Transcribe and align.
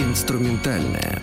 Инструментальная. 0.00 1.20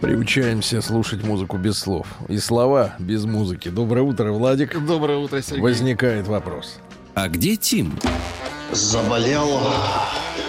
Приучаемся 0.00 0.80
слушать 0.80 1.22
музыку 1.22 1.58
без 1.58 1.78
слов. 1.78 2.06
И 2.28 2.38
слова 2.38 2.94
без 2.98 3.24
музыки. 3.24 3.68
Доброе 3.68 4.02
утро, 4.02 4.32
Владик. 4.32 4.78
Доброе 4.86 5.18
утро, 5.18 5.42
Сергей. 5.42 5.60
Возникает 5.62 6.26
вопрос. 6.26 6.76
А 7.14 7.28
где 7.28 7.56
Тим? 7.56 7.98
Заболел. 8.72 9.60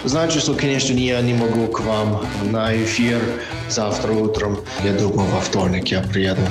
Знаете, 0.04 0.38
что, 0.40 0.54
конечно, 0.54 0.94
я 0.94 1.20
не 1.20 1.34
могу 1.34 1.66
к 1.66 1.80
вам 1.80 2.24
на 2.50 2.74
эфир 2.74 3.20
завтра 3.68 4.12
утром. 4.12 4.58
Я 4.82 4.92
думаю, 4.94 5.28
во 5.28 5.40
вторник 5.40 5.88
я 5.88 6.00
приеду. 6.00 6.42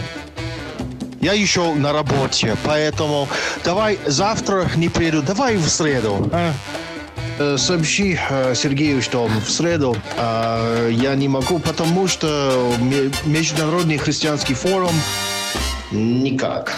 Я 1.20 1.34
еще 1.34 1.74
на 1.74 1.94
работе, 1.94 2.56
поэтому 2.64 3.28
давай 3.66 3.98
завтра 4.06 4.70
не 4.76 4.88
приеду, 4.88 5.24
давай 5.24 5.58
в 5.58 5.68
среду. 5.68 6.30
а? 6.32 6.54
Э, 7.40 7.58
Сообщи 7.58 8.18
э, 8.30 8.56
Сергею, 8.56 9.02
что 9.02 9.28
в 9.28 9.50
среду 9.50 9.96
э, 10.18 10.90
я 10.92 11.16
не 11.16 11.28
могу, 11.28 11.60
потому 11.60 12.08
что 12.08 12.74
ме- 12.80 13.12
Международный 13.26 13.98
христианский 13.98 14.54
форум 14.56 14.94
никак. 15.92 16.76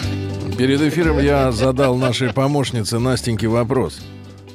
Перед 0.57 0.81
эфиром 0.81 1.19
я 1.19 1.51
задал 1.51 1.95
нашей 1.95 2.33
помощнице 2.33 2.99
Настеньке 2.99 3.47
вопрос. 3.47 4.01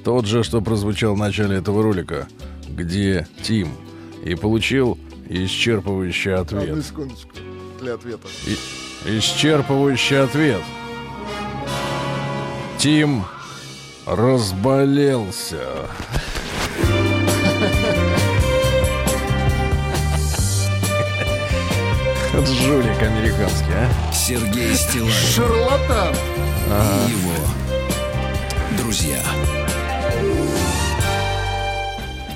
Тот 0.05 0.27
же, 0.27 0.45
что 0.45 0.61
прозвучал 0.61 1.15
в 1.15 1.19
начале 1.19 1.57
этого 1.57 1.83
ролика. 1.83 2.29
Где 2.69 3.27
Тим? 3.43 3.69
И 4.23 4.35
получил 4.35 4.99
исчерпывающий 5.29 6.35
Одну 6.35 6.59
ответ. 6.61 6.85
секундочку 6.85 7.31
для 7.81 7.95
ответа. 7.95 8.29
И- 8.47 8.59
исчерпывающий 9.19 10.23
ответ. 10.23 10.61
Тим 12.79 13.25
разболелся. 14.07 15.89
Жулик 22.35 23.01
американский, 23.01 23.73
а? 23.73 24.13
Сергей 24.13 24.75
Стилавин 24.75 25.13
Шарлатан! 25.13 26.15
и 26.67 27.11
его 27.11 27.35
друзья. 28.79 29.23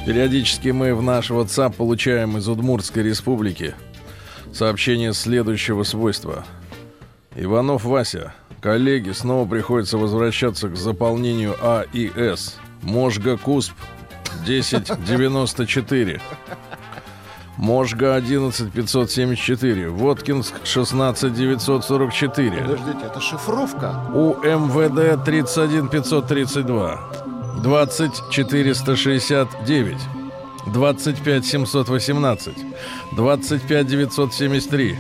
Периодически 0.07 0.69
мы 0.69 0.95
в 0.95 1.03
наш 1.03 1.31
WhatsApp 1.31 1.75
получаем 1.75 2.39
из 2.39 2.49
Удмуртской 2.49 3.03
республики 3.03 3.75
сообщение 4.53 5.13
следующего 5.13 5.83
свойства. 5.83 6.45
Иванов 7.37 7.85
Вася, 7.85 8.33
коллеги, 8.61 9.11
снова 9.11 9.49
приходится 9.49 9.99
возвращаться 9.99 10.69
к 10.69 10.77
заполнению 10.77 11.57
А 11.61 11.85
и 11.93 12.09
С. 12.17 12.57
Можга 12.83 13.37
Кусп 13.37 13.73
1094. 14.43 16.21
Можга 17.57 18.15
11574. 18.15 19.91
Воткинск 19.91 20.55
16944. 20.65 22.63
Подождите, 22.63 22.99
это 23.05 23.21
шифровка? 23.21 24.01
У 24.15 24.35
МВД 24.35 25.25
31532 25.25 27.01
20469 27.63 29.97
25718 30.67 32.55
25973 33.17 34.99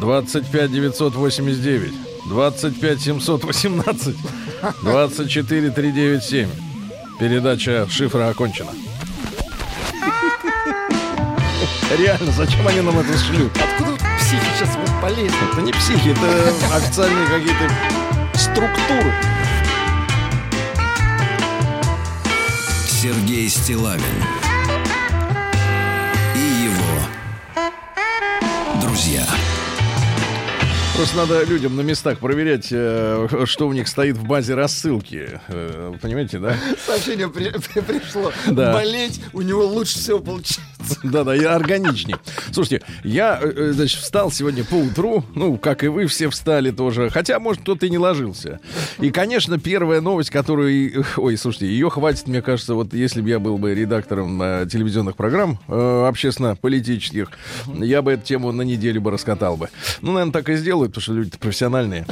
25989 0.00 2.15
25718 2.28 4.16
24397 4.82 6.48
Передача 7.18 7.86
шифра 7.88 8.28
окончена. 8.28 8.70
Реально, 11.96 12.32
зачем 12.32 12.66
они 12.68 12.82
нам 12.82 12.98
это 12.98 13.16
шлют? 13.16 13.50
Откуда 13.56 13.92
психи 14.18 14.42
сейчас 14.58 14.76
вот 14.76 14.90
полезли? 15.00 15.52
Это 15.52 15.62
не 15.62 15.72
психи, 15.72 16.10
это 16.10 16.76
официальные 16.76 17.26
какие-то 17.26 17.70
структуры. 18.34 19.14
Сергей 22.88 23.48
Стилавин 23.48 24.02
Просто 30.96 31.16
надо 31.18 31.44
людям 31.44 31.76
на 31.76 31.82
местах 31.82 32.18
проверять, 32.18 32.68
э, 32.70 33.28
что 33.44 33.68
у 33.68 33.72
них 33.74 33.86
стоит 33.86 34.16
в 34.16 34.24
базе 34.24 34.54
рассылки. 34.54 35.40
Э, 35.48 35.92
Понимаете, 36.00 36.38
да? 36.38 36.56
Сообщение 36.86 37.28
при- 37.28 37.50
при- 37.50 37.80
пришло. 37.80 38.32
Да. 38.46 38.72
Болеть 38.72 39.20
у 39.34 39.42
него 39.42 39.66
лучше 39.66 39.98
всего 39.98 40.20
получается. 40.20 40.60
Да-да, 41.02 41.36
и 41.36 41.44
органичнее. 41.44 42.16
Слушайте, 42.50 42.82
я, 43.04 43.38
э, 43.42 43.72
значит, 43.74 44.00
встал 44.00 44.30
сегодня 44.30 44.64
по 44.64 44.74
утру, 44.74 45.22
ну, 45.34 45.58
как 45.58 45.84
и 45.84 45.88
вы 45.88 46.06
все 46.06 46.30
встали 46.30 46.70
тоже, 46.70 47.10
хотя, 47.10 47.38
может, 47.40 47.60
кто-то 47.62 47.84
и 47.84 47.90
не 47.90 47.98
ложился. 47.98 48.60
И, 48.98 49.10
конечно, 49.10 49.58
первая 49.58 50.00
новость, 50.00 50.30
которую... 50.30 51.04
Ой, 51.18 51.36
слушайте, 51.36 51.66
ее 51.66 51.90
хватит, 51.90 52.26
мне 52.26 52.40
кажется, 52.40 52.74
вот 52.74 52.94
если 52.94 53.20
бы 53.20 53.28
я 53.28 53.38
был 53.38 53.58
бы 53.58 53.74
редактором 53.74 54.40
э, 54.40 54.66
телевизионных 54.70 55.16
программ 55.16 55.58
э, 55.68 56.06
общественно-политических, 56.08 57.28
я 57.80 58.00
бы 58.00 58.12
эту 58.12 58.24
тему 58.24 58.50
на 58.52 58.62
неделю 58.62 59.02
бы 59.02 59.10
раскатал 59.10 59.58
бы. 59.58 59.68
Ну, 60.00 60.12
наверное, 60.12 60.32
так 60.32 60.48
и 60.48 60.56
сделают, 60.86 60.94
потому 60.94 61.02
что 61.02 61.12
люди 61.12 61.38
профессиональные. 61.38 62.06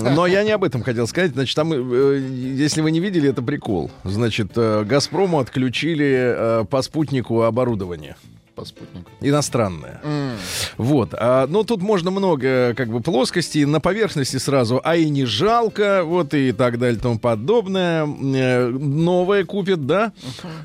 Но 0.00 0.26
я 0.26 0.44
не 0.44 0.50
об 0.50 0.64
этом 0.64 0.82
хотел 0.82 1.06
сказать. 1.06 1.32
Значит, 1.32 1.56
там, 1.56 1.72
э, 1.72 2.18
если 2.18 2.80
вы 2.80 2.90
не 2.90 3.00
видели, 3.00 3.30
это 3.30 3.42
прикол. 3.42 3.90
Значит, 4.04 4.52
э, 4.56 4.84
«Газпрому» 4.84 5.38
отключили 5.38 6.34
э, 6.36 6.64
по 6.68 6.82
спутнику 6.82 7.42
оборудование 7.42 8.16
По 8.58 8.64
спутнику. 8.64 9.08
иностранное. 9.20 10.00
Вот. 10.78 11.10
А, 11.12 11.46
ну, 11.46 11.62
тут 11.62 11.80
можно 11.80 12.10
много 12.10 12.74
как 12.74 12.88
бы 12.88 13.00
плоскостей. 13.00 13.64
На 13.64 13.80
поверхности 13.80 14.36
сразу, 14.38 14.80
а 14.82 14.96
и 14.96 15.08
не 15.08 15.26
жалко, 15.26 16.02
вот 16.04 16.34
и 16.34 16.50
так 16.50 16.78
далее 16.78 16.98
и 16.98 17.00
тому 17.00 17.20
подобное. 17.20 18.04
Э, 18.04 18.66
Новое 18.68 19.44
купят, 19.44 19.86
да? 19.86 20.12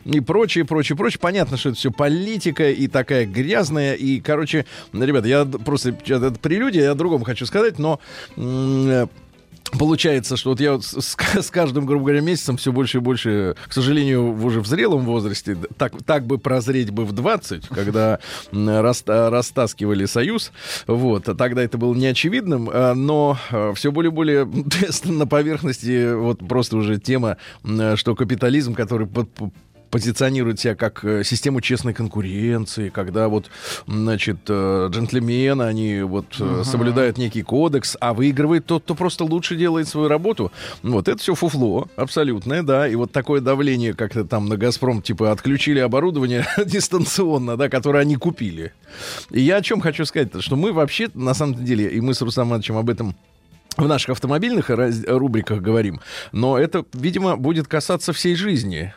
И 0.06 0.20
прочее, 0.22 0.66
прочее, 0.66 0.98
прочее. 0.98 1.20
Понятно, 1.20 1.58
что 1.58 1.70
это 1.70 1.78
все 1.78 1.92
политика 1.92 2.72
и 2.72 2.88
такая 2.88 3.28
грязная. 3.28 3.94
И, 3.94 4.20
короче, 4.20 4.66
ребята, 4.92 5.28
я 5.28 5.46
просто... 5.46 5.90
Это 5.90 6.32
прелюдия, 6.42 6.86
я 6.86 6.92
о 6.92 6.96
другом 6.96 7.24
хочу 7.24 7.46
сказать, 7.46 7.78
но... 7.78 8.00
Получается, 9.80 10.38
что 10.38 10.52
вот 10.52 10.60
я 10.60 10.74
вот 10.74 10.86
с, 10.86 11.16
с- 11.16 11.50
каждым, 11.52 11.86
грубо 11.86 12.06
говоря, 12.06 12.22
месяцем 12.22 12.58
все 12.58 12.72
больше 12.72 12.98
и 12.98 13.02
больше, 13.02 13.56
к 13.68 13.74
сожалению, 13.74 14.34
уже 14.44 14.62
в 14.62 14.68
зрелом 14.68 15.02
возрасте, 15.06 15.58
так, 15.78 15.94
так 16.06 16.26
бы 16.26 16.38
прозреть 16.38 16.92
бы 16.92 17.06
в 17.06 17.12
20, 17.12 17.68
когда 17.70 18.20
м, 18.52 18.70
раста- 18.82 19.30
растаскивали 19.30 20.06
Союз, 20.06 20.52
вот, 20.88 21.28
а 21.30 21.36
тогда 21.36 21.64
это 21.64 21.78
было 21.78 21.94
неочевидным, 21.94 22.70
а, 22.72 22.94
но 22.94 23.38
все 23.76 23.92
более 23.92 24.12
и 24.12 24.14
более 24.14 24.50
на 25.06 25.28
поверхности 25.28 26.14
вот 26.14 26.40
просто 26.48 26.78
уже 26.78 27.00
тема, 27.00 27.38
что 27.96 28.16
капитализм, 28.16 28.74
который 28.76 29.08
позиционирует 29.94 30.60
себя 30.60 30.74
как 30.74 31.06
э, 31.06 31.24
систему 31.24 31.62
честной 31.62 31.94
конкуренции, 31.94 32.90
когда 32.90 33.28
вот, 33.28 33.52
значит, 33.86 34.40
э, 34.48 34.88
джентльмены, 34.90 35.62
они 35.62 36.02
вот 36.02 36.26
э, 36.40 36.64
соблюдают 36.66 37.20
некий 37.20 37.44
кодекс, 37.44 37.96
а 38.00 38.16
выигрывает 38.16 38.66
тот, 38.66 38.82
кто 38.86 38.96
просто 38.96 39.24
лучше 39.24 39.56
делает 39.56 39.88
свою 39.88 40.08
работу. 40.08 40.52
Вот 40.82 41.08
это 41.08 41.20
все 41.20 41.36
фуфло 41.36 41.88
абсолютное, 41.96 42.64
да, 42.64 42.88
и 42.88 42.96
вот 42.96 43.12
такое 43.12 43.40
давление 43.40 43.94
как-то 43.94 44.26
там 44.26 44.50
на 44.50 44.58
«Газпром», 44.58 45.04
типа, 45.04 45.32
отключили 45.32 45.78
оборудование 45.78 46.48
дистанционно, 46.66 47.56
да, 47.56 47.70
которое 47.70 48.00
они 48.00 48.16
купили. 48.16 48.74
И 49.30 49.42
я 49.42 49.58
о 49.58 49.62
чем 49.62 49.80
хочу 49.80 50.06
сказать, 50.06 50.30
что 50.40 50.56
мы 50.56 50.74
вообще, 50.74 51.12
на 51.14 51.36
самом 51.36 51.64
деле, 51.64 51.88
и 51.88 52.02
мы 52.02 52.16
с 52.16 52.22
Рустамом 52.24 52.50
Ивановичем 52.54 52.78
об 52.78 52.90
этом 52.90 53.16
в 53.78 53.88
наших 53.88 54.10
автомобильных 54.10 54.70
рубриках 54.70 55.62
говорим, 55.62 56.00
но 56.32 56.58
это, 56.58 56.86
видимо, 56.94 57.38
будет 57.38 57.68
касаться 57.68 58.14
всей 58.14 58.36
жизни. 58.36 58.94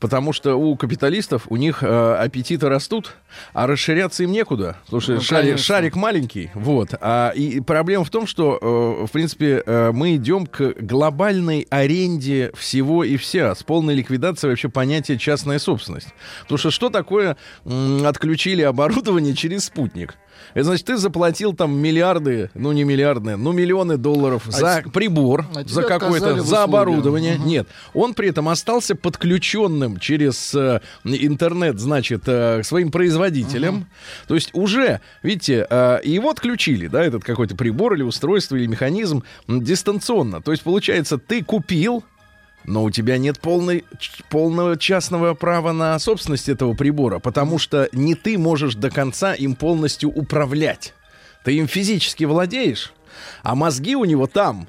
Потому 0.00 0.32
что 0.32 0.54
у 0.56 0.76
капиталистов, 0.76 1.46
у 1.48 1.56
них 1.56 1.82
э, 1.82 2.14
аппетиты 2.14 2.68
растут, 2.68 3.14
а 3.52 3.66
расширяться 3.66 4.22
им 4.22 4.32
некуда. 4.32 4.76
Потому 4.84 5.00
что 5.00 5.14
Ну, 5.14 5.20
шарик, 5.20 5.58
шарик 5.58 5.96
маленький. 5.96 6.50
Вот. 6.54 6.90
А, 7.00 7.30
и 7.30 7.60
проблема 7.60 8.04
в 8.04 8.10
том, 8.10 8.26
что, 8.26 8.58
э, 8.60 9.06
в 9.06 9.10
принципе, 9.10 9.62
э, 9.64 9.92
мы 9.92 10.16
идем 10.16 10.46
к 10.46 10.74
глобальной 10.80 11.66
аренде 11.70 12.52
всего 12.56 13.04
и 13.04 13.16
вся, 13.16 13.54
с 13.54 13.62
полной 13.62 13.94
ликвидацией 13.94 14.50
вообще 14.50 14.68
понятия 14.68 15.18
частная 15.18 15.58
собственность. 15.58 16.08
Потому 16.42 16.58
что 16.58 16.70
что 16.70 16.90
такое 16.90 17.36
м, 17.64 18.06
отключили 18.06 18.62
оборудование 18.62 19.34
через 19.34 19.64
спутник? 19.64 20.16
Это 20.54 20.64
значит, 20.64 20.86
ты 20.86 20.96
заплатил 20.96 21.52
там 21.52 21.76
миллиарды, 21.76 22.50
ну 22.54 22.72
не 22.72 22.84
миллиарды, 22.84 23.36
ну 23.36 23.52
миллионы 23.52 23.96
долларов 23.96 24.44
за 24.46 24.82
те- 24.84 24.90
прибор, 24.90 25.46
а 25.54 25.64
за 25.64 25.82
какое-то, 25.82 26.40
за 26.42 26.62
оборудование. 26.62 27.36
Нет, 27.38 27.66
он 27.92 28.14
при 28.14 28.28
этом 28.28 28.48
остался 28.48 28.94
подключенным 28.94 29.98
через 29.98 30.54
э, 30.54 30.80
интернет, 31.04 31.78
значит, 31.80 32.22
э, 32.26 32.60
к 32.62 32.64
своим 32.64 32.90
производителям. 32.90 33.86
То 34.28 34.34
есть 34.34 34.50
уже, 34.52 35.00
видите, 35.22 35.66
э, 35.68 35.98
его 36.04 36.30
отключили, 36.30 36.86
да, 36.86 37.04
этот 37.04 37.24
какой-то 37.24 37.56
прибор 37.56 37.94
или 37.94 38.02
устройство 38.02 38.56
или 38.56 38.66
механизм 38.66 39.24
дистанционно. 39.48 40.40
То 40.40 40.52
есть 40.52 40.62
получается, 40.62 41.18
ты 41.18 41.42
купил, 41.42 42.04
но 42.64 42.82
у 42.84 42.90
тебя 42.90 43.18
нет 43.18 43.40
полной, 43.40 43.84
полного 44.30 44.76
частного 44.76 45.34
права 45.34 45.72
на 45.72 45.98
собственность 45.98 46.48
этого 46.48 46.74
прибора, 46.74 47.18
потому 47.18 47.58
что 47.58 47.88
не 47.92 48.14
ты 48.14 48.38
можешь 48.38 48.74
до 48.74 48.90
конца 48.90 49.34
им 49.34 49.54
полностью 49.54 50.10
управлять. 50.10 50.94
Ты 51.44 51.56
им 51.56 51.68
физически 51.68 52.24
владеешь, 52.24 52.92
а 53.42 53.54
мозги 53.54 53.96
у 53.96 54.04
него 54.04 54.26
там, 54.26 54.66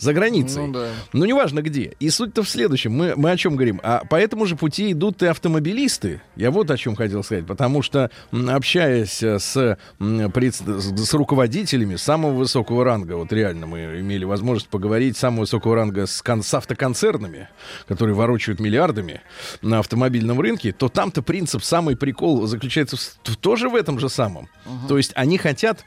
за 0.00 0.12
границей. 0.14 0.66
Ну 0.66 0.72
да. 0.72 0.88
Ну, 1.12 1.24
неважно 1.24 1.62
где. 1.62 1.94
И 2.00 2.10
суть-то 2.10 2.42
в 2.42 2.48
следующем. 2.48 2.92
Мы, 2.92 3.14
мы 3.16 3.30
о 3.30 3.36
чем 3.36 3.54
говорим? 3.56 3.80
А 3.82 4.04
по 4.04 4.16
этому 4.16 4.46
же 4.46 4.56
пути 4.56 4.92
идут 4.92 5.22
и 5.22 5.26
автомобилисты. 5.26 6.22
Я 6.36 6.50
вот 6.50 6.70
о 6.70 6.76
чем 6.76 6.96
хотел 6.96 7.22
сказать. 7.22 7.46
Потому 7.46 7.82
что, 7.82 8.10
общаясь 8.32 9.22
э, 9.22 9.38
с, 9.38 9.76
с 9.98 11.14
руководителями 11.14 11.96
самого 11.96 12.32
высокого 12.32 12.84
ранга, 12.84 13.14
вот 13.14 13.32
реально 13.32 13.66
мы 13.66 14.00
имели 14.00 14.24
возможность 14.24 14.68
поговорить 14.68 15.16
самого 15.16 15.40
высокого 15.40 15.74
ранга 15.76 16.06
с, 16.06 16.22
кон- 16.22 16.42
с 16.42 16.52
автоконцернами, 16.54 17.48
которые 17.86 18.14
ворочают 18.16 18.60
миллиардами 18.60 19.20
на 19.62 19.78
автомобильном 19.80 20.40
рынке, 20.40 20.72
то 20.72 20.88
там-то 20.88 21.22
принцип, 21.22 21.62
самый 21.62 21.96
прикол 21.96 22.46
заключается 22.46 22.96
в, 22.96 23.00
в- 23.00 23.36
тоже 23.36 23.68
в 23.68 23.74
этом 23.74 23.98
же 23.98 24.08
самом. 24.08 24.48
То 24.88 24.96
есть 24.96 25.12
они 25.14 25.36
хотят 25.38 25.84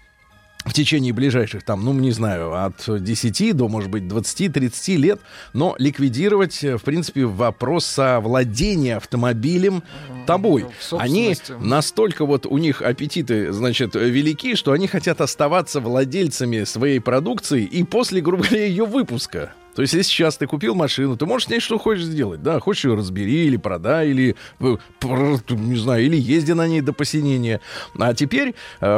в 0.66 0.74
течение 0.74 1.14
ближайших, 1.14 1.64
там, 1.64 1.84
ну, 1.84 1.94
не 1.94 2.12
знаю, 2.12 2.54
от 2.54 2.84
10 2.88 3.56
до, 3.56 3.68
может 3.68 3.90
быть, 3.90 4.04
20-30 4.04 4.96
лет, 4.96 5.22
но 5.54 5.76
ликвидировать, 5.78 6.64
э, 6.64 6.78
в 6.78 6.84
принципе, 6.84 7.26
вопрос 7.26 7.86
совладения 7.86 8.98
автомобилем 8.98 9.84
тобой. 10.26 10.66
в 10.80 10.98
Они 10.98 11.36
настолько 11.60 12.26
вот 12.26 12.46
у 12.46 12.58
них 12.58 12.82
аппетиты, 12.82 13.52
значит, 13.52 13.96
велики, 13.96 14.56
что 14.56 14.72
они 14.72 14.88
хотят 14.88 15.22
оставаться 15.22 15.80
владельцами 15.80 16.64
своей 16.64 17.00
продукции 17.00 17.64
и 17.64 17.84
после, 17.84 18.22
грубо 18.22 18.44
говоря, 18.44 18.66
ее 18.66 18.86
выпуска. 18.86 19.54
То 19.76 19.82
есть, 19.82 19.94
если 19.94 20.10
сейчас 20.10 20.38
ты 20.38 20.48
купил 20.48 20.76
машину, 20.76 21.18
ты 21.18 21.26
можешь 21.26 21.48
с 21.48 21.50
ней 21.50 21.60
что 21.60 21.78
хочешь 21.78 22.04
сделать, 22.04 22.42
да, 22.42 22.60
хочешь 22.60 22.86
ее 22.86 22.96
разбери 22.96 23.46
или 23.46 23.58
продай, 23.58 24.10
или, 24.10 24.36
э, 24.60 24.78
не 25.50 25.78
знаю, 25.78 26.06
или 26.06 26.16
езди 26.16 26.52
на 26.52 26.68
ней 26.68 26.82
до 26.82 26.94
посинения. 26.94 27.60
А 27.98 28.14
теперь 28.14 28.56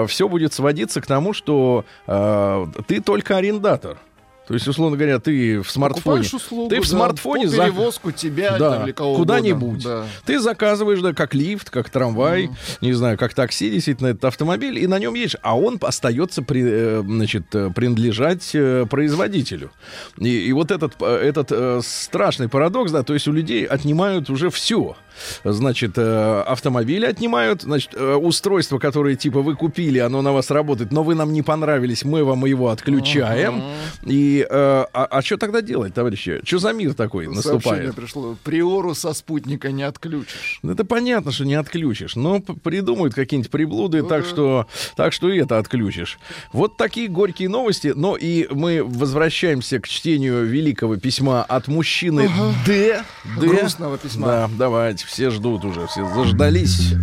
все 0.08 0.28
будет 0.28 0.54
сводиться 0.54 1.02
к 1.02 1.08
тому, 1.08 1.34
что 1.34 1.86
э, 2.08 2.66
ты 2.88 3.02
только 3.02 3.38
арендатор. 3.38 3.98
То 4.48 4.54
есть, 4.54 4.68
условно 4.68 4.96
говоря, 4.96 5.20
ты 5.20 5.62
в 5.62 5.72
смартфоне... 5.72 6.22
Услугу, 6.22 6.70
ты 6.70 6.80
в 6.80 6.84
да, 6.84 6.90
смартфоне 6.90 7.48
за- 7.48 7.64
перевозку 7.64 8.12
тебя 8.12 8.58
да, 8.58 8.72
там, 8.72 8.84
или 8.86 8.92
кого 8.92 9.16
куда-нибудь. 9.16 9.84
Да. 9.84 10.06
Ты 10.26 10.40
заказываешь, 10.40 11.02
да, 11.02 11.14
как 11.14 11.34
лифт, 11.34 11.70
как 11.70 11.90
трамвай, 11.90 12.50
не 12.82 12.94
знаю, 12.94 13.18
как 13.18 13.34
такси, 13.34 13.72
действительно, 13.72 14.08
этот 14.08 14.26
автомобиль, 14.26 14.78
и 14.78 14.88
на 14.88 15.00
нем 15.00 15.16
едешь, 15.16 15.38
а 15.42 15.58
он 15.58 15.80
остается 15.82 16.44
при, 16.44 16.64
э, 16.64 17.04
значит, 17.04 17.44
э, 17.54 17.72
принадлежать 17.76 18.52
э, 18.54 18.86
производителю. 18.90 19.72
И, 20.18 20.30
и 20.30 20.54
вот 20.54 20.72
этот, 20.72 21.02
этот 21.02 21.86
страшный 21.86 22.48
парадокс, 22.48 22.92
да, 22.92 23.04
то 23.04 23.14
есть 23.14 23.28
у 23.28 23.32
людей 23.32 23.66
отнимают 23.66 24.30
уже 24.30 24.50
все. 24.50 24.96
Значит, 25.44 25.94
э, 25.98 26.42
автомобили 26.48 27.06
отнимают, 27.06 27.62
значит, 27.64 27.92
э, 27.96 28.14
устройство, 28.16 28.80
которое 28.80 29.16
типа 29.16 29.42
вы 29.42 29.56
купили, 29.56 30.00
оно 30.00 30.22
на 30.22 30.32
вас 30.34 30.52
работает, 30.52 30.92
но 30.92 31.04
вы 31.04 31.16
нам 31.16 31.34
не 31.34 31.42
понравились, 31.42 32.04
мы 32.04 32.24
вам 32.24 32.46
его 32.46 32.70
отключаем. 32.70 33.64
И 34.04 34.46
э, 34.48 34.48
а, 34.50 34.88
а 35.10 35.22
что 35.22 35.38
тогда 35.38 35.62
делать, 35.62 35.94
товарищи? 35.94 36.42
Что 36.44 36.60
за 36.60 36.74
мир 36.74 36.94
такой 36.94 37.26
Сообщение 37.26 37.54
наступает? 37.54 37.96
пришло. 37.96 38.38
Приору 38.44 38.94
со 38.96 39.14
спутника 39.14 39.72
не 39.72 39.84
отключишь. 39.84 40.60
Ну, 40.64 40.72
Это 40.74 40.86
понятно, 40.86 41.32
что 41.32 41.46
не 41.46 41.56
отключишь, 41.56 42.16
но 42.16 42.40
п- 42.40 42.54
придумают 42.54 43.14
какие-нибудь 43.14 43.52
приблуды, 43.52 44.02
Ну 44.04 44.08
так 44.10 44.26
что 44.26 44.68
так 44.96 45.14
что 45.14 45.30
и 45.30 45.40
это 45.40 45.58
отключишь. 45.58 46.20
Вот 46.52 46.78
такие 46.78 47.08
горькие 47.08 47.50
новости. 47.50 47.94
Но 47.96 48.16
и 48.16 48.48
мы 48.52 48.84
возвращаемся 48.84 49.80
к 49.80 49.88
чтению 49.88 50.46
великого 50.46 50.98
письма 50.98 51.44
от 51.44 51.68
мужчины 51.68 52.30
Д. 52.66 53.04
Д. 53.40 53.48
Грустного 53.48 53.98
письма. 53.98 54.28
Да, 54.28 54.50
давайте, 54.58 55.05
все 55.06 55.30
ждут 55.30 55.64
уже, 55.66 55.88
все 55.88 56.06
заждались. 56.14 56.94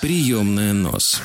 Приемная 0.00 0.72
нос. 0.72 1.22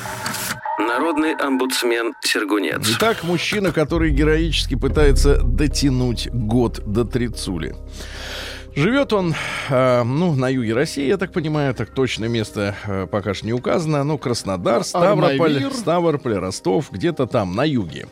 Народный 0.78 1.34
омбудсмен 1.34 2.14
Сергунец. 2.22 2.88
Итак, 2.96 3.24
мужчина, 3.24 3.72
который 3.72 4.12
героически 4.12 4.76
пытается 4.76 5.42
дотянуть 5.44 6.30
год 6.32 6.82
до 6.86 7.04
трицули. 7.04 7.76
Живет 8.80 9.12
он, 9.12 9.36
э, 9.70 10.04
ну, 10.04 10.36
на 10.36 10.48
юге 10.48 10.74
России, 10.74 11.06
я 11.06 11.18
так 11.18 11.34
понимаю, 11.34 11.74
так 11.76 11.90
точное 11.90 12.30
место 12.30 12.76
э, 12.88 13.08
пока 13.12 13.34
что 13.34 13.46
не 13.46 13.52
указано. 13.52 14.06
Ну, 14.06 14.18
Краснодар, 14.18 14.86
Ставрополь, 14.86 15.34
Армавир. 15.34 15.74
Ставрополь, 15.74 16.36
Ростов, 16.36 16.90
где-то 16.90 17.28
там, 17.28 17.58
на 17.58 17.66
юге. 17.66 18.08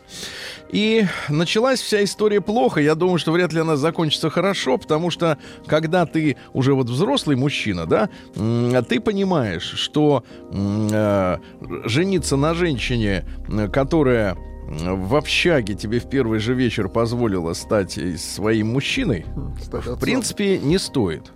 И 0.70 1.06
началась 1.30 1.80
вся 1.80 2.04
история 2.04 2.42
плохо. 2.42 2.82
Я 2.82 2.96
думаю, 2.96 3.18
что 3.18 3.32
вряд 3.32 3.54
ли 3.54 3.62
она 3.62 3.78
закончится 3.78 4.30
хорошо, 4.30 4.78
потому 4.78 5.10
что 5.10 5.38
когда 5.68 6.06
ты 6.06 6.36
уже 6.52 6.74
вот 6.74 6.90
взрослый 6.90 7.38
мужчина, 7.38 7.86
да, 7.86 8.10
м, 8.36 8.84
ты 8.84 9.00
понимаешь, 9.00 9.64
что 9.64 10.26
э, 10.52 11.38
жениться 11.86 12.36
на 12.36 12.54
женщине, 12.54 13.26
м, 13.48 13.72
которая 13.72 14.36
в 14.68 15.16
общаге 15.16 15.76
тебе 15.76 16.00
в 16.00 16.10
первый 16.10 16.40
же 16.40 16.54
вечер 16.54 16.90
позволила 16.90 17.54
стать 17.54 17.98
своим 18.20 18.68
мужчиной, 18.68 19.26
Кстати, 19.60 19.88
в 19.88 20.00
принципе, 20.00 20.58
не 20.60 20.78
стоит. 20.78 21.32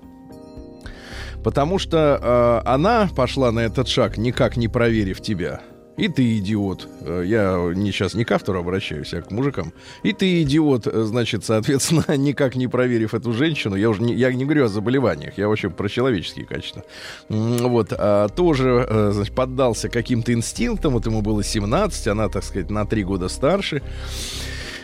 Потому 1.44 1.80
что 1.80 2.20
э, 2.22 2.70
она 2.70 3.10
пошла 3.16 3.52
на 3.52 3.62
этот 3.62 3.88
шаг, 3.88 4.18
никак 4.18 4.58
не 4.58 4.68
проверив 4.68 5.22
тебя. 5.22 5.62
И 6.02 6.08
ты 6.08 6.40
идиот. 6.40 6.88
Э, 7.02 7.24
Я 7.24 7.72
не, 7.76 7.92
сейчас 7.92 8.16
не 8.16 8.26
к 8.26 8.32
автору 8.32 8.60
обращаюсь, 8.60 9.14
а 9.14 9.22
к 9.22 9.30
мужикам. 9.30 9.72
И 10.02 10.14
ты 10.14 10.42
идиот, 10.42 10.88
э, 10.88 11.04
значит, 11.04 11.46
соответственно, 11.46 12.06
никак 12.18 12.56
не 12.56 12.68
проверив 12.68 13.14
эту 13.14 13.34
женщину. 13.34 13.76
Я 13.76 13.92
уже 13.92 14.02
не, 14.02 14.16
я 14.16 14.34
не 14.34 14.46
говорю 14.46 14.66
о 14.66 14.68
заболеваниях, 14.68 15.38
я 15.38 15.48
вообще 15.48 15.70
про 15.70 15.88
человеческие 15.90 16.48
качества. 16.48 16.84
Вот, 17.30 17.94
а, 17.96 18.30
тоже, 18.30 18.84
э, 18.90 19.12
значит, 19.14 19.36
поддался 19.36 19.90
каким-то 19.90 20.34
инстинктам. 20.34 20.94
Вот 20.94 21.06
ему 21.06 21.22
было 21.22 21.44
17, 21.44 22.08
она, 22.08 22.30
так 22.30 22.44
сказать, 22.44 22.72
на 22.72 22.88
3 22.88 23.04
года 23.04 23.30
старше. 23.30 23.84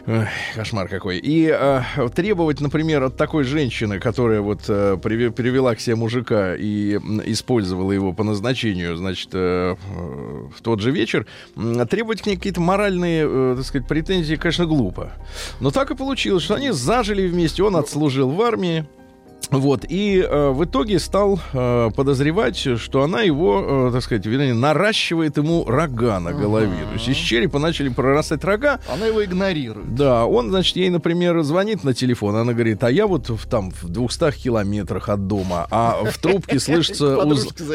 Эх, 0.08 0.30
кошмар 0.56 0.88
какой. 0.88 1.18
И 1.18 1.54
э, 1.54 1.82
требовать, 2.16 2.62
например, 2.62 3.04
от 3.04 3.18
такой 3.18 3.44
женщины, 3.44 4.00
которая 4.00 4.40
вот 4.40 4.62
э, 4.70 4.98
приве- 5.02 5.32
привела 5.32 5.76
к 5.76 5.82
себе 5.82 5.98
мужика 5.98 6.56
и 6.56 6.94
использовала 7.26 7.92
его 7.92 8.14
по 8.14 8.24
назначению, 8.24 8.96
значит, 8.96 9.32
э, 9.34 9.76
в 9.76 10.62
тот 10.62 10.80
же 10.80 10.92
вечер, 10.92 11.28
требовать 11.90 12.22
к 12.22 12.26
ней 12.26 12.38
какие-то 12.38 12.62
моральные, 12.62 13.26
э, 13.28 13.56
так 13.58 13.66
сказать, 13.66 13.86
претензии, 13.86 14.36
конечно, 14.36 14.66
глупо. 14.66 15.12
Но 15.60 15.72
так 15.72 15.92
и 15.92 15.96
получилось, 15.96 16.44
что 16.44 16.56
они 16.56 16.72
зажили 16.72 17.28
вместе, 17.28 17.64
он 17.64 17.76
отслужил 17.76 18.30
в 18.30 18.42
армии. 18.42 18.86
Вот, 19.50 19.86
и 19.88 20.20
э, 20.20 20.50
в 20.50 20.66
итоге 20.66 21.00
стал 21.00 21.40
э, 21.54 21.90
подозревать, 21.96 22.58
что 22.58 23.04
она 23.04 23.22
его, 23.22 23.88
э, 23.90 23.92
так 23.94 24.04
сказать, 24.04 24.26
вернее, 24.26 24.54
наращивает 24.54 25.38
ему 25.38 25.64
рога 25.66 26.20
на 26.20 26.34
голове. 26.34 26.86
То 26.88 26.94
есть 26.94 27.08
из 27.08 27.16
черепа 27.16 27.60
начали 27.60 27.90
прорастать 27.90 28.44
рога, 28.44 28.80
Она 28.92 29.06
его 29.08 29.24
игнорирует. 29.24 29.96
да, 29.96 30.26
он, 30.26 30.50
значит, 30.50 30.76
ей, 30.76 30.90
например, 30.90 31.42
звонит 31.44 31.84
на 31.84 31.94
телефон, 31.94 32.36
она 32.36 32.54
говорит, 32.54 32.84
а 32.84 32.92
я 32.92 33.08
вот 33.08 33.30
в, 33.30 33.48
там 33.48 33.72
в 33.72 33.88
200 33.88 34.32
километрах 34.32 35.10
от 35.10 35.28
дома, 35.28 35.68
а 35.72 36.04
в 36.04 36.18
трубке 36.18 36.60
слышатся 36.60 37.18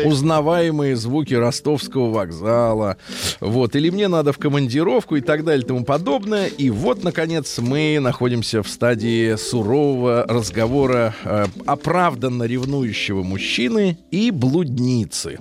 узнаваемые 0.04 0.96
звуки 0.96 1.34
ростовского 1.34 2.10
вокзала, 2.10 2.96
вот, 3.40 3.76
или 3.76 3.90
мне 3.90 4.08
надо 4.08 4.32
в 4.32 4.38
командировку 4.38 5.16
и 5.16 5.20
так 5.20 5.44
далее 5.44 5.64
и 5.64 5.66
тому 5.66 5.84
подобное. 5.84 6.46
И 6.46 6.70
вот, 6.70 7.02
наконец, 7.02 7.58
мы 7.58 7.98
находимся 8.00 8.62
в 8.62 8.68
стадии 8.68 9.36
сурового 9.36 10.24
разговора 10.28 11.14
э, 11.24 11.46
оправданно 11.66 12.45
ревнующего 12.45 13.23
мужчины 13.23 13.99
и 14.11 14.31
блудницы. 14.31 15.38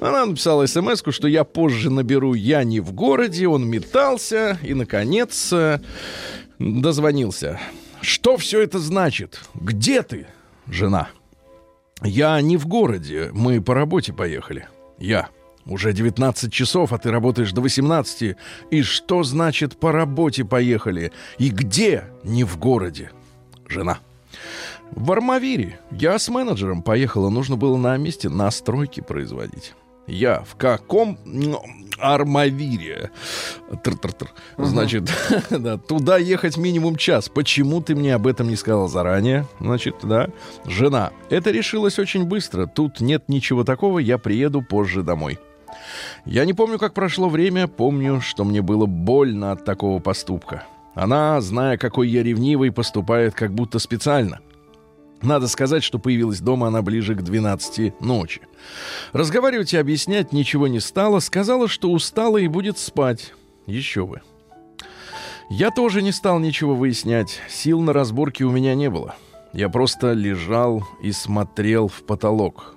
Она 0.00 0.26
написала 0.26 0.66
смс 0.66 1.02
что 1.10 1.28
я 1.28 1.44
позже 1.44 1.90
наберу, 1.90 2.34
я 2.34 2.64
не 2.64 2.80
в 2.80 2.92
городе, 2.92 3.48
он 3.48 3.68
метался 3.68 4.58
и, 4.62 4.74
наконец, 4.74 5.52
э, 5.52 5.80
дозвонился. 6.58 7.60
Что 8.00 8.36
все 8.36 8.60
это 8.60 8.78
значит? 8.78 9.40
Где 9.54 10.02
ты, 10.02 10.26
жена? 10.66 11.08
Я 12.02 12.40
не 12.40 12.56
в 12.56 12.66
городе, 12.66 13.30
мы 13.32 13.60
по 13.60 13.74
работе 13.74 14.12
поехали. 14.12 14.68
Я. 14.98 15.28
Уже 15.64 15.92
19 15.92 16.52
часов, 16.52 16.92
а 16.92 16.98
ты 16.98 17.10
работаешь 17.10 17.52
до 17.52 17.60
18. 17.60 18.36
И 18.70 18.82
что 18.82 19.24
значит 19.24 19.76
по 19.78 19.90
работе 19.90 20.44
поехали? 20.44 21.10
И 21.38 21.50
где 21.50 22.04
не 22.22 22.44
в 22.44 22.56
городе? 22.58 23.10
Жена. 23.66 23.98
В 24.90 25.12
Армавире. 25.12 25.78
Я 25.90 26.18
с 26.18 26.28
менеджером 26.28 26.82
поехала. 26.82 27.28
Нужно 27.28 27.56
было 27.56 27.76
на 27.76 27.96
месте 27.96 28.28
настройки 28.28 29.00
производить. 29.00 29.74
Я 30.06 30.40
в 30.40 30.54
каком 30.54 31.18
Армавире? 31.98 33.10
Тр-тр-тр. 33.82 34.28
Значит, 34.56 35.10
да, 35.50 35.78
туда 35.78 36.16
ехать 36.18 36.56
минимум 36.56 36.96
час. 36.96 37.28
Почему 37.28 37.82
ты 37.82 37.94
мне 37.94 38.14
об 38.14 38.26
этом 38.26 38.48
не 38.48 38.56
сказал 38.56 38.88
заранее? 38.88 39.46
Значит, 39.60 39.96
да. 40.02 40.28
Жена. 40.64 41.10
Это 41.28 41.50
решилось 41.50 41.98
очень 41.98 42.24
быстро. 42.24 42.66
Тут 42.66 43.00
нет 43.00 43.28
ничего 43.28 43.64
такого. 43.64 43.98
Я 43.98 44.18
приеду 44.18 44.62
позже 44.62 45.02
домой. 45.02 45.38
Я 46.24 46.44
не 46.44 46.54
помню, 46.54 46.78
как 46.78 46.94
прошло 46.94 47.28
время. 47.28 47.66
Помню, 47.66 48.20
что 48.20 48.44
мне 48.44 48.62
было 48.62 48.86
больно 48.86 49.52
от 49.52 49.64
такого 49.64 49.98
поступка. 49.98 50.64
Она, 50.94 51.40
зная, 51.40 51.76
какой 51.76 52.08
я 52.08 52.22
ревнивый, 52.22 52.72
поступает 52.72 53.34
как 53.34 53.52
будто 53.52 53.78
специально. 53.78 54.40
Надо 55.22 55.48
сказать, 55.48 55.82
что 55.82 55.98
появилась 55.98 56.40
дома 56.40 56.68
она 56.68 56.82
ближе 56.82 57.14
к 57.14 57.22
12 57.22 58.00
ночи. 58.00 58.42
Разговаривать 59.12 59.72
и 59.72 59.78
объяснять 59.78 60.32
ничего 60.32 60.68
не 60.68 60.80
стала, 60.80 61.20
сказала, 61.20 61.68
что 61.68 61.90
устала 61.90 62.38
и 62.38 62.48
будет 62.48 62.78
спать. 62.78 63.32
Еще 63.66 64.06
бы. 64.06 64.20
Я 65.48 65.70
тоже 65.70 66.02
не 66.02 66.12
стал 66.12 66.38
ничего 66.38 66.74
выяснять, 66.74 67.40
сил 67.48 67.80
на 67.80 67.92
разборки 67.92 68.42
у 68.42 68.50
меня 68.50 68.74
не 68.74 68.90
было. 68.90 69.14
Я 69.52 69.68
просто 69.68 70.12
лежал 70.12 70.84
и 71.02 71.12
смотрел 71.12 71.88
в 71.88 72.02
потолок. 72.02 72.74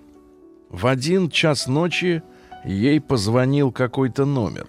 В 0.70 0.86
один 0.86 1.30
час 1.30 1.68
ночи 1.68 2.22
ей 2.64 3.02
позвонил 3.02 3.72
какой-то 3.72 4.26
номер. 4.26 4.68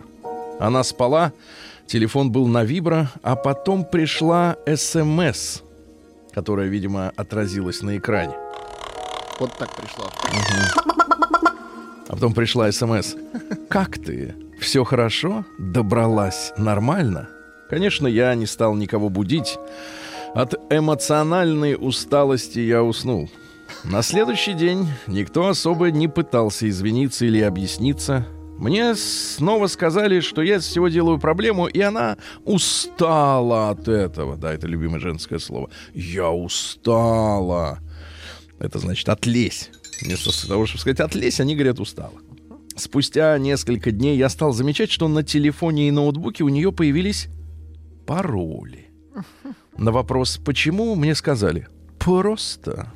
Она 0.58 0.82
спала, 0.82 1.32
телефон 1.86 2.32
был 2.32 2.46
на 2.46 2.64
вибро, 2.64 3.10
а 3.22 3.36
потом 3.36 3.84
пришла 3.84 4.56
СМС, 4.66 5.62
которая, 6.32 6.68
видимо, 6.68 7.12
отразилась 7.16 7.82
на 7.82 7.98
экране. 7.98 8.34
Вот 9.38 9.52
так 9.58 9.74
пришла. 9.74 10.06
А 12.08 12.12
потом 12.12 12.34
пришла 12.34 12.70
СМС. 12.70 13.14
«Как 13.68 13.98
ты? 13.98 14.34
Все 14.60 14.84
хорошо? 14.84 15.44
Добралась 15.58 16.52
нормально?» 16.56 17.28
Конечно, 17.70 18.08
я 18.08 18.34
не 18.34 18.46
стал 18.46 18.74
никого 18.74 19.08
будить. 19.08 19.56
От 20.34 20.54
эмоциональной 20.70 21.76
усталости 21.78 22.58
я 22.58 22.82
уснул. 22.82 23.30
На 23.84 24.02
следующий 24.02 24.54
день 24.54 24.88
никто 25.06 25.48
особо 25.48 25.90
не 25.92 26.08
пытался 26.08 26.68
извиниться 26.68 27.24
или 27.24 27.40
объясниться. 27.40 28.26
Мне 28.60 28.94
снова 28.94 29.68
сказали, 29.68 30.20
что 30.20 30.42
я 30.42 30.58
всего 30.60 30.88
делаю 30.88 31.18
проблему, 31.18 31.66
и 31.66 31.80
она 31.80 32.18
устала 32.44 33.70
от 33.70 33.88
этого. 33.88 34.36
Да, 34.36 34.52
это 34.52 34.66
любимое 34.66 35.00
женское 35.00 35.38
слово. 35.38 35.70
Я 35.94 36.30
устала. 36.30 37.78
Это 38.58 38.78
значит 38.78 39.08
отлезь. 39.08 39.70
Вместо 40.02 40.46
того, 40.46 40.66
чтобы 40.66 40.80
сказать 40.80 41.00
отлезь, 41.00 41.40
они 41.40 41.54
говорят 41.54 41.80
устала. 41.80 42.12
Спустя 42.76 43.38
несколько 43.38 43.92
дней 43.92 44.18
я 44.18 44.28
стал 44.28 44.52
замечать, 44.52 44.90
что 44.90 45.08
на 45.08 45.22
телефоне 45.22 45.88
и 45.88 45.90
ноутбуке 45.90 46.44
у 46.44 46.50
нее 46.50 46.70
появились 46.70 47.28
пароли. 48.06 48.90
На 49.78 49.90
вопрос 49.90 50.36
«почему?» 50.36 50.94
мне 50.96 51.14
сказали 51.14 51.66
«просто». 51.98 52.92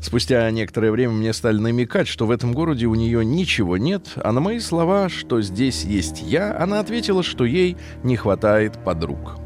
Спустя 0.00 0.50
некоторое 0.50 0.90
время 0.90 1.12
мне 1.12 1.32
стали 1.32 1.58
намекать, 1.58 2.08
что 2.08 2.26
в 2.26 2.30
этом 2.30 2.52
городе 2.52 2.86
у 2.86 2.94
нее 2.94 3.24
ничего 3.24 3.76
нет, 3.76 4.08
а 4.16 4.32
на 4.32 4.40
мои 4.40 4.58
слова, 4.58 5.08
что 5.08 5.40
здесь 5.42 5.84
есть 5.84 6.22
я, 6.22 6.56
она 6.58 6.80
ответила, 6.80 7.22
что 7.22 7.44
ей 7.44 7.76
не 8.02 8.16
хватает 8.16 8.82
подруг. 8.84 9.38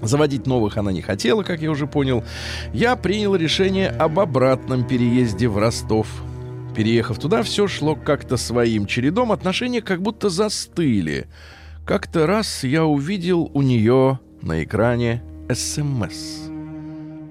Заводить 0.00 0.46
новых 0.46 0.76
она 0.76 0.92
не 0.92 1.02
хотела, 1.02 1.42
как 1.42 1.60
я 1.60 1.70
уже 1.70 1.86
понял. 1.86 2.24
Я 2.72 2.94
принял 2.96 3.34
решение 3.34 3.88
об 3.88 4.20
обратном 4.20 4.86
переезде 4.86 5.48
в 5.48 5.58
Ростов. 5.58 6.06
Переехав 6.76 7.18
туда, 7.18 7.42
все 7.42 7.66
шло 7.66 7.96
как-то 7.96 8.36
своим 8.36 8.86
чередом, 8.86 9.32
отношения 9.32 9.82
как 9.82 10.00
будто 10.00 10.28
застыли. 10.28 11.26
Как-то 11.84 12.26
раз 12.26 12.62
я 12.62 12.84
увидел 12.84 13.50
у 13.52 13.62
нее 13.62 14.20
на 14.42 14.62
экране 14.62 15.22
СМС. 15.52 16.48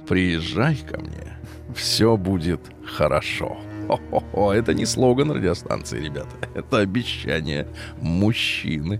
«Приезжай 0.08 0.76
ко 0.76 1.00
мне, 1.00 1.37
все 1.78 2.18
будет 2.18 2.60
хорошо». 2.86 3.58
Хо-хо-хо, 3.88 4.54
это 4.54 4.74
не 4.74 4.86
слоган 4.86 5.32
радиостанции, 5.32 6.04
ребята. 6.04 6.36
Это 6.56 6.80
обещание 6.80 7.68
мужчины. 8.02 9.00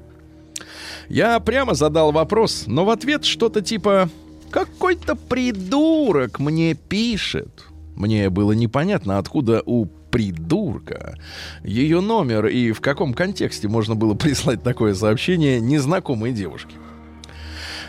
Я 1.10 1.40
прямо 1.40 1.74
задал 1.74 2.12
вопрос, 2.12 2.64
но 2.68 2.86
в 2.86 2.90
ответ 2.90 3.26
что-то 3.26 3.62
типа 3.62 4.10
«Какой-то 4.50 5.16
придурок 5.16 6.40
мне 6.40 6.74
пишет». 6.74 7.66
Мне 7.96 8.30
было 8.30 8.54
непонятно, 8.54 9.18
откуда 9.18 9.62
у 9.66 9.88
придурка 10.12 11.18
ее 11.64 12.00
номер 12.00 12.48
и 12.48 12.72
в 12.72 12.80
каком 12.80 13.14
контексте 13.14 13.68
можно 13.68 13.96
было 13.96 14.14
прислать 14.14 14.64
такое 14.64 14.94
сообщение 14.94 15.60
незнакомой 15.60 16.32
девушке. 16.32 16.76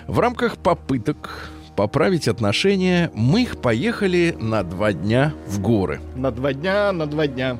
В 0.07 0.19
рамках 0.19 0.57
попыток 0.57 1.51
поправить 1.79 2.27
отношения 2.27 3.09
мы 3.15 3.43
их 3.43 3.59
поехали 3.61 4.37
на 4.41 4.65
два 4.65 4.93
дня 4.93 5.33
в 5.47 5.61
горы. 5.61 6.01
На 6.17 6.33
два 6.33 6.53
дня, 6.53 6.91
на 6.91 7.07
два 7.07 7.29
дня. 7.29 7.57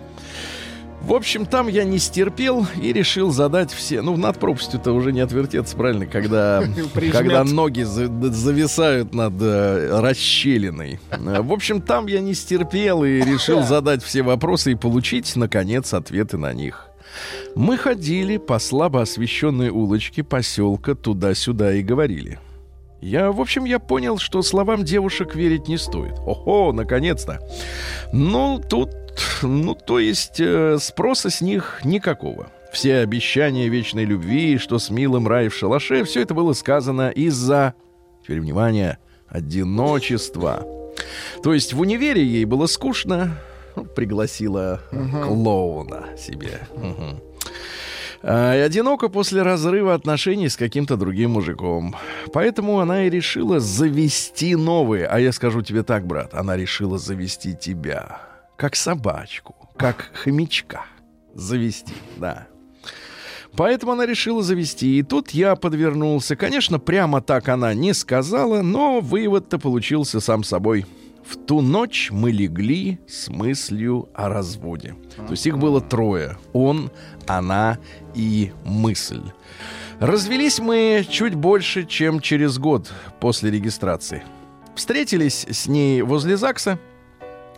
В 1.03 1.15
общем, 1.15 1.47
там 1.47 1.69
я 1.69 1.85
не 1.85 1.99
стерпел 1.99 2.67
и 2.83 2.93
решил 2.93 3.31
задать 3.31 3.71
все. 3.73 4.03
Ну, 4.03 4.17
над 4.17 4.37
пропастью-то 4.41 4.91
уже 4.91 5.13
не 5.13 5.21
отвертеться, 5.21 5.77
правильно, 5.77 6.07
когда, 6.07 6.65
когда 7.13 7.45
ноги 7.45 7.83
за- 7.85 8.09
зависают 8.33 9.15
над 9.15 9.35
э, 9.41 10.01
расщелиной. 10.01 10.99
Э, 11.13 11.41
В 11.41 11.53
общем, 11.53 11.81
там 11.81 12.09
я 12.09 12.19
не 12.19 12.35
стерпел 12.35 13.05
и 13.05 13.21
решил 13.21 13.63
задать 13.75 14.03
все 14.03 14.23
вопросы 14.23 14.73
и 14.73 14.75
получить, 14.75 15.37
наконец, 15.37 15.95
ответы 15.95 16.39
на 16.39 16.53
них. 16.53 16.87
Мы 17.55 17.79
ходили 17.79 18.37
по 18.37 18.59
слабо 18.59 19.03
освещенной 19.03 19.69
улочке 19.69 20.25
поселка 20.25 20.97
туда-сюда 20.97 21.73
и 21.75 21.83
говорили. 21.83 22.41
Я, 23.01 23.31
в 23.31 23.41
общем, 23.41 23.65
я 23.65 23.79
понял, 23.79 24.19
что 24.19 24.43
словам 24.43 24.85
девушек 24.85 25.35
верить 25.35 25.69
не 25.69 25.79
стоит. 25.79 26.15
Ого, 26.27 26.73
наконец-то. 26.73 27.41
Ну, 28.13 28.61
тут, 28.61 28.91
ну, 29.43 29.75
то 29.75 29.99
есть 29.99 30.41
э, 30.41 30.79
спроса 30.81 31.31
с 31.31 31.41
них 31.41 31.81
никакого. 31.85 32.49
Все 32.73 32.99
обещания 32.99 33.69
вечной 33.69 34.05
любви, 34.05 34.59
что 34.59 34.79
с 34.79 34.91
милым 34.91 35.27
рай 35.29 35.49
в 35.49 35.55
шалаше, 35.55 36.05
все 36.05 36.23
это 36.23 36.35
было 36.35 36.53
сказано 36.53 37.11
из-за, 37.11 37.75
теперь 38.23 38.41
внимание, 38.41 38.99
одиночества. 39.29 40.67
То 41.43 41.55
есть 41.55 41.73
в 41.73 41.81
универе 41.81 42.25
ей 42.25 42.45
было 42.45 42.67
скучно, 42.67 43.39
ну, 43.77 43.85
пригласила 43.85 44.81
клоуна 44.91 46.07
себе. 46.19 46.67
Мгм. 46.75 47.21
А, 48.23 48.57
и 48.57 48.61
одиноко 48.61 49.09
после 49.09 49.43
разрыва 49.43 49.95
отношений 49.95 50.49
с 50.49 50.57
каким-то 50.57 50.97
другим 50.97 51.33
мужиком. 51.33 51.95
Поэтому 52.33 52.81
она 52.81 53.05
и 53.07 53.11
решила 53.11 53.61
завести 53.61 54.57
новые. 54.57 55.07
А 55.07 55.19
я 55.19 55.33
скажу 55.33 55.63
тебе 55.63 55.83
так, 55.83 56.07
брат, 56.07 56.35
она 56.35 56.57
решила 56.57 56.99
завести 56.99 57.55
тебя. 57.55 58.21
Как 58.57 58.77
собачку, 58.77 59.55
как 59.77 60.11
хомячка. 60.13 60.85
Завести, 61.35 61.95
да. 62.17 62.49
Поэтому 63.57 63.93
она 63.93 64.07
решила 64.07 64.43
завести. 64.43 64.99
И 64.99 65.03
тут 65.03 65.31
я 65.31 65.57
подвернулся. 65.57 66.37
Конечно, 66.37 66.79
прямо 66.79 67.21
так 67.21 67.49
она 67.49 67.75
не 67.75 67.93
сказала, 67.93 68.63
но 68.63 69.01
вывод-то 69.01 69.59
получился 69.59 70.21
сам 70.21 70.45
собой. 70.45 70.87
В 71.29 71.37
ту 71.37 71.61
ночь 71.61 72.09
мы 72.11 72.31
легли 72.31 73.01
с 73.07 73.29
мыслью 73.29 74.09
о 74.15 74.29
разводе. 74.29 74.95
То 75.17 75.33
есть 75.33 75.47
их 75.47 75.59
было 75.59 75.81
трое. 75.81 76.39
Он, 76.53 76.91
она 77.29 77.79
и 78.15 78.53
мысль. 78.65 79.23
Развелись 80.01 80.59
мы 80.59 81.07
чуть 81.09 81.35
больше, 81.35 81.85
чем 81.85 82.21
через 82.21 82.59
год 82.59 82.91
после 83.21 83.51
регистрации. 83.51 84.23
Встретились 84.75 85.47
с 85.51 85.67
ней 85.67 86.03
возле 86.03 86.37
ЗАГСа. 86.37 86.79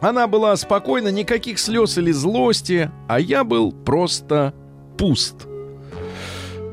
Она 0.00 0.26
была 0.26 0.56
спокойна, 0.56 1.08
никаких 1.08 1.58
слез 1.58 1.98
или 1.98 2.12
злости, 2.12 2.90
а 3.08 3.20
я 3.20 3.44
был 3.44 3.72
просто 3.72 4.54
пуст. 4.96 5.46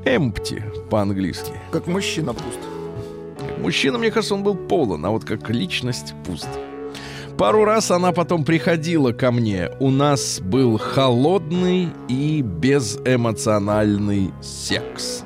Empty 0.05 0.87
по-английски. 0.89 1.51
Как 1.71 1.87
мужчина 1.87 2.33
пуст. 2.33 2.59
Мужчина, 3.59 3.97
мне 3.97 4.11
кажется, 4.11 4.35
он 4.35 4.43
был 4.43 4.55
полон, 4.55 5.05
а 5.05 5.09
вот 5.09 5.25
как 5.25 5.49
личность 5.49 6.13
пуст. 6.25 6.47
Пару 7.37 7.65
раз 7.65 7.91
она 7.91 8.11
потом 8.13 8.43
приходила 8.43 9.11
ко 9.11 9.31
мне. 9.31 9.69
У 9.79 9.91
нас 9.91 10.39
был 10.41 10.79
холодный 10.79 11.89
и 12.09 12.41
безэмоциональный 12.41 14.33
секс. 14.41 15.23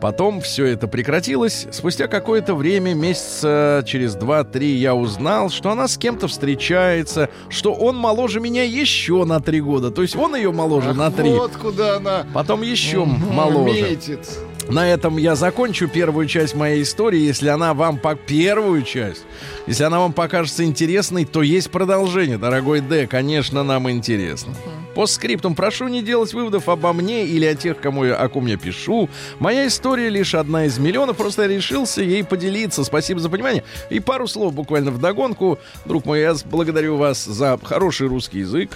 Потом 0.00 0.40
все 0.40 0.66
это 0.66 0.88
прекратилось. 0.88 1.66
Спустя 1.70 2.08
какое-то 2.08 2.54
время, 2.54 2.94
месяца 2.94 3.82
через 3.86 4.16
2-3, 4.16 4.64
я 4.64 4.94
узнал, 4.94 5.50
что 5.50 5.70
она 5.70 5.86
с 5.86 5.98
кем-то 5.98 6.28
встречается, 6.28 7.28
что 7.48 7.72
он 7.74 7.96
моложе 7.96 8.40
меня 8.40 8.64
еще 8.64 9.24
на 9.24 9.40
3 9.40 9.60
года. 9.60 9.90
То 9.90 10.00
есть 10.02 10.16
он 10.16 10.34
ее 10.34 10.52
моложе 10.52 10.90
Ах, 10.90 10.96
на 10.96 11.10
3. 11.10 11.30
Вот 11.30 11.56
куда 11.56 11.96
она 11.96 12.26
Потом 12.32 12.62
еще 12.62 13.04
моложе. 13.04 13.82
метит. 13.82 14.28
На 14.68 14.90
этом 14.90 15.18
я 15.18 15.34
закончу 15.34 15.88
первую 15.88 16.26
часть 16.26 16.54
моей 16.54 16.82
истории. 16.82 17.20
Если 17.20 17.48
она 17.48 17.74
вам 17.74 17.98
по 17.98 18.14
первую 18.14 18.82
часть, 18.82 19.22
если 19.66 19.84
она 19.84 20.00
вам 20.00 20.12
покажется 20.12 20.64
интересной, 20.64 21.24
то 21.24 21.42
есть 21.42 21.70
продолжение, 21.70 22.38
дорогой 22.38 22.80
Д. 22.80 23.06
Конечно, 23.06 23.62
нам 23.62 23.90
интересно. 23.90 24.54
По 24.94 25.06
скриптам 25.06 25.54
прошу 25.54 25.88
не 25.88 26.02
делать 26.02 26.32
выводов 26.32 26.68
обо 26.68 26.92
мне 26.92 27.26
или 27.26 27.44
о 27.44 27.54
тех, 27.54 27.80
кому 27.80 28.04
я, 28.04 28.14
о 28.14 28.28
ком 28.28 28.46
я 28.46 28.56
пишу. 28.56 29.10
Моя 29.40 29.66
история 29.66 30.08
лишь 30.08 30.34
одна 30.34 30.66
из 30.66 30.78
миллионов, 30.78 31.16
просто 31.16 31.42
я 31.42 31.48
решился 31.48 32.00
ей 32.00 32.24
поделиться. 32.24 32.84
Спасибо 32.84 33.20
за 33.20 33.28
понимание. 33.28 33.64
И 33.90 33.98
пару 33.98 34.28
слов 34.28 34.54
буквально 34.54 34.92
вдогонку. 34.92 35.58
Друг 35.84 36.06
мой, 36.06 36.20
я 36.20 36.34
благодарю 36.44 36.96
вас 36.96 37.24
за 37.24 37.58
хороший 37.62 38.06
русский 38.06 38.40
язык. 38.40 38.70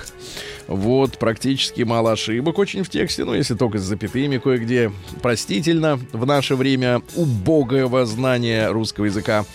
Вот, 0.69 1.19
практически 1.19 1.83
мало 1.83 2.13
ошибок 2.13 2.59
очень 2.59 2.83
в 2.85 2.91
тексте, 2.91 3.25
ну, 3.25 3.33
если 3.33 3.55
только 3.55 3.79
с 3.79 3.83
запятыми 3.83 4.37
кое-где. 4.37 4.93
Простительно 5.23 5.99
в 6.13 6.27
наше 6.27 6.57
время 6.57 7.01
убогого 7.17 8.05
знания 8.05 8.69
русского 8.69 9.07
языка. 9.07 9.47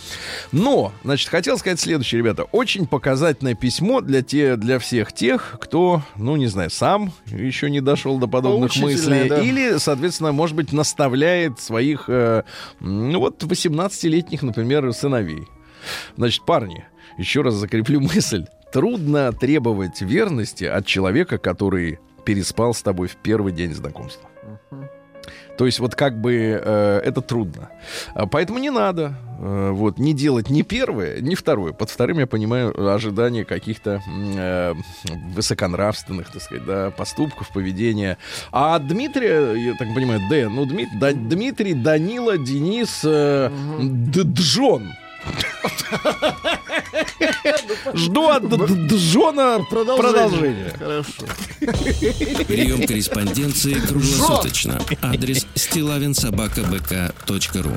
Но, 0.51 0.91
значит, 1.03 1.29
хотел 1.29 1.59
сказать 1.59 1.79
следующее, 1.79 2.17
ребята. 2.17 2.45
Очень 2.45 2.87
показательное 2.87 3.53
письмо 3.53 4.01
для, 4.01 4.23
те, 4.23 4.55
для 4.55 4.79
всех 4.79 5.13
тех, 5.13 5.57
кто, 5.61 6.01
ну, 6.15 6.35
не 6.35 6.47
знаю, 6.47 6.71
сам 6.71 7.13
еще 7.27 7.69
не 7.69 7.79
дошел 7.79 8.17
до 8.17 8.27
подобных 8.27 8.75
мыслей. 8.77 9.29
да. 9.29 9.39
Или, 9.39 9.77
соответственно, 9.77 10.31
может 10.31 10.55
быть, 10.55 10.73
наставляет 10.73 11.59
своих, 11.59 12.05
э, 12.07 12.41
ну, 12.79 13.19
вот, 13.19 13.43
18-летних, 13.43 14.41
например, 14.41 14.91
сыновей. 14.93 15.47
Значит, 16.17 16.43
парни, 16.43 16.85
еще 17.19 17.43
раз 17.43 17.53
закреплю 17.53 17.99
мысль. 18.15 18.47
Трудно 18.73 19.31
требовать 19.31 20.01
верности 20.01 20.63
от 20.63 20.85
человека, 20.87 21.37
который 21.37 21.99
переспал 22.25 22.73
с 22.73 22.81
тобой 22.81 23.07
в 23.07 23.15
первый 23.17 23.53
день 23.53 23.73
знакомства. 23.73 24.27
То 25.57 25.67
есть 25.67 25.79
вот 25.79 25.93
как 25.93 26.19
бы 26.19 26.33
э, 26.59 27.01
это 27.05 27.21
трудно. 27.21 27.69
А 28.15 28.25
Поэтому 28.25 28.57
не 28.57 28.71
надо 28.71 29.13
э, 29.39 29.69
вот 29.71 29.99
не 29.99 30.13
делать 30.15 30.49
ни 30.49 30.63
первое, 30.63 31.21
ни 31.21 31.35
второе. 31.35 31.71
Под 31.73 31.91
вторым 31.91 32.17
я 32.17 32.25
понимаю 32.25 32.73
ожидание 32.91 33.45
каких-то 33.45 34.01
э, 34.35 34.73
высоконравственных, 35.35 36.31
так 36.31 36.41
сказать, 36.41 36.65
да, 36.65 36.89
поступков, 36.89 37.49
поведения. 37.53 38.17
А 38.51 38.79
Дмитрия, 38.79 39.53
я 39.53 39.75
так 39.75 39.93
понимаю, 39.93 40.21
Д, 40.27 40.49
ну 40.49 40.65
Дмит- 40.65 40.97
Да- 40.99 41.13
Дмитрий, 41.13 41.75
Данила, 41.75 42.39
Денис, 42.39 43.01
э, 43.05 43.51
Д- 43.79 44.23
Джон. 44.33 44.89
Жду 47.93 48.27
от 48.27 48.43
Джона 48.43 49.59
продолжение. 49.69 50.73
Хорошо. 50.77 51.25
Прием 52.47 52.85
корреспонденции 52.87 53.73
круглосуточно. 53.73 54.79
Адрес 55.01 55.45
стилавинсобакабк.ру 55.55 57.71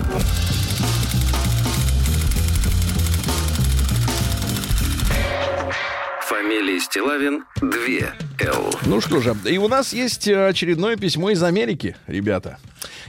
Фамилия 6.28 6.80
Стилавин 6.80 7.44
2 7.60 7.70
Л. 8.40 8.74
Ну 8.86 9.00
что 9.00 9.20
же, 9.20 9.36
и 9.44 9.58
у 9.58 9.68
нас 9.68 9.92
есть 9.92 10.26
э, 10.28 10.48
очередное 10.48 10.96
письмо 10.96 11.30
из 11.30 11.42
Америки, 11.42 11.96
ребята. 12.06 12.58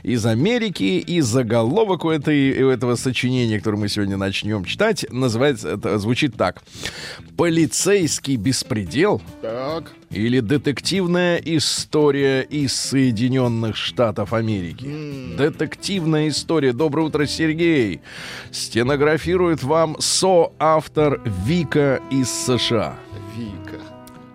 Из 0.03 0.25
Америки, 0.25 0.83
и 0.83 1.21
заголовок 1.21 2.05
у, 2.05 2.09
этой, 2.09 2.63
у 2.63 2.69
этого 2.69 2.95
сочинения, 2.95 3.57
которое 3.57 3.77
мы 3.77 3.89
сегодня 3.89 4.17
начнем 4.17 4.65
читать, 4.65 5.05
называется, 5.11 5.69
это 5.69 5.97
звучит 5.97 6.35
так. 6.35 6.61
«Полицейский 7.35 8.35
беспредел» 8.35 9.21
Так. 9.41 9.91
или 10.09 10.39
«Детективная 10.39 11.37
история 11.37 12.41
из 12.41 12.73
Соединенных 12.73 13.75
Штатов 13.75 14.33
Америки». 14.33 14.85
Детективная 15.37 16.29
история. 16.29 16.73
Доброе 16.73 17.07
утро, 17.07 17.25
Сергей. 17.25 18.01
Стенографирует 18.51 19.63
вам 19.63 19.97
соавтор 19.99 21.21
Вика 21.45 22.01
из 22.09 22.29
США. 22.29 22.95
Вика. 23.37 23.56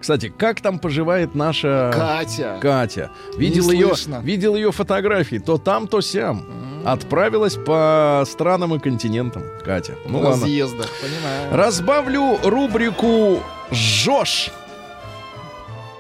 Кстати, 0.02 0.34
как 0.36 0.60
там 0.60 0.80
поживает 0.80 1.36
наша 1.36 1.92
Катя. 1.94 2.58
Катя? 2.60 3.10
Видел 3.38 3.70
Не 3.70 3.76
ее, 3.78 3.86
слышно. 3.94 4.20
видел 4.20 4.56
ее 4.56 4.72
фотографии, 4.72 5.38
то 5.38 5.58
там, 5.58 5.86
то 5.86 6.00
сям. 6.00 6.44
Отправилась 6.84 7.54
по 7.54 8.24
странам 8.26 8.74
и 8.74 8.80
континентам, 8.80 9.44
Катя. 9.64 9.94
Ну 10.08 10.18
На 10.20 10.30
ладно. 10.30 10.44
съездах, 10.46 10.88
понимаю. 11.00 11.56
Разбавлю 11.56 12.38
рубрику 12.42 13.38
«Жжешь». 13.70 14.50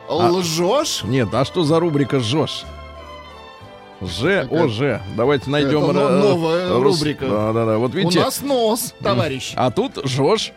Лжешь? 0.08 1.04
Нет, 1.04 1.28
а 1.32 1.44
что 1.44 1.62
за 1.62 1.78
рубрика 1.78 2.18
«Жжешь»? 2.18 2.64
Ж, 4.06 4.46
О, 4.50 4.68
Ж. 4.68 5.00
Давайте 5.16 5.50
найдем... 5.50 5.84
Это 5.84 6.08
новая 6.10 6.68
рус- 6.78 7.00
рубрика. 7.00 7.26
Да-да-да. 7.28 7.78
Вот 7.78 7.94
У 7.94 7.98
видите, 7.98 8.20
нас 8.20 8.40
нос, 8.42 8.94
товарищ. 9.02 9.52
а 9.56 9.70
тут 9.70 9.98
«Жжешь». 10.06 10.52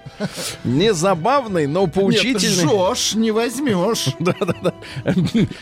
Не 0.64 0.94
забавный, 0.94 1.68
но 1.68 1.88
поучительный. 1.88 2.64
Нет, 2.66 2.72
жжешь, 2.98 3.16
не 3.16 3.32
возьмешь. 3.32 4.08
Да-да-да. 4.20 4.74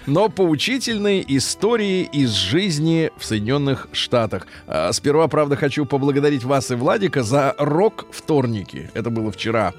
Но 0.06 0.30
поучительные 0.30 1.24
истории 1.38 2.04
из 2.04 2.32
жизни 2.32 3.12
в 3.18 3.26
Соединенных 3.26 3.88
Штатах. 3.92 4.48
А, 4.68 4.92
Сперва, 4.94 5.28
правда, 5.28 5.56
хочу 5.56 5.86
поблагодарить 5.86 6.44
вас 6.44 6.72
и 6.72 6.76
Владика 6.76 7.24
за 7.24 7.56
рок-вторники. 7.58 8.90
Это 8.94 9.10
было 9.10 9.32
вчера. 9.32 9.74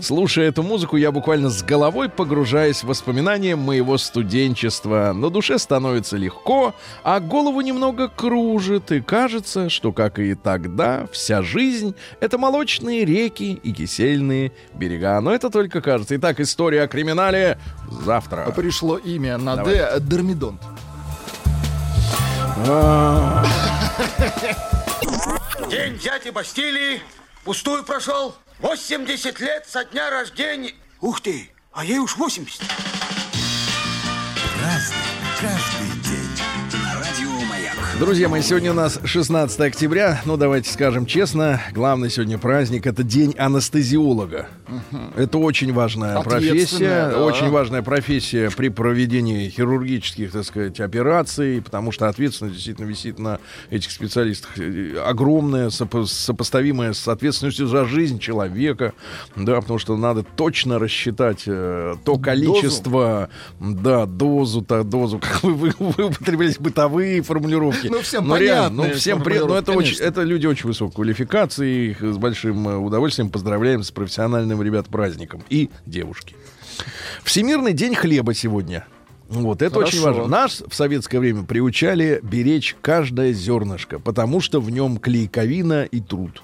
Слушая 0.00 0.48
эту 0.48 0.62
музыку, 0.62 0.96
я 0.96 1.10
буквально 1.12 1.50
с 1.50 1.62
головой 1.62 2.08
погружаюсь 2.08 2.82
в 2.82 2.86
воспоминания 2.88 3.56
моего 3.56 3.98
студенчества. 3.98 5.12
На 5.14 5.30
душе 5.30 5.58
становится 5.58 6.16
легко, 6.16 6.74
а 7.02 7.20
голову 7.44 7.60
немного 7.60 8.08
кружит. 8.08 8.90
И 8.90 9.02
кажется, 9.02 9.68
что, 9.68 9.92
как 9.92 10.18
и 10.18 10.34
тогда, 10.34 11.06
вся 11.12 11.42
жизнь— 11.42 11.94
это 12.20 12.38
молочные 12.38 13.04
реки 13.04 13.52
и 13.52 13.72
кисельные 13.72 14.52
берега. 14.72 15.20
Но 15.20 15.34
это 15.34 15.50
только 15.50 15.82
кажется. 15.82 16.16
Итак, 16.16 16.40
история 16.40 16.82
о 16.84 16.88
криминале 16.88 17.58
завтра. 17.90 18.50
Пришло 18.52 18.96
имя 18.96 19.36
на 19.36 19.56
Давай. 19.56 19.74
Д. 19.74 20.00
Дормидонт. 20.00 20.62
День 25.70 25.98
дяди 25.98 26.30
Бастилии 26.30 27.02
пустую 27.44 27.84
прошел. 27.84 28.34
80 28.60 29.38
лет 29.40 29.66
со 29.68 29.84
дня 29.84 30.08
рождения. 30.08 30.72
Ух 31.02 31.20
ты, 31.20 31.50
а 31.72 31.84
ей 31.84 31.98
уж 31.98 32.16
80. 32.16 32.62
Друзья 38.00 38.28
мои, 38.28 38.42
сегодня 38.42 38.72
у 38.72 38.74
нас 38.74 38.98
16 39.04 39.60
октября. 39.60 40.20
Ну, 40.24 40.36
давайте 40.36 40.68
скажем 40.68 41.06
честно, 41.06 41.60
главный 41.72 42.10
сегодня 42.10 42.38
праздник— 42.38 42.86
это 42.88 43.04
день 43.04 43.34
анестезиолога. 43.38 44.48
Это 45.16 45.38
очень 45.38 45.72
важная 45.72 46.20
профессия. 46.20 47.10
Да. 47.12 47.24
Очень 47.24 47.50
важная 47.50 47.82
профессия 47.82 48.50
при 48.50 48.68
проведении 48.68 49.48
хирургических, 49.48 50.32
так 50.32 50.44
сказать, 50.44 50.80
операций, 50.80 51.62
потому 51.62 51.92
что 51.92 52.08
ответственность 52.08 52.56
действительно 52.56 52.86
висит 52.86 53.18
на 53.20 53.38
этих 53.70 53.92
специалистах. 53.92 54.58
Э, 54.58 54.98
Огромная, 55.06 55.68
сопо- 55.68 56.06
сопоставимая 56.06 56.94
с 56.94 57.06
ответственностью 57.06 57.68
за 57.68 57.84
жизнь 57.84 58.18
человека. 58.18 58.92
Да, 59.36 59.60
потому 59.60 59.78
что 59.78 59.96
надо 59.96 60.24
точно 60.24 60.80
рассчитать 60.80 61.44
э, 61.46 61.94
то 62.04 62.18
количество, 62.18 63.28
да, 63.60 64.06
дозу, 64.06 64.62
то 64.62 64.82
дозу, 64.84 65.20
как 65.20 65.44
вы, 65.44 65.54
вы, 65.54 65.72
вы 65.78 66.04
употребляете 66.06 66.58
бытовые 66.60 67.22
формулировки. 67.22 67.83
Ну, 67.90 68.00
всем 68.00 68.28
Ну, 68.28 68.36
реально, 68.36 68.84
ну, 68.84 68.94
всем 68.94 69.22
при... 69.22 69.38
ну, 69.38 69.54
это, 69.54 69.72
очень, 69.72 69.98
это 69.98 70.22
люди 70.22 70.46
очень 70.46 70.66
высокой 70.66 70.94
квалификации. 70.96 71.90
Их 71.90 72.00
с 72.00 72.16
большим 72.16 72.68
э, 72.68 72.76
удовольствием 72.76 73.30
поздравляем 73.30 73.82
с 73.82 73.90
профессиональным, 73.90 74.62
ребят, 74.62 74.88
праздником. 74.88 75.42
И 75.48 75.70
девушки. 75.86 76.36
Всемирный 77.22 77.72
день 77.72 77.94
хлеба 77.94 78.34
сегодня. 78.34 78.86
Вот, 79.28 79.62
это 79.62 79.78
очень 79.78 80.00
Хорошо. 80.00 80.20
важно. 80.20 80.36
Нас 80.36 80.62
в 80.66 80.74
советское 80.74 81.18
время 81.18 81.44
приучали 81.44 82.20
беречь 82.22 82.76
каждое 82.80 83.32
зернышко, 83.32 83.98
потому 83.98 84.40
что 84.40 84.60
в 84.60 84.70
нем 84.70 84.98
клейковина 84.98 85.84
и 85.84 86.00
труд. 86.00 86.42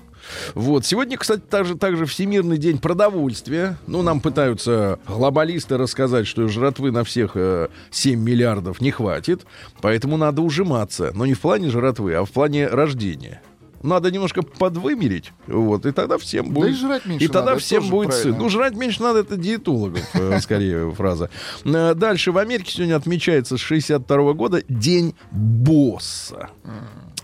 Вот. 0.55 0.87
Сегодня, 0.87 1.17
кстати, 1.17 1.41
также, 1.41 1.77
также 1.77 2.07
Всемирный 2.07 2.59
день 2.59 2.79
продовольствия. 2.79 3.79
Ну, 3.87 4.03
нам 4.03 4.21
пытаются 4.21 4.99
глобалисты 5.07 5.77
рассказать, 5.77 6.27
что 6.27 6.49
жратвы 6.49 6.91
на 6.91 7.05
всех 7.05 7.33
э, 7.35 7.69
7 7.91 8.21
миллиардов 8.21 8.81
не 8.81 8.91
хватит, 8.91 9.43
поэтому 9.81 10.17
надо 10.17 10.43
ужиматься. 10.43 11.13
Но 11.15 11.27
не 11.27 11.35
в 11.35 11.41
плане 11.41 11.71
жратвы, 11.71 12.15
а 12.15 12.25
в 12.25 12.31
плане 12.31 12.67
рождения. 12.67 13.43
Надо 13.83 14.11
немножко 14.11 14.43
подвымерить, 14.43 15.33
вот, 15.47 15.87
и 15.87 15.93
тогда 15.93 16.19
всем 16.19 16.51
будет... 16.51 16.71
и 16.71 16.75
жрать 16.75 17.07
меньше 17.07 17.25
И 17.25 17.29
тогда 17.29 17.51
надо, 17.53 17.61
всем 17.61 17.89
будет 17.89 18.09
правильно. 18.09 18.33
сыт. 18.33 18.39
Ну, 18.41 18.49
жрать 18.49 18.75
меньше 18.75 19.03
надо, 19.03 19.21
это 19.21 19.37
диетологов, 19.37 20.03
э, 20.15 20.39
скорее, 20.43 20.93
фраза. 20.93 21.31
Э, 21.65 21.95
Дальше 21.95 22.33
в 22.33 22.39
Америке 22.39 22.73
сегодня 22.73 22.97
отмечается 22.97 23.57
с 23.57 23.61
62 23.61 24.33
года 24.35 24.63
День 24.69 25.15
босса. 25.31 26.51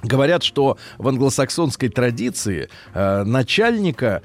Говорят, 0.03 0.42
что 0.42 0.79
в 0.99 1.09
англосаксонской 1.09 1.88
традиции 1.88 2.69
э, 2.95 3.25
начальника 3.25 4.23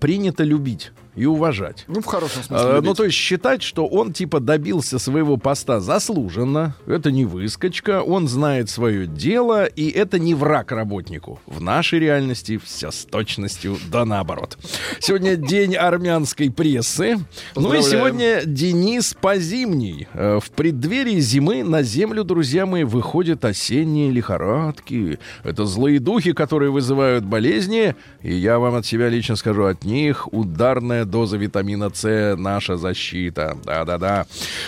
принято 0.00 0.44
любить 0.44 0.92
и 1.16 1.24
уважать. 1.24 1.84
Ну, 1.88 2.00
в 2.00 2.04
хорошем 2.04 2.42
А, 2.42 2.44
смысле. 2.44 2.66
Ну, 2.68 2.74
любить. 2.76 2.96
то 2.96 3.04
есть 3.04 3.16
считать, 3.16 3.62
что 3.62 3.86
он 3.86 4.12
типа 4.12 4.38
добился 4.38 4.98
своего 4.98 5.36
поста 5.38 5.80
заслуженно. 5.80 6.74
Это 6.86 7.10
не 7.10 7.24
выскочка, 7.24 8.02
он 8.02 8.28
знает 8.28 8.68
свое 8.70 9.06
дело, 9.06 9.64
и 9.64 9.88
это 9.88 10.18
не 10.18 10.34
враг 10.34 10.72
работнику. 10.72 11.40
В 11.46 11.60
нашей 11.62 11.98
реальности 11.98 12.58
все 12.62 12.90
с 12.90 13.04
точностью 13.06 13.76
да 13.90 14.04
наоборот. 14.04 14.58
Сегодня 15.00 15.36
день 15.36 15.74
армянской 15.74 16.50
прессы. 16.50 17.16
Ну 17.54 17.72
и 17.72 17.80
сегодня 17.82 18.42
Денис 18.44 19.14
Позимний. 19.18 20.06
Э, 20.12 20.38
В 20.42 20.50
преддверии 20.50 21.18
зимы 21.20 21.64
на 21.64 21.82
землю, 21.82 22.24
друзья 22.24 22.66
мои, 22.66 22.84
выходят 22.84 23.44
осенние 23.44 24.10
лихорадки. 24.10 25.18
Это 25.44 25.64
злые 25.64 25.98
духи, 25.98 26.32
которые 26.32 26.70
вызывают 26.70 27.24
болезни. 27.24 27.96
И 28.22 28.34
я 28.34 28.58
вам 28.58 28.74
от 28.74 28.84
себя 28.84 29.08
лично 29.08 29.36
скажу, 29.36 29.64
от 29.64 29.84
них 29.84 30.30
ударная 30.32 31.05
доза 31.10 31.36
витамина 31.36 31.90
С 31.92 32.36
наша 32.36 32.76
защита. 32.76 33.56
Да-да-да. 33.64 34.26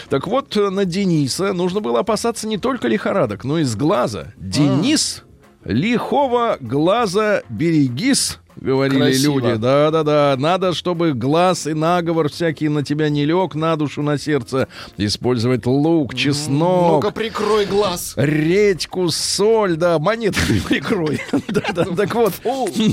Так 0.09 0.27
вот, 0.27 0.57
э, 0.57 0.71
на 0.71 0.85
Дениса 0.85 1.53
нужно 1.53 1.81
было 1.81 2.01
опасаться 2.01 2.47
не 2.47 2.59
только 2.59 2.89
лихорадок, 2.89 3.45
но 3.45 3.59
и 3.59 3.65
с 3.65 3.77
глаза. 3.77 4.33
Денис, 4.37 5.25
лихого 5.65 6.57
глаза 6.61 7.43
берегись. 7.49 8.39
Говорили 8.61 8.99
Красиво. 8.99 9.39
люди, 9.39 9.55
да-да-да, 9.57 10.37
надо, 10.39 10.73
чтобы 10.75 11.13
глаз 11.13 11.67
и 11.67 11.75
наговор 11.75 12.29
всякий 12.29 12.69
на 12.69 12.83
тебя 12.83 13.09
не 13.09 13.25
лег, 13.25 13.55
на 13.55 13.77
душу, 13.77 14.03
на 14.03 14.19
сердце. 14.19 14.69
Использовать 14.97 15.65
лук, 15.67 16.15
чеснок, 16.15 17.05
Ну-ка, 17.05 17.11
прикрой 17.13 17.67
глаз. 17.67 18.15
редьку, 18.17 19.09
соль, 19.11 19.77
да, 19.77 19.99
монетками 19.99 20.59
прикрой. 20.69 21.21
Так 21.55 22.15
вот, 22.15 22.35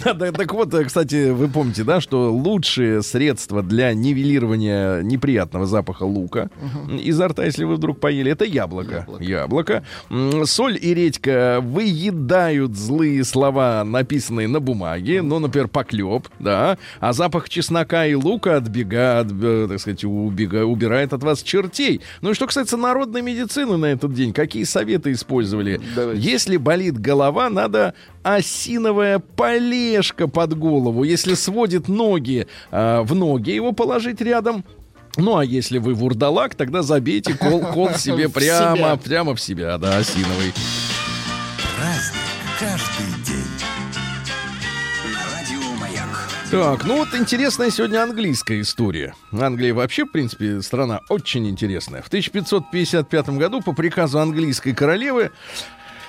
да, 0.03 0.13
да, 0.13 0.31
так 0.31 0.53
вот, 0.53 0.73
кстати, 0.85 1.31
вы 1.31 1.47
помните, 1.47 1.83
да, 1.83 1.99
что 2.01 2.31
лучшие 2.31 3.01
средства 3.01 3.63
для 3.63 3.93
нивелирования 3.93 5.01
неприятного 5.01 5.65
запаха 5.65 6.03
лука 6.03 6.49
изо 7.01 7.27
рта, 7.27 7.45
если 7.45 7.63
вы 7.63 7.75
вдруг 7.75 7.99
поели, 7.99 8.31
это 8.31 8.45
яблоко. 8.45 9.07
Яблоко. 9.19 9.83
Соль 10.45 10.77
и 10.79 10.93
редька 10.93 11.59
выедают 11.61 12.75
злые 12.75 13.23
слова, 13.23 13.83
написанные 13.83 14.47
на 14.47 14.59
бумаге, 14.59 15.21
ну, 15.21 15.39
например, 15.39 15.54
поклеп, 15.67 16.27
да, 16.39 16.77
а 16.99 17.13
запах 17.13 17.49
чеснока 17.49 18.05
и 18.05 18.13
лука 18.13 18.57
отбега, 18.57 19.19
от, 19.19 19.31
э, 19.31 19.67
так 19.69 19.79
сказать, 19.79 20.03
убега, 20.03 20.65
убирает 20.65 21.13
от 21.13 21.23
вас 21.23 21.41
чертей. 21.41 22.01
Ну 22.21 22.31
и 22.31 22.33
что 22.33 22.47
касается 22.47 22.77
народной 22.77 23.21
медицины 23.21 23.77
на 23.77 23.85
этот 23.87 24.13
день, 24.13 24.33
какие 24.33 24.63
советы 24.63 25.11
использовали? 25.11 25.79
Давайте. 25.95 26.21
Если 26.21 26.57
болит 26.57 26.99
голова, 26.99 27.49
надо 27.49 27.93
осиновая 28.23 29.19
полежка 29.19 30.27
под 30.27 30.57
голову. 30.57 31.03
Если 31.03 31.35
сводит 31.35 31.87
ноги, 31.87 32.47
а, 32.71 33.03
в 33.03 33.13
ноги 33.15 33.51
его 33.51 33.71
положить 33.71 34.21
рядом. 34.21 34.65
Ну, 35.17 35.37
а 35.37 35.45
если 35.45 35.77
вы 35.77 35.93
вурдалак, 35.93 36.55
тогда 36.55 36.81
забейте 36.81 37.35
кол, 37.35 37.61
кол 37.61 37.89
себе 37.97 38.27
прямо, 38.29 38.97
прямо 38.97 39.35
в 39.35 39.41
себя, 39.41 39.77
да, 39.77 39.97
осиновый. 39.97 40.53
Праздник 41.77 42.25
каждый 42.59 43.23
день. 43.25 43.44
Так, 46.55 46.85
ну 46.85 46.99
вот 46.99 47.13
интересная 47.13 47.69
сегодня 47.69 48.01
английская 48.01 48.61
история. 48.61 49.13
Англия 49.33 49.73
вообще, 49.73 50.05
в 50.05 50.11
принципе, 50.13 50.61
страна 50.61 51.01
очень 51.09 51.49
интересная. 51.49 52.01
В 52.01 52.07
1555 52.07 53.29
году 53.31 53.59
по 53.59 53.73
приказу 53.73 54.19
английской 54.19 54.71
королевы 54.71 55.31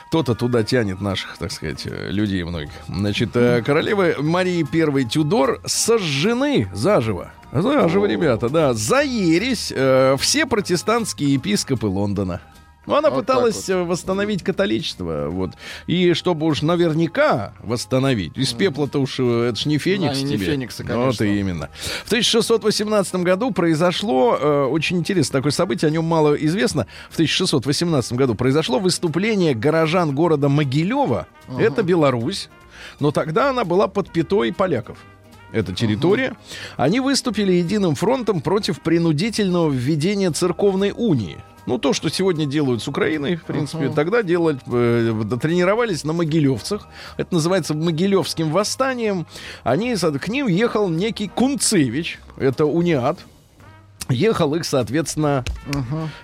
кто-то 0.06 0.36
туда 0.36 0.62
тянет 0.62 1.00
наших, 1.00 1.36
так 1.38 1.50
сказать, 1.50 1.82
э, 1.86 2.10
людей 2.12 2.44
многих. 2.44 2.70
Значит, 2.86 3.30
э, 3.34 3.60
королевы 3.60 4.14
Марии 4.20 4.64
I 4.72 5.04
Тюдор 5.04 5.60
сожжены 5.66 6.70
заживо. 6.72 7.32
Заживо, 7.50 8.06
ребята, 8.06 8.48
да. 8.48 8.72
За 8.72 9.02
ересь 9.02 9.72
э, 9.74 10.14
все 10.16 10.46
протестантские 10.46 11.32
епископы 11.32 11.88
Лондона. 11.88 12.40
Ну, 12.86 12.94
она 12.94 13.10
Вот 13.10 13.20
пыталась 13.20 13.64
так 13.64 13.76
э, 13.76 13.82
восстановить 13.84 14.42
католичество, 14.42 15.28
вот. 15.28 15.52
И 15.86 16.12
чтобы 16.14 16.46
уж 16.46 16.62
наверняка 16.62 17.52
восстановить, 17.60 18.36
из 18.36 18.52
пепла-то 18.52 19.00
уж 19.00 19.18
э, 19.18 19.48
это 19.50 19.58
ж 19.58 19.66
не 19.66 19.78
феникс 19.78 20.18
Да, 20.20 20.24
не 20.26 20.36
тебе. 20.36 20.46
фениксы, 20.46 20.84
Ну, 20.84 21.06
Вот 21.06 21.18
конечно. 21.18 21.24
именно. 21.24 21.70
В 22.04 22.06
1618 22.06 23.16
году 23.16 23.50
произошло 23.50 24.38
э, 24.40 24.64
очень 24.66 24.98
интересное 24.98 25.38
такое 25.40 25.52
событие, 25.52 25.88
о 25.88 25.90
нем 25.92 26.04
мало 26.04 26.34
известно. 26.34 26.86
В 27.10 27.14
1618 27.14 28.12
году 28.12 28.34
произошло 28.34 28.78
выступление 28.78 29.54
горожан 29.54 30.14
города 30.14 30.48
Могилева. 30.48 31.26
Это 31.58 31.82
Беларусь. 31.82 32.48
Но 33.00 33.10
тогда 33.10 33.50
она 33.50 33.64
была 33.64 33.88
под 33.88 34.10
пятой 34.12 34.52
поляков. 34.52 34.98
Это 35.56 35.72
территория. 35.74 36.36
Они 36.76 37.00
выступили 37.00 37.54
единым 37.54 37.94
фронтом 37.94 38.42
против 38.42 38.82
принудительного 38.82 39.70
введения 39.70 40.30
церковной 40.30 40.92
унии. 40.94 41.38
Ну, 41.64 41.78
то, 41.78 41.94
что 41.94 42.10
сегодня 42.10 42.44
делают 42.44 42.82
с 42.82 42.88
Украиной, 42.88 43.36
в 43.36 43.44
принципе, 43.44 43.88
тогда 43.88 44.22
делали, 44.22 44.58
э, 44.66 45.38
тренировались 45.40 46.04
на 46.04 46.12
могилевцах. 46.12 46.86
Это 47.16 47.32
называется 47.32 47.72
Могилевским 47.72 48.50
восстанием. 48.50 49.26
Они, 49.64 49.96
к 49.96 50.28
ним 50.28 50.46
ехал 50.46 50.90
некий 50.90 51.26
Кунцевич, 51.26 52.20
это 52.36 52.66
униат. 52.66 53.18
Ехал 54.08 54.54
их, 54.54 54.64
соответственно, 54.64 55.44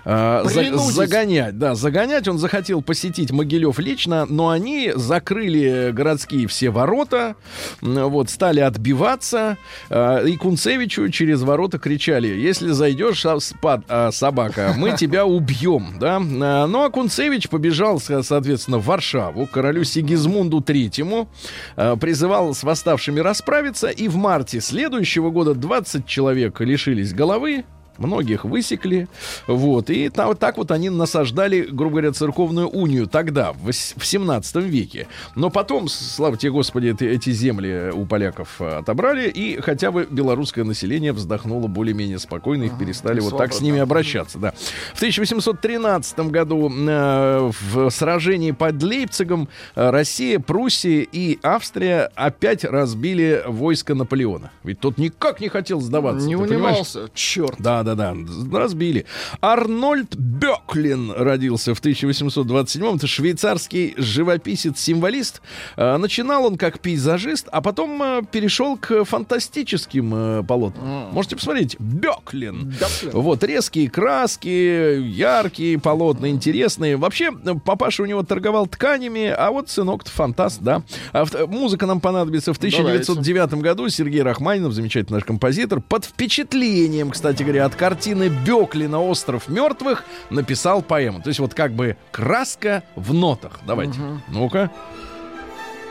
э, 0.05 0.41
за- 0.45 0.49
загонять. 0.93 1.57
Да, 1.57 1.75
загонять. 1.75 2.27
Он 2.27 2.37
захотел 2.37 2.81
посетить 2.81 3.31
Могилев 3.31 3.77
лично, 3.79 4.25
но 4.25 4.49
они 4.49 4.91
закрыли 4.95 5.91
городские 5.91 6.47
все 6.47 6.69
ворота, 6.69 7.35
вот, 7.81 8.29
стали 8.29 8.59
отбиваться. 8.61 9.57
э, 9.89 10.27
и 10.29 10.37
Кунцевичу 10.37 11.09
через 11.09 11.41
ворота 11.41 11.77
кричали, 11.79 12.27
если 12.27 12.69
зайдешь, 12.71 13.25
а, 13.25 13.35
спад- 13.39 13.83
а, 13.89 14.11
собака, 14.11 14.73
мы 14.77 14.91
тебя 14.97 15.25
убьем. 15.25 15.97
Да? 15.99 16.17
А, 16.17 16.67
Ну, 16.67 16.83
а 16.83 16.89
Кунцевич 16.89 17.49
побежал, 17.49 17.99
со- 17.99 18.23
соответственно, 18.23 18.77
в 18.77 18.85
Варшаву, 18.85 19.45
королю 19.47 19.83
Сигизмунду 19.83 20.61
Третьему, 20.61 21.27
э, 21.75 21.95
призывал 21.99 22.53
с 22.53 22.63
восставшими 22.63 23.19
расправиться, 23.19 23.87
и 23.89 24.07
в 24.07 24.15
марте 24.15 24.61
следующего 24.61 25.29
года 25.31 25.53
20 25.53 26.05
человек 26.05 26.59
лишились 26.61 27.13
головы, 27.13 27.65
Многих 27.97 28.45
высекли, 28.45 29.07
вот, 29.47 29.89
и 29.89 30.09
та- 30.09 30.27
вот 30.27 30.39
так 30.39 30.57
вот 30.57 30.71
они 30.71 30.89
насаждали, 30.89 31.61
грубо 31.61 31.91
говоря, 31.95 32.11
церковную 32.11 32.67
унию 32.67 33.07
тогда, 33.07 33.53
в, 33.53 33.69
в 33.71 34.05
17 34.05 34.55
веке. 34.57 35.07
Но 35.35 35.49
потом, 35.49 35.87
слава 35.87 36.37
тебе, 36.37 36.51
Господи, 36.51 36.87
эти, 36.87 37.03
эти 37.03 37.31
земли 37.31 37.91
у 37.93 38.05
поляков 38.05 38.59
э, 38.59 38.77
отобрали, 38.77 39.29
и 39.29 39.59
хотя 39.61 39.91
бы 39.91 40.07
белорусское 40.09 40.63
население 40.63 41.13
вздохнуло 41.13 41.67
более-менее 41.67 42.19
спокойно, 42.19 42.63
их 42.63 42.77
перестали 42.77 43.19
вот 43.19 43.37
так 43.37 43.53
с 43.53 43.61
ними 43.61 43.79
обращаться, 43.79 44.39
да. 44.39 44.53
В 44.93 44.97
1813 44.97 46.19
году 46.31 46.71
э, 46.71 47.51
в 47.71 47.89
сражении 47.89 48.51
под 48.51 48.81
Лейпцигом 48.81 49.49
э, 49.75 49.89
Россия, 49.89 50.39
Пруссия 50.39 51.05
и 51.11 51.39
Австрия 51.43 52.09
опять 52.15 52.63
разбили 52.63 53.43
войско 53.45 53.93
Наполеона. 53.95 54.51
Ведь 54.63 54.79
тот 54.79 54.97
никак 54.97 55.39
не 55.39 55.49
хотел 55.49 55.79
сдаваться. 55.81 56.27
Не 56.27 56.35
ты 56.35 56.41
понимаешь? 56.41 56.63
унимался. 56.63 57.09
Черт. 57.13 57.55
Да, 57.59 57.82
да, 57.83 57.95
да, 57.95 58.15
разбили. 58.51 59.05
Арнольд 59.41 60.15
Бёклин 60.15 61.11
родился 61.11 61.73
в 61.73 61.81
1827-м. 61.81 62.95
Это 62.95 63.07
швейцарский 63.07 63.93
живописец-символист. 63.97 65.41
Э, 65.77 65.97
Начинал 65.97 66.45
он 66.45 66.57
как 66.57 66.79
пейзажист, 66.79 67.47
а 67.51 67.61
потом 67.61 68.01
э, 68.01 68.21
перешел 68.31 68.77
к 68.77 69.03
фантастическим 69.03 70.13
э, 70.13 70.43
полотнам. 70.43 71.11
Можете 71.11 71.35
посмотреть. 71.35 71.75
Бёклин. 71.79 72.73
Вот, 73.11 73.43
резкие 73.43 73.89
краски, 73.89 74.47
яркие 74.47 75.79
полотна, 75.79 76.29
интересные. 76.29 76.97
Вообще, 76.97 77.31
папаша 77.31 78.03
у 78.03 78.05
него 78.05 78.23
торговал 78.23 78.67
тканями, 78.67 79.27
а 79.27 79.51
вот 79.51 79.69
сынок-то 79.69 80.09
фантаст, 80.11 80.61
да. 80.61 80.83
А 81.11 81.25
музыка 81.47 81.85
нам 81.85 81.99
понадобится 81.99 82.53
в 82.53 82.57
1909 82.57 83.53
году. 83.55 83.89
Сергей 83.89 84.21
Рахманинов, 84.21 84.73
замечательный 84.73 85.15
наш 85.15 85.25
композитор, 85.25 85.81
под 85.81 86.05
впечатлением, 86.05 87.11
кстати 87.11 87.43
говоря, 87.43 87.65
от 87.65 87.72
картины 87.75 88.29
Беклина 88.29 89.01
«Остров 89.01 89.47
мертвых» 89.47 90.03
написал 90.29 90.81
поэму. 90.81 91.21
То 91.21 91.29
есть 91.29 91.39
вот 91.39 91.53
как 91.53 91.71
бы 91.73 91.97
краска 92.11 92.83
в 92.95 93.13
нотах. 93.13 93.59
Давайте. 93.65 93.99
Ну-ка. 94.27 94.69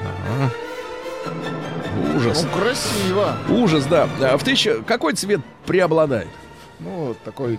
Ага. 0.01 0.51
Ужас. 2.16 2.42
Ну, 2.42 2.59
красиво. 2.59 3.37
Ужас, 3.49 3.87
да. 3.87 4.09
А 4.21 4.37
В 4.37 4.45
тысяча... 4.45 4.83
Какой 4.83 5.14
цвет 5.14 5.40
преобладает? 5.66 6.29
Ну, 6.81 7.14
такой 7.25 7.59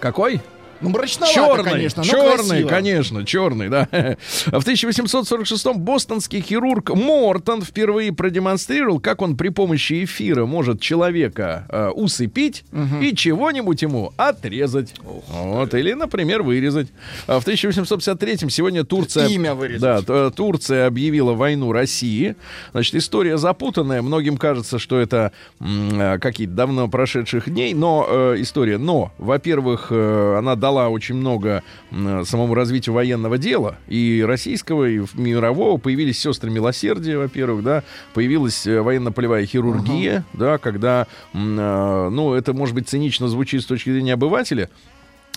Какой? 0.00 0.40
Ну, 0.80 0.90
мрачновато, 0.90 1.34
Черный, 1.34 1.70
конечно, 1.70 2.02
но 2.02 2.08
черный, 2.08 2.48
красиво. 2.48 2.68
конечно, 2.68 3.26
черный, 3.26 3.68
да. 3.68 3.88
В 4.46 4.66
1846-м 4.66 5.78
бостонский 5.80 6.40
хирург 6.40 6.90
Мортон 6.90 7.62
впервые 7.62 8.12
продемонстрировал, 8.12 9.00
как 9.00 9.20
он 9.22 9.36
при 9.36 9.50
помощи 9.50 10.04
эфира 10.04 10.46
может 10.46 10.80
человека 10.80 11.66
э, 11.68 11.88
усыпить 11.88 12.64
и 13.02 13.14
чего-нибудь 13.14 13.82
ему 13.82 14.12
отрезать. 14.16 14.94
Вот, 15.02 15.74
или, 15.74 15.92
например, 15.92 16.42
вырезать. 16.42 16.88
А 17.26 17.40
в 17.40 17.46
1853-м 17.46 18.48
сегодня 18.50 18.84
Турция... 18.84 19.26
Имя 19.28 19.54
вырезать. 19.54 20.06
Да, 20.06 20.30
Турция 20.30 20.86
объявила 20.86 21.34
войну 21.34 21.72
России. 21.72 22.36
Значит, 22.72 22.94
история 22.94 23.36
запутанная. 23.36 24.02
Многим 24.02 24.36
кажется, 24.36 24.78
что 24.78 24.98
это 24.98 25.32
э, 25.60 26.18
какие-то 26.18 26.54
давно 26.54 26.88
прошедших 26.88 27.50
дней, 27.50 27.74
но 27.74 28.06
э, 28.08 28.36
история. 28.38 28.78
Но, 28.78 29.12
во-первых, 29.18 29.88
э, 29.90 30.36
она 30.38 30.56
дала 30.56 30.69
очень 30.70 31.16
много 31.16 31.62
самому 31.90 32.54
развитию 32.54 32.94
военного 32.94 33.38
дела 33.38 33.76
и 33.88 34.24
российского, 34.26 34.88
и 34.88 35.00
мирового. 35.14 35.78
Появились 35.78 36.18
сестры 36.20 36.50
милосердия, 36.50 37.18
во-первых, 37.18 37.62
да, 37.62 37.82
появилась 38.14 38.66
э, 38.66 38.80
военно-полевая 38.80 39.46
хирургия, 39.46 40.24
да, 40.32 40.58
когда, 40.58 41.06
э, 41.32 41.38
ну, 41.38 42.34
это 42.34 42.52
может 42.52 42.74
быть 42.74 42.88
цинично 42.88 43.28
звучит 43.28 43.62
с 43.62 43.66
точки 43.66 43.90
зрения 43.90 44.14
обывателя, 44.14 44.70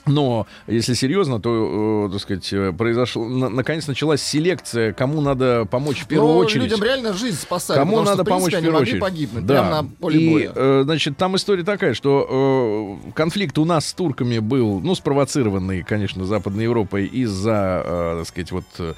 но, 0.06 0.48
если 0.68 0.94
серьезно, 0.94 1.39
то, 1.39 2.06
э, 2.08 2.12
так 2.12 2.22
сказать, 2.22 2.52
э, 2.54 2.74
произошло, 2.74 3.26
на- 3.28 3.50
наконец 3.50 3.88
началась 3.88 4.22
селекция, 4.22 4.94
кому 4.94 5.22
надо 5.22 5.66
помочь 5.66 6.00
в 6.02 6.08
первую 6.08 6.34
Но 6.34 6.38
очередь. 6.39 6.63
людям 6.63 6.84
реально 6.84 7.13
жизнь 7.13 7.38
спасали. 7.38 7.78
Кому 7.80 7.92
потому 7.92 8.06
что, 8.06 8.12
надо 8.18 8.24
принципе, 8.26 8.39
помочь 8.39 8.54
в 8.54 8.56
они 8.58 8.63
первую 8.66 8.82
очередь? 8.82 9.02
погибнуть 9.02 9.46
Да. 9.46 9.54
прямо 9.54 9.82
на 9.82 9.89
поле 10.00 10.20
и, 10.20 10.30
боя. 10.30 10.52
э, 10.56 10.82
значит, 10.84 11.18
там 11.18 11.36
история 11.36 11.63
такая, 11.63 11.94
что 11.94 13.00
э, 13.08 13.12
конфликт 13.13 13.58
у 13.58 13.66
нас 13.66 13.88
с 13.88 13.94
турками 13.94 14.39
был, 14.39 14.80
ну, 14.80 14.96
спровоцированный, 14.96 15.84
конечно, 15.84 16.26
Западной 16.26 16.63
Европой 16.66 17.06
из-за, 17.06 17.84
э, 17.86 18.16
так 18.20 18.28
сказать, 18.28 18.52
вот 18.52 18.66
э, 18.80 18.94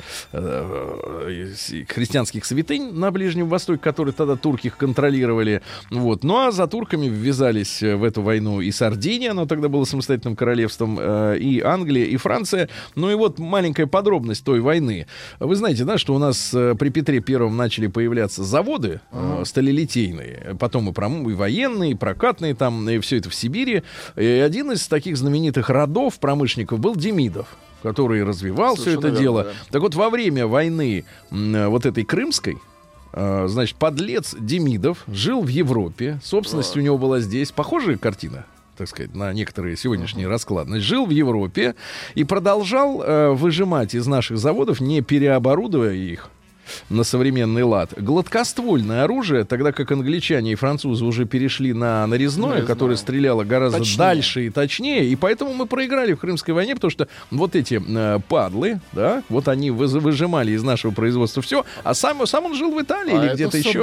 христианских 1.88 2.46
святынь 2.46 2.92
на 2.94 3.12
Ближнем 3.12 3.48
Востоке, 3.50 3.80
которые 3.80 4.14
тогда 4.14 4.36
турки 4.36 4.68
их 4.68 4.78
контролировали. 4.78 5.62
Вот. 5.92 6.24
Ну, 6.24 6.38
а 6.48 6.52
за 6.52 6.68
турками 6.68 7.08
ввязались 7.08 7.82
в 7.82 8.04
эту 8.04 8.22
войну 8.22 8.62
и 8.62 8.72
Сардиния, 8.72 9.32
оно 9.32 9.46
тогда 9.46 9.70
было 9.70 9.86
самостоятельным 9.86 10.36
королевством, 10.36 10.95
э, 11.00 11.38
и 11.40 11.62
Англия, 11.62 12.06
и 12.06 12.18
Франция. 12.18 12.70
Ну 12.96 13.10
и 13.12 13.16
вот 13.16 13.40
маленькая 13.40 13.88
подробность 13.88 14.44
той 14.44 14.60
войны. 14.60 15.08
Вы 15.40 15.56
знаете, 15.56 15.84
да, 15.86 15.98
что 15.98 16.14
у 16.16 16.18
нас 16.18 16.54
э, 16.54 16.76
при 16.78 16.90
Петре 16.90 17.20
Первом 17.20 17.58
начали 17.58 17.88
появляться 17.88 18.44
заводы 18.44 19.02
э, 19.12 19.44
сталелитейные, 19.46 20.56
потом 20.60 20.90
и, 20.90 20.92
пром- 20.92 21.30
и 21.30 21.34
военные, 21.34 21.92
и 21.92 21.96
прокатные, 21.96 22.56
там, 22.56 22.90
и 22.90 23.00
все 23.00 23.18
это 23.18 23.30
в 23.30 23.36
Сибири. 23.36 23.84
И 24.16 24.26
один 24.26 24.72
из 24.72 24.88
таких 24.88 25.18
знаменитых 25.18 25.70
родов 25.70 26.20
промышленников 26.20 26.80
был 26.80 26.96
Демидов 26.96 27.48
который 27.84 28.24
развивал 28.24 28.76
все 28.76 28.98
это 28.98 29.12
дело. 29.12 29.44
верно, 29.44 29.54
Так 29.70 29.82
вот, 29.84 29.94
во 29.94 30.10
время 30.10 30.48
войны 30.48 31.06
э, 31.30 31.68
вот 31.68 31.86
этой 31.86 32.04
крымской, 32.04 32.58
э, 33.14 33.46
значит, 33.48 33.76
подлец 33.78 34.36
Демидов 34.40 35.04
жил 35.08 35.42
в 35.44 35.48
Европе, 35.50 36.20
собственность 36.24 36.76
у 36.76 36.80
него 36.80 36.98
была 36.98 37.20
здесь. 37.20 37.52
Похожая 37.52 37.98
картина? 37.98 38.46
Так 38.78 38.88
сказать, 38.88 39.16
на 39.16 39.32
некоторые 39.34 39.78
сегодняшние 39.78 40.28
расклады. 40.28 40.70
Значит, 40.70 40.86
жил 40.86 41.06
в 41.06 41.10
Европе 41.10 41.76
и 42.14 42.24
продолжал 42.24 43.02
э, 43.02 43.30
выжимать 43.32 43.96
из 43.96 44.08
наших 44.08 44.38
заводов, 44.38 44.82
не 44.82 45.02
переоборудуя 45.02 45.94
их 45.94 46.30
на 46.90 47.04
современный 47.04 47.64
лад, 47.64 47.94
гладкоствольное 47.98 49.04
оружие, 49.04 49.44
тогда 49.44 49.72
как 49.72 49.92
англичане 49.92 50.52
и 50.54 50.56
французы 50.56 51.06
уже 51.06 51.26
перешли 51.26 51.74
на 51.74 52.06
нарезное, 52.08 52.50
Нарезное. 52.50 52.68
которое 52.68 52.96
стреляло 52.98 53.44
гораздо 53.44 53.80
Точнее. 53.80 53.98
дальше 53.98 54.46
и 54.46 54.50
точнее, 54.50 55.06
и 55.06 55.16
поэтому 55.16 55.54
мы 55.54 55.66
проиграли 55.66 56.14
в 56.14 56.18
Крымской 56.20 56.54
войне, 56.54 56.76
потому 56.76 56.92
что 56.92 57.08
вот 57.32 57.56
эти 57.56 57.82
э, 57.86 58.20
падлы, 58.28 58.80
да, 58.94 59.24
вот 59.30 59.48
они 59.48 59.72
выжимали 59.72 60.52
из 60.52 60.64
нашего 60.64 60.92
производства 60.92 61.42
все, 61.42 61.66
а 61.84 61.94
сам, 61.94 62.26
сам 62.28 62.46
он 62.46 62.56
жил 62.56 62.72
в 62.74 62.82
Италии 62.82 63.14
А 63.14 63.18
или 63.18 63.26
это 63.28 63.36
где-то 63.36 63.58
еще. 63.58 63.80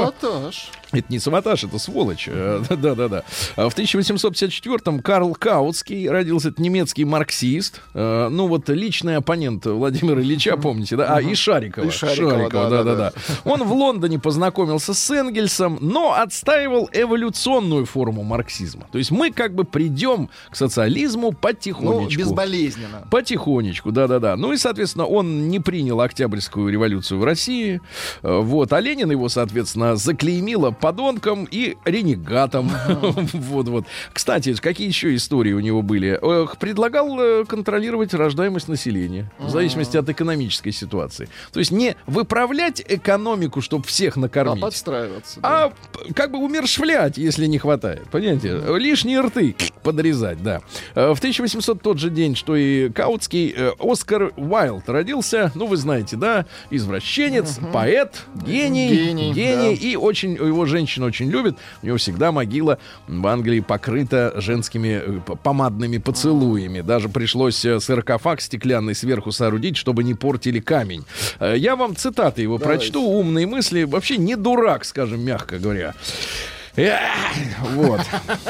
Это 0.92 1.06
не 1.08 1.18
саботаж, 1.18 1.64
это 1.64 1.78
сволочь. 1.78 2.28
Э, 2.30 2.62
Да-да-да. 2.70 3.22
А 3.56 3.68
В 3.68 3.76
1854-м 3.76 5.00
Карл 5.00 5.34
Каутский 5.34 6.08
родился, 6.08 6.48
это 6.50 6.60
немецкий 6.60 7.04
марксист. 7.04 7.80
Э, 7.94 8.28
Ну 8.30 8.46
вот 8.46 8.68
личный 8.68 9.16
оппонент 9.16 9.64
Владимира 9.66 10.20
Ильича, 10.20 10.56
помните, 10.56 10.96
да? 10.96 11.16
А, 11.16 11.22
и 11.22 11.34
Шарикова. 11.34 11.86
И 11.86 11.90
Шарикова, 11.90 12.48
да-да-да. 12.72 13.12
Он 13.44 13.62
в 13.64 13.72
Лондоне 13.72 14.18
познакомился 14.18 14.94
с 14.94 15.10
Энгельсом, 15.10 15.78
но 15.80 16.12
отстаивал 16.14 16.88
эволюционную 16.92 17.84
форму 17.86 18.22
марксизма. 18.22 18.86
То 18.92 18.98
есть 18.98 19.10
мы 19.10 19.30
как 19.30 19.54
бы 19.54 19.64
придем 19.64 20.28
к 20.50 20.56
социализму 20.56 21.30
Ну, 21.30 21.32
потихонечку. 21.32 22.20
безболезненно. 22.20 23.06
Потихонечку, 23.10 23.92
да-да-да. 23.92 24.36
Ну 24.36 24.52
и, 24.52 24.56
соответственно, 24.56 25.06
он 25.06 25.48
не 25.48 25.60
принял 25.60 26.00
Октябрьскую 26.00 26.70
революцию 26.72 27.18
в 27.18 27.24
России. 27.24 27.80
Э, 28.22 28.38
Вот. 28.40 28.72
А 28.72 28.80
Ленин 28.80 29.10
его, 29.10 29.28
соответственно, 29.28 29.96
заклеймила 29.96 30.70
подонком 30.70 31.46
и 31.50 31.76
ренегатом. 31.84 32.70
Вот-вот. 33.32 33.86
Кстати, 34.12 34.54
какие 34.54 34.86
еще 34.88 35.14
истории 35.14 35.52
у 35.52 35.60
него 35.60 35.82
были? 35.82 36.18
Предлагал 36.58 37.18
э, 37.20 37.44
контролировать 37.44 38.14
рождаемость 38.14 38.68
населения 38.68 39.30
в 39.38 39.48
зависимости 39.50 39.96
от 39.96 40.08
экономической 40.08 40.70
ситуации. 40.72 41.28
То 41.52 41.58
есть 41.58 41.70
не 41.72 41.96
выправлять 42.06 42.61
экономику, 42.70 43.60
чтобы 43.60 43.84
всех 43.84 44.16
А 44.16 44.20
накормить. 44.20 44.60
подстраиваться. 44.62 45.40
да. 45.40 45.64
А 45.64 46.12
как 46.14 46.30
бы 46.30 46.38
умершвлять, 46.38 47.18
если 47.18 47.46
не 47.46 47.58
хватает. 47.58 48.04
Понимаете? 48.10 48.60
Лишние 48.78 49.20
рты 49.20 49.56
подрезать, 49.82 50.42
да. 50.42 50.60
Э, 50.94 51.12
В 51.14 51.18
1800 51.18 51.82
тот 51.82 51.98
же 51.98 52.10
день, 52.10 52.36
что 52.36 52.54
и 52.56 52.88
Каутский, 52.90 53.52
э, 53.56 53.72
Оскар 53.80 54.32
Уайлд 54.36 54.88
родился. 54.88 55.50
Ну, 55.54 55.66
вы 55.66 55.76
знаете, 55.76 56.16
да? 56.16 56.46
Извращенец, 56.70 57.58
поэт, 57.72 58.22
гений. 58.46 58.88
Гений, 58.90 59.32
гений 59.32 59.76
да. 59.76 59.86
и 59.88 59.96
очень, 59.96 60.34
его 60.34 60.66
женщина 60.66 61.06
очень 61.06 61.30
любит. 61.30 61.56
У 61.82 61.86
него 61.86 61.96
всегда 61.96 62.32
могила 62.32 62.78
в 63.08 63.26
Англии 63.26 63.60
покрыта 63.60 64.32
женскими 64.36 65.00
э, 65.04 65.20
помадными 65.42 65.98
поцелуями. 65.98 66.80
Даже 66.80 67.08
пришлось 67.08 67.56
саркофаг 67.80 68.40
стеклянный 68.40 68.94
сверху 68.94 69.32
соорудить, 69.32 69.76
чтобы 69.76 70.04
не 70.04 70.14
портили 70.14 70.60
камень. 70.60 71.04
Я 71.40 71.76
вам 71.76 71.96
цитаты 71.96 72.42
его 72.42 72.51
Давайте. 72.58 72.84
прочту. 72.84 73.02
Умные 73.02 73.46
мысли. 73.46 73.84
Вообще 73.84 74.16
не 74.16 74.36
дурак, 74.36 74.84
скажем, 74.84 75.20
мягко 75.24 75.58
говоря. 75.58 75.94
Вот. 77.74 78.00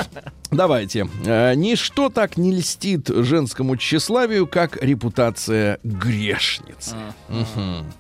Давайте. 0.51 1.09
Э, 1.25 1.55
Ничто 1.55 2.09
так 2.09 2.37
не 2.37 2.53
льстит 2.53 3.09
женскому 3.09 3.77
тщеславию, 3.77 4.47
как 4.47 4.83
репутация 4.83 5.79
грешницы. 5.83 6.95
Мгм. 7.29 7.93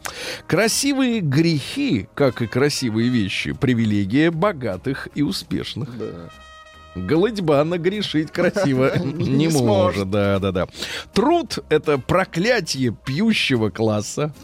Красивые 0.46 1.20
грехи, 1.20 2.08
как 2.14 2.42
и 2.42 2.46
красивые 2.46 3.08
вещи, 3.08 3.52
привилегия 3.52 4.30
богатых 4.30 5.08
и 5.14 5.22
успешных. 5.22 5.88
Голодьба 6.94 7.64
нагрешить 7.64 8.30
красиво 8.30 8.96
не 9.02 9.48
может. 9.48 10.10
Да, 10.10 10.38
да, 10.38 10.52
да. 10.52 10.66
Труд— 11.14 11.58
это 11.70 11.96
проклятие 11.98 12.94
пьющего 13.04 13.70
класса. 13.70 14.34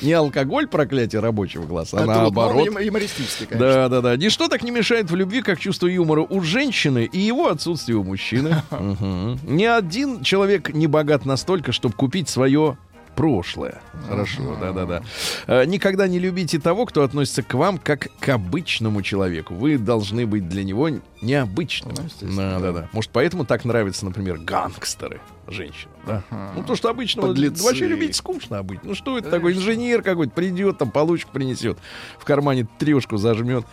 Не 0.00 0.12
алкоголь 0.12 0.66
проклятие 0.66 1.20
рабочего 1.20 1.66
класса, 1.66 1.96
а 1.98 2.00
вот, 2.00 2.06
наоборот. 2.06 2.56
ну, 2.56 2.64
юм- 2.66 2.78
юмористически, 2.78 3.46
конечно. 3.46 3.58
Да, 3.74 3.88
да, 3.88 4.00
да. 4.00 4.16
Ничто 4.16 4.48
так 4.48 4.62
не 4.62 4.70
мешает 4.70 5.10
в 5.10 5.14
любви, 5.16 5.42
как 5.42 5.58
чувство 5.60 5.86
юмора 5.86 6.22
у 6.22 6.40
женщины 6.42 7.08
и 7.12 7.18
его 7.18 7.48
отсутствие 7.48 7.96
у 7.98 8.04
мужчины. 8.04 8.62
Мгм. 8.70 9.38
Ни 9.44 9.64
один 9.64 10.22
человек 10.22 10.72
не 10.72 10.86
богат 10.86 11.24
настолько, 11.26 11.72
чтобы 11.72 11.94
купить 11.94 12.28
свое 12.28 12.76
прошлое. 13.14 13.82
Хорошо, 14.08 14.56
да, 14.58 14.72
да, 14.72 14.86
да. 14.86 15.02
Э, 15.46 15.64
Никогда 15.66 16.08
не 16.08 16.18
любите 16.18 16.58
того, 16.58 16.86
кто 16.86 17.02
относится 17.02 17.42
к 17.42 17.52
вам 17.52 17.76
как 17.76 18.08
к 18.20 18.28
обычному 18.30 19.02
человеку. 19.02 19.52
Вы 19.54 19.76
должны 19.76 20.26
быть 20.26 20.48
для 20.48 20.64
него 20.64 20.88
необычным. 21.20 21.94
Ну, 21.94 22.04
естественно, 22.04 22.52
Да, 22.52 22.60
да, 22.60 22.72
да. 22.72 22.88
Может, 22.92 23.10
поэтому 23.10 23.44
так 23.44 23.66
нравятся, 23.66 24.06
например, 24.06 24.38
гангстеры 24.38 25.20
женщинам, 25.46 25.91
да? 26.06 26.22
Ну, 26.56 26.62
то, 26.64 26.76
что 26.76 26.88
обычного 26.88 27.28
Подлецы. 27.28 27.62
вообще 27.62 27.86
любить 27.86 28.16
скучно 28.16 28.62
быть. 28.62 28.80
Ну, 28.82 28.94
что 28.94 29.18
это 29.18 29.30
такой 29.30 29.54
инженер 29.54 30.02
какой-то 30.02 30.32
придет, 30.32 30.78
там 30.78 30.90
получку 30.90 31.30
принесет, 31.32 31.78
в 32.18 32.24
кармане 32.24 32.66
трешку 32.78 33.16
зажмет. 33.16 33.64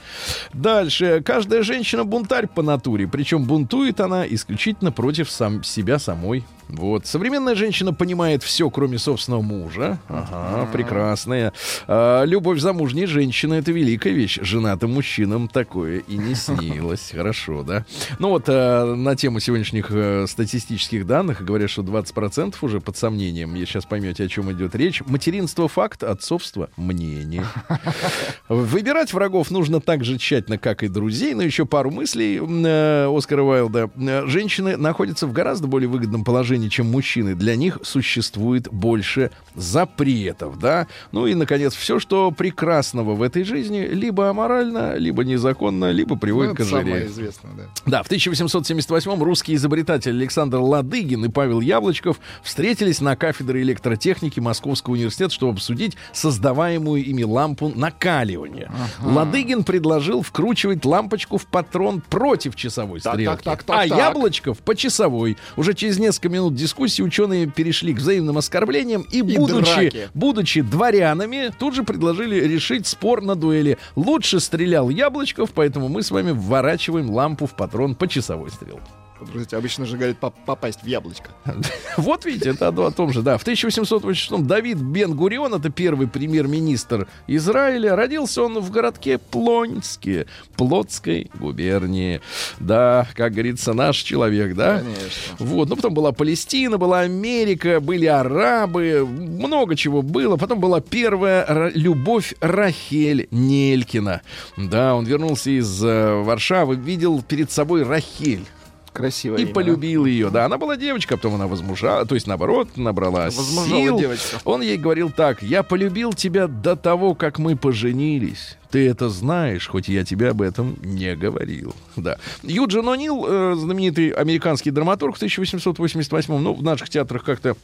Дальше. 0.54 1.22
Каждая 1.26 1.63
женщина 1.63 2.04
бунтарь 2.04 2.48
по 2.48 2.62
натуре, 2.62 3.08
причем 3.08 3.46
бунтует 3.46 4.00
она 4.00 4.28
исключительно 4.28 4.92
против 4.92 5.30
сам 5.30 5.63
себя 5.63 6.00
самой. 6.00 6.46
Вот. 6.70 7.08
Современная 7.08 7.56
женщина 7.56 7.94
понимает 7.94 8.44
все, 8.44 8.70
кроме 8.70 9.00
собственного 9.00 9.42
мужа. 9.42 9.98
Ага, 10.08 10.70
прекрасная. 10.72 11.52
А, 11.88 12.24
любовь 12.24 12.60
замужней 12.60 13.08
женщины— 13.08 13.54
это 13.56 13.72
великая 13.72 14.12
вещь. 14.12 14.38
Женатым 14.42 14.94
мужчинам 14.94 15.48
такое 15.48 16.00
и 16.00 16.15
не 16.15 16.36
снилось. 16.36 17.12
Хорошо, 17.12 17.63
да? 17.63 17.86
Ну 18.20 18.30
вот, 18.30 18.46
а, 18.48 18.94
на 18.94 19.15
тему 19.15 19.39
сегодняшних 19.39 19.88
э, 19.89 20.28
статистических 20.28 21.08
данных 21.08 21.44
говорят, 21.44 21.72
что 21.72 21.82
20% 21.82 22.18
уже 22.62 22.79
под 22.82 22.97
сомнением. 22.97 23.55
Я 23.55 23.65
сейчас 23.65 23.86
поймете, 23.86 24.23
о 24.23 24.27
чем 24.27 24.51
идет 24.51 24.75
речь. 24.75 25.01
Материнство 25.05 25.67
факт, 25.67 26.03
отцовство 26.03 26.69
мнение. 26.77 27.45
Выбирать 28.49 29.13
врагов 29.13 29.51
нужно 29.51 29.79
так 29.79 30.03
же 30.03 30.17
тщательно, 30.17 30.58
как 30.58 30.84
и 30.84 30.88
друзей. 30.88 31.34
Но 31.34 31.43
еще 31.43 31.65
пару 31.65 31.91
мыслей 31.91 32.39
э, 32.41 33.08
Оскара 33.15 33.43
Уайлда. 33.43 33.89
Э, 33.95 34.25
Женщины 34.27 34.77
находятся 34.77 35.27
в 35.27 35.34
гораздо 35.34 35.67
более 35.67 35.88
выгодном 35.89 36.23
положении, 36.23 36.69
чем 36.69 36.88
мужчины. 36.88 37.36
Для 37.36 37.55
них 37.55 37.79
существует 37.84 38.67
больше 38.71 39.32
запретов, 39.55 40.58
да. 40.60 40.88
Ну 41.12 41.27
и, 41.27 41.36
наконец, 41.36 41.73
все, 41.75 41.99
что 41.99 42.32
прекрасного 42.32 43.13
в 43.13 43.21
этой 43.21 43.43
жизни, 43.43 43.79
либо 43.79 44.29
аморально, 44.29 44.95
либо 44.95 45.23
незаконно, 45.23 45.91
либо 45.91 46.15
приводит 46.17 46.51
Ну, 46.51 46.55
к 46.55 46.60
это 46.62 46.69
самое 46.69 46.86
ожирению. 46.95 47.12
известное, 47.13 47.51
да. 47.55 47.63
Да, 47.86 48.03
в 48.03 48.08
1878 48.08 49.21
русский 49.23 49.55
изобретатель 49.55 50.12
Александр 50.12 50.58
Ладыгин 50.58 51.25
и 51.25 51.29
Павел 51.29 51.62
Яблочков 51.62 52.09
встретились 52.41 53.02
на 53.02 53.15
кафедре 53.15 53.62
электротехники 53.62 54.39
Московского 54.39 54.93
университета, 54.93 55.34
чтобы 55.34 55.54
обсудить 55.54 55.95
создаваемую 56.13 57.04
ими 57.06 57.24
лампу 57.24 57.69
накаливания. 57.69 58.72
Ладыгин 59.02 59.63
предложил 59.63 60.22
вкручивать 60.22 60.86
лампочку 60.86 61.38
в 61.38 61.45
патрон 61.48 62.02
против 62.02 62.56
часовой 62.56 63.00
Так, 63.02 63.13
стрелки, 63.13 63.43
так, 63.43 63.43
так, 63.43 63.63
так, 63.63 63.86
а 63.86 63.88
так. 63.88 63.98
Яблочков 63.98 64.60
по 64.60 64.76
часовой. 64.76 65.38
Уже 65.58 65.74
через 65.74 66.00
несколько 66.00 66.30
минут 66.30 66.56
дискуссии 66.56 67.02
ученые 67.02 67.48
перешли 67.48 67.93
к 67.93 67.98
взаимным 67.98 68.38
оскорблениям 68.38 69.02
и, 69.12 69.22
будучи, 69.22 69.76
драке. 69.76 70.10
будучи 70.13 70.62
дворянами, 70.62 71.52
тут 71.58 71.76
же 71.76 71.84
предложили 71.84 72.36
решить 72.36 72.88
спор 72.88 73.22
на 73.22 73.36
дуэли. 73.36 73.78
Лучше 73.95 74.39
стрелял 74.39 74.89
Яблочков, 74.89 75.52
поэтому 75.52 75.89
мы 75.89 76.04
с 76.04 76.12
вами 76.12 76.32
вворачиваем 76.32 77.10
лампу 77.10 77.45
в 77.45 77.56
патрон 77.56 77.95
по 77.95 78.08
часовой 78.08 78.50
стрелке. 78.50 78.99
Подождите, 79.19 79.58
обычно 79.58 79.86
же 79.86 79.97
говорят 79.97 80.17
поп- 80.17 80.36
попасть 80.45 80.82
в 80.84 80.88
яблочко. 80.88 81.32
Вот 81.97 82.25
видите, 82.25 82.51
это 82.51 82.69
о, 82.69 82.88
о 82.88 82.91
том 82.91 83.12
же, 83.12 83.21
да. 83.21 83.38
В 83.38 83.41
1886 83.41 84.45
Давид 84.45 84.77
Бен-Гурион, 84.77 85.53
это 85.53 85.69
первый 85.69 86.08
премьер-министр 86.08 87.08
Израиля, 87.27 87.95
родился 87.95 88.43
он 88.43 88.60
в 88.60 88.71
городке 88.71 89.17
Плонске, 89.17 90.25
Плотской 90.55 91.29
губернии. 91.34 92.21
Да, 92.60 93.08
как 93.15 93.34
говорится, 93.34 93.73
наш 93.73 93.97
человек, 93.97 94.55
да? 94.55 94.77
Конечно. 94.79 95.36
Вот, 95.39 95.69
ну 95.69 95.75
потом 95.75 95.93
была 95.93 96.12
Палестина, 96.12 96.77
была 96.77 97.01
Америка, 97.01 97.79
были 97.79 98.05
арабы, 98.05 99.05
много 99.05 99.75
чего 99.75 100.01
было. 100.01 100.38
Потом 100.38 100.60
была 100.60 100.79
первая 100.79 101.71
любовь 101.75 102.34
Рахель 102.39 103.27
Нелькина. 103.32 104.21
Да, 104.58 104.95
он 104.95 105.05
вернулся 105.05 105.49
из 105.51 105.84
э, 105.84 106.13
Варшавы, 106.23 106.75
видел 106.75 107.21
перед 107.21 107.51
собой 107.51 107.84
Рахель. 107.84 108.45
Красивое 108.93 109.39
И 109.39 109.43
имя, 109.43 109.54
полюбил 109.54 110.06
ее. 110.06 110.30
Да, 110.30 110.45
она 110.45 110.58
была 110.58 110.75
девочка, 110.75 111.15
а 111.15 111.17
потом 111.17 111.36
она 111.36 111.47
возмужала, 111.47 112.06
то 112.06 112.15
есть 112.15 112.28
наоборот, 112.28 112.75
набрала 112.75 113.25
Возмужала 113.25 113.80
сил. 113.80 113.99
девочка. 113.99 114.38
Он 114.45 114.62
ей 114.62 114.78
говорил 114.78 115.12
так: 115.12 115.41
я 115.43 115.63
полюбил 115.63 116.13
тебя 116.13 116.47
до 116.47 116.75
того, 116.75 117.15
как 117.15 117.39
мы 117.39 117.56
поженились. 117.56 118.58
Ты 118.71 118.88
это 118.88 119.10
знаешь, 119.10 119.67
хоть 119.67 119.88
я 119.88 120.06
тебе 120.06 120.30
об 120.30 120.41
этом 120.41 120.78
не 120.84 121.15
говорил. 121.15 121.75
Да. 121.95 122.17
Юджин 122.43 122.88
О'Нил, 122.88 123.25
э, 123.28 123.56
знаменитый 123.56 124.10
американский 124.10 124.69
драматург 124.69 125.15
в 125.15 125.17
1888 125.17 126.38
ну, 126.38 126.54
в 126.54 126.62
наших 126.62 126.89
театрах 126.89 127.23
как-то 127.23 127.56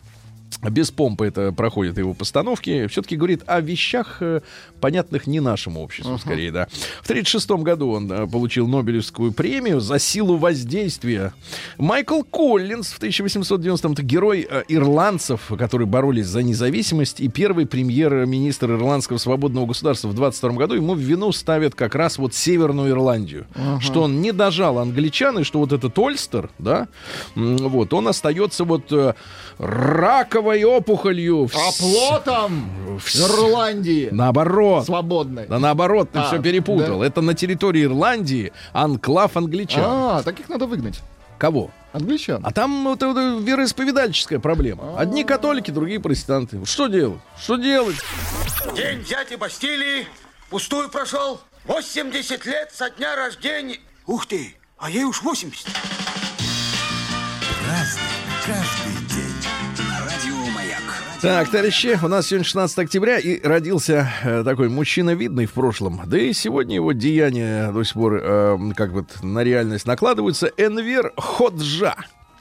без 0.69 0.91
помпы 0.91 1.27
это 1.27 1.51
проходят 1.51 1.97
его 1.97 2.13
постановки. 2.13 2.87
Все-таки 2.87 3.15
говорит 3.15 3.43
о 3.45 3.61
вещах, 3.61 4.17
э, 4.21 4.41
понятных 4.79 5.27
не 5.27 5.39
нашему 5.39 5.81
обществу, 5.81 6.17
скорее, 6.17 6.51
да. 6.51 6.67
В 7.01 7.09
1936 7.09 7.63
году 7.63 7.91
он 7.91 8.11
э, 8.11 8.27
получил 8.27 8.67
Нобелевскую 8.67 9.31
премию 9.31 9.79
за 9.79 9.99
силу 9.99 10.37
воздействия. 10.37 11.33
Майкл 11.77 12.21
Коллинз 12.23 12.91
в 12.91 12.99
1890-м 12.99 13.93
это 13.93 14.03
герой 14.03 14.47
э, 14.49 14.63
ирландцев, 14.67 15.51
которые 15.57 15.87
боролись 15.87 16.27
за 16.27 16.43
независимость, 16.43 17.19
и 17.19 17.27
первый 17.27 17.65
премьер-министр 17.65 18.71
ирландского 18.71 19.17
свободного 19.17 19.65
государства 19.65 20.07
в 20.07 20.13
22 20.13 20.51
году 20.51 20.75
ему 20.75 20.93
в 20.93 20.99
вину 20.99 21.31
ставят 21.31 21.75
как 21.75 21.95
раз 21.95 22.17
вот 22.17 22.33
Северную 22.33 22.91
Ирландию. 22.91 23.45
Что 23.79 24.03
он 24.03 24.21
не 24.21 24.31
дожал 24.31 24.79
англичан, 24.79 25.39
и 25.39 25.43
что 25.43 25.59
вот 25.59 25.71
этот 25.71 25.97
Ольстер, 25.97 26.49
да, 26.59 26.87
вот, 27.35 27.93
он 27.93 28.07
остается 28.07 28.63
вот 28.63 28.91
э, 28.91 29.13
раковой 30.35 30.63
опухолью. 30.63 31.47
в 31.47 31.55
А 31.55 31.71
с- 31.71 31.77
плотом 31.77 32.69
в- 32.99 33.15
Ирландии 33.15 34.09
Наоборот. 34.11 34.85
свободной. 34.85 35.47
Да 35.47 35.59
наоборот, 35.59 36.09
ты 36.11 36.19
А, 36.19 36.27
все 36.27 36.41
перепутал. 36.41 36.99
да. 36.99 37.05
Это 37.05 37.21
на 37.21 37.33
территории 37.33 37.83
Ирландии 37.85 38.51
анклав 38.73 39.37
англичан. 39.37 39.83
А, 39.85 40.23
таких 40.23 40.49
надо 40.49 40.65
выгнать. 40.67 40.99
Кого? 41.37 41.69
Англичан. 41.93 42.41
А 42.45 42.51
там 42.51 42.83
вот 42.83 43.01
эта 43.01 43.37
вероисповедальческая 43.41 44.39
проблема. 44.39 44.97
Одни 44.99 45.23
католики, 45.23 45.71
другие 45.71 45.99
протестанты. 46.01 46.65
Что 46.65 46.87
делать? 46.87 47.19
Что 47.41 47.55
делать? 47.55 47.95
День 48.75 49.03
дяди 49.03 49.35
Бастилии 49.35 50.05
пустую 50.49 50.89
прошел. 50.89 51.39
80 51.65 52.45
лет 52.45 52.71
со 52.73 52.89
дня 52.89 53.15
рождения. 53.15 53.77
Ух 54.05 54.25
ты, 54.27 54.55
а 54.77 54.89
ей 54.89 55.03
уж 55.05 55.21
80. 55.23 55.67
Так, 61.25 61.49
товарищи, 61.49 61.97
у 62.03 62.07
нас 62.07 62.27
сегодня 62.27 62.45
16 62.45 62.77
октября, 62.77 63.17
и 63.17 63.41
родился 63.41 64.07
э, 64.23 64.43
такой 64.43 64.69
мужчина 64.69 65.15
видный 65.15 65.47
в 65.47 65.53
прошлом. 65.53 65.99
Да 66.05 66.19
и 66.19 66.33
сегодня 66.33 66.75
его 66.75 66.91
деяния 66.91 67.71
до 67.71 67.83
сих 67.83 67.95
пор 67.95 68.21
э, 68.21 68.57
как 68.75 68.93
бы 68.93 69.07
на 69.23 69.43
реальность 69.43 69.87
накладываются. 69.87 70.51
Энвер 70.55 71.13
Ходжа. 71.17 71.95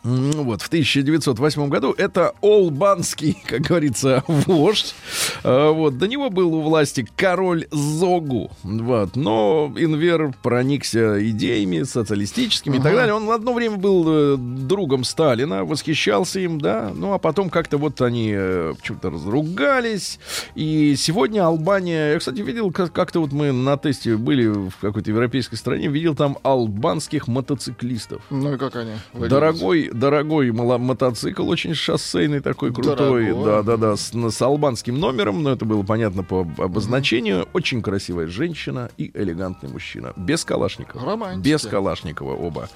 Вот, 0.05 0.61
в 0.61 0.67
1908 0.69 1.69
году 1.69 1.95
это 1.97 2.35
Олбанский, 2.43 3.39
как 3.47 3.63
говорится, 3.63 4.23
вождь. 4.29 4.95
Э, 5.43 5.71
Вот, 5.71 5.97
до 5.99 6.07
него 6.07 6.29
был 6.31 6.55
у 6.55 6.61
власти 6.61 7.07
король 7.17 7.67
Зогу. 7.71 8.51
Вот, 8.63 9.17
но 9.17 9.73
Инвер 9.77 10.35
проникся 10.43 11.27
идеями 11.31 11.83
социалистическими 11.85 12.77
и 12.77 12.81
так 12.81 12.95
далее. 12.95 13.15
Он 13.15 13.31
одно 13.31 13.55
время 13.55 13.77
был 13.77 14.05
э, 14.07 14.37
другом 14.37 15.05
Сталина, 15.05 15.65
восхищался 15.65 16.39
им, 16.41 16.61
да. 16.61 16.93
Ну, 16.95 17.13
а 17.15 17.19
потом 17.19 17.49
как-то 17.49 17.79
вот 17.79 18.01
они 18.03 18.33
э, 18.37 18.75
почему-то 18.79 19.11
разругались. 19.11 20.19
И 20.55 20.95
сегодня 20.97 21.47
Албания... 21.47 22.13
Я, 22.13 22.19
кстати, 22.19 22.41
видел, 22.43 22.71
как- 22.73 22.93
как-то 22.93 23.21
вот 23.21 23.33
мы 23.33 23.53
на 23.53 23.77
тесте 23.79 24.17
были 24.17 24.47
в 24.49 24.73
какой-то 24.81 25.11
европейской 25.11 25.57
стране, 25.57 25.89
видел 25.89 26.15
там 26.15 26.37
албанских 26.43 27.27
мотоциклистов. 27.27 28.23
Ну 28.31 28.55
и 28.55 28.59
как 28.59 28.77
они? 28.77 28.93
выглядят? 29.13 29.31
Дорогой, 29.31 29.91
дорогой 29.99 30.51
мотоцикл, 30.53 31.49
очень 31.49 31.75
шоссейный 31.75 32.41
такой 32.41 32.73
крутой, 32.73 33.27
Дорогой. 33.27 33.45
да, 33.45 33.63
да, 33.63 33.77
да, 33.77 33.97
с, 33.97 34.13
с 34.13 34.43
албанским 34.43 34.99
номером, 34.99 35.43
но 35.43 35.53
это 35.53 35.65
было 35.65 35.83
понятно 35.83 36.23
по 36.23 36.41
об- 36.41 36.61
обозначению. 36.61 37.49
Очень 37.53 37.83
красивая 37.83 38.27
женщина 38.27 38.91
и 38.99 39.11
элегантный 39.15 39.71
мужчина, 39.71 40.13
без 40.17 40.45
Калашникова, 40.45 41.05
Романтики. 41.05 41.49
без 41.49 41.63
Калашникова 41.63 42.35
оба. 42.35 42.69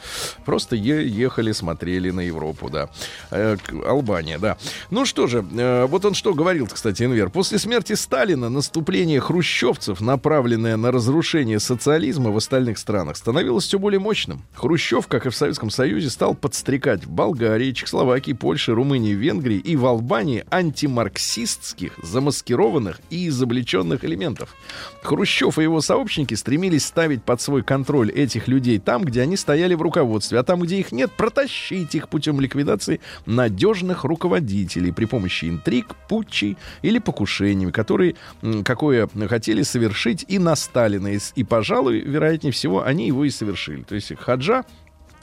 Просто 0.45 0.77
е- 0.77 1.07
ехали, 1.09 1.53
смотрели 1.53 2.11
на 2.11 2.21
Европу, 2.21 2.71
да, 2.71 2.89
Э, 3.31 3.57
Албания, 3.87 4.39
да. 4.39 4.57
Ну 4.91 5.05
что 5.05 5.27
же, 5.27 5.45
э, 5.53 5.87
вот 5.87 6.05
он 6.05 6.15
что 6.15 6.35
говорил, 6.35 6.67
кстати, 6.67 7.03
Энвер. 7.03 7.31
После 7.31 7.59
смерти 7.59 7.95
Сталина 7.95 8.49
наступление 8.49 9.21
хрущевцев, 9.21 10.01
направленное 10.01 10.77
на 10.77 10.91
разрушение 10.93 11.59
социализма 11.61 12.31
в 12.31 12.37
остальных 12.37 12.79
странах, 12.79 13.17
становилось 13.17 13.65
все 13.65 13.79
более 13.79 14.01
мощным. 14.01 14.43
Хрущев, 14.55 15.07
как 15.09 15.27
и 15.27 15.31
в 15.31 15.37
Советском 15.37 15.71
Союзе, 15.71 16.11
стал 16.11 16.35
подстрекать 16.35 17.07
в 17.09 17.13
Болгарии, 17.13 17.73
Чехословакии, 17.73 18.33
Польше, 18.33 18.75
Румынии, 18.75 19.15
Венгрии 19.15 19.59
и 19.59 19.77
в 19.77 19.87
Албании 19.87 20.45
антимарксистских, 20.51 21.99
замаскированных 22.03 23.01
и 23.11 23.29
изобличенных 23.29 24.05
элементов. 24.05 24.55
Хрущев 25.03 25.59
и 25.59 25.63
его 25.63 25.81
сообщники 25.81 26.35
стремились 26.35 26.85
ставить 26.85 27.25
под 27.25 27.41
свой 27.41 27.63
контроль 27.63 28.11
этих 28.11 28.47
людей 28.47 28.79
там, 28.79 29.03
где 29.03 29.23
они 29.23 29.37
стояли 29.37 29.75
в 29.75 29.83
руководстве, 29.83 30.39
а 30.39 30.43
там, 30.43 30.61
где 30.61 30.79
их 30.79 30.93
нет, 30.93 31.11
протащить 31.13 31.95
их 31.95 32.09
путем 32.09 32.41
ликвидации 32.41 33.01
надежных 33.27 34.05
руководителей 34.05 34.93
при 34.93 35.07
помощи 35.07 35.47
интриг, 35.47 35.95
путчей 36.09 36.57
или 36.83 36.99
покушениями, 36.99 37.71
которые 37.71 38.17
какое 38.65 39.09
хотели 39.29 39.63
совершить 39.63 40.25
и 40.29 40.39
на 40.39 40.55
Сталина. 40.57 41.09
И, 41.09 41.19
и, 41.37 41.45
пожалуй, 41.45 42.01
вероятнее 42.01 42.53
всего, 42.53 42.85
они 42.85 43.07
его 43.07 43.25
и 43.25 43.31
совершили. 43.31 43.83
То 43.83 43.95
есть 43.95 44.15
Хаджа 44.19 44.65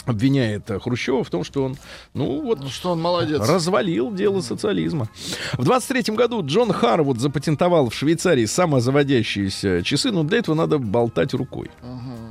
обвиняет 0.06 0.70
Хрущева 0.82 1.24
в 1.24 1.30
том, 1.30 1.44
что 1.44 1.64
он, 1.64 1.78
ну 2.14 2.42
вот, 2.42 2.62
Ну 2.62 2.70
что 2.70 2.92
он 2.92 3.02
молодец. 3.02 3.40
развалил 3.48 4.12
дело 4.14 4.42
социализма. 4.42 5.08
В 5.54 5.64
23 5.64 6.16
году 6.16 6.46
Джон 6.46 6.72
Харвуд 6.72 7.20
запатентовал 7.20 7.90
в 7.90 7.96
Швейцарии 7.96 8.46
самозаводящиеся 8.46 9.84
часы, 9.84 10.12
но 10.12 10.24
для 10.24 10.40
этого 10.40 10.56
надо 10.56 10.78
болтать 10.78 11.34
рукой. 11.34 11.70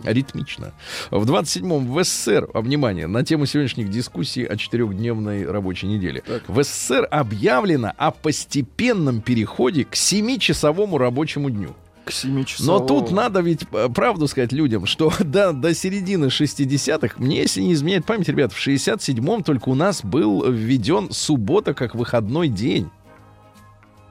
Ритмично. 0.05 0.73
В 1.11 1.25
27-м 1.31 1.91
в 1.91 2.05
СССР, 2.05 2.49
а, 2.53 2.61
внимание, 2.61 3.07
на 3.07 3.25
тему 3.25 3.47
сегодняшних 3.47 3.91
дискуссий 3.91 4.45
о 4.45 4.57
четырехдневной 4.57 5.47
рабочей 5.51 5.87
неделе. 5.87 6.23
В 6.47 6.63
СССР 6.63 7.09
объявлено 7.11 7.93
о 7.97 8.11
постепенном 8.11 9.23
переходе 9.23 9.85
к 9.85 9.95
7-часовому 9.95 10.99
рабочему 10.99 11.49
дню. 11.49 11.75
К 12.05 12.13
7 12.13 12.45
часов. 12.45 12.67
Но 12.67 12.81
тут 12.81 13.11
надо 13.11 13.41
ведь 13.41 13.63
э, 13.73 13.89
правду 13.89 14.29
сказать 14.29 14.53
людям, 14.53 14.87
что 14.87 15.13
до, 15.21 15.53
до 15.53 15.75
середины 15.75 16.27
60-х, 16.27 17.15
мне, 17.19 17.43
если 17.43 17.63
не 17.63 17.73
изменяет 17.73 18.05
память, 18.05 18.29
ребят, 18.29 18.53
в 18.53 18.67
67-м 18.67 19.43
только 19.43 19.69
у 19.69 19.75
нас 19.75 20.05
был 20.05 20.51
введен 20.51 21.11
суббота 21.11 21.75
как 21.75 21.95
выходной 21.95 22.49
день. 22.49 22.91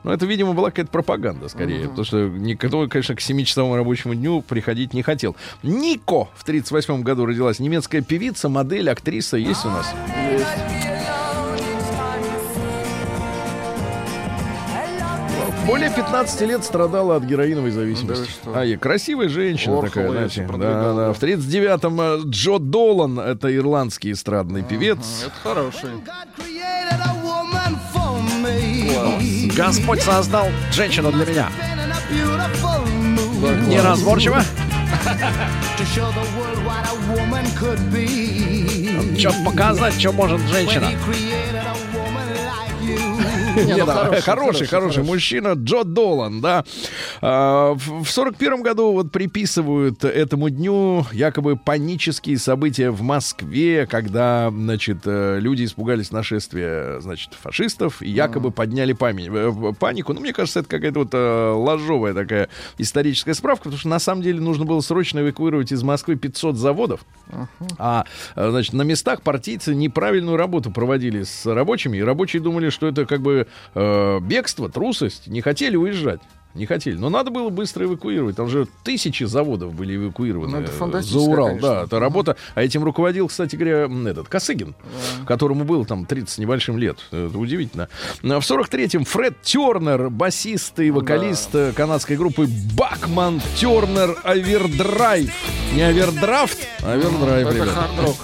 Ну, 0.04 0.12
это, 0.12 0.26
видимо, 0.26 0.54
была 0.54 0.70
какая-то 0.70 0.92
пропаганда, 0.92 1.48
скорее. 1.48 1.88
Потому 1.88 2.04
что 2.04 2.28
никто, 2.28 2.88
конечно, 2.88 3.16
к 3.16 3.20
7-часовому 3.20 3.76
рабочему 3.76 4.16
дню 4.16 4.42
приходить 4.42 4.94
не 4.94 5.02
хотел. 5.02 5.36
Нико 5.64 6.28
в 6.36 6.44
38 6.44 7.04
году 7.04 7.26
родилась. 7.26 7.60
Немецкая 7.60 8.02
певица, 8.02 8.50
модель, 8.50 8.90
актриса. 8.90 9.38
Есть 9.38 9.66
у 9.66 9.70
нас? 9.70 9.94
Более 15.66 15.90
15 15.90 16.42
лет 16.42 16.64
страдала 16.64 17.16
от 17.16 17.24
героиновой 17.24 17.72
зависимости. 17.72 18.30
Да 18.46 18.62
а, 18.62 18.66
и 18.66 18.76
красивая 18.76 19.30
женщина 19.30 19.80
Орхола 19.80 19.90
такая, 19.90 20.12
знаете. 20.12 20.48
Да, 20.58 20.94
да. 20.94 21.14
В 21.14 21.22
39-м 21.22 22.02
э, 22.02 22.18
Джо 22.26 22.60
Долан, 22.60 23.20
это 23.20 23.56
ирландский 23.56 24.12
эстрадный 24.12 24.64
певец. 24.64 25.00
Это 25.26 25.34
хороший. 25.42 25.90
Господь 29.56 30.02
создал 30.02 30.48
женщину 30.72 31.12
для 31.12 31.26
меня. 31.26 31.50
Неразборчиво. 33.68 34.42
Что 39.18 39.34
показать, 39.46 40.00
что 40.00 40.12
может 40.12 40.42
женщина. 40.42 40.90
Ну, 43.56 44.22
хороший, 44.22 44.68
хороший, 44.68 45.04
мужчина, 45.04 45.54
Джо 45.54 45.84
Долан, 45.84 46.42
да. 46.42 46.64
А, 47.22 47.74
В 47.76 48.06
сорок 48.08 48.36
первом 48.38 48.64
году 48.64 48.94
вот 48.94 49.12
приписывают 49.12 50.04
этому 50.04 50.50
дню 50.50 51.06
якобы 51.12 51.56
панические 51.56 52.38
события 52.38 52.90
в 52.92 53.02
Москве, 53.02 53.86
когда, 53.86 54.50
значит, 54.52 55.00
э, 55.06 55.40
люди 55.40 55.66
испугались 55.66 56.12
нашествия, 56.12 57.00
значит, 57.00 57.34
фашистов 57.34 58.02
и 58.02 58.10
якобы 58.10 58.52
подняли 58.52 58.94
э, 58.94 59.74
панику. 59.80 60.14
Ну, 60.14 60.22
мне 60.22 60.34
кажется, 60.34 60.62
это 60.62 60.70
какая-то 60.70 61.00
вот 61.00 61.10
э, 61.14 61.52
ложовая 61.52 62.14
такая 62.14 62.50
историческая 62.78 63.34
справка, 63.34 63.66
потому 63.66 63.80
что 63.80 63.90
на 63.90 64.00
самом 64.00 64.22
деле 64.22 64.40
нужно 64.40 64.66
было 64.66 64.82
срочно 64.82 65.20
эвакуировать 65.20 65.72
из 65.72 65.84
Москвы 65.84 66.16
500 66.16 66.58
заводов, 66.58 67.06
а, 67.78 68.06
значит, 68.36 68.74
на 68.74 68.84
местах 68.84 69.22
партийцы 69.22 69.76
неправильную 69.76 70.38
работу 70.38 70.72
проводили 70.72 71.24
с 71.24 71.46
рабочими, 71.46 71.98
и 71.98 72.02
рабочие 72.02 72.42
думали, 72.42 72.70
что 72.70 72.88
это 72.88 73.06
как 73.06 73.22
бы 73.22 73.43
э, 73.76 74.20
бегство, 74.22 74.70
трусость, 74.70 75.28
не 75.28 75.42
хотели 75.42 75.76
уезжать. 75.76 76.22
Не 76.54 76.68
хотели. 76.68 76.96
Но 76.98 77.10
надо 77.10 77.32
было 77.32 77.50
быстро 77.50 77.86
эвакуировать. 77.86 78.36
Там 78.36 78.48
же 78.48 78.68
тысячи 78.84 79.24
заводов 79.24 79.74
были 79.74 79.96
эвакуированы 79.96 80.60
Ну, 80.60 80.64
это 80.64 80.98
э, 81.00 81.02
за 81.02 81.20
Урал. 81.20 81.48
конечно. 81.48 81.68
Да, 81.68 81.84
это 81.86 82.00
работа. 82.00 82.36
А 82.54 82.62
этим 82.62 82.84
руководил, 82.84 83.28
кстати 83.28 83.56
говоря, 83.56 83.90
этот 84.12 84.28
Косыгин, 84.28 84.76
которому 85.26 85.64
было 85.64 85.84
там 85.84 86.06
30 86.06 86.30
с 86.30 86.38
небольшим 86.38 86.78
лет. 86.78 87.00
Это 87.10 87.36
удивительно. 87.40 87.90
Но 88.22 88.40
В 88.40 88.44
43-м 88.44 89.04
Фред 89.04 89.42
Тернер, 89.42 90.12
басист 90.12 90.80
и 90.80 90.92
вокалист 90.92 91.56
э, 91.56 91.72
канадской 91.76 92.18
группы 92.18 92.48
Bachman 92.78 93.42
Turner 93.56 94.16
Overdrive. 94.24 95.34
Не 95.74 95.82
овердрафт, 95.82 96.60
а 96.84 96.94
овердрайв, 96.94 97.48
Это 97.48 97.56
ребята. 97.56 97.72
хард-рок. 97.72 98.18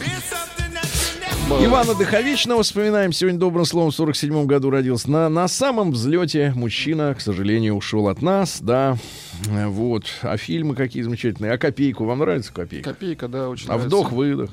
Ивана 1.50 1.95
Дыховичного 1.95 2.62
вспоминаем. 2.64 3.12
Сегодня 3.12 3.39
добрым 3.39 3.66
словом 3.66 3.89
в 3.91 3.95
47 3.95 4.45
году 4.45 4.70
родился. 4.70 5.10
На, 5.10 5.30
на 5.30 5.47
самом 5.47 5.91
взлете 5.91 6.54
мужчина, 6.56 7.16
к 7.16 7.22
сожалению, 7.22 7.76
ушел 7.76 8.08
от 8.08 8.22
нас, 8.22 8.60
да. 8.62 8.97
Вот. 9.43 10.06
А 10.22 10.38
фильмы 10.38 10.76
какие 10.76 11.02
замечательные. 11.02 11.54
А 11.54 11.58
копейку 11.58 12.06
вам 12.06 12.20
нравится 12.20 12.54
копейка? 12.54 12.91
Копейка, 12.91 13.28
да, 13.28 13.50
очень 13.50 13.66
А 13.66 13.74
нравится. 13.74 13.88
вдох-выдох. 13.88 14.52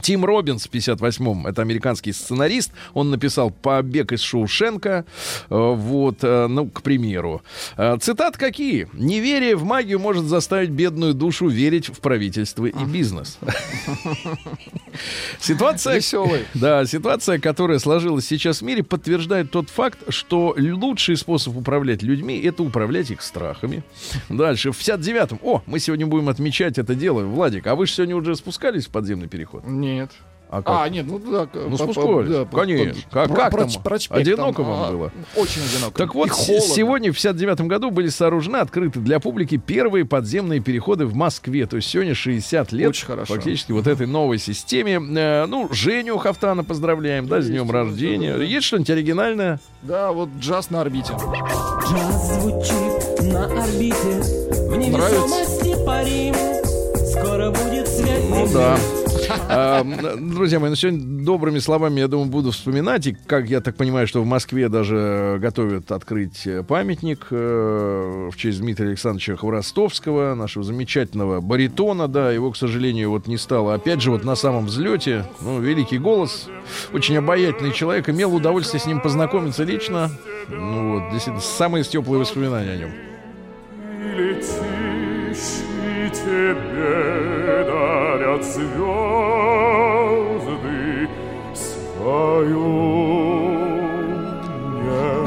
Тим 0.00 0.24
Робинс 0.24 0.66
в 0.66 0.70
58-м, 0.70 1.46
это 1.46 1.62
американский 1.62 2.12
сценарист, 2.12 2.72
он 2.94 3.10
написал 3.10 3.50
«Побег 3.50 4.12
из 4.12 4.20
Шоушенка», 4.20 5.04
э, 5.50 5.54
вот, 5.54 6.18
э, 6.22 6.46
ну, 6.46 6.68
к 6.68 6.82
примеру. 6.82 7.42
Э, 7.76 7.96
Цитат 8.00 8.36
какие? 8.36 8.88
«Неверие 8.92 9.56
в 9.56 9.64
магию 9.64 9.98
может 9.98 10.24
заставить 10.24 10.70
бедную 10.70 11.14
душу 11.14 11.48
верить 11.48 11.88
в 11.88 12.00
правительство 12.00 12.66
и 12.66 12.84
бизнес». 12.84 13.38
Ситуация... 15.40 15.96
Веселый. 15.96 16.44
Да, 16.54 16.84
ситуация, 16.86 17.38
которая 17.38 17.78
сложилась 17.78 18.26
сейчас 18.26 18.60
в 18.60 18.64
мире, 18.64 18.82
подтверждает 18.82 19.50
тот 19.50 19.68
факт, 19.70 19.98
что 20.08 20.54
лучший 20.58 21.16
способ 21.16 21.56
управлять 21.56 22.02
людьми— 22.02 22.40
это 22.44 22.62
управлять 22.62 23.10
их 23.10 23.22
страхами. 23.22 23.82
Дальше, 24.28 24.72
в 24.72 24.78
59-м. 24.78 25.40
О, 25.42 25.62
мы 25.66 25.78
сегодня 25.78 26.06
будем 26.06 26.28
отмечать 26.28 26.78
это 26.78 26.94
дело. 26.94 27.22
Владик, 27.24 27.66
а 27.66 27.74
вы 27.74 27.86
же 27.86 27.92
сегодня 27.92 28.16
уже 28.16 28.36
спускались 28.36 28.86
в 28.86 28.90
подземный 28.90 29.28
переход? 29.28 29.66
Нет. 29.66 29.87
А 30.50 30.62
как? 30.62 30.80
А, 30.80 30.88
нет, 30.88 31.04
ну 31.06 31.18
да. 31.18 31.46
Ну, 31.52 31.76
спускались. 31.76 32.48
Конечно. 32.50 33.02
Как- 33.10 33.34
как 33.34 33.50
там? 33.54 33.68
Одиноко 34.10 34.62
вам 34.62 34.96
было? 34.96 35.12
Очень 35.36 35.62
одиноко. 35.62 35.98
Так 35.98 36.14
вот, 36.14 36.32
сегодня, 36.32 37.12
в 37.12 37.16
59 37.16 37.60
году, 37.62 37.90
были 37.90 38.08
сооружены, 38.08 38.56
открыты 38.56 39.00
для 39.00 39.20
публики 39.20 39.58
первые 39.58 40.06
подземные 40.06 40.60
переходы 40.60 41.04
в 41.04 41.14
Москве. 41.14 41.66
То 41.66 41.76
есть 41.76 41.88
сегодня 41.90 42.14
60 42.14 42.72
лет 42.72 42.88
Очень 42.88 43.06
хорошо. 43.06 43.34
фактически 43.34 43.72
вот 43.72 43.86
этой 43.86 44.06
новой 44.06 44.38
системе. 44.38 44.94
Э, 45.18 45.44
ну, 45.46 45.68
Женю 45.70 46.16
Хафтана 46.16 46.64
поздравляем, 46.64 47.28
да, 47.28 47.42
с 47.42 47.46
днем 47.46 47.70
рождения. 47.70 48.34
Есть 48.36 48.66
что-нибудь 48.68 48.90
оригинальное? 48.90 49.60
Да, 49.82 50.12
вот 50.12 50.30
джаз 50.40 50.70
на 50.70 50.80
орбите. 50.80 51.12
Джаз 51.12 52.40
звучит 52.40 53.32
на 53.32 53.44
орбите 53.44 53.94
В 53.94 54.76
невесомости 54.76 55.84
парим 55.84 56.34
Скоро 57.12 57.50
будет 57.50 57.86
свет 57.88 58.22
Ну 58.30 58.48
да. 58.52 58.78
А, 59.30 59.80
м, 59.80 60.30
Друзья 60.34 60.58
мои, 60.58 60.70
ну 60.70 60.76
сегодня 60.76 61.24
добрыми 61.24 61.58
словами, 61.58 62.00
я 62.00 62.08
думаю, 62.08 62.28
буду 62.28 62.50
вспоминать. 62.50 63.06
И 63.06 63.16
как 63.26 63.48
я 63.48 63.60
так 63.60 63.76
понимаю, 63.76 64.06
что 64.06 64.22
в 64.22 64.26
Москве 64.26 64.68
даже 64.68 65.38
готовят 65.40 65.90
открыть 65.92 66.46
памятник 66.66 67.26
э, 67.30 68.28
в 68.32 68.36
честь 68.36 68.60
Дмитрия 68.60 68.88
Александровича 68.88 69.36
Хворостовского, 69.36 70.34
нашего 70.34 70.64
замечательного 70.64 71.40
баритона, 71.40 72.08
да, 72.08 72.30
его, 72.30 72.50
к 72.50 72.56
сожалению, 72.56 73.10
вот 73.10 73.26
не 73.26 73.36
стало. 73.36 73.74
Опять 73.74 74.00
же, 74.00 74.10
вот 74.10 74.24
на 74.24 74.36
самом 74.36 74.66
взлете, 74.66 75.24
ну, 75.40 75.60
великий 75.60 75.98
голос, 75.98 76.48
очень 76.92 77.16
обаятельный 77.16 77.72
человек, 77.72 78.08
имел 78.08 78.34
удовольствие 78.34 78.80
с 78.80 78.86
ним 78.86 79.00
познакомиться 79.00 79.64
лично. 79.64 80.10
Ну 80.48 81.00
вот, 81.00 81.12
действительно, 81.12 81.40
самые 81.40 81.84
теплые 81.84 82.20
воспоминания 82.20 82.72
о 82.72 82.76
нем. 82.76 82.90
тебе 86.10 87.37
дарят 88.28 88.44
звезды 88.44 88.68
свою 91.54 92.98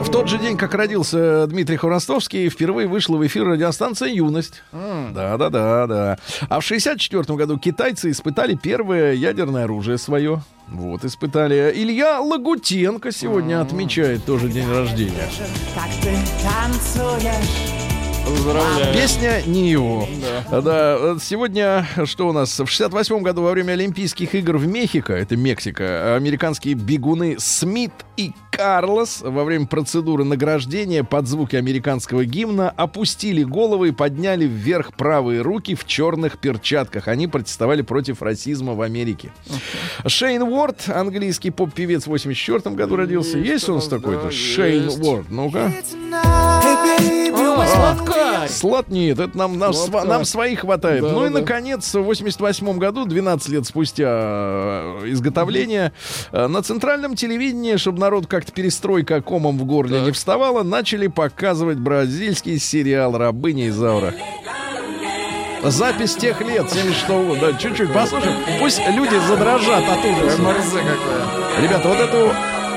В 0.01 0.09
тот 0.11 0.27
же 0.27 0.37
день, 0.37 0.57
как 0.57 0.73
родился 0.73 1.47
Дмитрий 1.47 1.77
Хворостовский, 1.77 2.49
впервые 2.49 2.87
вышла 2.87 3.17
в 3.17 3.25
эфир 3.25 3.45
радиостанция 3.45 4.09
«Юность». 4.09 4.63
Да-да-да, 4.71 5.87
да. 5.87 6.17
А 6.49 6.59
в 6.59 6.63
64 6.63 7.23
году 7.37 7.57
китайцы 7.57 8.11
испытали 8.11 8.55
первое 8.61 9.13
ядерное 9.13 9.63
оружие 9.65 9.97
свое. 9.97 10.41
Вот, 10.67 11.03
испытали. 11.03 11.71
Илья 11.75 12.19
Лагутенко 12.19 13.11
сегодня 13.11 13.61
отмечает 13.61 14.25
тоже 14.25 14.49
день 14.49 14.69
рождения. 14.69 15.29
Как 15.75 15.89
ты 16.01 16.15
танцуешь 16.43 17.80
Поздравляю. 18.25 18.93
Песня 18.93 19.41
не 19.45 19.69
его. 19.69 20.07
Да. 20.49 20.97
вот 20.99 21.23
сегодня, 21.23 21.87
что 22.05 22.29
у 22.29 22.31
нас? 22.31 22.59
В 22.59 22.67
68 22.67 23.21
году 23.21 23.43
во 23.43 23.51
время 23.51 23.73
Олимпийских 23.73 24.35
игр 24.35 24.57
в 24.57 24.67
Мехико, 24.67 25.13
это 25.13 25.35
Мексика, 25.35 26.15
американские 26.15 26.75
бегуны 26.75 27.37
Смит 27.39 27.91
и 28.17 28.31
Карлос 28.51 29.21
во 29.21 29.43
время 29.43 29.65
процедуры 29.65 30.23
награждения 30.23 31.03
под 31.03 31.27
звуки 31.27 31.55
американского 31.55 32.25
гимна 32.25 32.69
опустили 32.69 33.43
головы 33.43 33.89
и 33.89 33.91
подняли 33.91 34.45
вверх 34.45 34.93
правые 34.93 35.41
руки 35.41 35.73
в 35.73 35.85
черных 35.85 36.37
перчатках. 36.37 37.07
Они 37.07 37.27
протестовали 37.27 37.81
против 37.81 38.21
расизма 38.21 38.73
в 38.73 38.81
Америке. 38.81 39.31
Шейн 40.05 40.43
Уорд, 40.43 40.89
английский 40.89 41.51
поп-певец, 41.51 42.03
в 42.03 42.07
84 42.07 42.75
году 42.75 42.97
родился. 42.97 43.37
Есть 43.37 43.69
у 43.69 43.75
нас 43.75 43.87
да, 43.87 43.97
такой-то? 43.97 44.27
есть. 44.27 44.37
Шейн 44.37 44.89
Уорд, 44.89 45.29
ну-ка. 45.31 45.71
А, 47.59 47.67
сладкарь. 47.67 48.49
Слот 48.49 48.89
нет, 48.89 49.19
это 49.19 49.37
нам, 49.37 49.57
нам, 49.57 49.71
сва- 49.71 50.05
нам 50.05 50.25
своих 50.25 50.61
хватает. 50.61 51.01
Да, 51.03 51.09
ну 51.11 51.25
и, 51.25 51.29
да. 51.29 51.39
наконец, 51.39 51.93
в 51.93 52.01
88 52.01 52.77
году, 52.77 53.05
12 53.05 53.49
лет 53.49 53.65
спустя 53.65 54.05
э, 54.07 55.01
изготовления, 55.07 55.93
э, 56.31 56.47
на 56.47 56.61
центральном 56.61 57.15
телевидении, 57.15 57.75
чтобы 57.77 57.99
народ 57.99 58.27
как-то 58.27 58.51
перестройка 58.51 59.21
комом 59.21 59.57
в 59.57 59.65
горле 59.65 59.97
Так. 59.97 60.05
не 60.05 60.11
вставала, 60.11 60.63
начали 60.63 61.07
показывать 61.07 61.77
бразильский 61.77 62.59
сериал 62.59 63.17
«Рабыня 63.17 63.69
Изаура». 63.69 64.13
Запись 65.63 66.15
тех 66.15 66.41
лет, 66.41 66.69
76 66.71 67.07
года. 67.27 67.51
Да, 67.51 67.57
чуть-чуть 67.57 67.93
послушаем. 67.93 68.35
Пусть 68.59 68.81
люди 68.89 69.15
задрожат 69.27 69.83
от 69.87 70.03
ужаса. 70.03 70.41
МРЗ 70.41 70.71
какое. 70.71 71.61
Ребята, 71.61 71.87
вот 71.87 71.99
эту 71.99 72.31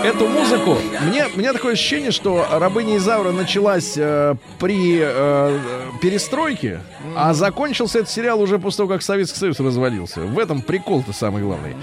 эту 0.04 0.28
музыку. 0.28 0.76
Мне, 1.02 1.26
у 1.34 1.38
меня 1.38 1.52
такое 1.52 1.72
ощущение, 1.72 2.10
что 2.10 2.46
рабыня 2.50 2.96
Изаура 2.98 3.32
началась 3.32 3.94
э, 3.96 4.34
при 4.58 4.98
э, 5.02 5.58
перестройке, 6.02 6.80
а 7.16 7.32
закончился 7.34 8.00
этот 8.00 8.10
сериал 8.10 8.40
уже 8.40 8.58
после 8.58 8.78
того, 8.78 8.88
как 8.90 9.02
Советский 9.02 9.38
Союз 9.38 9.58
развалился. 9.60 10.20
В 10.20 10.38
этом 10.38 10.62
прикол-то 10.62 11.12
самый 11.12 11.42
главный. 11.42 11.74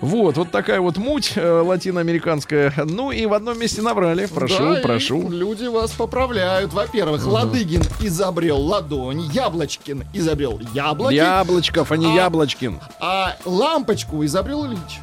Вот, 0.00 0.36
вот 0.36 0.50
такая 0.50 0.80
вот 0.80 0.96
муть 0.96 1.32
э, 1.36 1.60
латиноамериканская. 1.60 2.72
Ну 2.84 3.10
и 3.10 3.26
в 3.26 3.34
одном 3.34 3.58
месте 3.58 3.82
набрали. 3.82 4.26
Прошу, 4.26 4.74
Да, 4.74 4.80
прошу. 4.82 5.28
Люди 5.30 5.66
вас 5.66 5.90
поправляют. 5.92 6.72
Во-первых, 6.72 7.26
Ладыгин 7.26 7.82
изобрел 8.00 8.58
ладонь, 8.60 9.20
Яблочкин 9.32 10.04
изобрел 10.12 10.60
яблоки, 10.72 11.14
Яблочков, 11.14 11.92
а 11.92 11.96
не 11.96 12.06
А- 12.06 12.14
Яблочкин. 12.24 12.80
а 13.00 13.36
лампочку 13.44 14.24
изобрел 14.24 14.66
Ильич. 14.66 15.00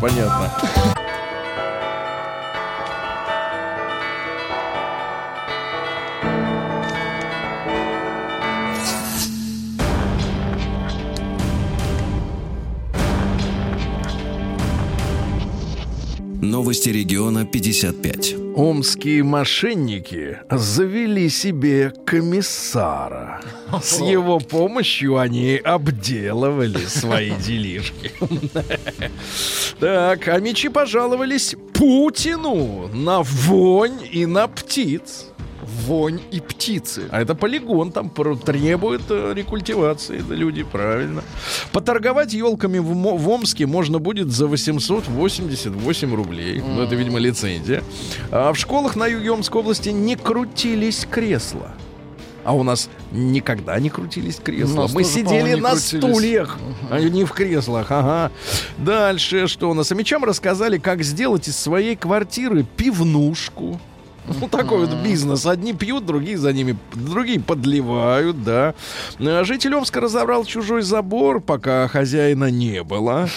Понятно. 0.00 0.52
Новости 16.42 16.88
региона 16.88 17.46
55. 17.46 18.34
Омские 18.56 19.22
мошенники 19.22 20.40
завели 20.50 21.28
себе 21.28 21.92
комиссара. 22.04 23.40
С 23.80 24.00
его 24.00 24.40
помощью 24.40 25.18
они 25.18 25.54
обделывали 25.62 26.84
свои 26.86 27.30
делишки. 27.46 28.10
Так, 29.78 30.26
а 30.26 30.40
мечи 30.40 30.68
пожаловались 30.68 31.54
Путину 31.74 32.88
на 32.92 33.22
вонь 33.22 34.00
и 34.10 34.26
на 34.26 34.48
птиц. 34.48 35.31
Вонь 35.86 36.20
и 36.30 36.40
птицы. 36.40 37.08
А 37.10 37.20
это 37.20 37.34
полигон, 37.34 37.92
там 37.92 38.10
требует 38.10 39.02
э, 39.10 39.32
рекультивации, 39.34 40.22
да, 40.26 40.34
люди, 40.34 40.62
правильно. 40.62 41.22
Поторговать 41.72 42.32
елками 42.32 42.78
в, 42.78 42.92
в 42.92 43.28
Омске 43.28 43.66
можно 43.66 43.98
будет 43.98 44.30
за 44.30 44.46
888 44.46 46.14
рублей. 46.14 46.60
Ну, 46.60 46.82
это, 46.82 46.94
видимо, 46.94 47.18
лицензия. 47.18 47.82
А 48.30 48.52
в 48.52 48.58
школах 48.58 48.96
на 48.96 49.06
юге 49.06 49.32
Омской 49.32 49.60
области 49.60 49.88
не 49.90 50.16
крутились 50.16 51.06
кресла. 51.10 51.72
А 52.44 52.54
у 52.54 52.62
нас 52.64 52.90
никогда 53.12 53.78
не 53.78 53.88
крутились 53.88 54.36
кресла. 54.36 54.88
Мы 54.92 55.04
сидели 55.04 55.54
на 55.54 55.70
крутились. 55.70 55.84
стульях, 55.84 56.58
а 56.90 57.00
не 57.00 57.24
в 57.24 57.32
креслах. 57.32 57.86
Ага. 57.90 58.32
Дальше 58.78 59.46
что 59.46 59.70
у 59.70 59.74
нас? 59.74 59.92
А 59.92 59.94
мечам 59.94 60.24
рассказали, 60.24 60.78
как 60.78 61.02
сделать 61.02 61.46
из 61.46 61.56
своей 61.56 61.94
квартиры 61.94 62.64
пивнушку. 62.76 63.80
Ну, 64.40 64.48
такой 64.48 64.86
вот 64.86 64.94
бизнес. 65.02 65.46
Одни 65.46 65.72
пьют, 65.72 66.06
другие 66.06 66.36
за 66.36 66.52
ними, 66.52 66.76
другие 66.94 67.40
подливают, 67.40 68.42
да. 68.42 68.74
А 69.18 69.44
Житель 69.44 69.74
Омска 69.74 70.00
разобрал 70.00 70.44
чужой 70.44 70.82
забор, 70.82 71.40
пока 71.40 71.88
хозяина 71.88 72.50
не 72.50 72.82
было. 72.82 73.28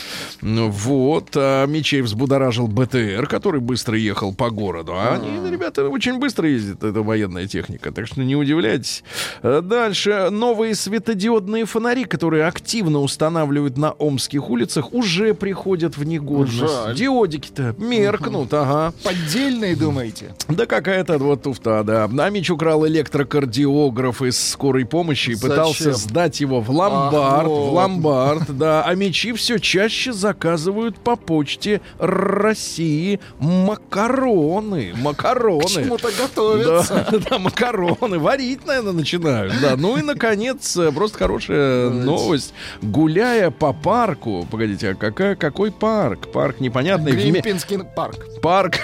Вот. 0.41 1.29
А 1.35 1.65
Мечей 1.65 2.01
взбудоражил 2.01 2.67
БТР, 2.67 3.27
который 3.27 3.61
быстро 3.61 3.97
ехал 3.97 4.33
по 4.33 4.49
городу. 4.49 4.93
А 4.95 5.15
они, 5.15 5.49
ребята, 5.49 5.87
очень 5.87 6.17
быстро 6.19 6.47
ездят, 6.49 6.83
это 6.83 7.01
военная 7.01 7.47
техника, 7.47 7.91
так 7.91 8.07
что 8.07 8.21
не 8.21 8.35
удивляйтесь. 8.35 9.03
А 9.41 9.61
Дальше. 9.61 10.29
Новые 10.31 10.75
светодиодные 10.75 11.65
фонари, 11.65 12.05
которые 12.05 12.45
активно 12.45 12.99
устанавливают 12.99 13.77
на 13.77 13.91
омских 13.91 14.49
улицах, 14.49 14.93
уже 14.93 15.33
приходят 15.33 15.97
в 15.97 16.03
негодность. 16.03 16.95
Диодики-то 16.95 17.75
меркнут, 17.77 18.53
ага. 18.53 18.93
Поддельные, 19.03 19.75
думаете? 19.75 20.35
Да 20.47 20.65
какая-то 20.75 21.17
вот 21.17 21.43
туфта, 21.43 21.83
да. 21.83 22.07
Намич 22.07 22.49
украл 22.49 22.85
электрокардиограф 22.85 24.21
из 24.21 24.37
скорой 24.37 24.85
помощи 24.85 25.31
и 25.31 25.35
пытался 25.35 25.93
сдать 25.93 26.41
его 26.41 26.59
в 26.59 26.69
ломбард. 26.69 27.47
В 27.47 27.73
ломбард, 27.73 28.57
да. 28.57 28.83
А 28.83 28.93
мечи 28.95 29.31
все 29.33 29.57
чаще 29.57 30.11
заказывают 30.11 30.97
по 30.97 31.15
почте 31.15 31.81
России 31.99 33.19
макароны. 33.39 34.93
Макароны. 34.97 35.63
Почему-то 35.63 36.09
готовятся. 36.17 37.07
Да, 37.11 37.19
да, 37.29 37.39
макароны. 37.39 38.19
Варить, 38.19 38.65
наверное, 38.65 38.93
начинают. 38.93 39.53
Да. 39.61 39.75
Ну 39.77 39.97
и, 39.97 40.01
наконец, 40.01 40.75
э, 40.77 40.91
просто 40.91 41.17
хорошая 41.17 41.89
новость. 41.89 42.53
Гуляя 42.81 43.49
по 43.49 43.73
парку... 43.73 44.45
Погодите, 44.51 44.89
а 44.91 44.95
какая, 44.95 45.35
какой 45.35 45.71
парк? 45.71 46.31
Парк 46.31 46.59
непонятный. 46.59 47.13
Гримпинский 47.13 47.79
парк. 47.95 48.17
парк 48.41 48.75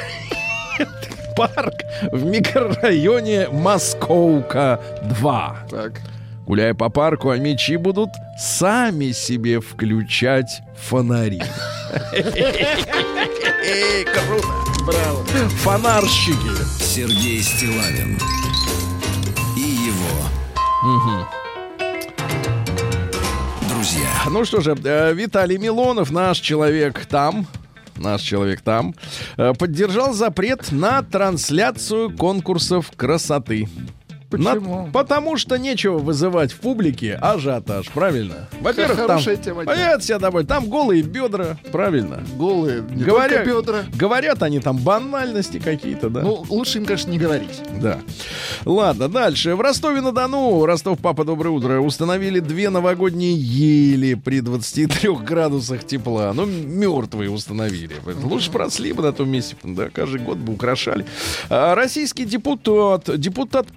парк 1.41 1.83
в 2.11 2.23
микрорайоне 2.25 3.49
Московка 3.49 4.79
2. 5.03 5.67
Так. 5.69 6.01
Гуляя 6.45 6.73
по 6.73 6.89
парку, 6.89 7.29
а 7.29 7.37
мечи 7.37 7.77
будут 7.77 8.09
сами 8.37 9.11
себе 9.11 9.59
включать 9.59 10.61
фонари. 10.77 11.41
Круто. 14.13 14.47
Браво. 14.85 15.23
Фонарщики. 15.63 16.51
Сергей 16.79 17.41
Стилавин 17.41 18.17
и 19.55 19.61
его 19.61 20.29
друзья. 23.69 24.09
Ну 24.29 24.45
что 24.45 24.61
же, 24.61 24.75
э, 24.83 25.13
Виталий 25.13 25.57
Милонов, 25.57 26.11
наш 26.11 26.39
человек 26.39 27.05
там, 27.07 27.47
наш 28.01 28.21
человек 28.21 28.61
там, 28.61 28.95
э, 29.37 29.53
поддержал 29.53 30.13
запрет 30.13 30.71
на 30.71 31.01
трансляцию 31.01 32.15
конкурсов 32.15 32.91
красоты. 32.95 33.67
На- 34.31 34.55
Почему? 34.55 34.89
потому 34.93 35.37
что 35.37 35.57
нечего 35.57 35.97
вызывать 35.97 36.51
в 36.51 36.59
публике 36.59 37.15
ажиотаж, 37.15 37.89
правильно? 37.89 38.47
Во-первых, 38.61 39.05
там, 39.07 39.21
тема. 39.21 39.63
понятно 39.65 40.01
себе 40.01 40.19
домой, 40.19 40.45
там 40.45 40.69
голые 40.69 41.01
бедра, 41.01 41.57
правильно? 41.71 42.23
Голые, 42.37 42.83
не 42.89 43.03
Говоря- 43.03 43.45
бедра. 43.45 43.83
Говорят 43.93 44.43
они 44.43 44.59
там 44.59 44.77
банальности 44.77 45.59
какие-то, 45.59 46.09
да? 46.09 46.21
Ну, 46.21 46.45
лучше 46.49 46.77
им, 46.79 46.85
конечно, 46.85 47.11
не 47.11 47.17
говорить. 47.17 47.61
Да. 47.81 47.99
Ладно, 48.65 49.07
дальше. 49.09 49.55
В 49.55 49.61
Ростове-на-Дону, 49.61 50.65
Ростов, 50.65 50.99
папа, 50.99 51.23
доброе 51.23 51.49
утро, 51.49 51.79
установили 51.79 52.39
две 52.39 52.69
новогодние 52.69 53.33
ели 53.35 54.13
при 54.15 54.39
23 54.41 55.09
градусах 55.23 55.85
тепла. 55.85 56.31
Ну, 56.33 56.45
мертвые 56.45 57.29
установили. 57.29 57.95
Лучше 58.23 58.51
просли 58.51 58.93
бы 58.93 59.03
на 59.03 59.13
том 59.13 59.29
месте, 59.29 59.55
да, 59.63 59.89
каждый 59.89 60.21
год 60.21 60.37
бы 60.37 60.53
украшали. 60.53 61.05
А, 61.49 61.75
российский 61.75 62.25
депутат, 62.25 63.09
депутат 63.19 63.67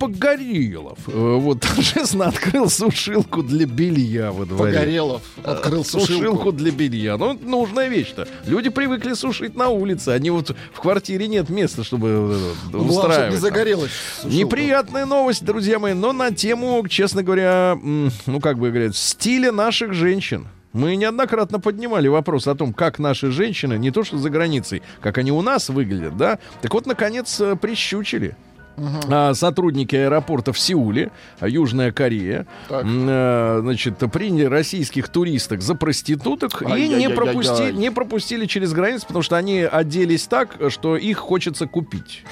Погорелов, 0.45 0.99
э, 1.09 1.37
вот, 1.39 1.61
торжественно 1.63 2.27
открыл 2.27 2.69
сушилку 2.69 3.43
для 3.43 3.67
белья 3.67 4.33
во 4.33 4.45
дворе. 4.45 4.75
Погорелов 4.75 5.23
открыл 5.43 5.85
Сушилку 5.85 6.13
сушилку. 6.15 6.53
для 6.53 6.71
белья. 6.71 7.17
Ну, 7.17 7.39
нужная 7.43 7.89
вещь-то. 7.89 8.29
Люди 8.47 8.69
привыкли 8.71 9.15
сушить 9.15 9.55
на 9.57 9.69
улице. 9.69 10.11
Они 10.11 10.31
вот 10.31 10.55
в 10.73 10.81
квартире 10.81 11.29
нет 11.29 11.49
места, 11.49 11.85
чтобы 11.85 12.09
э, 12.09 12.53
Ну, 12.73 12.87
устраивать. 12.87 13.33
не 13.33 13.37
загорелось. 13.39 13.91
Неприятная 14.25 15.07
новость, 15.07 15.45
друзья 15.45 15.79
мои, 15.79 15.95
но 15.95 16.13
на 16.13 16.31
тему, 16.33 16.87
честно 16.89 17.23
говоря, 17.23 17.79
ну, 17.83 18.41
как 18.41 18.59
бы 18.59 18.71
говорят, 18.71 18.97
стиля 18.97 19.53
наших 19.53 19.95
женщин. 19.95 20.47
Мы 20.73 20.97
неоднократно 20.97 21.61
поднимали 21.61 22.09
вопрос 22.09 22.49
о 22.49 22.55
том, 22.57 22.73
как 22.73 22.99
наши 22.99 23.31
женщины, 23.31 23.75
не 23.79 23.93
то 23.93 24.03
что 24.03 24.19
за 24.19 24.29
границей, 24.29 24.83
как 25.01 25.19
они 25.19 25.31
у 25.31 25.41
нас 25.41 25.69
выглядят, 25.69 26.17
да? 26.17 26.41
Так 26.63 26.75
вот, 26.75 26.87
наконец, 26.87 27.41
э, 27.41 27.55
прищучили. 27.55 28.37
А, 28.77 29.35
сотрудники 29.35 29.95
аэропорта 29.97 30.53
в 30.53 30.59
Сеуле, 30.59 31.11
а, 31.41 31.49
Южная 31.49 31.93
Корея, 31.93 32.47
Так. 32.69 32.85
э, 32.85 33.59
значит, 33.63 33.99
приняли 34.13 34.45
российских 34.45 35.09
туристок 35.09 35.63
за 35.63 35.75
проституток 35.75 36.63
и 36.63 36.89
не 36.89 37.09
пропустили, 37.11 37.73
не 37.73 37.91
пропустили 37.91 38.47
через 38.47 38.73
границу, 38.73 39.07
потому 39.07 39.23
что 39.23 39.37
они 39.37 39.63
оделись 39.63 40.27
так, 40.27 40.57
что 40.69 40.97
их 40.97 41.19
хочется 41.19 41.67
купить. 41.67 42.25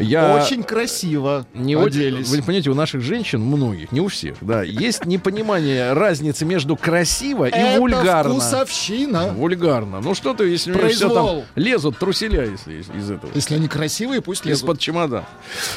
Я 0.00 0.36
Очень 0.42 0.62
красиво 0.62 1.46
не 1.54 1.74
оделись. 1.74 2.28
Вы 2.28 2.42
понимаете, 2.42 2.70
у 2.70 2.74
наших 2.74 3.00
женщин, 3.02 3.40
многих, 3.40 3.92
не 3.92 4.00
у 4.00 4.08
всех, 4.08 4.36
да, 4.40 4.62
есть 4.62 5.04
непонимание 5.04 5.92
разницы 5.92 6.44
между 6.44 6.76
красиво 6.76 7.46
и 7.46 7.50
Это 7.50 7.80
вульгарно. 7.80 8.34
вкусовщина. 8.34 9.28
Вульгарно. 9.32 10.00
Ну 10.00 10.14
что 10.14 10.34
ты, 10.34 10.44
если 10.44 10.72
меня 10.72 10.88
все 10.88 11.08
там 11.08 11.24
Произвол. 11.24 11.44
лезут 11.54 11.98
труселя, 11.98 12.44
если 12.44 12.80
из, 12.80 13.10
этого. 13.10 13.30
Если 13.34 13.54
они 13.54 13.68
красивые, 13.68 14.20
пусть 14.20 14.44
лезут. 14.44 14.62
Из-под 14.64 14.78
чемодан. 14.78 15.24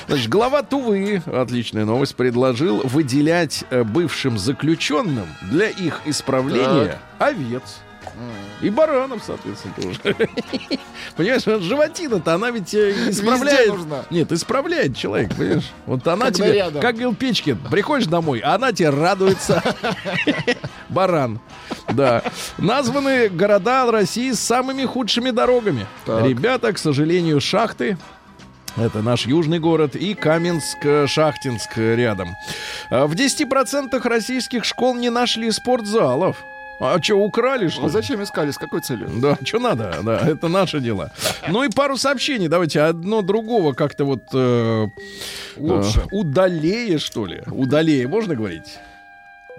Значит, 0.07 0.30
глава 0.30 0.63
Тувы, 0.63 1.22
отличная 1.26 1.86
новость, 1.86 2.15
предложил 2.15 2.82
выделять 2.84 3.63
э, 3.69 3.84
бывшим 3.84 4.38
заключенным 4.38 5.28
для 5.49 5.69
их 5.69 6.01
исправления 6.05 6.99
овец. 7.19 7.61
И 8.62 8.70
баранов, 8.70 9.24
соответственно, 9.26 9.74
тоже. 9.76 9.99
Понимаешь, 11.16 11.45
вот 11.45 11.62
животина-то, 11.62 12.34
она 12.36 12.51
ведь 12.51 12.74
э, 12.74 13.09
исправляет... 13.09 13.74
Нет, 14.09 14.32
исправляет 14.32 14.95
человек, 14.95 15.36
понимаешь? 15.36 15.72
Вот 15.86 16.07
она 16.07 16.32
тебе, 16.32 16.72
как 16.80 16.95
говорил 16.95 17.16
Печкин, 17.16 17.57
приходишь 17.70 18.07
домой, 18.07 18.39
а 18.39 18.55
она 18.55 18.72
тебе 18.72 18.89
радуется. 18.89 19.64
Баран. 20.89 21.39
Да. 21.89 22.24
Названы 22.57 23.30
города 23.30 23.89
России 23.91 24.32
с 24.32 24.39
самыми 24.39 24.86
худшими 24.86 25.32
дорогами. 25.32 25.88
Так. 26.05 26.26
Ребята, 26.26 26.72
к 26.74 26.78
сожалению, 26.78 27.41
шахты 27.41 27.97
это 28.78 29.01
наш 29.01 29.26
южный 29.26 29.59
город 29.59 29.95
и 29.95 30.14
Каменск-Шахтинск 30.14 31.76
рядом. 31.76 32.30
А 32.89 33.05
В 33.05 33.14
10% 33.14 34.07
российских 34.07 34.64
школ 34.64 34.95
не 34.95 35.09
нашли 35.09 35.51
спортзалов. 35.51 36.38
А 36.84 36.99
что, 37.01 37.15
украли, 37.15 37.67
что 37.69 37.84
А 37.84 37.86
ли? 37.86 37.91
зачем 37.91 38.23
искали? 38.23 38.49
С 38.51 38.57
какой 38.57 38.82
целью? 38.82 39.07
Да, 39.17 39.38
что 39.43 39.59
надо, 39.59 39.95
да, 40.03 40.17
это 40.17 40.47
наше 40.47 40.79
дело. 40.79 41.11
Ну 41.47 41.63
и 41.63 41.69
пару 41.69 41.95
сообщений, 41.95 42.47
давайте 42.47 42.82
одно 42.82 43.21
другого 43.21 43.73
как-то 43.73 44.03
вот 44.05 44.23
э, 44.34 44.88
Лучше. 45.57 45.99
э, 45.99 46.03
удалее, 46.11 46.97
что 46.97 47.25
ли? 47.27 47.43
Удалее, 47.51 48.07
можно 48.07 48.36
говорить? 48.36 48.79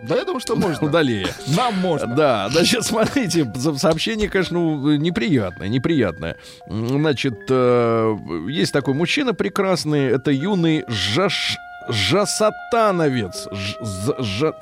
Да, 0.02 0.16
я 0.16 0.24
думаю, 0.24 0.40
что 0.40 0.56
можно. 0.56 0.88
Удалее. 0.88 1.28
Нам 1.56 1.78
можно. 1.78 2.08
Да, 2.16 2.48
значит, 2.50 2.82
смотрите, 2.84 3.46
сообщение, 3.76 4.28
конечно, 4.28 4.58
ну, 4.58 4.96
неприятное, 4.96 5.68
неприятное. 5.68 6.34
Значит, 6.66 7.38
э, 7.48 8.16
есть 8.48 8.72
такой 8.72 8.94
мужчина 8.94 9.32
прекрасный, 9.32 10.06
это 10.08 10.32
юный 10.32 10.84
Жаш... 10.88 11.56
Жасатановец. 11.88 13.48
Ж- 13.50 13.76
жа- 14.18 14.54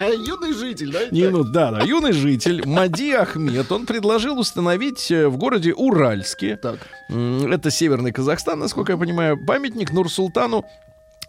Юный 0.26 0.52
житель, 0.54 0.92
да? 0.92 1.00
Не, 1.10 1.28
ну 1.28 1.44
да, 1.44 1.70
да, 1.70 1.82
юный 1.82 2.12
житель 2.12 2.66
Мади 2.66 3.12
Ахмед, 3.12 3.70
он 3.70 3.84
предложил 3.84 4.38
установить 4.38 5.10
э, 5.10 5.28
в 5.28 5.36
городе 5.36 5.74
Уральске, 5.74 6.56
Так. 6.56 6.78
это 7.08 7.70
северный 7.70 8.10
Казахстан, 8.12 8.58
насколько 8.58 8.92
я 8.92 8.98
понимаю, 8.98 9.36
памятник 9.44 9.92
Нурсултану 9.92 10.64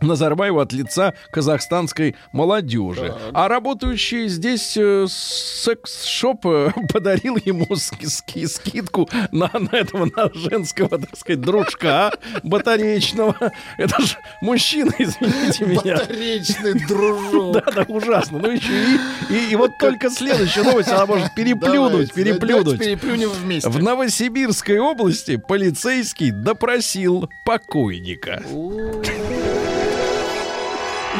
Назарбаеву 0.01 0.59
от 0.59 0.73
лица 0.73 1.13
казахстанской 1.31 2.15
молодежи. 2.31 3.13
А 3.33 3.47
работающий 3.47 4.27
здесь 4.27 4.75
э, 4.77 5.05
секс-шоп 5.09 6.45
э, 6.45 6.71
подарил 6.93 7.37
ему 7.43 7.75
ски- 7.75 8.07
ски- 8.07 8.47
скидку 8.47 9.09
на, 9.31 9.49
на 9.53 9.75
этого 9.75 10.05
на 10.15 10.29
женского, 10.33 10.89
так 10.99 11.15
сказать, 11.17 11.41
дружка 11.41 12.11
батареечного. 12.43 13.35
Это 13.77 14.01
же 14.01 14.15
мужчина, 14.41 14.91
извините 14.97 15.65
меня. 15.65 15.97
Батаречный 15.97 16.73
дружок. 16.87 17.53
Да, 17.53 17.71
да, 17.71 17.85
ужасно. 17.87 18.39
Ну 18.39 18.51
еще 18.51 18.71
и, 19.29 19.33
и, 19.33 19.51
и 19.51 19.55
вот 19.55 19.71
только 19.79 20.09
следующая 20.09 20.63
новость, 20.63 20.89
она 20.89 21.05
может 21.05 21.33
переплюнуть, 21.35 22.09
Давайте, 22.09 22.13
переплюнуть. 22.13 22.79
переплюнем 22.79 23.29
вместе. 23.29 23.69
В 23.69 23.81
Новосибирской 23.81 24.79
области 24.79 25.37
полицейский 25.37 26.31
допросил 26.31 27.29
покойника. 27.45 28.41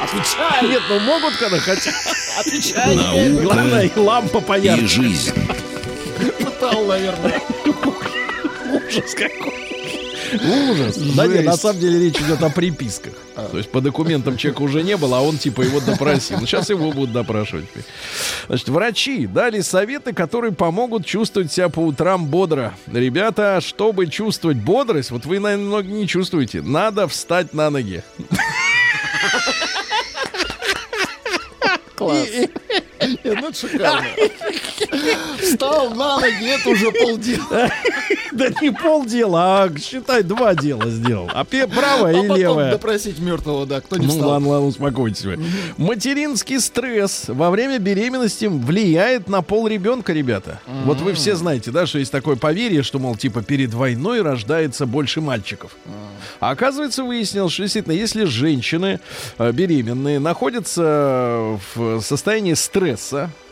Отвечай! 0.03 0.67
Нет, 0.69 0.81
ну 0.89 0.99
могут, 0.99 1.35
когда 1.37 1.59
хотят. 1.59 1.93
Отвечай! 2.39 2.95
Наука 2.95 3.41
Главное, 3.43 3.85
и 3.87 3.99
лампа 3.99 4.37
и 4.37 4.41
поярче. 4.41 4.87
жизнь. 4.87 5.33
Пытал, 6.39 6.85
наверное. 6.85 7.41
Ужас 8.71 9.13
какой. 9.15 9.71
Ужас. 10.33 10.95
Да 10.97 11.27
нет, 11.27 11.45
на 11.45 11.57
самом 11.57 11.79
деле 11.81 11.99
речь 12.05 12.15
идет 12.15 12.41
о 12.41 12.49
приписках. 12.49 13.13
То 13.51 13.57
есть 13.57 13.69
по 13.69 13.81
документам 13.81 14.37
человека 14.37 14.61
уже 14.61 14.81
не 14.81 14.95
было, 14.95 15.17
а 15.17 15.21
он 15.21 15.37
типа 15.37 15.61
его 15.61 15.81
допросил. 15.81 16.39
Ну, 16.39 16.45
сейчас 16.45 16.69
его 16.69 16.91
будут 16.91 17.11
допрашивать. 17.11 17.65
Значит, 18.47 18.69
врачи 18.69 19.27
дали 19.27 19.59
советы, 19.61 20.13
которые 20.13 20.53
помогут 20.53 21.05
чувствовать 21.05 21.51
себя 21.51 21.67
по 21.69 21.79
утрам 21.79 22.25
бодро. 22.25 22.73
Ребята, 22.91 23.59
чтобы 23.61 24.07
чувствовать 24.07 24.57
бодрость, 24.57 25.11
вот 25.11 25.25
вы, 25.25 25.39
наверное, 25.39 25.65
много 25.65 25.87
не 25.89 26.07
чувствуете, 26.07 26.61
надо 26.61 27.07
встать 27.09 27.53
на 27.53 27.69
ноги. 27.69 28.03
Класс. 32.01 32.29
Нет, 33.23 33.37
ну 33.41 33.49
это 33.49 33.57
шикарно. 33.57 34.05
Встал 35.41 35.89
на 35.91 36.19
ноги, 36.19 36.47
это 36.47 36.69
уже 36.69 36.91
полдела. 36.91 37.69
Да 38.31 38.47
не 38.61 38.71
полдела, 38.71 39.63
а 39.63 39.69
считай, 39.77 40.23
два 40.23 40.55
дела 40.55 40.89
сделал. 40.89 41.29
А 41.33 41.43
правое 41.43 42.13
А 42.15 42.17
и 42.17 42.21
потом 42.21 42.37
левое. 42.37 42.71
допросить 42.71 43.19
мертвого, 43.19 43.65
да, 43.65 43.81
кто 43.81 43.97
не 43.97 44.05
Ну 44.05 44.13
встал. 44.13 44.29
ладно, 44.29 44.47
ладно, 44.49 44.67
успокойтесь 44.67 45.25
вы. 45.25 45.37
Материнский 45.75 46.61
стресс 46.61 47.25
во 47.27 47.49
время 47.49 47.77
беременности 47.77 48.45
влияет 48.45 49.27
на 49.27 49.41
пол 49.41 49.67
ребенка, 49.67 50.13
ребята. 50.13 50.61
Вот 50.85 51.01
вы 51.01 51.13
все 51.13 51.35
знаете, 51.35 51.71
да, 51.71 51.85
что 51.85 51.99
есть 51.99 52.11
такое 52.11 52.37
поверье, 52.37 52.83
что, 52.83 52.99
мол, 52.99 53.17
типа 53.17 53.41
перед 53.43 53.73
войной 53.73 54.21
рождается 54.21 54.85
больше 54.85 55.19
мальчиков. 55.19 55.75
А 56.39 56.51
оказывается, 56.51 57.03
выяснилось, 57.03 57.51
что 57.51 57.63
действительно, 57.63 57.93
если 57.93 58.23
женщины 58.23 59.01
э, 59.39 59.51
беременные 59.51 60.19
находятся 60.19 61.59
в 61.75 61.99
состоянии 62.01 62.53
стресса, 62.53 62.90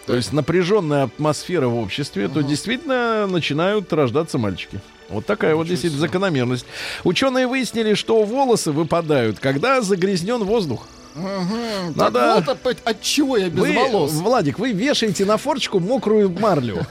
то 0.05 0.15
есть 0.15 0.33
напряженная 0.33 1.03
атмосфера 1.03 1.67
в 1.67 1.77
обществе, 1.77 2.27
то 2.27 2.41
действительно 2.41 3.27
начинают 3.27 3.93
рождаться 3.93 4.39
мальчики. 4.39 4.79
Вот 5.09 5.25
такая 5.25 5.55
вот 5.55 5.67
действительно 5.67 6.01
закономерность. 6.01 6.65
Ученые 7.03 7.47
выяснили, 7.47 7.93
что 7.93 8.23
волосы 8.23 8.71
выпадают, 8.71 9.39
когда 9.39 9.81
загрязнен 9.81 10.43
воздух. 10.43 10.87
Надо- 11.15 12.43
Так 12.45 12.57
вот 12.63 12.77
от 12.83 13.01
чего 13.01 13.37
я 13.37 13.49
без 13.49 13.59
Вы, 13.61 13.73
волос. 13.73 14.11
Владик, 14.13 14.59
вы 14.59 14.71
вешаете 14.71 15.25
на 15.25 15.37
форчику 15.37 15.79
мокрую 15.79 16.29
марлю. 16.29 16.85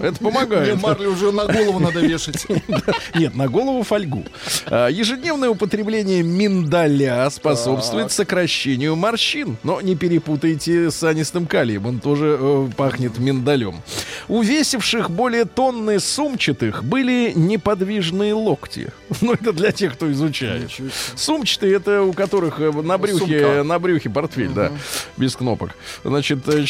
Это 0.00 0.16
Мне 0.22 0.30
помогает. 0.32 0.82
марлю 0.82 1.12
уже 1.12 1.32
на 1.32 1.46
голову 1.46 1.78
надо 1.80 2.00
вешать. 2.00 2.46
Нет, 3.14 3.34
на 3.34 3.48
голову 3.48 3.82
фольгу. 3.82 4.24
А, 4.66 4.88
Ежедневное 4.88 5.50
употребление 5.50 6.22
миндаля 6.22 7.28
способствует 7.30 8.12
сокращению 8.12 8.96
морщин. 8.96 9.56
Но 9.62 9.80
не 9.80 9.96
перепутайте 9.96 10.90
с 10.90 11.02
анистым 11.02 11.46
калием, 11.46 11.86
он 11.86 12.00
тоже 12.00 12.36
э, 12.40 12.68
пахнет 12.76 13.18
миндалем. 13.18 13.82
У 14.28 14.42
весивших 14.42 15.10
более 15.10 15.44
тонны 15.44 16.00
сумчатых 16.00 16.84
были 16.84 17.32
неподвижные 17.34 18.34
локти. 18.34 18.92
Ну, 19.20 19.32
это 19.32 19.52
для 19.52 19.72
тех, 19.72 19.94
кто 19.94 20.10
изучает. 20.12 20.70
Сумчатые 21.16 21.74
это 21.74 22.02
у 22.02 22.12
которых 22.12 22.60
э, 22.60 22.70
на 22.70 22.96
брюхе, 22.98 23.24
На 23.64 23.78
брюхе 23.78 24.10
портфель, 24.10 24.50
да, 24.50 24.72
без 25.16 25.36
кнопок. 25.36 25.70
Значит, 26.04 26.40
э, 26.48 26.64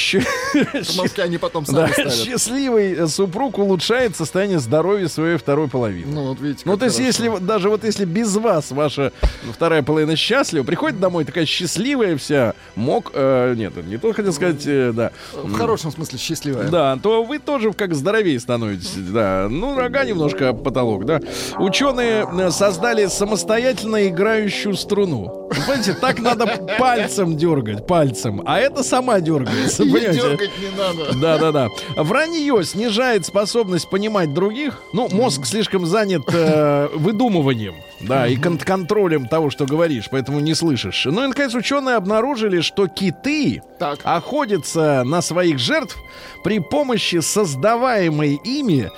они 1.18 1.38
потом 1.38 1.66
сами 1.66 2.10
счастливый 2.10 2.94
э, 2.94 3.06
супруг 3.06 3.58
улучшает 3.58 4.16
состояние 4.16 4.58
здоровья 4.58 5.08
своей 5.08 5.36
второй 5.36 5.68
половины. 5.68 6.12
Ну, 6.12 6.28
вот 6.28 6.40
видите, 6.40 6.62
Ну, 6.64 6.76
то 6.76 6.86
есть, 6.86 6.98
если 6.98 7.38
даже 7.38 7.68
вот 7.68 7.84
если 7.84 8.04
без 8.04 8.36
вас 8.36 8.70
ваша 8.70 9.12
вторая 9.52 9.82
половина 9.82 10.16
счастлива, 10.16 10.64
приходит 10.64 11.00
домой 11.00 11.24
такая 11.24 11.46
счастливая 11.46 12.16
вся, 12.16 12.54
мог, 12.74 13.12
э, 13.14 13.54
нет, 13.56 13.76
не 13.86 13.98
то 13.98 14.12
хотел 14.12 14.32
сказать, 14.32 14.64
да, 14.94 15.12
В 15.34 15.52
хорошем 15.54 15.90
смысле 15.90 16.18
счастливая. 16.18 16.68
да, 16.68 16.96
то 17.02 17.22
вы 17.22 17.38
тоже 17.38 17.72
как 17.72 17.94
здоровее 17.94 18.38
становитесь, 18.40 18.92
да. 18.96 19.48
Ну, 19.50 19.76
рога 19.78 20.04
немножко 20.04 20.52
потолок, 20.52 21.04
да. 21.04 21.20
Ученые 21.58 22.50
создали 22.50 23.06
самостоятельно 23.06 24.08
играющую 24.08 24.74
струну. 24.74 25.48
Понимаете, 25.50 25.94
так 25.94 26.18
надо 26.20 26.46
пальцем 26.78 27.36
дергать, 27.36 27.86
пальцем, 27.86 28.42
а 28.44 28.58
это 28.58 28.82
сама 28.82 29.20
дергается, 29.20 29.78
понимаете? 29.82 30.12
дергать 30.12 30.50
не 30.60 30.76
надо. 30.78 31.14
Да, 31.18 31.38
да, 31.38 31.52
да. 31.52 31.68
Вранье 32.02 32.62
снижает 32.64 33.24
способность 33.26 33.88
понимать 33.90 34.34
других. 34.34 34.82
Ну, 34.92 35.08
мозг 35.10 35.46
слишком 35.46 35.86
занят 35.86 36.22
э, 36.32 36.88
выдумыванием, 36.94 37.74
да, 38.00 38.26
и 38.26 38.36
кон- 38.36 38.58
контролем 38.58 39.26
того, 39.26 39.50
что 39.50 39.64
говоришь, 39.66 40.08
поэтому 40.10 40.40
не 40.40 40.54
слышишь. 40.54 41.06
Ну 41.06 41.24
и, 41.24 41.28
наконец, 41.28 41.54
ученые 41.54 41.96
обнаружили, 41.96 42.60
что 42.60 42.86
киты 42.88 43.62
Так. 43.78 44.00
охотятся 44.04 45.02
на 45.04 45.22
своих 45.22 45.58
жертв 45.58 45.96
при 46.44 46.58
помощи 46.58 47.20
создаваемой 47.20 48.40
ими 48.44 48.90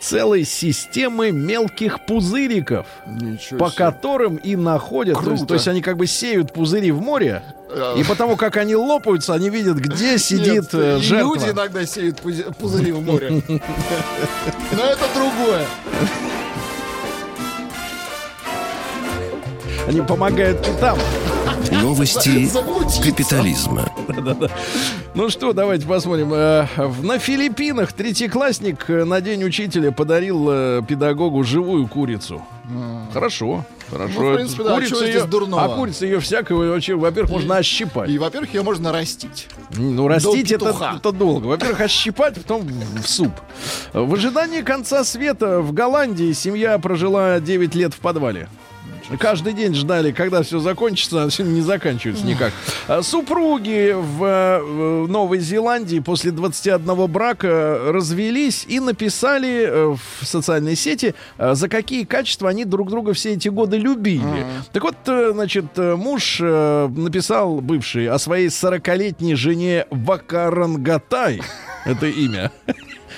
целой 0.00 0.44
системы 0.44 1.30
мелких 1.30 2.04
пузыриков, 2.06 2.86
Ничего 3.06 3.58
по 3.58 3.68
себе. 3.70 3.76
которым 3.76 4.36
и 4.36 4.56
находят. 4.56 5.22
То 5.22 5.32
есть, 5.32 5.46
то 5.46 5.54
есть 5.54 5.68
они 5.68 5.82
как 5.82 5.96
бы 5.96 6.06
сеют 6.06 6.52
пузыри 6.52 6.90
в 6.90 7.00
море, 7.00 7.42
и 7.96 8.04
потому 8.04 8.36
как 8.36 8.56
они 8.56 8.74
лопаются, 8.76 9.34
они 9.34 9.50
видят, 9.50 9.76
где 9.76 10.18
сидит 10.18 10.72
Нет, 10.72 10.74
э, 10.74 10.98
жертва. 11.00 11.34
Люди 11.34 11.50
иногда 11.50 11.84
сеют 11.84 12.20
пузыри 12.58 12.92
в 12.92 13.02
море. 13.02 13.42
Но 13.48 14.82
это 14.84 15.04
другое. 15.14 15.66
Они 19.88 20.00
помогают 20.02 20.60
китам. 20.60 20.98
Новости 21.72 22.48
капитализма. 23.02 23.90
Ну 25.14 25.30
что, 25.30 25.52
давайте 25.52 25.86
посмотрим. 25.86 26.32
Э, 26.32 26.66
в- 26.76 27.04
На 27.04 27.18
Филиппинах 27.18 27.92
третьеклассник 27.92 28.88
э, 28.88 29.04
на 29.04 29.20
День 29.20 29.44
учителя 29.44 29.90
подарил 29.90 30.46
э, 30.50 30.82
педагогу 30.86 31.42
живую 31.42 31.86
курицу. 31.88 32.42
Хорошо. 33.12 33.64
Хорошо. 33.90 34.20
Ну, 34.20 34.32
в 34.32 34.36
принципе, 34.36 34.64
да, 34.64 34.74
Курица 34.74 35.04
ее- 35.06 35.24
дурного? 35.24 35.64
А 35.64 35.68
курица 35.76 36.04
ее 36.04 36.20
всякого 36.20 36.66
вообще, 36.66 36.94
во-первых, 36.94 37.32
можно 37.32 37.56
ощипать. 37.56 38.10
И, 38.10 38.18
во-первых, 38.18 38.52
ее 38.54 38.62
можно 38.62 38.92
растить. 38.92 39.48
Ну, 39.76 40.06
растить 40.06 40.52
это, 40.52 40.76
это 40.98 41.12
долго. 41.12 41.46
Во-первых, 41.46 41.80
ощипать, 41.80 42.34
потом 42.34 42.60
в, 42.62 43.02
в 43.02 43.08
суп. 43.08 43.32
В 43.94 44.14
ожидании 44.14 44.60
конца 44.60 45.02
света 45.04 45.60
в 45.60 45.72
Голландии 45.72 46.32
семья 46.32 46.78
прожила 46.78 47.40
9 47.40 47.74
лет 47.74 47.94
в 47.94 47.98
подвале. 47.98 48.48
Каждый 49.18 49.54
день 49.54 49.74
ждали, 49.74 50.12
когда 50.12 50.42
все 50.42 50.58
закончится, 50.58 51.24
а 51.24 51.28
всё 51.28 51.44
не 51.44 51.62
заканчивается 51.62 52.26
никак. 52.26 52.52
А 52.86 53.02
Супруги 53.02 53.94
в 53.96 54.24
э, 54.24 54.60
в 54.62 55.08
Новой 55.08 55.38
Зеландии 55.38 55.98
после 56.00 56.30
21 56.30 57.06
брака 57.06 57.80
развелись 57.86 58.66
и 58.68 58.80
написали 58.80 59.66
э, 59.66 59.96
в 59.96 60.26
социальной 60.26 60.76
сети, 60.76 61.14
э, 61.38 61.54
за 61.54 61.68
какие 61.68 62.04
качества 62.04 62.50
они 62.50 62.64
друг 62.64 62.90
друга 62.90 63.14
все 63.14 63.32
эти 63.34 63.48
годы 63.48 63.78
любили. 63.78 64.46
Так 64.72 64.82
вот, 64.82 64.96
значит, 65.04 65.76
муж 65.76 66.40
написал 66.40 67.60
бывший 67.60 68.08
о 68.08 68.18
своей 68.18 68.48
40-летней 68.48 69.34
жене 69.34 69.86
Вакарангатай. 69.90 71.40
Это 71.84 72.06
имя. 72.06 72.50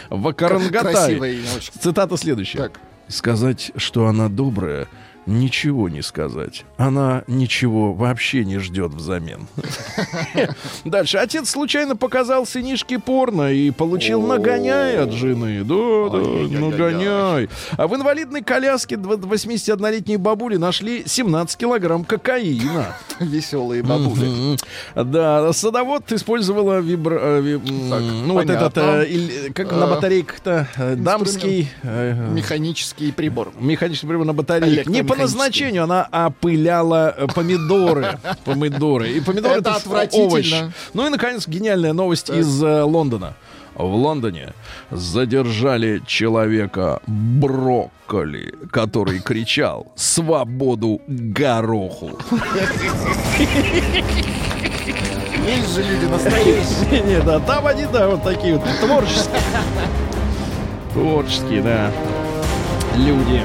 Вакарангатай. 0.08 0.92
Красивое 0.92 1.32
имя. 1.32 1.46
Цитата 1.80 2.16
следующая. 2.16 2.58
Так. 2.58 2.80
Сказать, 3.08 3.72
что 3.76 4.06
она 4.06 4.28
добрая, 4.28 4.86
ничего 5.30 5.88
не 5.88 6.02
сказать. 6.02 6.64
Она 6.76 7.22
ничего 7.26 7.92
вообще 7.92 8.44
не 8.44 8.58
ждет 8.58 8.92
взамен. 8.92 9.46
Дальше. 10.84 11.18
Отец 11.18 11.48
случайно 11.48 11.96
показал 11.96 12.46
сынишке 12.46 12.98
порно 12.98 13.52
и 13.52 13.70
получил 13.70 14.22
нагоняй 14.22 14.98
от 14.98 15.12
жены. 15.12 15.62
Да, 15.64 16.10
да, 16.10 16.58
нагоняй. 16.58 17.48
А 17.76 17.86
в 17.86 17.94
инвалидной 17.94 18.42
коляске 18.42 18.96
81-летней 18.96 20.16
бабули 20.16 20.56
нашли 20.56 21.04
17 21.06 21.56
килограмм 21.56 22.04
кокаина. 22.04 22.96
Веселые 23.20 23.82
бабули. 23.82 24.58
Да, 24.94 25.52
садовод 25.52 26.10
использовала 26.12 26.80
вибро... 26.80 27.18
э, 27.20 27.58
ну, 27.58 28.34
вот 28.34 28.50
этот, 28.50 28.76
э, 28.76 29.50
как 29.54 29.70
на 29.70 29.84
Э, 29.84 29.90
батарейках-то, 29.90 30.68
дамский... 30.96 31.70
Механический 31.82 33.12
прибор. 33.12 33.52
Механический 33.58 34.06
прибор 34.06 34.26
на 34.26 34.32
батарейке. 34.32 34.90
Не 34.90 35.04
по. 35.04 35.19
Назначению, 35.20 35.84
она 35.84 36.08
опыляла 36.10 37.14
э, 37.16 37.26
помидоры. 37.34 38.18
Помидоры. 38.44 39.10
И 39.10 39.20
помидоры 39.20 39.60
Это 39.60 39.72
ж 39.72 39.76
отвратительно. 39.76 40.26
овощ. 40.26 40.54
Ну 40.94 41.06
и, 41.06 41.10
наконец, 41.10 41.46
гениальная 41.46 41.92
новость 41.92 42.30
из 42.30 42.62
э, 42.62 42.82
Лондона. 42.82 43.34
В 43.74 43.94
Лондоне 43.94 44.52
задержали 44.90 46.02
человека 46.06 47.00
брокколи, 47.06 48.54
который 48.70 49.20
кричал 49.20 49.92
«Свободу 49.96 51.00
гороху!» 51.06 52.18
Есть 55.46 55.74
же 55.74 55.82
люди 55.82 56.04
настоящие. 56.06 57.00
Нет, 57.06 57.24
да, 57.24 57.38
там 57.40 57.66
они, 57.66 57.86
да, 57.92 58.08
вот 58.08 58.22
такие 58.22 58.56
вот 58.58 58.68
творческие. 58.80 59.40
Творческие, 60.92 61.62
да. 61.62 61.90
Люди. 62.96 63.42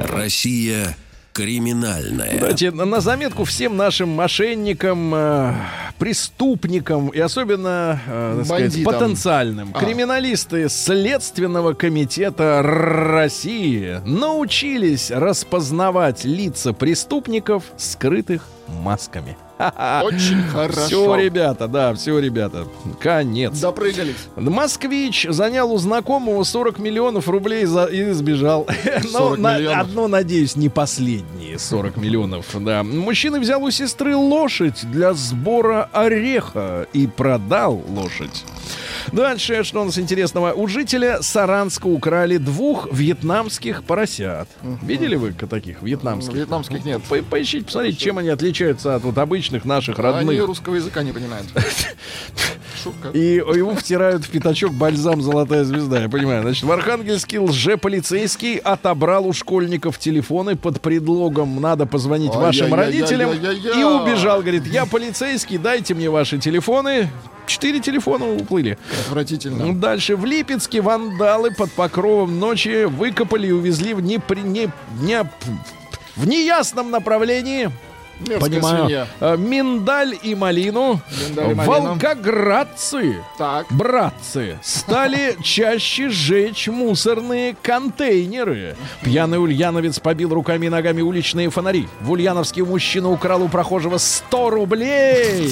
Россия 0.00 0.96
криминальная. 1.34 2.38
Кстати, 2.38 2.66
на 2.66 3.00
заметку 3.00 3.44
всем 3.44 3.76
нашим 3.76 4.08
мошенникам, 4.08 5.12
э, 5.14 5.54
преступникам 5.98 7.08
и 7.08 7.18
особенно 7.18 8.00
э, 8.06 8.42
сказать, 8.44 8.84
потенциальным. 8.84 9.72
А. 9.74 9.80
Криминалисты 9.80 10.68
Следственного 10.68 11.74
комитета 11.74 12.62
России 12.62 14.00
научились 14.06 15.10
распознавать 15.10 16.24
лица 16.24 16.72
преступников, 16.72 17.64
скрытых 17.76 18.46
масками. 18.68 19.36
Очень 19.58 20.42
хорошо. 20.52 20.86
Все, 20.86 21.16
ребята, 21.16 21.68
да, 21.68 21.94
все, 21.94 22.18
ребята. 22.18 22.66
Конец. 23.00 23.58
Допрыгались. 23.60 24.16
Москвич 24.36 25.26
занял 25.30 25.72
у 25.72 25.78
знакомого 25.78 26.42
40 26.42 26.78
миллионов 26.78 27.28
рублей 27.28 27.64
за... 27.64 27.84
и 27.84 28.10
сбежал. 28.12 28.66
Но 29.12 29.36
40 29.36 29.38
на- 29.38 29.80
одно, 29.80 30.08
надеюсь, 30.08 30.56
не 30.56 30.68
последние 30.68 31.58
40 31.58 31.96
миллионов. 31.96 32.46
Да. 32.60 32.82
Мужчина 32.82 33.38
взял 33.38 33.62
у 33.62 33.70
сестры 33.70 34.16
лошадь 34.16 34.84
для 34.90 35.12
сбора 35.14 35.88
ореха 35.92 36.86
и 36.92 37.06
продал 37.06 37.82
лошадь. 37.88 38.44
Дальше, 39.12 39.64
что 39.64 39.82
у 39.82 39.84
нас 39.84 39.98
интересного? 39.98 40.52
У 40.52 40.66
жителя 40.68 41.22
Саранска 41.22 41.86
украли 41.86 42.36
двух 42.38 42.88
вьетнамских 42.92 43.84
поросят. 43.84 44.48
Видели 44.82 45.16
вы 45.16 45.32
таких 45.32 45.82
вьетнамских? 45.82 46.34
Вьетнамских 46.34 46.84
нет. 46.84 47.02
По- 47.04 47.16
Поищите, 47.22 47.64
посмотрите, 47.64 47.98
чем 47.98 48.18
они 48.18 48.28
отличаются 48.28 48.94
от 48.94 49.02
вот 49.02 49.18
обычных 49.18 49.64
наших 49.64 49.98
Они 49.98 50.08
родных. 50.08 50.46
русского 50.46 50.74
языка 50.76 51.02
не 51.02 51.12
понимают. 51.12 51.46
Шутка. 52.84 53.08
И 53.14 53.36
его 53.36 53.74
втирают 53.74 54.24
в 54.24 54.30
пятачок 54.30 54.72
бальзам 54.72 55.22
«Золотая 55.22 55.64
звезда». 55.64 56.02
Я 56.02 56.08
понимаю. 56.08 56.42
Значит, 56.42 56.64
в 56.64 56.70
Архангельске 56.70 57.40
лже-полицейский 57.40 58.58
отобрал 58.58 59.26
у 59.26 59.32
школьников 59.32 59.98
телефоны 59.98 60.54
под 60.54 60.80
предлогом 60.82 61.60
«надо 61.60 61.86
позвонить 61.86 62.34
вашим 62.34 62.74
родителям» 62.74 63.30
и 63.32 63.82
убежал. 63.82 64.40
Говорит, 64.42 64.66
я 64.66 64.84
полицейский, 64.84 65.58
дайте 65.58 65.94
мне 65.94 66.10
ваши 66.10 66.38
телефоны. 66.38 67.10
Четыре 67.46 67.80
телефона 67.80 68.30
уплыли. 68.32 68.78
Отвратительно. 69.06 69.74
Дальше 69.74 70.16
в 70.16 70.24
Липецке 70.24 70.80
вандалы 70.80 71.50
под 71.50 71.72
покровом 71.72 72.38
ночи 72.38 72.84
выкопали 72.84 73.48
и 73.48 73.52
увезли 73.52 73.94
в, 73.94 74.00
непри... 74.00 74.42
не... 74.42 74.70
не- 75.00 75.30
в 76.16 76.28
неясном 76.28 76.90
направлении 76.90 77.70
Мерзкая 78.20 78.40
Понимаю. 78.40 78.84
свинья. 78.86 79.06
Э, 79.20 79.36
Миндаль 79.36 80.16
и 80.22 80.34
малину. 80.34 81.00
Миндаль 81.28 81.50
и 81.50 81.54
малина. 81.54 81.72
Волгоградцы, 81.72 83.16
Так. 83.38 83.66
братцы, 83.70 84.58
стали 84.62 85.36
чаще 85.42 86.08
сжечь 86.08 86.68
мусорные 86.68 87.56
контейнеры. 87.62 88.76
Пьяный 89.02 89.38
ульяновец 89.42 89.98
побил 90.00 90.32
руками 90.32 90.66
и 90.66 90.68
ногами 90.68 91.00
уличные 91.02 91.50
фонари. 91.50 91.88
В 92.00 92.10
Ульяновске 92.12 92.64
мужчина 92.64 93.10
украл 93.10 93.42
у 93.42 93.48
прохожего 93.48 93.98
100 93.98 94.50
рублей. 94.50 95.50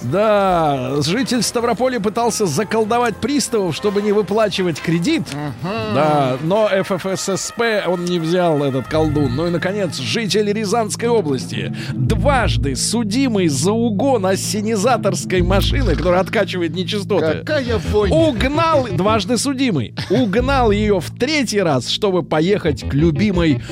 Да, 0.00 0.92
житель 1.02 1.42
Ставрополя 1.42 1.98
пытался 1.98 2.46
заколдовать 2.46 3.16
приставов, 3.16 3.74
чтобы 3.74 4.00
не 4.00 4.12
выплачивать 4.12 4.80
кредит. 4.80 5.24
Да, 5.62 6.38
но 6.42 6.68
ФФССП 6.68 7.60
он 7.86 8.04
не 8.04 8.20
взял 8.20 8.62
этот 8.62 8.86
колдун. 8.86 9.34
Ну 9.34 9.48
и, 9.48 9.50
наконец, 9.50 9.96
житель 9.96 10.52
Рязанской 10.52 11.08
области, 11.08 11.74
дважды 11.92 12.76
судимый 12.76 13.48
за 13.48 13.72
угон 13.72 14.26
ассенизаторской 14.26 15.42
машины, 15.42 15.94
которая 15.94 16.20
откачивает 16.20 16.74
нечистоты. 16.74 17.38
Какая 17.44 17.78
вонь. 17.90 18.10
Угнал, 18.10 18.88
дважды 18.92 19.38
судимый, 19.38 19.94
угнал 20.10 20.70
ее 20.70 21.00
в 21.00 21.10
третий 21.10 21.60
раз, 21.60 21.88
чтобы 21.88 22.22
поехать 22.22 22.88
к 22.88 22.94
любимой 22.94 23.62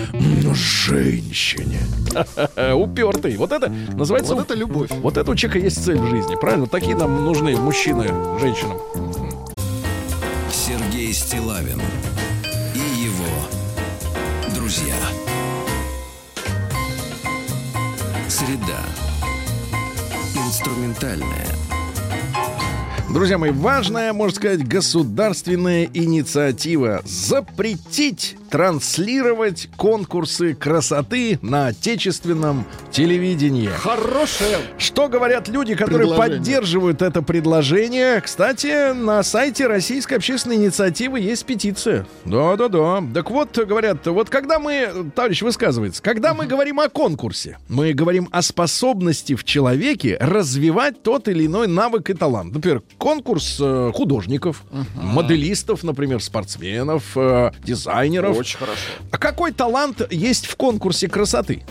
женщине. 0.55 1.79
Упертый. 2.75 3.37
Вот 3.37 3.53
это 3.53 3.73
называется... 3.95 4.35
Вот 4.35 4.45
это 4.45 4.55
любовь. 4.55 4.91
Вот 4.91 5.17
это 5.17 5.31
у 5.31 5.35
человека 5.35 5.65
есть 5.65 5.85
цель 5.85 5.99
в 5.99 6.09
жизни, 6.09 6.37
правильно? 6.41 6.67
Такие 6.67 6.97
нам 6.97 7.25
нужны 7.25 7.57
мужчины 7.57 8.09
женщинам. 8.41 8.79
Сергей 10.51 11.13
Стилавин 11.13 11.81
Среда. 18.37 18.83
Инструментальная. 20.35 21.47
Друзья 23.11 23.39
мои, 23.39 23.51
важная, 23.51 24.13
можно 24.13 24.37
сказать, 24.37 24.69
государственная 24.69 25.89
инициатива 25.95 27.01
запретить 27.07 28.37
транслировать 28.51 29.69
конкурсы 29.77 30.55
красоты 30.55 31.39
на 31.43 31.69
отечественном 31.69 32.65
телевидении. 32.91 33.69
Хорошая. 33.69 34.59
Что 34.79 35.09
говорят 35.09 35.49
люди, 35.49 35.75
которые 35.75 36.15
поддерживают 36.17 37.03
это 37.03 37.23
предложение? 37.23 38.21
Кстати, 38.21 38.93
на 38.93 39.23
сайте 39.23 39.67
Российской 39.67 40.15
общественной 40.15 40.57
инициативы 40.57 41.21
есть 41.21 41.45
петиция. 41.45 42.07
Да-да-да. 42.25 43.03
Так 43.15 43.31
вот, 43.31 43.57
говорят, 43.59 44.07
вот 44.07 44.31
когда 44.31 44.59
мы, 44.59 45.11
товарищ 45.15 45.43
высказывается, 45.43 46.03
когда 46.03 46.35
мы 46.35 46.47
говорим 46.47 46.81
о 46.81 46.89
конкурсе, 46.89 47.59
мы 47.69 47.93
говорим 47.93 48.29
о 48.33 48.43
способности 48.43 49.35
в 49.35 49.45
человеке 49.45 50.17
развивать 50.21 51.03
тот 51.03 51.29
или 51.29 51.47
иной 51.47 51.69
навык 51.69 52.11
и 52.11 52.15
талант. 52.15 52.55
Например, 52.55 52.83
конкурс 52.99 53.59
э, 53.61 53.91
художников, 53.95 54.65
моделистов, 54.95 55.83
например, 55.83 56.23
спортсменов, 56.23 57.17
э, 57.17 57.51
дизайнеров. 57.65 58.36
Очень 58.37 58.59
хорошо. 58.59 58.83
А 59.11 59.19
какой 59.19 59.53
талант 59.53 60.03
есть 60.13 60.47
в 60.47 60.57
конкурсе 60.57 61.09
красоты? 61.09 61.63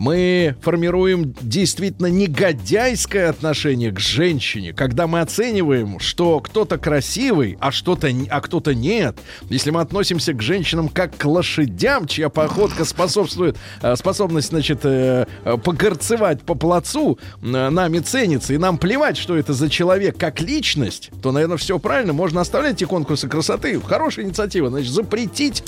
Мы 0.00 0.56
формируем 0.62 1.34
действительно 1.42 2.06
негодяйское 2.06 3.28
отношение 3.28 3.92
к 3.92 4.00
женщине, 4.00 4.72
когда 4.72 5.06
мы 5.06 5.20
оцениваем, 5.20 6.00
что 6.00 6.40
кто-то 6.40 6.78
красивый, 6.78 7.58
а 7.60 7.70
что-то, 7.70 8.08
а 8.30 8.40
кто-то 8.40 8.74
нет. 8.74 9.18
Если 9.50 9.70
мы 9.70 9.82
относимся 9.82 10.32
к 10.32 10.40
женщинам 10.40 10.88
как 10.88 11.18
к 11.18 11.26
лошадям, 11.26 12.06
чья 12.06 12.30
походка 12.30 12.86
способствует, 12.86 13.58
э, 13.82 13.94
способность, 13.94 14.48
значит, 14.48 14.80
э, 14.84 15.26
э, 15.44 15.58
погорцевать 15.58 16.40
по 16.40 16.54
плацу, 16.54 17.18
нами 17.42 17.98
ценится, 17.98 18.54
и 18.54 18.58
нам 18.58 18.78
плевать, 18.78 19.18
что 19.18 19.36
это 19.36 19.52
за 19.52 19.68
человек 19.68 20.16
как 20.16 20.40
личность, 20.40 21.10
то, 21.22 21.30
наверное, 21.30 21.58
все 21.58 21.78
правильно. 21.78 22.14
Можно 22.14 22.40
оставлять 22.40 22.76
эти 22.76 22.84
конкурсы 22.84 23.28
красоты. 23.28 23.78
Хорошая 23.78 24.24
инициатива. 24.24 24.70
Значит, 24.70 24.92
запретить 24.92 25.62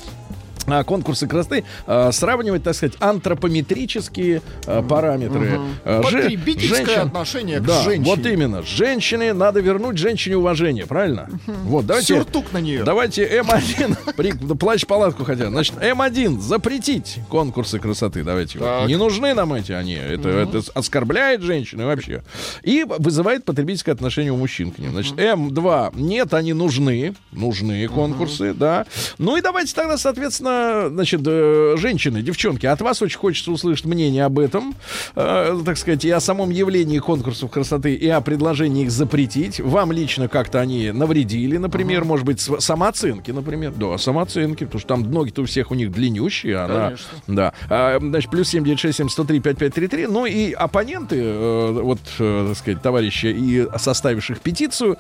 конкурсы 0.84 1.26
красоты, 1.26 1.64
а, 1.86 2.12
сравнивать, 2.12 2.62
так 2.62 2.74
сказать, 2.74 2.96
антропометрические 3.00 4.42
а, 4.66 4.82
параметры. 4.82 5.60
А, 5.84 6.02
же- 6.02 6.22
Потребительское 6.22 7.02
отношение 7.02 7.60
к 7.60 7.64
да, 7.64 7.82
женщине. 7.82 8.04
Вот 8.04 8.26
именно. 8.26 8.62
Женщине 8.62 9.32
надо 9.32 9.60
вернуть 9.60 9.98
женщине 9.98 10.36
уважение, 10.36 10.86
правильно? 10.86 11.28
Вот, 11.64 11.86
давайте. 11.86 12.14
Сюртук 12.14 12.52
на 12.52 12.58
нее. 12.58 12.84
Давайте 12.84 13.24
М1. 13.26 14.12
При- 14.16 14.32
да, 14.32 14.54
Плащ-палатку 14.54 15.24
хотя. 15.24 15.48
Значит, 15.48 15.74
М1 15.76 16.40
запретить 16.40 17.18
конкурсы 17.28 17.78
красоты. 17.78 18.22
Давайте. 18.24 18.58
вот. 18.58 18.86
Не 18.86 18.96
нужны 18.96 19.34
нам 19.34 19.52
эти 19.54 19.72
они. 19.72 19.94
Это, 19.94 20.28
это 20.28 20.62
оскорбляет 20.74 21.42
женщины 21.42 21.84
вообще. 21.86 22.22
И 22.62 22.84
вызывает 22.84 23.44
потребительское 23.44 23.94
отношение 23.94 24.32
у 24.32 24.36
мужчин 24.36 24.70
к 24.70 24.78
ним. 24.78 24.92
Значит, 24.92 25.14
М2 25.14 25.92
нет, 25.94 26.34
они 26.34 26.52
нужны. 26.52 27.14
Нужны 27.32 27.86
конкурсы, 27.88 28.54
да. 28.54 28.86
Ну 29.18 29.36
и 29.36 29.40
давайте 29.40 29.74
тогда, 29.74 29.96
соответственно, 29.98 30.51
значит, 30.90 31.20
э, 31.26 31.74
женщины, 31.78 32.22
девчонки, 32.22 32.66
от 32.66 32.80
вас 32.80 33.03
очень 33.03 33.18
хочется 33.18 33.50
услышать 33.50 33.84
мнение 33.84 34.24
об 34.24 34.38
этом, 34.38 34.74
э, 35.14 35.59
так 35.64 35.76
сказать, 35.76 36.05
и 36.05 36.11
о 36.11 36.20
самом 36.20 36.50
явлении 36.50 36.98
конкурсов 36.98 37.50
красоты, 37.50 37.94
и 37.94 38.09
о 38.09 38.20
предложении 38.20 38.84
их 38.84 38.90
запретить. 38.90 39.61
Вам 39.61 39.92
лично 39.92 40.28
как-то 40.28 40.61
они 40.61 40.92
навредили, 40.92 41.57
например, 41.57 42.05
может 42.05 42.26
быть, 42.26 42.40
самооценки, 42.40 43.30
например. 43.30 43.72
Да, 43.76 43.98
самооценки, 43.98 44.64
потому 44.64 44.80
что 44.80 44.88
там 44.88 45.11
ноги-то 45.11 45.42
у 45.42 45.44
всех 45.44 45.70
у 45.70 45.74
них 45.74 45.92
длиннющие, 45.92 46.57
она... 46.57 46.84
Конечно. 46.84 47.09
Да. 47.26 47.53
А, 47.68 47.98
значит, 48.00 48.30
плюс 48.30 48.48
7967 48.48 49.09
103 49.09 49.40
5533. 49.40 50.07
Ну 50.07 50.26
и 50.26 50.53
оппоненты, 50.53 51.16
э, 51.18 51.80
вот, 51.82 52.00
э, 52.18 52.46
так 52.48 52.59
сказать, 52.59 52.82
товарищи 52.82 53.26
и 53.26 53.66
составивших 53.76 54.40
петицию, 54.40 54.98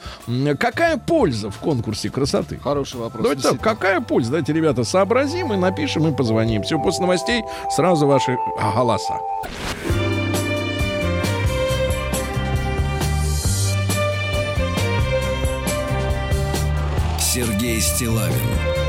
какая 0.58 0.96
польза 0.96 1.50
в 1.50 1.58
конкурсе 1.58 2.10
красоты? 2.10 2.58
Хороший 2.62 3.00
вопрос. 3.00 3.22
Давайте 3.22 3.42
так, 3.42 3.60
какая 3.60 4.00
польза? 4.00 4.30
Давайте, 4.30 4.52
ребята, 4.52 4.84
сообразим 4.84 5.41
и 5.50 5.56
напишем 5.56 6.06
и 6.06 6.12
позвоним. 6.12 6.62
Все, 6.62 6.78
после 6.78 7.02
новостей 7.02 7.42
сразу 7.70 8.06
ваши 8.06 8.36
голоса. 8.58 9.18
Сергей 17.18 17.80
Стилавин 17.80 18.81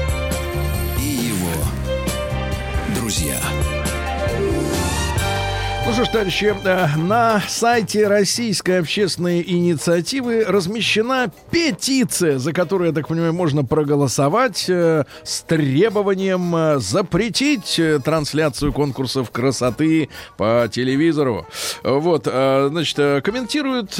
Ну 5.93 5.97
что 5.97 6.05
ж, 6.05 6.09
товарищи, 6.09 6.55
э, 6.65 6.97
на 6.97 7.39
сайте 7.47 8.07
Российской 8.07 8.79
общественной 8.79 9.43
инициативы 9.43 10.43
размещена 10.43 11.31
петиция, 11.51 12.39
за 12.39 12.51
которую, 12.51 12.87
я 12.87 12.95
так 12.95 13.07
понимаю, 13.07 13.31
можно 13.31 13.63
проголосовать 13.63 14.65
э, 14.67 15.03
с 15.23 15.41
требованием 15.41 16.55
э, 16.55 16.79
запретить 16.79 17.79
трансляцию 18.03 18.73
конкурсов 18.73 19.29
красоты 19.29 20.09
по 20.35 20.67
телевизору. 20.67 21.45
Вот, 21.83 22.23
значит, 22.23 22.95
комментируют, 23.23 23.93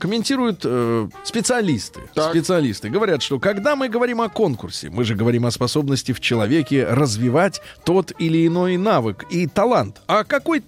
комментируют 0.00 0.64
специалисты. 1.24 2.00
Так. 2.14 2.30
Специалисты 2.30 2.88
говорят, 2.88 3.20
что 3.20 3.38
когда 3.38 3.76
мы 3.76 3.90
говорим 3.90 4.22
о 4.22 4.30
конкурсе, 4.30 4.88
мы 4.88 5.04
же 5.04 5.14
говорим 5.14 5.44
о 5.44 5.50
способности 5.50 6.12
в 6.12 6.20
человеке 6.20 6.86
развивать 6.86 7.60
тот 7.84 8.14
или 8.18 8.46
иной 8.46 8.78
навык 8.78 9.26
и 9.28 9.46
талант. 9.46 10.00
А 10.06 10.24
какой 10.24 10.60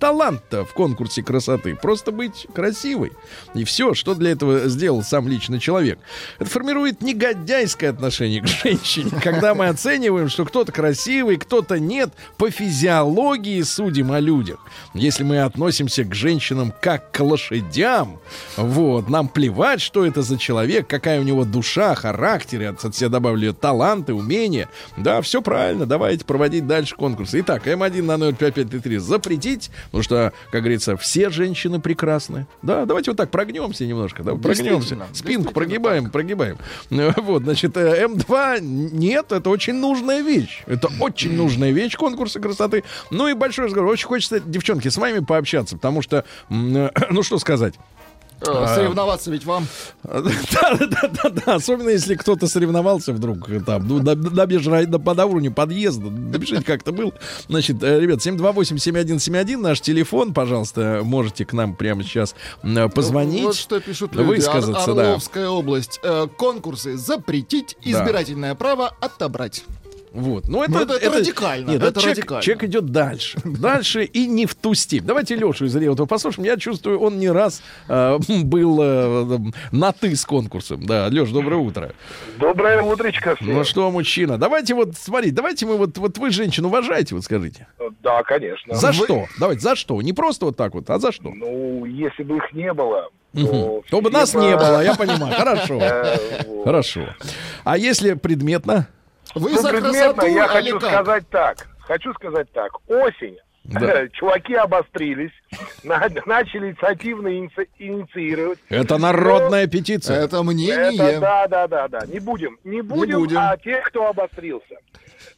талант-то 0.42 0.64
в 0.64 0.74
конкурсе 0.74 1.22
красоты? 1.22 1.74
Просто 1.74 2.12
быть 2.12 2.46
красивой. 2.54 3.12
И 3.54 3.64
все, 3.64 3.94
что 3.94 4.14
для 4.14 4.32
этого 4.32 4.68
сделал 4.68 5.02
сам 5.02 5.28
лично 5.28 5.58
человек. 5.58 5.98
Это 6.38 6.50
формирует 6.50 7.02
негодяйское 7.02 7.90
отношение 7.90 8.42
к 8.42 8.46
женщине, 8.46 9.10
когда 9.22 9.54
мы 9.54 9.68
оцениваем, 9.68 10.28
что 10.28 10.44
кто-то 10.44 10.72
красивый, 10.72 11.36
кто-то 11.36 11.78
нет. 11.78 12.10
По 12.36 12.50
физиологии 12.50 13.62
судим 13.62 14.12
о 14.12 14.20
людях. 14.20 14.58
Если 14.94 15.24
мы 15.24 15.40
относимся 15.40 16.04
к 16.04 16.14
женщинам 16.14 16.72
как 16.80 17.10
к 17.12 17.20
лошадям, 17.20 18.18
вот, 18.56 19.08
нам 19.08 19.28
плевать, 19.28 19.80
что 19.80 20.04
это 20.04 20.22
за 20.22 20.38
человек, 20.38 20.86
какая 20.86 21.20
у 21.20 21.24
него 21.24 21.44
душа, 21.44 21.94
характер, 21.94 22.62
я 22.62 22.70
от 22.70 22.94
себя 22.94 23.08
добавлю 23.08 23.52
таланты, 23.52 24.14
умения. 24.14 24.68
Да, 24.96 25.20
все 25.22 25.42
правильно, 25.42 25.86
давайте 25.86 26.24
проводить 26.24 26.66
дальше 26.66 26.96
конкурсы. 26.96 27.40
Итак, 27.40 27.66
М1 27.66 28.02
на 28.02 28.32
05533 28.32 28.98
запретить, 28.98 29.70
потому 29.86 30.02
что, 30.02 30.31
как 30.50 30.62
говорится, 30.62 30.96
все 30.96 31.30
женщины 31.30 31.80
прекрасны. 31.80 32.46
Да, 32.62 32.84
давайте 32.86 33.10
вот 33.10 33.16
так 33.16 33.30
прогнемся 33.30 33.86
немножко, 33.86 34.22
да, 34.22 34.34
прогнемся. 34.34 34.98
Спинку 35.12 35.52
прогибаем, 35.52 36.10
прогибаем. 36.10 36.58
Э, 36.90 37.12
Вот, 37.22 37.42
значит, 37.44 37.76
э, 37.76 38.04
М2 38.06 38.60
нет, 38.60 39.32
это 39.32 39.48
очень 39.50 39.74
нужная 39.74 40.22
вещь. 40.22 40.62
Это 40.66 40.88
очень 41.00 41.34
нужная 41.36 41.70
вещь 41.70 41.96
конкурса 41.96 42.40
красоты. 42.40 42.84
Ну 43.10 43.28
и 43.28 43.34
большой 43.34 43.66
разговор. 43.66 43.90
Очень 43.90 44.06
хочется, 44.06 44.40
девчонки, 44.40 44.88
с 44.88 44.96
вами 44.96 45.20
пообщаться, 45.20 45.76
потому 45.76 46.02
что, 46.02 46.24
э, 46.50 46.90
ну 47.10 47.22
что 47.22 47.38
сказать, 47.38 47.74
Соревноваться 48.44 49.30
ведь 49.30 49.44
вам. 49.44 49.66
да, 50.02 50.22
да, 50.78 51.10
да, 51.22 51.30
да. 51.30 51.54
Особенно 51.54 51.90
если 51.90 52.14
кто-то 52.14 52.46
соревновался 52.46 53.12
вдруг 53.12 53.48
э, 53.48 53.60
там, 53.60 53.86
ну, 53.86 54.00
межра- 54.00 54.86
на- 54.86 54.98
по 54.98 55.10
уровню 55.24 55.52
подъезда. 55.52 56.10
Напишите, 56.10 56.62
как 56.62 56.82
это 56.82 56.92
был. 56.92 57.12
Значит, 57.48 57.82
э, 57.82 58.00
ребят, 58.00 58.20
728-7171, 58.20 59.56
наш 59.58 59.80
телефон, 59.80 60.34
пожалуйста, 60.34 61.00
можете 61.04 61.44
к 61.44 61.52
нам 61.52 61.74
прямо 61.74 62.02
сейчас 62.02 62.34
м, 62.62 62.90
позвонить. 62.90 63.42
Вот 63.44 63.56
что 63.56 63.80
пишут 63.80 64.14
люди. 64.14 64.28
Высказаться, 64.28 64.90
Ор- 64.92 64.96
да. 64.96 65.50
Область. 65.50 66.00
Э, 66.02 66.26
конкурсы 66.36 66.96
запретить, 66.96 67.76
избирательное 67.82 68.54
право 68.54 68.92
отобрать. 69.00 69.64
Вот. 70.14 70.46
Ну, 70.48 70.58
Ну, 70.68 70.78
это- 70.80 70.94
это 70.94 71.18
радикально, 71.18 71.70
Нет, 71.70 71.82
это 71.82 72.00
человек, 72.00 72.18
радикально. 72.18 72.42
человек 72.42 72.64
идет 72.64 72.86
дальше. 72.86 73.38
Дальше 73.44 74.04
и 74.04 74.26
не 74.26 74.44
в 74.46 74.54
ту 74.54 74.74
степь. 74.74 75.04
Давайте 75.04 75.36
Лешу 75.36 75.64
из 75.64 75.74
Реутова 75.76 76.06
послушаем. 76.06 76.46
Я 76.46 76.56
чувствую, 76.58 77.00
он 77.00 77.18
не 77.18 77.30
раз 77.30 77.62
э, 77.88 78.18
был 78.44 78.78
э, 78.82 79.38
на 79.72 79.92
ты 79.92 80.14
с 80.14 80.24
конкурсом. 80.26 80.84
Да, 80.84 81.06
Леш, 81.06 81.30
доброе 81.30 81.56
утро. 81.56 81.92
Доброе 82.38 82.82
утречко 82.82 83.36
всем. 83.36 83.54
Ну 83.54 83.64
что, 83.64 83.90
мужчина, 83.90 84.36
давайте 84.38 84.74
вот, 84.74 84.96
смотри, 84.96 85.30
давайте 85.30 85.64
мы 85.66 85.76
вот, 85.78 85.96
вот 85.98 86.18
вы 86.18 86.30
женщину 86.30 86.68
уважаете, 86.68 87.14
вот 87.14 87.24
скажите. 87.24 87.66
Да, 88.02 88.22
конечно. 88.22 88.74
За 88.74 88.92
что? 88.92 89.26
Давайте, 89.40 89.62
за 89.62 89.76
что? 89.76 90.00
Не 90.02 90.12
просто 90.12 90.46
вот 90.46 90.56
так 90.56 90.74
вот, 90.74 90.90
а 90.90 90.98
за 90.98 91.12
что? 91.12 91.30
Ну, 91.30 91.84
если 91.86 92.22
бы 92.22 92.36
их 92.36 92.52
не 92.52 92.72
было, 92.72 93.08
Мгм. 93.32 93.46
то... 93.46 93.82
То 93.90 94.00
бы 94.02 94.10
нас 94.10 94.34
бы- 94.34 94.40
не 94.42 94.54
было, 94.56 94.82
я 94.84 94.94
понимаю. 94.94 95.34
Хорошо. 95.34 95.78
Э. 95.80 96.16
Хорошо. 96.64 97.00
А 97.64 97.78
если 97.78 98.12
предметно? 98.14 98.88
Вы 99.34 99.50
Ну, 99.52 99.58
за 99.62 99.70
красоту, 99.70 100.26
я 100.26 100.44
али 100.46 100.70
хочу 100.70 100.80
как? 100.80 100.90
сказать 100.90 101.28
так. 101.30 101.66
Хочу 101.80 102.12
сказать 102.14 102.50
так. 102.52 102.72
Осень. 102.88 103.36
Да. 103.64 104.08
Чуваки 104.12 104.54
обострились, 104.54 105.30
на- 105.84 106.08
начали 106.26 106.68
инициативно 106.70 107.28
иници- 107.28 107.68
инициировать. 107.78 108.58
Это 108.68 108.98
народная 108.98 109.66
петиция. 109.68 110.16
Это 110.16 110.36
Это 110.36 110.42
мнение. 110.42 111.18
да, 111.20 111.46
да, 111.46 111.68
да, 111.68 111.88
да. 111.88 112.00
Не 112.06 112.18
будем, 112.18 112.58
не 112.64 112.82
будем, 112.82 113.20
будем. 113.20 113.38
а 113.38 113.56
тех, 113.56 113.84
кто 113.84 114.08
обострился. 114.08 114.76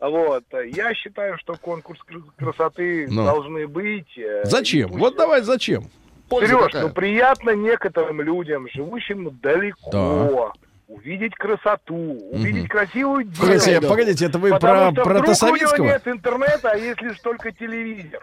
Вот. 0.01 0.45
Я 0.75 0.95
считаю, 0.95 1.37
что 1.39 1.55
конкурс 1.55 2.01
кр- 2.03 2.23
красоты 2.39 3.07
Ну. 3.11 3.25
должны 3.25 3.67
быть. 3.69 4.17
э, 4.19 4.45
Зачем? 4.45 4.89
пусть- 4.89 5.01
Вот 5.01 5.17
давай 5.17 5.43
зачем? 5.43 5.85
Сереж, 6.31 6.73
ну 6.73 6.89
приятно 6.91 7.51
некоторым 7.51 8.21
людям, 8.23 8.67
живущим 8.75 9.39
далеко, 9.43 10.53
увидеть 10.89 11.35
красоту, 11.35 12.19
увидеть 12.33 12.69
красивую 12.69 13.27
Погодите, 13.39 13.71
девушку. 13.73 13.89
погодите, 13.91 14.27
это 14.27 14.39
вы 14.39 14.51
Потому 14.51 14.93
про, 14.93 14.93
что 14.93 15.03
про 15.05 15.19
вдруг 15.21 15.43
у 15.43 15.57
него 15.77 15.85
нет 15.87 16.03
интернета, 16.07 16.71
а 16.73 16.77
есть 16.77 17.01
лишь 17.03 17.19
только 17.21 17.53
телевизор. 17.53 18.21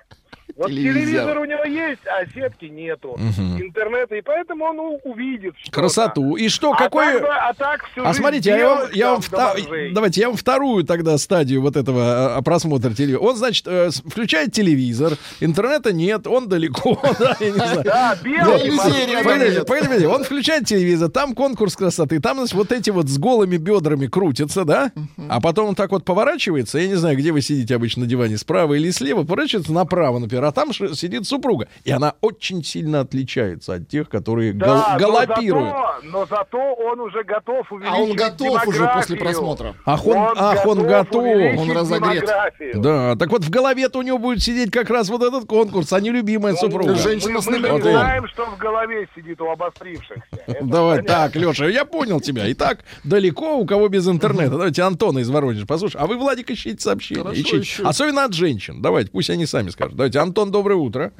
Вот 0.57 0.68
Телевизор. 0.68 0.93
телевизор 1.01 1.38
у 1.39 1.45
него 1.45 1.64
есть, 1.64 2.01
а 2.05 2.26
сетки 2.34 2.66
нету. 2.66 3.18
Интернета, 3.57 4.16
и 4.16 4.22
поэтому 4.22 4.66
он 4.66 4.99
увидит 5.05 5.53
что-то. 5.57 5.72
Красоту. 5.82 6.36
И 6.36 6.49
что, 6.49 6.74
А 6.74 6.78
какой... 6.78 7.20
так, 7.22 7.30
а 7.32 7.53
так 7.53 7.86
всю 7.89 8.03
А 8.05 8.14
смотрите, 8.14 8.49
я 8.49 8.68
вам, 8.68 8.80
я 8.91 9.12
вам 9.12 9.22
вта- 9.22 9.55
давайте 9.93 10.20
я 10.22 10.28
вам 10.28 10.36
вторую 10.36 10.84
тогда 10.84 11.18
стадию 11.18 11.62
вот 11.62 11.78
этого 11.78 12.36
а, 12.36 12.41
просмотра 12.41 12.91
телевизора. 12.91 13.22
Он, 13.24 13.36
значит, 13.38 13.66
э, 13.66 13.89
включает 13.91 14.51
телевизор, 14.51 15.14
интернета 15.39 15.93
нет, 15.93 16.28
он 16.28 16.49
далеко, 16.49 16.99
да, 17.20 17.38
я 17.39 17.45
не 17.49 17.55
знаю. 17.55 17.84
Да, 17.86 18.16
белый, 18.22 19.64
погодите. 19.66 20.07
он 20.07 20.24
включает 20.26 20.66
телевизор, 20.66 21.09
там 21.09 21.34
конкурс 21.34 21.78
красоты, 21.78 22.20
там, 22.20 22.45
значит, 22.52 22.72
вот 22.72 22.72
эти 22.78 22.89
вот 22.89 23.08
с 23.10 23.18
голыми 23.18 23.58
бедрами 23.58 24.08
крутятся, 24.08 24.66
да? 24.66 24.91
А 25.30 25.39
потом 25.41 25.70
он 25.70 25.76
так 25.76 25.91
вот 25.91 26.06
поворачивается, 26.06 26.80
я 26.80 26.88
не 26.88 26.95
знаю, 26.95 27.18
где 27.18 27.32
вы 27.32 27.41
сидите 27.41 27.76
обычно 27.76 28.04
на 28.04 28.08
диване, 28.08 28.38
справа 28.38 28.74
или 28.74 28.89
слева, 28.91 29.24
поворачивается 29.24 29.74
направо, 29.74 30.20
например, 30.20 30.45
а 30.45 30.52
там 30.52 30.74
ш- 30.74 30.93
сидит 30.95 31.26
супруга. 31.28 31.68
И 31.84 31.91
она 31.91 32.14
очень 32.22 32.64
сильно 32.64 33.02
отличается 33.02 33.74
от 33.76 33.88
тех, 33.88 34.10
которые 34.10 34.54
Да, 34.54 34.66
гал- 34.66 34.86
но 34.93 34.99
галопируют. 34.99 35.70
зато- 35.70 35.91
Но 36.04 36.26
зато 36.26 36.58
он 36.74 36.99
уже 36.99 37.24
готов 37.24 37.72
увеличить 37.72 37.95
А 37.95 38.02
он 38.02 38.14
готов 38.16 38.68
уже 38.68 38.88
после 38.93 39.16
просмотра. 39.18 39.76
Ах, 39.86 40.06
он, 40.06 40.18
ах, 40.18 40.66
он 40.66 40.84
готов. 40.84 41.24
Он 41.58 41.72
разогрет. 41.72 42.22
демографию. 42.22 42.82
Да, 42.82 43.16
так 43.16 43.30
вот 43.30 43.43
в 43.45 43.49
голове-то 43.49 43.99
у 43.99 44.02
него 44.02 44.18
будет 44.18 44.41
сидеть 44.43 44.72
как 44.72 44.89
раз 44.89 45.10
вот 45.10 45.22
этот 45.22 45.45
конкурс, 45.47 45.93
а 45.93 45.99
не 45.99 46.10
любимая 46.10 46.56
супруга. 46.56 46.95
Женщина 46.95 47.34
Мы, 47.34 47.41
с 47.41 47.45
мы 47.47 47.54
номерком. 47.60 47.82
знаем, 47.82 48.28
что 48.28 48.45
в 48.45 48.58
голове 48.58 49.08
сидит 49.16 49.39
у 49.41 49.49
обострившихся. 49.49 50.24
Это 50.47 50.66
Давай, 50.66 50.97
понятно. 50.97 51.14
так, 51.14 51.36
Леша, 51.36 51.68
я 51.68 51.86
понял 51.86 52.20
тебя. 52.20 52.41
Итак, 52.48 52.84
далеко 53.04 53.58
у 53.58 53.66
кого 53.66 53.88
без 53.88 54.08
интернета. 54.08 54.52
Давайте 54.52 54.82
Антона 54.84 55.20
из 55.20 55.30
Воронежа. 55.30 55.66
Послушай, 55.66 55.98
а 56.02 56.08
вы, 56.08 56.18
Владик, 56.18 56.50
ищите 56.52 56.80
сообщения. 56.82 57.22
Хорошо, 57.24 57.42
Ищите. 57.42 57.60
ищу. 57.62 57.88
Особенно 57.88 58.26
от 58.26 58.34
женщин. 58.34 58.82
Давайте, 58.82 59.12
пусть 59.12 59.30
они 59.30 59.46
сами 59.46 59.70
скажут. 59.70 59.96
Давайте, 59.96 60.20
Антон, 60.20 60.52
доброе 60.52 60.76
утро. 60.76 61.14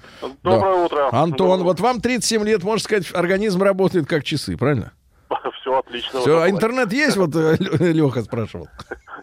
Доброе 0.44 0.86
утро. 0.86 1.10
Антон, 1.12 1.64
вот 1.64 1.80
вам 1.80 2.02
37 2.02 2.44
лет, 2.46 2.64
можно 2.64 2.84
сказать, 2.84 3.06
организм 3.14 3.62
работает 3.62 4.08
как 4.08 4.24
часы, 4.24 4.58
правильно? 4.58 4.92
Все 5.72 5.80
отлично. 5.80 6.20
Все, 6.20 6.42
а 6.42 6.50
интернет 6.50 6.92
есть, 6.92 7.18
вот 7.18 7.30
Леха 7.36 8.22
спрашивал. 8.24 8.68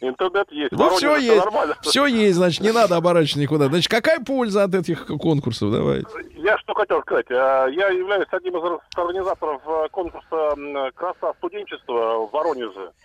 Интернет 0.01 0.47
есть. 0.53 0.71
Ну, 0.73 0.91
все 0.91 1.17
есть. 1.17 1.45
нормально. 1.45 1.77
Все 1.83 2.07
есть, 2.07 2.37
значит, 2.37 2.61
не 2.63 2.71
надо 2.73 2.97
оборачиваться 2.97 3.41
никуда. 3.41 3.67
Значит, 3.67 3.91
какая 3.91 4.21
польза 4.21 4.63
от 4.65 4.75
этих 4.75 5.07
конкурсов? 5.07 5.73
Давайте. 5.73 6.07
Я 6.37 6.57
что 6.59 6.73
хотел 6.75 7.01
сказать. 7.03 7.27
Э, 7.31 7.67
Я 7.73 7.89
являюсь 7.89 8.29
одним 8.31 8.57
из 8.59 8.63
ор- 8.63 8.81
организаторов 8.97 9.61
э, 9.67 9.89
конкурса 9.91 10.55
«Краса 10.95 11.35
студенчества» 11.39 12.27
в 12.27 12.31
Воронеже. 12.33 12.93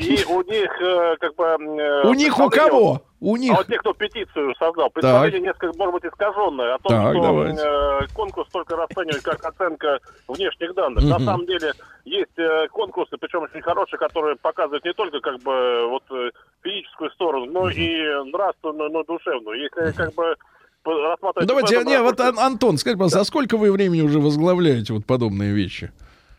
И 0.00 0.24
у 0.28 0.42
них 0.42 0.70
э, 0.80 1.16
как 1.20 1.34
бы... 1.36 1.44
э, 1.44 2.06
У 2.08 2.14
них 2.14 2.38
у 2.38 2.48
кого? 2.48 3.02
У 3.20 3.36
них. 3.36 3.52
А 3.52 3.56
вот 3.56 3.66
те, 3.66 3.78
кто 3.78 3.92
петицию 3.94 4.54
создал, 4.58 4.90
представление 4.90 5.40
несколько, 5.40 5.76
может 5.78 5.94
быть, 5.94 6.04
искаженное 6.04 6.74
о 6.74 6.78
том, 6.78 6.90
Так, 6.92 7.12
что 7.14 7.22
давайте. 7.22 7.62
э, 7.62 8.06
конкурс 8.14 8.48
только 8.52 8.76
расценивают 8.76 9.22
как 9.22 9.44
оценка 9.44 9.98
внешних 10.28 10.74
данных. 10.74 11.04
На 11.04 11.18
самом 11.20 11.46
деле 11.46 11.72
есть 12.04 12.38
э, 12.38 12.68
конкурсы, 12.68 13.16
причем 13.16 13.42
очень 13.42 13.62
хорошие, 13.62 13.98
которые 13.98 14.36
показывают 14.36 14.84
не 14.84 14.92
только 14.92 15.20
как 15.20 15.40
бы 15.40 15.88
вот 15.88 16.02
э, 16.10 16.30
физическую 16.62 17.10
сторону, 17.10 17.46
но 17.46 17.70
и 17.70 18.30
нравственную, 18.30 18.90
но 18.90 19.04
душевную. 19.04 19.60
Если 19.60 19.96
как 19.96 20.14
бы 20.14 20.36
рассматривать... 20.84 21.48
Давайте, 21.48 21.78
в 21.78 21.80
этом 21.80 21.92
не, 21.92 22.02
вот 22.02 22.20
Антон, 22.20 22.76
скажите, 22.76 22.98
пожалуйста, 22.98 23.20
а 23.20 23.24
сколько 23.24 23.56
вы 23.56 23.72
времени 23.72 24.02
уже 24.02 24.18
возглавляете 24.18 24.92
вот 24.92 25.06
подобные 25.06 25.52
вещи? 25.52 25.92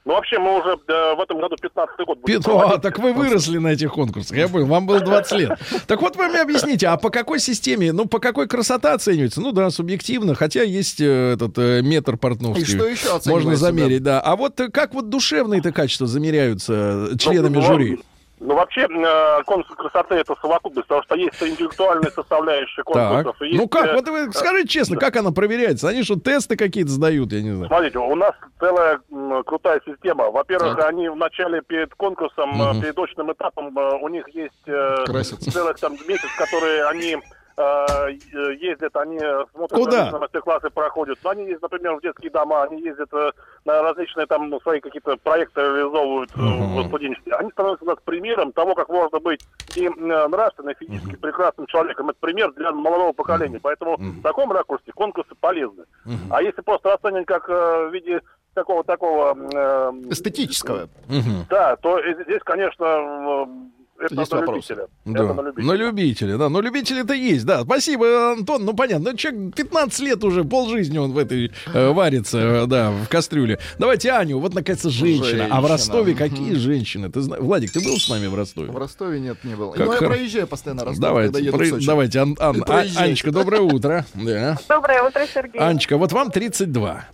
Ну, 0.05 0.13
вообще, 0.13 0.37
мы 0.37 0.59
уже 0.59 0.77
э, 0.87 1.15
в 1.15 1.19
этом 1.19 1.39
году 1.39 1.55
15 1.59 1.97
год 2.05 2.19
будем 2.19 2.37
Пит- 2.37 2.47
А, 2.47 2.77
так 2.77 2.99
вы 2.99 3.11
выросли 3.11 3.57
на 3.57 3.69
этих 3.69 3.91
конкурсах, 3.91 4.37
я 4.37 4.47
понял, 4.47 4.67
вам 4.67 4.85
было 4.85 4.99
20 4.99 5.31
лет. 5.39 5.59
Так 5.87 5.99
вот 6.01 6.15
вы 6.15 6.27
мне 6.27 6.41
объясните, 6.41 6.87
а 6.87 6.97
по 6.97 7.09
какой 7.09 7.39
системе, 7.39 7.91
ну, 7.91 8.05
по 8.05 8.19
какой 8.19 8.47
красота 8.47 8.93
оценивается? 8.93 9.41
Ну 9.41 9.51
да, 9.51 9.71
субъективно, 9.71 10.35
хотя 10.35 10.61
есть 10.61 11.01
э, 11.01 11.33
этот 11.33 11.57
э, 11.57 11.81
метр 11.81 12.17
портновский. 12.17 12.61
И 12.61 12.65
что 12.65 12.85
еще 12.85 13.15
оценивается, 13.15 13.29
Можно 13.31 13.55
замерить, 13.55 14.03
да. 14.03 14.21
А 14.21 14.35
вот 14.35 14.59
э, 14.59 14.69
как 14.69 14.93
вот 14.93 15.09
душевные-то 15.09 15.71
качества 15.71 16.05
замеряются 16.05 17.09
членами 17.17 17.55
Ну, 17.55 17.61
жюри? 17.63 17.99
Ну, 18.45 18.55
вообще, 18.55 18.81
э, 18.81 19.43
конкурс 19.45 19.75
красоты 19.75 20.15
это 20.15 20.35
совокупность, 20.39 20.87
потому 20.87 21.03
что 21.03 21.15
есть 21.15 21.41
интеллектуальная 21.41 22.11
составляющая 22.11 22.83
Так, 22.83 22.85
конкурсов. 22.85 23.35
ну 23.39 23.45
есть, 23.47 23.69
как, 23.71 23.85
э, 23.87 23.93
вот 23.93 24.07
вы 24.07 24.31
скажите 24.31 24.67
честно, 24.67 24.97
как 24.97 25.15
она 25.15 25.31
проверяется? 25.31 25.89
Они 25.89 26.03
что, 26.03 26.15
тесты 26.19 26.55
какие-то 26.55 26.91
сдают, 26.91 27.31
я 27.33 27.41
не 27.41 27.51
знаю. 27.51 27.67
Смотрите, 27.67 27.97
у 27.99 28.15
нас 28.15 28.33
целая 28.59 28.99
м, 29.11 29.43
крутая 29.43 29.81
система. 29.85 30.29
Во-первых, 30.31 30.77
Так. 30.77 30.89
они 30.89 31.09
в 31.09 31.15
начале 31.15 31.61
перед 31.61 31.93
конкурсом, 31.95 32.61
э, 32.61 32.71
Мгм. 32.73 32.81
перед 32.81 32.97
очным 32.99 33.31
этапом, 33.31 33.77
э, 33.77 33.97
у 34.01 34.07
них 34.09 34.27
есть 34.29 34.53
э, 34.67 35.05
Красятся. 35.05 35.51
целых 35.51 35.79
там 35.79 35.93
месяц, 36.07 36.29
которые 36.37 36.85
они 36.85 37.13
э, 37.15 37.17
э, 37.17 37.34
ездят, 37.57 38.95
они 38.97 39.17
смотрят 39.51 39.79
Куда? 39.79 39.91
различные 39.97 40.19
мастер-классы 40.19 40.69
проходят. 40.69 41.17
Ну, 41.23 41.29
они 41.29 41.43
ездят, 41.45 41.61
например, 41.63 41.95
в 41.95 42.01
детские 42.01 42.31
дома, 42.31 42.63
они 42.63 42.81
ездят 42.81 43.09
э, 43.13 43.31
на 43.63 43.81
различные 43.81 44.25
там 44.25 44.49
ну, 44.49 44.59
свои 44.59 44.79
какие-то 44.79 45.15
проекты 45.17 45.61
реализовывают 45.61 46.31
э, 46.35 46.39
Мгм. 46.39 46.83
в 46.83 46.87
студенчестве. 46.87 47.33
Они 47.35 47.51
становятся 47.51 47.85
у 47.85 47.87
нас 47.87 47.97
примером 48.03 48.51
того, 48.51 48.75
как 48.75 48.89
можно 48.89 49.19
быть 49.19 49.41
и 49.75 49.85
э, 49.85 49.89
нравственно, 50.27 50.71
и 50.71 50.75
физически 50.75 51.15
прекрасным 51.15 51.67
человеком. 51.67 52.09
Это 52.09 52.19
пример 52.19 52.51
для 52.53 52.71
молодого 52.71 53.13
поколения. 53.13 53.59
Поэтому 53.61 53.97
в 53.97 54.21
таком 54.21 54.51
ракурсе 54.51 54.91
конкурсы 54.93 55.33
полезны. 55.39 55.85
А 56.29 56.41
если 56.41 56.61
просто 56.61 56.89
расценивать 56.89 57.25
как 57.27 57.49
э, 57.49 57.87
в 57.89 57.93
виде 57.93 58.21
какого 58.53 58.83
такого 58.85 59.35
э, 59.37 59.91
Эстетического. 60.09 60.87
Мгм. 61.09 61.45
да, 61.49 61.75
то 61.75 61.99
здесь, 62.23 62.41
конечно, 62.43 62.85
э, 62.85 63.45
это 63.99 64.15
Есть 64.15 64.31
на 64.31 64.37
вопросы. 64.39 64.73
любителя. 64.73 64.87
Да. 65.05 65.23
Это 65.23 65.33
на 65.33 65.41
любителя. 65.41 65.65
На 65.65 65.73
любителя, 65.73 66.37
да. 66.37 66.49
Но 66.49 66.61
любители-то 66.61 67.13
есть, 67.13 67.45
да. 67.45 67.61
Спасибо, 67.63 68.31
Антон. 68.33 68.65
Ну, 68.65 68.73
понятно. 68.73 69.11
Ну, 69.11 69.17
человек 69.17 69.55
15 69.55 69.99
лет 70.01 70.23
уже, 70.23 70.43
полжизни 70.43 70.97
он 70.97 71.13
в 71.13 71.17
этой 71.17 71.51
э, 71.73 71.89
варится, 71.91 72.65
да, 72.67 72.91
в 72.91 73.07
кастрюле. 73.07 73.59
Давайте 73.79 74.11
Аню. 74.11 74.39
Вот, 74.39 74.53
наконец-то, 74.53 74.89
женщина. 74.89 75.45
А 75.49 75.61
в 75.61 75.67
Женщина. 75.67 75.67
Ростове 75.69 76.15
какие 76.15 76.53
женщины? 76.55 77.09
Ты 77.09 77.21
знаешь? 77.21 77.43
Владик, 77.43 77.71
ты 77.71 77.79
был 77.79 77.97
с 77.97 78.09
нами 78.09 78.27
в 78.27 78.35
Ростове? 78.35 78.71
В 78.71 78.77
Ростове 78.77 79.19
нет, 79.19 79.37
не 79.43 79.55
было. 79.55 79.71
Как 79.71 79.85
Но 79.87 79.93
я 79.93 79.99
проезжаю 80.01 80.47
постоянно 80.47 80.83
Ростов, 80.85 80.99
Давайте, 81.01 81.33
когда 81.33 81.47
еду 81.47 81.57
про- 81.57 81.65
в 81.65 81.69
Сочи. 81.69 81.85
давайте, 81.87 82.19
Ан- 82.19 82.35
Ан-. 82.39 82.63
Анечка, 82.97 83.31
доброе 83.31 83.61
утро. 83.61 84.05
Да. 84.13 84.57
Доброе 84.69 85.03
утро, 85.03 85.25
Сергей. 85.33 85.59
Анечка, 85.61 85.97
вот 85.97 86.11
вам 86.11 86.31
32. 86.31 87.05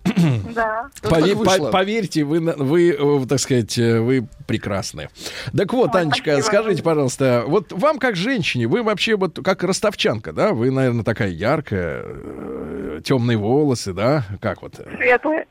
Да. 0.54 0.90
Пове- 1.02 1.36
по- 1.36 1.72
поверьте, 1.72 2.24
вы, 2.24 2.40
вы, 2.40 2.92
э, 2.92 3.26
так 3.28 3.40
сказать, 3.40 3.78
э, 3.78 4.00
вы 4.00 4.28
прекрасны. 4.48 5.10
Так 5.56 5.74
вот, 5.74 5.96
Ой, 5.96 6.02
Анечка, 6.02 6.32
спасибо. 6.34 6.46
скажите, 6.46 6.84
пожалуйста, 6.84 7.44
вот 7.48 7.72
вам 7.72 8.00
как 8.00 8.16
женщине, 8.16 8.68
вы 8.68 8.84
вообще 8.84 9.16
вот 9.16 9.40
как 9.44 9.64
ростовчанка, 9.64 10.34
да? 10.34 10.52
Вы, 10.54 10.72
наверное, 10.72 11.04
такая 11.04 11.30
яркая, 11.30 12.04
э, 12.06 13.02
темные 13.04 13.38
волосы, 13.38 13.94
да? 13.94 14.26
Как 14.42 14.62
вот? 14.62 14.76
Светлый. 14.98 15.46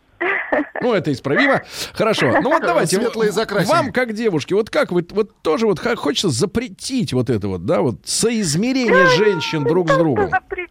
Ну, 0.82 0.92
это 0.94 1.12
исправимо. 1.12 1.62
Хорошо. 1.94 2.32
Ну 2.42 2.50
вот 2.50 2.62
давайте. 2.62 2.96
Светлые 2.96 3.32
закрасим. 3.32 3.70
Вам, 3.70 3.92
как 3.92 4.12
девушке, 4.12 4.54
вот 4.54 4.68
как 4.70 4.92
вы, 4.92 5.06
вот 5.10 5.30
тоже 5.42 5.66
вот 5.66 5.78
хочется 5.78 6.28
запретить 6.28 7.12
вот 7.12 7.30
это 7.30 7.48
вот, 7.48 7.64
да, 7.64 7.80
вот 7.80 7.96
соизмерение 8.04 9.06
женщин 9.06 9.64
друг 9.64 9.90
с 9.90 9.96
другом. 9.96 10.28
запретить. 10.30 10.70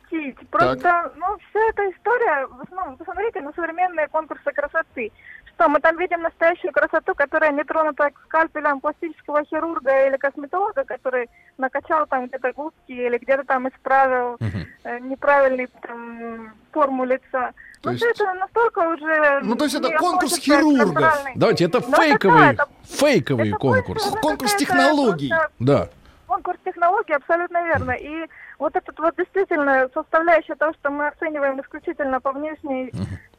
Просто, 0.52 1.12
ну, 1.16 1.26
вся 1.50 1.60
эта 1.70 1.89
история, 1.91 2.47
в 2.47 2.62
основном, 2.64 2.97
посмотрите 2.97 3.41
на 3.41 3.54
современные 3.54 4.08
конкурсы 4.08 4.52
красоты. 4.52 5.12
Что 5.54 5.68
мы 5.70 5.80
там 5.80 5.97
видим 5.97 6.22
настоящую 6.22 6.72
красоту, 6.72 7.14
которая 7.14 7.52
не 7.52 7.64
тронута 7.64 8.10
скальпелем 8.26 8.80
пластического 8.80 9.43
хирурга 9.43 10.08
или 10.08 10.18
косметолога, 10.18 10.86
который 10.86 11.30
накачал 11.58 12.08
там 12.08 12.28
где-то 12.28 12.54
губки 12.54 12.91
или 12.91 13.18
где-то 13.18 13.43
там 13.43 13.68
исправил 13.68 14.38
э, 14.84 15.00
неправильный 15.00 15.68
там, 15.82 16.54
форму 16.72 17.04
лица. 17.04 17.52
То 17.82 17.89
ну, 17.89 17.91
есть- 17.91 18.06
это 18.06 18.34
настолько 18.34 18.80
уже... 18.80 19.39
Ну, 19.43 19.56
то 19.56 19.66
есть 19.66 19.76
это 19.76 19.89
конкурс 19.97 20.38
хирургов. 20.38 20.95
Давайте, 21.36 21.66
это 21.66 21.80
Ну, 21.80 21.88
это 21.88 21.91
да, 21.91 21.97
фейковый, 22.04 22.50
это- 22.54 22.68
фейковый 22.86 23.50
это 23.50 23.58
конкурс. 23.58 24.04
больше, 24.10 24.22
Конкурс 24.22 24.56
технологий. 24.56 25.32
Да. 25.60 25.89
Конкурс 26.26 26.58
технологий, 26.64 27.14
абсолютно 27.14 27.64
верно. 27.66 27.91
И 27.91 28.28
вот 28.60 28.76
этот 28.76 28.99
вот 28.99 29.16
действительно 29.18 29.89
составляющая 29.93 30.55
того, 30.55 30.74
что 30.74 30.91
мы 30.91 31.07
оцениваем 31.07 31.60
исключительно 31.62 32.20
по 32.20 32.34
внешней 32.34 32.91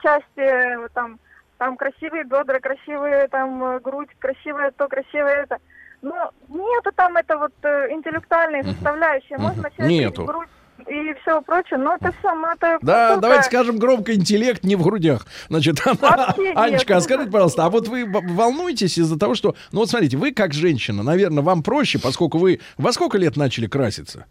части, 0.02 0.76
вот 0.78 0.92
там, 0.92 1.20
там 1.58 1.76
красивые 1.76 2.24
бедра, 2.24 2.58
красивые 2.58 3.28
там 3.28 3.62
э, 3.62 3.80
грудь, 3.80 4.08
красивое 4.18 4.72
то, 4.72 4.88
красивое 4.88 5.42
это. 5.44 5.58
Но 6.02 6.32
нету 6.48 6.90
там 6.96 7.16
это 7.18 7.36
вот 7.36 7.52
э, 7.62 7.92
интеллектуальной 7.92 8.64
составляющей. 8.64 9.36
Можно 9.36 9.70
через 9.76 9.90
Нету. 9.90 10.24
грудь 10.24 10.48
и 10.88 11.14
все 11.20 11.42
прочее, 11.42 11.78
но 11.78 11.96
это 11.96 12.10
все, 12.18 12.34
ну 12.34 12.46
это 12.46 12.78
Да, 12.80 13.08
просто- 13.08 13.20
давайте 13.20 13.44
скажем 13.44 13.78
громко, 13.78 14.14
интеллект 14.14 14.64
не 14.64 14.76
в 14.76 14.82
грудях. 14.82 15.26
Значит. 15.48 15.76
Анечка, 15.86 16.96
а 16.96 17.00
скажите, 17.02 17.30
пожалуйста, 17.30 17.66
а 17.66 17.68
вот 17.68 17.88
вы 17.88 18.10
волнуетесь 18.10 18.96
из-за 18.96 19.18
того, 19.18 19.34
что... 19.34 19.54
Ну 19.72 19.80
вот 19.80 19.90
смотрите, 19.90 20.16
вы 20.16 20.32
как 20.32 20.54
женщина, 20.54 21.02
наверное, 21.02 21.42
вам 21.42 21.62
проще, 21.62 21.98
поскольку 21.98 22.38
вы... 22.38 22.60
Во 22.78 22.92
сколько 22.92 23.18
лет 23.18 23.36
начали 23.36 23.66
краситься? 23.66 24.24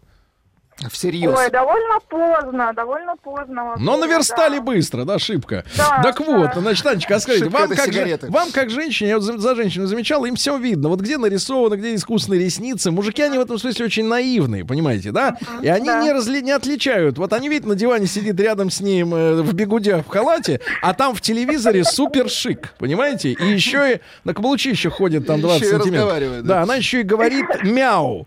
Всерьез. 0.88 1.36
Ой, 1.36 1.50
довольно 1.50 1.98
поздно, 2.08 2.72
довольно 2.74 3.16
поздно. 3.16 3.64
вообще, 3.64 3.84
Но 3.84 3.96
наверстали 3.96 4.56
да. 4.56 4.62
быстро, 4.62 5.04
да, 5.04 5.18
шибко. 5.18 5.64
Да, 5.76 6.00
так 6.02 6.18
да. 6.18 6.24
вот, 6.24 6.50
значит, 6.54 6.86
Анечка, 6.86 7.16
а 7.16 7.20
скажите, 7.20 7.48
вам 7.50 7.68
как, 7.68 7.92
же- 7.92 8.18
вам 8.28 8.50
как 8.50 8.70
женщине, 8.70 9.10
я 9.10 9.16
вот 9.16 9.24
за, 9.24 9.36
за 9.38 9.54
женщиной 9.54 9.86
замечал, 9.86 10.24
им 10.24 10.36
все 10.36 10.56
видно. 10.56 10.88
Вот 10.88 11.00
где 11.00 11.18
нарисовано, 11.18 11.76
где 11.76 11.94
искусственные 11.94 12.44
ресницы. 12.44 12.90
Мужики, 12.90 13.20
они 13.22 13.36
в 13.38 13.42
этом 13.42 13.58
смысле 13.58 13.84
очень 13.86 14.04
наивные, 14.06 14.64
понимаете, 14.64 15.12
да? 15.12 15.36
И 15.60 15.68
они 15.68 15.86
да. 15.86 16.02
не, 16.02 16.12
разли, 16.12 16.40
не 16.40 16.52
отличают. 16.52 17.18
Вот 17.18 17.32
они 17.32 17.48
видят, 17.48 17.66
на 17.66 17.74
диване 17.74 18.06
сидит 18.06 18.38
рядом 18.40 18.70
с 18.70 18.80
ним 18.80 19.14
э, 19.14 19.42
в 19.42 19.52
бегудях, 19.52 20.06
в 20.06 20.08
халате, 20.08 20.60
а 20.82 20.94
там 20.94 21.14
в 21.14 21.20
телевизоре 21.20 21.84
супер 21.84 22.28
шик, 22.30 22.74
понимаете? 22.78 23.32
И 23.32 23.44
еще 23.46 23.94
и 23.96 24.00
на 24.24 24.32
каблучище 24.34 24.88
ходит 24.90 25.26
там 25.26 25.38
И 25.40 25.42
20 25.42 25.60
еще 25.60 25.68
и 25.68 25.72
сантиметров. 25.72 26.02
разговаривает, 26.04 26.44
Да, 26.44 26.54
да. 26.54 26.62
она 26.62 26.76
еще 26.76 27.00
и 27.00 27.02
говорит 27.02 27.46
мяу. 27.64 28.26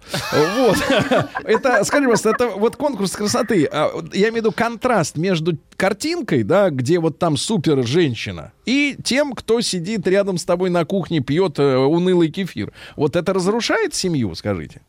Вот. 0.58 0.78
Это, 1.44 1.84
скажи, 1.84 2.04
пожалуйста, 2.04 2.30
это 2.32 2.43
вот 2.50 2.76
конкурс 2.76 3.16
красоты. 3.16 3.68
а, 3.72 3.90
Я 4.14 4.30
имею 4.30 4.34
в 4.34 4.36
виду 4.38 4.52
контраст 4.52 5.18
между 5.18 5.58
картинкой, 5.76 6.44
да, 6.44 6.70
где 6.70 7.00
вот 7.00 7.20
там 7.20 7.38
супер 7.38 7.84
женщина, 7.86 8.52
и 8.66 8.96
тем, 9.04 9.34
кто 9.34 9.62
сидит 9.62 10.08
рядом 10.08 10.38
с 10.38 10.46
тобой 10.46 10.70
на 10.70 10.86
кухне, 10.86 11.20
пьет 11.20 11.60
э, 11.60 11.76
унылый 11.78 12.30
кефир. 12.30 12.72
Вот 12.96 13.16
это 13.16 13.34
разрушает 13.34 13.94
семью, 13.94 14.34
скажите? 14.36 14.82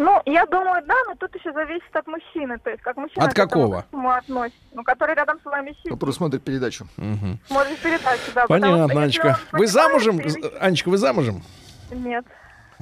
Ну, 0.00 0.22
я 0.26 0.46
думаю, 0.46 0.80
да, 0.86 0.94
но 1.08 1.14
тут 1.16 1.34
еще 1.34 1.52
зависит 1.52 1.90
от 1.92 2.06
мужчины. 2.06 2.56
То 2.62 2.70
есть, 2.70 2.80
как 2.82 2.96
мужчина 2.96 3.24
От 3.24 3.34
к 3.34 3.38
этому 3.38 3.48
какого? 3.50 3.76
ко 3.80 3.86
всему 3.88 4.10
относится. 4.10 4.60
Ну, 4.72 4.84
который 4.84 5.16
рядом 5.16 5.40
с 5.42 5.44
вами 5.44 5.70
сидит. 5.80 5.92
Который 5.92 6.10
смотрит 6.12 6.42
передачу. 6.44 6.86
Мгм. 6.96 7.40
Смотрит 7.48 7.78
передачу, 7.78 8.30
да. 8.32 8.42
потому 8.46 8.60
Понятно, 8.60 8.82
если 8.92 8.98
Анечка. 9.02 9.40
Вы 9.50 9.66
замужем? 9.66 10.18
понимает 10.18 10.54
Анечка, 10.60 10.88
вы 10.90 10.98
замужем? 10.98 11.42
Нет. 11.90 12.24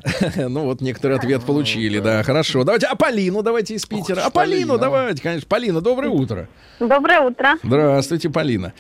Ну 0.37 0.65
вот 0.65 0.81
некоторый 0.81 1.17
ответ 1.17 1.45
получили, 1.45 1.99
да, 1.99 2.23
хорошо. 2.23 2.65
Давайте, 2.65 2.87
а 2.87 2.97
Полину 2.97 3.43
давайте 3.43 3.75
из 3.75 3.87
Питера. 3.87 4.23
А 4.25 4.31
Полину 4.31 4.79
давайте, 4.79 5.23
конечно. 5.23 5.49
Полина, 5.49 5.81
доброе 5.81 6.09
утро. 6.09 6.49
Доброе 6.81 7.21
утро. 7.21 7.55
Здравствуйте, 7.63 8.31
Полина. 8.31 8.73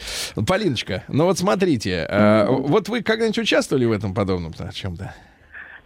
Полиночка, 0.46 1.04
ну 1.08 1.24
вот 1.24 1.38
смотрите, 1.38 2.06
э, 2.08 2.46
вот 2.48 2.88
вы 2.88 3.02
когда-нибудь 3.02 3.38
участвовали 3.38 3.84
в 3.84 3.92
этом 3.92 4.14
подобном 4.14 4.52
чем-то? 4.72 5.14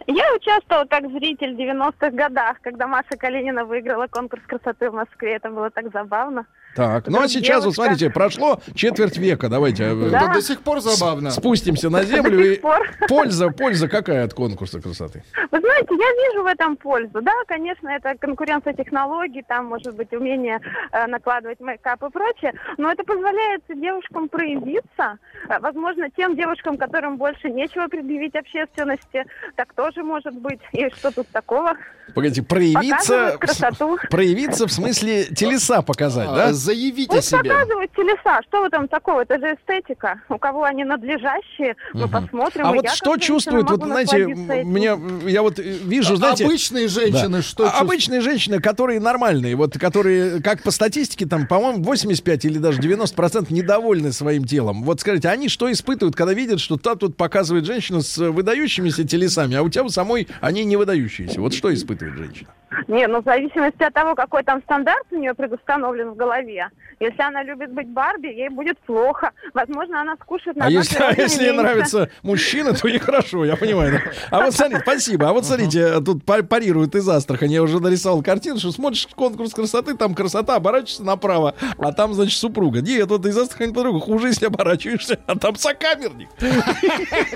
Я 0.07 0.33
участвовала 0.35 0.85
как 0.85 1.09
зритель 1.11 1.55
в 1.55 1.59
90-х 1.59 2.09
годах, 2.11 2.57
когда 2.61 2.87
Маша 2.87 3.17
Калинина 3.17 3.65
выиграла 3.65 4.07
конкурс 4.07 4.41
красоты 4.47 4.89
в 4.89 4.93
Москве. 4.93 5.35
Это 5.35 5.49
было 5.49 5.69
так 5.69 5.91
забавно. 5.93 6.45
Так, 6.75 7.07
ну 7.07 7.19
а 7.21 7.27
сейчас, 7.27 7.65
вот 7.65 7.73
девушка- 7.75 7.83
смотрите, 7.83 8.09
прошло 8.09 8.61
четверть 8.75 9.17
века, 9.17 9.49
давайте. 9.49 9.83
э, 9.83 10.09
Да. 10.09 10.21
Это 10.25 10.33
до 10.35 10.41
сих 10.41 10.61
пор 10.61 10.79
забавно. 10.79 11.31
Спустимся 11.31 11.89
на 11.89 12.03
землю 12.03 12.37
До 12.37 12.43
и 12.43 12.53
сих 12.53 12.61
пор. 12.61 12.89
польза, 13.09 13.49
польза 13.49 13.87
какая 13.89 14.23
от 14.23 14.33
конкурса 14.33 14.79
красоты? 14.81 15.23
Вы 15.51 15.59
знаете, 15.59 15.87
я 15.91 16.29
вижу 16.29 16.43
в 16.43 16.45
этом 16.47 16.77
пользу. 16.77 17.21
Да, 17.21 17.33
конечно, 17.47 17.89
это 17.89 18.15
конкуренция 18.17 18.73
технологий, 18.73 19.43
там 19.47 19.65
может 19.65 19.95
быть 19.95 20.13
умение 20.13 20.59
э, 20.91 21.07
накладывать 21.07 21.59
мейкап 21.59 22.03
и 22.03 22.09
прочее, 22.09 22.53
но 22.77 22.91
это 22.91 23.03
позволяет 23.03 23.63
девушкам 23.67 24.29
проявиться. 24.29 25.17
Э, 25.49 25.59
возможно, 25.59 26.09
тем 26.15 26.35
девушкам, 26.37 26.77
которым 26.77 27.17
больше 27.17 27.49
нечего 27.49 27.87
предъявить 27.87 28.35
общественности, 28.35 29.25
так 29.55 29.73
тоже 29.73 30.03
может 30.03 30.33
быть. 30.35 30.59
И 30.71 30.89
что 30.95 31.11
тут 31.13 31.27
такого? 31.27 31.73
Погодите, 32.13 32.43
проявиться, 32.43 33.37
красоту. 33.39 33.97
проявиться 34.09 34.67
в 34.67 34.71
смысле 34.71 35.25
телеса 35.25 35.81
показать, 35.81 36.27
А, 36.29 36.35
да? 36.35 36.53
Заявить 36.53 37.09
о 37.09 37.15
Пусть 37.15 37.29
себе. 37.29 37.49
показывают 37.49 37.91
телеса. 37.95 38.39
Что 38.47 38.61
в 38.61 38.65
этом 38.65 38.87
такого? 38.87 39.21
Это 39.21 39.37
же 39.39 39.55
эстетика. 39.55 40.21
У 40.29 40.37
кого 40.37 40.63
они 40.63 40.83
надлежащие, 40.83 41.75
мы 41.93 42.01
Мгм. 42.01 42.11
посмотрим. 42.11 42.65
А 42.67 42.71
вот 42.73 42.89
что 42.89 43.17
чувствует, 43.17 43.69
вот 43.69 43.83
знаете, 43.83 44.25
меня, 44.25 44.97
я 45.29 45.41
вот 45.41 45.59
э, 45.59 45.63
вижу, 45.63 46.15
знаете... 46.15 46.45
Обычные 46.45 46.87
женщины 46.87 47.37
Да. 47.37 47.41
что 47.41 47.63
А- 47.63 47.67
чувствуют? 47.67 47.91
Обычные 47.91 48.21
женщины, 48.21 48.59
которые 48.59 48.99
нормальные, 48.99 49.55
вот 49.55 49.77
которые, 49.77 50.41
как 50.41 50.63
по 50.63 50.71
статистике, 50.71 51.25
там, 51.25 51.47
по-моему, 51.47 51.83
85 51.83 52.45
или 52.45 52.57
даже 52.57 52.79
90% 52.81 53.51
недовольны 53.51 54.11
своим 54.11 54.45
телом. 54.45 54.83
Вот 54.83 54.99
скажите, 55.01 55.29
они 55.29 55.47
что 55.49 55.71
испытывают, 55.71 56.15
когда 56.15 56.33
видят, 56.33 56.59
что 56.59 56.77
та 56.77 56.95
тут 56.95 57.15
показывает 57.17 57.65
женщину 57.65 58.01
с 58.01 58.17
выдающимися 58.17 59.03
телесами, 59.07 59.55
а 59.55 59.63
у 59.63 59.69
тебя 59.69 59.83
у 59.83 59.89
самой 59.89 60.27
они 60.41 60.63
не 60.65 60.75
выдающиеся? 60.77 61.39
Вот 61.41 61.53
что 61.53 61.73
испытывает 62.01 62.15
женщина? 62.17 62.60
Не, 62.87 63.07
ну 63.07 63.21
в 63.21 63.25
зависимости 63.25 63.83
от 63.83 63.93
того, 63.93 64.15
какой 64.15 64.43
там 64.43 64.61
стандарт 64.63 65.05
у 65.11 65.17
нее 65.17 65.33
предустановлен 65.33 66.11
в 66.11 66.15
голове. 66.15 66.69
Если 66.99 67.21
она 67.21 67.43
любит 67.43 67.71
быть 67.73 67.87
Барби, 67.87 68.27
ей 68.27 68.49
будет 68.49 68.77
плохо. 68.79 69.31
Возможно, 69.53 70.01
она 70.01 70.15
скушает 70.21 70.55
на 70.55 70.67
А 70.67 70.69
если, 70.69 70.97
а 71.01 71.11
если 71.13 71.43
ей 71.43 71.49
меньше. 71.51 71.61
нравится 71.63 72.09
мужчина, 72.21 72.73
то 72.73 72.87
ей 72.87 72.99
хорошо, 72.99 73.43
я 73.43 73.55
понимаю. 73.55 73.99
А 74.29 74.41
вот 74.43 74.53
смотрите, 74.53 74.81
спасибо. 74.83 75.29
А 75.29 75.33
вот 75.33 75.45
смотрите, 75.45 75.99
тут 76.01 76.23
па- 76.23 76.43
парируют 76.43 76.95
из 76.95 77.07
Астрахани. 77.09 77.53
Я 77.55 77.63
уже 77.63 77.79
нарисовал 77.79 78.21
картину, 78.23 78.59
что 78.59 78.71
смотришь 78.71 79.07
конкурс 79.15 79.53
красоты, 79.53 79.95
там 79.95 80.13
красота, 80.13 80.55
оборачиваешься 80.55 81.03
направо, 81.03 81.55
а 81.77 81.91
там, 81.91 82.13
значит, 82.13 82.37
супруга. 82.39 82.81
Нет, 82.81 83.09
вот 83.09 83.25
из 83.25 83.37
Астрахани 83.37 83.73
подруга, 83.73 83.99
хуже, 83.99 84.27
если 84.27 84.45
оборачиваешься, 84.45 85.19
а 85.25 85.37
там 85.37 85.55
сокамерник. 85.55 86.29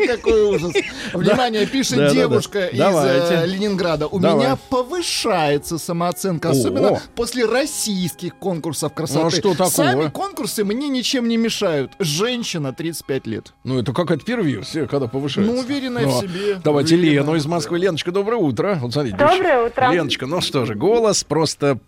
Какой 0.08 0.56
ужас. 0.56 0.74
Внимание, 1.14 1.66
пишет 1.66 2.12
девушка 2.12 2.68
из 2.68 2.80
э, 2.80 3.46
Ленинграда. 3.48 4.08
У 4.08 4.20
меня 4.20 4.58
повышается 5.26 5.78
самооценка, 5.78 6.52
особенно 6.52 7.00
после 7.16 7.46
российских 7.46 8.36
конкурсов 8.36 8.94
красоты. 8.94 9.22
Ну, 9.22 9.28
а 9.28 9.32
что 9.32 9.52
такого? 9.52 9.70
Сами 9.70 10.10
конкурсы 10.10 10.64
мне 10.64 10.88
ничем 10.88 11.28
не 11.28 11.38
мешают. 11.38 11.94
Женщина 12.00 12.74
35 12.74 13.28
лет. 13.28 13.54
Ну, 13.64 13.80
это 13.80 13.94
какая-то 13.94 14.24
первая 14.24 14.64
когда 14.90 15.08
повышается. 15.08 15.54
Ну, 15.54 15.60
уверенная 15.60 16.04
Ну, 16.06 16.10
в 16.12 16.22
себе. 16.22 16.56
Давайте 16.64 16.96
Уверенная. 16.96 17.22
Лену 17.24 17.36
из 17.36 17.46
Москвы. 17.46 17.80
Леночка, 17.80 18.12
доброе 18.12 18.38
утро. 18.38 18.78
Вот 18.82 18.94
смотрите, 18.94 19.18
Доброе 19.18 19.38
девчонка. 19.38 19.66
утро. 19.66 19.92
Леночка, 19.92 20.26
ну 20.26 20.42
что 20.42 20.66
же, 20.66 20.76
голос 20.76 21.24
просто 21.24 21.80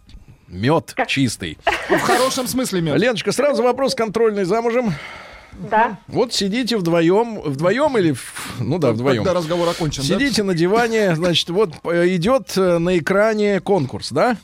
мед 0.47 0.95
чистый. 1.07 1.57
В 1.89 1.99
хорошем 1.99 2.47
смысле 2.47 2.81
мед. 2.81 2.97
Леночка, 2.97 3.31
сразу 3.31 3.63
вопрос 3.63 3.95
контрольный. 3.95 4.45
Замужем? 4.45 4.93
Да. 5.57 5.97
Вот 6.07 6.33
сидите 6.33 6.77
вдвоем, 6.77 7.41
вдвоем 7.41 7.97
или... 7.97 8.11
в- 8.13 8.57
Ну 8.59 8.77
да, 8.79 8.91
вдвоем. 8.91 9.23
Когда 9.23 9.37
разговор 9.39 9.67
окончен, 9.69 10.03
да? 10.03 10.07
Сидите 10.07 10.43
на 10.43 10.53
диване, 10.53 11.15
значит, 11.15 11.49
вот 11.49 11.71
э, 11.83 12.07
идет 12.15 12.55
э, 12.57 12.77
на 12.77 12.97
экране 12.97 13.59
конкурс, 13.59 14.11
да? 14.11 14.37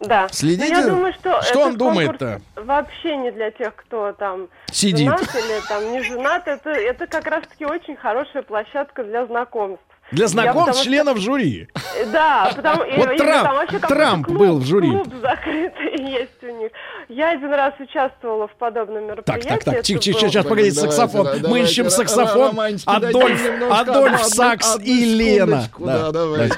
Да. 0.00 0.28
Следите, 0.30 0.72
Но 0.72 0.78
я 0.80 0.86
думаю, 0.88 1.12
что, 1.14 1.42
что 1.42 1.60
он 1.66 1.76
думает-то? 1.76 2.40
Вообще 2.56 3.16
не 3.16 3.32
для 3.32 3.50
тех, 3.50 3.74
кто 3.74 4.12
там 4.12 4.48
Сидит. 4.70 4.98
женат 5.08 5.34
или 5.34 5.68
там 5.68 5.92
не 5.92 6.02
женат. 6.02 6.46
Это, 6.46 6.70
это 6.70 7.06
как 7.08 7.26
раз-таки 7.26 7.64
очень 7.66 7.96
хорошая 7.96 8.42
площадка 8.42 9.02
для 9.02 9.26
знакомств. 9.26 9.82
Для 10.10 10.24
Я 10.24 10.28
знакомств 10.28 10.58
потому 10.60 10.74
что- 10.76 10.84
членов 10.84 11.18
жюри. 11.18 11.68
Э, 11.74 12.06
Да, 12.12 12.50
потому 12.56 12.84
и- 12.84 12.96
Вот 12.96 13.08
Трамп- 13.18 13.66
там 13.80 13.80
Трамп 13.88 14.26
клуб- 14.26 14.38
был 14.38 14.58
в 14.58 14.64
жюри. 14.64 14.90
Клуб 14.90 15.08
закрытый 15.20 16.02
есть 16.10 16.42
у 16.42 16.46
них. 16.46 16.70
Я 17.08 17.30
один 17.32 17.52
раз 17.52 17.74
участвовала 17.78 18.46
в 18.48 18.54
подобном 18.56 19.06
Так, 19.06 19.08
мероприятии. 19.08 19.48
так, 19.48 19.64
так, 19.64 19.74
Это 19.74 19.82
тихо, 19.82 20.00
тихо, 20.00 20.20
сейчас, 20.20 20.44
погодите, 20.46 20.76
Давайте, 20.76 20.96
саксофон. 20.96 21.24
да, 21.26 21.32
Мы 21.34 21.38
давайте, 21.40 21.64
ищем 21.70 21.90
саксофон. 21.90 22.58
Адольф, 22.86 23.42
Адольф 23.70 24.24
Сакс 24.24 24.78
и 24.82 25.04
Лена. 25.14 25.64
да, 25.78 26.10
давайте. 26.12 26.54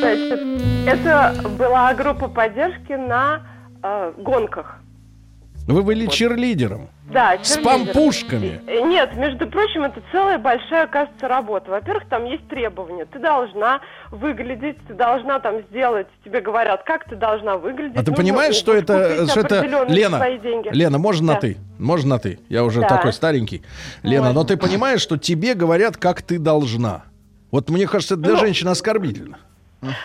Значит, 0.00 0.40
это 0.86 1.34
была 1.58 1.92
группа 1.94 2.28
поддержки 2.28 2.92
на 2.92 3.42
э, 3.82 4.12
гонках. 4.16 4.76
Вы 5.68 5.82
были 5.82 6.06
черлидером. 6.06 6.88
Да, 7.12 7.36
С 7.42 7.58
пампушками. 7.58 8.60
Э, 8.66 8.80
Нет, 8.86 9.14
между 9.16 9.46
прочим, 9.46 9.84
это 9.84 10.00
целая 10.12 10.38
большая, 10.38 10.86
кажется, 10.86 11.28
работа. 11.28 11.70
Во-первых, 11.70 12.04
там 12.08 12.24
есть 12.24 12.46
требования. 12.48 13.04
Ты 13.04 13.18
должна 13.18 13.80
выглядеть, 14.10 14.76
ты 14.86 14.94
должна 14.94 15.38
там 15.40 15.60
сделать, 15.70 16.06
тебе 16.24 16.40
говорят, 16.40 16.82
как 16.84 17.04
ты 17.08 17.16
должна 17.16 17.56
выглядеть. 17.58 17.96
А 17.96 18.02
ты 18.02 18.10
Нужно 18.10 18.16
понимаешь, 18.16 18.54
что 18.54 18.74
это, 18.74 19.26
что 19.26 19.40
это, 19.40 19.62
Лена. 19.88 20.22
Лена, 20.70 20.98
можно 20.98 21.26
на 21.28 21.34
Да. 21.34 21.40
ты, 21.40 21.56
можно 21.78 22.14
на 22.16 22.18
ты. 22.18 22.38
Я 22.48 22.64
уже 22.64 22.80
Да. 22.80 22.88
такой 22.88 23.12
старенький. 23.12 23.62
Лена, 24.02 24.32
но 24.32 24.44
ты 24.44 24.56
понимаешь, 24.56 25.00
что 25.02 25.16
тебе 25.18 25.52
говорят, 25.54 25.96
как 25.98 26.22
ты 26.22 26.38
должна. 26.38 27.04
Вот 27.50 27.68
мне 27.70 27.86
кажется, 27.86 28.14
это 28.14 28.22
для 28.24 28.32
Ну, 28.34 28.40
женщины 28.40 28.68
оскорбительно. 28.70 29.38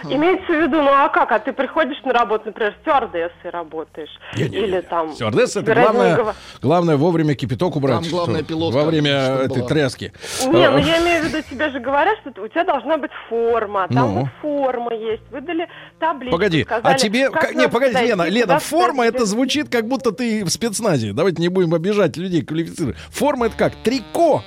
Имеется 0.03 0.45
в 0.45 0.61
виду, 0.61 0.81
ну 0.81 0.89
а 0.91 1.09
как? 1.09 1.31
А 1.31 1.39
ты 1.39 1.51
приходишь 1.51 1.97
на 2.03 2.13
работу, 2.13 2.43
например, 2.47 2.75
стюардессой 2.81 3.49
работаешь. 3.51 4.09
Или 4.35 4.81
там... 4.81 5.13
Стюардесса 5.13 5.61
это 5.61 5.73
главное, 5.73 6.35
главное 6.61 6.97
вовремя 6.97 7.33
кипяток 7.33 7.75
убрать. 7.75 8.01
Там 8.01 8.09
главное 8.09 8.43
пилотка, 8.43 8.77
Во 8.77 8.85
время 8.85 9.11
этой 9.11 9.59
была. 9.59 9.67
тряски. 9.67 10.13
Не, 10.45 10.69
ну 10.69 10.75
А, 10.75 10.79
я 10.79 11.01
имею 11.01 11.23
в 11.23 11.27
виду, 11.27 11.41
тебе 11.49 11.69
же 11.71 11.79
говорят, 11.79 12.17
что 12.19 12.43
у 12.43 12.47
тебя 12.47 12.63
должна 12.63 12.97
быть 12.97 13.11
форма. 13.29 13.87
Там 13.87 14.13
Ну. 14.13 14.19
вот 14.21 14.29
форма 14.41 14.93
есть. 14.93 15.23
Выдали 15.31 15.67
табличку. 15.99 16.37
Погоди, 16.37 16.63
сказали, 16.63 16.93
а 16.93 16.97
тебе... 16.97 17.29
как 17.31 17.55
не, 17.55 17.67
погоди, 17.67 17.93
подойти, 17.93 18.09
Лена, 18.09 18.29
Лена, 18.29 18.59
форма 18.59 19.05
это 19.05 19.25
звучит, 19.25 19.69
как 19.69 19.87
будто 19.87 20.11
ты 20.11 20.45
в 20.45 20.49
спецназе. 20.49 21.13
Давайте 21.13 21.41
не 21.41 21.47
будем 21.49 21.73
обижать 21.73 22.15
людей 22.17 22.43
квалифицированных. 22.43 22.99
Форма 23.09 23.47
это 23.47 23.57
как? 23.57 23.73
Трико. 23.83 24.43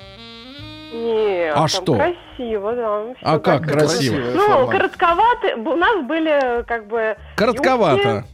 Нет, 0.93 1.51
А 1.53 1.59
там 1.59 1.67
что? 1.67 1.95
красиво, 1.95 2.73
да. 2.75 3.01
А 3.21 3.39
как 3.39 3.63
красиво? 3.67 4.17
Ну, 4.33 4.67
коротковаты. 4.67 5.55
б- 5.57 5.71
У 5.71 5.75
нас 5.75 6.05
были 6.05 6.63
как 6.63 6.87
бы... 6.87 7.15
Коротковато. 7.35 8.25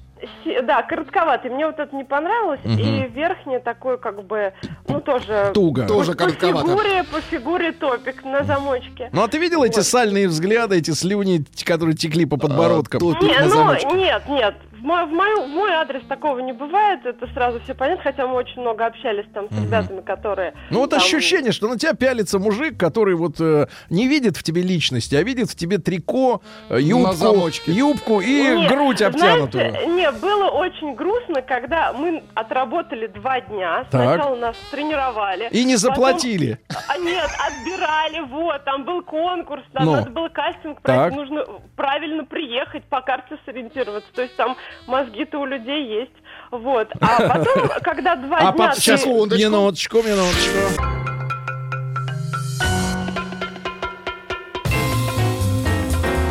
юбки, 0.45 0.61
Да, 0.61 0.81
коротковатый. 0.83 1.51
Мне 1.51 1.65
вот 1.65 1.79
это 1.79 1.95
не 1.95 2.03
понравилось. 2.03 2.59
Мгм. 2.63 2.77
И 2.79 3.07
верхний 3.07 3.59
такой 3.59 3.97
как 3.97 4.23
бы, 4.23 4.53
ну 4.87 5.01
тоже... 5.01 5.51
Туго. 5.53 5.81
по- 5.83 5.87
Тоже 5.87 6.11
по 6.11 6.17
коротковато. 6.19 6.67
фигуре, 6.67 7.03
по 7.03 7.21
фигуре 7.21 7.71
топик 7.71 8.23
на 8.23 8.43
замочке. 8.43 9.09
Ну 9.11 9.23
а 9.23 9.27
ты 9.27 9.37
видел 9.39 9.63
эти 9.63 9.79
сальные 9.81 10.27
взгляды, 10.27 10.77
эти 10.77 10.91
слюни, 10.91 11.43
которые 11.65 11.95
текли 11.95 12.25
по 12.25 12.37
подбородкам? 12.37 13.01
Не, 13.01 13.39
ну, 13.47 13.95
нет, 13.95 14.23
нет. 14.29 14.55
Мой, 14.83 15.05
в, 15.05 15.11
мою- 15.11 15.45
в 15.45 15.47
мой 15.49 15.71
адрес 15.71 16.03
такого 16.09 16.39
не 16.39 16.51
бывает, 16.51 17.05
это 17.05 17.25
сразу 17.33 17.59
все 17.61 17.73
понятно, 17.73 18.03
хотя 18.03 18.27
мы 18.27 18.35
очень 18.35 18.59
много 18.61 18.85
общались 18.85 19.25
там 19.33 19.47
с 19.49 19.51
Мгм. 19.51 19.63
ребятами, 19.63 20.01
которые... 20.01 20.53
Ну 20.71 20.79
вот 20.79 20.89
там, 20.89 20.99
ощущение, 20.99 21.53
что 21.53 21.69
на 21.69 21.77
тебя 21.79 21.93
пялится 21.93 22.37
мужик, 22.37 22.77
который 22.77 23.15
вот 23.15 23.39
э, 23.39 23.67
не 23.89 24.07
видит 24.09 24.35
в 24.35 24.43
тебе 24.43 24.61
личности, 24.61 25.15
а 25.15 25.23
видит 25.23 25.49
в 25.49 25.55
тебе 25.55 25.77
трико, 25.77 26.41
э, 26.69 26.79
юбку, 26.81 27.49
юбку 27.65 28.19
и 28.19 28.41
Нет, 28.57 28.69
грудь 28.71 29.01
обтянутую. 29.01 29.69
Знаете, 29.71 29.87
не, 29.87 30.11
было 30.11 30.49
очень 30.49 30.95
грустно, 30.95 31.41
когда 31.41 31.93
мы 31.93 32.21
отработали 32.35 33.07
два 33.07 33.39
дня. 33.39 33.85
Так. 33.89 34.15
Сначала 34.15 34.35
нас 34.35 34.57
тренировали. 34.69 35.47
И 35.51 35.63
не 35.63 35.75
потом- 35.75 35.77
заплатили. 35.95 36.59
А, 36.89 36.97
нет, 36.97 37.29
отбирали, 37.39 38.19
вот, 38.27 38.63
там 38.65 38.83
был 38.83 39.01
конкурс, 39.03 39.63
там 39.71 39.85
Ну. 39.85 39.91
надо 39.93 40.09
было 40.09 40.27
кастинг 40.27 40.81
Так. 40.81 41.13
нужно 41.15 41.45
правильно 41.77 42.25
приехать, 42.25 42.83
по 42.85 43.01
карте 43.01 43.37
сориентироваться. 43.45 44.09
То 44.13 44.23
есть 44.23 44.35
там 44.35 44.57
мозги-то 44.87 45.39
у 45.39 45.45
людей 45.45 45.85
есть. 46.01 46.11
Вот. 46.51 46.87
А 47.01 47.27
потом, 47.27 47.69
когда 47.83 48.15
два 48.15 48.37
А 48.37 48.51
дня... 48.53 48.67
под... 48.69 48.77
сейчас, 48.77 49.01
ты- 49.01 49.09
минуточку, 49.09 49.97
минуточку. 50.01 50.57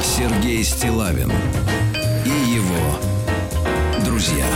Сергей 0.01 0.62
Стилавин 0.62 1.30
и 2.24 2.28
его 2.55 2.99
друзья. 4.05 4.47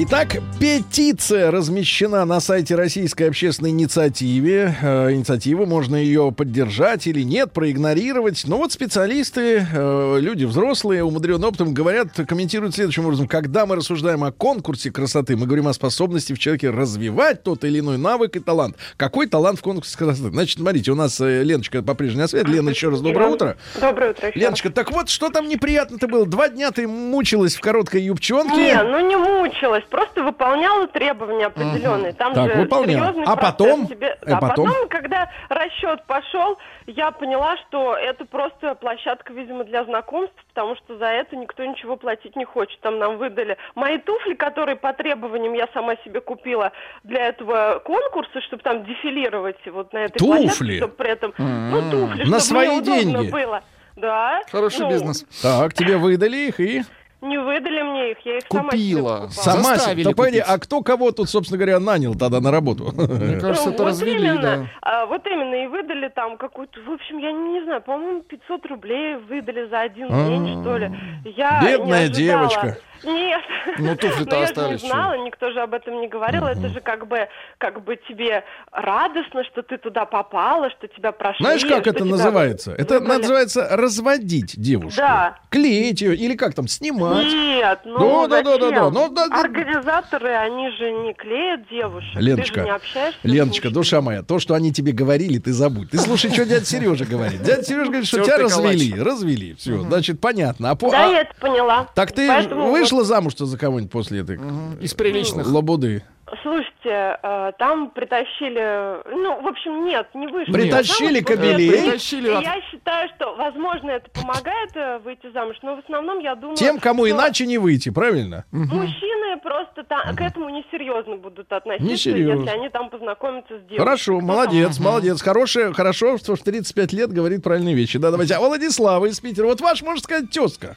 Итак, 0.00 0.36
петиция 0.60 1.50
размещена 1.50 2.24
на 2.24 2.38
сайте 2.38 2.76
Российской 2.76 3.24
общественной 3.24 3.70
инициативы. 3.70 4.72
Э, 4.80 5.12
инициативы, 5.12 5.66
можно 5.66 5.96
ее 5.96 6.30
поддержать 6.30 7.08
или 7.08 7.22
нет, 7.22 7.50
проигнорировать. 7.52 8.44
Но 8.46 8.58
вот 8.58 8.70
специалисты, 8.70 9.66
э, 9.68 10.18
люди 10.20 10.44
взрослые, 10.44 11.02
умудренные 11.02 11.48
опытом, 11.48 11.74
говорят, 11.74 12.10
комментируют 12.28 12.76
следующим 12.76 13.06
образом. 13.06 13.26
Когда 13.26 13.66
мы 13.66 13.74
рассуждаем 13.74 14.22
о 14.22 14.30
конкурсе 14.30 14.92
красоты, 14.92 15.36
мы 15.36 15.46
говорим 15.46 15.66
о 15.66 15.72
способности 15.72 16.32
в 16.32 16.38
человеке 16.38 16.70
развивать 16.70 17.42
тот 17.42 17.64
или 17.64 17.80
иной 17.80 17.98
навык 17.98 18.36
и 18.36 18.38
талант. 18.38 18.76
Какой 18.96 19.26
талант 19.26 19.58
в 19.58 19.62
конкурсе 19.62 19.98
красоты? 19.98 20.30
Значит, 20.30 20.60
смотрите, 20.60 20.92
у 20.92 20.94
нас 20.94 21.20
э, 21.20 21.42
Леночка 21.42 21.82
по-прежнему 21.82 22.22
на 22.22 22.28
свет. 22.28 22.46
Лена, 22.46 22.70
еще 22.70 22.90
раз 22.90 23.00
доброе 23.00 23.30
утро. 23.30 23.56
Доброе 23.80 24.12
утро. 24.12 24.30
Леночка, 24.36 24.70
так 24.70 24.92
вот, 24.92 25.08
что 25.08 25.28
там 25.30 25.48
неприятно-то 25.48 26.06
было? 26.06 26.24
Два 26.24 26.50
дня 26.50 26.70
ты 26.70 26.86
мучилась 26.86 27.56
в 27.56 27.60
короткой 27.60 28.02
юбчонке. 28.02 28.54
Не, 28.54 28.80
ну 28.84 29.00
не 29.00 29.16
мучилась, 29.16 29.87
просто 29.88 30.22
выполняла 30.22 30.86
требования 30.86 31.46
определенные. 31.46 32.12
Там 32.12 32.34
Так, 32.34 32.50
же 32.52 32.58
выполняла. 32.60 33.06
серьезный 33.12 33.24
А 33.26 33.36
потом? 33.36 33.86
тебе- 33.86 34.18
Э, 34.22 34.32
А 34.34 34.40
потом? 34.40 34.66
потом, 34.66 34.88
когда 34.88 35.30
расчет 35.48 36.04
пошел, 36.06 36.58
я 36.86 37.10
поняла, 37.10 37.56
что 37.68 37.96
это 37.96 38.24
просто 38.24 38.74
площадка, 38.74 39.32
видимо, 39.32 39.64
для 39.64 39.84
знакомств, 39.84 40.34
потому 40.54 40.76
что 40.76 40.96
за 40.98 41.06
это 41.06 41.36
никто 41.36 41.64
ничего 41.64 41.96
платить 41.96 42.36
не 42.36 42.44
хочет. 42.44 42.80
Там 42.80 42.98
нам 42.98 43.18
выдали 43.18 43.56
мои 43.74 43.98
туфли, 43.98 44.34
которые 44.34 44.76
по 44.76 44.92
требованиям 44.92 45.54
я 45.54 45.68
сама 45.74 45.96
себе 46.04 46.20
купила 46.20 46.72
для 47.04 47.26
этого 47.28 47.80
конкурса, 47.84 48.40
чтобы 48.42 48.62
там 48.62 48.84
дефилировать 48.84 49.58
вот 49.66 49.92
на 49.92 49.98
этой 49.98 50.18
Туфли? 50.18 50.42
площадке, 50.46 50.76
чтобы 50.78 50.94
при 50.94 51.10
этом... 51.10 51.34
Ну, 51.38 51.80
туфли, 51.90 52.20
На 52.22 52.38
чтобы 52.38 52.40
свои 52.40 52.68
мне 52.68 52.80
деньги? 52.82 53.30
было. 53.30 53.62
Да. 53.96 54.42
Хороший 54.52 54.80
Ну, 54.82 54.90
бизнес. 54.90 55.24
Так, 55.42 55.74
тебе 55.74 55.96
выдали 55.96 56.36
их 56.48 56.60
и... 56.60 56.82
Не 57.20 57.36
выдали 57.36 57.82
мне 57.82 58.12
их, 58.12 58.18
я 58.24 58.36
их 58.36 58.44
сама 58.50 58.70
себе 58.70 58.94
Купила. 58.94 59.28
Сама 59.30 59.62
себе. 59.62 59.74
Заставили 59.74 60.04
Да 60.04 60.10
погоди, 60.12 60.38
купить. 60.38 60.54
а 60.54 60.58
кто 60.58 60.82
кого 60.82 61.10
тут, 61.10 61.28
собственно 61.28 61.58
говоря, 61.58 61.80
нанял 61.80 62.14
тогда 62.14 62.40
на 62.40 62.52
работу? 62.52 62.92
Мне 62.94 63.36
кажется, 63.40 63.66
Ну, 63.68 63.72
это 63.74 63.82
вот 63.82 63.88
развели, 63.90 64.18
именно, 64.28 64.40
да. 64.42 64.66
а, 64.82 65.06
вот 65.06 65.26
именно, 65.26 65.64
и 65.64 65.66
выдали 65.66 66.08
там 66.14 66.36
какую-то, 66.36 66.78
в 66.80 66.90
общем, 66.92 67.18
я 67.18 67.32
не, 67.32 67.54
не 67.58 67.64
знаю, 67.64 67.82
по-моему, 67.82 68.22
500 68.22 68.66
рублей 68.66 69.16
выдали 69.28 69.68
за 69.68 69.80
один 69.80 70.08
день, 70.08 70.62
что 70.62 70.76
ли. 70.78 70.90
Я 71.36 71.60
не 71.60 71.66
А. 71.66 71.78
Бедная 71.78 72.04
ожидала. 72.04 72.12
девочка. 72.48 72.78
Нет. 73.04 73.42
Ну, 73.78 73.96
туфли-то 73.96 74.30
Но 74.30 74.40
я 74.40 74.46
же 74.46 74.52
остались, 74.52 74.82
не 74.82 74.88
знала, 74.88 75.14
никто 75.24 75.50
же 75.50 75.60
об 75.60 75.74
этом 75.74 76.00
не 76.00 76.08
говорил. 76.08 76.44
Это 76.46 76.68
же 76.68 76.80
как 76.80 77.06
бы, 77.06 77.28
как 77.58 77.84
бы 77.84 77.96
тебе 78.08 78.44
радостно, 78.72 79.44
что 79.44 79.62
ты 79.62 79.78
туда 79.78 80.04
попала, 80.04 80.70
что 80.70 80.88
тебя 80.88 81.12
прошли. 81.12 81.44
Знаешь, 81.44 81.64
как 81.64 81.86
это 81.86 82.00
тебя 82.00 82.10
называется? 82.10 82.72
Это 82.72 83.00
выбрали. 83.00 83.18
называется 83.18 83.68
разводить 83.70 84.58
девушку. 84.60 84.98
Да. 84.98 85.38
Клеить 85.50 86.00
ее 86.00 86.16
или 86.16 86.34
как 86.34 86.54
там, 86.54 86.68
снимать. 86.68 87.26
Нет, 87.26 87.80
ну 87.84 88.28
Да, 88.28 88.42
да, 88.42 88.58
да, 88.58 88.70
да? 88.70 88.90
Ну, 88.90 89.08
да, 89.08 89.28
да. 89.28 89.40
Организаторы, 89.40 90.30
они 90.34 90.70
же 90.70 90.90
не 90.90 91.14
клеят 91.14 91.68
девушек. 91.68 92.10
Ты 92.14 92.20
же 92.20 92.26
Леночка, 92.26 92.60
не 92.62 92.70
общаешься 92.70 93.18
Леночка, 93.22 93.70
душа 93.70 94.00
моя, 94.00 94.22
то, 94.22 94.38
что 94.38 94.54
они 94.54 94.72
тебе 94.72 94.92
говорили, 94.92 95.38
ты 95.38 95.52
забудь. 95.52 95.90
Ты 95.90 95.98
слушай, 95.98 96.30
что 96.30 96.44
дядя 96.44 96.64
Сережа 96.64 97.04
говорит. 97.04 97.42
Дядя 97.42 97.62
Сережа 97.62 97.86
говорит, 97.86 98.06
что 98.06 98.20
тебя 98.20 98.38
развели. 98.38 99.00
Развели. 99.00 99.54
Все, 99.54 99.78
значит, 99.80 100.20
понятно. 100.20 100.70
А 100.70 100.74
Да, 100.74 101.06
а- 101.06 101.10
я 101.10 101.20
это 101.22 101.34
поняла. 101.40 101.88
Так 101.94 102.12
ты 102.12 102.28
Поэтому 102.28 102.70
вышла 102.92 103.04
замуж-то 103.04 103.46
за 103.46 103.58
кого-нибудь 103.58 103.92
после 103.92 104.20
этой 104.20 104.38
Из 104.80 104.94
приличных. 104.94 105.46
лабуды? 105.50 106.02
вот, 106.26 106.38
Слушайте, 106.42 107.18
э, 107.22 107.52
там 107.58 107.90
притащили... 107.90 109.02
Ну, 109.10 109.40
в 109.40 109.46
общем, 109.46 109.86
нет, 109.86 110.08
не 110.14 110.26
вышла. 110.26 110.52
Притащили 110.52 111.20
это- 111.20 111.36
Притащили 111.36 112.28
я 112.28 112.60
считаю, 112.70 113.08
что, 113.16 113.34
возможно, 113.36 113.90
это 113.92 114.10
помогает 114.10 114.70
э, 114.74 114.98
выйти 114.98 115.30
замуж, 115.32 115.56
но 115.62 115.76
в 115.76 115.78
основном 115.78 116.18
я 116.18 116.34
думаю... 116.34 116.56
Тем, 116.56 116.78
кому 116.78 117.06
что 117.06 117.14
иначе 117.16 117.46
не 117.46 117.56
выйти, 117.56 117.88
правильно? 117.88 118.44
Мужчины 118.52 119.38
просто 119.42 119.84
та- 119.84 120.12
к 120.12 120.20
этому 120.20 120.50
несерьезно 120.50 121.16
будут 121.16 121.50
относиться, 121.50 121.90
Несерьезно. 121.90 122.42
если 122.42 122.58
они 122.58 122.68
там 122.68 122.90
познакомятся 122.90 123.54
с 123.58 123.60
девушкой. 123.62 123.78
Хорошо, 123.78 124.18
Кто 124.18 124.26
молодец, 124.26 124.76
там? 124.76 124.84
молодец. 124.84 125.22
Хорошее, 125.22 125.72
хорошо, 125.72 126.18
что 126.18 126.36
в 126.36 126.42
35 126.42 126.92
лет 126.92 127.10
говорит 127.10 127.42
правильные 127.42 127.74
вещи. 127.74 127.98
Да, 127.98 128.10
давайте. 128.10 128.34
А 128.34 128.40
Владислава 128.40 129.06
из 129.06 129.18
Питера. 129.20 129.46
Вот 129.46 129.60
ваш, 129.62 129.80
можно 129.82 130.02
сказать, 130.02 130.30
тезка. 130.30 130.76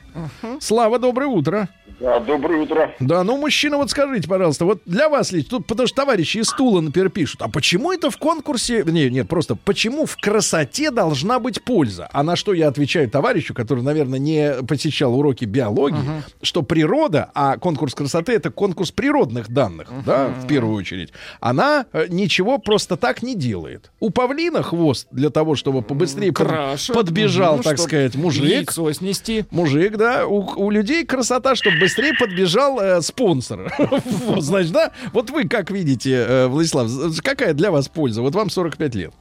Слава, 0.61 0.97
доброе 0.97 1.27
утро. 1.27 1.67
Да, 2.01 2.19
доброе 2.19 2.61
утро. 2.63 2.95
Да, 2.99 3.23
ну, 3.23 3.37
мужчина, 3.37 3.77
вот 3.77 3.91
скажите, 3.91 4.27
пожалуйста, 4.27 4.65
вот 4.65 4.81
для 4.87 5.07
вас 5.07 5.31
лично, 5.31 5.51
тут, 5.51 5.67
потому 5.67 5.85
что 5.85 5.97
товарищи 5.97 6.39
из 6.39 6.49
Тула, 6.49 6.81
например, 6.81 7.09
пишут, 7.11 7.43
а 7.43 7.47
почему 7.47 7.91
это 7.91 8.09
в 8.09 8.17
конкурсе, 8.17 8.83
не, 8.87 9.07
нет, 9.11 9.27
просто, 9.29 9.55
почему 9.55 10.07
в 10.07 10.17
красоте 10.17 10.89
должна 10.89 11.37
быть 11.39 11.63
польза? 11.63 12.09
А 12.11 12.23
на 12.23 12.35
что 12.35 12.53
я 12.53 12.69
отвечаю 12.69 13.07
товарищу, 13.07 13.53
который, 13.53 13.83
наверное, 13.83 14.17
не 14.17 14.63
посещал 14.67 15.13
уроки 15.17 15.45
биологии, 15.45 15.99
что 16.41 16.63
природа, 16.63 17.29
а 17.35 17.57
конкурс 17.57 17.93
красоты 17.93 18.31
это 18.33 18.49
конкурс 18.49 18.91
природных 18.91 19.49
данных, 19.49 19.89
да, 20.03 20.29
в 20.29 20.47
первую 20.47 20.75
очередь, 20.77 21.09
она 21.39 21.85
э, 21.93 22.07
ничего 22.09 22.57
просто 22.57 22.97
так 22.97 23.21
не 23.21 23.35
делает. 23.35 23.91
У 23.99 24.09
павлина 24.09 24.63
хвост 24.63 25.07
для 25.11 25.29
того, 25.29 25.55
чтобы 25.55 25.83
побыстрее 25.83 26.31
под- 26.33 26.47
Краши. 26.47 26.93
подбежал, 26.93 27.55
Мгм, 27.55 27.63
так 27.63 27.77
сказать, 27.77 28.15
мужик. 28.15 28.45
Яйцо 28.45 28.91
снести. 28.91 29.45
Мужик, 29.51 29.97
да, 29.97 30.25
у, 30.25 30.39
у 30.55 30.71
людей 30.71 31.05
красота, 31.05 31.53
чтобы 31.55 31.77
быстрее 31.91 32.13
подбежал 32.17 32.79
э, 32.79 33.01
спонсор. 33.01 33.71
Вот, 33.79 34.43
Значит, 34.43 34.71
да? 34.71 34.91
Вот 35.13 35.29
вы 35.29 35.47
как 35.47 35.71
видите, 35.71 36.13
э, 36.13 36.47
Владислав, 36.47 36.89
какая 37.23 37.53
для 37.53 37.71
вас 37.71 37.87
польза? 37.87 38.21
Вот 38.21 38.35
вам 38.35 38.49
45 38.49 38.95
лет. 38.95 39.13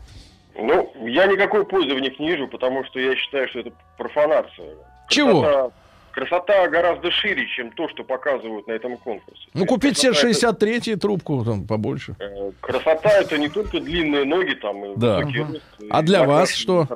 Ну, 0.56 0.92
я 1.06 1.26
никакой 1.26 1.64
пользы 1.64 1.94
в 1.94 2.00
них 2.00 2.18
не 2.18 2.30
вижу, 2.30 2.48
потому 2.48 2.84
что 2.84 3.00
я 3.00 3.16
считаю, 3.16 3.48
что 3.48 3.60
это 3.60 3.72
профанация. 3.96 4.74
Чего? 5.08 5.42
Красота, 5.42 5.72
красота 6.12 6.66
гораздо 6.68 7.10
шире, 7.10 7.46
чем 7.48 7.70
то, 7.72 7.88
что 7.88 8.04
показывают 8.04 8.66
на 8.66 8.72
этом 8.72 8.96
конкурсе. 8.96 9.42
Ну, 9.54 9.66
купить 9.66 9.98
себе 9.98 10.10
Красота 10.10 10.28
63 10.28 10.96
трубку, 10.96 11.44
там, 11.44 11.66
побольше. 11.66 12.14
это- 12.18 12.24
э, 12.24 12.52
Красота 12.60 13.10
это 13.20 13.38
не 13.38 13.48
только 13.48 13.80
длинные 13.80 14.24
ноги 14.24 14.54
там 14.54 14.84
и 14.84 14.96
Да. 14.96 15.18
высокий 15.18 15.38
рост, 15.40 15.62
и 15.80 15.86
А 15.90 16.02
для 16.02 16.24
вас 16.24 16.50
что? 16.54 16.86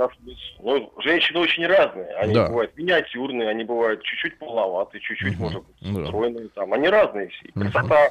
Ну, 0.62 0.92
женщины 0.98 1.40
очень 1.40 1.66
разные. 1.66 2.06
Они 2.16 2.34
Да. 2.34 2.48
бывают 2.48 2.76
миниатюрные, 2.76 3.48
они 3.48 3.64
бывают 3.64 4.02
чуть-чуть 4.02 4.38
полноватые, 4.38 5.00
чуть-чуть, 5.00 5.38
может 5.38 5.62
быть, 5.64 5.94
Да. 5.94 6.06
стройные. 6.06 6.48
Там. 6.54 6.72
Они 6.72 6.88
разные 6.88 7.28
все. 7.28 7.46
И 7.48 7.52
Красота. 7.52 8.08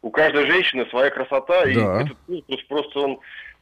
У 0.00 0.10
каждой 0.10 0.46
женщины 0.46 0.86
своя 0.90 1.10
красота, 1.10 1.64
и 1.68 1.74
Да. 1.74 2.02
этот 2.02 2.16
конкурс 2.26 2.62
просто 2.68 3.00
он 3.00 3.18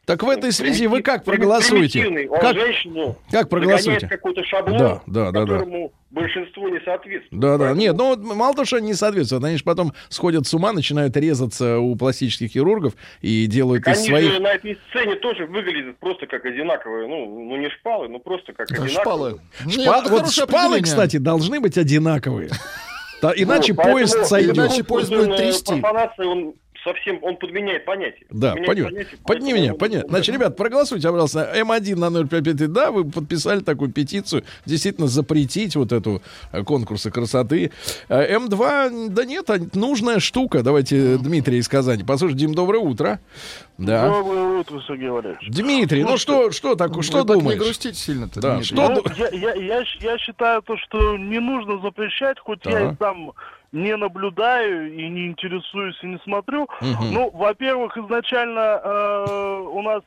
Так 0.07 0.23
в 0.23 0.29
этой 0.29 0.53
связи 0.53 0.87
вы 0.87 1.01
как 1.01 1.25
проголосуете? 1.25 2.07
Он 2.29 2.39
Как, 2.39 2.55
женщину 2.55 3.17
как 3.29 3.49
проголосуете? 3.49 4.07
какой-то 4.07 4.41
шаблон, 4.45 4.77
Да, 4.77 5.01
да, 5.05 5.31
да, 5.31 5.31
да. 5.31 5.39
которому 5.41 5.91
большинство 6.11 6.69
не 6.69 6.79
соответствует. 6.79 7.41
Да, 7.41 7.57
да. 7.57 7.73
Нет, 7.73 7.93
ну 7.97 8.15
вот 8.15 8.19
мало 8.23 8.53
того, 8.53 8.63
что 8.63 8.77
они 8.77 8.87
не 8.87 8.93
соответствуют, 8.93 9.43
они 9.43 9.57
же 9.57 9.65
потом 9.65 9.91
сходят 10.07 10.47
с 10.47 10.53
ума, 10.53 10.71
начинают 10.71 11.17
резаться 11.17 11.79
у 11.79 11.93
пластических 11.97 12.49
хирургов 12.51 12.93
и 13.19 13.47
делают 13.47 13.85
из 13.85 13.97
Они 13.97 14.07
своих... 14.07 14.31
же 14.31 14.39
на 14.39 14.53
этой 14.53 14.79
сцене 14.89 15.15
тоже 15.15 15.45
выглядят 15.45 15.97
просто 15.97 16.25
как 16.25 16.45
одинаковые, 16.45 17.05
ну, 17.09 17.25
ну 17.49 17.57
не 17.57 17.69
шпалы, 17.69 18.07
но 18.07 18.19
просто 18.19 18.53
как 18.53 18.69
Да, 18.69 18.75
одинаковые. 18.83 18.93
шпалы. 19.03 19.41
Шпа- 19.65 19.77
Нет, 19.77 20.09
Вот 20.09 20.31
шпалы, 20.31 20.81
кстати, 20.83 21.17
должны 21.17 21.59
быть 21.59 21.77
одинаковые. 21.77 22.49
Да, 23.21 23.33
иначе 23.35 23.73
Вот, 23.73 23.83
поезд 23.83 24.25
сойдет. 24.25 24.55
иначе 24.55 24.83
поезд 24.83 25.09
будет 25.09 25.21
использованная 25.21 25.37
трясти. 25.37 25.73
он 26.23 26.53
совсем, 26.87 27.19
он 27.21 27.35
подменяет 27.37 27.85
понятие. 27.85 28.25
Да, 28.29 28.53
понятно. 28.53 28.83
понятие, 28.85 29.05
Подни 29.05 29.21
поэтому 29.25 29.55
меня, 29.55 29.71
он- 29.73 29.77
понятно. 29.77 30.09
Значит, 30.09 30.35
ребят, 30.35 30.55
проголосуйте, 30.57 31.07
пожалуйста, 31.09 31.53
М1 31.55 31.95
на 31.95 32.09
055. 32.27 32.67
Да, 32.71 32.91
вы 32.91 33.05
подписали 33.09 33.59
такую 33.61 33.91
петицию, 33.91 34.43
действительно 34.65 35.07
запретить 35.07 35.75
вот 35.75 35.91
эту 35.91 36.21
э, 36.51 36.63
конкурсы 36.63 37.11
красоты. 37.11 37.71
Э, 38.09 38.35
М2, 38.37 39.09
да 39.09 39.25
нет, 39.25 39.49
а 39.49 39.57
нужная 39.73 40.19
штука. 40.19 40.63
Давайте 40.63 41.17
Дмитрий 41.17 41.57
из 41.57 41.67
Казани. 41.67 42.03
Послушайте, 42.03 42.45
Дим, 42.45 42.55
доброе 42.55 42.79
утро. 42.79 43.19
Да. 43.77 44.07
Доброе 44.09 44.59
утро, 44.59 44.81
Сергей 44.87 45.09
Валерьевич. 45.09 45.49
Дмитрий, 45.49 46.03
ну 46.03 46.17
что, 46.17 46.51
что 46.51 46.75
такое, 46.75 47.03
что 47.03 47.23
так 47.23 47.37
думаешь? 47.37 47.59
не 47.59 47.63
грустите 47.65 47.93
сильно-то, 47.95 48.39
Да, 48.41 48.55
Дмитрий. 48.55 48.75
что 48.75 48.89
Ну, 48.89 49.03
я, 49.17 49.29
я, 49.29 49.53
я, 49.53 49.83
я 50.01 50.17
считаю 50.17 50.61
то, 50.63 50.75
что 50.77 51.17
не 51.17 51.39
нужно 51.39 51.79
запрещать, 51.81 52.39
хоть 52.39 52.65
я 52.65 52.71
Так. 52.71 52.93
и 52.93 52.95
сам 52.97 53.31
не 53.71 53.95
наблюдаю 53.95 54.93
и 54.93 55.07
не 55.09 55.27
интересуюсь 55.27 55.97
и 56.01 56.07
не 56.07 56.17
смотрю. 56.19 56.67
Мгм. 56.81 57.13
Ну, 57.13 57.31
во-первых, 57.33 57.97
изначально 57.97 58.81
э, 58.83 59.59
у 59.71 59.81
нас 59.81 60.01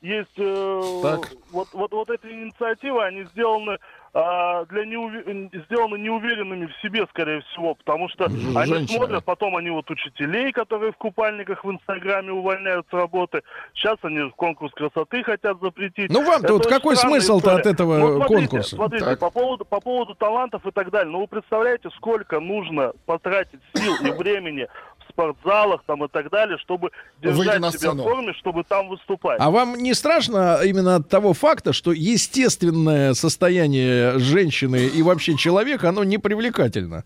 есть 0.00 0.36
э, 0.36 1.00
Так. 1.02 1.20
вот, 1.50 1.68
вот, 1.72 1.92
вот 1.92 2.10
эти 2.10 2.26
инициативы, 2.26 3.04
они 3.04 3.24
сделаны 3.32 3.78
а, 4.14 4.66
для 4.66 4.84
неуве- 4.84 5.50
сделаны 5.64 5.96
неуверенными 5.98 6.66
в 6.66 6.76
себе, 6.82 7.06
скорее 7.10 7.40
всего, 7.42 7.74
потому 7.74 8.08
что 8.10 8.28
Ж- 8.28 8.32
они 8.32 8.74
женщинами. 8.74 8.86
смотрят, 8.86 9.24
потом 9.24 9.56
они 9.56 9.70
вот 9.70 9.90
учителей, 9.90 10.52
которые 10.52 10.92
в 10.92 10.96
купальниках 10.96 11.64
в 11.64 11.70
Инстаграме 11.70 12.30
увольняют 12.32 12.86
с 12.90 12.92
работы. 12.92 13.42
Сейчас 13.72 13.96
они 14.02 14.30
конкурс 14.36 14.72
красоты 14.74 15.22
хотят 15.22 15.58
запретить. 15.62 16.10
Ну, 16.10 16.22
вам-то 16.24 16.44
Это 16.44 16.52
вот 16.54 16.66
какой 16.66 16.96
смысл-то 16.96 17.54
от 17.56 17.64
этого 17.66 17.96
Ну, 17.98 18.16
смотрите, 18.16 18.34
конкурса? 18.48 18.76
Смотрите, 18.76 19.04
Так. 19.06 19.18
по 19.18 19.30
поводу, 19.30 19.64
по 19.64 19.80
поводу 19.80 20.14
талантов 20.14 20.66
и 20.66 20.70
так 20.72 20.90
далее. 20.90 21.10
Ну, 21.10 21.20
вы 21.20 21.26
представляете, 21.26 21.88
сколько 21.96 22.38
нужно 22.40 22.92
потратить 23.06 23.60
сил 23.74 23.94
и 24.06 24.10
времени 24.10 24.68
спортзалах 25.12 25.82
там 25.86 26.04
и 26.04 26.08
так 26.08 26.30
далее, 26.30 26.58
чтобы 26.58 26.90
держать 27.22 27.60
на 27.60 27.70
себя 27.70 27.78
сцену. 27.78 28.02
в 28.02 28.04
форме, 28.04 28.32
чтобы 28.34 28.64
там 28.64 28.88
выступать. 28.88 29.38
А 29.40 29.50
вам 29.50 29.76
не 29.76 29.94
страшно 29.94 30.60
именно 30.64 30.96
от 30.96 31.08
того 31.08 31.32
факта, 31.34 31.72
что 31.72 31.92
естественное 31.92 33.14
состояние 33.14 34.18
женщины 34.18 34.86
и 34.86 35.02
вообще 35.02 35.36
человека, 35.36 35.88
оно 35.88 36.04
не 36.04 36.18
привлекательно? 36.18 37.04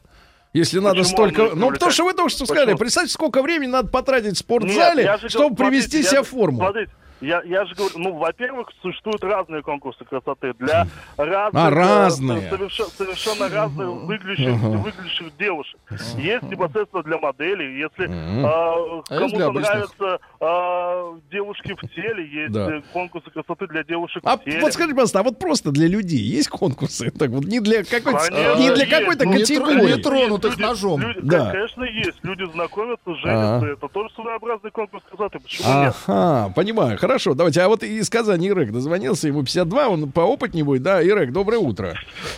Если 0.52 0.78
надо 0.78 1.00
Почему 1.00 1.16
столько... 1.16 1.42
оно 1.42 1.52
не 1.54 1.60
Ну, 1.60 1.70
потому 1.72 1.92
что 1.92 2.04
вы 2.04 2.14
только 2.14 2.30
что 2.30 2.46
сказали, 2.46 2.66
Почему? 2.66 2.78
представьте, 2.78 3.12
сколько 3.12 3.42
времени 3.42 3.68
надо 3.70 3.88
потратить 3.88 4.24
в 4.24 4.30
Нет, 4.30 4.38
спортзале, 4.38 5.02
я 5.02 5.18
же 5.18 5.28
чтобы 5.28 5.54
говорю, 5.54 5.70
привести 5.70 5.90
смотрите, 6.02 6.10
себя 6.10 6.22
в 6.22 6.28
форму. 6.28 6.58
Смотрите, 6.58 6.92
я, 7.20 7.43
я 7.44 7.64
же 7.64 7.74
говорю, 7.74 7.98
ну, 7.98 8.12
во-первых, 8.18 8.68
существуют 8.82 9.22
разные 9.24 9.62
конкурсы 9.62 10.05
красоты 10.05 10.52
для 10.59 10.86
разных, 11.16 11.62
А, 11.64 11.70
разные. 11.70 12.48
совершенно, 12.51 12.90
совершенно 12.90 13.48
разных 13.48 13.88
выглядящих, 13.88 14.48
Ага. 14.64 14.76
выглядящих 14.78 15.36
девушек. 15.38 15.78
Есть 16.16 16.43
непосредственно 16.44 17.02
для 17.02 17.18
моделей, 17.18 17.78
если 17.78 18.06
Мгм. 18.06 18.44
э, 18.47 18.48
А 18.48 19.02
кому-то 19.18 19.47
обычных? 19.47 19.70
нравятся 19.74 20.18
э, 20.40 21.18
девушки 21.32 21.74
в 21.80 21.88
теле, 21.94 22.26
есть 22.44 22.52
Да. 22.52 22.76
э, 22.76 22.82
конкурсы 22.93 23.30
красоты 23.30 23.66
для 23.66 23.82
девушек 23.84 24.22
А 24.24 24.36
в 24.36 24.44
теле. 24.44 24.60
вот 24.60 24.72
скажите, 24.72 24.94
пожалуйста, 24.94 25.20
а 25.20 25.22
вот 25.22 25.38
просто 25.38 25.70
для 25.70 25.88
людей 25.88 26.18
есть 26.20 26.48
конкурсы? 26.48 27.10
Так 27.10 27.30
вот, 27.30 27.44
не 27.44 27.60
для 27.60 27.82
какой-то, 27.84 28.18
Конечно, 28.30 28.59
не 28.60 28.70
для 28.74 28.84
есть. 28.84 28.90
какой-то 28.90 29.24
Ну, 29.24 29.32
категории. 29.32 29.97
не 29.97 30.02
тронутых 30.02 30.52
Люди- 30.52 30.62
ножом. 30.62 31.01
люди- 31.01 31.20
Да. 31.22 31.51
Конечно, 31.52 31.84
есть. 31.84 32.18
Люди 32.22 32.44
знакомятся, 32.52 33.14
женятся. 33.16 33.56
Ага. 33.56 33.66
Это 33.72 33.88
тоже 33.88 34.10
своеобразный 34.14 34.70
конкурс 34.70 35.02
красоты. 35.09 35.38
Почему 35.40 35.68
нет? 35.82 35.94
Ага, 36.06 36.52
понимаю. 36.55 36.98
Хорошо, 37.06 37.34
давайте. 37.34 37.60
А 37.60 37.68
вот 37.68 37.84
из 37.84 38.10
Казани 38.10 38.48
Ирек 38.48 38.72
дозвонился, 38.72 39.28
ему 39.28 39.44
52, 39.44 39.88
он 39.88 40.10
поопытнее 40.10 40.64
будет. 40.64 40.82
Да, 40.82 41.00
Ирек, 41.00 41.30
доброе 41.30 41.58
утро. 41.58 41.94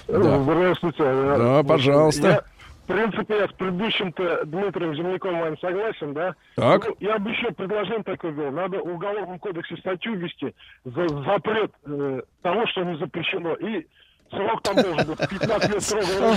Да, 0.06 0.38
Здравствуйте. 0.42 1.04
Да, 1.04 1.62
пожалуйста. 1.62 2.28
Я, 2.28 2.44
в 2.84 2.86
принципе, 2.86 3.38
я 3.38 3.48
с 3.48 3.52
предыдущим-то 3.52 4.44
Дмитрием 4.44 4.94
Земляком 4.94 5.36
моим 5.36 5.58
согласен, 5.58 6.12
да? 6.12 6.34
Так. 6.56 6.86
Ну, 6.86 6.96
я 7.00 7.18
бы 7.18 7.30
еще 7.30 7.50
предложение 7.52 8.02
такое 8.02 8.32
был. 8.32 8.50
Надо 8.50 8.80
в 8.80 8.92
Уголовном 8.92 9.38
кодексе 9.38 9.74
статью 9.78 10.16
ввести 10.16 10.54
за 10.84 11.08
запрет 11.08 11.72
э, 11.86 12.20
того, 12.42 12.66
что 12.66 12.84
не 12.84 12.98
запрещено. 12.98 13.54
И 13.54 13.86
срок 14.30 14.62
там 14.62 14.76
должен 14.76 15.06
быть 15.06 15.18
15 15.28 15.70
лет 15.70 15.74
режима. 15.74 16.34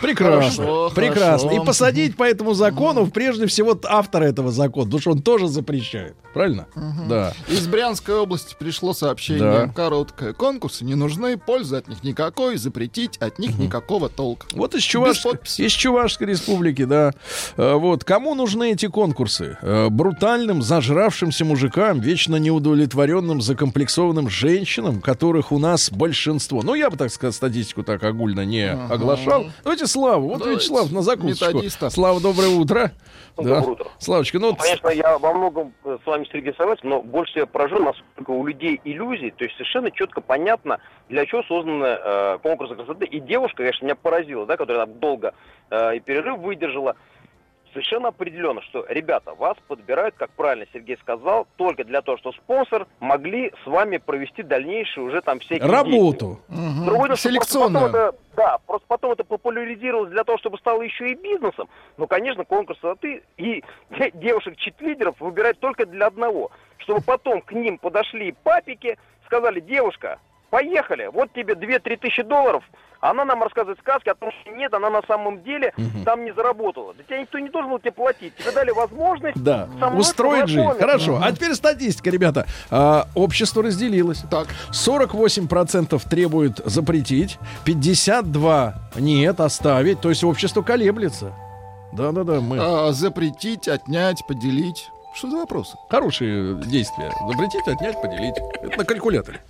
Прекрасно, 0.00 0.64
Хорошо, 0.64 0.90
прекрасно. 0.94 1.48
хорошо. 1.48 1.62
И 1.62 1.66
посадить 1.66 2.16
по 2.16 2.24
этому 2.24 2.54
закону, 2.54 3.06
прежде 3.08 3.46
всего, 3.46 3.78
автора 3.84 4.24
этого 4.24 4.50
закона, 4.50 4.84
потому 4.86 5.00
что 5.00 5.10
он 5.12 5.22
тоже 5.22 5.48
запрещает. 5.48 6.14
Правильно? 6.34 6.66
Да. 7.08 7.32
Из 7.48 7.66
Брянской 7.66 8.14
области 8.14 8.54
пришло 8.58 8.92
сообщение. 8.92 9.42
Да. 9.66 9.68
Короткое. 9.68 10.32
Конкурсы 10.34 10.84
не 10.84 10.94
нужны, 10.94 11.36
пользы 11.38 11.76
от 11.76 11.88
них 11.88 12.04
никакой, 12.04 12.56
запретить 12.58 13.16
от 13.16 13.38
них 13.38 13.58
никакого 13.58 14.08
толка. 14.08 14.46
Вот 14.52 14.74
из, 14.74 14.82
Чуваш... 14.82 15.24
из 15.58 15.72
Чувашской 15.72 16.26
республики, 16.28 16.84
да. 16.84 17.12
Э, 17.56 17.74
Вот. 17.74 18.04
Кому 18.04 18.34
нужны 18.34 18.72
эти 18.72 18.86
конкурсы? 18.86 19.56
Э, 19.62 19.88
Брутальным, 19.88 20.62
зажравшимся 20.62 21.44
мужикам, 21.44 22.00
вечно 22.00 22.36
неудовлетворенным, 22.36 23.40
закомплексованным 23.40 24.28
женщинам, 24.28 25.00
которых 25.00 25.50
у 25.50 25.58
нас 25.58 25.90
большинство. 25.90 26.62
Ну, 26.62 26.74
я 26.74 26.87
бы, 26.90 26.96
так 26.96 27.10
сказать, 27.10 27.34
статистику 27.34 27.82
так 27.82 28.02
огульно 28.02 28.44
не 28.44 28.64
Ага. 28.70 28.94
оглашал. 28.94 29.46
Давайте 29.62 29.86
Славу. 29.86 30.28
Вот 30.28 30.38
Давайте. 30.38 30.58
Вячеслав 30.60 30.90
на 30.92 31.02
закусочку. 31.02 31.46
Методиста. 31.46 31.90
Слава, 31.90 32.20
доброе 32.20 32.48
утро. 32.48 32.92
Доброе 33.36 33.60
Да. 33.60 33.66
утро. 33.66 33.86
Славочка, 33.98 34.38
ну 34.38 34.50
вот 34.50 34.60
Конечно, 34.60 34.88
я 34.88 35.18
во 35.18 35.32
многом 35.32 35.72
э, 35.84 35.98
с 36.02 36.06
вами, 36.06 36.26
Сергей, 36.32 36.54
согласен, 36.56 36.88
но 36.88 37.02
больше 37.02 37.38
я 37.40 37.46
поражен, 37.46 37.84
насколько 37.84 38.30
у 38.30 38.44
людей 38.46 38.80
иллюзий, 38.84 39.30
то 39.30 39.44
есть 39.44 39.56
совершенно 39.56 39.90
четко 39.90 40.20
понятно, 40.20 40.78
для 41.08 41.24
чего 41.26 41.42
созданы 41.44 41.84
э, 41.84 42.38
конкурсы 42.42 42.74
красоты. 42.74 43.06
И 43.06 43.20
девушка, 43.20 43.58
конечно, 43.58 43.84
меня 43.84 43.94
поразила, 43.94 44.44
да, 44.46 44.56
которая 44.56 44.86
там 44.86 44.98
долго 44.98 45.34
э, 45.70 45.96
и 45.96 46.00
перерыв 46.00 46.38
выдержала, 46.38 46.96
совершенно 47.72 48.08
определенно, 48.08 48.62
что, 48.62 48.84
ребята, 48.88 49.34
вас 49.34 49.56
подбирают, 49.66 50.14
как 50.16 50.30
правильно 50.30 50.66
Сергей 50.72 50.96
сказал, 50.98 51.46
только 51.56 51.84
для 51.84 52.02
того, 52.02 52.18
чтобы 52.18 52.36
спонсор 52.36 52.86
могли 53.00 53.52
с 53.64 53.66
вами 53.66 53.98
провести 53.98 54.42
дальнейшие 54.42 55.04
уже 55.04 55.20
там 55.22 55.40
всякие 55.40 55.68
работу. 55.70 56.40
Другое 56.48 56.86
что 56.86 57.06
просто 57.06 57.28
Селекционную. 57.28 57.86
потом 57.86 58.00
это- 58.00 58.16
да, 58.36 58.58
просто 58.66 58.86
потом 58.86 59.12
это 59.12 59.24
популяризировалось 59.24 60.10
для 60.10 60.24
того, 60.24 60.38
чтобы 60.38 60.58
стало 60.58 60.82
еще 60.82 61.10
и 61.10 61.14
бизнесом. 61.14 61.68
Ну, 61.96 62.06
конечно, 62.06 62.44
конкурс 62.44 62.78
красоты 62.80 63.22
и 63.36 63.62
де- 63.90 64.10
девушек-читлидеров 64.14 65.20
выбирать 65.20 65.58
только 65.60 65.86
для 65.86 66.06
одного. 66.06 66.50
Чтобы 66.78 67.00
потом 67.02 67.40
к 67.42 67.52
ним 67.52 67.78
подошли 67.78 68.32
папики, 68.44 68.96
сказали, 69.26 69.60
девушка, 69.60 70.18
поехали, 70.50 71.10
вот 71.12 71.32
тебе 71.32 71.54
2-3 71.54 71.96
тысячи 71.98 72.22
долларов, 72.22 72.64
она 73.00 73.24
нам 73.24 73.42
рассказывает 73.42 73.78
сказки 73.78 74.08
о 74.08 74.14
том, 74.14 74.30
что 74.40 74.50
нет, 74.50 74.74
она 74.74 74.90
на 74.90 75.02
самом 75.06 75.42
деле 75.44 75.72
там 76.04 76.24
не 76.24 76.32
заработала. 76.32 76.94
Да 76.94 77.04
тебя 77.04 77.20
никто 77.20 77.38
не 77.38 77.48
должен 77.48 77.70
был 77.70 77.78
тебе 77.78 77.92
платить. 77.92 78.34
Тебе 78.36 78.50
дали 78.50 78.70
возможность 78.72 79.40
Да, 79.40 79.68
устроить 79.94 80.48
жизнь. 80.48 80.78
Хорошо. 80.78 81.20
А 81.22 81.30
теперь 81.32 81.54
статистика, 81.54 82.10
ребята. 82.10 82.46
А, 82.70 83.06
общество 83.14 83.62
разделилось. 83.62 84.24
Так. 84.30 84.48
48% 84.72 86.08
требует 86.08 86.58
запретить, 86.64 87.38
52% 87.64 88.74
нет, 88.96 89.40
оставить. 89.40 90.00
То 90.00 90.08
есть 90.08 90.24
общество 90.24 90.62
колеблется. 90.62 91.32
Да-да-да, 91.92 92.40
мы... 92.40 92.58
А, 92.60 92.92
запретить, 92.92 93.68
отнять, 93.68 94.26
поделить. 94.26 94.90
Что 95.14 95.30
за 95.30 95.36
вопросы? 95.38 95.76
Хорошие 95.88 96.54
действия. 96.64 97.10
Запретить, 97.28 97.66
отнять, 97.66 98.00
поделить. 98.00 98.34
Это 98.62 98.78
на 98.78 98.84
калькуляторе. 98.84 99.40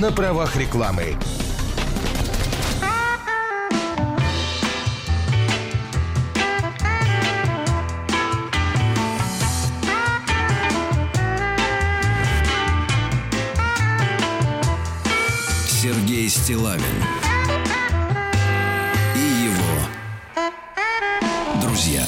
На 0.00 0.12
правах 0.12 0.54
рекламы. 0.56 1.16
Сергей 15.66 16.28
Стилавин 16.28 16.82
и 19.14 19.18
его 19.18 19.80
друзья. 21.62 22.04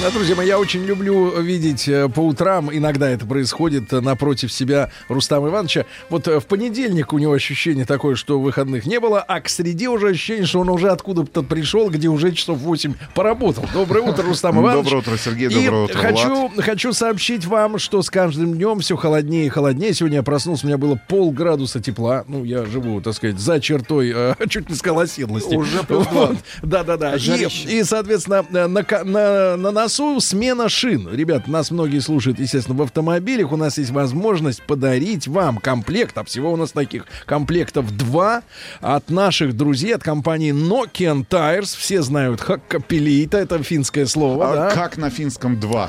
Да, 0.00 0.10
друзья 0.12 0.36
мои, 0.36 0.46
я 0.46 0.60
очень 0.60 0.84
люблю 0.84 1.40
видеть 1.40 1.88
э, 1.88 2.08
по 2.08 2.20
утрам, 2.20 2.70
иногда 2.72 3.10
это 3.10 3.26
происходит 3.26 3.92
э, 3.92 4.00
напротив 4.00 4.52
себя 4.52 4.92
Рустама 5.08 5.48
Ивановича. 5.48 5.86
Вот 6.08 6.28
э, 6.28 6.38
в 6.38 6.46
понедельник 6.46 7.12
у 7.12 7.18
него 7.18 7.32
ощущение 7.32 7.84
такое, 7.84 8.14
что 8.14 8.38
выходных 8.38 8.86
не 8.86 9.00
было, 9.00 9.20
а 9.20 9.40
к 9.40 9.48
среде 9.48 9.88
уже 9.88 10.10
ощущение, 10.10 10.46
что 10.46 10.60
он 10.60 10.68
уже 10.68 10.90
откуда-то 10.90 11.42
пришел, 11.42 11.90
где 11.90 12.06
уже 12.06 12.30
часов 12.30 12.58
8 12.58 12.94
поработал. 13.12 13.64
Доброе 13.74 14.02
утро, 14.02 14.22
Рустам 14.22 14.60
Иванович. 14.60 14.84
Доброе 14.84 14.98
утро, 15.00 15.16
Сергей, 15.16 15.48
И 15.48 15.64
доброе 15.66 15.84
утро, 15.86 15.98
хочу, 15.98 16.48
хочу 16.58 16.92
сообщить 16.92 17.44
вам, 17.44 17.80
что 17.80 18.00
с 18.00 18.08
каждым 18.08 18.54
днем 18.54 18.78
все 18.78 18.96
холоднее 18.96 19.46
и 19.46 19.48
холоднее. 19.48 19.92
Сегодня 19.94 20.18
я 20.18 20.22
проснулся, 20.22 20.66
у 20.66 20.68
меня 20.68 20.78
было 20.78 21.00
полградуса 21.08 21.80
тепла. 21.80 22.24
Ну, 22.28 22.44
я 22.44 22.64
живу, 22.66 23.00
так 23.00 23.14
сказать, 23.14 23.40
за 23.40 23.60
чертой, 23.60 24.12
э, 24.14 24.34
чуть 24.48 24.68
не 24.68 24.76
сказал 24.76 25.00
оседлости. 25.00 25.56
Уже 25.56 25.82
плюс 25.82 26.06
Вот. 26.12 26.36
Да-да-да. 26.62 27.16
И, 27.16 27.48
и, 27.66 27.82
соответственно, 27.82 28.46
э, 28.48 28.68
на, 28.68 28.86
на, 29.04 29.56
на 29.56 29.87
носу 29.88 30.20
смена 30.20 30.68
шин. 30.68 31.08
Ребят, 31.10 31.48
нас 31.48 31.70
многие 31.70 32.00
слушают, 32.00 32.38
естественно, 32.38 32.76
в 32.76 32.82
автомобилях. 32.82 33.52
У 33.52 33.56
нас 33.56 33.78
есть 33.78 33.90
возможность 33.90 34.62
подарить 34.62 35.26
вам 35.26 35.56
комплект, 35.56 36.18
а 36.18 36.24
всего 36.24 36.52
у 36.52 36.56
нас 36.56 36.72
таких 36.72 37.06
комплектов 37.24 37.96
два 37.96 38.42
от 38.82 39.08
наших 39.08 39.56
друзей, 39.56 39.94
от 39.94 40.02
компании 40.02 40.52
Nokian 40.52 41.26
Tires. 41.26 41.74
Все 41.74 42.02
знают 42.02 42.42
Хаккапелита, 42.42 43.38
это 43.38 43.62
финское 43.62 44.04
слово, 44.04 44.52
А 44.52 44.54
да? 44.54 44.70
Как 44.74 44.98
на 44.98 45.08
финском 45.08 45.58
два? 45.58 45.88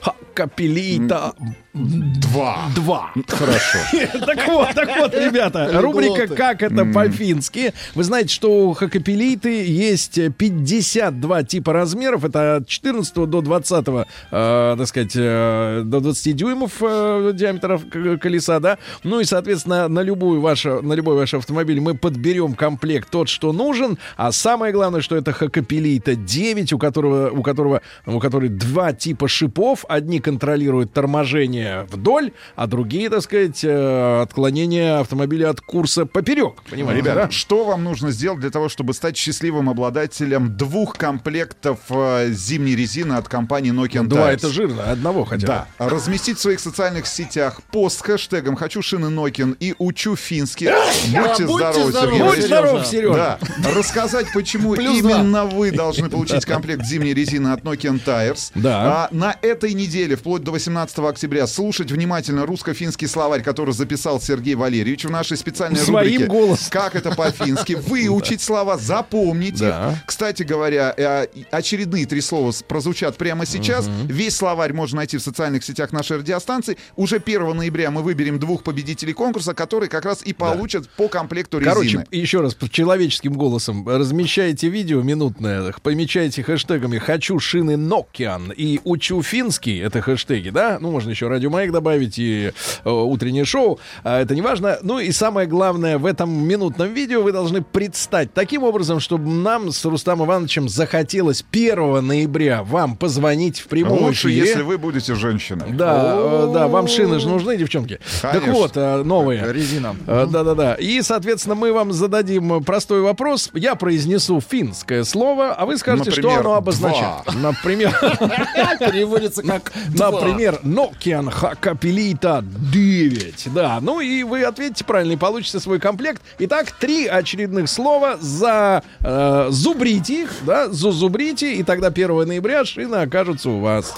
Хаккапелита. 0.00 1.34
Два. 1.72 2.68
Два. 2.74 3.12
Хорошо. 3.28 3.78
Так 4.26 4.48
вот, 4.48 4.74
так 4.74 4.98
вот, 4.98 5.14
ребята, 5.14 5.70
рубрика 5.80 6.26
«Как 6.34 6.62
это 6.62 6.84
по-фински». 6.84 7.72
Вы 7.94 8.04
знаете, 8.04 8.34
что 8.34 8.68
у 8.68 8.74
хакапелиты 8.74 9.64
есть 9.66 10.18
52 10.36 11.42
типа 11.44 11.72
размеров. 11.72 12.24
Это 12.24 12.56
от 12.56 12.68
14 12.68 13.14
до 13.14 13.39
20, 13.42 13.86
э, 13.88 14.74
так 14.78 14.86
сказать, 14.86 15.12
э, 15.14 15.82
до 15.84 16.00
20 16.00 16.32
дюймов 16.36 16.72
э, 16.80 17.32
диаметра 17.34 17.78
колеса, 18.18 18.60
да. 18.60 18.78
Ну 19.04 19.20
и, 19.20 19.24
соответственно, 19.24 19.88
на, 19.88 20.00
любую 20.00 20.40
вашу, 20.40 20.82
на 20.82 20.92
любой 20.94 21.16
ваш 21.16 21.34
автомобиль 21.34 21.80
мы 21.80 21.94
подберем 21.94 22.54
комплект 22.54 23.10
тот, 23.10 23.28
что 23.28 23.52
нужен. 23.52 23.98
А 24.16 24.32
самое 24.32 24.72
главное, 24.72 25.00
что 25.00 25.16
это 25.16 25.32
хакапелита 25.32 26.14
9, 26.14 26.72
у 26.72 26.78
которого, 26.78 27.30
у 27.30 27.42
которого, 27.42 27.82
у 28.06 28.18
которой 28.18 28.48
два 28.48 28.92
типа 28.92 29.28
шипов. 29.28 29.84
Одни 29.88 30.20
контролируют 30.20 30.92
торможение 30.92 31.86
вдоль, 31.90 32.32
а 32.56 32.66
другие, 32.66 33.10
так 33.10 33.22
сказать, 33.22 33.64
э, 33.64 34.22
отклонение 34.22 34.98
автомобиля 34.98 35.50
от 35.50 35.60
курса 35.60 36.06
поперек. 36.06 36.62
Понимаете, 36.70 37.00
Ребята, 37.02 37.26
да? 37.26 37.30
что 37.30 37.64
вам 37.64 37.84
нужно 37.84 38.10
сделать 38.10 38.40
для 38.40 38.50
того, 38.50 38.68
чтобы 38.68 38.94
стать 38.94 39.16
счастливым 39.16 39.68
обладателем 39.68 40.56
двух 40.56 40.96
комплектов 40.96 41.78
э, 41.90 42.30
зимней 42.30 42.76
резины 42.76 43.14
от 43.14 43.28
компании 43.30 43.72
Nokian 43.72 44.06
Два 44.06 44.32
это 44.32 44.48
жирно, 44.48 44.90
одного 44.90 45.24
хотя 45.24 45.46
бы. 45.46 45.46
Да. 45.46 45.66
Разместить 45.78 46.38
в 46.38 46.40
своих 46.40 46.60
социальных 46.60 47.06
сетях 47.06 47.60
пост 47.70 47.98
с 47.98 48.02
хэштегом 48.02 48.56
«Хочу 48.56 48.82
шины 48.82 49.06
Nokian» 49.06 49.56
и 49.58 49.74
«Учу 49.78 50.16
финский». 50.16 50.66
Будьте 50.66 51.46
будьте 51.46 51.46
здоровы, 51.46 51.90
здоровы, 51.90 52.12
Сергей. 52.12 52.22
Будь 52.22 52.44
здоров, 52.44 52.86
Сережа. 52.86 53.38
Да. 53.62 53.70
Рассказать, 53.74 54.26
почему 54.34 54.74
именно 54.74 55.46
вы 55.46 55.70
должны 55.70 56.10
получить 56.10 56.44
комплект 56.44 56.84
зимней 56.84 57.14
резины 57.14 57.48
от 57.48 57.62
Nokian 57.62 58.02
Tires. 58.04 58.50
Да. 58.54 58.80
А 58.80 59.08
на 59.14 59.36
этой 59.42 59.72
неделе, 59.72 60.16
вплоть 60.16 60.42
до 60.42 60.52
18 60.52 60.98
октября, 60.98 61.46
слушать 61.46 61.90
внимательно 61.90 62.46
русско-финский 62.46 63.06
словарь, 63.06 63.42
который 63.42 63.74
записал 63.74 64.20
Сергей 64.20 64.54
Валерьевич 64.54 65.04
в 65.04 65.10
нашей 65.10 65.36
специальной 65.36 65.78
Своим 65.78 66.12
рубрике 66.12 66.26
голосом. 66.26 66.66
«Как 66.70 66.94
это 66.94 67.12
по-фински?». 67.12 67.72
Выучить 67.90 68.42
слова, 68.42 68.76
запомнить 68.76 69.54
их. 69.54 69.60
Да. 69.60 69.94
Кстати 70.06 70.42
говоря, 70.42 70.94
э, 70.96 71.26
очередные 71.50 72.06
три 72.06 72.20
слова 72.20 72.52
прозвучат 72.66 73.16
прямо 73.20 73.44
сейчас. 73.44 73.86
Весь 74.06 74.34
словарь 74.34 74.72
можно 74.72 74.96
найти 74.96 75.18
в 75.18 75.20
социальных 75.22 75.62
сетях 75.62 75.92
нашей 75.92 76.16
радиостанции. 76.16 76.78
Уже 76.96 77.16
1 77.16 77.54
ноября 77.54 77.90
мы 77.90 78.02
выберем 78.02 78.38
двух 78.38 78.62
победителей 78.62 79.12
конкурса, 79.12 79.52
которые 79.52 79.90
как 79.90 80.06
раз 80.06 80.22
и 80.22 80.32
получат 80.32 80.88
по 80.88 81.06
комплекту 81.06 81.58
резины. 81.58 81.74
Короче, 81.74 82.06
еще 82.12 82.40
раз, 82.40 82.56
человеческим 82.70 83.34
голосом 83.34 83.86
размещайте 83.86 84.70
видео 84.70 85.02
минутное, 85.02 85.74
помечайте 85.82 86.42
хэштегами 86.42 86.96
«Хочу 86.96 87.38
шины 87.38 87.72
Nokian» 87.72 88.54
и 88.54 88.80
«Учу 88.84 89.22
финский»— 89.22 89.78
это 89.80 90.00
хэштеги, 90.00 90.48
да? 90.48 90.78
Ну, 90.80 90.90
можно 90.90 91.10
еще 91.10 91.28
«Радио 91.28 91.50
Маяк» 91.50 91.72
добавить 91.72 92.18
и 92.18 92.52
э, 92.84 92.90
«Утреннее 92.90 93.44
шоу», 93.44 93.80
а, 94.02 94.22
это 94.22 94.34
не 94.34 94.40
важно. 94.40 94.78
Ну 94.80 94.98
и 94.98 95.12
самое 95.12 95.46
главное, 95.46 95.98
в 95.98 96.06
этом 96.06 96.30
минутном 96.32 96.94
видео 96.94 97.20
вы 97.20 97.32
должны 97.32 97.60
предстать 97.60 98.32
таким 98.32 98.62
образом, 98.62 98.98
чтобы 98.98 99.28
нам 99.30 99.72
с 99.72 99.84
Рустам 99.84 100.24
Ивановичем 100.24 100.70
захотелось 100.70 101.44
1 101.52 102.06
ноября 102.06 102.62
вам 102.62 102.96
позвонить 102.96 103.09
в 103.18 103.66
прямом 103.68 104.02
Лучше, 104.04 104.28
эфире. 104.28 104.46
если 104.46 104.62
вы 104.62 104.78
будете 104.78 105.14
женщиной. 105.14 105.72
Да, 105.72 106.14
э, 106.16 106.50
да, 106.54 106.68
вам 106.68 106.88
шины 106.88 107.18
же 107.18 107.28
нужны, 107.28 107.56
девчонки. 107.56 107.98
Так 108.22 108.32
Конечно. 108.32 108.52
вот, 108.52 108.72
э, 108.76 109.02
новые. 109.02 109.52
Резина. 109.52 109.96
Э, 110.06 110.26
Да-да-да. 110.30 110.74
И, 110.74 111.02
соответственно, 111.02 111.54
мы 111.54 111.72
вам 111.72 111.92
зададим 111.92 112.62
простой 112.64 113.00
вопрос. 113.00 113.50
Я 113.54 113.74
произнесу 113.74 114.40
финское 114.40 115.04
слово, 115.04 115.52
а 115.52 115.66
вы 115.66 115.76
скажете, 115.78 116.10
что 116.10 116.20
Например, 116.20 116.40
оно 116.40 116.54
обозначает. 116.54 117.34
Например, 117.34 117.90
Переводится 118.80 119.42
как 119.42 119.72
два. 119.88 120.10
например, 120.10 120.60
Nokian 120.62 121.30
Hakapelita 121.32 122.42
9. 122.72 123.48
Да, 123.54 123.78
ну 123.80 124.00
и 124.00 124.22
вы 124.22 124.42
ответите 124.42 124.84
правильно 124.84 125.12
и 125.12 125.16
получите 125.16 125.60
свой 125.60 125.78
комплект. 125.78 126.22
Итак, 126.38 126.70
три 126.72 127.06
очередных 127.06 127.68
слова 127.68 128.16
за 128.20 128.82
э, 129.00 129.46
зубрите 129.50 130.22
их, 130.22 130.30
да, 130.46 130.68
зазубрите, 130.68 131.54
и 131.54 131.62
тогда 131.62 131.88
1 131.88 132.26
ноября 132.28 132.64
окажутся 133.02 133.50
у 133.50 133.60
вас. 133.60 133.94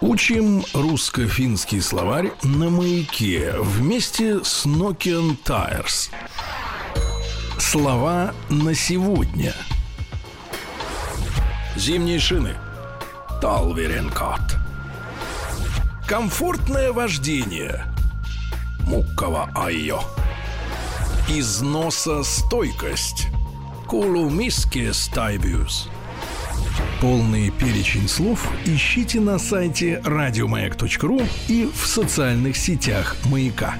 Учим 0.00 0.64
русско-финский 0.74 1.80
словарь 1.80 2.32
на 2.44 2.70
маяке 2.70 3.52
вместе 3.58 4.44
с 4.44 4.64
Nokian 4.64 5.36
Tires. 5.44 6.10
Слова 7.58 8.32
на 8.48 8.74
сегодня. 8.74 9.52
Зимние 11.74 12.20
шины. 12.20 12.54
Талверенкот. 13.40 14.56
Комфортное 16.06 16.92
вождение. 16.92 17.84
Муккава 18.80 19.50
айо. 19.54 20.00
Износостойкость. 21.28 23.26
Кулумиске 23.86 24.92
стайбиус. 24.92 25.88
Полный 27.00 27.50
перечень 27.50 28.08
слов 28.08 28.50
ищите 28.64 29.20
на 29.20 29.38
сайте 29.38 30.00
радиомаяк.ру 30.04 31.20
и 31.48 31.68
в 31.72 31.86
социальных 31.86 32.56
сетях 32.56 33.16
«Маяка». 33.30 33.74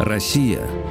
Россия– 0.00 0.68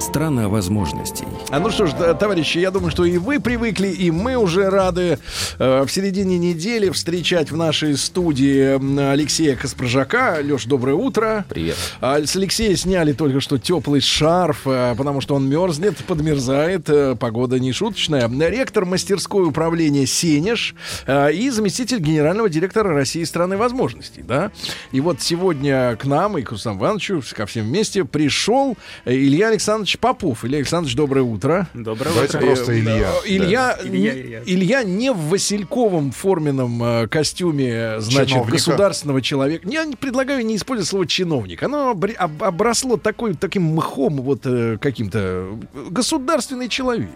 страна 0.00 0.48
возможностей. 0.48 1.26
А 1.50 1.60
ну 1.60 1.70
что 1.70 1.86
ж, 1.86 1.92
да, 1.98 2.14
товарищи, 2.14 2.58
я 2.58 2.70
думаю, 2.70 2.90
что 2.90 3.04
и 3.04 3.18
вы 3.18 3.40
привыкли, 3.40 3.88
и 3.88 4.10
мы 4.10 4.36
уже 4.36 4.70
рады 4.70 5.18
э, 5.58 5.84
в 5.84 5.88
середине 5.90 6.38
недели 6.38 6.90
встречать 6.90 7.50
в 7.50 7.56
нашей 7.56 7.96
студии 7.96 9.10
Алексея 9.10 9.56
Каспрожака. 9.56 10.38
Леш, 10.42 10.64
доброе 10.64 10.94
утро. 10.94 11.44
Привет. 11.48 11.76
А, 12.00 12.24
с 12.24 12.36
Алексея 12.36 12.74
сняли 12.76 13.12
только 13.12 13.40
что 13.40 13.58
теплый 13.58 14.00
шарф, 14.00 14.66
э, 14.66 14.94
потому 14.96 15.20
что 15.20 15.34
он 15.34 15.48
мерзнет, 15.48 15.96
подмерзает, 15.98 16.88
э, 16.88 17.16
погода 17.16 17.58
не 17.58 17.72
шуточная. 17.72 18.28
Ректор 18.50 18.84
мастерской 18.84 19.46
управления 19.46 20.06
Сенеж 20.06 20.74
э, 21.06 21.32
и 21.32 21.50
заместитель 21.50 21.98
генерального 21.98 22.48
директора 22.48 22.94
России 22.94 23.24
страны 23.24 23.56
возможностей, 23.56 24.22
да. 24.22 24.50
И 24.92 25.00
вот 25.00 25.20
сегодня 25.20 25.96
к 25.96 26.04
нам 26.04 26.38
и 26.38 26.42
к 26.42 26.50
Рустаму 26.50 26.80
Ивановичу, 26.80 27.22
ко 27.36 27.46
всем 27.46 27.66
вместе 27.66 28.04
пришел 28.04 28.76
Илья 29.04 29.48
Александрович 29.48 29.89
Попов. 29.98 30.44
Илья 30.44 30.58
Александрович, 30.58 30.94
доброе 30.96 31.22
утро. 31.22 31.66
Доброе 31.74 32.10
Давайте 32.12 32.36
утро. 32.38 32.46
просто 32.46 32.78
Илья. 32.78 33.10
Э, 33.24 33.26
Илья, 33.26 33.78
Да. 33.82 33.88
не- 33.88 33.96
Илья, 33.98 34.12
Илья. 34.14 34.42
Илья 34.46 34.82
не 34.84 35.12
в 35.12 35.18
Васильковом 35.28 36.10
форменном 36.12 36.82
э, 36.82 37.08
костюме, 37.08 37.68
э, 37.70 38.00
значит, 38.00 38.30
Чиновника. 38.30 38.52
государственного 38.56 39.22
человека. 39.22 39.68
Я 39.68 39.84
не 39.84 39.96
предлагаю 39.96 40.44
не 40.44 40.56
использовать 40.56 40.88
слово 40.88 41.06
чиновник. 41.06 41.62
Оно 41.62 41.90
об- 41.90 42.42
обросло 42.42 42.96
такой, 42.96 43.34
таким 43.34 43.62
мхом, 43.74 44.16
вот 44.22 44.40
э, 44.44 44.78
каким-то 44.80 45.58
государственный 45.90 46.68
человек. 46.68 47.08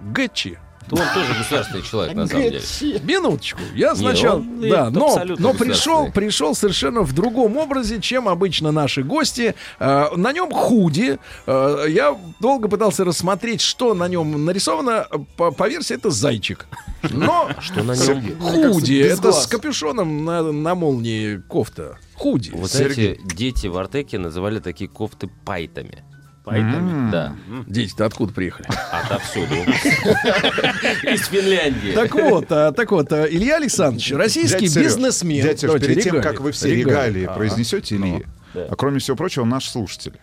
ГЧ. 0.00 0.48
То 0.88 0.96
он 0.96 1.02
тоже 1.14 1.34
государственный 1.38 1.82
человек, 1.82 2.14
на 2.14 2.26
самом 2.26 2.42
деле. 2.42 2.60
Минуточку. 3.04 3.60
Я 3.74 3.90
Не, 3.90 3.96
сначала, 3.96 4.38
он 4.38 4.64
и 4.64 4.70
да, 4.70 4.90
но, 4.90 5.20
но 5.38 5.54
пришел, 5.54 6.10
пришел 6.10 6.54
совершенно 6.54 7.02
в 7.02 7.12
другом 7.12 7.56
образе, 7.56 8.00
чем 8.00 8.28
обычно 8.28 8.72
наши 8.72 9.02
гости. 9.02 9.54
Э, 9.78 10.14
на 10.16 10.32
нем 10.32 10.50
худи. 10.50 11.18
Э, 11.46 11.86
я 11.88 12.18
долго 12.40 12.68
пытался 12.68 13.04
рассмотреть, 13.04 13.60
что 13.60 13.94
на 13.94 14.08
нем 14.08 14.44
нарисовано. 14.44 15.06
По, 15.36 15.50
по 15.50 15.68
версии 15.68 15.94
это 15.94 16.10
зайчик. 16.10 16.66
Но 17.10 17.50
Что 17.60 17.82
на 17.82 17.92
нем? 17.92 18.38
худи 18.40 19.02
без 19.02 19.18
это 19.18 19.32
с 19.32 19.46
капюшоном 19.46 20.24
на, 20.24 20.42
на 20.42 20.74
молнии 20.74 21.36
кофта. 21.36 21.98
Худи. 22.14 22.50
Вот 22.54 22.70
знаете, 22.70 23.18
дети 23.24 23.66
в 23.66 23.76
Артеке 23.76 24.18
называли 24.18 24.60
такие 24.60 24.88
кофты 24.88 25.28
пайтами. 25.44 26.04
Пайтами? 26.44 27.10
Да. 27.10 27.36
Дети-то 27.68 28.04
откуда 28.06 28.32
приехали? 28.32 28.66
Отовсюду. 28.90 29.54
Из 29.54 31.26
Финляндии. 31.28 31.92
Так 31.92 32.14
вот, 32.14 32.46
а, 32.50 32.72
так 32.72 32.90
вот, 32.90 33.12
а, 33.12 33.24
Илья 33.26 33.56
Александрович, 33.56 34.12
российский 34.12 34.66
бизнесмен. 34.66 35.42
Дядя 35.44 35.78
перед 35.78 36.02
тем, 36.02 36.20
как 36.20 36.40
вы 36.40 36.52
все 36.52 36.74
регалии 36.74 37.24
Ага. 37.24 37.34
произнесете, 37.34 37.96
Илье, 37.96 38.28
Да. 38.54 38.66
а 38.70 38.76
кроме 38.76 38.98
всего 38.98 39.16
прочего, 39.16 39.44
наш 39.44 39.68
слушатель. 39.68 40.14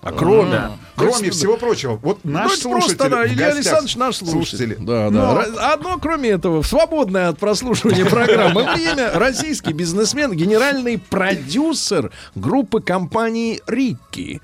А 0.00 0.12
кроме, 0.12 0.50
Да. 0.52 0.72
Кроме 0.94 1.30
всего 1.30 1.56
прочего, 1.56 1.96
вот 1.96 2.20
Ну, 2.22 2.30
наш 2.32 2.52
это 2.52 2.62
слушатель 2.62 2.96
просто, 2.96 3.10
да, 3.16 3.26
Илья 3.26 3.34
гостях 3.36 3.54
Александрович 3.56 3.96
наш 3.96 4.16
слушатель. 4.16 4.38
слушатели. 4.38 4.76
Да, 4.78 5.10
да. 5.10 5.10
Но- 5.10 5.40
Ра- 5.42 5.72
Одно, 5.74 5.98
кроме 5.98 6.28
этого, 6.30 6.62
в 6.62 6.66
свободное 6.68 7.28
от 7.30 7.38
прослушивания 7.38 8.04
программы 8.06 8.62
время, 8.74 9.10
российский 9.18 9.72
бизнесмен, 9.72 10.32
генеральный 10.32 10.98
продюсер 10.98 12.12
группы 12.36 12.80
компании 12.80 13.60
«Рикки». 13.66 14.40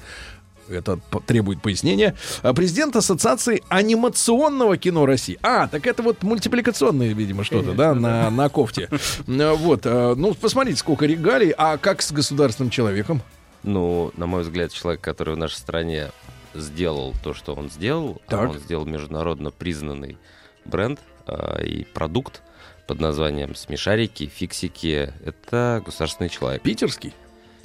Это 0.69 0.99
требует 1.27 1.61
пояснения. 1.62 2.15
А, 2.43 2.55
Президент 2.55 2.97
Ассоциации 2.97 3.62
анимационного 3.69 4.77
кино 4.77 5.07
России. 5.07 5.39
А, 5.43 5.69
так 5.69 5.86
это 5.86 6.03
вот 6.03 6.23
мультипликационное, 6.23 7.12
видимо, 7.12 7.45
что-то, 7.45 7.73
да, 7.73 7.95
на, 7.95 8.31
на 8.31 8.49
кофте. 8.49 8.89
Ну, 9.27 9.55
Вот, 9.57 9.82
а, 9.85 10.15
ну, 10.15 10.35
посмотрите, 10.35 10.78
сколько 10.78 11.07
регалий. 11.07 11.51
А 11.57 11.77
как 11.77 12.03
с 12.03 12.12
государственным 12.12 12.70
человеком? 12.70 13.23
Ну, 13.62 14.12
на 14.16 14.27
мой 14.27 14.43
взгляд, 14.43 14.73
человек, 14.73 15.01
который 15.01 15.35
в 15.35 15.39
нашей 15.39 15.57
стране 15.57 16.11
сделал 16.55 17.15
то, 17.23 17.35
что 17.35 17.55
он 17.55 17.70
сделал, 17.70 18.20
а 18.27 18.31
Так. 18.31 18.51
он 18.51 18.59
сделал 18.59 18.85
международно 18.86 19.51
признанный 19.51 20.19
бренд 20.65 21.01
а, 21.27 21.61
и 21.62 21.85
продукт 21.85 22.43
под 22.86 23.01
названием 23.01 23.55
«Смешарики», 23.55 24.27
«Фиксики». 24.27 25.12
Это 25.24 25.82
государственный 25.85 26.28
человек. 26.28 26.62
Питерский? 26.62 27.15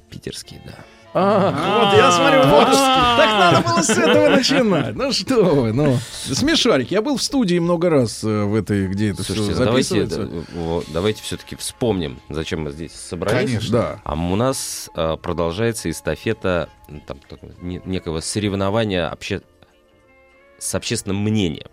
Питерский, 0.09 0.59
да. 0.65 0.75
А, 1.11 1.85
вот 1.89 1.97
я 1.97 2.11
смотрю, 2.11 2.41
вот, 2.49 2.67
так 2.67 3.39
надо 3.39 3.67
было 3.67 3.81
с 3.81 3.89
этого 3.89 4.29
начинать. 4.29 4.95
Ну 4.95 5.11
что 5.11 5.43
вы, 5.43 5.73
ну. 5.73 5.97
Смешарик. 6.11 6.91
Я 6.91 7.01
был 7.01 7.17
в 7.17 7.23
студии 7.23 7.57
много 7.57 7.89
раз 7.89 8.23
э, 8.23 8.43
в 8.43 8.53
этой, 8.53 8.87
где 8.87 9.09
это 9.11 9.23
все 9.23 9.33
Слушайте, 9.33 9.63
давайте, 9.63 10.01
записывается. 10.05 10.45
вот, 10.53 10.85
давайте 10.93 11.23
все-таки 11.23 11.55
вспомним, 11.55 12.19
зачем 12.29 12.61
мы 12.61 12.71
здесь 12.71 12.93
собрались. 12.93 13.47
Конечно. 13.49 13.71
Да. 13.71 13.99
А 14.03 14.13
у 14.13 14.35
нас 14.35 14.89
а, 14.93 15.17
продолжается 15.17 15.89
эстафета 15.89 16.69
там, 17.07 17.17
некого 17.61 18.19
соревнования 18.19 19.09
обще- 19.09 19.41
с 20.59 20.75
общественным 20.75 21.23
мнением. 21.23 21.69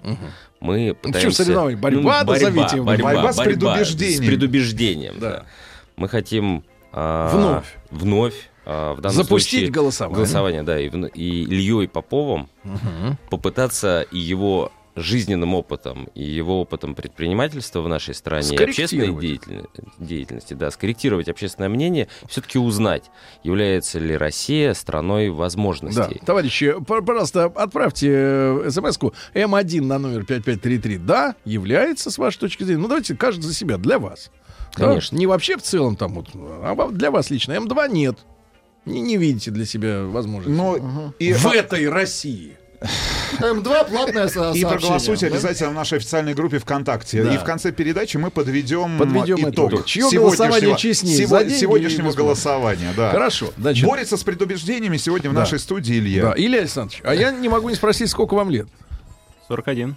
Мы 0.61 0.95
пытаемся... 0.95 1.45
Ну? 1.45 1.77
Борьба, 1.77 2.25
борьба, 2.25 2.25
назовите 2.25 2.77
его. 2.77 2.87
борьба, 2.87 3.13
Борьба 3.13 3.33
с 3.33 3.37
борьба 3.37 3.51
предубеждением. 3.75 4.23
С 4.23 4.27
предубеждением, 4.27 5.15
Да. 5.19 5.31
да. 5.31 5.45
Мы 5.97 6.09
хотим... 6.09 6.65
а, 6.93 7.29
Вновь. 7.31 7.77
Вновь. 7.91 8.35
А, 8.67 8.95
в 8.95 9.01
данном 9.01 9.17
Запустить 9.17 9.51
случае 9.53 9.71
голосование. 9.71 10.17
Голосование, 10.17 10.63
да. 10.63 10.79
И, 10.81 10.89
и 11.15 11.43
Ильей 11.45 11.89
Поповым 11.89 12.49
Мгм. 12.65 13.17
попытаться 13.31 14.03
и 14.11 14.19
его 14.19 14.73
жизненным 14.99 15.55
опытом, 15.55 16.09
и 16.15 16.25
его 16.25 16.63
опытом 16.63 16.95
предпринимательства 16.95 17.83
в 17.83 17.89
нашей 17.89 18.15
стране, 18.15 18.49
и 18.57 18.65
общественной 18.65 19.15
деятельности, 19.15 19.83
деятельности, 19.99 20.55
да, 20.55 20.71
скорректировать 20.71 21.29
общественное 21.29 21.69
мнение, 21.69 22.09
все-таки 22.31 22.59
узнать, 22.59 23.05
является 23.45 23.99
ли 23.99 24.17
Россия 24.17 24.73
страной 24.73 25.29
Да, 25.29 25.35
возможностей. 25.35 26.19
товарищи, 26.25 26.73
пор- 26.87 27.05
пожалуйста, 27.05 27.45
отправьте 27.45 28.09
э, 28.11 28.71
смс-ку 28.71 29.13
М1 29.35 29.83
на 29.83 29.99
номер 29.99 30.25
5533. 30.25 30.97
Да, 30.97 31.35
является, 31.45 32.11
с 32.11 32.17
вашей 32.17 32.39
точки 32.39 32.65
зрения. 32.65 32.81
Ну, 32.81 32.89
давайте 32.89 33.15
каждый 33.17 33.43
за 33.43 33.53
себя, 33.53 33.77
для 33.77 33.99
вас. 33.99 34.31
Да? 34.79 34.89
Конечно. 34.89 35.15
Не 35.17 35.27
вообще 35.27 35.59
в 35.59 35.63
целом 35.63 35.97
там 35.97 36.15
вот, 36.15 36.29
а 36.35 36.89
для 36.91 37.11
вас 37.11 37.29
лично. 37.29 37.53
М2 37.53 37.91
нет. 37.93 38.17
Не, 38.87 39.01
не 39.01 39.17
видите 39.17 39.51
для 39.51 39.67
себя 39.67 40.05
возможности. 40.05 40.57
Но 40.57 41.13
и, 41.19 41.33
в 41.33 41.47
этой 41.47 41.89
России. 41.89 42.57
М2 43.41 43.89
платное 43.91 44.29
со- 44.29 44.53
и 44.53 44.61
сообщение, 44.61 44.69
проголосуйте 44.69 45.29
да? 45.29 45.35
обязательно 45.35 45.71
в 45.71 45.75
нашей 45.75 45.99
официальной 45.99 46.35
группе 46.35 46.59
ВКонтакте. 46.59 47.25
Да. 47.25 47.35
И 47.35 47.39
в 47.39 47.43
конце 47.43 47.73
передачи 47.73 48.17
мы 48.19 48.31
подведем, 48.31 48.99
Подведем 48.99 49.51
итог, 49.51 49.73
итог. 49.73 49.85
Чье 49.87 50.03
сегодняшнего, 50.03 50.23
голосование 50.47 50.77
честнее, 50.77 51.17
сего- 51.17 51.49
сегодняшнего 51.49 52.13
голосования. 52.13 52.93
Да. 52.97 53.11
Хорошо. 53.11 53.49
Значит, 53.57 53.85
Борется 53.87 54.17
с 54.17 54.23
предубеждениями 54.23 54.99
сегодня 54.99 55.31
в 55.31 55.35
Да. 55.35 55.41
нашей 55.41 55.59
студии 55.59 55.99
Илья. 55.99 56.23
да, 56.23 56.35
Илья 56.37 56.61
Александрович, 56.61 57.01
а 57.05 57.15
я 57.15 57.33
не 57.33 57.49
могу 57.49 57.71
не 57.71 57.75
спросить, 57.75 58.09
сколько 58.11 58.35
вам 58.35 58.51
лет? 58.51 58.69
41. 59.49 59.97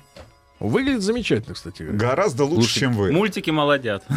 Выглядит 0.59 1.01
замечательно, 1.03 1.53
кстати 1.55 1.83
говоря. 1.83 1.99
Гораздо 1.99 2.45
лучше, 2.45 2.61
Слушай, 2.63 2.79
чем 2.79 2.93
вы. 2.93 3.11
Мультики 3.11 3.51
молодят. 3.51 4.03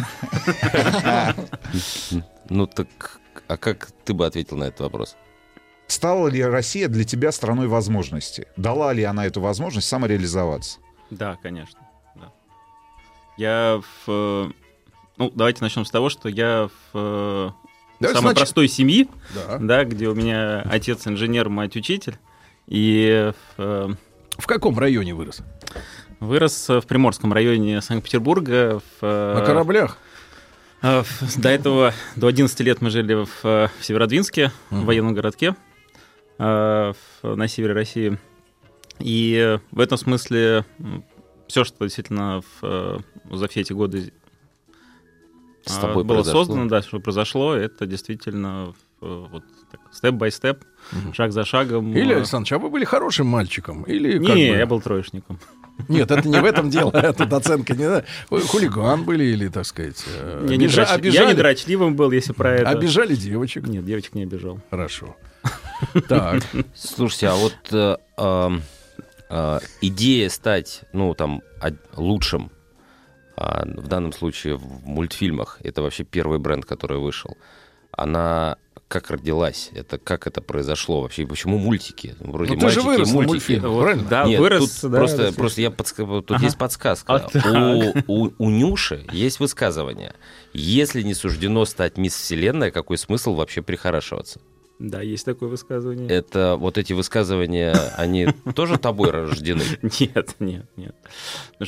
Ну 2.49 2.67
так, 2.67 2.87
а 3.53 3.57
как 3.57 3.89
ты 4.05 4.13
бы 4.13 4.25
ответил 4.25 4.57
на 4.57 4.65
этот 4.65 4.81
вопрос? 4.81 5.15
Стала 5.87 6.27
ли 6.27 6.43
Россия 6.43 6.87
для 6.87 7.03
тебя 7.03 7.31
страной 7.31 7.67
возможностей? 7.67 8.45
Дала 8.57 8.93
ли 8.93 9.03
она 9.03 9.25
эту 9.25 9.41
возможность 9.41 9.87
самореализоваться? 9.87 10.79
Да, 11.09 11.37
конечно. 11.41 11.79
да. 12.15 12.31
Я 13.37 13.81
в... 14.05 14.51
Ну, 15.17 15.31
давайте 15.35 15.63
начнем 15.63 15.85
с 15.85 15.91
того, 15.91 16.09
что 16.09 16.29
я 16.29 16.69
в 16.93 17.53
Давайте 17.99 18.19
самой 18.19 18.33
снач- 18.33 18.37
простой 18.37 18.67
семьи, 18.67 19.07
Да. 19.35 19.57
да, 19.59 19.83
где 19.85 20.07
у 20.07 20.15
меня 20.15 20.61
отец 20.61 21.05
инженер, 21.07 21.49
мать 21.49 21.75
учитель. 21.75 22.17
И 22.67 23.31
э, 23.57 23.87
В 24.37 24.47
каком 24.47 24.79
районе 24.79 25.13
вырос? 25.13 25.41
вырос 26.19 26.69
в 26.69 26.81
Приморском 26.81 27.33
районе 27.33 27.81
Санкт-Петербурга. 27.81 28.81
В, 29.01 29.35
На 29.35 29.45
кораблях? 29.45 29.97
А, 30.83 31.03
До 31.37 31.49
этого, 31.49 31.93
до 32.15 32.27
11 32.27 32.59
лет 32.61 32.81
мы 32.81 32.89
жили 32.89 33.13
в, 33.13 33.29
э, 33.45 33.67
в 33.79 33.85
Северодвинске, 33.85 34.51
в 34.69 34.83
военном 34.85 35.13
городке 35.13 35.55
в- 36.37 36.95
на 37.23 37.47
севере 37.47 37.73
России. 37.73 38.17
И 38.99 39.59
в 39.71 39.79
этом 39.79 39.97
смысле 39.97 40.65
все, 41.47 41.63
что 41.63 41.85
действительно 41.85 42.41
в, 42.41 42.47
э, 42.63 42.99
за 43.31 43.47
все 43.47 43.61
эти 43.61 43.71
годы 43.71 44.11
С 45.65 45.77
э, 45.77 45.81
тобой 45.81 46.03
было 46.03 46.17
произошло? 46.17 46.43
создано, 46.45 46.67
да, 46.67 46.81
что 46.81 46.99
произошло, 46.99 47.53
это 47.55 47.85
действительно 47.85 48.73
э, 49.01 49.25
вот 49.31 49.43
степ-бай-степ, 49.91 50.63
шаг 51.13 51.31
за 51.31 51.45
шагом. 51.45 51.93
Или, 51.95 52.13
Александрович, 52.13 52.53
а 52.53 52.57
вы 52.59 52.69
были 52.69 52.83
хорошим 52.83 53.27
мальчиком? 53.27 53.83
Или 53.83 54.17
Не, 54.17 54.25
как 54.25 54.35
бы- 54.35 54.41
я 54.41 54.65
был 54.65 54.81
троечником. 54.81 55.39
Нет, 55.87 56.11
это 56.11 56.27
не 56.27 56.39
в 56.39 56.45
этом 56.45 56.69
дело. 56.69 56.91
Тут 56.91 57.33
оценка 57.33 57.73
не... 57.75 58.03
хулиган 58.47 59.03
были 59.03 59.23
или, 59.25 59.47
так 59.47 59.65
сказать... 59.65 60.03
э, 60.07 60.47
Я 60.49 60.57
не, 60.57 60.67
драч- 60.67 60.87
я 60.87 60.95
обижали- 60.95 61.27
не 61.27 61.33
дрочливым 61.33 61.95
был, 61.95 62.11
если 62.11 62.33
про 62.33 62.51
это. 62.55 62.69
Обижали 62.69 63.15
девочек? 63.15 63.67
Нет, 63.67 63.85
девочек 63.85 64.15
не 64.15 64.23
обижал. 64.23 64.59
Хорошо. 64.69 65.15
Так. 66.07 66.43
Слушайте, 66.75 67.27
а 67.27 67.35
вот 67.35 67.55
э, 67.71 67.97
э, 69.29 69.59
идея 69.81 70.29
стать, 70.29 70.83
ну, 70.93 71.13
там, 71.13 71.41
лучшим, 71.97 72.51
а, 73.35 73.65
в 73.65 73.87
данном 73.87 74.13
случае 74.13 74.55
в 74.55 74.85
мультфильмах, 74.85 75.57
это 75.63 75.81
вообще 75.81 76.03
первый 76.03 76.39
бренд, 76.39 76.65
который 76.65 76.99
вышел, 76.99 77.35
она 77.91 78.57
как 78.87 79.09
родилась? 79.09 79.69
Это 79.73 79.97
как 79.97 80.27
это 80.27 80.41
произошло 80.41 81.01
вообще? 81.01 81.25
Почему 81.25 81.57
мультики? 81.57 82.15
Вроде 82.19 82.53
Ну, 82.53 82.59
ты 82.59 82.69
же 82.69 82.81
мальчики, 82.81 82.85
вырос 82.85 83.07
на 83.09 83.21
мультики. 83.21 83.59
Вот, 83.59 83.81
правильно? 83.83 84.07
Да, 84.09 84.23
Нет, 84.25 84.39
вырос, 84.39 84.79
тут 84.81 84.91
да, 84.91 84.97
просто, 84.97 85.17
растешь. 85.23 85.35
просто 85.35 85.61
я 85.61 85.69
подска- 85.69 86.21
тут 86.21 86.31
Ага. 86.31 86.45
есть 86.45 86.57
подсказка. 86.57 87.13
А, 87.15 87.19
так. 87.19 87.45
у, 88.07 88.13
у, 88.25 88.33
у 88.37 88.49
Нюши 88.49 89.05
есть 89.11 89.39
высказывание. 89.39 90.13
Если 90.53 91.01
не 91.01 91.13
суждено 91.15 91.65
стать 91.65 91.97
мисс 91.97 92.15
Вселенная, 92.15 92.69
какой 92.71 92.97
смысл 92.97 93.33
вообще 93.33 93.61
прихорашиваться? 93.61 94.39
Да, 94.83 95.01
есть 95.01 95.23
такое 95.23 95.47
высказывание. 95.47 96.09
Это 96.09 96.57
вот 96.59 96.77
эти 96.77 96.91
высказывания, 96.91 97.73
они 97.95 98.27
тоже 98.53 98.77
тобой 98.77 99.11
рождены? 99.11 99.63
Нет, 99.81 100.35
нет, 100.39 100.65
нет. 100.75 100.95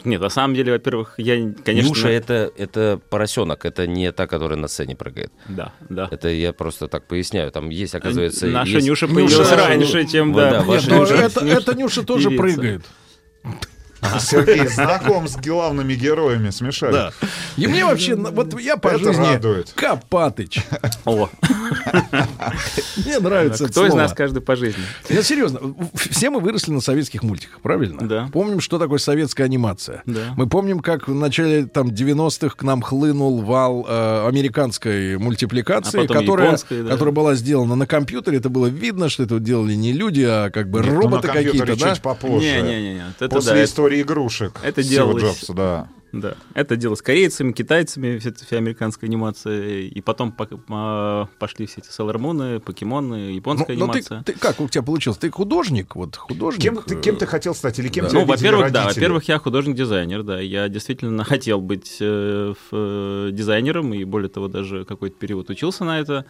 Нет, 0.03 0.19
на 0.19 0.27
самом 0.27 0.53
деле, 0.53 0.73
во-первых, 0.73 1.13
я, 1.17 1.53
конечно... 1.63 1.87
Нюша 1.89 2.09
это, 2.09 2.51
это 2.57 2.99
поросенок, 3.09 3.63
это 3.63 3.87
не 3.87 4.11
та, 4.11 4.27
которая 4.27 4.59
на 4.59 4.67
сцене 4.67 4.97
прыгает. 4.97 5.31
Да, 5.47 5.71
да. 5.87 6.09
Это 6.11 6.27
я 6.27 6.51
просто 6.51 6.89
так 6.89 7.07
поясняю. 7.07 7.51
Там 7.53 7.69
есть, 7.69 7.95
оказывается... 7.95 8.47
Наша 8.47 8.73
есть- 8.73 8.87
Нюша 8.87 9.07
появилась 9.07 9.49
раньше, 9.51 10.05
чем, 10.05 10.33
Вот, 10.33 10.41
да. 10.41 10.61
ваша 10.63 10.91
Нюша- 10.91 11.15
это, 11.15 11.45
это 11.45 11.73
Нюша 11.73 12.03
тоже 12.03 12.31
прыгает. 12.31 12.83
Сергей 14.19 14.68
знаком 14.69 15.27
с 15.27 15.36
главными 15.38 15.94
героями 15.94 16.49
смешали. 16.49 16.94
Да. 16.94 17.11
И 17.57 17.68
мне 17.68 17.86
вообще, 17.86 18.15
ну, 18.15 18.32
вот 18.32 18.60
я 18.60 18.77
по 18.77 18.90
Это 18.90 18.99
жизни 18.99 19.34
радует. 19.34 19.72
Копатыч. 19.76 20.61
О, 21.06 21.30
Мне 23.06 23.19
нравится 23.19 23.64
это 23.65 23.72
кто 23.72 23.86
из 23.86 23.90
слово. 23.91 24.02
нас 24.03 24.14
каждый 24.14 24.41
по 24.41 24.56
жизни? 24.56 24.82
Нет, 25.10 25.26
серьезно, 25.26 25.60
в- 25.61 26.10
все 26.10 26.30
мы 26.30 26.40
выросли 26.40 26.72
на 26.72 26.82
советских 26.82 27.23
мультиках, 27.23 27.60
правильно? 27.61 28.07
Да. 28.07 28.30
Помним, 28.32 28.60
что 28.61 28.80
такое 28.80 28.99
советская 28.99 29.45
анимация. 29.45 30.03
Да. 30.06 30.34
Мы 30.38 30.48
помним, 30.48 30.80
как 30.80 31.07
в 31.07 31.14
начале 31.14 31.65
там 31.65 31.88
90-х 31.90 32.56
к 32.56 32.64
нам 32.64 32.82
хлынул 32.82 33.41
вал 33.41 33.86
э, 33.88 34.27
американской 34.27 35.18
мультипликации, 35.18 36.06
А 36.06 36.07
которая, 36.07 36.57
да. 36.69 36.90
которая 36.91 37.14
была 37.14 37.36
сделана 37.36 37.76
на 37.76 37.86
компьютере. 37.88 38.38
Это 38.38 38.49
было 38.49 38.68
видно, 38.68 39.10
что 39.10 39.23
это 39.23 39.40
делали 39.40 39.73
не 39.73 39.94
люди, 39.94 40.26
а 40.27 40.49
как 40.49 40.69
бы 40.69 40.80
Нет, 40.82 40.94
ну, 40.94 41.02
роботы 41.02 41.27
на 41.27 41.34
компьютере 41.34 41.60
какие-то, 41.61 41.86
да? 41.86 41.94
чуть 41.94 42.02
попозже. 42.02 42.45
Не-не-не, 42.61 43.03
это 43.19 43.30
После 43.30 43.53
да, 43.53 43.64
истории 43.64 43.94
игрушек. 44.01 44.59
это 44.63 44.84
делалось- 44.84 45.23
Джобса, 45.23 45.53
да. 45.53 45.89
Да, 46.11 46.35
это 46.53 46.77
дело 46.77 46.95
с 46.95 47.01
корейцами, 47.01 47.51
китайцами, 47.51 48.19
вся, 48.19 48.30
эта 48.30 48.45
вся 48.45 48.55
американская 48.55 49.09
анимация, 49.09 49.81
и 49.81 49.99
потом 49.99 50.31
по- 50.31 50.47
а, 50.69 51.27
пошли 51.39 51.65
все 51.65 51.81
эти 51.81 51.89
Moon, 51.89 52.61
покемоны, 52.61 53.34
японская 53.34 53.76
Ну, 53.76 53.88
ну, 53.88 53.91
ты, 53.91 53.99
анимация. 53.99 54.23
ты 54.23 54.31
как 54.31 54.61
у 54.61 54.69
тебя 54.69 54.81
получилось? 54.81 55.17
Ты 55.17 55.30
художник? 55.30 55.93
Вот 55.97 56.15
художник? 56.15 56.61
Кем 56.61 56.77
ты, 56.81 56.95
кем 57.01 57.17
ты 57.17 57.26
э, 57.26 57.27
хотел 57.27 57.53
стать 57.53 57.80
или 57.80 57.89
кем 57.89 58.05
Да. 58.05 58.11
Ну, 58.13 58.23
во-первых, 58.23 58.72
да, 58.72 58.85
во-первых, 58.85 59.26
я 59.26 59.39
художник-дизайнер, 59.39 60.23
да, 60.23 60.39
я 60.39 60.69
действительно 60.69 61.23
хотел 61.26 61.59
быть 61.59 61.97
э, 61.99 62.53
в- 62.53 62.69
э, 62.72 63.30
дизайнером, 63.34 63.93
и 63.93 64.05
более 64.05 64.30
того, 64.30 64.47
даже 64.47 64.85
какой-то 64.85 65.17
период 65.17 65.49
учился 65.49 65.84
на 65.84 65.99
это. 65.99 66.23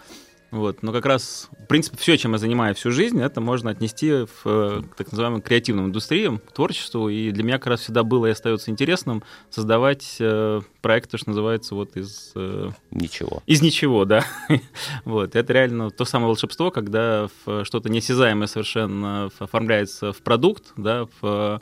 Вот. 0.56 0.84
Но 0.84 0.94
как 0.94 1.06
раз, 1.06 1.49
в 1.52 1.68
принципе, 1.68 1.98
все, 1.98 2.18
чем 2.18 2.32
я 2.32 2.38
занимаюсь 2.38 2.77
всю 2.77 2.90
жизнь, 2.90 3.22
это 3.22 3.41
можно 3.41 3.72
отнести 3.72 4.10
в, 4.10 4.30
э, 4.45 4.84
к 4.90 4.95
так 4.95 5.11
называемым 5.11 5.41
креативным 5.41 5.88
индустриям, 5.88 6.40
к 6.40 6.53
творчеству. 6.53 7.10
И 7.10 7.32
для 7.32 7.44
меня 7.44 7.57
как 7.57 7.68
раз 7.68 7.82
всегда 7.82 8.03
было 8.03 8.27
и 8.27 8.30
остается 8.30 8.72
интересным 8.72 9.22
создавать 9.49 10.15
э, 10.22 10.61
проекты, 10.82 11.18
что 11.18 11.32
называется, 11.32 11.76
вот 11.76 11.98
из... 11.98 12.32
э, 12.36 12.69
Ничего. 12.91 13.44
из 13.45 13.61
ничего, 13.61 14.06
да. 14.06 14.23
вот, 15.03 15.36
это 15.36 15.52
реально 15.52 15.91
то 15.91 16.06
самое 16.06 16.30
волшебство, 16.30 16.72
когда 16.72 17.27
что-то 17.64 17.90
неосязаемое 17.90 18.48
совершенно 18.48 19.30
оформляется 19.40 20.14
в 20.14 20.22
продукт, 20.22 20.72
да, 20.77 21.06
в 21.19 21.61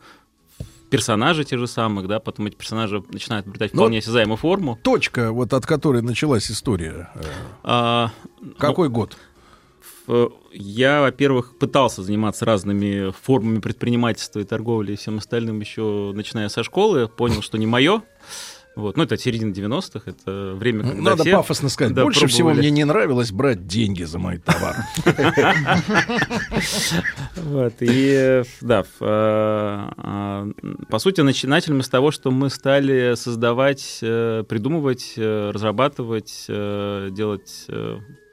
персонажи 0.97 1.43
те 1.43 1.57
же 1.57 1.67
самых, 1.67 2.07
да, 2.07 2.19
потом 2.19 2.45
эти 2.47 2.55
персонажи 2.55 3.03
начинают 3.09 3.47
обретать 3.47 3.73
Но- 3.73 3.81
вполне 3.81 3.97
осязаемую 3.97 4.37
форму. 4.37 4.79
Точка, 4.83 5.31
вот 5.31 5.53
от 5.53 5.65
которой 5.65 6.01
началась 6.01 6.49
история. 6.51 7.09
э, 7.15 7.23
А, 7.63 8.11
Какой 8.57 8.89
год? 8.89 9.17
в- 10.07 10.31
я, 10.51 11.01
во-первых, 11.01 11.57
пытался 11.57 12.03
заниматься 12.03 12.45
разными 12.45 13.11
формами 13.23 13.59
предпринимательства 13.59 14.39
и 14.39 14.43
торговли 14.43 14.93
и 14.93 14.95
всем 14.95 15.17
остальным 15.17 15.59
еще 15.61 16.11
начиная 16.13 16.49
со 16.49 16.61
школы, 16.63 17.07
понял, 17.07 17.41
что 17.41 17.57
не 17.57 17.65
мое. 17.65 18.01
Вот. 18.75 18.97
Ну, 18.97 19.03
это 19.03 19.17
середина 19.17 19.51
90-х, 19.51 20.09
это 20.09 20.55
время, 20.55 20.83
когда 20.83 21.01
Надо 21.01 21.23
все, 21.23 21.37
пафосно 21.37 21.69
сказать. 21.69 21.93
да, 21.93 22.03
Больше 22.03 22.25
всего 22.27 22.49
пробовали. 22.49 22.69
мне 22.69 22.71
не 22.71 22.85
нравилось 22.85 23.31
брать 23.31 23.67
деньги 23.67 24.03
за 24.03 24.17
мой 24.17 24.39
товар. 24.39 24.75
Вот, 27.35 27.73
и 27.81 28.43
да, 28.61 28.83
э, 28.99 29.89
э, 29.97 30.53
по 30.89 30.99
сути, 30.99 31.21
начинали 31.21 31.63
мы 31.71 31.83
с 31.83 31.89
того, 31.89 32.11
что 32.11 32.31
мы 32.31 32.49
стали 32.49 33.15
создавать, 33.15 33.99
э, 34.01 34.43
придумывать, 34.47 35.13
разрабатывать, 35.17 36.45
делать 36.47 37.67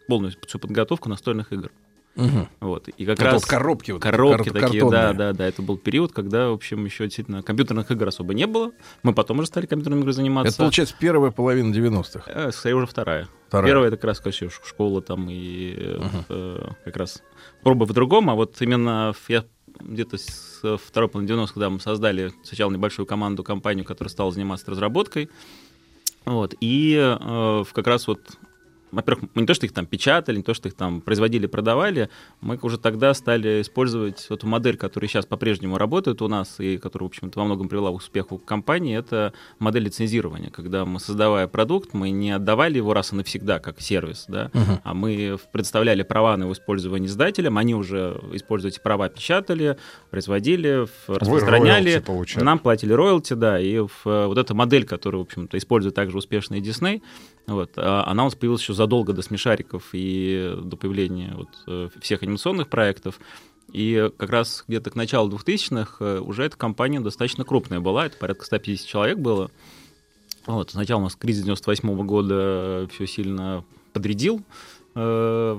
полную 0.06 0.32
всю 0.46 0.58
подготовку 0.58 1.08
настольных 1.08 1.52
игр. 1.52 1.70
Мгм. 2.16 2.48
Вот, 2.60 2.88
и 2.88 3.04
как 3.06 3.14
Это 3.14 3.24
раз 3.24 3.34
вот 3.34 3.44
коробки 3.46 3.92
вот 3.92 4.02
коробки 4.02 4.50
кар- 4.50 4.62
такие, 4.62 4.82
да, 4.82 4.90
картонные. 4.90 5.14
да, 5.14 5.32
да, 5.32 5.46
это 5.46 5.62
был 5.62 5.78
период, 5.78 6.12
когда, 6.12 6.50
в 6.50 6.54
общем, 6.54 6.84
еще 6.84 7.04
действительно 7.04 7.42
компьютерных 7.42 7.90
игр 7.90 8.08
особо 8.08 8.34
не 8.34 8.46
было. 8.46 8.72
Мы 9.02 9.14
потом 9.14 9.38
уже 9.38 9.46
стали 9.46 9.66
компьютерными 9.66 10.00
играми 10.00 10.14
заниматься. 10.14 10.50
Это, 10.50 10.58
получается, 10.58 10.94
первая 10.98 11.30
половина 11.30 11.72
90-х. 11.72 12.24
Э, 12.26 12.50
Скорее 12.52 12.74
уже 12.74 12.86
вторая. 12.86 13.28
Вторая. 13.48 13.70
Первая 13.70 13.88
это 13.88 13.96
как 13.96 14.04
раз 14.04 14.20
конечно, 14.20 14.50
школа 14.50 15.02
там 15.02 15.28
и 15.30 15.74
э, 15.78 16.00
э, 16.28 16.68
как 16.84 16.96
раз 16.96 17.22
пробы 17.62 17.86
в 17.86 17.92
другом, 17.92 18.28
а 18.28 18.34
вот 18.34 18.60
именно 18.60 19.14
я 19.28 19.44
где-то 19.78 20.18
с 20.18 20.78
второй 20.78 21.08
половины 21.08 21.28
90 21.28 21.54
когда 21.54 21.70
мы 21.70 21.80
создали 21.80 22.32
сначала 22.42 22.70
небольшую 22.70 23.06
команду, 23.06 23.44
компанию, 23.44 23.84
которая 23.84 24.10
стала 24.10 24.30
заниматься 24.32 24.70
разработкой, 24.70 25.30
вот, 26.26 26.54
и 26.60 26.96
э, 26.98 27.64
как 27.72 27.86
раз 27.86 28.06
вот 28.08 28.20
во-первых, 28.92 29.30
мы 29.34 29.42
не 29.42 29.46
то, 29.46 29.54
что 29.54 29.66
их 29.66 29.72
там 29.72 29.86
печатали, 29.86 30.36
не 30.36 30.42
то, 30.42 30.54
что 30.54 30.68
их 30.68 30.74
там 30.74 31.00
производили, 31.00 31.46
продавали, 31.46 32.10
мы 32.40 32.58
уже 32.62 32.78
тогда 32.78 33.14
стали 33.14 33.62
использовать 33.62 34.26
эту 34.30 34.46
модель, 34.46 34.76
которая 34.76 35.08
сейчас 35.08 35.26
по-прежнему 35.26 35.78
работает 35.78 36.22
у 36.22 36.28
нас 36.28 36.58
и 36.58 36.78
которая, 36.78 37.08
в 37.08 37.10
общем-то, 37.10 37.38
во 37.38 37.44
многом 37.44 37.68
привела 37.68 37.90
к 37.90 37.94
успеху 37.94 38.38
компании, 38.38 38.96
это 38.96 39.32
модель 39.58 39.84
лицензирования, 39.84 40.50
когда 40.50 40.84
мы, 40.84 41.00
создавая 41.00 41.46
продукт, 41.46 41.94
мы 41.94 42.10
не 42.10 42.32
отдавали 42.32 42.76
его 42.76 42.94
раз 42.94 43.12
и 43.12 43.16
навсегда 43.16 43.58
как 43.58 43.80
сервис, 43.80 44.24
да, 44.28 44.50
Мгм. 44.52 44.80
а 44.82 44.94
мы 44.94 45.36
предоставляли 45.52 46.02
права 46.02 46.36
на 46.36 46.44
его 46.44 46.52
использование 46.52 47.08
издателям, 47.08 47.58
они 47.58 47.74
уже, 47.74 48.20
используя 48.32 48.70
эти 48.70 48.80
права, 48.80 49.08
печатали, 49.08 49.76
производили, 50.10 50.86
распространяли, 51.06 52.02
нам 52.44 52.58
платили 52.58 52.92
роялти, 52.92 53.34
да, 53.34 53.60
и 53.60 53.78
вот 54.04 54.38
эта 54.38 54.54
модель, 54.54 54.84
которую, 54.84 55.22
в 55.22 55.26
общем-то, 55.26 55.56
использует 55.58 55.94
также 55.94 56.16
успешный 56.18 56.60
Дисней, 56.60 57.02
вот, 57.46 57.72
а, 57.76 58.04
она 58.06 58.22
у 58.22 58.26
нас 58.26 58.34
появилась 58.34 58.60
еще 58.62 58.74
задолго 58.80 59.12
до 59.12 59.20
смешариков 59.20 59.90
и 59.92 60.54
до 60.62 60.74
появления 60.74 61.34
вот, 61.36 61.48
э, 61.66 61.88
всех 62.00 62.22
анимационных 62.22 62.68
проектов. 62.68 63.20
И 63.72 64.10
как 64.16 64.30
раз 64.30 64.64
где-то 64.66 64.90
к 64.90 64.96
началу 64.96 65.28
2000-х 65.30 65.96
э, 66.00 66.20
уже 66.20 66.44
эта 66.44 66.56
компания 66.56 66.98
достаточно 66.98 67.44
крупная 67.44 67.80
была, 67.80 68.06
это 68.06 68.16
порядка 68.16 68.46
150 68.46 68.86
человек 68.88 69.18
было. 69.18 69.50
Вот, 70.46 70.70
сначала 70.70 71.00
у 71.00 71.04
нас 71.04 71.14
кризис 71.14 71.44
98 71.44 72.06
года 72.06 72.88
все 72.94 73.06
сильно 73.06 73.64
подрядил, 73.92 74.40
э, 74.94 75.58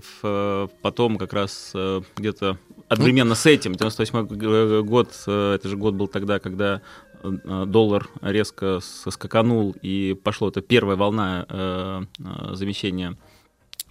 потом 0.81 1.17
как 1.17 1.33
раз 1.33 1.73
где-то 2.17 2.57
одновременно 2.89 3.35
с 3.35 3.45
этим, 3.45 3.75
98 3.75 4.25
г- 4.25 4.81
год, 4.81 5.09
это 5.27 5.61
же 5.63 5.77
год 5.77 5.93
был 5.93 6.07
тогда, 6.07 6.39
когда 6.39 6.81
доллар 7.23 8.07
резко 8.21 8.79
соскаканул, 8.81 9.75
и 9.81 10.13
пошло 10.23 10.49
это 10.49 10.61
первая 10.61 10.95
волна 10.97 11.45
э, 11.49 12.01
э, 12.19 12.55
замещения 12.55 13.17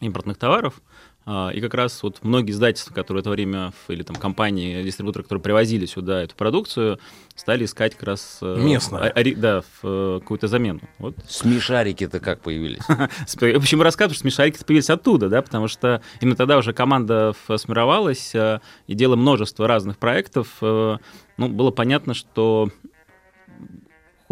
импортных 0.01 0.39
товаров. 0.39 0.81
А, 1.27 1.51
И 1.51 1.61
как 1.61 1.75
раз 1.75 2.03
вот 2.03 2.21
многие 2.23 2.53
издательства, 2.53 2.95
которые 2.95 3.21
в 3.21 3.25
это 3.25 3.31
время, 3.31 3.73
или 3.89 4.03
там 4.03 4.17
компании, 4.17 4.83
дистрибуторы, 4.83 5.23
которые 5.25 5.43
привозили 5.43 5.85
сюда 5.85 6.23
эту 6.23 6.35
продукцию, 6.35 6.99
стали 7.37 7.67
искать 7.67 7.95
как 7.95 8.05
раз... 8.05 8.39
э, 8.41 8.57
Местное. 8.59 9.11
а- 9.11 9.19
ори- 9.21 9.35
Да, 9.35 9.61
в, 9.61 9.67
э, 9.85 10.21
какую-то 10.21 10.49
замену. 10.49 10.81
Вот. 10.99 11.15
Смешарики-то 11.29 12.21
как 12.21 12.41
появились? 12.41 12.81
Почему 13.39 13.83
рассказываю, 13.83 14.15
что 14.15 14.23
смешарики 14.23 14.65
появились 14.65 14.89
оттуда, 14.89 15.29
да, 15.29 15.43
потому 15.43 15.69
что 15.69 16.01
именно 16.23 16.37
тогда 16.37 16.57
уже 16.57 16.73
команда 16.73 17.35
сформировалась 17.55 18.35
э, 18.35 18.61
и 18.87 18.95
делала 18.95 19.17
множество 19.17 19.69
разных 19.69 19.99
проектов. 19.99 20.49
э, 20.63 20.97
Ну, 21.37 21.49
было 21.49 21.71
понятно, 21.71 22.15
что 22.15 22.71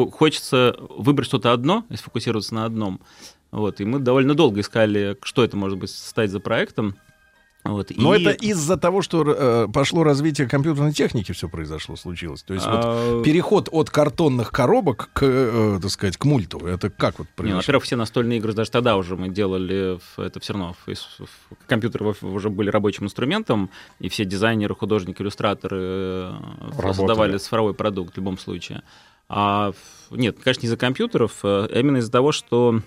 хочется 0.06 0.76
выбрать 0.78 1.26
что-то 1.28 1.52
одно 1.52 1.84
и 1.90 1.96
сфокусироваться 1.96 2.54
на 2.54 2.64
одном. 2.64 3.00
Вот, 3.50 3.80
и 3.80 3.84
мы 3.84 3.98
довольно 3.98 4.34
долго 4.34 4.60
искали, 4.60 5.16
что 5.22 5.42
это 5.42 5.56
может 5.56 5.78
быть 5.78 5.90
стать 5.90 6.30
за 6.30 6.38
проектом. 6.40 6.96
Вот, 7.64 7.90
Но 7.96 8.14
и- 8.14 8.22
это 8.22 8.30
из-за 8.30 8.76
того, 8.76 9.02
что 9.02 9.24
э, 9.26 9.68
пошло 9.72 10.02
развитие 10.04 10.48
компьютерной 10.48 10.92
техники, 10.92 11.32
все 11.32 11.48
произошло, 11.48 11.96
случилось. 11.96 12.42
То 12.42 12.54
есть 12.54 12.64
А, 12.66 13.14
вот 13.16 13.24
переход 13.24 13.68
от 13.72 13.90
картонных 13.90 14.52
коробок 14.52 15.10
к, 15.12 15.22
э, 15.24 15.78
так 15.82 15.90
сказать, 15.90 16.16
к 16.16 16.24
мульту, 16.24 16.58
это 16.66 16.88
как 16.88 17.18
вот 17.18 17.26
Не, 17.26 17.30
ну, 17.30 17.34
произошло? 17.36 17.58
во-первых, 17.58 17.84
все 17.84 17.96
настольные 17.96 18.38
игры 18.38 18.52
даже 18.52 18.70
тогда 18.70 18.96
уже 18.96 19.16
мы 19.16 19.28
делали, 19.28 19.98
это 20.16 20.40
все 20.40 20.52
равно, 20.54 20.76
в- 20.86 20.88
из- 20.90 21.18
в- 21.18 21.66
компьютеры 21.66 22.14
уже 22.22 22.48
были 22.48 22.70
рабочим 22.70 23.04
инструментом, 23.06 23.70
и 23.98 24.08
все 24.08 24.24
дизайнеры, 24.24 24.74
художники, 24.74 25.20
иллюстраторы 25.20 25.78
э, 25.80 26.32
Работали. 26.70 26.92
создавали 26.92 27.38
цифровой 27.38 27.74
продукт 27.74 28.14
в 28.14 28.16
любом 28.18 28.38
случае. 28.38 28.82
А 29.28 29.72
нет, 30.10 30.38
конечно, 30.42 30.62
не 30.62 30.66
из-за 30.66 30.76
компьютеров, 30.76 31.40
а 31.42 31.66
именно 31.66 31.98
из-за 31.98 32.10
того, 32.10 32.32
что 32.32 32.80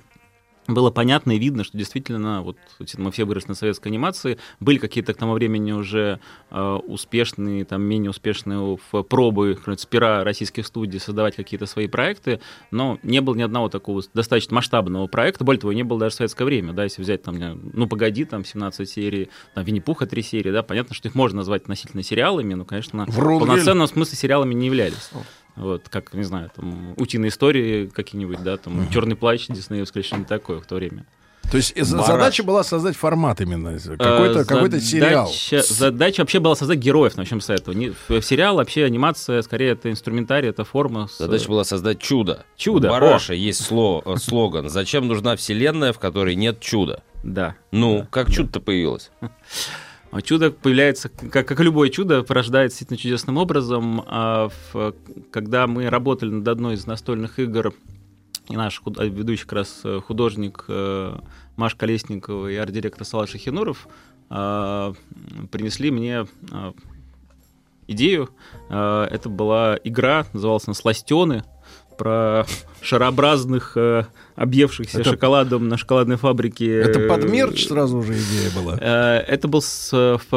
было 0.67 0.91
понятно 0.91 1.31
и 1.31 1.39
видно, 1.39 1.63
что 1.63 1.77
действительно, 1.77 2.41
вот 2.41 2.57
мы 2.97 3.11
все 3.11 3.25
выросли 3.25 3.49
на 3.49 3.55
советской 3.55 3.87
анимации, 3.89 4.37
были 4.59 4.77
какие-то 4.77 5.13
к 5.13 5.17
тому 5.17 5.33
времени 5.33 5.71
уже 5.71 6.19
э, 6.51 6.79
успешные, 6.87 7.65
там, 7.65 7.81
менее 7.81 8.11
успешные 8.11 8.77
в- 8.91 9.03
пробы 9.03 9.55
например, 9.55 9.79
с 9.79 9.85
пера 9.85 10.23
российских 10.23 10.67
студий 10.67 10.99
создавать 10.99 11.35
какие-то 11.35 11.65
свои 11.65 11.87
проекты, 11.87 12.41
но 12.69 12.99
не 13.03 13.21
было 13.21 13.35
ни 13.35 13.41
одного 13.41 13.69
такого 13.69 14.01
достаточно 14.13 14.55
масштабного 14.55 15.07
проекта, 15.07 15.43
более 15.43 15.59
того, 15.59 15.73
не 15.73 15.83
было 15.83 15.99
даже 15.99 16.13
в 16.13 16.17
советское 16.17 16.45
время, 16.45 16.73
да, 16.73 16.83
если 16.83 17.01
взять 17.01 17.23
там, 17.23 17.35
ну, 17.73 17.87
погоди, 17.87 18.25
там, 18.25 18.45
17 18.45 18.87
серий, 18.87 19.29
там, 19.55 19.63
Винни-Пуха 19.63 20.05
3 20.05 20.21
серии, 20.21 20.51
да, 20.51 20.61
понятно, 20.63 20.93
что 20.95 21.07
их 21.07 21.15
можно 21.15 21.37
назвать 21.37 21.63
относительно 21.63 22.03
сериалами, 22.03 22.53
но, 22.53 22.65
конечно, 22.65 23.05
в 23.07 23.15
полноценном 23.47 23.87
смысле 23.87 24.15
сериалами 24.17 24.53
не 24.53 24.67
являлись. 24.67 25.09
Вот, 25.55 25.89
как, 25.89 26.13
не 26.13 26.23
знаю, 26.23 26.49
там, 26.55 26.93
утиные 26.97 27.29
истории 27.29 27.87
какие-нибудь, 27.87 28.41
да, 28.43 28.57
там, 28.57 28.89
черный 28.89 29.15
плащ, 29.15 29.47
диснеевский, 29.47 30.01
что-нибудь 30.01 30.27
такое 30.29 30.59
в 30.59 30.65
то 30.65 30.75
время. 30.75 31.05
То 31.49 31.57
есть 31.57 31.73
э, 31.75 31.81
Бараш. 31.83 32.05
задача 32.07 32.43
была 32.43 32.63
создать 32.63 32.95
формат 32.95 33.41
именно, 33.41 33.77
какой-то 33.97 34.39
Э, 34.41 34.45
какой-то 34.45 34.79
сериал. 34.79 35.29
задача- 35.67 36.21
вообще 36.21 36.39
была 36.39 36.55
создать 36.55 36.77
героев, 36.79 37.17
начнем 37.17 37.41
с 37.41 37.49
этого. 37.49 37.73
Не- 37.75 37.91
сериал 38.21 38.55
вообще 38.55 38.85
анимация, 38.85 39.41
скорее, 39.41 39.71
это 39.71 39.91
инструментарий, 39.91 40.47
это 40.49 40.63
форма. 40.63 41.07
с- 41.09 41.17
Задача 41.17 41.49
была 41.49 41.63
создать 41.65 41.99
чудо. 41.99 42.45
Чудо, 42.55 42.87
У 42.87 42.91
Бараша 42.91 43.33
есть 43.33 43.69
сло- 43.69 44.01
э, 44.05 44.17
слоган 44.17 44.69
«Зачем 44.69 45.07
нужна 45.07 45.35
вселенная, 45.35 45.91
в 45.91 45.99
которой 45.99 46.35
нет 46.35 46.61
чуда?» 46.61 47.03
Да. 47.23 47.55
Ну, 47.71 48.07
как 48.09 48.31
чудо-то 48.31 48.61
появилось? 48.61 49.11
А 50.11 50.21
Чудо 50.21 50.51
появляется, 50.51 51.07
как, 51.09 51.47
как 51.47 51.59
любое 51.61 51.89
чудо, 51.89 52.21
порождается 52.23 52.79
действительно 52.79 52.97
чудесным 52.97 53.37
образом. 53.37 54.03
А 54.07 54.49
в- 54.73 54.93
когда 55.31 55.67
мы 55.67 55.89
работали 55.89 56.29
над 56.31 56.47
одной 56.47 56.73
из 56.75 56.85
настольных 56.85 57.39
игр, 57.39 57.73
и 58.49 58.57
наш 58.57 58.81
худ- 58.81 58.99
ведущий 58.99 59.43
как 59.43 59.53
раз 59.53 59.81
э, 59.85 60.01
художник 60.05 60.65
э, 60.67 61.17
Маш 61.55 61.75
Колесникова 61.75 62.49
и 62.49 62.55
арт-директор 62.55 63.05
Салаш 63.05 63.29
Шахинуров 63.29 63.87
а, 64.29 64.93
принесли 65.51 65.91
мне 65.91 66.25
а, 66.51 66.73
идею. 67.87 68.29
А, 68.69 69.05
Это 69.07 69.29
была 69.29 69.77
игра, 69.83 70.25
называлась 70.33 70.65
она 70.67 70.73
«Сластены», 70.73 71.43
про 71.97 72.45
шарообразных, 72.81 73.73
э, 73.77 74.05
объевшихся 74.41 74.99
Это- 75.01 75.11
шоколадом 75.11 75.67
на 75.69 75.77
шоколадной 75.77 76.17
фабрике. 76.17 76.79
Это 76.79 76.99
под 77.07 77.25
э, 77.25 77.27
мерч 77.27 77.67
сразу 77.67 77.97
уже 77.97 78.13
идея 78.13 78.49
была. 78.55 78.77
Э, 78.79 79.17
Это 79.27 79.47
был 79.47 79.61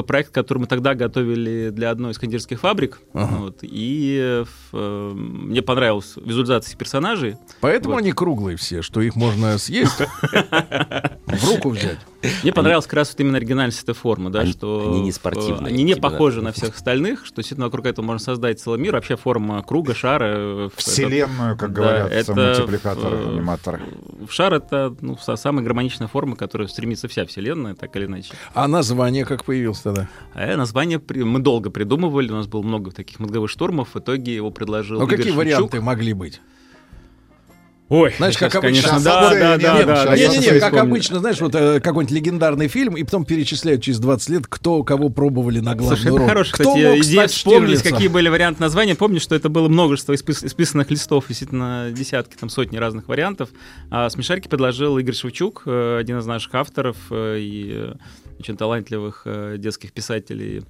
проект, 0.06 0.30
который 0.30 0.58
мы 0.58 0.66
тогда 0.66 0.94
готовили 0.94 1.70
для 1.70 1.90
одной 1.90 2.12
из 2.12 2.18
кондитерских 2.18 2.60
фабрик. 2.60 3.00
Ага. 3.12 3.36
Вот, 3.36 3.58
и 3.62 4.44
э, 4.72 5.12
мне 5.14 5.62
понравилась 5.62 6.14
визуализация 6.16 6.76
персонажей. 6.76 7.36
Поэтому 7.60 7.94
Вот. 7.94 8.00
они 8.02 8.12
круглые 8.12 8.56
все, 8.56 8.82
что 8.82 9.00
их 9.00 9.16
можно 9.16 9.56
съесть, 9.58 10.00
в 11.26 11.48
руку 11.48 11.70
взять. 11.70 11.98
Мне 12.42 12.52
понравилась 12.52 12.84
как 12.86 12.94
раз 12.94 13.10
вот 13.10 13.20
именно 13.20 13.36
оригинальность 13.38 13.82
этой 13.82 13.94
формы, 13.94 14.30
да, 14.30 14.40
Они- 14.40 14.52
что 14.52 14.88
они 14.90 15.00
не 15.02 15.12
спортивные, 15.12 15.72
они 15.72 15.82
не 15.84 15.94
типа, 15.94 16.10
похожи 16.10 16.36
да. 16.40 16.46
на 16.46 16.52
всех 16.52 16.74
остальных, 16.74 17.24
что 17.26 17.36
действительно 17.36 17.66
вокруг 17.66 17.86
этого 17.86 18.04
можно 18.04 18.24
создать 18.24 18.60
целый 18.60 18.78
мир. 18.80 18.94
Вообще 18.94 19.16
форма 19.16 19.62
круга, 19.62 19.94
шара. 19.94 20.34
э, 20.36 20.68
Вселенную, 20.76 21.56
как 21.56 21.72
Да, 21.72 21.82
говорят 21.82 22.12
это, 22.12 22.34
мультипликаторы, 22.34 23.16
э, 23.16 23.28
аниматоры. 23.34 23.80
В 24.28 24.32
шар 24.32 24.54
это 24.54 24.94
ну, 25.00 25.14
са- 25.14 25.36
самая 25.36 25.64
гармоничная 25.64 26.08
форма, 26.08 26.36
к 26.36 26.38
которой 26.38 26.68
стремится 26.68 27.08
вся 27.08 27.26
Вселенная, 27.26 27.74
так 27.74 27.94
или 27.96 28.06
иначе. 28.06 28.32
А 28.54 28.68
название 28.68 29.24
как 29.24 29.44
появилось 29.44 29.80
тогда? 29.80 30.08
А 30.34 30.56
название 30.56 30.98
при- 30.98 31.22
мы 31.22 31.40
долго 31.40 31.70
придумывали, 31.70 32.30
у 32.30 32.34
нас 32.36 32.46
было 32.46 32.62
много 32.62 32.90
таких 32.90 33.20
мозговых 33.20 33.50
штурмов, 33.50 33.90
в 33.94 33.98
итоге 33.98 34.34
его 34.34 34.50
предложил 34.50 34.98
Ну 34.98 35.06
Игорь 35.06 35.18
какие 35.18 35.32
варианты 35.32 35.80
могли 35.80 36.12
быть? 36.12 36.40
Ой, 37.90 38.14
знаешь, 38.16 38.38
как 38.38 38.54
обычно, 38.54 38.88
конечно, 38.88 39.04
да, 39.04 39.30
да, 39.30 39.58
да, 39.58 40.04
да, 40.06 40.16
не, 40.16 40.26
не, 40.28 40.38
не, 40.38 40.58
как 40.58 40.72
обычно, 40.74 41.18
знаешь, 41.18 41.38
вот 41.40 41.54
э, 41.54 41.80
какой-нибудь 41.80 42.16
легендарный 42.16 42.68
фильм, 42.68 42.96
и 42.96 43.04
потом 43.04 43.26
перечисляют 43.26 43.82
через 43.82 43.98
20 43.98 44.28
лет, 44.30 44.46
кто 44.48 44.82
кого 44.82 45.10
пробовали 45.10 45.60
на 45.60 45.74
главную 45.74 45.98
Слушай, 45.98 46.16
роль. 46.18 46.26
хорошая, 46.26 46.54
кто 46.54 46.64
кстати, 46.70 46.86
мог 46.86 46.98
идея 47.04 47.26
вспомнить, 47.26 47.82
какие 47.82 48.08
были 48.08 48.30
варианты 48.30 48.62
названия. 48.62 48.94
Помню, 48.94 49.20
что 49.20 49.34
это 49.34 49.50
было 49.50 49.68
множество 49.68 50.14
испис- 50.14 50.46
исписанных 50.46 50.90
листов, 50.90 51.26
действительно, 51.28 51.90
десятки, 51.92 52.36
там 52.36 52.48
сотни 52.48 52.78
разных 52.78 53.06
вариантов. 53.06 53.50
А 53.90 54.08
смешарики 54.08 54.48
предложил 54.48 54.96
Игорь 54.96 55.14
Шевчук, 55.14 55.64
э, 55.66 55.98
один 56.00 56.18
из 56.18 56.26
наших 56.26 56.54
авторов 56.54 56.96
э, 57.10 57.36
и 57.38 57.92
очень 58.38 58.56
талантливых 58.56 59.26
детских 59.58 59.92
писателей 59.92 60.64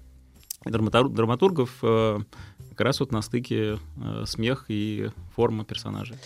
и 0.66 0.69
драматур- 0.69 1.09
драматургов, 1.09 1.70
как 1.81 2.81
раз 2.81 3.01
вот 3.01 3.12
на 3.12 3.23
стыке 3.23 3.78
смех 4.27 4.65
и 4.69 5.11
форма 5.36 5.65
персонажей. 5.65 6.16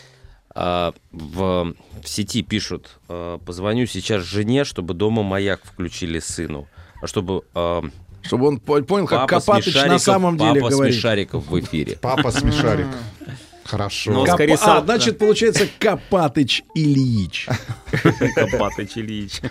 А, 0.54 0.92
в, 1.12 1.74
в 2.02 2.08
сети 2.08 2.42
пишут, 2.42 2.98
а, 3.08 3.38
позвоню 3.38 3.86
сейчас 3.86 4.22
жене, 4.24 4.64
чтобы 4.64 4.94
дома 4.94 5.22
маяк 5.22 5.60
включили 5.64 6.18
сыну. 6.18 6.66
А 7.02 7.06
чтобы... 7.06 7.42
а, 7.54 7.82
Чтобы 8.22 8.48
он 8.48 8.58
по- 8.58 8.82
понял, 8.82 9.06
как 9.06 9.28
папа 9.28 9.40
Копатыч 9.40 9.74
на 9.74 9.98
самом 9.98 10.36
деле 10.36 10.60
Папа 10.60 10.70
говорит. 10.70 10.94
Смешариков 10.94 11.46
в 11.46 11.60
эфире. 11.60 11.98
Папа 12.00 12.30
Смешарик. 12.30 12.86
Хорошо. 13.64 14.12
Но 14.12 14.24
Копа- 14.24 14.32
скорее 14.34 14.56
а, 14.62 14.82
значит, 14.82 15.18
получается 15.18 15.68
Копатыч 15.78 16.62
Ильич. 16.74 17.46
Копатыч 18.34 18.96
Ильич. 18.96 19.42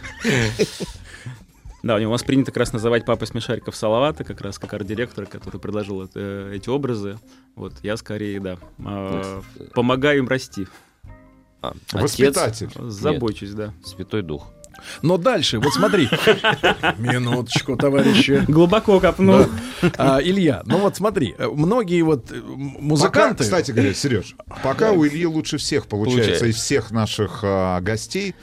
Да, 1.84 1.96
у 1.96 2.00
него 2.00 2.12
воспринято 2.12 2.52
как 2.52 2.58
раз 2.58 2.74
называть 2.74 3.06
папой 3.06 3.28
смешариков 3.28 3.76
Салавата, 3.76 4.24
как 4.24 4.42
раз 4.42 4.58
как 4.58 4.74
арт-директор, 4.74 5.26
который 5.28 5.60
предложил 5.60 6.02
это- 6.02 6.50
эти 6.52 6.68
образы. 6.70 7.20
Вот 7.56 7.74
я 7.84 7.96
скорее, 7.98 8.40
да, 8.40 8.58
а, 8.84 9.42
помогаю 9.76 10.20
им 10.20 10.28
расти. 10.28 10.68
Воспитатель. 11.92 12.70
Забочусь, 12.78 13.52
да. 13.52 13.74
Святой 13.86 14.22
Дух. 14.22 14.48
Но 15.02 15.18
дальше, 15.18 15.60
вот 15.60 15.74
смотри. 15.74 16.08
Минуточку, 16.98 17.76
товарищи. 17.76 18.44
Глубоко 18.48 19.00
копнул. 19.00 19.46
Да. 19.82 19.92
А, 19.98 20.22
Илья, 20.22 20.62
ну 20.66 20.78
вот 20.80 20.96
смотри, 20.96 21.36
многие 21.40 22.02
вот 22.04 22.32
э, 22.32 22.36
м- 22.36 22.74
Пока, 22.74 22.82
музыканты... 22.84 23.44
кстати 23.44 23.72
говоря, 23.72 23.94
Сереж, 23.94 24.36
пока 24.64 24.92
у 24.92 25.06
Ильи 25.06 25.26
лучше 25.26 25.58
всех 25.58 25.88
получается, 25.88 26.22
Получается. 26.22 26.46
из 26.48 26.56
всех 26.56 26.92
наших 26.92 27.40
а, 27.44 27.82
гостей 27.82 28.36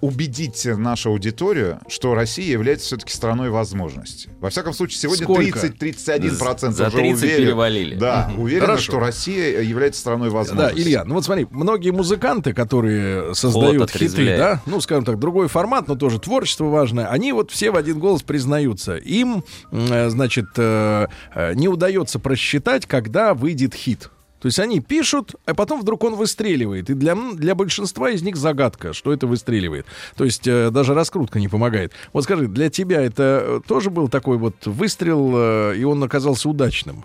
убедить 0.00 0.64
нашу 0.66 1.10
аудиторию, 1.10 1.80
что 1.88 2.14
Россия 2.14 2.46
является 2.52 2.86
все-таки 2.86 3.12
страной 3.12 3.50
возможностей. 3.50 4.30
Во 4.40 4.50
всяком 4.50 4.72
случае, 4.72 4.98
сегодня 5.00 5.24
Сколько? 5.24 5.58
30-31% 5.66 6.70
За 6.72 6.86
уже 6.88 6.96
30 6.96 7.22
уверен. 7.22 7.36
перевалили. 7.44 7.94
Да, 7.96 8.30
уверены, 8.36 8.66
Хорошо. 8.66 8.82
что 8.82 8.98
Россия 9.00 9.60
является 9.60 10.00
страной 10.00 10.28
Да, 10.30 10.34
возможностей. 10.36 10.82
Илья, 10.82 11.04
ну 11.04 11.14
вот 11.14 11.24
смотри, 11.24 11.46
многие 11.50 11.90
музыканты, 11.90 12.52
которые 12.52 13.34
создают 13.34 13.90
хиты, 13.90 14.04
отрезвляет. 14.06 14.38
да, 14.38 14.62
ну, 14.66 14.80
скажем 14.80 15.04
так, 15.04 15.18
другой 15.18 15.48
формат, 15.48 15.88
но 15.88 15.94
тоже 15.96 16.18
творчество 16.18 16.64
важное, 16.64 17.06
они 17.06 17.32
вот 17.32 17.50
все 17.50 17.70
в 17.70 17.76
один 17.76 17.98
голос 17.98 18.22
признаются. 18.22 18.96
Им, 18.96 19.44
э, 19.70 20.08
значит, 20.10 20.46
э, 20.56 21.06
э, 21.34 21.54
не 21.54 21.68
удается 21.68 22.18
просчитать, 22.18 22.86
когда 22.86 23.34
выйдет 23.34 23.74
хит. 23.74 24.10
То 24.40 24.46
есть 24.46 24.58
они 24.58 24.80
пишут, 24.80 25.34
а 25.46 25.54
потом 25.54 25.80
вдруг 25.80 26.04
он 26.04 26.14
выстреливает. 26.14 26.90
И 26.90 26.94
для, 26.94 27.14
для 27.14 27.54
большинства 27.54 28.10
из 28.10 28.22
них 28.22 28.36
загадка, 28.36 28.92
что 28.92 29.12
это 29.12 29.26
выстреливает. 29.26 29.86
То 30.16 30.24
есть 30.24 30.46
э, 30.46 30.70
даже 30.70 30.94
раскрутка 30.94 31.40
не 31.40 31.48
помогает. 31.48 31.92
Вот 32.12 32.24
скажи, 32.24 32.46
для 32.46 32.70
тебя 32.70 33.00
это 33.00 33.42
э, 33.42 33.60
тоже 33.66 33.90
был 33.90 34.08
такой 34.08 34.38
вот 34.38 34.66
выстрел, 34.66 35.32
э, 35.34 35.76
и 35.76 35.84
он 35.84 36.02
оказался 36.02 36.48
удачным? 36.48 37.04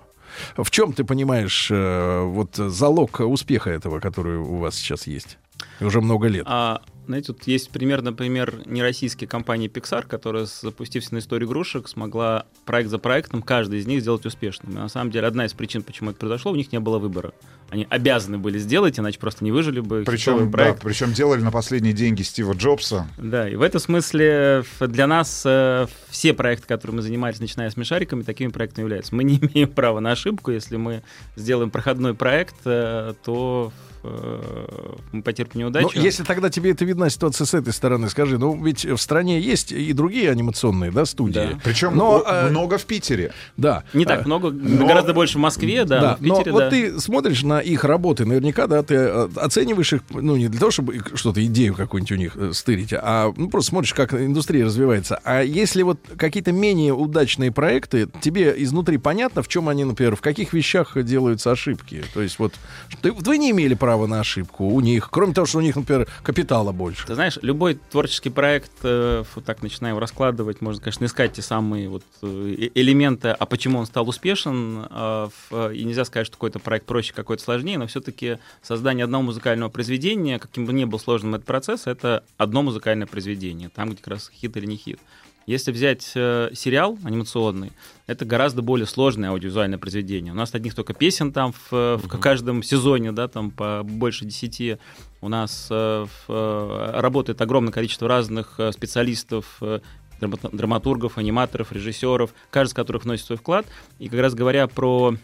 В 0.57 0.69
чем 0.71 0.93
ты 0.93 1.03
понимаешь 1.03 1.69
э, 1.71 2.21
вот 2.23 2.55
залог 2.55 3.19
успеха 3.19 3.69
этого, 3.69 3.99
который 3.99 4.37
у 4.37 4.57
вас 4.57 4.75
сейчас 4.75 5.07
есть? 5.07 5.37
Уже 5.79 6.01
много 6.01 6.27
лет. 6.27 6.43
А, 6.47 6.81
знаете, 7.05 7.27
тут 7.33 7.47
есть 7.47 7.69
пример, 7.69 8.01
например, 8.01 8.61
нероссийской 8.65 9.27
компании 9.27 9.69
Pixar, 9.69 10.07
которая, 10.07 10.45
запустившись 10.45 11.11
на 11.11 11.17
историю 11.19 11.49
игрушек, 11.49 11.87
смогла 11.87 12.45
проект 12.65 12.89
за 12.89 12.97
проектом 12.97 13.41
каждый 13.41 13.79
из 13.79 13.87
них 13.87 14.01
сделать 14.01 14.25
успешным. 14.25 14.73
И 14.73 14.75
на 14.75 14.89
самом 14.89 15.11
деле 15.11 15.27
одна 15.27 15.45
из 15.45 15.53
причин, 15.53 15.83
почему 15.83 16.11
это 16.11 16.19
произошло, 16.19 16.51
у 16.51 16.55
них 16.55 16.71
не 16.71 16.79
было 16.79 16.99
выбора. 16.99 17.33
Они 17.69 17.87
обязаны 17.89 18.37
были 18.37 18.59
сделать, 18.59 18.99
иначе 18.99 19.17
просто 19.19 19.43
не 19.43 19.51
выжили 19.51 19.79
бы. 19.79 20.03
Причем, 20.05 20.51
да, 20.51 20.75
причем 20.81 21.11
делали 21.13 21.41
на 21.41 21.51
последние 21.51 21.93
деньги 21.93 22.21
Стива 22.21 22.53
Джобса. 22.53 23.07
Да, 23.17 23.49
и 23.49 23.55
в 23.55 23.61
этом 23.63 23.79
смысле 23.81 24.63
ф- 24.79 24.87
для 24.89 25.07
нас 25.07 25.41
э, 25.45 25.87
все 26.09 26.33
проекты, 26.33 26.67
которые 26.67 26.97
мы 26.97 27.01
занимались, 27.01 27.39
начиная 27.39 27.69
с 27.71 27.77
мешариками, 27.77 28.21
такими 28.21 28.49
проектами 28.49 28.83
являются. 28.83 29.15
Мы 29.15 29.23
не 29.23 29.37
имеем 29.41 29.69
права 29.69 29.99
на 29.99 30.11
ошибку. 30.11 30.51
Если 30.51 30.77
мы 30.77 31.01
сделаем 31.35 31.71
проходной 31.71 32.13
проект, 32.13 32.55
э, 32.65 33.13
то 33.23 33.71
э, 34.03 34.95
мы 35.11 35.21
потерпим 35.23 35.61
неудачу. 35.61 35.89
если 35.99 36.23
тогда 36.23 36.49
тебе 36.49 36.71
это 36.71 36.85
видна 36.85 37.09
ситуация 37.09 37.45
с 37.45 37.53
этой 37.53 37.73
стороны, 37.73 38.09
скажи, 38.09 38.37
ну 38.37 38.61
ведь 38.63 38.85
в 38.85 38.97
стране 38.97 39.39
есть 39.39 39.71
и 39.71 39.93
другие 39.93 40.29
анимационные, 40.29 40.91
да, 40.91 41.05
студии. 41.05 41.33
Да. 41.53 41.59
Причем 41.63 41.95
Но, 41.95 42.17
о- 42.25 42.47
э, 42.47 42.49
много 42.49 42.77
в 42.77 42.85
Питере. 42.85 43.33
Да. 43.57 43.83
Не 43.93 44.05
так 44.05 44.25
много, 44.25 44.51
но- 44.51 44.85
гораздо 44.85 45.13
больше 45.13 45.37
в 45.37 45.41
Москве, 45.41 45.85
да, 45.85 46.01
но 46.01 46.15
в 46.17 46.21
но 46.21 46.35
Питере, 46.37 46.51
вот 46.51 46.59
да. 46.59 46.69
ты 46.69 46.99
смотришь 46.99 47.43
на 47.43 47.52
их 47.59 47.83
работы, 47.83 48.25
наверняка, 48.25 48.67
да, 48.67 48.83
ты 48.83 48.95
э, 48.95 49.29
оцениваешь 49.35 49.93
их, 49.93 50.01
ну, 50.09 50.35
не 50.35 50.47
для 50.47 50.59
того, 50.59 50.71
чтобы 50.71 51.01
что-то, 51.15 51.43
идею 51.45 51.75
какую-нибудь 51.75 52.11
у 52.11 52.15
них 52.15 52.35
э, 52.35 52.51
стырить, 52.53 52.93
а 52.93 53.33
ну, 53.35 53.49
просто 53.49 53.69
смотришь, 53.69 53.93
как 53.93 54.13
индустрия 54.13 54.65
развивается. 54.65 55.19
А 55.23 55.41
если 55.41 55.83
вот 55.83 55.99
какие-то 56.17 56.51
менее 56.51 56.93
удачные 56.93 57.51
проекты, 57.51 58.07
тебе 58.21 58.53
изнутри 58.57 58.97
понятно, 58.97 59.41
в 59.43 59.47
чем 59.47 59.69
они, 59.69 59.83
например, 59.83 60.15
в 60.15 60.21
каких 60.21 60.53
вещах 60.53 61.01
делаются 61.03 61.51
ошибки? 61.51 62.03
То 62.13 62.21
есть 62.21 62.39
вот 62.39 62.53
вы 63.01 63.37
не 63.37 63.51
имели 63.51 63.73
права 63.73 64.07
на 64.07 64.19
ошибку 64.19 64.65
у 64.65 64.81
них, 64.81 65.09
кроме 65.11 65.33
того, 65.33 65.45
что 65.45 65.59
у 65.59 65.61
них, 65.61 65.75
например, 65.75 66.07
капитала 66.23 66.71
больше. 66.71 67.05
Ты 67.05 67.15
знаешь, 67.15 67.37
любой 67.41 67.79
творческий 67.91 68.29
проект, 68.29 68.71
э, 68.83 69.23
вот 69.35 69.45
так 69.45 69.61
начинаем 69.61 69.97
раскладывать, 69.97 70.61
можно, 70.61 70.81
конечно, 70.81 71.05
искать 71.05 71.33
те 71.33 71.41
самые 71.41 71.89
вот 71.89 72.03
э, 72.21 72.55
э- 72.57 72.69
элементы, 72.75 73.29
а 73.29 73.45
почему 73.45 73.79
он 73.79 73.85
стал 73.85 74.07
успешен. 74.07 74.85
а, 74.89 75.29
И 75.73 75.83
нельзя 75.83 76.05
сказать, 76.05 76.27
что 76.27 76.37
какой-то 76.37 76.59
проект 76.59 76.85
проще, 76.85 77.13
какой-то 77.13 77.42
сложнее, 77.43 77.77
но 77.77 77.87
все-таки 77.87 78.37
создание 78.61 79.03
одного 79.03 79.23
музыкального 79.23 79.69
произведения, 79.69 80.39
каким 80.39 80.65
бы 80.65 80.73
ни 80.73 80.85
был 80.85 80.99
сложным 80.99 81.35
этот 81.35 81.45
процесс, 81.45 81.87
это 81.87 82.23
одно 82.37 82.63
музыкальное 82.63 83.07
произведение, 83.07 83.69
там, 83.69 83.89
где 83.89 83.97
как 83.97 84.07
раз 84.07 84.31
хит 84.33 84.57
или 84.57 84.65
не 84.65 84.77
хит. 84.77 84.99
Если 85.45 85.71
взять 85.71 86.11
э, 86.15 86.51
сериал 86.53 86.97
анимационный, 87.03 87.73
это 88.07 88.23
гораздо 88.23 88.61
более 88.61 88.85
сложное 88.85 89.29
аудиовизуальное 89.31 89.77
произведение. 89.77 90.31
У 90.31 90.35
нас 90.35 90.53
одних 90.53 90.73
только 90.73 90.93
песен 90.93 91.33
там 91.33 91.51
в, 91.51 91.97
в 91.97 92.19
каждом 92.19 92.63
сезоне, 92.63 93.11
да, 93.11 93.27
там 93.27 93.51
по 93.51 93.81
больше 93.83 94.23
десяти. 94.23 94.77
У 95.19 95.27
нас 95.27 95.67
э, 95.69 96.05
в, 96.05 96.29
э, 96.29 96.91
работает 96.99 97.41
огромное 97.41 97.73
количество 97.73 98.07
разных 98.07 98.57
э, 98.57 98.71
специалистов, 98.71 99.57
э, 99.59 99.81
драма- 100.21 100.49
драматургов, 100.51 101.17
аниматоров, 101.17 101.73
режиссеров, 101.73 102.33
каждый 102.49 102.71
из 102.71 102.73
которых 102.75 103.03
вносит 103.03 103.25
свой 103.25 103.37
вклад. 103.37 103.65
И 103.99 104.07
как 104.07 104.21
раз 104.21 104.33
говоря 104.35 104.67
про 104.67 105.15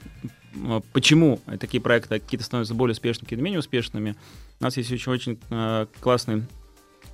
почему 0.93 1.39
такие 1.59 1.81
проекты 1.81 2.19
какие-то 2.19 2.45
становятся 2.45 2.73
более 2.73 2.93
успешными, 2.93 3.25
какие-то 3.25 3.43
менее 3.43 3.59
успешными, 3.59 4.15
у 4.59 4.63
нас 4.63 4.77
есть 4.77 4.89
еще 4.89 5.11
очень 5.11 5.39
э, 5.49 5.85
классный 6.01 6.43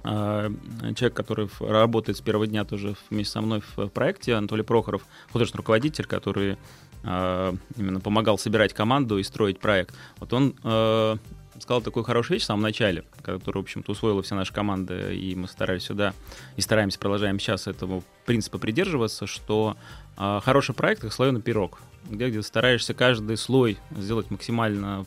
э, 0.04 0.50
человек, 0.96 1.14
который 1.14 1.50
работает 1.60 2.18
с 2.18 2.22
первого 2.22 2.48
дня 2.48 2.66
тоже 2.66 2.96
вместе 3.10 3.34
со 3.34 3.42
мной 3.42 3.62
в 3.76 3.88
проекте, 3.90 4.36
Анатолий 4.36 4.64
Прохоров, 4.64 5.06
художественный 5.32 5.60
руководитель, 5.60 6.06
который 6.06 6.58
э, 7.04 7.54
именно 7.78 8.00
помогал 8.00 8.38
собирать 8.38 8.74
команду 8.74 9.18
и 9.18 9.24
строить 9.24 9.60
проект. 9.60 9.94
Вот 10.20 10.34
он 10.34 10.56
э, 10.64 11.18
сказал 11.60 11.82
такую 11.82 12.04
хорошую 12.04 12.36
вещь 12.36 12.44
в 12.44 12.48
самом 12.48 12.64
начале, 12.64 13.04
которую, 13.22 13.64
в 13.64 13.66
общем-то, 13.66 13.92
усвоила 13.92 14.22
вся 14.22 14.36
наша 14.36 14.54
команда, 14.54 15.12
и 15.12 15.36
мы 15.36 15.48
старались 15.48 15.84
сюда, 15.84 16.14
и 16.56 16.62
стараемся, 16.62 17.00
продолжаем 17.00 17.40
сейчас 17.40 17.68
этому 17.68 18.04
принципа 18.26 18.58
придерживаться, 18.58 19.28
что 19.28 19.78
э, 20.18 20.40
хороший 20.44 20.76
проект— 20.76 21.02
как 21.04 21.14
слоеный 21.14 21.42
пирог, 21.42 21.80
где, 22.10 22.30
где 22.30 22.42
стараешься 22.42 22.94
каждый 22.94 23.38
слой 23.38 23.78
сделать 23.92 24.32
максимально 24.32 25.06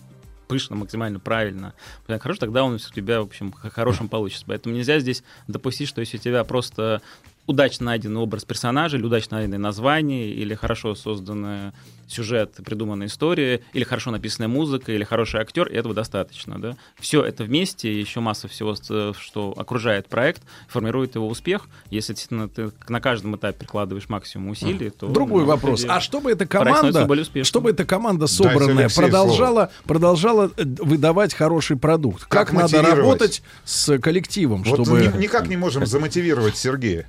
пышно, 0.48 0.76
максимально 0.76 1.20
правильно. 1.20 1.74
Хорошо, 2.06 2.40
тогда 2.40 2.64
он 2.64 2.74
у 2.74 2.78
тебя, 2.78 3.20
в 3.20 3.26
общем, 3.26 3.52
хорошим 3.52 4.08
получится. 4.08 4.44
Поэтому 4.46 4.74
нельзя 4.74 4.98
здесь 4.98 5.22
допустить, 5.46 5.88
что 5.88 6.00
если 6.00 6.16
у 6.16 6.20
тебя 6.20 6.42
просто 6.44 7.02
удачно 7.46 7.86
найденный 7.86 8.20
образ 8.20 8.44
персонажа, 8.44 8.96
или 8.96 9.04
удачно 9.04 9.36
найденное 9.36 9.58
название, 9.58 10.30
или 10.30 10.54
хорошо 10.54 10.94
созданный 10.94 11.72
сюжет, 12.08 12.54
придуманная 12.64 13.06
история, 13.06 13.60
или 13.72 13.84
хорошо 13.84 14.10
написанная 14.10 14.48
музыка, 14.48 14.92
или 14.92 15.04
хороший 15.04 15.40
актер, 15.40 15.68
и 15.68 15.74
этого 15.74 15.94
достаточно. 15.94 16.60
Да? 16.60 16.76
Все 16.98 17.22
это 17.22 17.44
вместе, 17.44 17.98
еще 17.98 18.20
масса 18.20 18.48
всего, 18.48 18.74
что 18.74 19.54
окружает 19.56 20.08
проект, 20.08 20.42
формирует 20.68 21.14
его 21.14 21.28
успех. 21.28 21.66
Если 21.90 22.12
действительно 22.12 22.48
ты 22.48 22.72
на 22.88 23.00
каждом 23.00 23.36
этапе 23.36 23.58
прикладываешь 23.58 24.08
максимум 24.08 24.50
усилий, 24.50 24.90
то... 24.90 25.08
Другой 25.08 25.44
вопрос. 25.44 25.84
А 25.88 26.00
чтобы 26.00 26.30
эта 26.30 26.46
команда, 26.46 27.06
чтобы 27.44 27.70
эта 27.70 27.84
команда 27.84 28.26
собранная 28.26 28.88
продолжала, 28.88 29.70
продолжала 29.84 30.50
э, 30.56 30.64
выдавать 30.64 31.34
хороший 31.34 31.76
продукт? 31.76 32.24
Как, 32.24 32.48
Как 32.48 32.52
надо 32.52 32.82
работать 32.82 33.42
с 33.64 33.98
коллективом, 33.98 34.62
Вот 34.62 34.82
чтобы... 34.82 35.00
ни- 35.00 35.22
никак 35.22 35.48
не 35.48 35.56
можем 35.56 35.86
замотивировать 35.86 36.56
Сергея. 36.56 37.06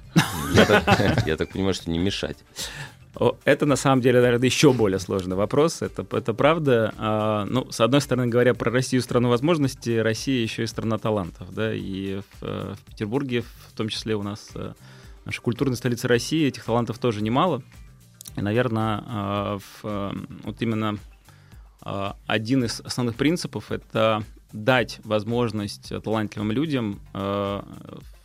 Я 0.54 1.36
так 1.38 1.50
понимаю, 1.52 1.74
что 1.74 1.90
не 1.90 2.00
мешать. 2.00 2.38
Это 3.44 3.66
на 3.66 3.76
самом 3.76 4.02
деле, 4.02 4.22
наверное, 4.22 4.46
еще 4.46 4.72
более 4.72 5.00
сложный 5.00 5.36
вопрос. 5.36 5.82
Это, 5.82 6.06
это 6.16 6.34
правда. 6.34 6.94
А, 6.98 7.46
ну, 7.46 7.70
с 7.72 7.80
одной 7.80 8.02
стороны, 8.02 8.28
говоря 8.28 8.54
про 8.54 8.72
Россию 8.72 9.02
страну 9.02 9.30
возможностей, 9.30 10.02
Россия 10.02 10.42
еще 10.42 10.64
и 10.64 10.68
страна 10.68 10.98
талантов, 11.00 11.54
да. 11.54 11.74
И 11.74 12.20
в, 12.20 12.44
э, 12.44 12.76
в 12.76 12.92
Петербурге, 12.92 13.42
в 13.42 13.74
том 13.76 13.90
числе 13.90 14.16
у 14.16 14.22
нас 14.22 14.50
э, 14.54 14.74
наша 15.26 15.42
культурная 15.42 15.76
столица 15.76 16.08
России, 16.08 16.48
этих 16.48 16.64
талантов 16.64 17.00
тоже 17.00 17.24
немало. 17.24 17.64
И, 18.36 18.42
наверное, 18.42 19.04
а, 19.08 19.58
в, 19.58 19.80
э, 19.84 20.12
вот 20.44 20.62
именно 20.62 20.98
а, 21.82 22.16
один 22.28 22.64
из 22.64 22.80
основных 22.82 23.16
принципов 23.16 23.72
это 23.72 24.24
дать 24.54 25.00
возможность 25.04 25.92
талантливым 26.04 26.52
людям 26.52 27.00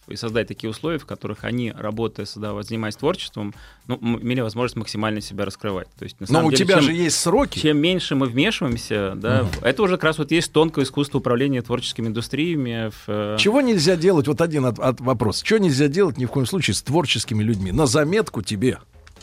и 0.08 0.16
создать 0.16 0.48
такие 0.48 0.68
условия, 0.70 0.98
в 0.98 1.06
которых 1.06 1.44
они, 1.44 1.72
работая, 1.76 2.26
создавая, 2.26 2.62
занимаясь 2.62 2.96
творчеством, 2.96 3.54
ну, 3.86 3.96
имели 3.96 4.40
возможность 4.40 4.76
максимально 4.76 5.20
себя 5.20 5.44
раскрывать. 5.44 5.88
То 5.98 6.04
есть, 6.04 6.20
на 6.20 6.26
Но 6.28 6.34
самом 6.34 6.46
у 6.46 6.50
деле, 6.50 6.64
тебя 6.64 6.74
чем- 6.76 6.84
же 6.84 6.92
есть 6.92 7.18
сроки. 7.18 7.58
Чем 7.58 7.78
меньше 7.78 8.14
мы 8.14 8.26
вмешиваемся, 8.26 9.14
да, 9.16 9.46
это 9.62 9.82
уже 9.82 9.96
как 9.96 10.04
раз 10.04 10.18
вот 10.18 10.30
есть 10.30 10.52
тонкое 10.52 10.84
искусство 10.84 11.18
управления 11.18 11.62
творческими 11.62 12.08
индустриями. 12.08 12.90
В, 12.90 13.04
э, 13.08 13.36
Чего 13.38 13.60
нельзя 13.60 13.96
делать? 13.96 14.28
Вот 14.28 14.40
один 14.40 14.66
от, 14.66 14.78
от 14.78 15.00
вопрос. 15.00 15.42
Чего 15.42 15.58
нельзя 15.58 15.88
делать 15.88 16.18
ни 16.18 16.26
в 16.26 16.30
коем 16.30 16.46
случае 16.46 16.74
с 16.74 16.82
творческими 16.82 17.42
людьми? 17.42 17.72
На 17.72 17.86
заметку 17.86 18.42
тебе, 18.42 18.78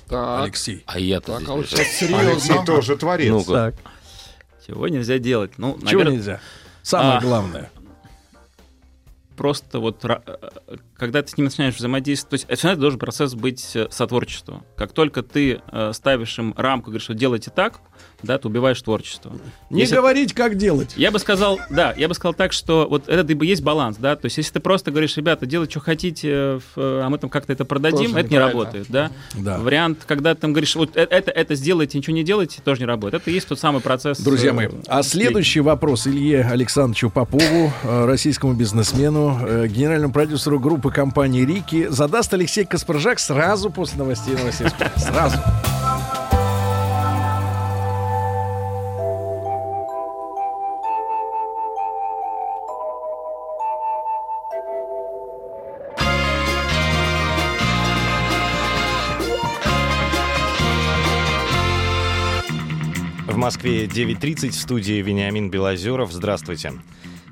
Так. 0.08 0.44
Алексей. 0.44 0.84
А 0.88 1.00
я-то 1.00 1.34
Так, 1.34 1.42
здесь 1.42 1.50
а 1.50 1.54
вот 1.56 1.70
сейчас 1.70 1.88
серьезно. 1.88 2.32
Алексей 2.32 2.66
тоже 2.66 2.98
творец. 2.98 3.30
Ну-ка. 3.30 3.52
Так. 3.54 3.76
Чего 4.68 4.88
нельзя 4.88 5.18
делать? 5.18 5.52
Ну, 5.58 5.74
Чего 5.80 5.86
наверное, 5.86 6.14
нельзя? 6.14 6.40
Самое 6.84 7.18
А. 7.18 7.22
главное. 7.22 7.72
Просто 9.36 9.80
вот 9.80 10.04
э, 10.06 10.22
когда 10.96 11.22
ты 11.22 11.30
с 11.30 11.38
ним 11.38 11.46
начинаешь 11.46 11.76
взаимодействовать, 11.76 12.46
то 12.46 12.54
есть 12.54 12.64
это 12.64 12.76
должен 12.76 13.00
процесс 13.00 13.34
быть 13.34 13.76
э, 13.76 13.88
сотворчеством. 13.90 14.64
Как 14.76 14.94
только 14.94 15.24
ты 15.24 15.62
э, 15.72 15.92
ставишь 15.94 16.38
им 16.40 16.54
рамку, 16.58 16.88
говоришь, 16.88 17.04
что 17.04 17.14
делайте 17.14 17.52
так, 17.52 17.82
да, 18.24 18.38
ты 18.38 18.48
убиваешь 18.48 18.82
творчество. 18.82 19.32
Не 19.70 19.82
Если- 19.82 19.96
говорить, 19.96 20.34
как 20.34 20.58
делать. 20.58 20.94
Я 20.96 21.12
бы 21.12 21.20
сказал, 21.20 21.60
да, 21.70 21.94
я 21.98 22.08
бы 22.08 22.14
сказал 22.14 22.34
так, 22.34 22.54
что 22.54 22.88
вот 22.90 23.08
это 23.08 23.32
и 23.32 23.46
есть 23.48 23.64
баланс, 23.64 23.98
да, 23.98 24.16
то 24.16 24.26
есть 24.26 24.38
если 24.38 24.54
ты 24.54 24.60
просто 24.60 24.92
говоришь, 24.92 25.16
ребята, 25.18 25.46
делайте, 25.46 25.72
что 25.72 25.80
хотите, 25.80 26.60
в- 26.60 26.78
а 26.78 27.08
мы 27.10 27.18
там 27.18 27.30
как-то 27.30 27.54
это 27.54 27.66
продадим, 27.66 28.12
Тоже 28.12 28.20
это 28.20 28.30
не 28.30 28.40
работает, 28.40 28.86
да. 28.90 29.12
Да. 29.36 29.58
Вариант, 29.60 30.00
когда 30.06 30.36
ты 30.36 30.42
там 30.42 30.54
говоришь, 30.54 30.76
вот 30.76 30.96
э- 30.96 31.08
это, 31.10 31.32
это 31.32 31.56
сделайте, 31.56 31.98
ничего 31.98 32.16
не 32.16 32.24
делайте, 32.24 32.62
тоже 32.64 32.82
не 32.82 32.86
работает. 32.86 33.22
Это 33.22 33.32
и 33.32 33.34
есть 33.34 33.48
тот 33.48 33.60
самый 33.60 33.82
процесс. 33.82 34.20
Друзья 34.20 34.52
э, 34.52 34.54
мои, 34.54 34.68
а 34.88 35.04
следующий 35.04 35.62
вопрос 35.62 36.08
Илье 36.08 36.44
Александровичу 36.44 37.10
Попову, 37.10 37.72
э, 37.84 38.06
российскому 38.06 38.54
бизнесмену, 38.54 39.40
э, 39.46 39.68
генеральному 39.68 40.14
продюсеру 40.14 40.60
группы 40.60 40.92
компании 40.92 41.46
«Рики», 41.46 41.88
задаст 41.90 42.34
Алексей 42.34 42.66
Каспаржак 42.66 43.20
сразу 43.20 43.70
после 43.70 43.98
новостей 43.98 44.36
новостей. 44.36 44.68
Сразу. 44.98 45.38
Москве 63.52 63.84
9.30 63.84 64.52
в 64.52 64.56
студии 64.56 65.02
Вениамин 65.02 65.50
Белозеров. 65.50 66.14
Здравствуйте. 66.14 66.72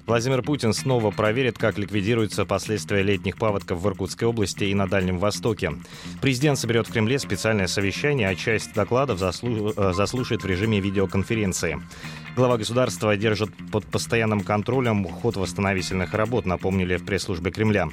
Владимир 0.05 0.41
Путин 0.41 0.73
снова 0.73 1.11
проверит, 1.11 1.57
как 1.57 1.77
ликвидируются 1.77 2.43
последствия 2.43 3.03
летних 3.03 3.37
паводков 3.37 3.79
в 3.79 3.87
Иркутской 3.87 4.27
области 4.27 4.65
и 4.65 4.73
на 4.73 4.85
Дальнем 4.85 5.17
Востоке. 5.17 5.71
Президент 6.19 6.59
соберет 6.59 6.89
в 6.89 6.91
Кремле 6.91 7.19
специальное 7.19 7.67
совещание, 7.67 8.27
а 8.27 8.35
часть 8.35 8.73
докладов 8.73 9.17
заслу- 9.17 9.73
э, 9.77 9.93
заслушает 9.93 10.43
в 10.43 10.45
режиме 10.45 10.81
видеоконференции. 10.81 11.79
Глава 12.35 12.57
государства 12.57 13.17
держит 13.17 13.49
под 13.71 13.85
постоянным 13.85 14.41
контролем 14.41 15.03
ход 15.05 15.35
восстановительных 15.35 16.13
работ, 16.13 16.45
напомнили 16.45 16.95
в 16.95 17.03
пресс-службе 17.03 17.51
Кремля. 17.51 17.89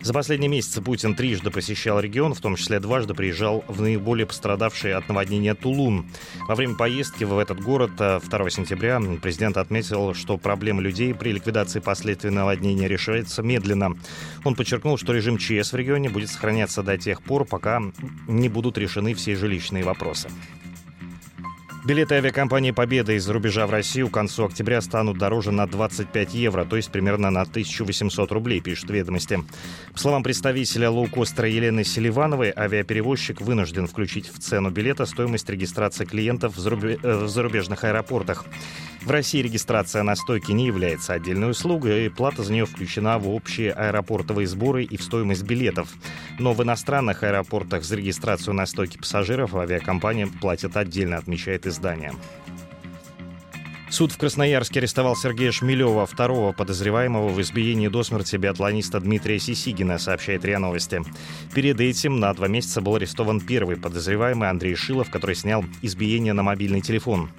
За 0.00 0.12
последние 0.12 0.48
месяцы 0.48 0.80
Путин 0.80 1.14
трижды 1.14 1.50
посещал 1.50 2.00
регион, 2.00 2.34
в 2.34 2.40
том 2.40 2.56
числе 2.56 2.80
дважды 2.80 3.14
приезжал 3.14 3.64
в 3.68 3.80
наиболее 3.80 4.26
пострадавший 4.26 4.94
от 4.94 5.08
наводнения 5.08 5.54
Тулун. 5.54 6.06
Во 6.48 6.54
время 6.54 6.74
поездки 6.74 7.24
в 7.24 7.38
этот 7.38 7.60
город 7.60 7.92
э, 7.98 8.20
2 8.24 8.50
сентября 8.50 9.00
президент 9.20 9.56
отметил, 9.56 10.14
что 10.14 10.38
проблема 10.38 10.80
людей 10.80 11.12
при 11.14 11.32
ликвидации 11.32 11.80
последствий 11.80 12.30
наводнения 12.30 12.88
решается 12.88 13.42
медленно. 13.42 13.96
Он 14.44 14.54
подчеркнул, 14.54 14.96
что 14.96 15.12
режим 15.12 15.38
ЧС 15.38 15.72
в 15.72 15.76
регионе 15.76 16.08
будет 16.08 16.30
сохраняться 16.30 16.82
до 16.82 16.96
тех 16.96 17.22
пор, 17.22 17.44
пока 17.44 17.82
не 18.26 18.48
будут 18.48 18.78
решены 18.78 19.14
все 19.14 19.36
жилищные 19.36 19.84
вопросы. 19.84 20.28
Билеты 21.84 22.14
авиакомпании 22.14 22.70
«Победа» 22.70 23.14
из-за 23.14 23.32
рубежа 23.32 23.66
в 23.66 23.72
Россию 23.72 24.08
к 24.08 24.14
концу 24.14 24.44
октября 24.44 24.80
станут 24.80 25.18
дороже 25.18 25.50
на 25.50 25.66
25 25.66 26.32
евро, 26.32 26.64
то 26.64 26.76
есть 26.76 26.92
примерно 26.92 27.30
на 27.30 27.40
1800 27.40 28.30
рублей, 28.30 28.60
пишут 28.60 28.90
ведомости. 28.90 29.42
По 29.92 29.98
словам 29.98 30.22
представителя 30.22 30.90
лоукостера 30.90 31.48
Елены 31.48 31.82
Селивановой, 31.82 32.52
авиаперевозчик 32.56 33.40
вынужден 33.40 33.88
включить 33.88 34.32
в 34.32 34.38
цену 34.38 34.70
билета 34.70 35.06
стоимость 35.06 35.50
регистрации 35.50 36.04
клиентов 36.04 36.56
в 36.56 36.60
зарубе- 36.60 37.00
э, 37.02 37.24
в 37.24 37.28
зарубежных 37.28 37.82
аэропортах. 37.82 38.44
В 39.04 39.10
России 39.10 39.42
регистрация 39.42 40.04
на 40.04 40.14
стойке 40.14 40.52
не 40.52 40.66
является 40.66 41.14
отдельной 41.14 41.50
услугой, 41.50 42.06
и 42.06 42.08
плата 42.08 42.44
за 42.44 42.52
нее 42.52 42.66
включена 42.66 43.18
в 43.18 43.28
общие 43.28 43.72
аэропортовые 43.72 44.46
сборы 44.46 44.84
и 44.84 44.96
в 44.96 45.02
стоимость 45.02 45.42
билетов. 45.42 45.88
Но 46.38 46.52
в 46.52 46.62
иностранных 46.62 47.24
аэропортах 47.24 47.82
за 47.82 47.96
регистрацию 47.96 48.54
на 48.54 48.64
стойке 48.66 48.98
пассажиров 48.98 49.56
авиакомпания 49.56 50.28
платит 50.40 50.76
отдельно, 50.76 51.16
отмечает 51.16 51.66
издание. 51.72 52.12
Суд 53.92 54.10
в 54.10 54.16
Красноярске 54.16 54.80
арестовал 54.80 55.14
Сергея 55.16 55.52
Шмелева, 55.52 56.06
второго 56.06 56.52
подозреваемого 56.52 57.28
в 57.28 57.38
избиении 57.42 57.88
до 57.88 58.02
смерти 58.02 58.36
биатлониста 58.36 58.98
Дмитрия 59.00 59.38
Сисигина, 59.38 59.98
сообщает 59.98 60.46
РИА 60.46 60.58
Новости. 60.60 61.02
Перед 61.54 61.78
этим 61.78 62.18
на 62.18 62.32
два 62.32 62.48
месяца 62.48 62.80
был 62.80 62.94
арестован 62.94 63.42
первый 63.42 63.76
подозреваемый 63.76 64.48
Андрей 64.48 64.76
Шилов, 64.76 65.10
который 65.10 65.34
снял 65.34 65.62
избиение 65.82 66.32
на 66.32 66.42
мобильный 66.42 66.80
телефон. 66.80 67.30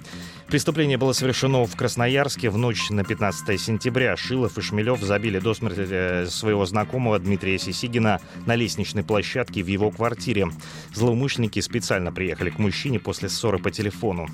Преступление 0.46 0.96
было 0.96 1.12
совершено 1.12 1.64
в 1.64 1.74
Красноярске 1.74 2.50
в 2.50 2.56
ночь 2.56 2.88
на 2.88 3.02
15 3.02 3.60
сентября. 3.60 4.16
Шилов 4.16 4.56
и 4.56 4.60
Шмелев 4.60 5.00
забили 5.00 5.40
до 5.40 5.54
смерти 5.54 5.84
э, 5.90 6.26
своего 6.26 6.66
знакомого 6.66 7.18
Дмитрия 7.18 7.58
Сисигина 7.58 8.20
на 8.46 8.54
лестничной 8.54 9.02
площадке 9.02 9.64
в 9.64 9.66
его 9.66 9.90
квартире. 9.90 10.50
Злоумышленники 10.92 11.58
специально 11.58 12.12
приехали 12.12 12.50
к 12.50 12.60
мужчине 12.60 13.00
после 13.00 13.28
ссоры 13.28 13.58
по 13.58 13.72
телефону. 13.72 14.28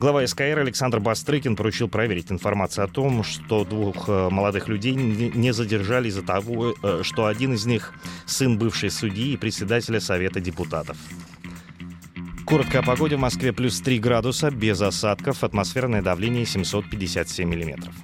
Глава 0.00 0.26
СКР 0.26 0.58
Александр 0.58 0.98
Бастрыкин 0.98 1.54
поручил 1.54 1.88
проверить 1.88 2.30
информацию 2.32 2.84
о 2.84 2.88
том, 2.88 3.22
что 3.22 3.64
двух 3.64 4.08
э, 4.08 4.28
молодых 4.28 4.68
людей 4.68 4.92
не 4.94 5.52
задержали 5.52 6.08
из-за 6.08 6.22
того, 6.22 6.74
э, 6.82 7.00
что 7.02 7.26
один 7.26 7.54
из 7.54 7.64
них 7.64 7.94
сын 8.26 8.58
бывшей 8.58 8.90
судьи 8.90 9.32
и 9.32 9.36
председателя 9.36 10.00
Совета 10.00 10.40
депутатов. 10.40 10.96
Коротко 12.44 12.80
о 12.80 12.82
погоде 12.82 13.16
в 13.16 13.20
Москве 13.20 13.52
плюс 13.52 13.80
3 13.80 13.98
градуса, 14.00 14.50
без 14.50 14.80
осадков, 14.82 15.44
атмосферное 15.44 16.02
давление 16.02 16.44
757 16.44 17.48
миллиметров. 17.48 17.94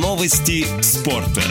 Новости 0.00 0.64
спорта. 0.82 1.42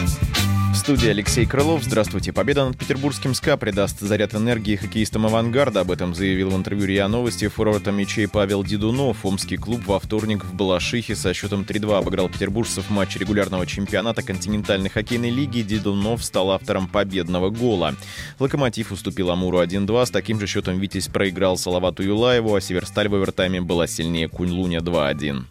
Студии 0.80 1.10
Алексей 1.10 1.44
Крылов. 1.44 1.84
Здравствуйте. 1.84 2.32
Победа 2.32 2.64
над 2.64 2.78
петербургским 2.78 3.34
СКА 3.34 3.58
придаст 3.58 4.00
заряд 4.00 4.34
энергии 4.34 4.76
хоккеистам 4.76 5.26
«Авангарда». 5.26 5.80
Об 5.80 5.90
этом 5.90 6.14
заявил 6.14 6.48
в 6.48 6.56
интервью 6.56 6.86
РИА 6.86 7.06
Новости 7.06 7.48
форвард 7.48 7.86
мячей 7.88 8.26
Павел 8.26 8.64
Дедунов. 8.64 9.26
Омский 9.26 9.58
клуб 9.58 9.82
во 9.84 10.00
вторник 10.00 10.42
в 10.42 10.54
Балашихе 10.54 11.14
со 11.14 11.34
счетом 11.34 11.66
3-2 11.68 11.98
обыграл 11.98 12.30
петербуржцев 12.30 12.86
в 12.86 12.90
матче 12.90 13.18
регулярного 13.18 13.66
чемпионата 13.66 14.22
континентальной 14.22 14.88
хоккейной 14.88 15.28
лиги. 15.28 15.60
Дедунов 15.60 16.24
стал 16.24 16.50
автором 16.50 16.88
победного 16.88 17.50
гола. 17.50 17.94
«Локомотив» 18.38 18.90
уступил 18.90 19.30
«Амуру» 19.30 19.60
1-2. 19.60 20.06
С 20.06 20.10
таким 20.10 20.40
же 20.40 20.46
счетом 20.46 20.80
«Витязь» 20.80 21.08
проиграл 21.08 21.58
Салавату 21.58 22.02
Юлаеву, 22.02 22.54
а 22.54 22.60
«Северсталь» 22.62 23.10
в 23.10 23.14
овертайме 23.14 23.60
была 23.60 23.86
сильнее 23.86 24.28
Кунь-Луня 24.28 24.78
2-1. 24.78 25.44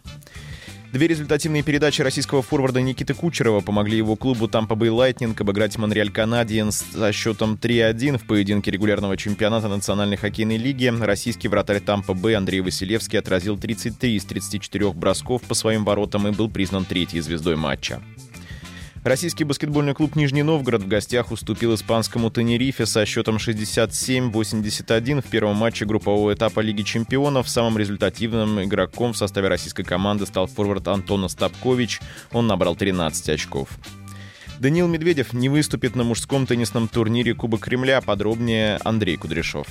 Две 0.92 1.06
результативные 1.06 1.62
передачи 1.62 2.02
российского 2.02 2.42
форварда 2.42 2.80
Никиты 2.80 3.14
Кучерова 3.14 3.60
помогли 3.60 3.96
его 3.96 4.16
клубу 4.16 4.46
Tampa 4.46 4.70
Bay 4.70 4.88
Lightning 4.88 5.40
обыграть 5.40 5.78
Монреаль 5.78 6.10
Канадиенс 6.10 6.84
со 6.92 7.12
счетом 7.12 7.54
3-1 7.54 8.18
в 8.18 8.24
поединке 8.24 8.72
регулярного 8.72 9.16
чемпионата 9.16 9.68
Национальной 9.68 10.16
хоккейной 10.16 10.56
лиги. 10.56 10.92
Российский 11.00 11.46
вратарь 11.46 11.76
Tampa 11.76 12.08
Bay 12.08 12.34
Андрей 12.34 12.60
Василевский 12.60 13.20
отразил 13.20 13.56
33 13.56 14.16
из 14.16 14.24
34 14.24 14.92
бросков 14.92 15.42
по 15.42 15.54
своим 15.54 15.84
воротам 15.84 16.26
и 16.26 16.32
был 16.32 16.50
признан 16.50 16.84
третьей 16.84 17.20
звездой 17.20 17.54
матча. 17.54 18.02
Российский 19.02 19.44
баскетбольный 19.44 19.94
клуб 19.94 20.14
«Нижний 20.14 20.42
Новгород» 20.42 20.82
в 20.82 20.88
гостях 20.88 21.32
уступил 21.32 21.74
испанскому 21.74 22.30
«Тенерифе» 22.30 22.84
со 22.84 23.06
счетом 23.06 23.36
67-81 23.36 25.22
в 25.22 25.24
первом 25.24 25.56
матче 25.56 25.86
группового 25.86 26.34
этапа 26.34 26.60
Лиги 26.60 26.82
чемпионов. 26.82 27.48
Самым 27.48 27.78
результативным 27.78 28.62
игроком 28.62 29.14
в 29.14 29.16
составе 29.16 29.48
российской 29.48 29.84
команды 29.84 30.26
стал 30.26 30.48
форвард 30.48 30.86
Антон 30.88 31.24
Остапкович. 31.24 32.00
Он 32.30 32.46
набрал 32.46 32.76
13 32.76 33.30
очков. 33.30 33.70
Даниил 34.58 34.86
Медведев 34.86 35.32
не 35.32 35.48
выступит 35.48 35.96
на 35.96 36.04
мужском 36.04 36.46
теннисном 36.46 36.86
турнире 36.86 37.32
Кубок 37.32 37.60
Кремля. 37.60 38.02
Подробнее 38.02 38.78
Андрей 38.84 39.16
Кудряшов. 39.16 39.66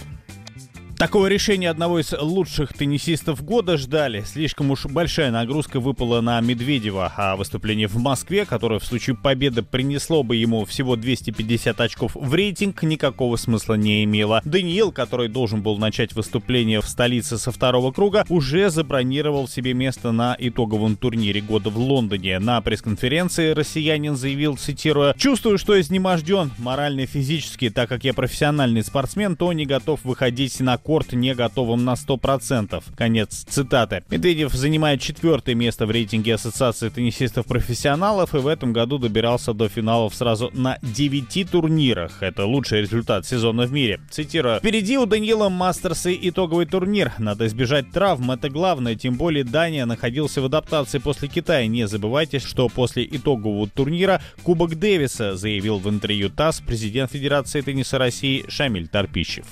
Такого 0.99 1.27
решения 1.27 1.69
одного 1.69 1.99
из 2.01 2.11
лучших 2.11 2.73
теннисистов 2.73 3.41
года 3.41 3.77
ждали. 3.77 4.25
Слишком 4.27 4.69
уж 4.69 4.85
большая 4.85 5.31
нагрузка 5.31 5.79
выпала 5.79 6.19
на 6.19 6.41
Медведева, 6.41 7.13
а 7.15 7.37
выступление 7.37 7.87
в 7.87 7.95
Москве, 7.95 8.45
которое 8.45 8.79
в 8.79 8.85
случае 8.85 9.15
победы 9.15 9.63
принесло 9.63 10.23
бы 10.23 10.35
ему 10.35 10.65
всего 10.65 10.97
250 10.97 11.79
очков 11.79 12.11
в 12.15 12.33
рейтинг, 12.33 12.83
никакого 12.83 13.37
смысла 13.37 13.75
не 13.75 14.03
имело. 14.03 14.41
Даниил, 14.43 14.91
который 14.91 15.29
должен 15.29 15.61
был 15.61 15.77
начать 15.77 16.11
выступление 16.15 16.81
в 16.81 16.85
столице 16.85 17.37
со 17.37 17.53
второго 17.53 17.93
круга, 17.93 18.25
уже 18.27 18.69
забронировал 18.69 19.47
себе 19.47 19.73
место 19.73 20.11
на 20.11 20.35
итоговом 20.37 20.97
турнире 20.97 21.39
года 21.39 21.69
в 21.69 21.77
Лондоне. 21.77 22.39
На 22.39 22.59
пресс-конференции 22.59 23.51
россиянин 23.51 24.17
заявил, 24.17 24.57
цитируя, 24.57 25.13
«Чувствую, 25.13 25.59
что 25.59 25.79
изнеможден 25.79 26.51
морально 26.57 27.01
и 27.01 27.05
физически, 27.05 27.69
так 27.69 27.87
как 27.87 28.03
я 28.03 28.13
профессиональный 28.13 28.83
спортсмен, 28.83 29.37
то 29.37 29.53
не 29.53 29.65
готов 29.65 30.03
выходить 30.03 30.59
на 30.59 30.77
корт 30.89 31.13
не 31.13 31.35
готовым 31.35 31.85
на 31.85 31.93
100%. 31.93 32.83
Конец 32.97 33.45
цитаты. 33.47 34.03
Медведев 34.09 34.53
занимает 34.53 34.99
четвертое 34.99 35.53
место 35.53 35.85
в 35.85 35.91
рейтинге 35.91 36.33
Ассоциации 36.33 36.89
теннисистов-профессионалов 36.89 38.33
и 38.33 38.39
в 38.39 38.47
этом 38.47 38.73
году 38.73 38.97
добирался 38.97 39.53
до 39.53 39.69
финалов 39.69 40.15
сразу 40.15 40.49
на 40.51 40.79
9 40.81 41.51
турнирах. 41.51 42.23
Это 42.23 42.47
лучший 42.47 42.81
результат 42.81 43.27
сезона 43.27 43.67
в 43.67 43.71
мире. 43.71 43.99
Цитирую. 44.09 44.57
Впереди 44.57 44.97
у 44.97 45.05
Даниила 45.05 45.49
Мастерса 45.49 46.11
итоговый 46.11 46.65
турнир. 46.65 47.13
Надо 47.19 47.45
избежать 47.45 47.91
травм, 47.91 48.31
это 48.31 48.49
главное. 48.49 48.95
Тем 48.95 49.13
более 49.13 49.43
Дания 49.43 49.85
находился 49.85 50.41
в 50.41 50.45
адаптации 50.45 50.97
после 50.97 51.27
Китая. 51.27 51.67
Не 51.67 51.87
забывайте, 51.87 52.39
что 52.39 52.67
после 52.67 53.05
итогового 53.05 53.69
турнира 53.69 54.23
Кубок 54.41 54.73
Дэвиса, 54.79 55.35
заявил 55.35 55.77
в 55.77 55.87
интервью 55.87 56.31
ТАСС 56.31 56.61
президент 56.65 57.11
Федерации 57.11 57.61
тенниса 57.61 57.99
России 57.99 58.43
Шамиль 58.47 58.87
Тарпищев. 58.87 59.45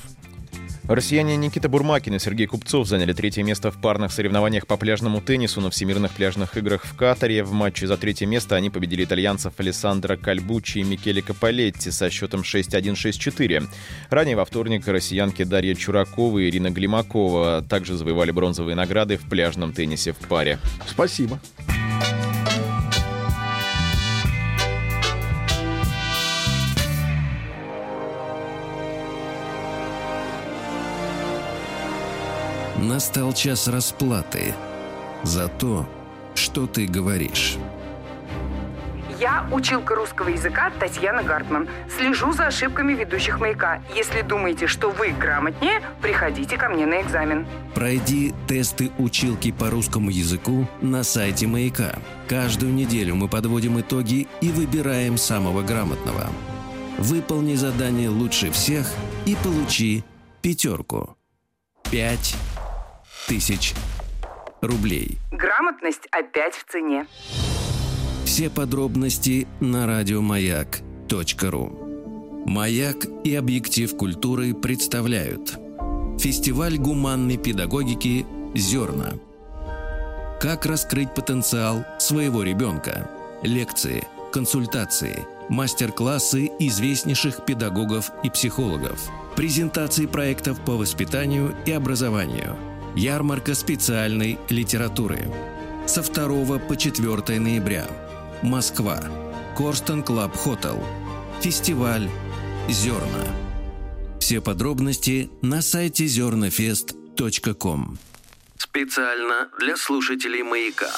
Россияне 0.88 1.36
Никита 1.36 1.68
Бурмакин 1.68 2.16
и 2.16 2.20
Сергей 2.20 2.48
Купцов 2.48 2.88
заняли 2.88 3.12
третье 3.12 3.44
место 3.44 3.72
в 3.72 3.82
парных 3.82 4.14
соревнованиях 4.14 4.66
по 4.68 4.78
пляжному 4.78 5.20
теннису 5.20 5.60
на 5.60 5.70
Всемирных 5.70 6.14
пляжных 6.14 6.56
играх 6.56 6.86
в 6.86 6.96
Катаре. 6.96 7.44
В 7.44 7.52
матче 7.52 7.88
за 7.88 7.98
третье 7.98 8.26
место 8.26 8.56
они 8.56 8.70
победили 8.70 9.04
итальянцев 9.04 9.54
Алессандро 9.58 10.16
Кальбучи 10.16 10.78
и 10.78 10.84
Микеле 10.84 11.22
Каполетти 11.22 11.92
со 11.92 12.10
счетом 12.10 12.42
6-1-6-4. 12.42 13.68
Ранее 14.10 14.38
во 14.38 14.46
вторник 14.46 14.88
россиянки 14.88 15.44
Дарья 15.44 15.76
Чуракова 15.76 16.40
и 16.40 16.50
Ирина 16.50 16.70
Глимакова 16.70 17.66
также 17.68 17.98
завоевали 17.98 18.32
бронзовые 18.32 18.76
награды 18.76 19.18
в 19.18 19.28
пляжном 19.30 19.74
теннисе 19.74 20.14
в 20.14 20.20
паре. 20.20 20.58
Спасибо. 20.88 21.40
Настал 32.78 33.34
час 33.34 33.68
расплаты 33.68 34.54
за 35.24 35.48
то, 35.48 35.90
что 36.36 36.68
ты 36.68 36.86
говоришь. 36.86 37.58
Я 39.20 39.48
училка 39.52 39.96
русского 39.96 40.30
языка 40.30 40.72
Татьяна 40.80 41.24
Гартман. 41.24 41.68
Слежу 41.98 42.34
за 42.34 42.48
ошибками 42.48 42.94
ведущих 42.94 43.40
«Маяка». 43.40 43.82
Если 43.96 44.22
думаете, 44.22 44.68
что 44.68 44.92
вы 44.92 45.10
грамотнее, 45.10 45.82
приходите 46.04 46.56
ко 46.56 46.70
мне 46.70 46.86
на 46.86 47.02
экзамен. 47.02 47.48
Пройди 47.74 48.32
тесты 48.48 48.92
училки 49.00 49.52
по 49.52 49.72
русскому 49.72 50.12
языку 50.12 50.68
на 50.80 51.04
сайте 51.04 51.48
«Маяка». 51.48 51.96
Каждую 52.30 52.74
неделю 52.74 53.16
мы 53.16 53.28
подводим 53.28 53.80
итоги 53.80 54.28
и 54.40 54.52
выбираем 54.52 55.18
самого 55.18 55.64
грамотного. 55.64 56.28
Выполни 57.00 57.56
задание 57.56 58.10
лучше 58.10 58.52
всех 58.52 58.88
и 59.26 59.36
получи 59.44 60.04
пятерку. 60.44 61.18
Пять 61.90 62.36
тысяч 63.28 63.74
рублей. 64.62 65.20
Грамотность 65.32 66.08
опять 66.12 66.56
в 66.56 66.66
цене. 66.72 67.06
Все 68.26 68.50
подробности 68.50 69.48
на 69.60 69.86
радиомаяк.ру. 69.86 71.84
Маяк 72.46 73.06
и 73.26 73.36
объектив 73.36 73.96
культуры 73.98 74.54
представляют 74.54 75.60
Фестиваль 76.18 76.78
гуманной 76.78 77.38
педагогики 77.38 78.26
«Зерна». 78.56 79.16
Как 80.40 80.66
раскрыть 80.66 81.14
потенциал 81.14 81.86
своего 82.00 82.44
ребенка? 82.44 83.10
Лекции, 83.44 84.08
консультации, 84.32 85.26
мастер-классы 85.50 86.50
известнейших 86.60 87.46
педагогов 87.46 88.12
и 88.24 88.30
психологов, 88.30 89.10
презентации 89.36 90.06
проектов 90.06 90.64
по 90.64 90.78
воспитанию 90.78 91.54
и 91.66 91.72
образованию– 91.72 92.56
Ярмарка 92.96 93.54
специальной 93.56 94.40
литературы. 94.50 95.32
Со 95.86 96.02
2 96.02 96.60
по 96.60 96.76
4 96.76 97.40
ноября. 97.40 97.88
Москва. 98.42 99.02
Korston 99.56 100.04
Club 100.04 100.36
Hotel. 100.36 100.84
Фестиваль 101.42 102.10
«Зерна». 102.70 103.26
Все 104.20 104.42
подробности 104.42 105.30
на 105.42 105.62
сайте 105.62 106.06
zernafest.com. 106.06 107.98
Специально 108.58 109.50
для 109.60 109.78
слушателей 109.78 110.44
«Маяка». 110.44 110.92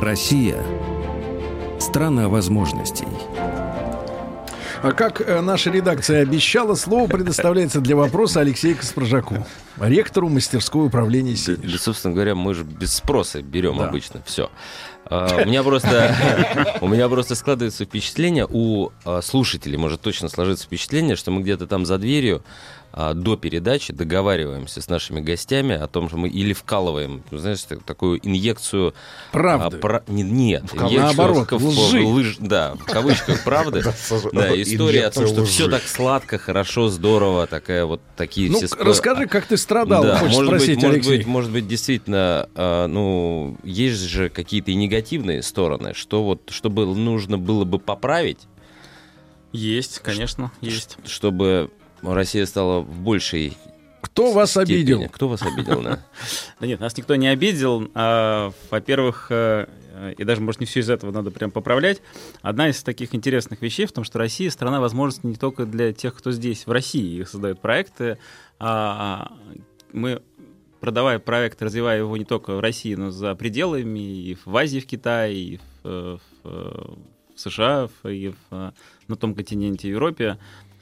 Россия– 0.00 0.64
страна 1.90 2.28
возможностей. 2.28 3.08
А 4.82 4.92
как 4.92 5.20
э, 5.20 5.40
наша 5.40 5.70
редакция 5.70 6.22
обещала, 6.22 6.74
слово 6.76 7.08
предоставляется 7.08 7.80
для 7.80 7.96
вопроса 7.96 8.40
Алексею 8.40 8.76
Каспаржаку, 8.76 9.44
ректору 9.78 10.28
мастерской 10.28 10.86
управления 10.86 11.34
Да, 11.34 11.56
да, 11.56 11.78
собственно 11.78 12.14
говоря, 12.14 12.34
мы 12.36 12.54
же 12.54 12.62
без 12.62 12.94
спроса 12.94 13.42
берем 13.42 13.76
Да. 13.78 13.88
обычно. 13.88 14.22
Все. 14.24 14.50
У 15.10 15.46
меня 15.46 15.62
просто 15.62 16.14
у 16.80 16.88
меня 16.88 17.08
просто 17.08 17.34
складывается 17.34 17.84
впечатление 17.84 18.46
у 18.48 18.90
а, 19.04 19.20
слушателей 19.22 19.76
может 19.76 20.00
точно 20.00 20.28
сложиться 20.28 20.64
впечатление, 20.66 21.16
что 21.16 21.30
мы 21.30 21.42
где-то 21.42 21.66
там 21.66 21.84
за 21.84 21.98
дверью 21.98 22.42
а, 22.92 23.14
до 23.14 23.36
передачи 23.36 23.92
договариваемся 23.92 24.80
с 24.82 24.88
нашими 24.88 25.20
гостями 25.20 25.76
о 25.76 25.86
том, 25.86 26.08
что 26.08 26.16
мы 26.18 26.28
или 26.28 26.52
вкалываем, 26.52 27.22
знаешь, 27.30 27.62
так- 27.62 27.84
такую 27.84 28.18
инъекцию 28.26 28.94
Правды. 29.30 29.76
а, 29.76 29.80
пра- 29.80 30.02
не- 30.08 30.24
нет, 30.24 30.64
В 30.64 30.74
инъекцию 30.76 31.00
наоборот, 31.02 31.52
в- 31.52 31.66
лжи. 31.68 31.98
лыж- 32.02 32.36
да, 32.40 32.74
в 32.74 32.84
кавычках 32.84 33.44
правды. 33.44 33.82
Да, 34.32 34.60
история 34.60 35.06
о 35.06 35.10
том, 35.12 35.26
что 35.28 35.44
все 35.44 35.68
так 35.68 35.82
сладко, 35.84 36.36
хорошо, 36.38 36.88
здорово, 36.88 37.46
такая 37.46 37.84
вот 37.84 38.00
такие 38.16 38.50
Ну, 38.50 38.58
все. 38.58 38.68
расскажи, 38.76 39.26
как 39.26 39.46
ты 39.46 39.56
страдал, 39.56 40.02
хочешь 40.18 40.34
может 40.36 40.46
спросить, 40.48 40.68
быть, 40.76 40.82
может 40.82 40.94
Алексей. 40.96 41.16
быть, 41.18 41.26
может 41.26 41.50
быть, 41.52 41.68
действительно, 41.68 42.48
а, 42.56 42.86
ну, 42.88 43.56
есть 43.62 44.00
же 44.00 44.30
какие-то 44.30 44.72
и 44.72 44.74
негативные 44.74 44.99
стороны, 45.42 45.94
что 45.94 46.24
вот, 46.24 46.50
чтобы 46.50 46.86
нужно 46.86 47.38
было 47.38 47.64
бы 47.64 47.78
поправить. 47.78 48.38
Есть, 49.52 49.98
конечно, 50.00 50.52
есть. 50.60 50.96
Чтобы 51.04 51.70
Россия 52.02 52.46
стала 52.46 52.80
в 52.80 53.00
большей 53.00 53.56
Кто 54.00 54.32
вас 54.32 54.50
степени. 54.52 54.76
обидел? 54.76 55.08
Кто 55.08 55.28
вас 55.28 55.42
обидел, 55.42 55.82
да? 55.82 56.00
Да 56.60 56.66
нет, 56.66 56.80
нас 56.80 56.96
никто 56.96 57.16
не 57.16 57.28
обидел. 57.28 57.90
А, 57.94 58.52
Во-первых, 58.70 59.26
э, 59.30 59.66
и 60.16 60.24
даже, 60.24 60.40
может, 60.40 60.60
не 60.60 60.66
все 60.66 60.80
из 60.80 60.90
этого 60.90 61.10
надо 61.10 61.30
прям 61.30 61.50
поправлять. 61.50 62.00
Одна 62.42 62.68
из 62.68 62.82
таких 62.82 63.14
интересных 63.14 63.60
вещей 63.60 63.86
в 63.86 63.92
том, 63.92 64.04
что 64.04 64.18
Россия— 64.18 64.50
страна 64.50 64.80
возможностей 64.80 65.26
не 65.26 65.36
только 65.36 65.66
для 65.66 65.92
тех, 65.92 66.14
кто 66.14 66.30
здесь, 66.32 66.66
в 66.66 66.70
России, 66.70 67.22
создают 67.24 67.60
проекты. 67.60 68.18
А 68.58 69.32
мы 69.92 70.22
продавая 70.80 71.18
проект, 71.18 71.62
развивая 71.62 71.98
его 71.98 72.16
не 72.16 72.24
только 72.24 72.54
в 72.54 72.60
России, 72.60 72.94
но 72.94 73.10
за 73.10 73.34
пределами, 73.34 73.98
и 73.98 74.36
в 74.44 74.56
Азии, 74.56 74.80
в 74.80 74.86
Китае, 74.86 75.36
и 75.36 75.56
в, 75.56 75.62
э, 75.84 76.18
в, 76.42 76.48
э, 76.48 76.94
в 77.36 77.40
США, 77.40 77.88
и 78.04 78.28
в, 78.28 78.36
э, 78.50 78.72
на 79.08 79.16
том 79.16 79.34
континенте 79.34 79.90
Европе, 79.90 80.38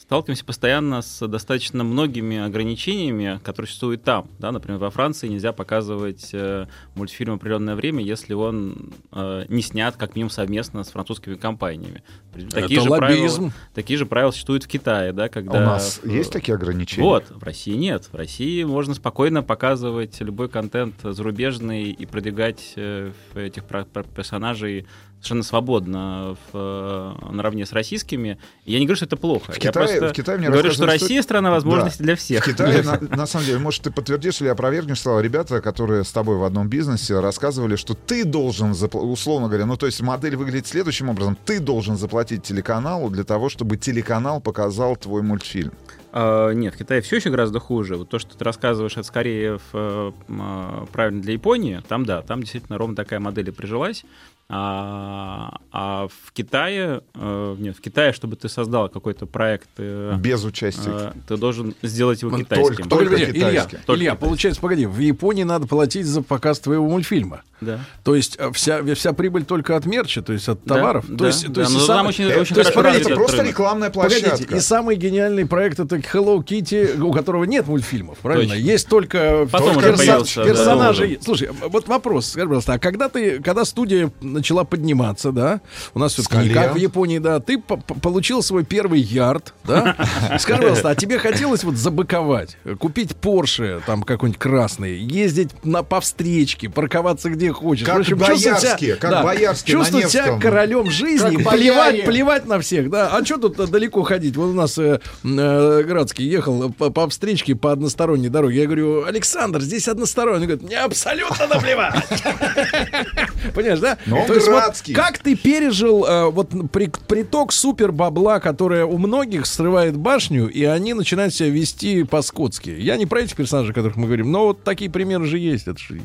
сталкиваемся 0.09 0.43
постоянно 0.47 1.03
с 1.03 1.27
достаточно 1.29 1.85
многими 1.85 2.39
ограничениями, 2.39 3.39
которые 3.45 3.67
существуют 3.69 4.05
там. 4.05 4.27
Да? 4.39 4.53
Например, 4.53 4.79
во 4.81 4.89
Франции 4.89 5.29
нельзя 5.29 5.53
показывать 5.53 6.31
э, 6.33 6.65
мультфильм 6.95 7.35
определенное 7.35 7.75
время, 7.75 8.03
если 8.03 8.33
он 8.33 8.95
э, 9.13 9.45
не 9.51 9.61
снят 9.61 9.97
как 9.99 10.15
минимум 10.17 10.31
совместно 10.31 10.83
с 10.83 10.89
французскими 10.89 11.35
компаниями. 11.35 12.03
Такие 12.51 12.79
Это 12.79 12.85
же 12.85 12.89
правила- 12.89 13.17
лоббизм. 13.21 13.53
такие 13.75 13.99
же 13.99 14.07
правила 14.07 14.31
существуют 14.31 14.65
в 14.65 14.69
Китае, 14.69 15.13
да, 15.13 15.29
когда... 15.29 15.59
А 15.59 15.63
у 15.63 15.67
нас 15.67 16.01
есть 16.03 16.33
такие 16.33 16.55
ограничения? 16.55 17.07
Вот, 17.07 17.25
в 17.29 17.43
России 17.43 17.75
нет. 17.75 18.09
В 18.11 18.15
России 18.17 18.65
можно 18.65 18.95
спокойно 18.95 19.43
показывать 19.43 20.19
любой 20.23 20.49
контент 20.49 20.95
зарубежный 21.03 21.91
и 21.91 22.07
продвигать 22.07 22.73
э, 22.77 23.13
этих 23.35 23.65
про- 23.67 23.85
про- 23.85 24.05
персонажей 24.05 24.87
совершенно 25.19 25.43
свободно 25.43 26.37
в, 26.53 26.55
э, 26.55 27.33
наравне 27.33 27.67
с 27.67 27.73
российскими. 27.73 28.39
Я 28.65 28.79
не 28.79 28.87
говорю, 28.87 28.97
что 28.97 29.07
это 29.07 29.17
плохо. 29.17 29.53
В 29.53 29.57
я 29.57 29.71
Китае, 29.71 30.01
в 30.01 30.13
Китае 30.13 30.39
мне 30.39 30.49
говорю, 30.49 30.71
что 30.71 30.87
Россия 30.87 31.23
страна 31.23 31.51
возможностей 31.51 31.99
Да. 31.99 32.05
для 32.05 32.17
всех. 32.17 32.45
В 32.47 32.51
Китае, 32.51 32.83
на, 32.83 33.01
на 33.01 33.27
самом 33.27 33.47
деле, 33.47 33.59
может, 33.59 33.83
ты 33.83 33.91
подтвердишь 33.91 34.41
или 34.41 34.49
опровергнешь 34.49 35.01
слова 35.01 35.21
ребята, 35.21 35.61
которые 35.61 36.05
с 36.05 36.13
тобой 36.13 36.37
в 36.37 36.45
одном 36.45 36.69
бизнесе 36.69 37.19
рассказывали, 37.21 37.77
что 37.77 37.95
ты 37.95 38.25
должен, 38.25 38.75
условно 38.93 39.49
говоря, 39.49 39.67
ну, 39.67 39.77
то 39.77 39.87
есть 39.87 40.01
модель 40.01 40.37
выглядит 40.37 40.67
следующим 40.67 41.09
образом. 41.09 41.37
Ты 41.45 41.61
должен 41.61 41.97
заплатить 41.97 42.45
телеканалу 42.45 43.11
для 43.11 43.25
того, 43.25 43.49
чтобы 43.49 43.77
телеканал 43.77 44.41
показал 44.41 44.97
твой 44.97 45.23
мультфильм. 45.23 45.73
А, 46.13 46.53
Нет, 46.53 46.75
в 46.75 46.79
Китае 46.79 47.01
все 47.03 47.17
еще 47.17 47.31
гораздо 47.31 47.59
хуже. 47.61 47.97
Вот 47.97 48.09
то, 48.09 48.19
что 48.19 48.37
ты 48.37 48.45
рассказываешь, 48.45 48.93
это 48.93 49.03
скорее 49.03 49.59
в, 49.59 49.63
э, 49.75 50.13
а, 50.29 50.87
правильно 50.93 51.21
для 51.21 51.35
Японии. 51.35 51.83
Там 51.87 52.05
да, 52.07 52.23
там 52.23 52.41
действительно 52.41 52.79
ровно 52.79 52.97
такая 52.97 53.21
модель 53.21 53.49
и 53.49 53.53
прижилась. 53.53 54.05
А, 54.51 55.59
а 55.73 56.09
в 56.09 56.33
Китае, 56.33 57.03
э, 57.15 57.57
нет, 57.59 57.77
в 57.77 57.83
Китае, 57.83 58.15
чтобы 58.15 58.37
ты 58.37 58.49
создал 58.49 58.89
какой-то 58.89 59.27
проект, 59.27 59.69
э, 59.77 60.15
Без 60.19 60.43
участия. 60.43 60.91
э, 60.91 61.13
ты 61.29 61.37
должен 61.37 61.75
сделать 61.83 62.23
его 62.23 62.35
китайским. 62.35 62.89
Погоди, 62.89 63.11
погоди, 63.11 63.25
Илья, 63.25 63.65
Только 63.85 64.01
Илья, 64.01 64.11
китайским. 64.13 64.17
получается, 64.17 64.61
погоди, 64.63 64.87
в 64.87 64.99
Японии 64.99 65.43
надо 65.43 65.67
платить 65.67 66.07
за 66.07 66.23
показ 66.23 66.61
твоего 66.61 66.89
мультфильма. 66.89 67.43
Да. 67.61 67.81
То 68.05 68.15
есть 68.15 68.39
вся, 68.55 68.83
вся 68.95 69.13
прибыль 69.13 69.45
только 69.45 69.77
от 69.77 69.85
мерча, 69.85 70.23
то 70.23 70.33
есть 70.33 70.49
от 70.49 70.61
Да, 70.65 70.77
товаров. 70.77 71.05
да, 71.09 71.17
то 71.19 71.27
есть, 71.27 71.45
то 71.47 71.53
да, 71.53 71.61
есть 71.63 71.73
но 71.75 71.79
и 71.83 71.87
там 71.87 71.97
самый- 71.97 72.09
очень- 72.09 72.25
э, 72.31 72.41
очень 72.41 72.55
то 72.55 72.61
есть, 72.61 72.73
погодите, 72.73 73.15
Просто 73.15 73.37
рынок. 73.39 73.51
рекламная 73.51 73.91
Погодите, 73.91 74.29
площадка. 74.29 74.57
и 74.57 74.61
самый 74.61 74.97
гениальный 74.97 75.45
проект 75.45 75.81
это 75.81 75.97
Hello 75.97 76.39
Kitty, 76.43 77.01
у 77.03 77.13
которого 77.13 77.45
нет 77.45 77.67
мультфильмов, 77.67 78.19
правильно? 78.19 78.55
Точно. 78.55 78.65
Есть 78.65 78.89
только 78.89 79.47
Потом 79.51 79.75
только 79.75 79.93
появился, 79.95 80.43
да, 80.45 80.49
персонажи. 80.49 81.17
да. 81.19 81.23
Слушай, 81.25 81.51
вот 81.69 81.89
вопрос, 81.89 82.29
скажи, 82.29 82.47
пожалуйста, 82.47 82.75
а 82.75 82.79
когда 82.79 83.09
ты, 83.09 83.43
когда 83.43 83.65
студия 83.65 84.11
начала 84.39 84.65
подниматься, 84.65 85.33
да, 85.33 85.61
у 85.95 85.99
нас 85.99 86.15
все-таки 86.15 86.49
не 86.49 86.51
как 86.55 86.75
в 86.75 86.77
Японии, 86.77 87.19
да, 87.19 87.41
ты 87.41 87.59
по- 87.59 87.77
по- 87.77 87.95
получил 87.95 88.43
свой 88.43 88.65
первый 88.65 89.01
ярд, 89.01 89.55
да? 89.65 89.95
Скажи, 90.39 90.61
пожалуйста, 90.63 90.91
а 90.91 90.95
тебе 90.95 91.19
хотелось 91.19 91.65
вот 91.65 91.77
забыковать, 91.77 92.57
купить 92.79 93.15
Порше, 93.17 93.81
там 93.87 94.03
какой-нибудь 94.03 94.41
красный, 94.41 94.97
ездить 94.99 95.51
на, 95.65 95.83
по 95.83 96.01
встречке, 96.01 96.69
парковаться 96.69 97.31
где 97.31 97.53
хочешь. 97.53 97.87
Как 97.87 98.05
чувствовать 98.05 98.39
себя- 98.41 98.55
Боярский, 98.55 98.93
как 98.97 99.23
Боярский 99.25 99.75
на 99.75 99.81
чувствовать 99.81 100.11
себя 100.11 100.39
королем 100.39 100.91
жизни, 100.91 101.37
Как 101.43 101.53
плевать, 101.55 101.93
бояре. 101.93 102.03
плевать 102.05 102.47
на 102.47 102.61
всех, 102.61 102.91
да. 102.91 103.09
А 103.13 103.25
что 103.25 103.37
тут 103.39 103.71
далеко 103.71 104.03
ходить? 104.03 104.37
Вот 104.37 104.47
у 104.51 104.55
нас 104.55 104.79
э, 104.79 105.01
э, 105.25 105.83
Градский 105.83 106.27
ехал 106.29 106.71
по, 106.71 106.91
по 106.91 107.09
встречке 107.09 107.55
по 107.55 107.73
односторонней 107.73 108.29
дороге. 108.29 108.61
Я 108.61 108.67
говорю, 108.67 109.05
Александр, 109.05 109.61
здесь 109.61 109.89
односторонний. 109.89 110.39
Он 110.41 110.43
говорит, 110.47 110.63
мне 110.63 110.79
абсолютно 110.79 111.47
наплевать. 111.47 112.05
Понимаешь, 113.55 113.81
да? 113.81 113.99
Но 114.07 114.25
То 114.29 114.35
есть 114.35 114.49
вот 114.49 114.97
как 114.97 115.19
ты 115.19 115.37
пережил 115.37 116.05
э, 116.05 116.31
вот 116.31 116.51
при- 116.71 116.91
приток 117.09 117.53
супер 117.53 117.93
бабла, 117.93 118.41
которое 118.41 118.85
у 118.85 118.99
многих 118.99 119.47
срывает 119.47 119.97
башню, 119.97 120.49
и 120.49 120.65
они 120.65 120.95
начинают 120.95 121.35
себя 121.35 121.51
вести 121.51 122.05
по-скотски? 122.05 122.71
Я 122.71 122.97
не 122.97 123.07
про 123.07 123.21
этих 123.21 123.37
персонажей, 123.37 123.73
о 123.73 123.75
которых 123.75 123.97
мы 123.97 124.07
говорим, 124.07 124.31
но 124.31 124.47
вот 124.47 124.63
такие 124.65 124.91
примеры 124.91 125.25
же 125.27 125.39
есть. 125.39 125.67
Это 125.67 125.79
же 125.79 126.01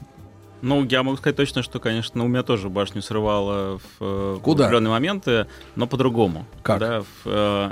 Ну, 0.62 0.84
я 0.86 1.04
могу 1.04 1.18
сказать 1.18 1.36
точно, 1.36 1.62
что, 1.64 1.80
конечно, 1.80 2.24
у 2.24 2.28
меня 2.28 2.44
тоже 2.44 2.70
башню 2.70 3.02
срывало 3.02 3.80
в 3.80 3.84
э, 4.02 4.38
Куда? 4.42 4.66
определенные 4.66 4.92
моменты, 4.92 5.48
но 5.76 5.88
по-другому. 5.88 6.46
Как? 6.62 6.80
Да, 6.80 7.02
в, 7.02 7.06
э, 7.26 7.72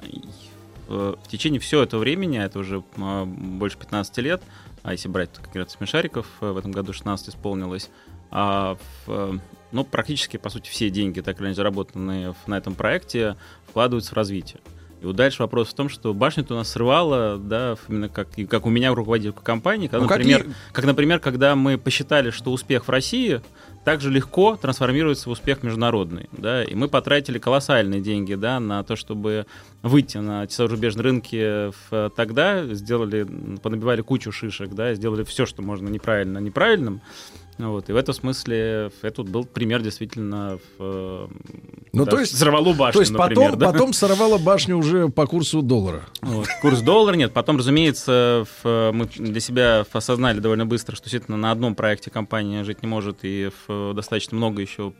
в, 0.87 1.15
в 1.23 1.27
течение 1.29 1.59
всего 1.61 1.81
этого 1.81 2.01
времени, 2.01 2.37
а 2.37 2.43
это 2.45 2.59
уже 2.59 2.83
э, 2.97 3.23
больше 3.25 3.77
15 3.77 4.17
лет, 4.17 4.41
а 4.83 4.91
если 4.91 5.07
брать 5.07 5.29
как 5.33 5.55
раз 5.55 5.71
смешариков, 5.71 6.25
э, 6.41 6.51
в 6.51 6.57
этом 6.57 6.71
году 6.71 6.91
16 6.91 7.29
исполнилось, 7.29 7.89
а 8.29 8.75
в, 9.05 9.11
э, 9.11 9.37
ну, 9.71 9.83
практически, 9.83 10.37
по 10.37 10.49
сути, 10.49 10.69
все 10.69 10.89
деньги, 10.89 11.21
так 11.21 11.37
или 11.39 11.45
иначе 11.47 11.55
заработанные 11.57 12.33
на 12.47 12.57
этом 12.57 12.75
проекте, 12.75 13.35
вкладываются 13.67 14.11
в 14.11 14.17
развитие. 14.17 14.59
И 15.01 15.05
вот 15.05 15.15
дальше 15.15 15.41
вопрос 15.41 15.69
в 15.69 15.73
том, 15.73 15.89
что 15.89 16.13
башню-то 16.13 16.53
у 16.53 16.57
нас 16.57 16.69
срывало, 16.69 17.39
да, 17.39 17.75
именно 17.89 18.07
как, 18.07 18.27
и 18.37 18.45
как 18.45 18.67
у 18.67 18.69
меня 18.69 18.93
руководитель 18.93 19.31
компании, 19.33 19.87
когда, 19.87 20.05
Ну, 20.05 20.07
например, 20.11 20.37
какие- 20.41 20.55
как, 20.73 20.85
например, 20.85 21.19
когда 21.19 21.55
мы 21.55 21.79
посчитали, 21.79 22.29
что 22.29 22.51
успех 22.51 22.85
в 22.87 22.89
России 22.91 23.41
также 23.83 24.11
легко 24.11 24.57
трансформируется 24.61 25.27
в 25.27 25.31
успех 25.31 25.63
международный, 25.63 26.29
да, 26.33 26.63
и 26.63 26.75
мы 26.75 26.87
потратили 26.87 27.39
колоссальные 27.39 27.99
деньги, 27.99 28.35
да, 28.35 28.59
на 28.59 28.83
то, 28.83 28.95
чтобы 28.95 29.47
выйти 29.81 30.19
на 30.19 30.45
те 30.45 30.55
зарубежные 30.57 31.03
рынки 31.03 31.71
в- 31.89 32.11
тогда, 32.15 32.63
сделали, 32.67 33.25
понабивали 33.63 34.01
кучу 34.01 34.31
шишек, 34.31 34.69
да, 34.75 34.93
сделали 34.93 35.23
все, 35.23 35.47
что 35.47 35.63
можно 35.63 35.89
неправильно 35.89 36.37
неправильным, 36.37 37.01
вот, 37.57 37.89
и 37.89 37.93
в 37.93 37.95
этом 37.95 38.13
смысле 38.15 38.91
это 39.01 39.21
вот 39.21 39.29
был 39.29 39.45
пример 39.45 39.81
действительно 39.81 40.57
в, 40.77 41.29
Ну, 41.93 42.05
да, 42.05 42.11
то 42.11 42.19
есть, 42.19 42.33
взорвало 42.33 42.73
башню, 42.73 42.93
то 42.93 42.99
есть 43.01 43.11
например, 43.11 43.51
потом, 43.51 43.59
да. 43.59 43.71
потом 43.71 43.93
сорвала 43.93 44.37
башню 44.37 44.77
уже 44.77 45.09
по 45.09 45.27
курсу 45.27 45.61
доллара. 45.61 46.01
Вот. 46.21 46.47
Курс 46.61 46.81
доллара 46.81 47.15
нет. 47.15 47.33
Потом, 47.33 47.57
разумеется, 47.57 48.45
в- 48.63 48.91
мы 48.93 49.05
для 49.15 49.39
себя 49.39 49.85
осознали 49.91 50.39
довольно 50.39 50.65
быстро, 50.65 50.95
что 50.95 51.05
действительно 51.05 51.37
на 51.37 51.51
одном 51.51 51.75
проекте 51.75 52.09
компания 52.09 52.63
жить 52.63 52.81
не 52.81 52.87
может, 52.87 53.19
и 53.23 53.49
в- 53.67 53.93
достаточно 53.93 54.37
много 54.37 54.61
еще 54.61 54.91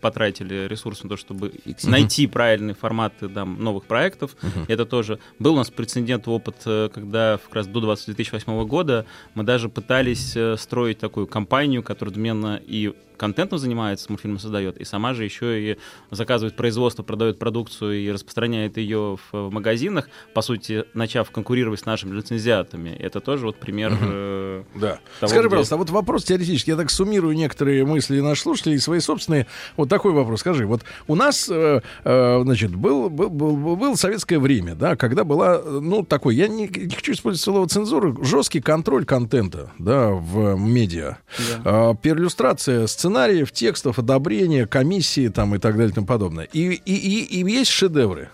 потратили 0.00 0.66
ресурсов 0.68 1.04
на 1.04 1.10
то, 1.10 1.16
чтобы 1.16 1.52
найти 1.84 2.26
правильные 2.26 2.74
форматы 2.74 3.28
там, 3.28 3.62
новых 3.62 3.84
проектов. 3.84 4.36
Это 4.68 4.84
тоже 4.86 5.18
был 5.38 5.54
у 5.54 5.56
нас 5.56 5.70
прецедент 5.70 6.28
опыт, 6.28 6.56
э, 6.66 6.88
когда 6.92 7.38
как 7.42 7.54
раз 7.54 7.66
до 7.66 7.80
20 7.80 8.06
2008 8.06 8.64
года 8.66 9.06
мы 9.34 9.42
даже 9.44 9.68
пытались 9.68 10.34
э, 10.36 10.56
строить 10.56 10.98
такую 10.98 11.26
компанию, 11.26 11.77
которая 11.82 12.12
одновременно 12.12 12.60
и 12.66 12.94
контентом 13.18 13.58
занимается, 13.58 14.06
мультфильмы 14.08 14.38
создает, 14.38 14.78
и 14.78 14.84
сама 14.84 15.12
же 15.14 15.24
еще 15.24 15.72
и 15.72 15.76
заказывает 16.10 16.56
производство, 16.56 17.02
продает 17.02 17.38
продукцию 17.38 18.00
и 18.00 18.10
распространяет 18.10 18.76
ее 18.78 19.18
в, 19.32 19.48
в 19.48 19.52
магазинах, 19.52 20.08
по 20.34 20.40
сути, 20.42 20.84
начав 20.94 21.30
конкурировать 21.30 21.80
с 21.80 21.84
нашими 21.86 22.14
лицензиатами. 22.14 22.90
Это 22.90 23.20
тоже 23.20 23.46
вот 23.46 23.56
пример 23.56 23.92
э, 24.00 24.62
Да. 24.74 24.98
того, 25.20 25.28
Скажи, 25.28 25.40
где- 25.40 25.48
пожалуйста, 25.50 25.74
а 25.74 25.78
вот 25.78 25.90
вопрос 25.90 26.24
теоретически, 26.24 26.70
я 26.70 26.76
так 26.76 26.90
суммирую 26.90 27.34
некоторые 27.36 27.84
мысли 27.84 28.20
наших 28.20 28.42
слушателей 28.44 28.76
и 28.76 28.78
свои 28.80 29.00
собственные. 29.00 29.46
Вот 29.76 29.88
такой 29.88 30.12
вопрос. 30.12 30.40
Скажи, 30.40 30.66
вот 30.66 30.82
у 31.06 31.14
нас, 31.14 31.48
э, 31.50 31.80
э, 32.04 32.40
значит, 32.42 32.74
был, 32.74 33.10
был, 33.10 33.28
был, 33.30 33.76
был 33.76 33.96
советское 33.96 34.38
время, 34.38 34.74
да, 34.74 34.96
когда 34.96 35.24
была, 35.24 35.56
э, 35.56 35.80
ну, 35.82 36.04
такой, 36.04 36.36
я 36.36 36.48
не, 36.48 36.68
не 36.68 36.94
хочу 36.94 37.12
использовать 37.12 37.42
слово 37.42 37.68
цензуры, 37.68 38.14
жесткий 38.24 38.60
контроль 38.60 39.04
контента, 39.04 39.72
да, 39.78 40.10
в 40.10 40.56
медиа. 40.56 41.16
А, 41.64 41.94
перлюстрация 41.94 42.86
сценариев, 43.08 43.52
текстов, 43.52 43.98
одобрение, 43.98 44.66
комиссии 44.66 45.28
там 45.28 45.54
и 45.54 45.58
так 45.58 45.76
далее 45.76 45.90
и 45.90 45.94
тому 45.94 46.06
подобное. 46.06 46.44
И, 46.52 46.72
и, 46.72 46.94
и, 46.94 47.40
и 47.40 47.50
есть 47.50 47.70
шедевры. 47.70 48.28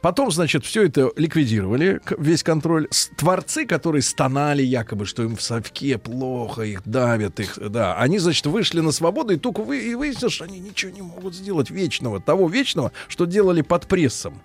Потом, 0.00 0.32
значит, 0.32 0.64
все 0.64 0.84
это 0.86 1.12
ликвидировали, 1.16 2.00
весь 2.18 2.42
контроль. 2.42 2.88
Творцы, 3.16 3.64
которые 3.64 4.02
стонали 4.02 4.62
якобы, 4.62 5.06
что 5.06 5.22
им 5.22 5.36
в 5.36 5.42
совке 5.42 5.98
плохо, 5.98 6.62
их 6.62 6.82
давят, 6.84 7.38
их, 7.38 7.58
да, 7.70 7.96
они, 7.96 8.18
значит, 8.18 8.46
вышли 8.46 8.80
на 8.80 8.90
свободу, 8.90 9.32
и 9.34 9.36
только 9.36 9.62
вы, 9.62 9.78
и 9.78 9.94
выяснилось, 9.94 10.34
что 10.34 10.44
они 10.44 10.58
ничего 10.58 10.90
не 10.90 11.02
могут 11.02 11.34
сделать 11.34 11.70
вечного, 11.70 12.20
того 12.20 12.48
вечного, 12.48 12.90
что 13.06 13.24
делали 13.24 13.62
под 13.62 13.86
прессом. 13.86 14.42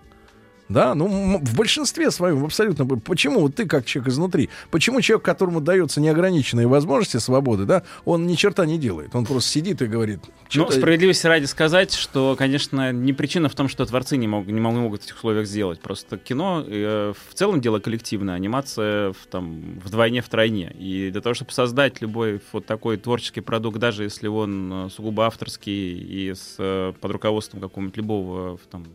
Да, 0.69 0.95
ну 0.95 1.39
в 1.41 1.55
большинстве 1.55 2.11
своем 2.11 2.43
абсолютно. 2.43 2.85
Почему 2.85 3.39
вот 3.41 3.55
ты 3.55 3.65
как 3.65 3.85
человек 3.85 4.09
изнутри? 4.11 4.49
Почему 4.69 4.99
человек, 5.01 5.23
которому 5.23 5.61
дается 5.61 6.01
неограниченные 6.01 6.67
возможности 6.67 7.17
свободы, 7.17 7.65
да, 7.65 7.83
он 8.03 8.27
ни 8.27 8.35
черта 8.35 8.65
не 8.65 8.77
делает, 8.77 9.15
он 9.15 9.25
просто 9.25 9.49
сидит 9.49 9.81
и 9.81 9.85
говорит. 9.85 10.19
Ну, 10.25 10.33
«Чё-то- 10.49 10.73
справедливости 10.73 11.25
ради 11.25 11.45
сказать, 11.45 11.93
что, 11.93 12.35
конечно, 12.37 12.91
не 12.91 13.13
причина 13.13 13.47
в 13.49 13.55
том, 13.55 13.69
что 13.69 13.85
творцы 13.85 14.17
не, 14.17 14.27
мог, 14.27 14.45
не 14.47 14.59
мог- 14.59 14.73
не 14.73 14.79
могут 14.81 15.01
в 15.01 15.05
этих 15.05 15.15
условиях 15.17 15.47
сделать. 15.47 15.79
Просто 15.79 16.17
кино 16.17 16.63
э, 16.67 17.13
в 17.29 17.33
целом 17.33 17.61
дело 17.61 17.79
коллективное, 17.79 18.35
анимация 18.35 19.13
в, 19.13 19.25
там, 19.31 19.79
вдвойне, 19.83 20.21
втройне. 20.21 20.73
И 20.77 21.09
для 21.11 21.21
того, 21.21 21.33
чтобы 21.33 21.51
создать 21.51 22.01
любой 22.01 22.41
вот 22.51 22.65
такой 22.65 22.97
творческий 22.97 23.41
продукт, 23.41 23.77
даже 23.79 24.03
если 24.03 24.27
он 24.27 24.87
э, 24.87 24.89
сугубо 24.89 25.25
авторский 25.27 25.97
и 25.97 26.33
с, 26.33 26.55
э, 26.59 26.93
под 26.99 27.11
руководством 27.11 27.61
какого-нибудь 27.61 27.97
любого 27.97 28.59
там, 28.69 28.85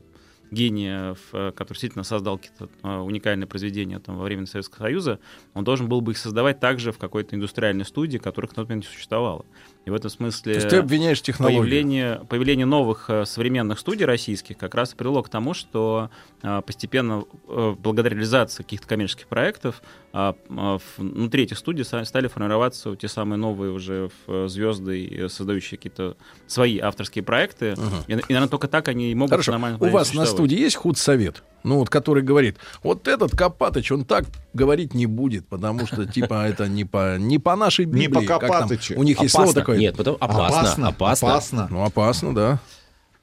гения, 0.52 1.16
который 1.30 1.68
действительно 1.68 2.04
создал 2.04 2.38
какие-то 2.38 2.68
э, 2.82 2.98
уникальные 2.98 3.46
произведения 3.46 3.98
там, 3.98 4.16
во 4.16 4.24
время 4.24 4.46
Советского 4.46 4.84
Союза, 4.84 5.18
он 5.54 5.64
должен 5.64 5.88
был 5.88 6.00
бы 6.00 6.12
их 6.12 6.18
создавать 6.18 6.60
также 6.60 6.92
в 6.92 6.98
какой-то 6.98 7.34
индустриальной 7.34 7.84
студии, 7.84 8.18
которых 8.18 8.52
на 8.52 8.56
тот 8.56 8.68
момент 8.68 8.84
не 8.84 8.92
существовало. 8.92 9.44
И 9.84 9.90
в 9.90 9.94
этом 9.94 10.10
смысле... 10.10 10.54
То 10.54 10.58
есть 10.58 10.68
ты 10.68 10.76
обвиняешь 10.76 11.20
технологию. 11.20 11.62
Появление, 11.62 12.20
появление 12.28 12.66
новых 12.66 13.10
э, 13.10 13.24
современных 13.24 13.80
студий 13.80 14.06
российских 14.06 14.56
как 14.56 14.74
раз 14.76 14.92
и 14.92 14.96
привело 14.96 15.22
к 15.22 15.28
тому, 15.28 15.54
что 15.54 16.10
э, 16.42 16.62
постепенно, 16.64 17.24
э, 17.48 17.74
благодаря 17.78 18.14
реализации 18.14 18.62
каких-то 18.62 18.86
коммерческих 18.86 19.26
проектов, 19.26 19.82
а, 20.12 20.36
а, 20.50 20.78
внутри 20.98 21.44
этих 21.44 21.58
студий 21.58 21.84
стали 21.84 22.28
формироваться 22.28 22.94
те 22.96 23.08
самые 23.08 23.38
новые 23.38 23.72
уже 23.72 24.10
звезды, 24.26 25.26
создающие 25.28 25.78
какие-то 25.78 26.16
свои 26.46 26.78
авторские 26.78 27.24
проекты. 27.24 27.74
И, 28.06 28.12
и, 28.12 28.14
наверное, 28.14 28.48
только 28.48 28.68
так 28.68 28.88
они 28.88 29.10
и 29.10 29.14
могут 29.14 29.30
Хорошо. 29.30 29.52
нормально 29.52 29.78
У 29.80 29.88
вас 29.88 30.12
на 30.12 30.26
студии 30.26 30.58
есть 30.58 30.76
худсовет? 30.76 31.42
Ну, 31.64 31.76
вот 31.76 31.90
который 31.90 32.22
говорит, 32.22 32.56
вот 32.82 33.06
этот 33.06 33.36
Копатыч, 33.36 33.92
он 33.92 34.04
так 34.04 34.24
говорить 34.52 34.94
не 34.94 35.06
будет, 35.06 35.46
потому 35.46 35.86
что, 35.86 36.06
типа, 36.06 36.46
это 36.46 36.68
не 36.68 36.84
по, 36.84 37.18
не 37.18 37.38
по 37.38 37.54
нашей 37.56 37.86
Не 37.86 38.06
Библии. 38.06 38.26
по 38.26 38.38
как 38.38 38.40
там. 38.40 38.50
Копатычу. 38.50 38.98
У 38.98 39.02
них 39.02 39.20
есть 39.20 39.34
Опасно. 39.34 39.52
слово 39.52 39.60
такое. 39.60 39.71
Нет, 39.78 39.96
потом 39.96 40.16
опасно, 40.20 40.88
опасно. 40.88 41.28
опасно. 41.28 41.68
Ну, 41.70 41.84
опасно, 41.84 42.34
да. 42.34 42.58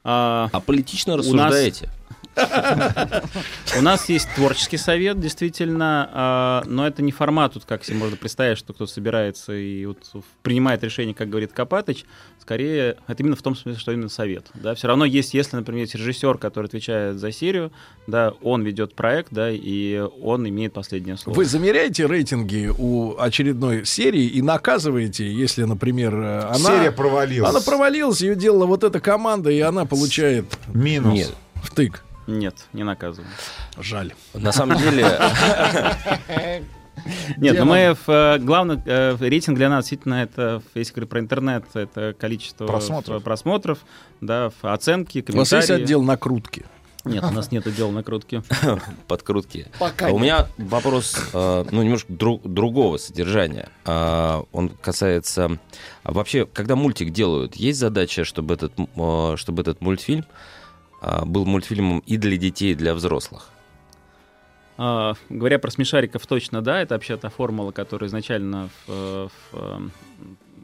А, 0.04 0.50
политично 0.66 1.14
у 1.14 1.18
нас- 1.18 1.26
рассуждаете? 1.26 1.90
У 3.78 3.82
нас 3.82 4.10
есть 4.10 4.28
творческий 4.36 4.78
совет, 4.78 5.20
действительно, 5.20 6.10
а, 6.12 6.64
но 6.66 6.88
это 6.88 7.02
не 7.02 7.12
формат, 7.12 7.54
тут 7.54 7.66
как 7.66 7.84
себе 7.84 7.98
можно 7.98 8.18
представить, 8.18 8.58
что 8.58 8.74
кто-то 8.74 8.92
собирается 8.92 9.54
и 9.54 9.86
вот 9.86 9.98
принимает 10.42 10.84
решение, 10.84 11.14
как 11.14 11.30
говорит 11.30 11.54
Копатыч. 11.54 12.06
Скорее, 12.42 12.98
это 13.08 13.22
именно 13.22 13.36
в 13.36 13.42
том 13.42 13.56
смысле, 13.56 13.80
что 13.80 13.92
именно 13.92 14.10
совет. 14.10 14.48
Да? 14.56 14.74
Все 14.74 14.88
равно 14.88 15.06
есть, 15.06 15.34
если, 15.34 15.56
например, 15.56 15.82
есть 15.82 15.96
режиссер, 15.96 16.38
который 16.40 16.66
отвечает 16.66 17.20
за 17.20 17.32
серию, 17.32 17.72
да, 18.08 18.34
он 18.42 18.64
ведет 18.64 18.96
проект, 18.96 19.32
да, 19.32 19.52
и 19.52 20.04
он 20.22 20.48
имеет 20.50 20.74
последнее 20.74 21.18
слово. 21.18 21.36
Вы 21.36 21.46
замеряете 21.46 22.08
рейтинги 22.08 22.72
у 22.76 23.18
очередной 23.20 23.86
серии 23.86 24.26
и 24.26 24.42
наказываете, 24.42 25.32
если, 25.32 25.64
например, 25.64 26.16
э, 26.16 26.40
она... 26.40 26.58
Серия 26.58 26.92
провалилась. 26.92 27.50
Она 27.50 27.62
провалилась, 27.62 28.22
ее 28.22 28.36
делала 28.36 28.66
вот 28.66 28.84
эта 28.84 29.00
команда, 29.00 29.52
и 29.52 29.60
она 29.60 29.86
получает... 29.86 30.46
Минус. 30.74 31.14
Нет. 31.14 31.36
Втык. 31.62 32.04
Нет, 32.30 32.68
не 32.74 32.84
наказываем. 32.84 33.32
Жаль. 33.80 34.14
На 34.34 34.52
самом 34.52 34.78
деле... 34.78 35.04
Нет, 37.38 37.58
но 37.58 37.66
мы 37.66 37.86
нам? 37.86 37.96
в, 37.96 38.10
э, 38.10 38.40
главный 38.40 38.78
э, 38.86 39.16
рейтинг 39.20 39.58
для 39.58 39.70
нас 39.70 39.86
действительно 39.86 40.16
это, 40.16 40.62
если 40.76 40.94
говорить 40.94 41.10
про 41.10 41.20
интернет, 41.22 41.64
это 41.74 42.14
количество 42.14 42.68
Просмотров. 42.68 43.24
просмотров, 43.24 43.80
да, 44.20 44.52
оценки, 44.62 45.20
У 45.20 45.38
вас 45.38 45.50
комментарии. 45.50 45.58
есть 45.62 45.70
отдел 45.86 46.04
накрутки? 46.04 46.66
Нет, 47.06 47.24
у 47.24 47.32
нас 47.32 47.52
нет 47.54 47.66
отдела 47.66 47.90
накрутки. 47.92 48.44
подкрутки. 49.08 49.68
Пока 49.80 50.08
А 50.08 50.10
у 50.12 50.20
нет. 50.20 50.22
меня 50.22 50.48
вопрос, 50.58 51.16
э, 51.34 51.66
ну, 51.72 51.84
немножко 51.84 52.12
дру- 52.12 52.42
другого 52.46 52.98
содержания. 52.98 53.70
Он 53.86 54.70
касается... 54.82 55.58
а 56.04 56.12
вообще, 56.12 56.46
когда 56.46 56.76
мультик 56.76 57.12
делают, 57.12 57.56
есть 57.56 57.80
задача, 57.80 58.26
чтобы 58.26 58.56
этот, 58.56 58.74
э, 58.78 59.34
чтобы 59.38 59.62
этот 59.62 59.80
мультфильм 59.80 60.26
был 61.02 61.46
мультфильмом 61.46 62.00
и 62.00 62.18
для 62.18 62.38
детей, 62.38 62.72
и 62.74 62.76
для 62.76 62.94
взрослых? 62.94 63.52
А, 64.82 65.16
говоря 65.28 65.60
про 65.60 65.72
смешариков, 65.72 66.26
точно 66.26 66.62
да, 66.62 66.82
это 66.82 66.96
вообще 66.96 67.18
та 67.18 67.28
формула, 67.28 67.72
которая 67.72 68.08
изначально 68.08 68.70
в, 68.70 68.90
э, 68.90 69.28
в, 69.28 69.54
э, 69.54 69.80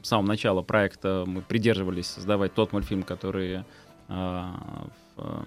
с 0.03 0.07
самого 0.07 0.25
начала 0.25 0.61
проекта 0.61 1.25
мы 1.27 1.41
придерживались 1.41 2.07
создавать 2.07 2.53
тот 2.53 2.71
мультфильм, 2.71 3.03
который 3.03 3.65
а, 4.07 4.87
в, 5.17 5.45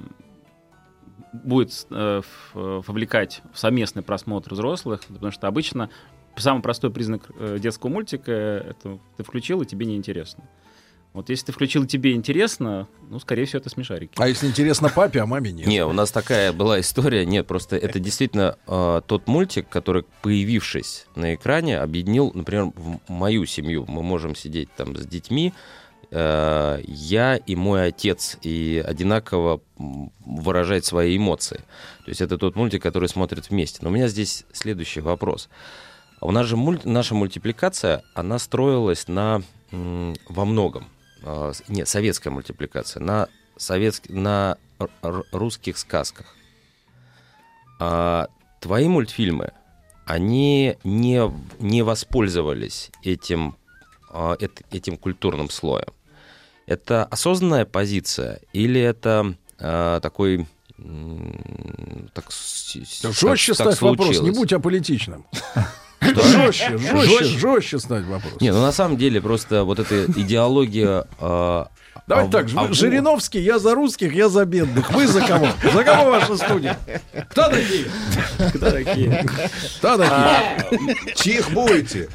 будет 1.33 1.87
э, 1.91 2.21
в- 2.53 2.83
вовлекать 2.87 3.41
в 3.55 3.59
совместный 3.59 4.03
просмотр 4.03 4.53
взрослых, 4.53 5.03
потому 5.07 5.33
что 5.33 5.47
обычно 5.47 5.89
самый 6.37 6.61
простой 6.61 6.91
признак 6.91 7.31
детского 7.59 7.89
мультика— 7.89 8.33
это 8.33 8.99
ты 9.17 9.23
включил, 9.23 9.63
и 9.63 9.67
тебе 9.67 9.87
неинтересно. 9.87 10.45
Вот 11.19 11.31
если 11.31 11.47
ты 11.47 11.53
включил, 11.53 11.85
тебе 11.85 12.13
интересно, 12.13 12.87
ну, 13.11 13.19
скорее 13.19 13.45
всего, 13.45 13.59
это 13.59 13.69
смешарики. 13.71 14.13
А 14.19 14.29
если 14.29 14.47
интересно 14.47 14.89
папе, 14.89 15.21
а 15.21 15.27
маме 15.27 15.51
нет? 15.51 15.67
Не, 15.67 15.85
у 15.85 15.93
нас 15.93 16.13
такая 16.13 16.53
была 16.53 16.79
история. 16.79 17.27
Нет, 17.27 17.45
просто 17.45 17.77
это 17.77 17.99
действительно 17.99 18.57
э, 18.69 19.01
тот 19.05 19.27
мультик, 19.27 19.69
который, 19.69 20.05
появившись 20.23 21.07
на 21.17 21.35
экране, 21.35 21.81
объединил, 21.81 22.31
например, 22.35 22.67
в 22.77 23.01
мою 23.09 23.47
семью. 23.47 23.85
Мы 23.89 24.05
можем 24.05 24.37
сидеть 24.37 24.69
там 24.77 24.97
с 24.97 25.05
детьми, 25.07 25.53
э, 26.13 26.83
я 26.87 27.35
и 27.35 27.57
мой 27.57 27.89
отец, 27.89 28.39
и 28.43 28.81
одинаково 28.87 29.61
выражать 30.25 30.85
свои 30.85 31.17
эмоции. 31.17 31.65
То 32.05 32.11
есть 32.11 32.21
это 32.21 32.39
тот 32.39 32.55
мультик, 32.55 32.81
который 32.81 33.09
смотрят 33.09 33.51
вместе. 33.51 33.81
Но 33.83 33.89
у 33.89 33.93
меня 33.93 34.07
здесь 34.07 34.45
следующий 34.53 35.01
вопрос. 35.01 35.49
У 36.21 36.31
нас 36.31 36.47
же 36.47 36.57
мульт- 36.57 36.83
наша 36.85 37.17
мультипликация, 37.17 38.05
она 38.15 38.39
строилась 38.39 39.09
на 39.09 39.43
во 39.73 40.45
многом. 40.45 40.87
С- 41.23 41.63
Нет, 41.69 41.89
советская 41.89 42.33
мультипликация 42.33 43.01
на 43.03 43.29
советских, 43.57 44.11
на 44.11 44.57
русских 45.33 45.79
сказках. 45.79 46.27
А 47.81 48.29
твои 48.61 48.89
мультфильмы, 48.89 49.53
они 50.05 50.77
не, 50.85 51.31
не 51.59 51.83
воспользовались 51.83 52.91
этим, 53.03 53.57
а, 54.11 54.35
эт- 54.37 54.65
этим 54.71 54.97
культурным 54.97 55.51
слоем. 55.51 55.93
Это 56.67 57.05
осознанная 57.05 57.65
позиция 57.65 58.41
или 58.53 58.81
это 58.81 59.35
а, 59.59 60.01
такой 60.01 60.47
так, 62.15 62.31
Жестче 62.31 63.53
так- 63.55 63.73
ставь 63.73 63.81
вопрос, 63.83 64.09
не 64.09 64.15
случилось? 64.15 64.37
будь 64.39 64.53
аполитичным. 64.53 65.27
Что? 66.01 66.23
Жестче, 66.23 66.79
жестче, 66.79 67.07
Жестче? 67.19 67.39
жестче 67.39 67.79
ставь 67.79 68.05
вопрос. 68.05 68.41
Не, 68.41 68.53
ну 68.53 68.61
на 68.63 68.73
самом 68.73 68.97
деле 68.97 69.21
просто 69.21 69.65
вот 69.65 69.79
эта 69.79 70.05
идеология... 70.07 71.05
а, 71.21 71.69
Давайте 72.07 72.29
а- 72.39 72.43
так, 72.43 72.51
а- 72.57 72.73
Жириновский, 72.73 73.41
я 73.41 73.59
за 73.59 73.75
русских, 73.75 74.15
я 74.15 74.29
за 74.29 74.45
бедных. 74.47 74.91
Вы 74.93 75.07
за 75.07 75.21
кого? 75.21 75.49
За 75.75 75.85
кого 75.85 76.11
ваша 76.11 76.37
студия? 76.37 76.79
Кто 77.31 77.49
такие? 77.49 77.85
Кто 78.55 78.71
такие? 78.71 79.27
Кто 79.79 79.97
такие? 79.99 81.15
Чих 81.17 81.51
будете. 81.51 82.09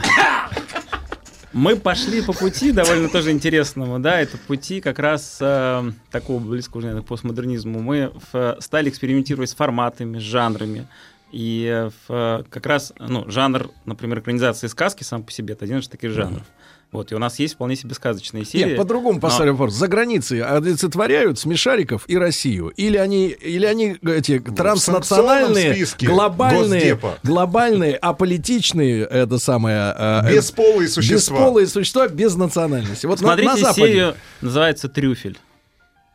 Мы 1.51 1.75
пошли 1.75 2.21
по 2.23 2.33
пути 2.33 2.71
довольно 2.71 3.09
тоже 3.09 3.29
интересному, 3.29 3.99
да, 3.99 4.19
это 4.19 4.37
пути 4.39 4.81
как 4.81 4.97
раз 4.97 5.37
э, 5.39 5.91
такого 6.09 6.39
близкого, 6.39 6.81
наверное, 6.81 7.03
к 7.03 7.05
постмодернизму. 7.05 7.79
Мы 7.79 8.11
в- 8.31 8.57
стали 8.59 8.89
экспериментировать 8.89 9.51
с 9.51 9.55
форматами, 9.55 10.17
с 10.17 10.21
жанрами. 10.23 10.87
И 11.33 11.65
э, 11.67 11.89
в- 12.07 12.45
как 12.49 12.65
раз, 12.67 12.93
ну, 12.99 13.29
жанр, 13.29 13.69
например, 13.85 14.19
экранизации 14.19 14.67
сказки 14.67 15.03
сам 15.03 15.23
по 15.23 15.31
себе, 15.31 15.53
это 15.55 15.65
один 15.65 15.79
из 15.79 15.87
таких 15.87 16.11
жанров. 16.11 16.43
Вот, 16.91 17.11
и 17.11 17.15
у 17.15 17.17
нас 17.17 17.39
есть 17.39 17.55
вполне 17.55 17.75
себе 17.75 17.95
сказочные 17.95 18.45
серии. 18.45 18.65
Нет, 18.69 18.77
по-другому 18.77 19.15
но- 19.15 19.19
поставлю 19.19 19.53
вопрос. 19.53 19.73
За 19.73 19.87
границей 19.87 20.43
олицетворяют 20.43 21.39
смешариков 21.39 22.03
и 22.07 22.15
Россию? 22.19 22.67
Или 22.77 22.97
они, 22.97 23.29
или 23.29 23.65
они 23.65 23.97
эти 24.03 24.37
транснациональные, 24.37 25.85
глобальные, 26.01 26.79
Госдепа. 26.81 27.17
глобальные, 27.23 27.95
аполитичные, 27.95 29.03
это 29.05 29.39
самое... 29.39 29.95
э, 29.97 30.35
Бесполые 30.35 30.87
существа. 30.87 31.35
Бесполые 31.35 31.65
существа 31.67 32.07
без 32.07 32.35
национальности. 32.35 33.05
Вот 33.07 33.21
на- 33.21 33.27
Смотрите 33.29 33.49
на, 33.49 33.57
Западе. 33.57 33.81
серию, 33.87 34.15
называется 34.41 34.87
«Трюфель». 34.89 35.37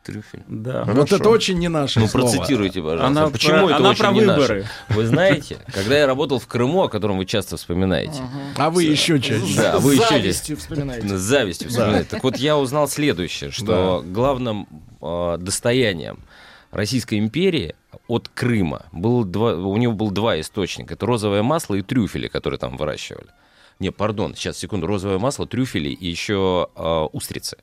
Трюфель. 0.09 0.43
Да. 0.47 0.83
Вот 0.85 1.11
это 1.11 1.29
очень 1.29 1.57
не 1.59 1.67
наше 1.69 1.99
Ну, 1.99 2.07
слово. 2.07 2.25
процитируйте, 2.31 2.81
пожалуйста. 2.81 3.07
Она 3.07 3.29
Почему 3.29 3.53
про- 3.59 3.65
это 3.67 3.75
она 3.77 3.89
очень 3.89 4.03
про 4.03 4.11
не 4.11 4.21
наше? 4.21 4.39
выборы. 4.41 4.65
Вы 4.89 5.05
знаете, 5.05 5.57
когда 5.73 5.97
я 5.97 6.07
работал 6.07 6.39
в 6.39 6.47
Крыму, 6.47 6.83
о 6.83 6.89
котором 6.89 7.17
вы 7.17 7.25
часто 7.25 7.57
вспоминаете. 7.57 8.21
А 8.57 8.69
вы 8.69 8.83
еще 8.83 9.19
чаще. 9.19 9.55
Да, 9.57 9.79
вы 9.79 9.95
еще 9.95 10.07
завистью 10.09 10.57
вспоминаете. 10.57 11.17
Завистью 11.17 11.69
вспоминаете. 11.69 12.09
Так 12.09 12.23
вот, 12.23 12.37
я 12.37 12.57
узнал 12.57 12.87
следующее, 12.87 13.51
что 13.51 14.03
главным 14.05 14.67
э, 15.01 15.37
достоянием 15.39 16.19
Российской 16.71 17.19
империи 17.19 17.75
от 18.07 18.29
Крыма 18.29 18.85
был 18.91 19.23
два, 19.23 19.53
у 19.55 19.75
него 19.77 19.93
было 19.93 20.11
два 20.11 20.39
источника. 20.39 20.93
Это 20.93 21.05
розовое 21.05 21.41
масло 21.43 21.75
и 21.75 21.81
трюфели, 21.81 22.27
которые 22.27 22.59
там 22.59 22.77
выращивали. 22.77 23.27
Не, 23.79 23.91
пардон, 23.91 24.35
сейчас, 24.35 24.57
секунду. 24.57 24.87
Розовое 24.87 25.19
масло, 25.19 25.47
трюфели 25.47 25.89
и 25.89 26.07
еще 26.07 26.67
э, 26.75 27.07
устрицы 27.13 27.57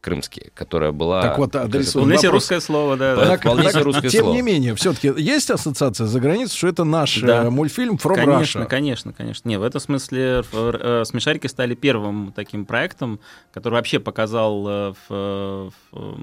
крымские, 0.00 0.50
которая 0.54 0.92
была... 0.92 1.22
Так 1.22 1.38
вот, 1.38 1.54
адресуем 1.54 2.04
Вполне 2.06 2.18
себе 2.18 2.30
русское 2.30 2.60
слово, 2.60 2.96
да. 2.96 3.16
Да, 3.16 3.24
да. 3.26 3.36
вполне 3.38 3.70
себе 3.70 3.82
русское 3.82 4.08
Тем 4.08 4.22
слово. 4.24 4.34
не 4.34 4.42
менее, 4.42 4.74
все-таки 4.74 5.12
есть 5.16 5.50
ассоциация 5.50 6.06
за 6.06 6.20
границей, 6.20 6.56
что 6.56 6.68
это 6.68 6.84
наш 6.84 7.20
Да. 7.20 7.44
э, 7.44 7.50
мультфильм 7.50 7.96
From 7.96 8.14
конечно, 8.14 8.60
Russia. 8.60 8.66
конечно, 8.66 9.12
конечно. 9.12 9.48
Не, 9.48 9.58
в 9.58 9.62
этом 9.62 9.80
смысле 9.80 10.42
э, 10.52 11.02
смешарики 11.04 11.46
стали 11.46 11.74
первым 11.74 12.32
таким 12.34 12.64
проектом, 12.64 13.20
который 13.52 13.74
вообще 13.74 14.00
показал 14.00 14.66
э, 14.68 14.92
в, 15.08 15.70
в, 15.92 16.16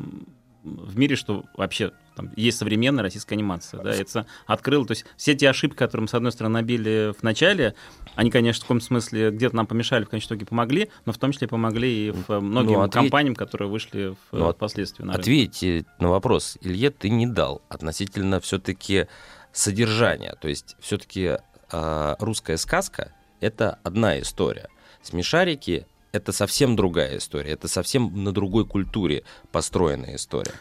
в 0.76 0.98
мире, 0.98 1.15
что 1.15 1.45
вообще 1.56 1.91
там 2.15 2.31
есть 2.35 2.57
современная 2.57 3.03
российская 3.03 3.35
анимация. 3.35 3.81
Да, 3.81 3.91
это 3.91 4.26
открыл, 4.45 4.85
то 4.85 4.91
есть 4.91 5.06
все 5.18 5.35
те 5.35 5.49
ошибки, 5.49 5.77
которые 5.77 6.03
мы, 6.03 6.07
с 6.07 6.14
одной 6.14 6.31
стороны, 6.31 6.53
набили 6.56 7.14
в 7.18 7.23
начале, 7.23 7.76
они, 8.15 8.31
конечно, 8.31 8.61
в 8.61 8.64
каком 8.65 8.81
смысле 8.81 9.31
где-то 9.31 9.56
нам 9.56 9.68
помешали, 9.68 10.03
в 10.06 10.10
конечном 10.10 10.38
итоге 10.38 10.48
помогли, 10.48 10.89
но 11.06 11.14
в 11.14 11.18
том 11.18 11.31
числе 11.31 11.48
помогли 11.48 12.07
и 12.07 12.11
в 12.11 12.39
многим 12.39 12.73
Ну, 12.73 12.81
ответь- 12.81 12.91
компаниям, 12.94 13.35
которые 13.35 13.69
вышли 13.69 14.15
в, 14.31 14.38
Ну, 14.38 14.48
от- 14.49 14.56
впоследствии 14.57 15.03
на 15.03 15.14
рынок. 15.14 15.22
Ответьте 15.22 15.85
на 15.99 16.10
вопрос, 16.10 16.57
Илье, 16.61 16.89
ты 16.89 17.10
не 17.10 17.27
дал 17.27 17.61
относительно 17.69 18.39
все-таки 18.39 19.07
содержания. 19.52 20.35
То 20.41 20.48
есть 20.48 20.76
все-таки 20.80 21.38
русская 21.72 22.57
сказка— 22.57 23.14
это 23.39 23.80
одна 23.84 24.19
история. 24.19 24.69
Смешарики— 25.03 25.85
это 26.18 26.31
совсем 26.31 26.76
другая 26.76 27.18
история. 27.18 27.52
Это 27.52 27.68
совсем 27.68 28.23
на 28.23 28.31
другой 28.31 28.65
культуре 28.65 29.23
построенная 29.52 30.15
история. 30.15 30.53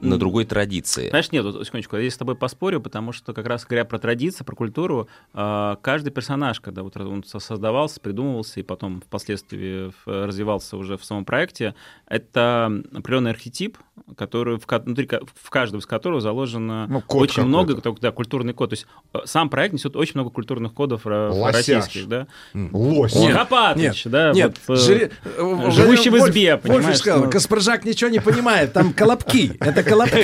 На 0.00 0.16
другой 0.18 0.44
традиции. 0.46 1.10
Знаешь, 1.10 1.30
нет, 1.30 1.44
вот, 1.44 1.66
секундочку, 1.66 1.96
я 1.96 2.02
здесь 2.02 2.14
с 2.14 2.16
тобой 2.18 2.34
поспорю, 2.34 2.80
потому 2.80 3.12
что 3.12 3.34
как 3.34 3.46
раз 3.46 3.66
говоря 3.66 3.84
про 3.84 3.98
традиции, 3.98 4.44
про 4.44 4.56
культуру, 4.56 5.08
э, 5.34 5.76
каждый 5.82 6.10
персонаж, 6.10 6.60
когда 6.60 6.82
вот 6.82 6.96
он 6.96 7.22
со- 7.24 7.38
создавался, 7.38 8.00
придумывался 8.00 8.60
и 8.60 8.62
потом 8.62 9.02
впоследствии 9.02 9.92
развивался 10.06 10.76
уже 10.78 10.96
в 10.96 11.04
самом 11.04 11.24
проекте, 11.26 11.74
это 12.06 12.72
определенный 12.94 13.30
архетип, 13.32 13.76
который 14.16 14.58
внутри, 14.84 15.08
в 15.34 15.50
каждом 15.50 15.80
из 15.80 15.86
которого 15.86 16.20
заложено 16.20 16.86
Ну, 16.88 17.00
код 17.02 17.22
очень 17.22 17.44
много, 17.44 17.74
да, 18.00 18.10
культурный 18.10 18.54
код. 18.54 18.70
То 18.70 18.74
есть 18.74 18.86
э, 19.12 19.18
сам 19.26 19.50
проект 19.50 19.74
несет 19.74 19.96
очень 19.96 20.12
много 20.14 20.30
культурных 20.30 20.72
кодов 20.72 21.04
Лосяш. 21.04 21.54
российских, 21.54 22.08
да. 22.08 22.26
Лось. 22.54 23.14
Нет, 23.14 23.36
Хапатыч, 23.36 24.04
да, 24.04 24.32
нет, 24.32 24.56
вот, 24.66 24.78
э, 24.78 24.82
жири- 24.82 25.12
э, 25.36 25.70
живущий 25.70 26.10
в 26.10 26.14
Вольф- 26.14 26.30
избе, 26.30 26.52
Вольф 26.56 26.62
понимаешь, 26.76 26.98
сказал, 26.98 27.24
ну. 27.24 27.30
Каспаржак 27.30 27.84
ничего 27.84 28.08
не 28.10 28.20
понимает, 28.20 28.72
там 28.72 28.92
колобки. 28.94 29.56
Это 29.60 29.82
колобки. 29.90 30.16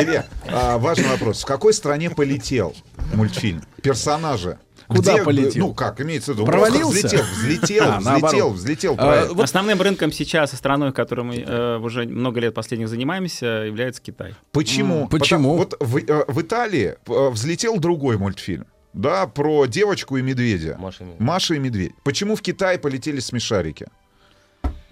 Илья, 0.00 0.26
а, 0.48 0.78
важный 0.78 1.08
вопрос. 1.08 1.42
В 1.42 1.46
какой 1.46 1.72
стране 1.74 2.10
полетел 2.10 2.74
мультфильм? 3.14 3.62
Персонажи? 3.82 4.58
Куда 4.86 5.14
Где, 5.14 5.22
полетел? 5.24 5.68
Ну, 5.68 5.74
как, 5.74 6.00
имеется 6.00 6.32
в 6.32 6.34
виду, 6.34 6.46
Провалился? 6.46 7.06
взлетел, 7.06 7.24
взлетел, 7.32 7.84
А, 7.88 8.00
взлетел, 8.00 8.50
взлетел 8.50 8.94
А, 8.98 9.28
вот 9.32 9.44
Основным 9.44 9.80
рынком 9.80 10.12
сейчас 10.12 10.52
и 10.52 10.56
страной, 10.56 10.92
которой 10.92 11.22
мы 11.22 11.36
э, 11.36 11.78
уже 11.78 12.04
много 12.04 12.40
лет 12.40 12.52
последних 12.54 12.88
занимаемся, 12.88 13.46
является 13.46 14.02
Китай. 14.02 14.34
Почему? 14.52 15.08
Потому- 15.08 15.56
вот 15.56 15.74
в, 15.80 15.96
э, 15.96 16.24
в 16.28 16.40
Италии 16.42 16.96
э, 17.06 17.28
взлетел 17.30 17.78
другой 17.78 18.18
мультфильм. 18.18 18.66
Да, 18.92 19.26
про 19.26 19.66
девочку 19.66 20.18
и 20.18 20.22
медведя. 20.22 20.78
Маша 21.18 21.54
и 21.54 21.58
медведь. 21.58 21.92
Почему 22.04 22.36
в 22.36 22.42
Китае 22.42 22.78
полетели 22.78 23.20
смешарики? 23.20 23.86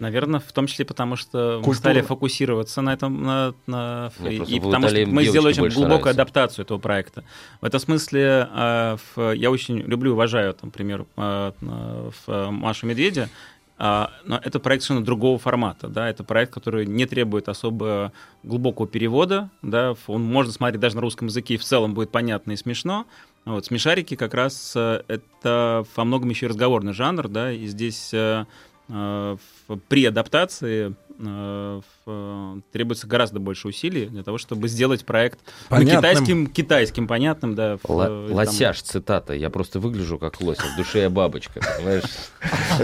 Наверное, 0.03 0.41
в 0.41 0.53
том 0.53 0.67
числе 0.67 0.85
потому, 0.85 1.15
что 1.17 1.57
мы 1.59 1.65
Культура. 1.65 1.75
стали 1.93 2.01
фокусироваться 2.01 2.83
на 2.83 2.93
этом, 2.93 3.23
на, 3.23 3.55
на- 3.69 4.11
Мне 4.19 4.37
и, 4.37 4.61
потому 4.61 4.89
что 4.89 5.07
мы 5.07 5.25
сделали 5.25 5.53
очень 5.53 5.63
глубокую 5.63 5.87
нравятся. 5.87 6.11
адаптацию 6.11 6.65
этого 6.65 6.79
проекта. 6.79 7.23
В 7.61 7.65
этом 7.65 7.79
смысле 7.79 8.49
э, 8.53 8.97
в- 9.15 9.31
я 9.35 9.51
очень 9.53 9.79
люблю 9.79 10.11
и 10.11 10.15
уважаю, 10.15 10.55
там, 10.55 10.69
например, 10.69 11.07
э, 11.17 11.53
на- 11.61 12.11
в, 12.11 12.29
э, 12.29 12.51
Машу 12.51 12.87
Медведя, 12.87 13.29
а, 13.79 14.11
но 14.25 14.41
это 14.43 14.59
проект 14.61 14.83
совершенно 14.85 15.05
другого 15.07 15.39
формата, 15.39 15.89
да, 15.89 16.09
это 16.09 16.25
проект, 16.25 16.53
который 16.53 16.85
не 16.87 17.07
требует 17.07 17.49
особо 17.49 18.13
глубокого 18.43 18.87
перевода, 18.89 19.51
да, 19.63 19.95
он 20.09 20.23
можно 20.25 20.53
смотреть 20.53 20.81
даже 20.81 20.97
на 20.97 21.01
русском 21.03 21.29
языке, 21.29 21.55
и 21.55 21.57
в 21.59 21.65
целом 21.65 21.95
будет 21.95 22.11
понятно 22.11 22.53
и 22.53 22.57
смешно. 22.57 23.07
Вот, 23.45 23.67
смешарики 23.67 24.15
как 24.15 24.35
раз 24.35 24.73
э, 24.77 25.03
это 25.09 25.85
во 25.97 26.05
многом 26.05 26.31
еще 26.31 26.47
и 26.47 26.49
разговорный 26.49 26.93
жанр, 26.93 27.29
да, 27.29 27.51
и 27.53 27.67
здесь 27.67 28.11
э, 28.13 28.45
э, 28.45 28.45
при 29.89 30.05
адаптации 30.05 30.95
э, 31.19 31.81
э, 32.07 32.57
требуется 32.73 33.07
гораздо 33.07 33.41
больше 33.41 33.69
усилий 33.69 34.07
для 34.07 34.23
того, 34.23 34.37
чтобы 34.39 34.69
сделать 34.69 35.07
проект 35.07 35.39
ну, 35.71 35.79
китайским, 35.81 36.47
китайским, 36.47 37.07
понятным, 37.07 37.55
да. 37.55 37.79
в- 37.83 37.91
Ла- 37.91 38.07
э, 38.09 38.27
там- 38.29 38.37
Лосяш, 38.37 38.83
цитата. 38.83 39.33
Я 39.33 39.49
просто 39.51 39.81
выгляжу 39.81 40.19
как 40.19 40.41
лось, 40.41 40.59
а 40.59 40.75
в 40.75 40.77
душе 40.77 41.01
я 41.01 41.11
бабочка, 41.11 41.61
понимаешь? 41.79 42.05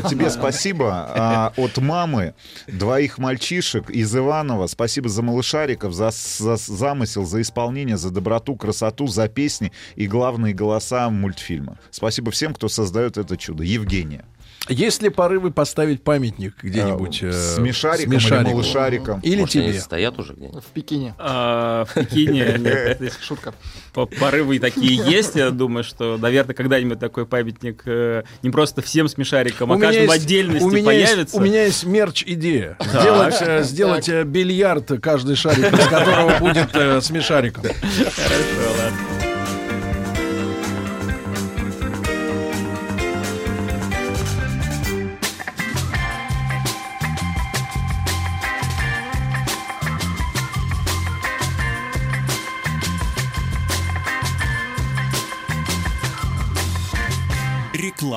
Тебе 0.09 0.30
спасибо 0.30 0.90
а, 0.93 1.52
от 1.56 1.76
мамы 1.78 2.35
двоих 2.66 3.18
мальчишек 3.18 3.90
из 3.90 4.14
Иванова. 4.16 4.66
Спасибо 4.66 5.09
за 5.09 5.22
малышариков, 5.22 5.93
за, 5.93 6.10
за 6.10 6.56
замысел, 6.56 7.26
за 7.26 7.43
исполнение, 7.43 7.97
за 7.97 8.10
доброту, 8.10 8.56
красоту, 8.56 9.09
за 9.09 9.28
песни 9.28 9.72
и 9.97 10.06
главные 10.06 10.55
голоса 10.55 11.10
мультфильма. 11.10 11.78
Спасибо 11.90 12.30
всем, 12.30 12.55
кто 12.55 12.68
создает 12.68 13.18
это 13.18 13.36
чудо. 13.36 13.62
Евгения. 13.62 14.24
Есть 14.69 15.03
ли 15.03 15.09
порывы 15.09 15.51
поставить 15.51 16.03
памятник 16.03 16.55
где-нибудь? 16.62 17.23
э, 17.23 17.32
смешарикам 17.32 18.12
или 18.12 18.19
смешарику? 18.20 18.51
малышарикам? 18.53 19.20
Или 19.20 19.40
Может, 19.40 19.57
они 19.57 19.69
тебе? 19.70 19.81
стоят 19.81 20.19
уже 20.19 20.35
где-нибудь? 20.35 20.62
В 20.62 20.66
Пекине. 20.69 21.15
А, 21.19 21.85
в 21.86 21.95
Пекине 21.95 22.59
здесь 22.99 23.12
Шутка. 23.20 23.55
по- 23.93 24.07
порывы 24.07 24.59
такие 24.59 24.97
есть. 24.97 25.35
Я 25.36 25.51
думаю, 25.51 25.85
что, 25.85 26.16
наверное, 26.19 26.55
когда-нибудь 26.55 26.99
такой 26.99 27.27
памятник 27.27 27.82
э, 27.86 28.23
не 28.43 28.51
просто 28.51 28.82
всем 28.82 29.09
смешарикам, 29.09 29.73
а 29.73 29.74
У 29.74 29.78
меня 29.78 29.89
каждому 29.89 30.11
отдельности 30.12 30.85
появится. 30.85 31.36
у 31.36 31.40
меня 31.40 31.65
есть 31.65 31.85
мерч-идея. 31.85 32.77
Сделать, 32.81 33.36
э, 33.40 33.62
сделать 33.62 34.09
э, 34.09 34.24
бильярд, 34.24 35.01
каждый 35.01 35.36
шарик 35.36 35.73
из 35.73 35.86
которого 35.86 36.39
будет 36.39 37.05
смешариком. 37.05 37.62
Хорошо, 37.65 38.82
ладно. 38.82 39.18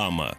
Реклама. 0.01 0.35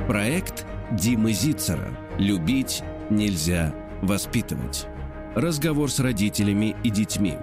Проект 0.09 0.67
Димы 0.91 1.33
Зицера 1.33 1.97
«Любить 2.19 2.83
нельзя 3.09 3.73
воспитывать». 4.01 4.89
Разговор 5.37 5.93
с 5.93 6.01
родителями 6.01 6.75
и 6.83 6.91
детьми. 6.91 7.37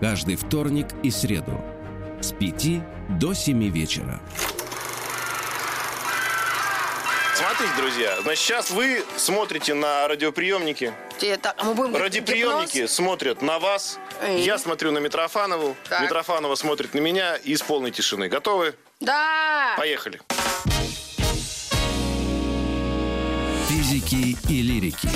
Каждый 0.00 0.36
вторник 0.36 0.86
и 1.02 1.10
среду. 1.10 1.60
С 2.20 2.30
5 2.30 3.18
до 3.18 3.34
7 3.34 3.70
вечера. 3.70 4.20
Смотрите, 7.40 7.72
друзья, 7.78 8.20
значит, 8.22 8.44
сейчас 8.44 8.70
вы 8.70 9.02
смотрите 9.16 9.72
на 9.72 10.06
радиоприемники. 10.08 10.92
Это, 11.22 11.54
а 11.56 11.64
мы 11.64 11.74
будем 11.74 11.96
Радиоприемники 11.96 12.74
гипноз? 12.74 12.92
смотрят 12.92 13.40
на 13.42 13.58
вас. 13.58 13.98
Эй. 14.22 14.42
Я 14.42 14.58
смотрю 14.58 14.92
на 14.92 14.98
Митрофанову. 14.98 15.74
Так. 15.88 16.02
Митрофанова 16.02 16.54
смотрит 16.54 16.92
на 16.92 16.98
меня 16.98 17.36
и 17.36 17.52
из 17.52 17.62
полной 17.62 17.92
тишины. 17.92 18.28
Готовы? 18.28 18.74
Да! 19.00 19.74
Поехали. 19.78 20.20
Физики 23.68 24.36
и 24.50 24.62
лирики. 24.62 25.08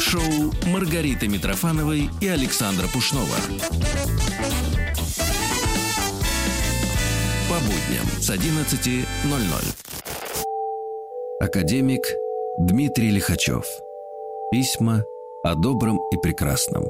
Шоу 0.00 0.52
Маргариты 0.66 1.28
Митрофановой 1.28 2.10
и 2.20 2.26
Александра 2.28 2.88
Пушнова. 2.88 3.36
По 7.48 7.58
будням 7.60 8.06
с 8.20 8.28
11.00. 8.30 9.06
Академик 11.38 12.14
Дмитрий 12.56 13.10
Лихачев. 13.10 13.66
Письма 14.50 15.04
о 15.44 15.54
добром 15.54 16.00
и 16.10 16.16
прекрасном. 16.16 16.84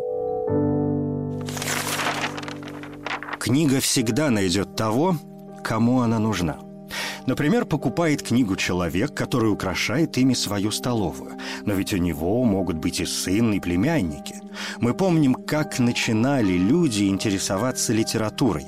Книга 3.41 3.81
всегда 3.81 4.31
найдет 4.31 4.77
того, 4.77 5.17
кому 5.65 6.01
она 6.01 6.21
нужна. 6.21 6.61
Например, 7.27 7.65
покупает 7.65 8.23
книгу 8.23 8.55
человек, 8.55 9.13
который 9.15 9.51
украшает 9.51 10.17
ими 10.17 10.35
свою 10.35 10.71
столовую. 10.71 11.33
Но 11.65 11.75
ведь 11.75 11.93
у 11.93 11.97
него 11.97 12.45
могут 12.45 12.77
быть 12.77 13.01
и 13.01 13.05
сын, 13.05 13.53
и 13.53 13.59
племянники. 13.59 14.37
Мы 14.79 14.95
помним, 14.95 15.35
как 15.35 15.81
начинали 15.81 16.53
люди 16.53 17.09
интересоваться 17.09 17.93
литературой. 17.93 18.67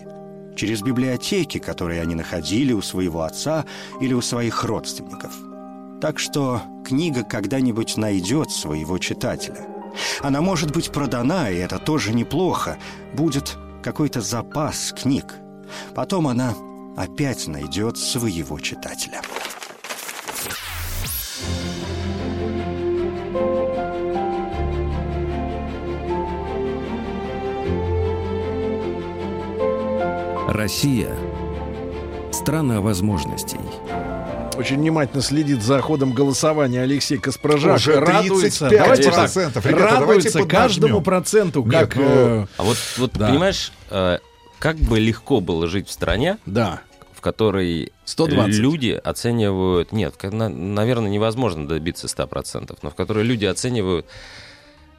Через 0.56 0.82
библиотеки, 0.82 1.58
которые 1.58 2.02
они 2.02 2.16
находили 2.16 2.72
у 2.72 2.82
своего 2.82 3.22
отца 3.22 3.64
или 4.00 4.12
у 4.12 4.20
своих 4.22 4.64
родственников. 4.64 5.30
Так 6.00 6.20
что 6.20 6.62
книга 6.84 7.24
когда-нибудь 7.24 7.96
найдет 7.96 8.52
своего 8.52 8.98
читателя. 8.98 9.66
Она 10.22 10.40
может 10.40 10.72
быть 10.72 10.92
продана, 10.92 11.50
и 11.50 11.56
это 11.56 11.78
тоже 11.78 12.14
неплохо. 12.14 12.78
Будет 13.14 13.56
какой-то 13.82 14.20
запас 14.20 14.94
книг. 14.96 15.34
Потом 15.96 16.28
она 16.28 16.54
опять 16.96 17.48
найдет 17.48 17.98
своего 17.98 18.60
читателя. 18.60 19.22
Россия– 30.48 31.16
страна 32.32 32.80
возможностей. 32.80 33.60
Очень 34.58 34.78
внимательно 34.78 35.22
следит 35.22 35.62
за 35.62 35.80
ходом 35.80 36.12
голосования 36.12 36.82
Алексей 36.82 37.16
Каспражак. 37.16 37.76
Уже 37.76 38.00
радуется, 38.00 38.66
35%. 38.66 38.76
давайте 38.76 39.10
так, 39.12 39.30
Ребята, 39.36 39.54
давайте 39.54 39.84
радуется 39.84 40.38
поднажмем. 40.40 40.48
каждому 40.48 41.00
проценту, 41.00 41.62
Нет, 41.62 41.72
как... 41.72 41.94
ну, 41.94 42.02
э, 42.04 42.46
А 42.56 42.62
вот, 42.64 42.76
вот 42.96 43.12
да. 43.12 43.28
понимаешь, 43.28 43.70
э, 43.90 44.18
как 44.58 44.76
бы 44.78 44.98
легко 44.98 45.40
было 45.40 45.68
жить 45.68 45.86
в 45.86 45.92
стране, 45.92 46.38
да. 46.44 46.80
в 47.12 47.20
которой 47.20 47.92
120. 48.04 48.58
люди 48.58 49.00
оценивают... 49.04 49.92
Нет, 49.92 50.16
наверное, 50.24 51.08
невозможно 51.08 51.68
добиться 51.68 52.08
100%, 52.08 52.78
но 52.82 52.90
в 52.90 52.96
которой 52.96 53.22
люди 53.22 53.44
оценивают 53.44 54.06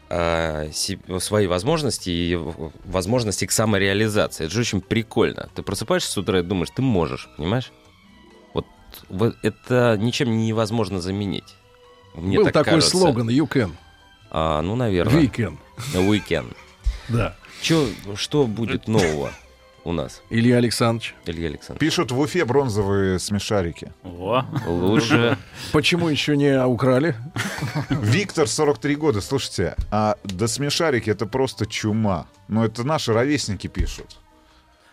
э, 0.07 0.71
свои 1.19 1.47
возможности 1.47 2.09
и 2.09 2.39
возможности 2.85 3.45
к 3.45 3.51
самореализации. 3.51 4.45
Это 4.45 4.53
же 4.53 4.61
очень 4.61 4.79
прикольно. 4.79 5.49
Ты 5.53 5.63
просыпаешься 5.63 6.13
с 6.13 6.17
утра 6.17 6.39
и 6.39 6.43
думаешь, 6.43 6.69
ты 6.73 6.81
можешь, 6.81 7.27
понимаешь? 7.35 7.73
Вот, 9.09 9.35
это 9.41 9.97
ничем 9.99 10.37
невозможно 10.37 11.01
заменить. 11.01 11.55
Мне 12.15 12.37
Был 12.37 12.45
так 12.45 12.53
такой 12.53 12.73
кажется. 12.73 12.97
слоган 12.97 13.29
«You 13.29 13.47
can». 13.47 13.71
А, 14.31 14.61
ну, 14.61 14.75
наверное. 14.75 15.21
We 15.23 15.31
can. 15.31 15.57
We 15.93 16.21
can. 16.27 16.55
Да. 17.07 17.35
Чё, 17.61 17.87
что 18.15 18.45
будет 18.45 18.87
нового 18.87 19.31
у 19.83 19.91
нас? 19.91 20.21
Илья 20.29 20.57
Александрович. 20.57 21.15
Илья 21.25 21.47
Александрович. 21.47 21.79
Пишут 21.79 22.11
в 22.11 22.19
Уфе 22.19 22.45
бронзовые 22.45 23.19
смешарики. 23.19 23.91
О, 24.03 24.45
Лучше. 24.67 25.37
Почему 25.71 26.07
еще 26.09 26.37
не 26.37 26.63
украли? 26.63 27.15
Виктор, 27.89 28.47
43 28.47 28.95
года. 28.95 29.21
Слушайте, 29.21 29.75
а 29.91 30.15
да 30.23 30.47
смешарики 30.47 31.09
это 31.09 31.25
просто 31.25 31.65
чума. 31.65 32.27
Ну, 32.47 32.63
это 32.63 32.83
наши 32.83 33.13
ровесники 33.13 33.67
пишут. 33.67 34.17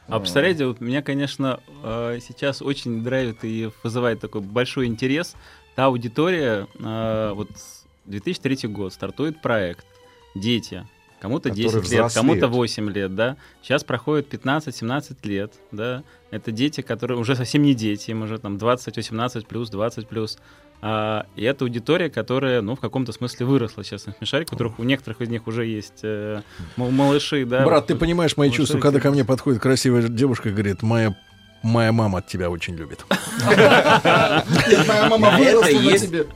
А 0.08 0.18
представляете, 0.20 0.66
вот 0.66 0.80
меня, 0.80 1.02
конечно, 1.02 1.60
э, 1.82 2.18
сейчас 2.26 2.62
очень 2.62 3.02
драйвит 3.02 3.44
и 3.44 3.70
вызывает 3.82 4.20
такой 4.20 4.40
большой 4.40 4.86
интерес 4.86 5.34
та 5.74 5.86
аудитория, 5.86 6.68
э, 6.78 7.32
вот 7.34 7.50
2003 8.04 8.68
год, 8.68 8.92
стартует 8.92 9.42
проект 9.42 9.86
«Дети». 10.34 10.86
Кому-то 11.18 11.48
Которые 11.48 11.82
10 11.82 11.90
лет, 11.90 12.12
кому-то 12.12 12.46
8 12.46 12.90
лет, 12.90 13.14
да. 13.14 13.36
Сейчас 13.62 13.84
проходит 13.84 14.28
15-17 14.28 15.16
лет, 15.26 15.54
да. 15.72 16.04
Это 16.30 16.52
дети, 16.52 16.82
которые 16.82 17.18
уже 17.18 17.34
совсем 17.34 17.62
не 17.62 17.74
дети, 17.74 18.10
им 18.10 18.22
уже 18.22 18.38
там 18.38 18.58
20, 18.58 18.96
18 18.96 19.46
плюс, 19.46 19.70
20 19.70 20.06
плюс. 20.06 20.38
А, 20.82 21.26
и 21.36 21.42
это 21.44 21.64
аудитория, 21.64 22.10
которая, 22.10 22.60
ну, 22.62 22.76
в 22.76 22.80
каком-то 22.80 23.12
смысле 23.12 23.46
выросла 23.46 23.82
сейчас 23.84 24.06
на 24.06 24.12
смешарик, 24.12 24.48
у 24.48 24.50
которых 24.50 24.78
у 24.78 24.84
некоторых 24.84 25.20
из 25.20 25.28
них 25.28 25.46
уже 25.46 25.64
есть 25.66 26.00
э, 26.02 26.42
м- 26.76 26.94
малыши, 26.94 27.44
да. 27.44 27.64
Брат, 27.64 27.80
вот, 27.82 27.86
ты 27.88 27.94
понимаешь 27.96 28.36
мои 28.36 28.50
чувства, 28.50 28.78
когда 28.78 29.00
ко 29.00 29.10
мне 29.10 29.24
подходит 29.24 29.60
красивая 29.60 30.02
девушка 30.02 30.50
и 30.50 30.52
говорит, 30.52 30.82
моя, 30.82 31.16
моя 31.62 31.92
мама 31.92 32.22
тебя 32.22 32.50
очень 32.50 32.74
любит. 32.76 33.04
Моя 33.46 35.08
мама 35.08 35.30
На 35.30 35.38
это, 35.38 35.58
выросла 35.58 35.80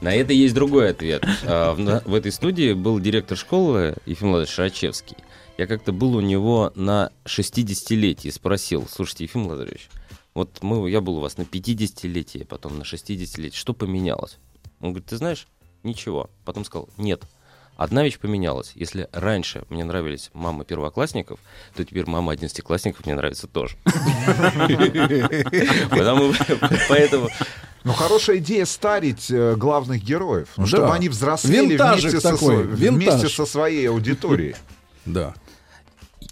на 0.01 0.11
есть, 0.11 0.53
другой 0.53 0.89
ответ. 0.91 1.23
А, 1.45 1.73
В, 2.05 2.13
этой 2.13 2.31
студии 2.31 2.73
был 2.73 2.99
директор 2.99 3.37
школы 3.37 3.95
Ефим 4.05 4.29
Владимирович 4.29 4.53
Шарачевский. 4.55 5.17
Я 5.57 5.67
как-то 5.67 5.91
был 5.91 6.15
у 6.15 6.21
него 6.21 6.71
на 6.75 7.11
60-летии 7.25 8.27
и 8.27 8.31
спросил, 8.31 8.87
слушайте, 8.89 9.25
Ефим 9.25 9.45
Владимирович, 9.45 9.89
вот 10.33 10.61
мы, 10.61 10.89
я 10.89 11.01
был 11.01 11.17
у 11.17 11.19
вас 11.19 11.37
на 11.37 11.43
50-летии, 11.43 12.43
потом 12.43 12.77
на 12.77 12.83
60-летии, 12.83 13.55
что 13.55 13.73
поменялось? 13.73 14.37
Он 14.79 14.91
говорит, 14.91 15.09
ты 15.09 15.17
знаешь, 15.17 15.47
ничего. 15.83 16.29
Потом 16.45 16.65
сказал, 16.65 16.89
нет, 16.97 17.23
Одна 17.81 18.03
вещь 18.03 18.19
поменялась. 18.19 18.73
Если 18.75 19.07
раньше 19.11 19.63
мне 19.69 19.83
нравились 19.83 20.29
мамы 20.33 20.65
первоклассников, 20.65 21.39
то 21.75 21.83
теперь 21.83 22.05
мама 22.05 22.33
одиннадцатиклассников 22.33 23.07
мне 23.07 23.15
нравится 23.15 23.47
тоже. 23.47 23.75
Поэтому 26.89 27.29
Ну, 27.83 27.93
хорошая 27.93 28.37
идея 28.37 28.65
старить 28.65 29.31
э, 29.31 29.55
главных 29.55 30.03
героев, 30.03 30.49
ну, 30.57 30.67
чтобы 30.67 30.93
они 30.93 31.09
взрослели 31.09 31.75
вместе 31.75 33.29
со 33.29 33.45
своей 33.47 33.89
аудиторией. 33.89 34.55
Да. 35.05 35.33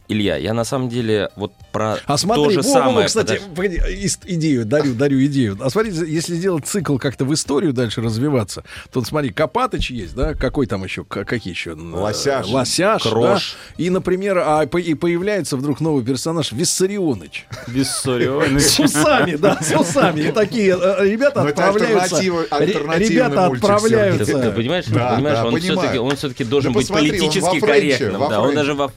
Илья, 0.10 0.38
я 0.38 0.56
на 0.56 0.64
самом 0.64 0.90
деле 0.90 1.30
вот 1.36 1.54
про 1.72 1.98
А 2.08 2.18
смотри, 2.18 2.44
то 2.46 2.50
же 2.50 2.58
во, 2.58 2.64
самое. 2.64 2.98
во, 2.98 3.04
кстати, 3.04 3.40
подож- 3.56 4.20
идею, 4.26 4.66
дарю, 4.66 4.96
дарю 4.96 5.24
идею. 5.26 5.56
А 5.62 5.70
смотрите, 5.70 6.04
если 6.08 6.34
сделать 6.34 6.66
цикл 6.66 6.98
как-то 6.98 7.26
в 7.26 7.34
историю 7.36 7.74
дальше 7.74 8.02
развиваться, 8.02 8.64
то 8.92 9.04
смотри, 9.04 9.30
Копатыч 9.32 9.92
есть, 9.92 10.16
да, 10.16 10.34
какой 10.34 10.66
там 10.66 10.84
еще, 10.84 11.04
какие 11.04 11.54
еще? 11.54 11.74
Лосяш. 11.74 12.48
Лосяш, 12.48 13.04
Крош. 13.04 13.56
да? 13.78 13.84
И, 13.84 13.92
например, 13.92 14.40
а, 14.40 14.64
и 14.64 14.94
появляется 14.96 15.58
вдруг 15.58 15.80
новый 15.80 16.04
персонаж 16.04 16.52
Виссарионыч. 16.54 17.46
Виссарионыч. 17.68 18.64
С 18.64 18.80
усами, 18.80 19.36
да, 19.36 19.60
с 19.62 19.80
усами. 19.80 20.22
И 20.22 20.32
такие 20.32 20.76
э, 20.76 21.06
ребята 21.08 21.44
Ну, 21.44 21.50
отправляются. 21.50 22.20
Ребята 22.20 23.46
отправляются. 23.46 24.26
Ты 24.40 24.52
понимаешь, 24.52 24.86
понимаешь, 24.86 26.00
он 26.00 26.16
все-таки, 26.16 26.44
должен 26.44 26.74
быть 26.74 26.88
политически 26.88 27.60
корректным. 27.60 28.28
да, 28.28 28.42
он 28.42 28.56
даже 28.56 28.74
во... 28.74 28.92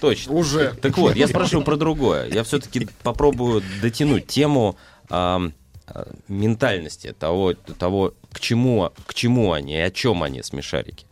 точно. 0.00 0.49
Уже. 0.50 0.74
Так 0.80 0.98
вот, 0.98 1.16
я 1.16 1.28
спрашиваю 1.28 1.64
про 1.64 1.76
другое. 1.76 2.28
Я 2.28 2.42
все-таки 2.44 2.88
попробую 3.02 3.62
дотянуть 3.80 4.26
тему 4.26 4.76
ам, 5.08 5.52
а, 5.86 6.06
ментальности 6.28 7.12
того, 7.18 7.54
того 7.54 8.14
к, 8.32 8.40
чему, 8.40 8.92
к 9.06 9.14
чему 9.14 9.52
они 9.52 9.74
и 9.74 9.80
о 9.80 9.90
чем 9.90 10.22
они, 10.22 10.42
смешарики. 10.42 11.06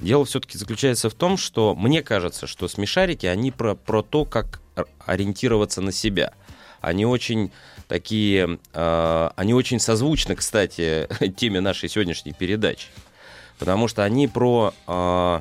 Дело 0.00 0.24
все-таки 0.24 0.58
заключается 0.58 1.08
в 1.08 1.14
том, 1.14 1.36
что 1.36 1.74
мне 1.74 2.02
кажется, 2.02 2.46
что 2.46 2.66
смешарики, 2.66 3.26
они 3.26 3.52
про, 3.52 3.74
про 3.74 4.02
то, 4.02 4.24
как 4.24 4.60
ор- 4.76 4.88
ориентироваться 5.06 5.80
на 5.80 5.92
себя. 5.92 6.32
Они 6.80 7.06
очень 7.06 7.52
такие, 7.86 8.58
э, 8.72 9.30
они 9.36 9.54
очень 9.54 9.78
созвучны, 9.78 10.34
кстати, 10.34 11.08
теме 11.36 11.60
нашей 11.60 11.88
сегодняшней 11.88 12.32
передачи. 12.32 12.88
Потому 13.58 13.86
что 13.86 14.02
они 14.02 14.26
про 14.26 14.74
э, 14.86 15.40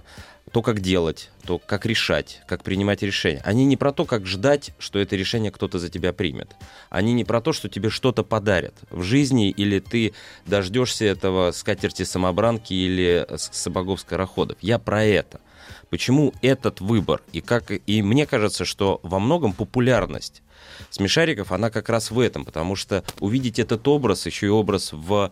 то, 0.52 0.62
как 0.62 0.82
делать, 0.82 1.32
то, 1.46 1.58
как 1.58 1.86
решать, 1.86 2.42
как 2.48 2.64
принимать 2.64 3.02
решения. 3.02 3.42
Они 3.44 3.66
не 3.66 3.78
про 3.78 3.92
то, 3.92 4.06
как 4.06 4.26
ждать, 4.26 4.72
что 4.78 5.00
это 5.00 5.16
решение 5.16 5.52
кто-то 5.52 5.80
за 5.80 5.90
тебя 5.90 6.14
примет. 6.14 6.56
Они 6.90 7.14
не 7.14 7.24
про 7.24 7.42
то, 7.42 7.54
что 7.54 7.70
тебе 7.70 7.90
что-то 7.90 8.24
подарят 8.24 8.76
в 8.92 9.02
жизни, 9.02 9.50
или 9.50 9.80
ты 9.80 10.14
дождешься 10.46 11.06
этого 11.06 11.52
скатерти 11.52 12.04
самобранки 12.04 12.74
или 12.74 13.26
с- 13.30 13.50
сапогов-скороходов. 13.52 14.58
Я 14.62 14.80
про 14.80 15.04
это. 15.04 15.42
Почему 15.90 16.34
этот 16.42 16.82
выбор? 16.82 17.22
И, 17.32 17.42
как, 17.42 17.72
и 17.72 18.02
мне 18.02 18.26
кажется, 18.26 18.66
что 18.66 19.00
во 19.04 19.20
многом 19.20 19.54
популярность 19.54 20.44
смешариков, 20.90 21.52
она 21.52 21.70
как 21.70 21.90
раз 21.90 22.12
в 22.12 22.20
этом, 22.20 22.46
потому 22.46 22.76
что 22.76 23.04
увидеть 23.20 23.60
этот 23.60 23.88
образ, 23.88 24.26
еще 24.26 24.48
и 24.48 24.50
образ 24.50 24.92
в 24.92 25.32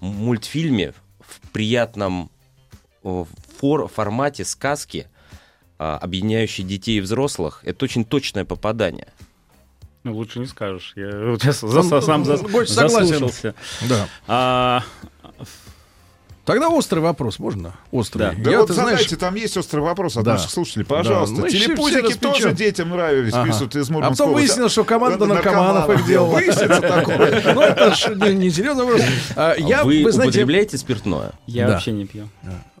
мультфильме, 0.00 0.94
в 1.20 1.50
приятном 1.50 2.30
фор- 3.58 3.88
формате 3.88 4.44
сказки, 4.44 5.06
а, 5.78 5.96
объединяющей 5.98 6.64
детей 6.64 6.98
и 6.98 7.00
взрослых, 7.00 7.60
это 7.64 7.84
очень 7.84 8.04
точное 8.04 8.44
попадание. 8.44 9.08
Ну, 10.04 10.14
лучше 10.16 10.38
не 10.38 10.46
скажешь. 10.46 10.92
Я 10.96 11.10
вот 11.30 11.42
сейчас 11.42 11.60
за- 11.60 11.82
сам 12.00 12.24
за- 12.24 12.36
согласен. 12.38 12.74
заслушался. 12.74 13.54
Да. 13.88 14.08
А, 14.26 14.82
Тогда 16.44 16.70
острый 16.70 17.00
вопрос, 17.00 17.38
можно? 17.38 17.74
Острый. 17.92 18.20
Да. 18.20 18.34
Да 18.38 18.50
Я, 18.50 18.58
вот 18.60 18.68
ты 18.68 18.72
задайте, 18.72 19.04
знаешь, 19.04 19.20
там 19.20 19.34
есть 19.34 19.54
острый 19.58 19.80
вопрос 19.80 20.16
от 20.16 20.24
Да. 20.24 20.32
наших 20.32 20.50
слушателей. 20.50 20.86
Да. 20.88 20.96
Пожалуйста. 20.96 21.34
Мы 21.42 21.48
все- 21.50 21.58
Телепузики 21.58 22.14
тоже 22.14 22.52
детям 22.54 22.88
нравились, 22.88 23.34
Ага. 23.34 23.52
пишут 23.52 23.76
из 23.76 23.90
А 23.90 23.92
Мурманской 23.92 24.24
потом 24.24 24.34
выяснилось, 24.34 24.72
что 24.72 24.84
команда 24.84 25.18
Да, 25.18 25.26
наркоманов 25.26 25.90
их 25.90 26.06
делала. 26.06 26.30
Выяснится 26.36 26.80
такое. 26.80 27.42
Ну, 27.54 27.60
это 27.60 27.94
не- 28.32 28.48
вопрос. 28.82 29.02
А, 29.36 29.56
Я, 29.58 29.84
вы, 29.84 30.10
знаете, 30.10 30.38
употребляете 30.38 30.78
спиртное? 30.78 31.32
я 31.46 31.66
Да. 31.66 31.72
вообще 31.74 31.92
не 31.92 32.06
пью. 32.06 32.30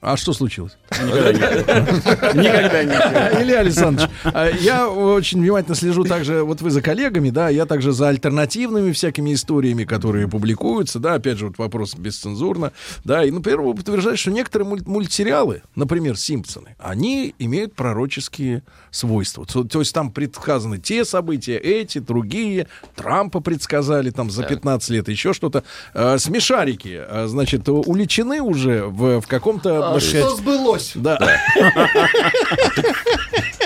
А 0.00 0.16
что 0.16 0.32
случилось? 0.32 0.76
Никогда 1.02 2.84
не. 2.84 2.92
Илья 3.42 3.60
Александрович, 3.60 4.08
а, 4.24 4.48
я 4.48 4.88
очень 4.88 5.40
внимательно 5.40 5.74
слежу 5.74 6.04
также, 6.04 6.42
вот 6.42 6.60
вы 6.60 6.70
за 6.70 6.82
коллегами, 6.82 7.30
да, 7.30 7.48
я 7.48 7.66
также 7.66 7.92
за 7.92 8.08
альтернативными 8.08 8.92
всякими 8.92 9.34
историями, 9.34 9.84
которые 9.84 10.28
публикуются, 10.28 10.98
да, 10.98 11.14
опять 11.14 11.38
же, 11.38 11.46
вот 11.48 11.58
вопрос 11.58 11.94
бесцензурно, 11.94 12.72
да, 13.04 13.24
и, 13.24 13.30
например, 13.30 13.62
вы 13.62 13.70
утверждаете, 13.70 14.20
что 14.20 14.30
некоторые 14.30 14.68
муль- 14.68 14.82
мультсериалы, 14.86 15.62
например, 15.74 16.16
«Симпсоны», 16.16 16.76
они 16.78 17.34
имеют 17.38 17.74
пророческие 17.74 18.62
свойства. 18.90 19.46
То, 19.46 19.64
то 19.64 19.80
есть 19.80 19.94
там 19.94 20.12
предсказаны 20.12 20.78
те 20.78 21.04
события, 21.04 21.56
эти, 21.56 21.98
другие, 21.98 22.68
Трампа 22.94 23.40
предсказали 23.40 24.10
там 24.10 24.30
за 24.30 24.42
15 24.48 24.90
лет, 24.90 25.08
еще 25.08 25.32
что-то. 25.32 25.64
А, 25.94 26.18
смешарики, 26.18 27.00
а, 27.00 27.26
значит, 27.28 27.68
уличены 27.68 28.40
уже 28.40 28.84
в, 28.84 29.20
в 29.20 29.26
каком-то... 29.26 29.87
А 29.94 30.00
Что 30.00 30.36
сбылось? 30.36 30.92
да. 30.94 31.18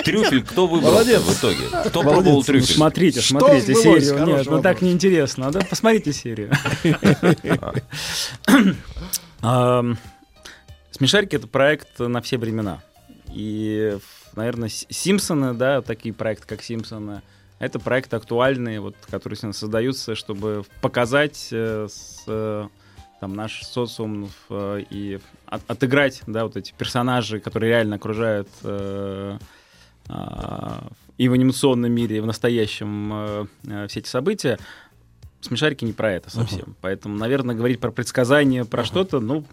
Трюфель 0.03 0.43
кто 0.43 0.67
выбрал 0.67 0.91
Молодец. 0.93 1.21
в 1.21 1.39
итоге? 1.39 1.65
Кто 1.85 2.03
Молодец. 2.03 2.05
пробовал 2.23 2.37
Ну, 2.39 2.43
трюфель? 2.43 2.75
смотрите, 2.75 3.21
Что 3.21 3.39
смотрите 3.39 3.73
сбылось? 3.73 4.03
серию. 4.03 4.19
Хороший 4.19 4.37
Нет, 4.37 4.45
ну 4.47 4.55
так 4.57 4.65
вопрос. 4.75 4.81
неинтересно. 4.81 5.51
Да, 5.51 5.61
посмотрите 5.61 6.13
серию. 6.13 6.51
Смешарики— 10.91 11.35
это 11.37 11.47
проект 11.47 11.99
на 11.99 12.21
все 12.21 12.37
времена. 12.37 12.81
И, 13.31 13.97
наверное, 14.35 14.69
Симпсоны, 14.69 15.53
да, 15.53 15.81
такие 15.81 16.13
проекты, 16.13 16.47
как 16.47 16.61
Симпсоны, 16.63 17.21
Это 17.59 17.79
проекты 17.79 18.15
актуальные, 18.17 18.81
вот, 18.81 18.95
которые 19.09 19.37
сегодня 19.37 19.53
создаются, 19.57 20.15
чтобы 20.15 20.65
показать 20.81 21.47
э, 21.51 21.87
с, 21.89 22.23
э, 22.27 22.67
там, 23.21 23.35
наш 23.35 23.63
социум 23.63 24.29
э, 24.49 24.83
и 24.89 25.19
от- 25.53 25.69
отыграть 25.69 26.21
да, 26.27 26.43
вот 26.43 26.57
эти 26.57 26.73
персонажи, 26.77 27.39
которые 27.39 27.69
реально 27.69 27.95
окружают 27.97 28.49
э, 28.63 29.37
а, 30.09 30.87
и 31.17 31.29
в 31.29 31.33
анимационном 31.33 31.91
мире, 31.91 32.17
и 32.17 32.19
в 32.19 32.25
настоящем 32.25 33.11
э, 33.13 33.45
э, 33.67 33.87
все 33.87 33.99
эти 33.99 34.07
события. 34.07 34.57
Смешарики 35.43 35.83
не 35.83 35.91
про 35.91 36.13
это 36.13 36.29
совсем. 36.29 36.75
Поэтому, 36.79 37.17
наверное, 37.17 37.53
говорить 37.53 37.79
про 37.79 37.91
предсказания, 37.91 38.63
про 38.63 38.85
что-то, 38.85 39.19
ну, 39.19 39.43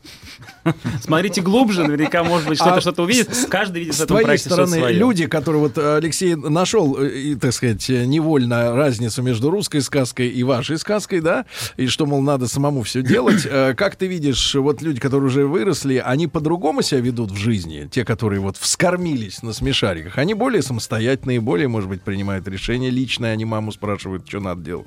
смотрите 1.02 1.42
глубже, 1.42 1.82
наверняка, 1.82 2.22
может 2.22 2.46
быть, 2.48 2.58
что-то 2.58 2.76
А 2.76 2.80
что-то 2.80 3.02
увидит. 3.02 3.28
Каждый 3.48 3.80
видит 3.80 3.94
С 3.96 4.06
твоей 4.06 4.38
стороны, 4.38 4.92
люди, 4.92 5.26
которые 5.26 5.60
вот 5.62 5.76
Алексей 5.78 6.36
нашел, 6.36 6.96
э, 6.96 7.34
так 7.40 7.52
сказать, 7.52 7.88
невольно 7.88 8.76
разницу 8.76 9.20
между 9.22 9.50
русской 9.50 9.80
сказкой 9.80 10.28
и 10.28 10.42
вашей 10.44 10.78
сказкой, 10.78 11.20
да, 11.20 11.44
и 11.76 11.88
что, 11.88 12.06
мол, 12.06 12.22
надо 12.22 12.46
самому 12.46 12.82
все 12.82 13.02
делать. 13.02 13.44
Э, 13.44 13.74
Как 13.74 13.96
ты 13.96 14.06
видишь, 14.06 14.54
вот 14.54 14.82
люди, 14.82 15.00
которые 15.00 15.26
уже 15.26 15.46
выросли, 15.46 15.96
они 15.96 16.28
по-другому 16.28 16.82
себя 16.82 17.00
ведут 17.00 17.32
в 17.32 17.36
жизни, 17.36 17.88
те, 17.90 18.04
которые 18.04 18.40
вот 18.40 18.56
вскормились 18.56 19.42
на 19.42 19.52
смешариках, 19.52 20.18
они 20.18 20.34
более 20.34 20.62
самостоятельные, 20.62 21.40
более, 21.40 21.66
может 21.66 21.88
быть, 21.88 22.02
принимают 22.02 22.46
решения 22.46 22.90
личные, 22.90 23.32
они 23.32 23.44
маму 23.44 23.72
спрашивают, 23.72 24.28
что 24.28 24.38
надо 24.40 24.62
делать. 24.62 24.86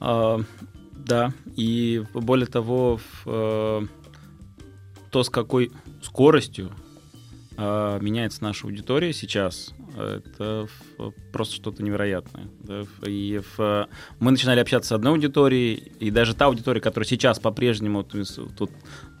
А, 0.00 0.40
да, 0.94 1.32
и 1.56 2.04
более 2.12 2.46
того, 2.46 3.00
э, 3.24 3.82
то, 5.10 5.22
с 5.22 5.30
какой 5.30 5.72
скоростью 6.02 6.70
э, 7.56 7.98
меняется 8.00 8.42
наша 8.42 8.66
аудитория 8.66 9.12
сейчас, 9.12 9.72
это 9.96 10.68
просто 11.32 11.56
что-то 11.56 11.82
невероятное. 11.82 12.46
И 13.04 13.40
мы 14.20 14.30
начинали 14.30 14.60
общаться 14.60 14.90
с 14.90 14.92
одной 14.92 15.12
аудиторией, 15.12 15.92
и 15.98 16.10
даже 16.10 16.34
та 16.34 16.46
аудитория, 16.46 16.80
которая 16.80 17.06
сейчас 17.06 17.40
по-прежнему 17.40 18.04
тут 18.04 18.70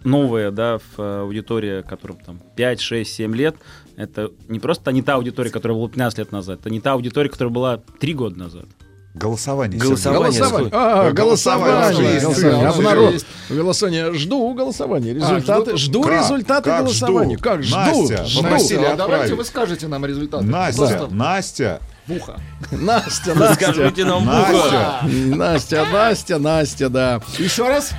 новая, 0.04 0.50
да, 0.50 0.78
в, 0.78 1.22
аудитория, 1.22 1.82
которым 1.82 2.18
там 2.18 2.40
5, 2.56 2.80
6, 2.80 3.12
7 3.12 3.34
лет, 3.34 3.56
это 3.96 4.30
не 4.48 4.60
просто 4.60 4.92
не 4.92 5.02
та 5.02 5.14
аудитория, 5.14 5.50
которая 5.50 5.76
была 5.76 5.88
15 5.88 6.18
лет 6.18 6.32
назад, 6.32 6.60
это 6.60 6.70
не 6.70 6.80
та 6.80 6.92
аудитория, 6.92 7.30
которая 7.30 7.52
была 7.52 7.76
3 7.78 8.14
года 8.14 8.38
назад. 8.38 8.66
Голосование. 9.14 9.80
Голосование. 9.80 10.70
А, 10.72 11.10
голосование. 11.10 12.12
есть, 12.14 12.24
голосование. 12.24 12.62
да, 12.62 12.70
Обнарод-. 12.70 13.24
Голосование. 13.48 14.12
Жду 14.14 14.54
голосования. 14.54 15.14
Результаты. 15.14 15.70
жду- 15.72 15.76
жду 15.76 16.02
Как? 16.04 16.20
результаты 16.22 16.70
Как 16.70 16.80
голосования. 16.84 17.34
жду? 17.36 17.42
Как 17.42 17.62
жду? 17.64 17.76
Настя, 17.76 18.24
жду. 18.26 18.42
попросили 18.42 18.78
А 18.84 18.94
давайте 18.94 19.02
отправить. 19.02 19.32
вы 19.32 19.44
скажете 19.44 19.88
нам 19.88 20.06
результаты. 20.06 20.44
Настя, 20.44 20.76
Просто 20.86 21.08
Настя, 21.10 21.80
в 22.06 22.12
ухо. 22.12 22.40
Настя, 22.70 23.34
Настя. 23.34 23.72
Скажите 23.72 24.04
нам 24.04 24.24
Настя. 24.24 25.00
Настя, 25.12 25.86
Настя, 25.92 26.38
Настя, 26.38 26.88
да. 26.88 27.20
Еще 27.38 27.66
раз. 27.66 27.90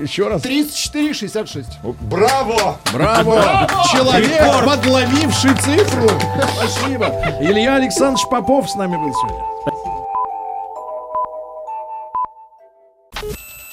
Еще 0.00 0.26
раз. 0.28 0.40
34,66. 0.42 1.64
Браво! 2.02 2.78
Браво! 2.94 3.66
Человек, 3.92 4.64
подловивший 4.64 5.54
цифру. 5.56 6.08
Спасибо. 6.56 7.06
Илья 7.40 7.76
Александрович 7.76 8.26
Попов 8.30 8.70
с 8.70 8.74
нами 8.76 8.96
был 8.96 9.12
сегодня. 9.12 9.42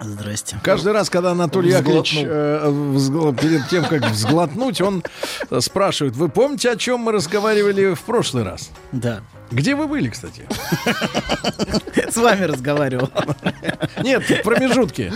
Здрасте. 0.00 0.58
Каждый 0.62 0.92
раз, 0.92 1.08
когда 1.08 1.30
Анатолий 1.30 1.70
Яковлевич 1.70 2.16
э, 2.22 2.68
взгл- 2.68 3.34
перед 3.34 3.66
тем, 3.68 3.84
как 3.84 4.04
взглотнуть, 4.10 4.80
он 4.80 5.02
э, 5.50 5.60
спрашивает, 5.60 6.16
вы 6.16 6.28
помните, 6.28 6.70
о 6.70 6.76
чем 6.76 7.00
мы 7.00 7.12
разговаривали 7.12 7.94
в 7.94 8.00
прошлый 8.02 8.42
раз? 8.44 8.70
Да. 8.92 9.20
Где 9.50 9.74
вы 9.76 9.86
были, 9.86 10.08
кстати? 10.08 10.46
С 12.10 12.16
вами 12.16 12.42
разговаривал. 12.44 13.10
Нет, 14.02 14.28
в 14.28 14.42
промежутке. 14.42 15.12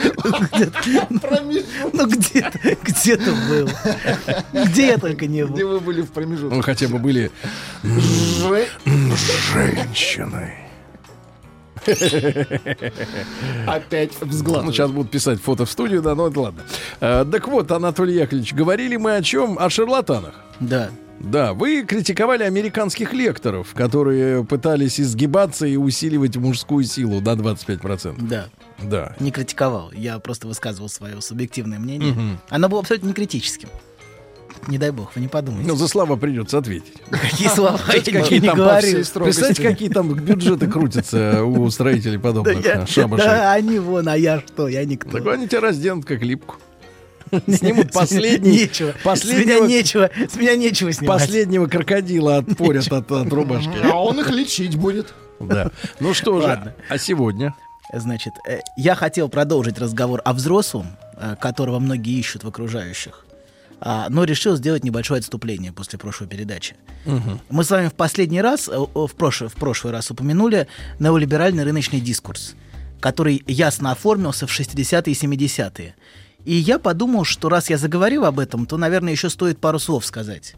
Ну 1.93 2.07
где-то, 2.07 2.59
где-то 2.83 3.33
был. 3.49 3.69
Где 4.67 4.87
я 4.89 4.99
только 4.99 5.27
не 5.27 5.45
был. 5.45 5.55
Где 5.55 5.65
вы 5.65 5.81
были 5.81 6.03
в 6.03 6.11
промежутке? 6.13 6.55
Ну, 6.57 6.63
хотя 6.63 6.89
бы 6.89 6.99
были 6.99 7.31
Же- 7.83 8.69
женщиной. 9.53 10.70
Опять 13.67 14.21
взгляд. 14.21 14.65
Ну, 14.65 14.73
сейчас 14.73 14.91
будут 14.91 15.11
писать 15.11 15.41
фото 15.41 15.65
в 15.65 15.71
студию, 15.71 16.03
да, 16.03 16.15
ну 16.15 16.29
это 16.29 16.41
ладно. 16.41 16.63
Э, 17.01 17.25
так 17.31 17.49
вот, 17.49 17.71
Анатолий 17.71 18.15
Яковлевич, 18.15 18.55
говорили 18.55 18.97
мы 18.97 19.17
о 19.17 19.23
чем? 19.23 19.59
О 19.59 19.71
шарлатанах. 19.71 20.35
Да. 20.61 20.91
Да, 21.21 21.53
вы 21.53 21.85
критиковали 21.85 22.45
американских 22.45 23.13
лекторов, 23.13 23.75
которые 23.75 24.43
пытались 24.43 24.99
изгибаться 24.99 25.67
и 25.67 25.77
усиливать 25.77 26.37
мужскую 26.37 26.85
силу 26.85 27.21
до 27.21 27.33
25%. 27.33 28.17
Да. 28.27 28.47
Да. 28.83 29.15
Не 29.21 29.31
критиковал. 29.31 29.93
Я 29.93 30.19
просто 30.19 30.47
высказывал 30.47 30.89
свое 30.89 31.21
субъективное 31.21 31.79
мнение. 31.79 32.13
Мгм. 32.13 32.39
Оно 32.49 32.69
было 32.71 32.81
абсолютно 32.81 33.09
не 33.09 33.13
критическим. 33.13 33.69
Не 34.69 34.79
дай 34.79 34.91
бог, 34.91 35.15
вы 35.15 35.23
не 35.23 35.29
подумайте. 35.29 35.69
Ну, 35.69 35.77
за 35.77 35.89
слова 35.89 36.17
придется 36.17 36.59
ответить. 36.59 36.95
Какие 37.11 37.49
слова? 37.49 37.81
Я 37.89 38.39
не 38.39 38.49
говорил. 38.49 39.05
Представьте, 39.15 39.63
какие 39.63 39.89
там 39.89 40.13
бюджеты 40.15 40.67
крутятся 40.67 41.45
у 41.45 41.69
строителей 41.71 42.19
подобных 42.19 42.65
а, 42.67 42.87
шабашей. 42.87 43.27
да, 43.27 43.53
они 43.53 43.79
вон, 43.79 44.09
а 44.09 44.17
я 44.17 44.41
что? 44.41 44.69
Я 44.69 44.85
никто. 44.85 45.11
Так 45.11 45.27
они 45.27 45.49
тебя 45.49 45.61
разденут 45.61 46.05
как 46.05 46.23
липку. 46.23 46.57
Снимут 47.49 47.93
последний, 47.93 48.63
Нечего. 48.63 48.95
С 48.99 49.05
последнего, 49.05 49.65
меня 49.65 49.67
нечего, 49.67 50.11
с 50.29 50.37
меня 50.37 50.57
нечего 50.57 50.93
снимать. 50.93 51.21
последнего 51.21 51.67
крокодила 51.67 52.39
отпорят 52.39 52.91
от, 52.93 53.11
от 53.11 53.33
рубашки. 53.33 53.79
А 53.85 54.03
он 54.03 54.21
их 54.21 54.31
лечить 54.31 54.77
будет. 54.77 55.15
Да. 55.39 55.71
Ну 56.01 56.13
что 56.13 56.41
же, 56.41 56.49
Ладно. 56.49 56.75
а 56.89 56.99
сегодня? 56.99 57.55
Значит, 57.93 58.35
э, 58.49 58.61
я 58.77 58.95
хотел 58.95 59.29
продолжить 59.29 59.79
разговор 59.79 60.21
о 60.25 60.33
взрослом, 60.33 60.87
э, 61.17 61.37
которого 61.41 61.79
многие 61.79 62.19
ищут 62.19 62.45
в 62.45 62.49
окружающих, 62.49 63.25
а, 63.81 64.09
но 64.11 64.25
решил 64.25 64.57
сделать 64.57 64.85
небольшое 64.85 65.21
отступление 65.21 65.73
после 65.73 65.99
прошлой 65.99 66.29
передачи. 66.29 66.77
Мы 67.49 67.65
с 67.65 67.71
вами 67.71 67.89
в 67.89 67.95
последний 67.95 68.43
раз, 68.43 68.69
э, 68.69 68.77
в 68.77 69.15
прошлый, 69.17 69.49
в 69.49 69.55
прошлый 69.55 69.93
раз 69.93 70.11
упомянули 70.11 70.69
неолиберальный 70.99 71.65
рыночный 71.65 72.01
дискурс, 72.01 72.55
который 73.01 73.43
ясно 73.47 73.93
оформился 73.93 74.47
в 74.47 74.51
60-е 74.51 75.13
и 75.13 75.17
70-е. 75.17 75.95
И 76.45 76.55
я 76.55 76.79
подумал, 76.79 77.25
что 77.25 77.49
раз 77.49 77.71
я 77.71 77.79
заговорил 77.79 78.25
об 78.25 78.39
этом, 78.39 78.67
то, 78.67 78.77
наверное, 78.77 79.13
еще 79.13 79.31
стоит 79.31 79.59
пару 79.59 79.79
слов 79.79 80.05
сказать 80.05 80.55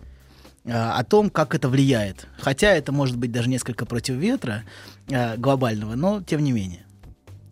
э, 0.64 0.72
о 0.72 1.02
том, 1.04 1.30
как 1.30 1.54
это 1.54 1.68
влияет. 1.68 2.26
Хотя 2.38 2.72
это 2.72 2.90
может 2.92 3.16
быть 3.16 3.30
даже 3.30 3.48
несколько 3.48 3.86
против 3.86 4.14
ветра 4.14 4.64
э, 5.08 5.36
глобального, 5.36 5.94
но 5.94 6.22
тем 6.22 6.42
не 6.42 6.52
менее. 6.52 6.84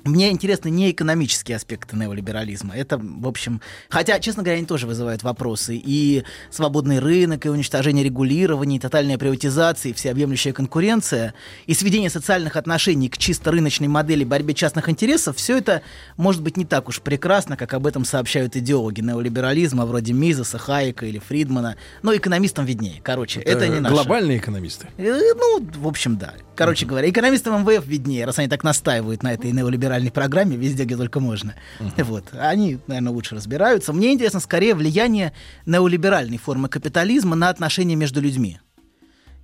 Мне 0.04 0.30
интересны 0.30 0.68
не 0.70 0.90
экономические 0.90 1.56
аспекты 1.56 1.96
неолиберализма. 1.96 2.74
Это, 2.74 2.98
в 2.98 3.26
общем... 3.28 3.60
Хотя, 3.88 4.18
честно 4.18 4.42
говоря, 4.42 4.58
они 4.58 4.66
тоже 4.66 4.86
вызывают 4.86 5.22
вопросы. 5.22 5.76
И 5.76 6.24
свободный 6.50 6.98
рынок, 6.98 7.44
и 7.46 7.48
уничтожение 7.48 8.04
регулирования, 8.04 8.76
и 8.76 8.80
тотальная 8.80 9.18
приватизация, 9.18 9.90
и 9.90 9.92
всеобъемлющая 9.92 10.52
конкуренция, 10.52 11.34
и 11.66 11.74
сведение 11.74 12.10
социальных 12.10 12.56
отношений 12.56 13.08
к 13.08 13.18
чисто 13.18 13.50
рыночной 13.50 13.88
модели 13.88 14.24
борьбе 14.24 14.54
частных 14.54 14.88
интересов, 14.88 15.36
все 15.36 15.58
это 15.58 15.82
может 16.16 16.42
быть 16.42 16.56
не 16.56 16.64
так 16.64 16.88
уж 16.88 17.00
прекрасно, 17.00 17.56
как 17.56 17.74
об 17.74 17.86
этом 17.86 18.04
сообщают 18.04 18.56
идеологи 18.56 19.00
неолиберализма, 19.00 19.86
вроде 19.86 20.12
Мизеса, 20.12 20.58
Хайека 20.58 21.06
или 21.06 21.18
Фридмана. 21.18 21.76
Но 22.02 22.14
экономистам 22.16 22.64
виднее. 22.64 23.00
Короче, 23.02 23.40
это, 23.40 23.68
не 23.68 23.80
наше. 23.80 23.94
Глобальные 23.94 24.38
экономисты. 24.38 24.88
Э, 24.96 25.34
Ну, 25.36 25.66
в 25.76 25.88
общем, 25.88 26.16
да. 26.16 26.34
Короче 26.60 26.84
говоря, 26.84 27.08
экономистам 27.08 27.62
МВФ 27.62 27.86
виднее, 27.86 28.26
раз 28.26 28.38
они 28.38 28.46
так 28.46 28.64
настаивают 28.64 29.22
на 29.22 29.32
этой 29.32 29.50
неолиберальной 29.50 30.10
программе 30.10 30.58
везде, 30.58 30.84
где 30.84 30.94
только 30.94 31.18
можно. 31.18 31.54
Вот. 31.96 32.24
Они, 32.34 32.78
наверное, 32.86 33.12
лучше 33.12 33.34
разбираются. 33.34 33.94
Мне 33.94 34.12
интересно 34.12 34.40
скорее 34.40 34.74
влияние 34.74 35.32
неолиберальной 35.64 36.36
формы 36.36 36.68
капитализма 36.68 37.34
на 37.34 37.48
отношения 37.48 37.96
между 37.96 38.20
людьми. 38.20 38.60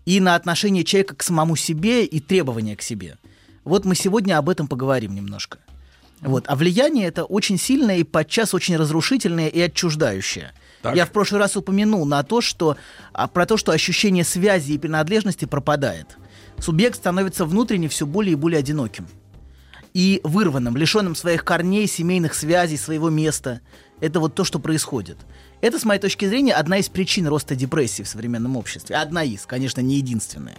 И 0.05 0.21
на 0.21 0.35
отношение 0.35 0.85
человека 0.85 1.17
к 1.17 1.23
самому 1.23 1.57
себе 1.57 2.05
и 2.05 2.21
требования 2.21 2.77
к 2.77 2.83
себе. 2.83 3.17
Вот 3.65 3.87
мы 3.87 3.95
сегодня 3.95 4.37
об 4.37 4.51
этом 4.51 4.69
поговорим 4.69 5.15
немножко. 5.15 5.57
Вот. 6.21 6.45
А 6.49 6.55
влияние 6.55 7.07
это 7.07 7.25
очень 7.25 7.57
сильное 7.57 7.97
и 7.97 8.05
подчас 8.05 8.53
очень 8.53 8.77
разрушительное 8.77 9.49
и 9.49 9.59
отчуждающее. 9.59 10.53
Я 10.95 11.07
в 11.07 11.13
прошлый 11.13 11.41
раз 11.41 11.57
упомянул 11.57 12.05
на 12.05 12.23
то, 12.25 12.43
что, 12.43 12.77
а, 13.15 13.27
про 13.27 13.47
то, 13.47 13.57
что 13.57 13.73
ощущение 13.73 14.23
связи 14.23 14.73
и 14.73 14.79
принадлежности 14.79 15.47
пропадает. 15.47 16.19
Субъект 16.61 16.97
становится 16.97 17.45
внутренне 17.45 17.89
все 17.89 18.07
более 18.07 18.33
и 18.33 18.37
более 18.37 18.59
одиноким. 18.59 19.07
И 19.95 20.21
вырванным, 20.25 20.77
лишенным 20.77 21.15
своих 21.15 21.45
корней, 21.45 21.87
семейных 21.87 22.35
связей, 22.35 22.77
своего 22.77 23.09
места. 23.09 23.61
Это 24.01 24.21
вот 24.21 24.35
то, 24.35 24.45
что 24.45 24.59
происходит. 24.59 25.17
Это, 25.63 25.79
с 25.79 25.85
моей 25.85 26.01
точки 26.01 26.27
зрения, 26.27 26.53
одна 26.53 26.79
из 26.79 26.89
причин 26.91 27.27
роста 27.27 27.55
депрессии 27.55 28.03
в 28.03 28.09
современном 28.09 28.57
обществе. 28.57 28.97
Одна 28.97 29.25
из, 29.25 29.47
конечно, 29.47 29.81
не 29.81 29.97
единственная. 29.97 30.57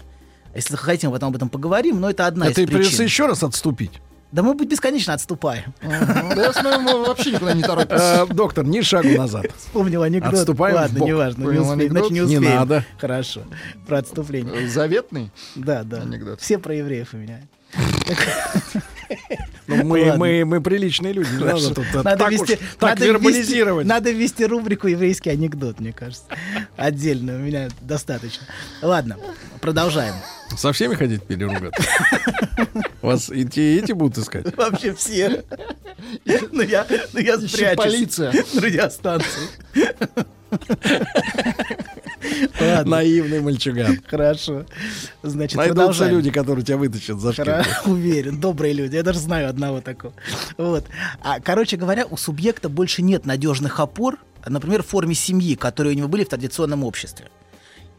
Если 0.56 0.76
хотим, 0.76 1.12
потом 1.12 1.30
об 1.30 1.36
этом 1.36 1.50
поговорим, 1.50 2.00
но 2.00 2.10
это 2.10 2.26
одна 2.26 2.48
Это 2.48 2.62
из 2.62 2.64
и 2.64 2.66
причин. 2.66 2.80
придется 2.82 3.04
еще 3.04 3.28
раз 3.28 3.44
отступить. 3.44 4.02
Да 4.32 4.44
мы 4.44 4.56
бесконечно 4.56 5.14
отступаем. 5.14 5.74
Да 5.82 6.36
я 6.36 6.54
смотрю, 6.54 6.82
мы 6.82 7.06
вообще 7.06 7.32
никуда 7.32 7.54
не 7.54 7.64
Э, 7.64 7.66
торопимся. 7.66 8.26
Доктор, 8.30 8.66
ни 8.66 8.82
шагу 8.82 9.10
назад. 9.10 9.46
Вспомнил 9.58 10.04
анекдот. 10.04 10.34
Отступаем 10.34 10.76
Ладно, 10.76 11.04
неважно, 11.04 11.44
не 11.44 11.60
успеем, 11.60 11.92
значит, 11.92 12.12
не 12.12 12.20
Не 12.20 12.38
успеем. 12.38 12.44
надо. 12.56 12.86
Хорошо. 13.00 13.42
Про 13.88 14.00
отступление. 14.00 14.68
Заветный? 14.68 15.32
Да, 15.56 15.84
да. 15.84 16.02
Анекдот. 16.02 16.42
Все 16.42 16.58
про 16.58 16.76
евреев 16.76 17.10
у 17.14 17.18
меня. 17.18 17.40
Ну, 19.68 19.84
мы, 19.84 20.00
Ладно. 20.00 20.18
мы, 20.18 20.46
мы 20.46 20.62
приличные 20.62 21.14
люди. 21.14 21.30
Не 21.32 21.44
надо 21.44 21.74
тут 21.74 21.86
Надо 21.94 22.16
так, 22.18 22.32
вести, 22.32 22.54
уж, 22.54 22.60
так 22.80 22.90
надо 22.92 23.06
вербализировать. 23.06 23.86
Вести, 23.86 23.94
надо 23.94 24.12
ввести 24.12 24.46
рубрику 24.46 24.88
«Еврейский 24.88 25.30
анекдот», 25.30 25.80
мне 25.80 25.92
кажется. 25.92 26.26
Отдельно, 26.78 27.36
у 27.36 27.40
меня 27.40 27.68
достаточно. 27.82 28.48
Ладно, 28.82 29.18
продолжаем. 29.60 30.14
Со 30.56 30.72
всеми 30.72 30.96
ходить 30.96 31.24
переругаться? 31.24 31.84
Вас 33.02 33.30
и 33.30 33.46
те, 33.46 33.76
и 33.76 33.80
эти 33.80 33.92
будут 33.92 34.18
искать? 34.18 34.56
Вообще 34.56 34.94
все. 34.94 35.44
Ну 36.52 36.62
я, 36.62 36.86
ну 37.14 37.20
я 37.20 37.38
спрячусь 37.38 37.76
полиция. 37.76 38.34
на 38.54 38.62
радиостанции. 38.62 39.50
Наивный 42.86 43.42
мальчуган. 43.42 44.00
хорошо. 44.08 44.66
Значит, 45.24 45.58
Найдутся 45.58 46.08
люди, 46.08 46.32
которые 46.32 46.66
тебя 46.66 46.78
вытащат 46.78 47.20
за 47.20 47.34
шкирку. 47.34 47.66
Уверен, 47.92 48.40
добрые 48.40 48.74
люди. 48.74 48.96
Я 48.96 49.04
даже 49.04 49.20
знаю 49.20 49.50
одного 49.50 49.82
такого. 49.82 50.14
Вот. 50.58 50.86
А, 51.22 51.40
короче 51.40 51.78
говоря, 51.78 52.06
у 52.06 52.18
субъекта 52.18 52.70
больше 52.70 53.02
нет 53.02 53.26
надежных 53.26 53.80
опор, 53.80 54.18
например, 54.46 54.84
в 54.84 54.88
форме 54.88 55.16
семьи, 55.16 55.56
которые 55.56 55.96
у 55.96 55.98
него 55.98 56.08
были 56.08 56.24
в 56.24 56.30
традиционном 56.30 56.84
обществе. 56.84 57.30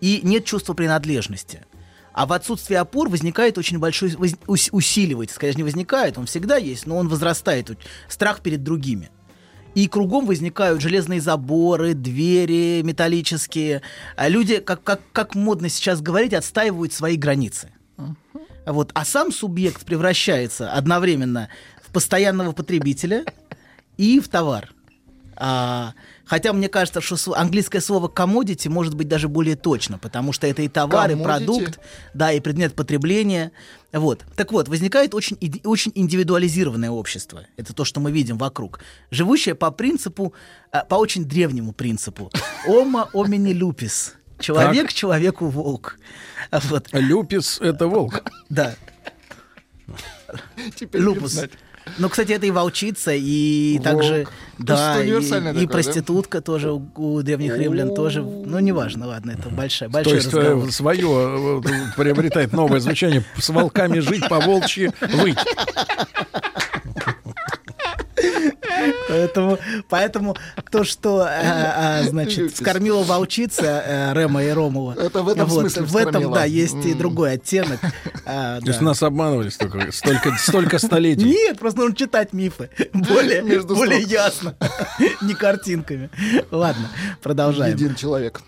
И 0.00 0.20
нет 0.22 0.44
чувства 0.44 0.74
принадлежности. 0.74 1.64
А 2.12 2.26
в 2.26 2.32
отсутствии 2.32 2.74
опор 2.74 3.08
возникает 3.08 3.58
очень 3.58 3.78
большой, 3.78 4.12
усиливается, 4.46 5.36
скорее 5.36 5.54
не 5.54 5.62
возникает, 5.62 6.18
он 6.18 6.26
всегда 6.26 6.56
есть, 6.56 6.84
но 6.86 6.96
он 6.96 7.08
возрастает, 7.08 7.70
страх 8.08 8.40
перед 8.40 8.64
другими. 8.64 9.10
И 9.74 9.86
кругом 9.86 10.26
возникают 10.26 10.80
железные 10.80 11.20
заборы, 11.20 11.94
двери 11.94 12.82
металлические. 12.82 13.82
А 14.16 14.28
люди, 14.28 14.58
как, 14.58 14.82
как, 14.82 15.00
как 15.12 15.34
модно 15.34 15.68
сейчас 15.68 16.00
говорить, 16.00 16.34
отстаивают 16.34 16.92
свои 16.92 17.16
границы. 17.16 17.70
Вот. 18.66 18.90
А 18.94 19.04
сам 19.04 19.32
субъект 19.32 19.84
превращается 19.84 20.72
одновременно 20.72 21.48
в 21.82 21.90
постоянного 21.92 22.52
потребителя 22.52 23.24
и 23.96 24.20
в 24.20 24.28
товар. 24.28 24.72
А, 25.36 25.94
хотя 26.28 26.52
мне 26.52 26.68
кажется, 26.68 27.00
что 27.00 27.16
английское 27.34 27.80
слово 27.80 28.08
commodity 28.08 28.68
может 28.68 28.94
быть 28.94 29.08
даже 29.08 29.28
более 29.28 29.56
точно, 29.56 29.98
потому 29.98 30.32
что 30.32 30.46
это 30.46 30.62
и 30.62 30.68
товар, 30.68 31.10
и 31.10 31.14
Commodity? 31.14 31.24
продукт, 31.24 31.80
да, 32.14 32.32
и 32.32 32.40
предмет 32.40 32.74
потребления. 32.74 33.50
Вот. 33.92 34.24
Так 34.36 34.52
вот, 34.52 34.68
возникает 34.68 35.14
очень, 35.14 35.38
очень 35.64 35.92
индивидуализированное 35.94 36.90
общество. 36.90 37.46
Это 37.56 37.74
то, 37.74 37.84
что 37.84 38.00
мы 38.00 38.12
видим 38.12 38.38
вокруг. 38.38 38.80
Живущее 39.10 39.54
по 39.54 39.70
принципу, 39.70 40.34
а, 40.70 40.84
по 40.84 40.96
очень 40.96 41.24
древнему 41.24 41.72
принципу. 41.72 42.30
Homo 42.68 43.08
homini 43.12 43.52
lupus. 43.52 44.12
Человек 44.38 44.92
человеку 44.92 45.46
волк. 45.46 45.98
Вот. 46.52 46.88
Люпис— 46.92 47.58
это 47.60 47.88
волк. 47.88 48.22
Да. 48.48 48.76
Теперь 50.76 51.00
Люпус. 51.00 51.40
Ну, 51.96 52.08
кстати, 52.08 52.32
это 52.32 52.46
и 52.46 52.50
волчица, 52.50 53.12
и 53.14 53.80
также, 53.82 54.24
То 54.24 54.30
да, 54.58 55.02
и, 55.02 55.66
проститутка 55.66 56.40
тоже 56.40 56.72
у, 56.72 57.22
древних 57.22 57.56
римлян 57.56 57.94
тоже. 57.94 58.22
Ну, 58.22 58.58
неважно, 58.58 59.06
ладно, 59.06 59.32
это 59.32 59.48
большая, 59.48 59.88
То 59.88 59.94
большой 59.94 60.14
есть 60.14 60.32
разговор. 60.32 60.72
свое 60.72 61.62
приобретает 61.96 62.52
новое 62.52 62.80
звучание. 62.80 63.24
С 63.38 63.48
волками 63.48 64.00
жить, 64.00 64.28
по 64.28 64.40
волчьи 64.40 64.90
выть. 65.00 65.38
Поэтому, 69.08 69.58
поэтому 69.88 70.36
то, 70.70 70.84
что, 70.84 71.26
э, 71.26 72.02
э, 72.02 72.08
значит, 72.08 72.56
скормила 72.56 73.02
волчица 73.02 73.82
э, 73.86 74.12
Рема 74.14 74.42
и 74.44 74.50
Ромова. 74.50 74.94
Это 74.98 75.22
в 75.22 75.28
этом 75.28 75.48
смысле 75.50 75.82
В 75.82 75.96
этом, 75.96 76.32
да, 76.32 76.44
есть 76.44 76.84
и 76.84 76.92
М. 76.92 76.98
другой 76.98 77.32
оттенок. 77.32 77.80
А, 78.24 78.60
То 78.60 78.66
есть 78.66 78.80
да. 78.80 78.84
нас 78.86 79.02
обманывали 79.02 79.48
столько, 79.48 79.90
столько, 79.92 80.36
столько 80.38 80.78
столетий. 80.78 81.24
Нет, 81.24 81.58
просто 81.58 81.80
нужно 81.80 81.96
читать 81.96 82.32
мифы. 82.32 82.70
Более, 82.92 83.42
Между 83.42 83.74
более 83.74 84.00
строк. 84.00 84.12
ясно. 84.12 84.56
Не 85.22 85.34
картинками. 85.34 86.10
Ладно, 86.50 86.88
продолжаем. 87.22 87.74
Един 87.74 87.94
человек. 87.94 88.42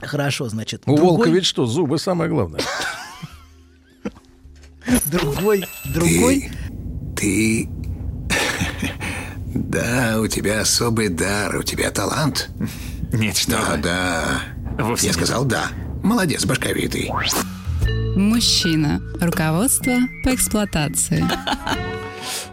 Хорошо, 0.00 0.48
значит. 0.48 0.82
У 0.86 0.94
другой- 0.96 1.04
волка 1.16 1.30
ведь 1.30 1.46
что, 1.46 1.66
зубы 1.66 1.98
самое 1.98 2.28
главное. 2.30 2.60
Другой, 5.06 5.64
другой, 5.84 6.50
Ты... 7.16 7.68
Да, 9.56 10.18
у 10.20 10.26
тебя 10.26 10.60
особый 10.60 11.08
дар, 11.08 11.56
у 11.56 11.62
тебя 11.62 11.90
талант. 11.90 12.48
Нет, 13.12 13.36
что 13.36 13.52
Да, 13.52 13.70
вы. 13.72 13.76
да. 13.82 14.24
Вовсе 14.78 15.06
Я 15.06 15.12
нет. 15.12 15.16
сказал 15.16 15.44
да. 15.44 15.68
Молодец, 16.02 16.44
башковитый. 16.44 17.10
Мужчина. 18.16 19.00
Руководство 19.20 19.94
по 20.24 20.34
эксплуатации. 20.34 21.24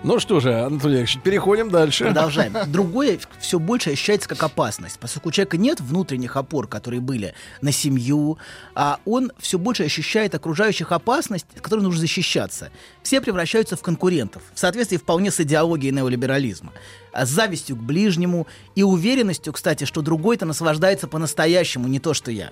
Ну 0.03 0.19
что 0.19 0.41
же, 0.41 0.53
Анатолий 0.53 0.97
Яковлевич, 0.97 1.19
переходим 1.23 1.69
дальше. 1.69 2.05
Продолжаем. 2.05 2.53
Другое 2.67 3.19
все 3.39 3.57
больше 3.57 3.91
ощущается 3.91 4.27
как 4.27 4.43
опасность. 4.43 4.99
Поскольку 4.99 5.29
у 5.29 5.31
человека 5.31 5.57
нет 5.57 5.79
внутренних 5.79 6.35
опор, 6.35 6.67
которые 6.67 6.99
были 6.99 7.33
на 7.61 7.71
семью, 7.71 8.37
а 8.75 8.99
он 9.05 9.31
все 9.39 9.57
больше 9.57 9.83
ощущает 9.83 10.35
окружающих 10.35 10.91
опасность, 10.91 11.45
от 11.55 11.61
которой 11.61 11.81
нужно 11.81 12.01
защищаться. 12.01 12.69
Все 13.01 13.21
превращаются 13.21 13.77
в 13.77 13.81
конкурентов, 13.81 14.43
в 14.53 14.59
соответствии 14.59 14.97
вполне 14.97 15.31
с 15.31 15.39
идеологией 15.39 15.93
неолиберализма. 15.93 16.73
А 17.13 17.25
с 17.25 17.29
завистью 17.29 17.77
к 17.77 17.79
ближнему 17.79 18.47
и 18.75 18.83
уверенностью, 18.83 19.53
кстати, 19.53 19.85
что 19.85 20.01
другой-то 20.01 20.45
наслаждается 20.45 21.07
по-настоящему, 21.07 21.87
не 21.87 21.99
то, 21.99 22.13
что 22.13 22.29
я. 22.29 22.51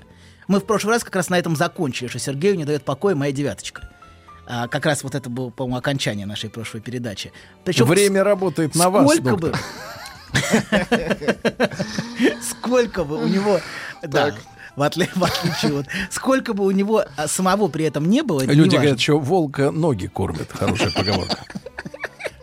Мы 0.52 0.60
в 0.60 0.66
прошлый 0.66 0.96
раз 0.96 1.06
как 1.06 1.16
раз 1.16 1.30
на 1.30 1.40
этом 1.40 1.56
закончили, 1.56 2.10
что 2.10 2.20
Сергею 2.20 2.58
не 2.58 2.66
дает 2.66 2.84
покоя 2.84 3.16
моя 3.16 3.32
девяточка. 3.32 3.88
А, 4.46 4.68
как 4.68 4.86
раз 4.86 5.02
вот 5.02 5.16
это 5.16 5.30
было, 5.30 5.50
по-моему, 5.50 5.78
окончание 5.78 6.26
нашей 6.26 6.50
прошлой 6.50 6.82
передачи. 6.82 7.32
Причем 7.64 7.86
Время 7.86 8.22
работает 8.22 8.76
на 8.76 8.90
вас, 8.90 9.10
сколько 9.10 9.38
бы, 9.38 9.54
сколько 12.42 13.06
бы 13.06 13.24
у 13.24 13.28
него, 13.30 13.62
да, 14.04 14.36
в, 14.76 14.82
отли- 14.82 15.10
в 15.16 15.24
отличие 15.24 15.80
от, 15.80 15.86
сколько 16.10 16.54
бы 16.54 16.66
у 16.66 16.72
него 16.72 17.06
а, 17.16 17.30
самого 17.30 17.70
при 17.70 17.86
этом 17.86 18.10
не 18.10 18.22
было, 18.22 18.44
Люди 18.44 18.76
говорят, 18.76 19.00
что 19.00 19.20
волка 19.20 19.72
ноги 19.72 20.08
кормят. 20.08 20.50
Хорошая 20.52 20.92
поговорка. 20.92 21.46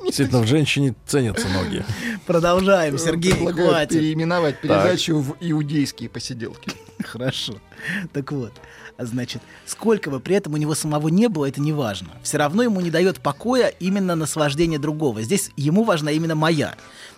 Действительно, 0.02 0.40
в 0.40 0.46
женщине 0.46 0.94
ценятся 1.04 1.46
ноги. 1.48 1.84
Продолжаем, 2.26 2.96
Сергей, 2.96 3.34
Предлагаю 3.34 3.68
хватит. 3.68 3.90
переименовать 3.90 4.62
передачу 4.62 5.18
в 5.18 5.36
иудейские 5.40 6.08
посиделки. 6.08 6.72
Хорошо. 7.04 7.54
Так 8.12 8.32
вот, 8.32 8.52
а 8.96 9.04
значит, 9.06 9.40
сколько 9.66 10.10
бы 10.10 10.20
при 10.20 10.34
этом 10.36 10.54
у 10.54 10.56
него 10.56 10.74
самого 10.74 11.08
не 11.08 11.28
было, 11.28 11.46
это 11.46 11.60
не 11.60 11.72
важно. 11.72 12.08
Все 12.22 12.38
равно 12.38 12.62
ему 12.62 12.80
не 12.80 12.90
дает 12.90 13.20
покоя 13.20 13.68
именно 13.68 14.16
наслаждение 14.16 14.78
другого. 14.78 15.22
Здесь 15.22 15.50
ему 15.56 15.84
важна 15.84 16.10
именно 16.10 16.34
моя. 16.34 16.74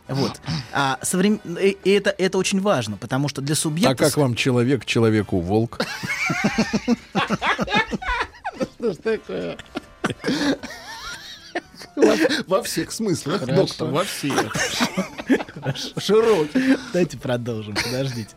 Вот. 0.08 0.40
А 0.72 0.98
соврем- 1.02 1.40
и 1.58 1.78
и 1.84 1.90
это, 1.90 2.10
это 2.16 2.36
очень 2.36 2.60
важно, 2.60 2.96
потому 2.96 3.28
что 3.28 3.40
для 3.40 3.54
субъекта... 3.54 3.92
А 3.92 4.08
как 4.08 4.16
вам 4.16 4.34
человек 4.34 4.84
человеку 4.84 5.40
волк? 5.40 5.80
Что 8.78 8.92
ж 8.92 8.96
такое? 8.96 9.56
Во, 12.46 12.62
всех 12.62 12.92
смыслах, 12.92 13.46
доктор, 13.46 13.88
во 13.88 14.04
всех. 14.04 14.54
Широкий. 15.98 16.76
Давайте 16.92 17.18
продолжим, 17.18 17.74
подождите. 17.74 18.30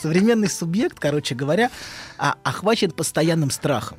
Современный 0.00 0.48
субъект, 0.48 0.98
короче 0.98 1.34
говоря, 1.34 1.70
а, 2.18 2.36
охвачен 2.42 2.90
постоянным 2.90 3.50
страхом. 3.50 3.98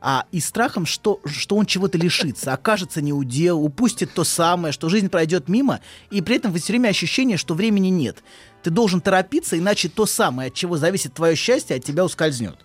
А, 0.00 0.26
и 0.30 0.40
страхом, 0.40 0.86
что, 0.86 1.20
что 1.24 1.56
он 1.56 1.66
чего-то 1.66 1.98
лишится, 1.98 2.52
окажется 2.52 3.02
неудел, 3.02 3.60
упустит 3.60 4.12
то 4.14 4.22
самое, 4.22 4.72
что 4.72 4.88
жизнь 4.88 5.08
пройдет 5.08 5.48
мимо, 5.48 5.80
и 6.10 6.22
при 6.22 6.36
этом 6.36 6.54
все 6.54 6.72
время 6.72 6.88
ощущение, 6.88 7.36
что 7.36 7.54
времени 7.54 7.88
нет. 7.88 8.22
Ты 8.62 8.70
должен 8.70 9.00
торопиться, 9.00 9.58
иначе 9.58 9.88
то 9.88 10.06
самое, 10.06 10.48
от 10.48 10.54
чего 10.54 10.76
зависит 10.76 11.14
твое 11.14 11.34
счастье, 11.34 11.76
от 11.76 11.84
тебя 11.84 12.04
ускользнет. 12.04 12.58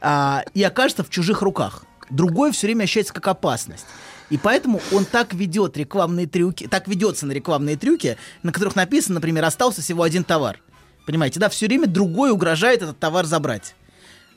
А, 0.00 0.44
и 0.52 0.62
окажется 0.62 1.02
в 1.02 1.10
чужих 1.10 1.40
руках. 1.40 1.84
Другое 2.10 2.52
все 2.52 2.66
время 2.66 2.84
ощущается 2.84 3.14
как 3.14 3.26
опасность. 3.26 3.86
И 4.30 4.38
поэтому 4.38 4.80
он 4.92 5.04
так 5.04 5.34
ведет 5.34 5.76
рекламные 5.76 6.26
трюки, 6.26 6.66
так 6.66 6.88
ведется 6.88 7.26
на 7.26 7.32
рекламные 7.32 7.76
трюки, 7.76 8.16
на 8.42 8.52
которых 8.52 8.74
написано, 8.76 9.16
например, 9.16 9.44
остался 9.44 9.82
всего 9.82 10.02
один 10.02 10.24
товар. 10.24 10.60
Понимаете, 11.06 11.38
да, 11.38 11.48
все 11.48 11.66
время 11.66 11.86
другой 11.86 12.32
угрожает 12.32 12.82
этот 12.82 12.98
товар 12.98 13.26
забрать. 13.26 13.74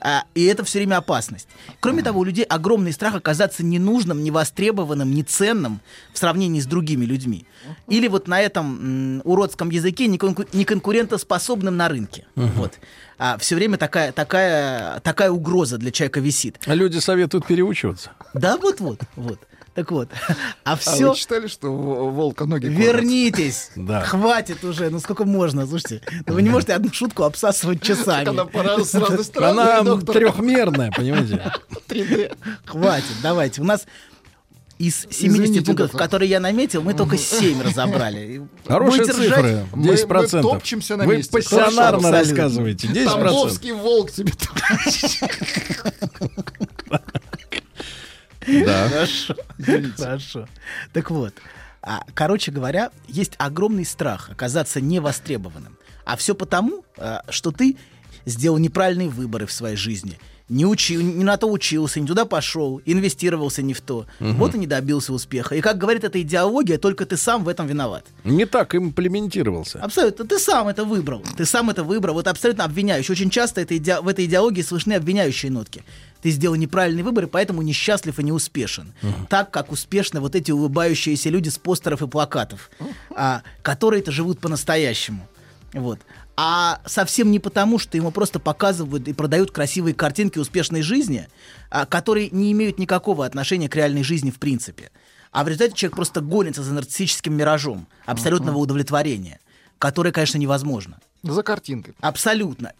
А, 0.01 0.23
и 0.33 0.45
это 0.45 0.63
все 0.63 0.79
время 0.79 0.97
опасность. 0.97 1.49
Кроме 1.81 2.03
того, 2.03 2.21
у 2.21 2.23
людей 2.23 2.45
огромный 2.45 2.93
страх 2.93 3.15
оказаться 3.15 3.65
ненужным, 3.65 4.23
невостребованным, 4.23 5.13
неценным 5.13 5.81
в 6.13 6.17
сравнении 6.17 6.61
с 6.61 6.65
другими 6.65 7.03
людьми. 7.03 7.45
Или 7.87 8.07
вот 8.07 8.27
на 8.29 8.39
этом 8.39 9.17
м, 9.17 9.21
уродском 9.25 9.69
языке 9.69 10.07
неконку- 10.07 10.47
неконкурентоспособным 10.53 11.75
на 11.75 11.89
рынке. 11.89 12.25
Мгм. 12.35 12.51
Вот. 12.51 12.75
А 13.17 13.37
все 13.39 13.55
время 13.55 13.77
такая, 13.77 14.13
такая, 14.13 15.01
такая 15.01 15.31
угроза 15.31 15.77
для 15.77 15.91
человека 15.91 16.21
висит. 16.21 16.59
А 16.65 16.75
люди 16.75 16.99
советуют 16.99 17.45
переучиваться. 17.45 18.11
Да, 18.33 18.55
вот-вот, 18.55 19.01
вот. 19.17 19.39
Так 19.79 19.91
вот. 19.91 20.09
А 20.65 20.73
А 20.73 20.75
все... 20.75 21.09
вы 21.11 21.15
читали, 21.15 21.47
что 21.47 21.71
волка 21.71 22.45
ноги? 22.45 22.65
Вернитесь! 22.67 23.71
Да. 23.77 24.01
Хватит 24.01 24.61
уже, 24.65 24.89
ну 24.89 24.99
сколько 24.99 25.23
можно, 25.23 25.65
слушайте. 25.65 26.01
Ну 26.27 26.33
вы 26.33 26.41
не 26.41 26.49
можете 26.49 26.73
одну 26.73 26.91
шутку 26.91 27.23
обсасывать 27.23 27.81
часами. 27.81 28.27
Она 28.27 28.43
пора 28.43 28.77
с 28.83 28.93
разной 28.93 29.23
стороны, 29.23 29.61
Она 29.61 29.81
доктор. 29.83 30.15
трехмерная, 30.15 30.91
понимаете? 30.91 31.41
3D. 31.87 32.35
Хватит, 32.65 33.05
давайте. 33.23 33.61
У 33.61 33.63
нас 33.63 33.85
из 34.79 35.07
70 35.09 35.21
Извините, 35.23 35.53
пунктов, 35.65 35.75
доктор. 35.91 35.99
которые 35.99 36.29
я 36.29 36.39
наметил, 36.41 36.81
мы 36.81 36.93
только 36.93 37.17
7 37.17 37.61
разобрали. 37.61 38.47
Хорошие 38.67 39.05
Будете 39.05 39.13
цифры. 39.29 39.65
Мы- 39.73 39.93
10%. 39.93 40.35
мы 40.35 40.41
топчемся 40.41 40.97
на 40.97 41.05
Вы 41.05 41.17
месте. 41.17 41.31
пассионарно 41.31 42.11
рассказываете. 42.11 42.87
10%. 42.87 43.05
Тамбовский 43.05 43.71
волк 43.71 44.11
тебе 44.11 44.33
Да. 48.65 48.87
Хорошо. 48.89 49.35
Хорошо. 49.97 50.47
Так 50.93 51.11
вот, 51.11 51.33
а, 51.81 52.03
короче 52.13 52.51
говоря, 52.51 52.91
есть 53.07 53.33
огромный 53.37 53.85
страх 53.85 54.29
оказаться 54.29 54.81
невостребованным. 54.81 55.77
А 56.05 56.15
все 56.17 56.35
потому, 56.35 56.83
а, 56.97 57.23
что 57.29 57.51
ты 57.51 57.77
сделал 58.25 58.57
неправильные 58.57 59.09
выборы 59.09 59.45
в 59.45 59.51
своей 59.51 59.75
жизни. 59.75 60.19
Не, 60.49 60.65
учил, 60.65 60.99
не 61.01 61.23
на 61.23 61.37
то 61.37 61.47
учился, 61.47 61.99
не 61.99 62.07
туда 62.07 62.25
пошел, 62.25 62.81
инвестировался 62.85 63.61
не 63.61 63.73
в 63.75 63.81
то. 63.81 64.07
Мгм. 64.19 64.37
Вот 64.37 64.55
и 64.55 64.57
не 64.57 64.65
добился 64.65 65.13
успеха. 65.13 65.55
И 65.55 65.61
как 65.61 65.77
говорит 65.77 66.03
эта 66.03 66.19
идеология, 66.21 66.77
только 66.79 67.05
ты 67.05 67.17
сам 67.17 67.43
в 67.43 67.47
этом 67.49 67.67
виноват. 67.67 68.05
Не 68.23 68.45
так 68.45 68.73
имплементировался. 68.75 69.79
Абсолютно. 69.79 70.25
Ты 70.25 70.39
сам 70.39 70.67
это 70.67 70.85
выбрал. 70.85 71.23
Ты 71.37 71.45
сам 71.45 71.69
это 71.69 71.83
выбрал. 71.83 72.15
Вот 72.15 72.27
абсолютно 72.27 72.63
обвиняющий. 72.65 73.11
Очень 73.11 73.29
часто 73.29 73.61
это 73.61 73.75
иде- 73.75 74.01
в 74.01 74.07
этой 74.07 74.25
идеологии 74.25 74.63
слышны 74.63 74.93
обвиняющие 74.93 75.51
нотки. 75.51 75.83
Ты 76.21 76.31
сделал 76.31 76.55
неправильный 76.55 77.03
выбор, 77.03 77.25
и 77.25 77.27
поэтому 77.27 77.61
несчастлив 77.61 78.19
и 78.19 78.23
не 78.23 78.31
успешен. 78.31 78.93
Так, 79.29 79.51
как 79.51 79.71
успешны 79.71 80.19
вот 80.19 80.35
эти 80.35 80.51
улыбающиеся 80.51 81.29
люди 81.29 81.49
с 81.49 81.57
постеров 81.57 82.01
и 82.01 82.07
плакатов, 82.07 82.69
а, 83.15 83.41
которые-то 83.61 84.11
живут 84.11 84.39
по-настоящему. 84.39 85.27
Вот. 85.73 85.99
А 86.41 86.79
совсем 86.85 87.31
не 87.31 87.39
потому, 87.39 87.79
что 87.79 87.97
ему 87.97 88.11
просто 88.11 88.39
показывают 88.39 89.09
и 89.09 89.13
продают 89.13 89.51
красивые 89.51 89.93
картинки 89.93 90.39
успешной 90.39 90.83
жизни, 90.83 91.27
а, 91.69 91.85
которые 91.85 92.29
не 92.29 92.53
имеют 92.53 92.79
никакого 92.79 93.25
отношения 93.25 93.67
к 93.67 93.75
реальной 93.75 94.03
жизни 94.03 94.31
в 94.31 94.39
принципе. 94.39 94.89
А 95.33 95.43
в 95.43 95.49
результате 95.49 95.73
человек 95.73 95.97
просто 95.97 96.21
гонится 96.21 96.63
за 96.63 96.73
нарциссическим 96.73 97.35
миражом 97.35 97.89
абсолютного 98.05 98.57
удовлетворения, 98.57 99.41
которое, 99.79 100.13
конечно, 100.13 100.37
невозможно. 100.37 101.01
За 101.23 101.43
картинкой. 101.43 101.93
Абсолютно. 101.99 102.71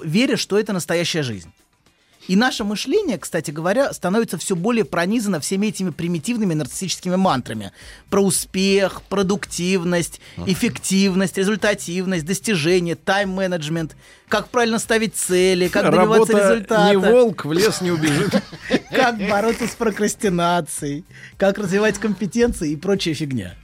Веря, 0.00 0.36
что 0.36 0.56
это 0.56 0.72
настоящая 0.72 1.24
жизнь. 1.24 1.52
И 2.28 2.36
наше 2.36 2.62
мышление, 2.62 3.16
кстати 3.16 3.50
говоря, 3.50 3.90
становится 3.92 4.36
все 4.36 4.54
более 4.54 4.84
пронизано 4.84 5.40
всеми 5.40 5.68
этими 5.68 5.88
примитивными 5.88 6.52
нарциссическими 6.52 7.16
мантрами. 7.16 7.72
Про 8.10 8.20
успех, 8.20 9.00
продуктивность, 9.08 10.20
эффективность, 10.36 11.38
результативность, 11.38 12.26
достижение, 12.26 12.96
тайм-менеджмент, 12.96 13.96
как 14.28 14.50
правильно 14.50 14.78
ставить 14.78 15.16
цели, 15.16 15.68
как 15.68 15.84
добиваться 15.84 16.32
Работа 16.34 16.52
результата. 16.52 16.90
не 16.90 16.96
волк, 16.98 17.46
в 17.46 17.52
лес 17.52 17.80
не 17.80 17.90
убежит. 17.90 18.30
Как 18.90 19.16
бороться 19.28 19.66
с 19.66 19.70
прокрастинацией, 19.70 21.04
как 21.36 21.58
развивать 21.58 21.98
компетенции 21.98 22.72
и 22.72 22.76
прочая 22.76 23.14
фигня. 23.14 23.54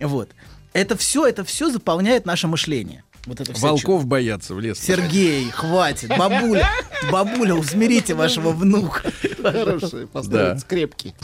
Вот. 0.00 0.30
Это 0.72 0.96
все, 0.96 1.26
это 1.26 1.44
все 1.44 1.70
заполняет 1.70 2.26
наше 2.26 2.46
мышление. 2.46 3.02
Вот 3.26 3.40
это 3.40 3.52
Волков 3.60 4.06
боятся 4.06 4.54
в 4.54 4.60
лес. 4.60 4.78
Сергей, 4.78 5.50
хватит. 5.50 6.10
Бабуля, 6.16 6.68
бабуля, 7.12 7.54
усмирите 7.54 8.14
вашего 8.14 8.50
внука. 8.52 9.12
Хороший, 9.42 10.06
постарайтесь, 10.06 10.62
Да. 10.62 10.68
крепкий. 10.68 11.14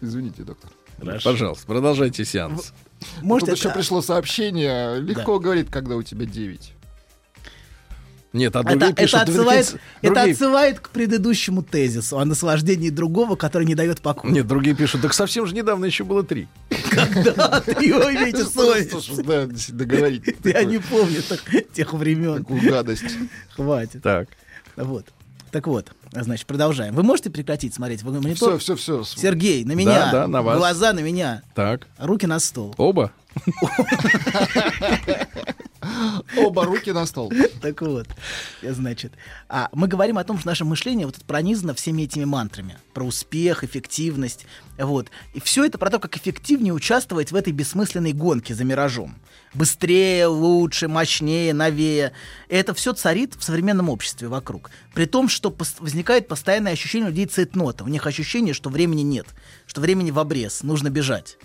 Извините, 0.00 0.42
доктор. 0.42 0.70
Пожалуйста, 1.24 1.66
продолжайте 1.66 2.24
сеанс. 2.24 2.72
Может, 3.22 3.48
Тут 3.48 3.56
еще 3.58 3.68
это- 3.68 3.78
пришло 3.78 4.02
сообщение. 4.02 5.00
Легко 5.00 5.38
говорит, 5.38 5.70
когда 5.70 5.96
у 5.96 6.02
тебя 6.02 6.26
9. 6.26 6.74
Нет, 8.32 8.54
а 8.54 8.60
Это, 8.60 8.68
другие 8.70 8.90
это 8.92 9.02
пишут... 9.02 9.20
отсылает, 9.22 9.66
другие- 9.66 9.80
это 10.02 10.22
отсылает 10.30 10.80
к 10.80 10.90
предыдущему 10.90 11.62
тезису 11.62 12.18
о 12.18 12.24
наслаждении 12.24 12.90
другого, 12.90 13.34
который 13.34 13.66
не 13.66 13.74
дает 13.74 14.00
покоя. 14.00 14.30
Нет, 14.30 14.46
другие 14.46 14.76
пишут, 14.76 15.02
так 15.02 15.14
совсем 15.14 15.46
же 15.46 15.54
недавно 15.54 15.84
еще 15.86 16.04
было 16.04 16.22
три. 16.22 16.46
Когда 16.90 17.60
ты 17.60 17.72
его 17.84 18.04
имеете 18.12 18.44
совесть? 18.44 19.72
Договорить. 19.76 20.36
Я 20.44 20.62
не 20.64 20.78
помню 20.78 21.22
тех 21.72 21.92
времен. 21.92 22.38
Такую 22.38 22.60
гадость. 22.70 23.16
Хватит. 23.56 24.02
Так. 24.02 24.28
Вот. 24.76 25.06
Так 25.50 25.66
вот, 25.66 25.90
значит, 26.12 26.46
продолжаем. 26.46 26.94
Вы 26.94 27.02
можете 27.02 27.28
прекратить 27.30 27.74
смотреть 27.74 28.04
в 28.04 28.12
монитор? 28.12 28.58
Все, 28.60 28.76
все, 28.76 29.02
все. 29.02 29.20
Сергей, 29.20 29.64
на 29.64 29.72
меня. 29.72 30.06
Да, 30.06 30.12
да, 30.12 30.26
на 30.28 30.42
вас. 30.42 30.56
Глаза 30.56 30.92
на 30.92 31.00
меня. 31.00 31.42
Так. 31.56 31.88
Руки 31.98 32.26
на 32.26 32.38
стол. 32.38 32.72
Оба? 32.78 33.10
Оба 36.36 36.64
руки 36.64 36.92
на 36.92 37.06
стол. 37.06 37.32
Так 37.62 37.80
вот, 37.82 38.06
значит, 38.62 39.12
а 39.48 39.68
мы 39.72 39.88
говорим 39.88 40.18
о 40.18 40.24
том, 40.24 40.38
что 40.38 40.48
наше 40.48 40.64
мышление 40.64 41.06
вот 41.06 41.16
пронизано 41.24 41.74
всеми 41.74 42.02
этими 42.02 42.24
мантрами 42.24 42.78
про 42.92 43.04
успех, 43.04 43.64
эффективность, 43.64 44.46
вот. 44.78 45.08
И 45.34 45.40
все 45.40 45.64
это 45.64 45.78
про 45.78 45.90
то, 45.90 45.98
как 45.98 46.16
эффективнее 46.16 46.72
участвовать 46.72 47.32
в 47.32 47.36
этой 47.36 47.52
бессмысленной 47.52 48.12
гонке 48.12 48.54
за 48.54 48.64
миражом. 48.64 49.16
Быстрее, 49.52 50.26
лучше, 50.26 50.88
мощнее, 50.88 51.52
новее. 51.52 52.12
И 52.48 52.54
это 52.54 52.72
все 52.72 52.92
царит 52.92 53.34
в 53.34 53.42
современном 53.42 53.88
обществе 53.88 54.28
вокруг. 54.28 54.70
При 54.94 55.06
том, 55.06 55.28
что 55.28 55.50
пос- 55.50 55.76
возникает 55.80 56.28
постоянное 56.28 56.72
ощущение 56.72 57.08
людей 57.08 57.26
цейтнота. 57.26 57.84
У 57.84 57.88
них 57.88 58.06
ощущение, 58.06 58.54
что 58.54 58.70
времени 58.70 59.02
нет, 59.02 59.26
что 59.66 59.80
времени 59.80 60.10
в 60.10 60.18
обрез, 60.18 60.62
нужно 60.62 60.88
бежать. 60.88 61.36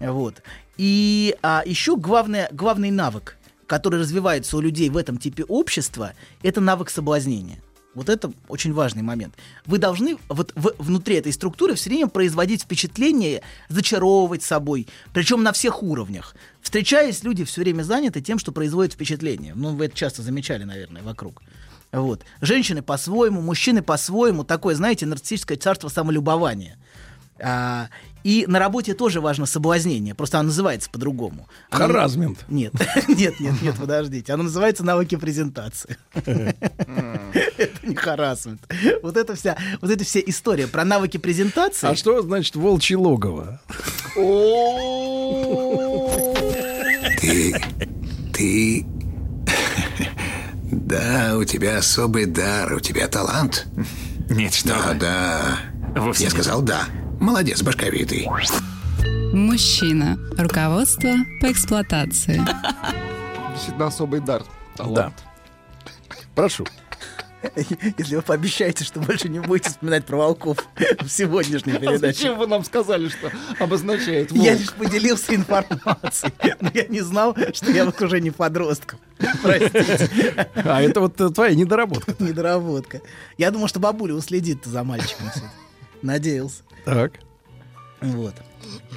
Вот. 0.00 0.42
И 0.76 1.36
а, 1.42 1.62
еще 1.64 1.96
главное, 1.96 2.48
главный 2.52 2.90
навык, 2.90 3.36
который 3.66 4.00
развивается 4.00 4.56
у 4.56 4.60
людей 4.60 4.88
в 4.90 4.96
этом 4.96 5.18
типе 5.18 5.44
общества, 5.44 6.12
это 6.42 6.60
навык 6.60 6.90
соблазнения. 6.90 7.58
Вот 7.94 8.10
это 8.10 8.30
очень 8.48 8.74
важный 8.74 9.02
момент. 9.02 9.34
Вы 9.64 9.78
должны 9.78 10.18
вот 10.28 10.52
в- 10.54 10.74
внутри 10.78 11.16
этой 11.16 11.32
структуры 11.32 11.74
все 11.76 11.88
время 11.88 12.08
производить 12.08 12.62
впечатление, 12.62 13.40
зачаровывать 13.70 14.42
собой, 14.42 14.86
причем 15.14 15.42
на 15.42 15.52
всех 15.52 15.82
уровнях. 15.82 16.36
Встречаясь, 16.60 17.24
люди 17.24 17.44
все 17.44 17.62
время 17.62 17.82
заняты 17.84 18.20
тем, 18.20 18.38
что 18.38 18.52
производит 18.52 18.92
впечатление. 18.92 19.54
Ну, 19.54 19.74
вы 19.74 19.86
это 19.86 19.96
часто 19.96 20.20
замечали, 20.20 20.64
наверное, 20.64 21.02
вокруг. 21.02 21.40
Вот. 21.90 22.22
Женщины 22.42 22.82
по-своему, 22.82 23.40
мужчины 23.40 23.80
по-своему. 23.80 24.44
Такое, 24.44 24.74
знаете, 24.74 25.06
нарциссическое 25.06 25.56
царство 25.56 25.88
самолюбования. 25.88 26.76
А, 27.40 27.88
и 28.26 28.44
на 28.48 28.58
работе 28.58 28.92
тоже 28.94 29.20
важно 29.20 29.46
соблазнение, 29.46 30.12
просто 30.14 30.40
оно 30.40 30.48
называется 30.48 30.90
по-другому. 30.90 31.48
Оно- 31.70 31.86
Харазмент. 31.86 32.44
Нет, 32.48 32.72
нет, 33.08 33.38
нет, 33.38 33.62
нет, 33.62 33.76
подождите. 33.78 34.32
Оно 34.32 34.42
называется 34.42 34.82
навыки 34.84 35.14
презентации. 35.16 35.96
Это 36.14 37.86
не 37.86 37.94
харасмент. 37.94 38.60
Вот 39.02 39.16
это 39.16 39.36
вся, 39.36 39.56
вот 39.80 39.90
эта 39.92 40.02
вся 40.04 40.18
история 40.26 40.66
про 40.66 40.84
навыки 40.84 41.18
презентации. 41.18 41.86
А 41.86 41.94
что 41.94 42.20
значит 42.22 42.56
волчье 42.56 42.96
логово? 42.96 43.60
Ты... 47.20 47.54
ты... 48.34 48.86
Да, 50.72 51.34
у 51.38 51.44
тебя 51.44 51.78
особый 51.78 52.26
дар, 52.26 52.72
у 52.74 52.80
тебя 52.80 53.06
талант. 53.06 53.66
Нет, 54.28 54.52
что 54.52 54.68
Да, 54.70 54.88
вы. 54.88 54.94
да. 54.98 55.58
Вовсе 56.00 56.24
Я 56.24 56.30
нет. 56.30 56.34
сказал 56.34 56.60
да. 56.62 56.84
Молодец, 57.20 57.62
башковитый. 57.62 58.28
Мужчина. 59.32 60.18
Руководство 60.38 61.10
по 61.40 61.50
эксплуатации. 61.50 62.40
Действительно 63.54 63.86
особый 63.86 64.20
дар. 64.20 64.42
Да. 64.78 65.12
Прошу. 66.34 66.66
Если 67.96 68.16
вы 68.16 68.22
пообещаете, 68.22 68.82
что 68.84 68.98
больше 68.98 69.28
не 69.28 69.38
будете 69.38 69.68
вспоминать 69.70 70.04
про 70.04 70.16
волков 70.16 70.66
в 71.00 71.08
сегодняшней 71.08 71.74
А 71.74 71.78
передаче. 71.78 71.98
зачем 72.18 72.38
вы 72.38 72.46
нам 72.48 72.64
сказали, 72.64 73.08
что 73.08 73.30
обозначает 73.60 74.32
Я 74.32 74.50
волк? 74.52 74.60
лишь 74.60 74.72
поделился 74.72 75.34
информацией, 75.34 76.32
но 76.60 76.70
я 76.74 76.86
не 76.88 77.00
знал, 77.02 77.36
что 77.54 77.70
я 77.70 77.84
в 77.84 77.88
окружении 77.90 78.30
подростков. 78.30 78.98
Простите. 79.42 80.48
А 80.56 80.82
это 80.82 81.00
вот 81.00 81.20
э, 81.20 81.30
твоя 81.30 81.54
недоработка. 81.54 82.14
Недоработка. 82.18 83.00
Я 83.38 83.50
думал, 83.52 83.68
что 83.68 83.78
бабуля 83.78 84.14
уследит 84.14 84.64
за 84.64 84.82
мальчиком. 84.82 85.26
Надеялся. 86.02 86.62
Так. 86.86 87.14
Вот. 88.00 88.34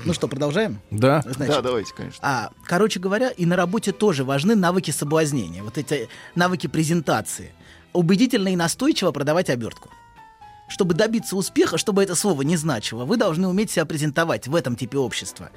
Ну 0.06 0.14
что, 0.14 0.28
продолжаем? 0.28 0.80
Да. 0.92 1.22
Значит, 1.22 1.56
Да, 1.56 1.62
давайте, 1.62 1.94
конечно. 1.94 2.20
А, 2.22 2.52
короче 2.66 3.00
говоря, 3.00 3.30
и 3.30 3.46
на 3.46 3.56
работе 3.56 3.92
тоже 3.92 4.24
важны 4.24 4.56
навыки 4.56 4.92
соблазнения, 4.92 5.64
вот 5.64 5.78
эти 5.78 6.08
навыки 6.36 6.68
презентации. 6.68 7.52
Убедительно 7.92 8.50
и 8.50 8.56
настойчиво 8.56 9.12
продавать 9.12 9.50
обертку. 9.50 9.90
Чтобы 10.68 10.94
добиться 10.94 11.36
успеха, 11.36 11.80
чтобы 11.80 12.04
это 12.04 12.14
слово 12.14 12.44
не 12.44 12.58
значило, 12.58 13.06
вы 13.06 13.18
должны 13.18 13.48
уметь 13.48 13.72
себя 13.72 13.86
презентовать 13.86 14.48
в 14.48 14.54
этом 14.54 14.76
типе 14.76 15.00
общества. 15.00 15.50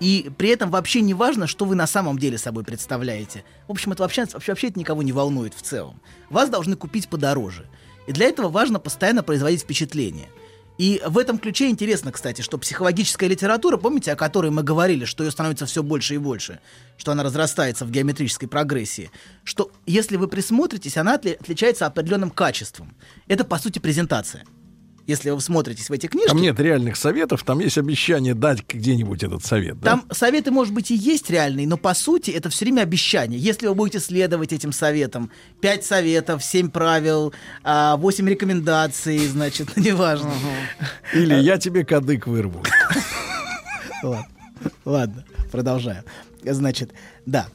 И 0.00 0.30
при 0.38 0.48
этом 0.48 0.70
вообще 0.70 1.02
не 1.02 1.12
важно, 1.12 1.46
что 1.46 1.66
вы 1.66 1.74
на 1.74 1.86
самом 1.86 2.18
деле 2.18 2.38
собой 2.38 2.64
представляете. 2.64 3.44
В 3.68 3.72
общем, 3.72 3.92
это 3.92 4.02
вообще, 4.02 4.24
вообще, 4.24 4.52
вообще 4.52 4.68
это 4.68 4.78
никого 4.78 5.02
не 5.02 5.12
волнует 5.12 5.52
в 5.52 5.60
целом. 5.60 6.00
Вас 6.30 6.48
должны 6.48 6.76
купить 6.76 7.08
подороже. 7.08 7.66
И 8.06 8.12
для 8.12 8.26
этого 8.26 8.48
важно 8.48 8.80
постоянно 8.80 9.22
производить 9.22 9.60
впечатление. 9.60 10.28
И 10.76 11.00
в 11.06 11.18
этом 11.18 11.38
ключе 11.38 11.68
интересно, 11.70 12.10
кстати, 12.10 12.42
что 12.42 12.58
психологическая 12.58 13.28
литература, 13.28 13.76
помните, 13.76 14.12
о 14.12 14.16
которой 14.16 14.50
мы 14.50 14.64
говорили, 14.64 15.04
что 15.04 15.22
ее 15.22 15.30
становится 15.30 15.66
все 15.66 15.82
больше 15.82 16.14
и 16.14 16.18
больше, 16.18 16.58
что 16.96 17.12
она 17.12 17.22
разрастается 17.22 17.84
в 17.84 17.90
геометрической 17.92 18.48
прогрессии, 18.48 19.10
что 19.44 19.70
если 19.86 20.16
вы 20.16 20.26
присмотритесь, 20.26 20.96
она 20.96 21.16
отли- 21.16 21.36
отличается 21.40 21.86
определенным 21.86 22.30
качеством. 22.30 22.96
Это, 23.28 23.44
по 23.44 23.58
сути, 23.58 23.78
презентация. 23.78 24.44
Если 25.06 25.28
вы 25.30 25.40
смотритесь 25.40 25.90
в 25.90 25.92
эти 25.92 26.06
книжки... 26.06 26.28
Там 26.28 26.40
нет 26.40 26.58
реальных 26.58 26.96
советов, 26.96 27.42
там 27.42 27.60
есть 27.60 27.76
обещание 27.76 28.34
дать 28.34 28.66
где-нибудь 28.66 29.22
этот 29.22 29.44
совет. 29.44 29.78
да? 29.80 29.90
Там 29.90 30.06
советы, 30.10 30.50
может 30.50 30.72
быть, 30.72 30.90
и 30.90 30.94
есть 30.94 31.28
реальные, 31.28 31.66
но 31.66 31.76
по 31.76 31.92
сути 31.92 32.30
это 32.30 32.48
все 32.48 32.64
время 32.64 32.80
обещание. 32.82 33.38
Если 33.38 33.66
вы 33.66 33.74
будете 33.74 34.00
следовать 34.00 34.52
этим 34.54 34.72
советам, 34.72 35.30
пять 35.60 35.84
советов, 35.84 36.42
семь 36.42 36.70
правил, 36.70 37.34
а, 37.62 37.96
восемь 37.98 38.28
рекомендаций, 38.28 39.18
значит, 39.26 39.76
неважно. 39.76 40.32
Или 41.12 41.34
я 41.34 41.58
тебе 41.58 41.84
кадык 41.84 42.26
вырву. 42.26 42.62
Ладно, 44.02 44.26
ладно, 44.84 45.24
продолжаю. 45.50 46.04
Значит, 46.44 46.92
да. 47.26 47.46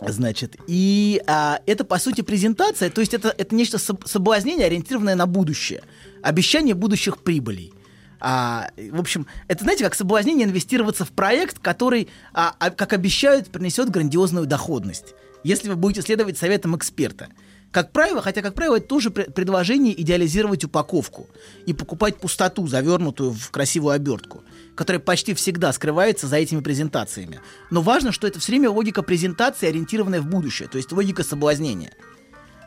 Значит, 0.00 0.56
и 0.66 1.22
а, 1.26 1.60
это 1.66 1.84
по 1.84 1.98
сути 1.98 2.22
презентация, 2.22 2.88
то 2.88 3.02
есть 3.02 3.12
это, 3.12 3.34
это 3.36 3.54
нечто 3.54 3.76
соб- 3.76 4.06
соблазнение, 4.06 4.66
ориентированное 4.66 5.14
на 5.14 5.26
будущее, 5.26 5.82
обещание 6.22 6.74
будущих 6.74 7.18
прибылей. 7.18 7.72
А, 8.20 8.70
в 8.76 9.00
общем, 9.00 9.26
это, 9.48 9.64
знаете, 9.64 9.84
как 9.84 9.94
соблазнение 9.94 10.46
инвестироваться 10.46 11.04
в 11.04 11.10
проект, 11.10 11.58
который, 11.58 12.08
а, 12.34 12.54
а, 12.58 12.70
как 12.70 12.92
обещают, 12.92 13.48
принесет 13.48 13.88
грандиозную 13.88 14.46
доходность, 14.46 15.14
если 15.42 15.68
вы 15.70 15.76
будете 15.76 16.02
следовать 16.02 16.36
советам 16.36 16.76
эксперта. 16.76 17.28
Как 17.72 17.92
правило, 17.92 18.20
хотя, 18.20 18.42
как 18.42 18.54
правило, 18.54 18.76
это 18.76 18.86
тоже 18.86 19.10
пре- 19.10 19.30
предложение 19.30 19.98
идеализировать 20.00 20.64
упаковку 20.64 21.28
и 21.66 21.72
покупать 21.72 22.16
пустоту, 22.18 22.66
завернутую 22.66 23.30
в 23.32 23.50
красивую 23.52 23.94
обертку, 23.94 24.42
которая 24.74 25.00
почти 25.00 25.34
всегда 25.34 25.72
скрывается 25.72 26.26
за 26.26 26.36
этими 26.36 26.60
презентациями. 26.60 27.40
Но 27.70 27.80
важно, 27.80 28.10
что 28.10 28.26
это 28.26 28.40
все 28.40 28.52
время 28.52 28.70
логика 28.70 29.02
презентации, 29.02 29.68
ориентированная 29.68 30.20
в 30.20 30.26
будущее, 30.26 30.68
то 30.68 30.78
есть 30.78 30.90
логика 30.90 31.22
соблазнения. 31.22 31.92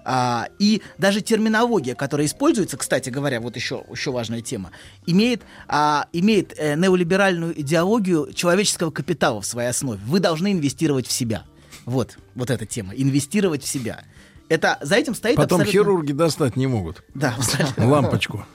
А, 0.05 0.47
и 0.59 0.81
даже 0.97 1.21
терминология, 1.21 1.95
которая 1.95 2.27
используется, 2.27 2.77
кстати 2.77 3.09
говоря, 3.09 3.39
вот 3.39 3.55
еще, 3.55 3.83
еще 3.91 4.11
важная 4.11 4.41
тема, 4.41 4.71
имеет, 5.05 5.43
а, 5.67 6.07
имеет 6.13 6.53
э, 6.57 6.75
неолиберальную 6.75 7.59
идеологию 7.59 8.33
человеческого 8.33 8.91
капитала 8.91 9.41
в 9.41 9.45
своей 9.45 9.69
основе. 9.69 9.99
Вы 10.05 10.19
должны 10.19 10.51
инвестировать 10.51 11.07
в 11.07 11.11
себя. 11.11 11.43
Вот, 11.85 12.17
вот 12.35 12.49
эта 12.49 12.65
тема. 12.65 12.93
Инвестировать 12.95 13.63
в 13.63 13.67
себя. 13.67 14.03
Это 14.49 14.77
за 14.81 14.95
этим 14.95 15.15
стоит 15.15 15.35
Потом 15.35 15.61
абсолютно... 15.61 15.71
хирурги 15.71 16.11
достать 16.11 16.55
не 16.55 16.67
могут. 16.67 17.03
Да, 17.13 17.35
абсолютно. 17.37 17.87
Лампочку. 17.87 18.45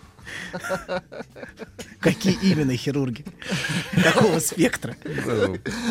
Какие 2.00 2.38
именно 2.42 2.76
хирурги? 2.76 3.24
Какого 4.02 4.38
спектра? 4.38 4.96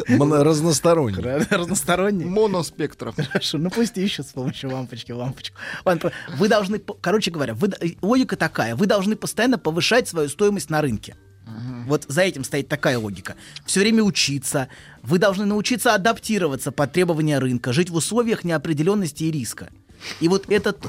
Разносторонний. 0.08 1.22
Разносторонний. 1.50 2.26
Моноспектров. 2.26 3.16
Хорошо, 3.16 3.58
ну 3.58 3.70
пусть 3.70 3.98
ищут 3.98 4.28
с 4.28 4.32
помощью 4.32 4.72
лампочки 4.72 5.12
лампочку. 5.12 5.58
Вы 6.38 6.48
должны, 6.48 6.80
короче 6.80 7.32
говоря, 7.32 7.54
вы, 7.54 7.70
логика 8.02 8.36
такая, 8.36 8.76
вы 8.76 8.86
должны 8.86 9.16
постоянно 9.16 9.58
повышать 9.58 10.08
свою 10.08 10.30
стоимость 10.30 10.70
на 10.70 10.82
рынке. 10.82 11.16
Вот 11.86 12.06
за 12.08 12.24
этим 12.24 12.44
стоит 12.44 12.68
такая 12.68 13.00
логика. 13.00 13.36
Все 13.66 13.80
время 13.80 14.04
учиться. 14.04 14.68
Вы 15.02 15.18
должны 15.18 15.46
научиться 15.46 15.94
адаптироваться 15.96 16.72
под 16.74 16.92
требования 16.92 17.40
рынка, 17.40 17.72
жить 17.72 17.90
в 17.90 17.96
условиях 17.96 18.44
неопределенности 18.44 19.24
и 19.24 19.32
риска. 19.32 19.70
И 20.20 20.28
вот 20.28 20.50
этот... 20.50 20.86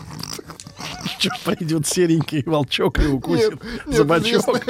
Что 1.18 1.30
пойдет 1.44 1.86
серенький 1.86 2.42
волчок 2.44 2.98
и 3.00 3.06
укусит 3.06 3.52
Нет, 3.52 3.86
нет, 3.86 3.96
за 3.96 4.04
бочок. 4.04 4.60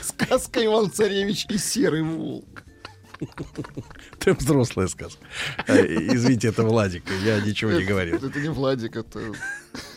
сказка 0.00 0.64
Иван 0.64 0.90
Царевич 0.90 1.46
и 1.48 1.58
Серый 1.58 2.02
Волк. 2.02 2.64
Ты 4.18 4.34
взрослая 4.34 4.88
сказка. 4.88 5.24
Э, 5.66 5.84
Извините, 5.84 6.48
это 6.48 6.62
Владик, 6.62 7.04
я 7.24 7.40
ничего 7.40 7.72
не 7.72 7.84
говорил. 7.84 8.16
Это 8.16 8.38
не 8.38 8.48
Владик, 8.48 8.96
это... 8.96 9.32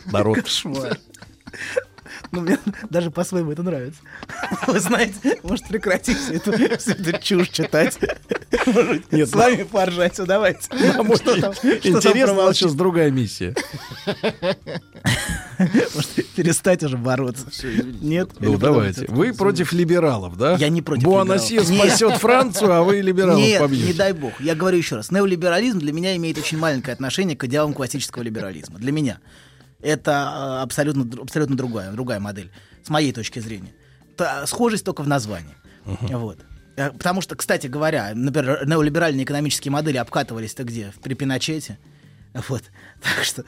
Народ. 0.06 0.42
Кошмар. 0.42 0.98
Ну, 2.32 2.42
мне 2.42 2.58
даже 2.90 3.12
по-своему 3.12 3.52
это 3.52 3.64
нравится. 3.64 4.00
Вы 4.68 4.80
знаете, 4.80 5.40
может 5.44 5.68
прекратить 5.68 6.18
всю 6.18 6.34
эту, 6.34 6.52
всю 6.78 6.92
эту 6.92 7.22
чушь 7.22 7.50
читать. 7.50 7.98
Может, 8.66 9.12
Нет, 9.12 9.30
с 9.30 9.34
вами 9.34 9.64
поржать, 9.64 10.14
все, 10.14 10.26
давайте. 10.26 10.70
А 10.98 11.04
может, 11.04 11.24
Что 11.24 11.42
там- 11.42 11.54
что 11.54 11.62
там 11.62 11.72
Интересно, 11.84 12.34
у 12.34 12.46
нас 12.48 12.58
сейчас 12.58 12.74
другая 12.74 13.10
миссия. 13.12 13.56
Может, 15.58 16.26
перестать 16.36 16.84
уже 16.84 16.98
бороться. 16.98 17.46
Нет? 18.02 18.32
Ну, 18.40 18.58
давайте. 18.58 19.06
Вы 19.08 19.34
против 19.34 19.74
либералов, 19.74 20.38
да? 20.38 20.56
Я 20.56 20.70
не 20.70 20.82
против 20.82 21.04
Буанасье 21.04 21.60
либералов. 21.60 21.90
спасет. 21.92 22.18
Францию, 22.20 22.72
а 22.74 22.84
вы 22.84 23.02
либералов 23.02 23.40
Нет, 23.42 23.60
побьете. 23.60 23.88
не 23.88 23.94
дай 23.94 24.14
бог. 24.14 24.40
Я 24.40 24.56
говорю 24.56 24.78
еще 24.78 24.96
раз. 24.96 25.12
Неолиберализм 25.12 25.80
для 25.80 25.94
меня 25.94 26.16
имеет 26.16 26.38
очень 26.38 26.58
маленькое 26.58 26.94
отношение 26.94 27.36
к 27.36 27.44
идеалам 27.46 27.74
классического 27.74 28.24
либерализма. 28.24 28.78
Для 28.80 28.92
меня. 28.92 29.20
Это 29.82 30.12
э, 30.60 30.62
абсолютно, 30.64 31.08
абсолютно 31.22 31.56
другая, 31.56 31.92
другая 31.92 32.20
модель, 32.20 32.52
с 32.84 32.90
моей 32.90 33.12
точки 33.14 33.40
зрения. 33.40 33.74
Та- 34.18 34.46
схожесть 34.48 34.84
только 34.86 35.04
в 35.04 35.08
названии. 35.08 35.56
Вот. 35.86 36.40
Э, 36.76 36.92
Потому 36.92 37.22
что, 37.22 37.36
кстати 37.36 37.68
говоря, 37.68 38.12
например, 38.14 38.68
неолиберальные 38.68 39.24
экономические 39.24 39.72
модели 39.72 39.98
обкатывались-то 39.98 40.64
где? 40.64 40.94
При 41.02 41.14
Пиночете. 41.14 41.78
Вот. 42.48 42.64
Так 43.02 43.24
что... 43.24 43.44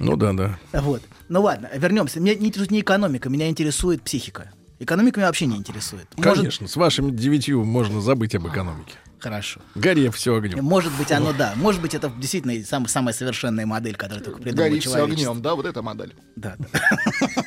Ну 0.00 0.16
да, 0.16 0.32
да. 0.34 0.58
Вот. 0.72 1.02
Ну 1.28 1.42
ладно, 1.42 1.70
вернемся. 1.74 2.20
Меня 2.20 2.34
не 2.34 2.46
интересует 2.48 2.70
не 2.70 2.80
экономика, 2.80 3.28
меня 3.30 3.48
интересует 3.48 4.02
психика. 4.02 4.50
Экономика 4.78 5.18
меня 5.20 5.28
вообще 5.28 5.46
не 5.46 5.56
интересует. 5.56 6.06
Может- 6.16 6.36
Конечно, 6.38 6.68
с 6.68 6.76
вашими 6.76 7.10
девятью 7.10 7.64
можно 7.64 8.00
забыть 8.00 8.34
об 8.34 8.46
экономике. 8.46 8.92
Хорошо. 9.24 9.62
Горе 9.74 10.10
все 10.10 10.36
огнем. 10.36 10.62
Может 10.62 10.92
быть, 10.98 11.10
оно 11.10 11.32
да. 11.32 11.54
Может 11.56 11.80
быть, 11.80 11.94
это 11.94 12.12
действительно 12.18 12.62
сам- 12.62 12.86
самая 12.86 13.14
совершенная 13.14 13.64
модель, 13.64 13.96
которая 13.96 14.22
только 14.22 14.38
придумала 14.42 14.68
Гори 14.68 14.80
все 14.80 15.02
огнем, 15.02 15.40
да, 15.40 15.54
вот 15.54 15.64
эта 15.64 15.80
модель. 15.80 16.14
Да, 16.36 16.56
да. 16.58 16.68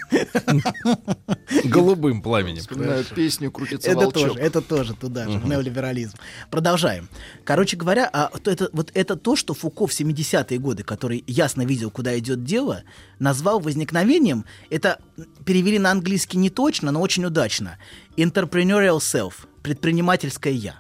Голубым 1.66 2.24
пламенем. 2.24 2.62
Вспоминаю 2.62 3.06
песню 3.06 3.52
«Крутится 3.52 3.92
Это 3.92 4.00
волчок». 4.00 4.30
тоже, 4.30 4.40
это 4.40 4.62
тоже 4.64 4.96
туда 4.96 5.30
же, 5.30 5.38
неолиберализм. 5.38 6.18
Продолжаем. 6.50 7.10
Короче 7.44 7.78
говоря, 7.78 8.10
а, 8.12 8.30
то 8.30 8.50
это, 8.50 8.72
вот 8.74 8.90
это 8.96 9.16
то, 9.16 9.36
что 9.36 9.54
Фуко 9.54 9.86
в 9.86 9.92
70-е 9.92 10.58
годы, 10.58 10.82
который 10.82 11.24
ясно 11.28 11.64
видел, 11.64 11.92
куда 11.92 12.18
идет 12.18 12.44
дело, 12.44 12.86
назвал 13.20 13.60
возникновением, 13.60 14.46
это 14.72 15.00
перевели 15.46 15.78
на 15.78 15.92
английский 15.92 16.40
не 16.40 16.50
точно, 16.50 16.92
но 16.92 17.02
очень 17.02 17.24
удачно. 17.24 17.78
Entrepreneurial 18.16 18.98
self, 18.98 19.46
предпринимательское 19.62 20.54
я, 20.54 20.78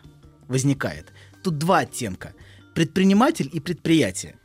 возникает. 0.47 1.13
Тут 1.43 1.57
два 1.57 1.79
оттенка. 1.79 2.33
Предприниматель 2.73 3.49
и 3.51 3.59
предприятие. 3.59 4.35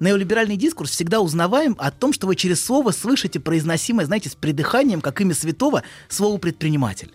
Неолиберальный 0.00 0.56
дискурс 0.56 0.90
всегда 0.90 1.20
узнаваем 1.20 1.74
о 1.78 1.90
том, 1.90 2.12
что 2.12 2.26
вы 2.26 2.36
через 2.36 2.64
слово 2.64 2.92
слышите 2.92 3.40
произносимое, 3.40 4.06
знаете, 4.06 4.28
с 4.28 4.34
придыханием, 4.34 5.00
как 5.00 5.20
имя 5.20 5.34
святого, 5.34 5.82
слово 6.08 6.38
«предприниматель». 6.38 7.12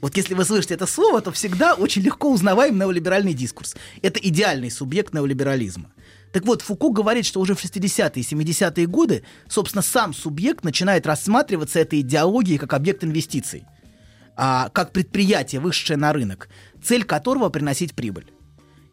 Вот 0.00 0.16
если 0.18 0.34
вы 0.34 0.44
слышите 0.44 0.74
это 0.74 0.86
слово, 0.86 1.22
то 1.22 1.32
всегда 1.32 1.72
очень 1.72 2.02
легко 2.02 2.30
узнаваем 2.30 2.76
неолиберальный 2.76 3.32
дискурс. 3.32 3.74
Это 4.02 4.20
идеальный 4.20 4.70
субъект 4.70 5.14
неолиберализма. 5.14 5.90
Так 6.30 6.44
вот, 6.44 6.62
Фуко 6.62 6.90
говорит, 6.90 7.24
что 7.24 7.40
уже 7.40 7.54
в 7.54 7.64
60-е 7.64 8.22
и 8.22 8.22
70-е 8.22 8.86
годы, 8.86 9.22
собственно, 9.48 9.80
сам 9.82 10.12
субъект 10.12 10.64
начинает 10.64 11.06
рассматриваться 11.06 11.78
этой 11.78 12.00
идеологией 12.00 12.58
как 12.58 12.74
объект 12.74 13.04
инвестиций, 13.04 13.64
а, 14.36 14.68
как 14.70 14.92
предприятие, 14.92 15.60
вышедшее 15.60 15.96
на 15.96 16.12
рынок, 16.12 16.48
цель 16.84 17.04
которого 17.04 17.48
приносить 17.48 17.94
прибыль. 17.94 18.26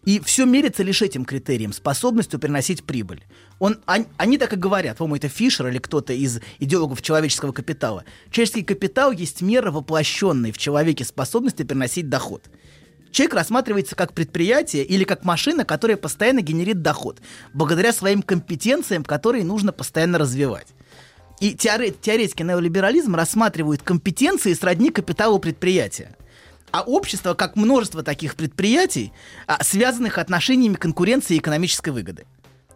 И 0.03 0.20
все 0.20 0.45
мерится 0.45 0.82
лишь 0.82 1.03
этим 1.03 1.26
критерием, 1.26 1.74
способностью 1.74 2.40
приносить 2.40 2.84
прибыль. 2.84 3.24
Он, 3.60 3.80
они, 3.86 4.06
они 4.18 4.38
так 4.40 4.53
и 4.53 4.56
говорят, 4.56 4.98
по-моему, 4.98 5.18
это 5.18 5.30
Фишер 5.30 5.68
или 5.68 5.78
кто-то 5.78 6.11
из 6.14 6.40
идеологов 6.58 7.03
человеческого 7.03 7.52
капитала. 7.52 8.03
Человеческий 8.32 8.64
капитал 8.64 9.11
есть 9.11 9.42
мера 9.42 9.70
воплощенной 9.70 10.52
в 10.52 10.58
человеке 10.58 11.06
способности 11.06 11.61
приносить 11.64 12.10
доход. 12.10 12.50
Человек 13.11 13.36
рассматривается 13.36 13.95
как 13.95 14.14
предприятие 14.14 14.86
или 14.86 15.03
как 15.03 15.24
машина, 15.24 15.66
которая 15.66 15.98
постоянно 15.98 16.42
генерит 16.42 16.82
доход, 16.82 17.22
благодаря 17.53 17.94
своим 17.94 18.24
компетенциям, 18.24 19.03
которые 19.03 19.44
нужно 19.44 19.72
постоянно 19.72 20.18
развивать. 20.18 20.68
И 21.42 21.53
теоре- 21.53 21.92
теоретики 21.92 22.42
неолиберализма 22.42 23.18
рассматривают 23.18 23.84
компетенции 23.84 24.53
сродни 24.53 24.90
капиталу 24.90 25.40
предприятия. 25.40 26.16
А 26.72 26.82
общество 26.82 27.33
как 27.33 27.56
множество 27.56 28.03
таких 28.03 28.35
предприятий, 28.35 29.14
а, 29.48 29.64
связанных 29.64 30.17
отношениями 30.17 30.75
конкуренции 30.75 31.35
и 31.35 31.40
экономической 31.40 31.90
выгоды. 31.90 32.25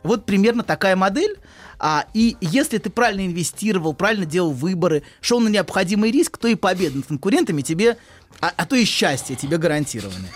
Вот 0.03 0.25
примерно 0.25 0.64
такая 0.64 0.95
модель. 0.95 1.38
А, 1.80 2.06
и 2.14 2.38
если 2.40 2.77
ты 2.77 2.90
правильно 2.90 3.25
инвестировал, 3.25 3.93
правильно 3.93 4.25
делал 4.25 4.51
выборы, 4.51 5.03
шел 5.19 5.40
на 5.40 5.49
необходимый 5.49 6.11
риск, 6.11 6.38
то 6.38 6.48
и 6.48 6.56
победа 6.56 6.98
над 6.98 7.07
конкурентами 7.07 7.61
тебе, 7.61 7.98
а, 8.40 8.53
а 8.56 8.65
то 8.65 8.75
и 8.75 8.85
счастье 8.85 9.35
тебе 9.35 9.57
гарантированы. 9.57 10.27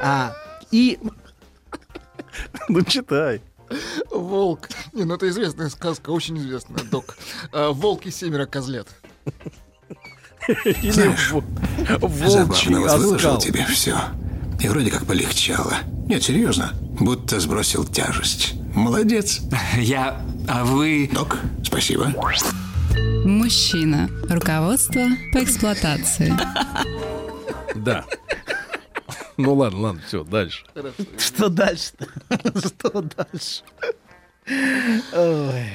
А, 0.00 0.32
и 0.70 0.98
Ну, 2.68 2.82
читай. 2.82 3.40
Волк. 4.10 4.68
Не, 4.92 5.04
ну 5.04 5.14
это 5.14 5.28
известная 5.28 5.68
сказка, 5.68 6.10
очень 6.10 6.38
известная, 6.38 6.84
док. 6.84 7.16
А, 7.52 7.72
Волк 7.72 8.06
и 8.06 8.10
семеро 8.10 8.46
козлят. 8.46 8.88
Или 10.64 11.14
волчий 12.00 12.30
Забавно, 12.30 12.80
вот 12.80 12.98
выложил 13.00 13.34
оскал. 13.34 13.38
тебе 13.38 13.64
все. 13.66 13.96
И 14.60 14.68
вроде 14.68 14.90
как 14.90 15.06
полегчало. 15.06 15.74
Нет, 16.06 16.22
серьезно. 16.22 16.72
Будто 16.98 17.38
сбросил 17.38 17.84
тяжесть. 17.84 18.54
Молодец. 18.74 19.40
Я... 19.76 20.20
А 20.48 20.64
вы... 20.64 21.10
Док, 21.12 21.38
спасибо. 21.62 22.12
Мужчина. 23.24 24.08
Руководство 24.28 25.02
по 25.32 25.44
эксплуатации. 25.44 26.34
Да. 27.76 28.04
Ну 29.36 29.54
ладно, 29.54 29.80
ладно, 29.80 30.02
все, 30.06 30.24
дальше. 30.24 30.64
Что 31.18 31.48
дальше-то? 31.48 32.06
Что 32.66 33.02
дальше? 33.02 33.62
Ой. 35.12 35.70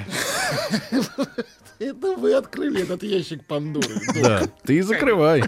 Это 1.84 2.16
вы 2.16 2.34
открыли 2.34 2.84
этот 2.84 3.04
ящик 3.04 3.44
Пандоры. 3.46 4.00
Да, 4.22 4.44
ты 4.64 4.82
закрывай. 4.84 5.44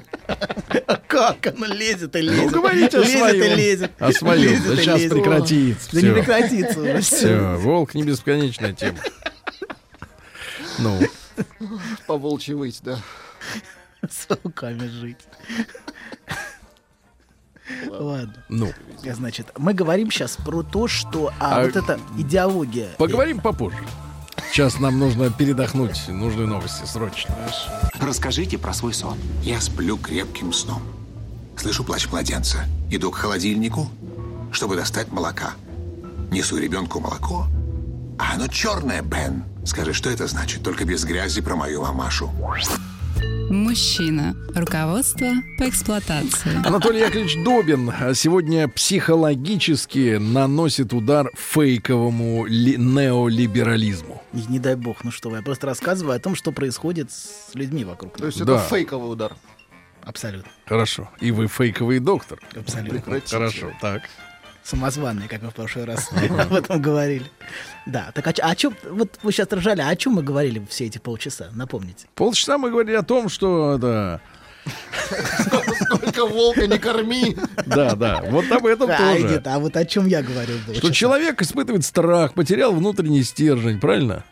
Как 1.08 1.48
оно 1.48 1.66
лезет 1.68 2.14
и 2.18 2.22
лезет? 2.22 2.44
Ну, 2.44 2.50
говорите 2.50 2.98
о 2.98 3.02
лезет 3.02 3.36
и 3.36 3.56
лезет. 3.56 3.92
О 4.00 4.12
своем. 4.12 4.62
Да 4.68 4.76
сейчас 4.76 5.02
прекратится. 5.04 5.90
Да 5.94 6.02
не 6.02 6.14
прекратится 6.14 6.80
уже. 6.82 7.00
Все, 7.00 7.56
волк 7.56 7.94
не 7.94 8.04
бесконечная 8.04 8.74
тема. 8.74 8.98
Ну, 10.80 11.00
По 12.06 12.18
волчьи 12.18 12.54
выть, 12.54 12.82
да. 12.84 13.00
С 14.10 14.28
руками 14.44 14.88
жить. 14.88 15.26
Ладно. 17.88 18.44
ну. 18.50 18.74
Значит, 19.04 19.48
мы 19.58 19.74
говорим 19.74 20.12
сейчас 20.12 20.36
про 20.36 20.64
то, 20.64 20.88
что 20.88 21.32
а, 21.40 21.62
А- 21.62 21.66
вот 21.66 21.76
эта 21.76 22.00
идеология. 22.18 22.90
Поговорим 22.98 23.40
попозже. 23.40 23.78
Сейчас 24.56 24.80
нам 24.80 24.98
нужно 25.00 25.30
передохнуть. 25.30 26.08
Нужны 26.08 26.46
новости 26.46 26.86
срочно. 26.86 27.36
Расскажите 28.00 28.58
про 28.58 28.72
свой 28.72 28.94
сон. 28.94 29.18
Я 29.44 29.60
сплю 29.60 29.98
крепким 29.98 30.54
сном. 30.54 30.82
Слышу 31.58 31.84
плач 31.84 32.08
младенца. 32.08 32.60
Иду 32.90 33.12
к 33.12 33.16
холодильнику, 33.16 33.90
чтобы 34.54 34.78
достать 34.78 35.12
молока. 35.12 35.56
Несу 36.32 36.58
ребенку 36.58 37.02
молоко. 37.02 37.48
А 38.18 38.36
оно 38.36 38.48
черное, 38.48 39.02
Бен. 39.02 39.44
Скажи, 39.66 39.92
что 39.92 40.10
это 40.10 40.26
значит? 40.26 40.64
Только 40.64 40.86
без 40.86 41.04
грязи 41.04 41.42
про 41.42 41.58
мою 41.58 41.82
мамашу. 41.82 42.32
Мужчина. 43.50 44.36
Руководство 44.56 45.28
по 45.58 45.70
эксплуатации. 45.70 46.66
Анатолий 46.66 47.00
Яковлевич 47.02 47.38
Добин 47.44 47.90
а, 47.98 48.14
сегодня 48.14 48.68
психологически 48.68 50.18
наносит 50.20 50.94
удар 50.94 51.30
фейковому 51.36 52.46
ли- 52.46 52.78
неолиберализму. 52.78 54.22
И 54.34 54.42
не 54.50 54.60
дай 54.60 54.76
бог, 54.76 55.04
ну 55.04 55.12
что 55.12 55.30
вы, 55.30 55.38
я 55.38 55.44
просто 55.44 55.68
рассказываю 55.68 56.16
о 56.16 56.20
том, 56.20 56.36
что 56.36 56.52
происходит 56.52 57.12
с 57.12 57.54
людьми 57.54 57.86
вокруг. 57.86 58.18
То 58.18 58.26
есть 58.26 58.44
Да. 58.44 58.56
это 58.56 58.64
фейковый 58.68 59.12
удар. 59.12 59.36
Абсолютно. 60.04 60.52
Хорошо. 60.66 61.10
И 61.20 61.32
вы 61.32 61.48
фейковый 61.48 62.00
доктор. 62.00 62.40
Абсолютно. 62.56 63.00
Прекратите. 63.00 63.32
Хорошо, 63.36 63.72
так. 63.82 64.04
Самозванные, 64.66 65.30
как 65.30 65.44
мы 65.44 65.52
в 65.52 65.54
прошлый 65.54 65.86
раз 65.86 66.10
об 66.40 66.54
этом 66.54 66.82
говорили. 66.82 67.30
Да, 67.86 68.12
так 68.16 68.26
а, 68.28 68.32
о 68.32 68.56
чем, 68.56 68.76
вот 68.90 69.20
вы 69.22 69.32
сейчас 69.32 69.48
ржали, 69.52 69.82
а 69.82 69.90
о 69.90 69.96
чем 69.96 70.14
мы 70.14 70.24
говорили 70.24 70.66
все 70.70 70.88
эти 70.88 70.98
полчаса? 70.98 71.50
Напомните. 71.54 72.08
Полчаса 72.16 72.58
мы 72.58 72.72
говорили 72.72 72.96
о 72.96 73.04
том, 73.04 73.30
что 73.30 73.76
это... 73.76 74.22
Сколько 75.82 76.26
волка 76.26 76.66
не 76.66 76.80
корми. 76.80 77.38
Да, 77.68 77.94
да, 77.94 78.24
вот 78.28 78.52
об 78.52 78.66
этом 78.66 78.90
А, 78.90 78.98
тоже. 78.98 79.28
Эдит, 79.28 79.46
а 79.46 79.60
вот 79.60 79.78
о 79.78 79.86
чем 79.86 80.08
я 80.08 80.24
говорил? 80.24 80.58
Что 80.74 80.92
человек 80.92 81.40
испытывает 81.44 81.86
страх, 81.86 82.34
потерял 82.34 82.74
внутренний 82.74 83.22
стержень, 83.22 83.80
правильно? 83.80 84.24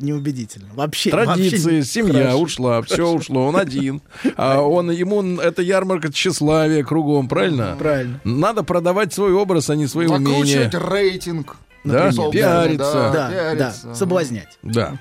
Неубедительно. 0.00 0.68
Вообще. 0.74 1.10
Традиции, 1.10 1.76
вообще- 1.76 1.84
семья 1.84 2.12
Хорошо. 2.12 2.38
ушла, 2.40 2.82
все 2.82 3.06
ушло, 3.08 3.46
он 3.46 3.56
один. 3.56 4.00
А 4.36 4.60
он, 4.62 4.90
ему 4.90 5.22
это 5.38 5.62
ярмарка 5.62 6.12
тщеславия 6.12 6.82
кругом, 6.82 7.28
правильно? 7.28 7.76
Правильно. 7.78 8.20
Надо 8.24 8.62
продавать 8.62 9.12
свой 9.12 9.32
образ, 9.32 9.68
а 9.70 9.76
не 9.76 9.86
свои 9.86 10.06
умения. 10.06 10.64
Накручивать 10.64 10.74
рейтинг. 10.90 11.56
Да, 11.84 12.10
пиариться. 12.10 13.10
Да, 13.12 13.54
да, 13.54 13.94
соблазнять. 13.94 14.58
Да. 14.62 14.98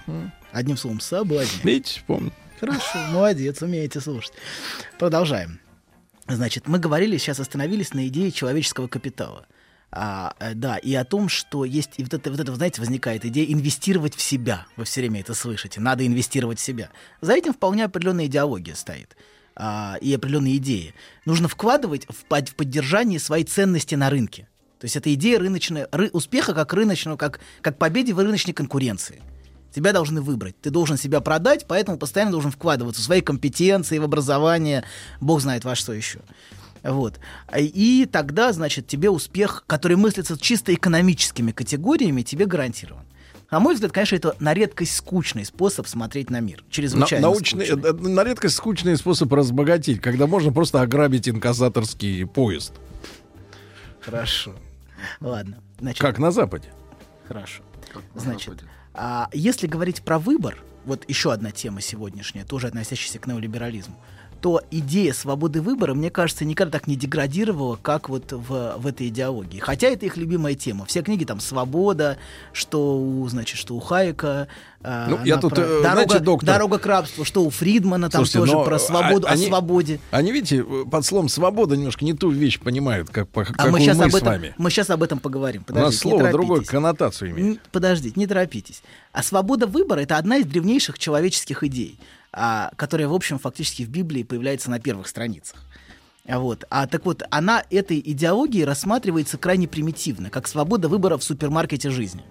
Одним 0.52 0.78
словом, 0.78 1.00
соблазнять. 1.00 1.64
Видите, 1.64 2.02
помню. 2.08 2.32
Хорошо, 2.60 3.00
молодец, 3.12 3.62
умеете 3.62 4.02
слушать. 4.02 4.34
Продолжаем. 4.98 5.60
Значит, 6.28 6.68
мы 6.68 6.78
говорили, 6.78 7.18
сейчас 7.18 7.40
остановились 7.40 7.94
на 7.94 8.08
идее 8.08 8.32
человеческого 8.32 8.88
капитала. 8.88 9.46
А, 9.92 10.36
э, 10.40 10.54
да, 10.54 10.78
и 10.78 10.94
о 10.94 11.04
том, 11.04 11.30
что 11.30 11.66
есть, 11.66 11.92
и 11.98 12.04
вот 12.04 12.14
это, 12.14 12.30
вот 12.30 12.40
это, 12.40 12.54
знаете, 12.56 12.80
возникает 12.80 13.26
идея 13.26 13.52
инвестировать 13.52 14.14
в 14.16 14.22
себя. 14.22 14.68
Вы 14.78 14.84
все 14.86 15.02
время 15.02 15.22
это 15.22 15.34
слышите. 15.34 15.80
Надо 15.82 16.06
инвестировать 16.06 16.60
в 16.60 16.62
себя. 16.64 16.90
За 17.22 17.34
этим 17.34 17.54
вполне 17.54 17.86
определенная 17.86 18.28
идеология 18.28 18.76
стоит. 18.76 19.16
а, 19.62 19.98
и 20.00 20.14
определенные 20.14 20.56
идеи. 20.58 20.94
Нужно 21.26 21.48
вкладывать 21.50 22.06
в, 22.08 22.24
под- 22.26 22.48
в 22.50 22.56
поддержание 22.56 23.20
своей 23.20 23.44
ценности 23.44 23.96
на 23.96 24.10
рынке. 24.10 24.48
То 24.80 24.86
есть 24.86 24.96
это 24.96 25.14
идея 25.14 25.38
рыночной, 25.40 25.84
ры- 25.92 26.10
успеха 26.14 26.54
как 26.54 26.72
рыночного, 26.72 27.18
как, 27.18 27.42
как 27.62 27.78
победы 27.78 28.14
в 28.14 28.20
рыночной 28.20 28.54
конкуренции. 28.54 29.22
Тебя 29.76 29.92
должны 29.92 30.22
выбрать. 30.22 30.56
Ты 30.62 30.70
должен 30.70 30.98
себя 30.98 31.20
продать, 31.20 31.66
поэтому 31.68 31.98
постоянно 31.98 32.32
должен 32.32 32.52
вкладываться 32.52 33.02
в 33.02 33.04
свои 33.06 33.20
компетенции, 33.22 33.98
в 33.98 34.04
образование, 34.04 34.86
бог 35.20 35.42
знает 35.42 35.66
во 35.66 35.76
что 35.76 35.92
еще. 35.92 36.22
Вот. 36.84 37.20
И 37.58 38.08
тогда, 38.12 38.52
значит, 38.54 38.88
тебе 38.88 39.10
успех, 39.10 39.64
который 39.68 39.98
мыслится 39.98 40.38
чисто 40.40 40.74
экономическими 40.74 41.52
категориями, 41.52 42.22
тебе 42.22 42.46
гарантирован. 42.46 43.04
На 43.52 43.60
мой 43.60 43.74
взгляд, 43.74 43.92
конечно, 43.92 44.16
это 44.16 44.36
на 44.40 44.54
редкость 44.54 44.96
скучный 44.96 45.44
способ 45.44 45.88
смотреть 45.88 46.30
на 46.30 46.40
мир. 46.40 46.62
На, 46.64 46.72
Чрезвычайно 46.72 47.28
научный, 47.28 47.66
скучный. 47.66 47.90
э, 47.90 47.94
на 47.94 48.24
редкость 48.24 48.56
скучный 48.56 48.96
способ 48.96 49.34
разбогатеть, 49.34 50.02
когда 50.02 50.28
можно 50.28 50.54
просто 50.54 50.82
ограбить 50.82 51.28
инкассаторский 51.28 52.28
поезд. 52.28 52.74
Хорошо. 54.02 54.56
Ладно. 55.20 55.58
Значит, 55.80 56.02
Как 56.02 56.20
на 56.20 56.32
Западе. 56.32 56.70
Хорошо. 57.28 57.64
Значит, 58.16 58.64
а 58.94 59.30
если 59.34 59.66
говорить 59.68 60.04
про 60.04 60.20
выбор, 60.20 60.58
вот 60.86 61.06
еще 61.08 61.32
одна 61.32 61.52
тема 61.52 61.82
сегодняшняя, 61.82 62.44
тоже 62.44 62.68
относящаяся 62.68 63.18
к 63.20 63.28
неолиберализму, 63.28 63.96
то 64.42 64.62
идея 64.72 65.14
свободы 65.14 65.62
выбора, 65.62 65.94
мне 65.94 66.10
кажется, 66.10 66.46
никогда 66.46 66.80
так 66.80 66.88
не 66.88 66.96
деградировала, 66.96 67.78
как 67.82 68.08
вот 68.10 68.32
в, 68.32 68.76
в 68.78 68.88
этой 68.88 69.10
идеологии. 69.10 69.60
Хотя 69.60 69.88
это 69.88 70.06
их 70.06 70.18
любимая 70.18 70.56
тема. 70.56 70.86
Все 70.86 71.02
книги 71.02 71.26
там 71.26 71.40
«Свобода», 71.40 72.18
что 72.54 72.98
у, 73.00 73.28
значит, 73.28 73.58
что 73.58 73.76
у 73.76 73.80
Хайека. 73.80 74.48
а, 74.82 75.08
Ну, 75.10 75.20
я 75.26 75.38
тут, 75.38 75.56
про- 75.56 75.62
э, 75.64 75.68
дорога, 75.84 75.92
знаете, 75.92 76.20
доктор- 76.20 76.46
«Дорога 76.48 76.78
к 76.80 76.86
рабству», 76.86 77.26
что 77.26 77.44
у 77.44 77.50
Фридмана 77.50 78.10
там 78.10 78.26
Слушайте, 78.26 78.54
тоже 78.54 78.66
про 78.66 78.76
а, 78.78 78.80
свободу, 78.80 79.28
они- 79.28 79.46
о 79.46 79.48
свободе. 79.50 80.00
Они, 80.12 80.32
видите, 80.32 80.64
под 80.64 81.06
словом 81.06 81.28
«свобода» 81.30 81.76
немножко 81.76 82.06
не 82.06 82.14
ту 82.14 82.30
вещь 82.30 82.60
понимают, 82.60 83.10
как, 83.10 83.28
по- 83.30 83.46
А 83.58 83.66
мы 83.66 83.72
мы, 83.74 83.80
сейчас 83.82 84.00
об 84.00 84.12
с 84.12 84.16
этом, 84.16 84.28
вами. 84.28 84.54
мы 84.58 84.70
сейчас 84.72 84.90
об 84.90 85.04
этом 85.04 85.20
поговорим. 85.20 85.64
У 85.68 85.74
нас 85.74 85.80
Подождите, 85.84 86.02
слово 86.02 86.30
другую 86.32 86.48
торопитесь. 86.60 86.70
коннотацию 86.72 87.32
имеет. 87.32 87.62
Подождите, 87.72 88.14
не 88.18 88.26
торопитесь. 88.28 88.82
А 89.12 89.22
свобода 89.24 89.68
выбора 89.68 90.00
это 90.00 90.18
одна 90.18 90.38
из 90.38 90.46
древнейших 90.46 90.98
человеческих 90.98 91.64
идей, 91.64 92.00
а, 92.32 92.72
которая, 92.76 93.08
в 93.08 93.14
общем, 93.14 93.40
фактически 93.40 93.84
в 93.84 93.90
Библии 93.90 94.24
появляется 94.24 94.70
на 94.70 94.80
первых 94.80 95.08
страницах. 95.08 95.58
А 96.28 96.40
Вот. 96.40 96.66
А 96.70 96.88
так 96.88 97.06
вот, 97.06 97.24
она 97.32 97.64
этой 97.70 98.00
идеологией 98.00 98.66
рассматривается 98.66 99.38
крайне 99.38 99.68
примитивно, 99.68 100.30
как 100.30 100.48
свобода 100.48 100.88
выбора 100.88 101.18
в 101.18 101.24
супермаркете 101.24 101.90
жизни. 101.90 102.24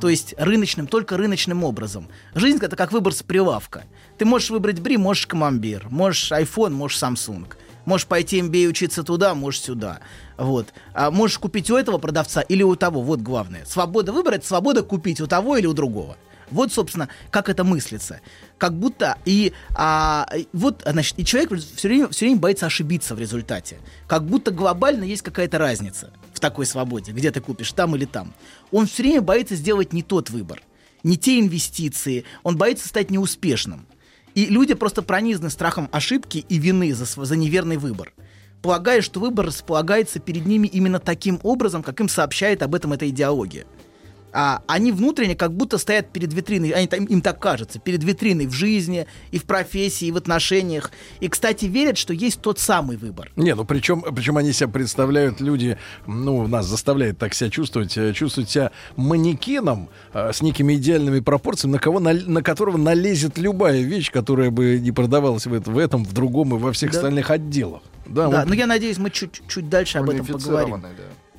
То 0.00 0.08
есть 0.08 0.34
рыночным, 0.38 0.86
только 0.86 1.16
рыночным 1.16 1.64
образом. 1.64 2.08
Жизнь 2.34 2.58
это 2.62 2.76
как 2.76 2.92
выбор 2.92 3.12
с 3.12 3.22
прилавка. 3.22 3.84
Ты 4.16 4.24
можешь 4.24 4.50
выбрать 4.50 4.80
Бри, 4.80 4.96
можешь 4.96 5.26
Камамбер, 5.26 5.88
можешь 5.90 6.30
iPhone, 6.30 6.70
можешь 6.70 7.02
Samsung. 7.02 7.46
Можешь 7.84 8.06
пойти 8.06 8.40
MBA 8.40 8.68
учиться 8.68 9.02
туда, 9.02 9.34
можешь 9.34 9.60
сюда. 9.60 9.98
Вот. 10.36 10.68
А 10.94 11.10
можешь 11.10 11.38
купить 11.38 11.68
у 11.70 11.76
этого 11.76 11.98
продавца 11.98 12.40
или 12.42 12.62
у 12.62 12.76
того. 12.76 13.02
Вот 13.02 13.20
главное. 13.20 13.64
Свобода 13.64 14.12
выбора— 14.12 14.34
это 14.36 14.46
свобода 14.46 14.84
купить 14.84 15.20
у 15.20 15.26
того 15.26 15.56
или 15.56 15.66
у 15.66 15.72
другого. 15.72 16.16
Вот, 16.52 16.72
собственно, 16.72 17.08
как 17.30 17.48
это 17.48 17.64
мыслится. 17.64 18.20
Как 18.58 18.74
будто 18.74 19.18
и 19.24 19.52
а, 19.74 20.28
вот, 20.52 20.82
значит, 20.86 21.18
и 21.18 21.24
человек 21.24 21.52
все 21.76 21.88
время, 21.88 22.08
все 22.08 22.26
время 22.26 22.40
боится 22.40 22.66
ошибиться 22.66 23.14
в 23.14 23.18
результате. 23.18 23.78
Как 24.06 24.24
будто 24.24 24.50
глобально 24.50 25.04
есть 25.04 25.22
какая-то 25.22 25.58
разница 25.58 26.12
в 26.32 26.40
такой 26.40 26.66
свободе, 26.66 27.12
где 27.12 27.30
ты 27.30 27.40
купишь, 27.40 27.72
там 27.72 27.96
или 27.96 28.04
там. 28.04 28.34
Он 28.70 28.86
все 28.86 29.02
время 29.02 29.22
боится 29.22 29.56
сделать 29.56 29.92
не 29.92 30.02
тот 30.02 30.30
выбор, 30.30 30.62
не 31.02 31.16
те 31.16 31.40
инвестиции, 31.40 32.24
он 32.42 32.56
боится 32.56 32.88
стать 32.88 33.10
неуспешным. 33.10 33.86
И 34.34 34.46
люди 34.46 34.74
просто 34.74 35.02
пронизаны 35.02 35.50
страхом 35.50 35.88
ошибки 35.92 36.44
и 36.48 36.58
вины 36.58 36.94
за, 36.94 37.04
за 37.04 37.36
неверный 37.36 37.76
выбор. 37.76 38.12
Полагая, 38.62 39.02
что 39.02 39.18
выбор 39.18 39.46
располагается 39.46 40.20
перед 40.20 40.46
ними 40.46 40.68
именно 40.68 41.00
таким 41.00 41.40
образом, 41.42 41.82
как 41.82 42.00
им 42.00 42.08
сообщает 42.08 42.62
об 42.62 42.74
этом 42.76 42.92
эта 42.92 43.08
идеология. 43.08 43.66
А 44.34 44.62
они 44.66 44.92
внутренне 44.92 45.34
как 45.36 45.52
будто 45.54 45.76
стоят 45.76 46.10
перед 46.10 46.32
витриной, 46.32 46.70
они, 46.70 46.86
там- 46.86 47.04
им 47.04 47.20
так 47.20 47.38
кажется, 47.38 47.78
перед 47.78 48.02
витриной 48.02 48.46
в 48.46 48.52
жизни, 48.52 49.06
и 49.30 49.38
в 49.38 49.44
профессии, 49.44 50.06
и 50.06 50.10
в 50.10 50.16
отношениях. 50.16 50.90
И, 51.20 51.28
кстати, 51.28 51.66
верят, 51.66 51.98
что 51.98 52.14
есть 52.14 52.40
тот 52.40 52.58
самый 52.58 52.96
выбор. 52.96 53.30
Не, 53.36 53.54
ну 53.54 53.64
причем, 53.64 54.00
причем 54.14 54.38
они 54.38 54.52
себя 54.52 54.68
представляют, 54.68 55.40
люди, 55.42 55.76
ну, 56.06 56.46
нас 56.46 56.66
заставляют 56.66 57.18
так 57.18 57.34
себя 57.34 57.50
чувствовать, 57.50 57.96
э, 57.98 58.12
чувствовать 58.14 58.48
себя 58.48 58.70
манекеном 58.96 59.90
э, 60.14 60.32
с 60.32 60.40
некими 60.42 60.74
идеальными 60.74 61.20
пропорциями, 61.20 61.72
на, 61.74 61.78
кого, 61.78 62.00
на, 62.00 62.14
на 62.14 62.42
которого 62.42 62.78
налезет 62.78 63.36
любая 63.38 63.82
вещь, 63.82 64.10
которая 64.10 64.50
бы 64.50 64.78
не 64.80 64.92
продавалась 64.92 65.46
в, 65.46 65.52
это- 65.52 65.70
в 65.70 65.76
этом, 65.78 66.04
в 66.04 66.12
другом 66.12 66.54
и 66.54 66.58
во 66.58 66.72
всех 66.72 66.92
Да. 66.92 66.98
остальных 66.98 67.30
отделах. 67.30 67.82
Да, 68.06 68.28
Да, 68.28 68.38
вот- 68.40 68.48
но 68.48 68.54
я 68.54 68.66
надеюсь, 68.66 68.98
мы 68.98 69.10
чуть, 69.10 69.42
чуть 69.48 69.68
дальше 69.68 69.98
об 69.98 70.08
этом 70.10 70.24
поговорим. 70.26 70.80
Да. 70.80 70.88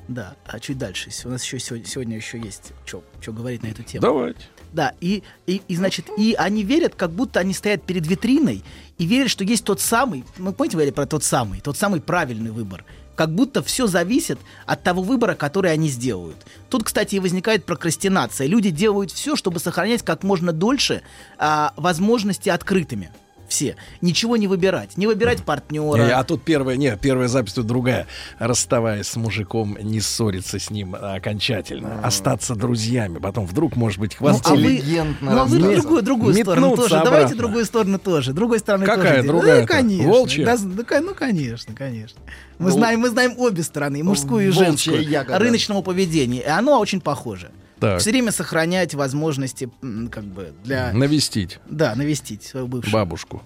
Да, 0.08 0.36
а 0.46 0.60
чуть 0.60 0.78
дальше. 0.78 1.10
У 1.24 1.28
нас 1.28 1.42
еще 1.42 1.58
сегодня, 1.58 1.86
сегодня 1.86 2.16
еще 2.16 2.38
есть 2.38 2.72
что 2.84 3.02
говорить 3.32 3.62
на 3.62 3.68
эту 3.68 3.82
тему. 3.82 4.02
Давайте. 4.02 4.40
Да, 4.72 4.92
и, 5.00 5.22
и, 5.46 5.62
и, 5.68 5.76
значит, 5.76 6.06
и 6.18 6.34
они 6.36 6.62
верят, 6.62 6.94
как 6.94 7.10
будто 7.10 7.40
они 7.40 7.54
стоят 7.54 7.84
перед 7.84 8.06
витриной 8.06 8.64
и 8.98 9.06
верят, 9.06 9.30
что 9.30 9.44
есть 9.44 9.64
тот 9.64 9.80
самый, 9.80 10.24
ну, 10.36 10.52
помните, 10.52 10.74
говорили 10.76 10.92
про 10.92 11.06
тот 11.06 11.22
самый, 11.22 11.60
тот 11.60 11.78
самый 11.78 12.00
правильный 12.00 12.50
выбор. 12.50 12.84
Как 13.14 13.32
будто 13.32 13.62
все 13.62 13.86
зависит 13.86 14.40
от 14.66 14.82
того 14.82 15.00
выбора, 15.00 15.36
который 15.36 15.72
они 15.72 15.88
сделают. 15.88 16.36
Тут, 16.68 16.82
кстати, 16.82 17.14
и 17.14 17.20
возникает 17.20 17.64
прокрастинация. 17.64 18.48
Люди 18.48 18.70
делают 18.70 19.12
все, 19.12 19.36
чтобы 19.36 19.60
сохранять 19.60 20.02
как 20.02 20.24
можно 20.24 20.52
дольше 20.52 21.02
а, 21.38 21.72
возможности 21.76 22.48
открытыми. 22.48 23.12
Все. 23.54 23.76
Ничего 24.00 24.36
не 24.36 24.48
выбирать. 24.48 24.96
Не 24.96 25.06
выбирать 25.06 25.44
партнера. 25.44 26.02
Не, 26.06 26.10
а 26.10 26.24
тут 26.24 26.42
первая, 26.42 26.76
не, 26.76 26.96
первая 26.96 27.28
запись 27.28 27.52
тут 27.52 27.68
другая. 27.68 28.08
Расставаясь 28.40 29.06
с 29.06 29.14
мужиком, 29.14 29.78
не 29.80 30.00
ссориться 30.00 30.58
с 30.58 30.70
ним 30.70 30.96
окончательно, 31.00 32.00
остаться 32.02 32.56
друзьями. 32.56 33.18
Потом 33.18 33.46
вдруг, 33.46 33.76
может 33.76 34.00
быть, 34.00 34.16
Ну, 34.18 34.26
а 34.26 34.30
хвастаться. 34.32 34.54
вы, 34.56 34.82
ну, 35.20 35.38
а 35.38 35.44
вы 35.44 35.58
другую, 35.76 36.02
другую 36.02 36.34
сторону 36.34 36.74
тоже. 36.74 36.88
Давайте 36.96 37.14
обратно. 37.16 37.36
другую 37.36 37.64
сторону 37.64 37.98
тоже. 38.00 38.32
Другой 38.32 38.58
стороны 38.58 38.86
Какая 38.86 39.18
тоже. 39.18 39.28
другая-то? 39.28 39.66
Да, 39.68 39.72
конечно. 39.72 40.08
Волчья? 40.10 40.44
Да, 40.46 41.00
ну, 41.00 41.14
конечно, 41.14 41.74
конечно. 41.76 42.20
Мы, 42.58 42.70
Ну, 42.70 42.74
знаем, 42.74 42.98
мы 42.98 43.08
знаем 43.10 43.34
обе 43.38 43.62
стороны, 43.62 44.02
мужскую 44.02 44.48
и 44.48 44.50
женскую, 44.50 45.00
ягода. 45.08 45.38
рыночного 45.38 45.80
поведения. 45.80 46.40
И 46.40 46.48
оно 46.48 46.80
очень 46.80 47.00
похоже. 47.00 47.52
Так. 47.80 48.00
Все 48.00 48.10
время 48.10 48.32
сохранять 48.32 48.94
возможности 48.94 49.68
как 50.10 50.24
бы 50.24 50.52
для... 50.64 50.92
Навестить 50.92 51.58
Да, 51.68 51.94
навестить 51.94 52.42
свою 52.44 52.66
бывшую. 52.66 52.92
бабушку. 52.92 53.42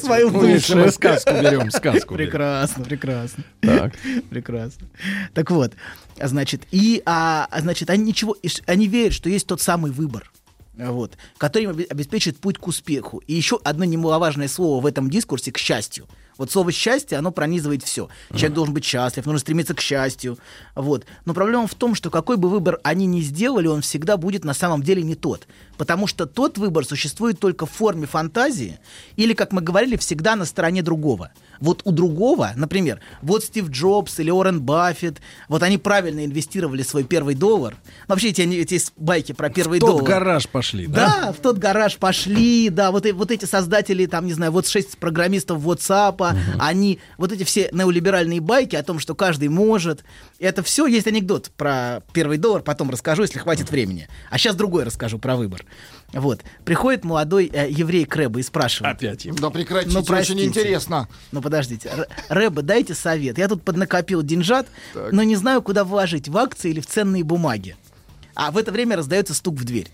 Свою 0.00 0.30
если 0.30 0.74
мы 0.74 0.84
бывшую. 0.84 0.92
сказку 0.92 1.30
берем, 1.34 1.70
сказку 1.70 2.14
берем. 2.14 2.30
Прекрасно, 2.30 2.84
прекрасно. 2.84 3.44
Так. 3.60 3.92
Прекрасно. 4.30 4.88
Так 5.34 5.50
вот, 5.50 5.72
а, 6.18 6.28
значит, 6.28 6.62
и, 6.70 7.02
а, 7.04 7.46
а, 7.50 7.60
значит, 7.60 7.90
они 7.90 8.04
ничего, 8.04 8.36
они 8.66 8.88
верят, 8.88 9.12
что 9.12 9.28
есть 9.28 9.46
тот 9.46 9.60
самый 9.60 9.92
выбор. 9.92 10.30
Вот, 10.76 11.16
который 11.38 11.64
им 11.64 11.70
обе- 11.70 11.84
обеспечит 11.90 12.38
путь 12.38 12.56
к 12.58 12.66
успеху. 12.68 13.18
И 13.26 13.34
еще 13.34 13.58
одно 13.64 13.84
немаловажное 13.84 14.46
слово 14.48 14.80
в 14.80 14.86
этом 14.86 15.10
дискурсе 15.10 15.50
к 15.50 15.58
счастью. 15.58 16.06
Вот 16.38 16.52
слово 16.52 16.70
счастье, 16.70 17.18
оно 17.18 17.32
пронизывает 17.32 17.82
все. 17.82 18.08
Человек 18.30 18.54
должен 18.54 18.72
быть 18.72 18.84
счастлив, 18.84 19.26
нужно 19.26 19.40
стремиться 19.40 19.74
к 19.74 19.80
счастью. 19.80 20.38
Вот. 20.76 21.04
Но 21.24 21.34
проблема 21.34 21.66
в 21.66 21.74
том, 21.74 21.96
что 21.96 22.10
какой 22.10 22.36
бы 22.36 22.48
выбор 22.48 22.78
они 22.84 23.06
ни 23.06 23.20
сделали, 23.20 23.66
он 23.66 23.82
всегда 23.82 24.16
будет 24.16 24.44
на 24.44 24.54
самом 24.54 24.82
деле 24.82 25.02
не 25.02 25.16
тот. 25.16 25.48
Потому 25.78 26.06
что 26.06 26.26
тот 26.26 26.58
выбор 26.58 26.84
существует 26.84 27.38
только 27.40 27.64
в 27.64 27.70
форме 27.70 28.06
фантазии 28.06 28.78
или, 29.16 29.32
как 29.32 29.52
мы 29.52 29.62
говорили, 29.62 29.96
всегда 29.96 30.36
на 30.36 30.44
стороне 30.44 30.82
другого. 30.82 31.30
Вот 31.60 31.82
у 31.84 31.92
другого, 31.92 32.50
например, 32.56 33.00
вот 33.22 33.44
Стив 33.44 33.68
Джобс 33.70 34.18
или 34.20 34.30
Уоррен 34.30 34.60
Баффет, 34.60 35.18
вот 35.48 35.62
они 35.62 35.78
правильно 35.78 36.24
инвестировали 36.24 36.82
свой 36.82 37.04
первый 37.04 37.34
доллар. 37.34 37.76
Вообще 38.08 38.28
эти, 38.28 38.42
эти 38.42 38.80
байки 38.96 39.32
про 39.32 39.48
первый 39.50 39.78
В 39.78 39.80
тот 39.80 39.90
доллар. 39.90 40.04
гараж 40.04 40.48
пошли, 40.48 40.86
да? 40.86 41.20
Да, 41.22 41.32
в 41.32 41.36
тот 41.36 41.58
гараж 41.58 41.96
пошли, 41.96 42.68
да, 42.70 42.90
вот, 42.90 43.06
и- 43.06 43.12
вот 43.12 43.30
эти 43.30 43.44
создатели, 43.44 44.06
там, 44.06 44.26
не 44.26 44.32
знаю, 44.34 44.52
вот 44.52 44.66
шесть 44.66 44.98
программистов 44.98 45.62
WhatsApp, 45.64 46.36
они, 46.58 46.98
вот 47.16 47.32
эти 47.32 47.44
все 47.44 47.68
неолиберальные 47.72 48.40
байки 48.40 48.76
о 48.76 48.82
том, 48.82 48.98
что 48.98 49.14
каждый 49.14 49.48
может, 49.48 50.04
это 50.38 50.62
все, 50.62 50.86
есть 50.86 51.06
анекдот 51.06 51.50
про 51.56 52.02
первый 52.12 52.38
доллар, 52.38 52.62
потом 52.62 52.90
расскажу, 52.90 53.22
если 53.22 53.38
хватит 53.38 53.70
времени. 53.70 54.08
А 54.30 54.38
сейчас 54.38 54.54
другой 54.56 54.84
расскажу 54.84 55.18
про 55.18 55.36
выбор. 55.36 55.64
Вот, 56.12 56.40
приходит 56.64 57.04
молодой 57.04 57.50
э, 57.52 57.68
еврей 57.70 58.06
к 58.06 58.16
Рэбе 58.16 58.40
и 58.40 58.42
спрашивает. 58.42 58.96
Опять 58.96 59.26
им. 59.26 59.34
Да 59.36 59.50
прекратите, 59.50 59.92
Ну, 59.92 60.00
очень 60.00 60.06
простите. 60.08 60.44
интересно. 60.46 61.06
Ну, 61.32 61.42
подождите. 61.42 61.88
Р- 61.90 62.08
Рэбе, 62.30 62.62
дайте 62.62 62.94
совет. 62.94 63.36
Я 63.36 63.46
тут 63.48 63.62
поднакопил 63.62 64.22
деньжат, 64.22 64.66
но 65.12 65.22
не 65.22 65.36
знаю, 65.36 65.60
куда 65.60 65.84
вложить, 65.84 66.28
в 66.28 66.36
акции 66.38 66.70
или 66.70 66.80
в 66.80 66.86
ценные 66.86 67.24
бумаги. 67.24 67.76
А 68.34 68.52
в 68.52 68.56
это 68.56 68.70
время 68.70 68.94
раздается 68.96 69.34
стук 69.34 69.56
в 69.56 69.64
дверь. 69.64 69.88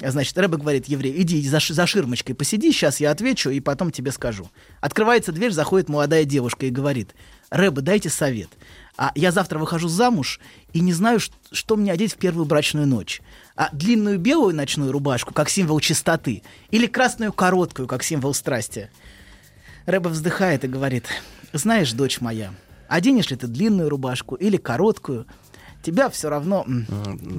Значит, 0.00 0.38
Рэбе 0.38 0.56
говорит, 0.56 0.86
еврей, 0.86 1.12
иди 1.20 1.46
за, 1.48 1.58
за 1.60 1.86
ширмочкой 1.86 2.34
посиди, 2.36 2.70
сейчас 2.72 3.00
я 3.00 3.10
отвечу 3.10 3.50
и 3.50 3.58
потом 3.60 3.90
тебе 3.90 4.12
скажу. 4.12 4.48
Открывается 4.80 5.32
дверь, 5.32 5.50
заходит 5.50 5.88
молодая 5.88 6.24
девушка 6.24 6.66
и 6.66 6.70
говорит, 6.70 7.10
Рэбе, 7.50 7.82
дайте 7.82 8.08
совет. 8.08 8.48
А 8.96 9.10
я 9.16 9.32
завтра 9.32 9.58
выхожу 9.58 9.88
замуж 9.88 10.38
и 10.72 10.80
не 10.80 10.92
знаю, 10.92 11.18
ш- 11.20 11.32
что 11.52 11.76
мне 11.76 11.92
одеть 11.92 12.14
в 12.14 12.16
первую 12.18 12.46
брачную 12.46 12.86
ночь. 12.86 13.20
А 13.58 13.70
длинную 13.72 14.20
белую 14.20 14.54
ночную 14.54 14.92
рубашку, 14.92 15.34
как 15.34 15.48
символ 15.50 15.80
чистоты, 15.80 16.44
или 16.70 16.86
красную 16.86 17.32
короткую, 17.32 17.88
как 17.88 18.04
символ 18.04 18.32
страсти. 18.32 18.88
Рэба 19.84 20.10
вздыхает 20.10 20.62
и 20.62 20.68
говорит, 20.68 21.06
знаешь, 21.52 21.92
дочь 21.92 22.20
моя, 22.20 22.52
оденешь 22.86 23.30
ли 23.30 23.36
ты 23.36 23.48
длинную 23.48 23.88
рубашку 23.88 24.36
или 24.36 24.58
короткую, 24.58 25.26
тебя 25.82 26.08
все 26.08 26.28
равно 26.28 26.62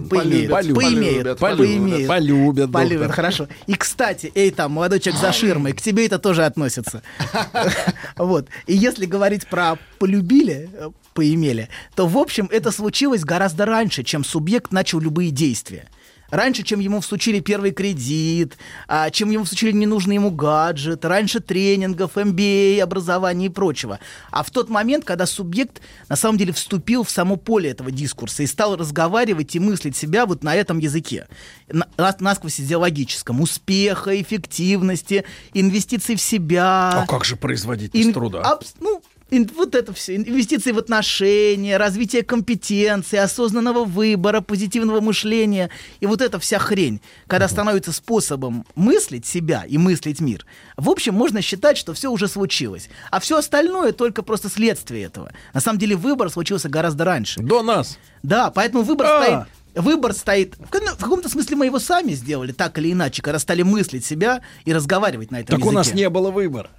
поимеют, 0.10 0.52
полюбят, 0.52 0.76
поимеют, 0.76 1.40
полюбят, 1.40 1.40
поимеют, 1.40 2.08
полюбят, 2.10 2.72
полюбят, 2.74 3.12
хорошо. 3.14 3.48
И, 3.68 3.76
кстати, 3.76 4.30
эй, 4.36 4.52
там, 4.52 4.74
молодой 4.74 5.00
человек 5.00 5.22
за 5.22 5.32
ширмой, 5.32 5.72
к 5.72 5.82
тебе 5.82 6.06
это 6.06 6.20
тоже 6.20 6.44
относится. 6.44 7.02
Вот. 8.18 8.50
И 8.68 8.76
если 8.76 9.06
говорить 9.06 9.48
про 9.48 9.78
полюбили, 10.00 10.70
э, 10.74 10.90
поимели, 11.14 11.70
то, 11.96 12.08
в 12.08 12.18
общем, 12.18 12.50
это 12.52 12.72
случилось 12.72 13.24
гораздо 13.24 13.66
раньше, 13.66 14.04
чем 14.04 14.26
субъект 14.26 14.74
начал 14.74 15.00
любые 15.00 15.32
действия. 15.32 15.88
Раньше, 16.32 16.64
чем 16.64 16.80
ему 16.80 17.02
всучили 17.02 17.40
первый 17.40 17.72
кредит, 17.72 18.58
а, 18.88 19.10
чем 19.10 19.32
ему 19.32 19.44
всучили 19.46 19.72
ненужный 19.72 20.16
ему 20.16 20.32
гаджет, 20.32 21.04
раньше 21.06 21.40
тренингов, 21.40 22.18
MBA, 22.18 22.80
образования 22.82 23.48
и 23.48 23.50
прочего. 23.50 24.00
А 24.32 24.44
в 24.44 24.52
тот 24.52 24.70
момент, 24.70 25.06
когда 25.06 25.26
субъект 25.26 25.82
на 26.08 26.16
самом 26.16 26.38
деле 26.38 26.54
вступил 26.54 27.04
в 27.04 27.10
само 27.10 27.36
поле 27.36 27.70
этого 27.72 27.92
дискурса 27.92 28.44
и 28.44 28.48
стал 28.48 28.76
разговаривать 28.76 29.56
и 29.56 29.60
мыслить 29.60 29.96
себя 29.96 30.26
вот 30.26 30.44
на 30.44 30.56
этом 30.56 30.80
языке, 30.80 31.28
на, 31.68 31.88
нас- 31.98 32.20
насквозь 32.20 32.60
идеологическом, 32.60 33.42
успеха, 33.42 34.20
эффективности, 34.22 35.26
инвестиций 35.54 36.16
в 36.16 36.22
себя. 36.22 36.90
А 36.94 37.06
как 37.08 37.26
же 37.26 37.36
производить 37.36 37.94
без 37.94 38.06
Ин- 38.08 38.14
труда? 38.14 38.42
абс- 38.44 38.76
ну, 38.80 39.02
вот 39.32 39.76
это 39.76 39.94
все. 39.94 40.16
Инвестиции 40.16 40.72
в 40.72 40.78
отношения, 40.78 41.78
развитие 41.78 42.24
компетенции, 42.24 43.18
осознанного 43.18 43.86
выбора, 43.86 44.42
позитивного 44.42 45.02
мышления. 45.02 45.70
И 46.00 46.06
вот 46.06 46.22
эта 46.22 46.40
вся 46.40 46.60
хрень, 46.60 47.02
когда 47.28 47.48
становится 47.48 47.92
способом 47.92 48.66
мыслить 48.76 49.26
себя 49.26 49.64
и 49.68 49.78
мыслить 49.78 50.20
мир, 50.20 50.46
в 50.78 50.90
общем, 50.90 51.14
можно 51.14 51.42
считать, 51.42 51.78
что 51.78 51.94
все 51.94 52.10
уже 52.12 52.28
случилось. 52.28 52.90
А 53.12 53.20
все 53.20 53.38
остальное 53.38 53.92
только 53.92 54.24
просто 54.24 54.50
следствие 54.50 55.04
этого. 55.04 55.32
На 55.54 55.60
самом 55.60 55.80
деле 55.80 55.96
выбор 55.96 56.30
случился 56.30 56.70
гораздо 56.70 57.06
раньше. 57.06 57.42
До 57.42 57.62
нас. 57.62 57.98
Да, 58.24 58.52
поэтому 58.52 58.84
выбор 58.84 59.08
А. 59.08 59.24
стоит. 59.24 59.59
Выбор 59.76 60.14
стоит. 60.14 60.56
В 60.58 60.98
каком-то 60.98 61.30
смысле 61.30 61.56
мы 61.56 61.66
его 61.68 61.80
сами 61.80 62.14
сделали, 62.14 62.52
так 62.52 62.78
или 62.80 62.92
иначе, 62.92 63.22
когда 63.22 63.40
стали 63.40 63.62
мыслить 63.62 64.04
себя 64.04 64.42
и 64.66 64.74
разговаривать 64.74 65.32
на 65.32 65.42
этом 65.42 65.60
Так 65.60 65.68
у 65.68 65.72
нас 65.72 65.88
языке. 65.88 66.04
не 66.04 66.10
было 66.10 66.32
выбора. 66.32 66.70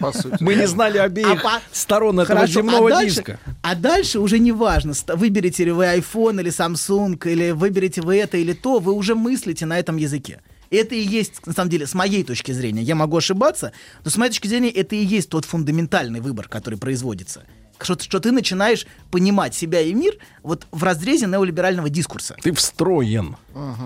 По 0.00 0.10
сути. 0.12 0.36
Мы 0.40 0.54
не 0.54 0.66
знали 0.66 0.96
обеих 0.98 1.42
по- 1.42 1.60
сторон 1.70 2.18
этого 2.18 2.38
Хорошо, 2.40 2.54
земного 2.54 2.88
а 2.88 2.90
дальше, 2.92 3.16
диска. 3.16 3.40
А 3.62 3.74
дальше 3.74 4.18
уже 4.18 4.38
не 4.38 4.52
важно, 4.52 4.94
выберете 5.08 5.64
ли 5.64 5.70
вы 5.70 5.84
iPhone 5.84 6.40
или 6.40 6.50
Samsung, 6.50 7.18
или 7.30 7.50
выберете 7.50 8.00
вы 8.00 8.16
это 8.16 8.38
или 8.38 8.54
то, 8.54 8.78
вы 8.78 8.92
уже 8.94 9.14
мыслите 9.14 9.66
на 9.66 9.78
этом 9.78 9.96
языке. 9.98 10.40
Это 10.70 10.94
и 10.94 11.00
есть, 11.00 11.46
на 11.46 11.52
самом 11.52 11.68
деле, 11.68 11.86
с 11.86 11.94
моей 11.94 12.22
точки 12.24 12.52
зрения, 12.52 12.82
я 12.82 12.94
могу 12.94 13.16
ошибаться, 13.18 13.72
но 14.04 14.10
с 14.10 14.16
моей 14.16 14.30
точки 14.30 14.46
зрения, 14.48 14.70
это 14.70 14.96
и 14.96 15.04
есть 15.04 15.28
тот 15.28 15.44
фундаментальный 15.44 16.20
выбор, 16.20 16.48
который 16.48 16.78
производится. 16.78 17.44
Что, 17.84 17.98
что 18.00 18.20
ты 18.20 18.32
начинаешь 18.32 18.86
понимать 19.10 19.54
себя 19.54 19.80
и 19.80 19.92
мир 19.92 20.14
вот 20.42 20.66
в 20.70 20.84
разрезе 20.84 21.26
неолиберального 21.26 21.90
дискурса. 21.90 22.36
Ты 22.42 22.52
встроен. 22.52 23.36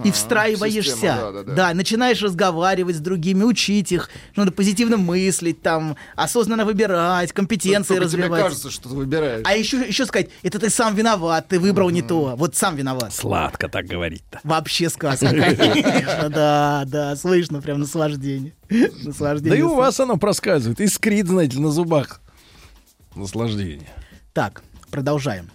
и 0.04 0.10
встраиваешься. 0.10 0.90
систему, 0.90 1.32
да, 1.32 1.42
да, 1.42 1.54
да. 1.54 1.74
начинаешь 1.74 2.20
разговаривать 2.22 2.96
с 2.96 3.00
другими, 3.00 3.42
учить 3.42 3.92
их, 3.92 4.10
что 4.32 4.42
надо 4.42 4.52
позитивно 4.52 4.96
мыслить, 4.96 5.62
там, 5.62 5.96
осознанно 6.16 6.64
выбирать, 6.64 7.32
компетенции 7.32 7.94
Только 7.94 8.10
тебе 8.10 8.22
развивать. 8.22 8.42
кажется, 8.42 8.70
что 8.70 8.88
ты 8.88 8.94
выбираешь. 8.94 9.42
А 9.44 9.56
еще, 9.56 9.80
еще 9.86 10.06
сказать, 10.06 10.28
это 10.42 10.58
ты 10.58 10.70
сам 10.70 10.94
виноват, 10.94 11.48
ты 11.48 11.58
выбрал 11.58 11.90
не 11.90 12.02
то. 12.02 12.34
Вот 12.36 12.54
сам 12.56 12.76
виноват. 12.76 13.12
Сладко 13.12 13.68
так 13.68 13.86
говорить-то. 13.86 14.40
Вообще 14.44 14.90
сказка, 14.90 15.28
конечно, 15.28 16.30
да, 16.30 16.84
да, 16.86 17.16
слышно 17.16 17.60
прям 17.60 17.80
наслаждение. 17.80 18.52
Наслаждение. 19.02 19.50
Да 19.50 19.56
и 19.56 19.62
у 19.62 19.74
вас 19.74 19.98
оно 20.00 20.16
проскальзывает. 20.16 20.80
Искрит, 20.80 21.28
знаете, 21.28 21.58
на 21.58 21.70
зубах. 21.70 22.20
Наслаждение. 23.14 23.88
Так, 24.32 24.62
продолжаем. 24.90 25.50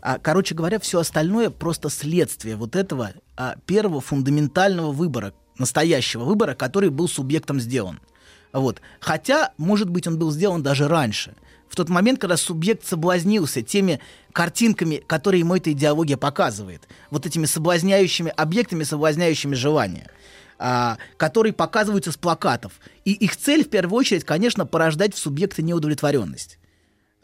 А, 0.00 0.18
короче 0.18 0.54
говоря, 0.54 0.80
все 0.80 0.98
остальное 0.98 1.50
просто 1.50 1.88
следствие 1.90 2.56
вот 2.56 2.74
этого 2.74 3.12
а, 3.36 3.56
первого 3.66 4.00
фундаментального 4.00 4.90
выбора, 4.90 5.32
настоящего 5.58 6.24
выбора, 6.24 6.54
который 6.54 6.90
был 6.90 7.08
субъектом 7.08 7.60
сделан. 7.60 8.00
Вот. 8.52 8.80
Хотя, 9.00 9.52
может 9.58 9.88
быть, 9.88 10.06
он 10.06 10.18
был 10.18 10.32
сделан 10.32 10.62
даже 10.62 10.88
раньше. 10.88 11.34
В 11.68 11.76
тот 11.76 11.88
момент, 11.88 12.20
когда 12.20 12.36
субъект 12.36 12.84
соблазнился 12.84 13.62
теми 13.62 14.00
картинками, 14.32 14.96
которые 15.06 15.40
ему 15.40 15.56
эта 15.56 15.72
идеология 15.72 16.18
показывает, 16.18 16.86
вот 17.10 17.24
этими 17.24 17.46
соблазняющими 17.46 18.30
объектами, 18.36 18.82
соблазняющими 18.82 19.54
желания, 19.54 20.10
а, 20.58 20.98
которые 21.16 21.52
показываются 21.52 22.12
с 22.12 22.16
плакатов. 22.16 22.72
И 23.04 23.12
их 23.12 23.36
цель, 23.36 23.64
в 23.64 23.70
первую 23.70 23.98
очередь, 23.98 24.24
конечно, 24.24 24.66
порождать 24.66 25.14
в 25.14 25.18
субъекте 25.18 25.62
неудовлетворенность. 25.62 26.58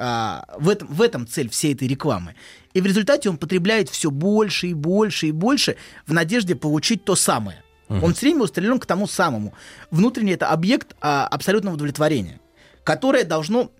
А, 0.00 0.44
в, 0.56 0.68
этом, 0.68 0.86
в 0.88 1.02
этом 1.02 1.26
цель 1.26 1.50
всей 1.50 1.74
этой 1.74 1.88
рекламы. 1.88 2.36
И 2.72 2.80
в 2.80 2.86
результате 2.86 3.28
он 3.28 3.36
потребляет 3.36 3.88
все 3.88 4.12
больше 4.12 4.68
и 4.68 4.74
больше 4.74 5.26
и 5.26 5.32
больше 5.32 5.76
в 6.06 6.12
надежде 6.12 6.54
получить 6.54 7.04
то 7.04 7.16
самое. 7.16 7.64
Мгм. 7.88 8.04
Он 8.04 8.14
все 8.14 8.26
время 8.26 8.44
устремлен 8.44 8.78
к 8.78 8.86
тому 8.86 9.08
самому. 9.08 9.54
Внутренний 9.90 10.32
это 10.32 10.50
объект 10.50 10.94
а, 11.00 11.26
абсолютного 11.26 11.74
удовлетворения, 11.74 12.40
которое 12.84 13.24
должно 13.24 13.72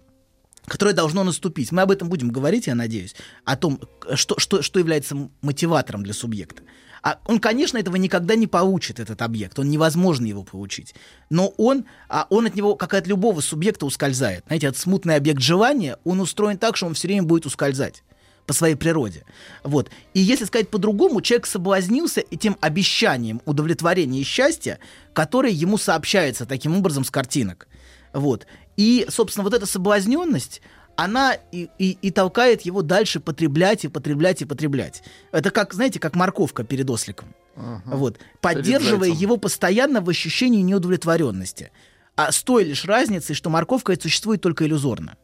которое 0.66 0.92
должно 0.92 1.24
наступить. 1.24 1.72
Мы 1.72 1.82
об 1.82 1.90
этом 1.90 2.10
будем 2.10 2.28
говорить, 2.28 2.66
я 2.66 2.74
надеюсь, 2.74 3.14
о 3.44 3.56
том, 3.56 3.80
что, 4.14 4.38
что, 4.38 4.60
что 4.60 4.78
является 4.78 5.30
мотиватором 5.40 6.02
для 6.02 6.12
субъекта. 6.12 6.62
А 7.02 7.18
он, 7.26 7.38
конечно, 7.38 7.78
этого 7.78 7.96
никогда 7.96 8.34
не 8.34 8.46
получит, 8.46 9.00
этот 9.00 9.22
объект. 9.22 9.58
Он 9.58 9.70
невозможно 9.70 10.26
его 10.26 10.42
получить. 10.42 10.94
Но 11.30 11.48
он, 11.56 11.84
а 12.08 12.26
он 12.30 12.46
от 12.46 12.54
него, 12.54 12.74
как 12.74 12.94
и 12.94 12.96
от 12.96 13.06
любого 13.06 13.40
субъекта, 13.40 13.86
ускользает. 13.86 14.44
Знаете, 14.46 14.68
этот 14.68 14.80
смутный 14.80 15.16
объект 15.16 15.40
желания, 15.40 15.98
он 16.04 16.20
устроен 16.20 16.58
так, 16.58 16.76
что 16.76 16.86
он 16.86 16.94
все 16.94 17.08
время 17.08 17.22
будет 17.24 17.46
ускользать 17.46 18.02
по 18.46 18.54
своей 18.54 18.76
природе. 18.76 19.24
Вот. 19.62 19.90
И 20.14 20.20
если 20.20 20.46
сказать 20.46 20.70
по-другому, 20.70 21.20
человек 21.20 21.46
соблазнился 21.46 22.24
этим 22.30 22.56
обещанием 22.60 23.42
удовлетворения 23.44 24.20
и 24.20 24.24
счастья, 24.24 24.78
которое 25.12 25.52
ему 25.52 25.76
сообщается 25.76 26.46
таким 26.46 26.76
образом 26.76 27.04
с 27.04 27.10
картинок. 27.10 27.68
Вот. 28.14 28.46
И, 28.78 29.06
собственно, 29.10 29.44
вот 29.44 29.52
эта 29.52 29.66
соблазненность, 29.66 30.62
она 30.98 31.34
и, 31.52 31.70
и, 31.78 31.96
и 32.02 32.10
толкает 32.10 32.62
его 32.62 32.82
дальше 32.82 33.20
потреблять 33.20 33.84
и 33.84 33.88
потреблять 33.88 34.42
и 34.42 34.44
потреблять. 34.44 35.04
Это 35.30 35.52
как, 35.52 35.72
знаете, 35.72 36.00
как 36.00 36.16
морковка 36.16 36.64
перед 36.64 36.90
осликом. 36.90 37.36
Вот. 37.84 38.18
Поддерживая 38.40 39.10
его 39.10 39.36
постоянно 39.36 40.00
в 40.00 40.08
ощущении 40.08 40.60
неудовлетворенности. 40.60 41.70
А 42.16 42.32
с 42.32 42.42
той 42.42 42.64
лишь 42.64 42.84
разницей, 42.84 43.36
что 43.36 43.48
морковка 43.48 43.94
существует 44.00 44.40
только 44.40 44.66
иллюзорно. 44.66 45.16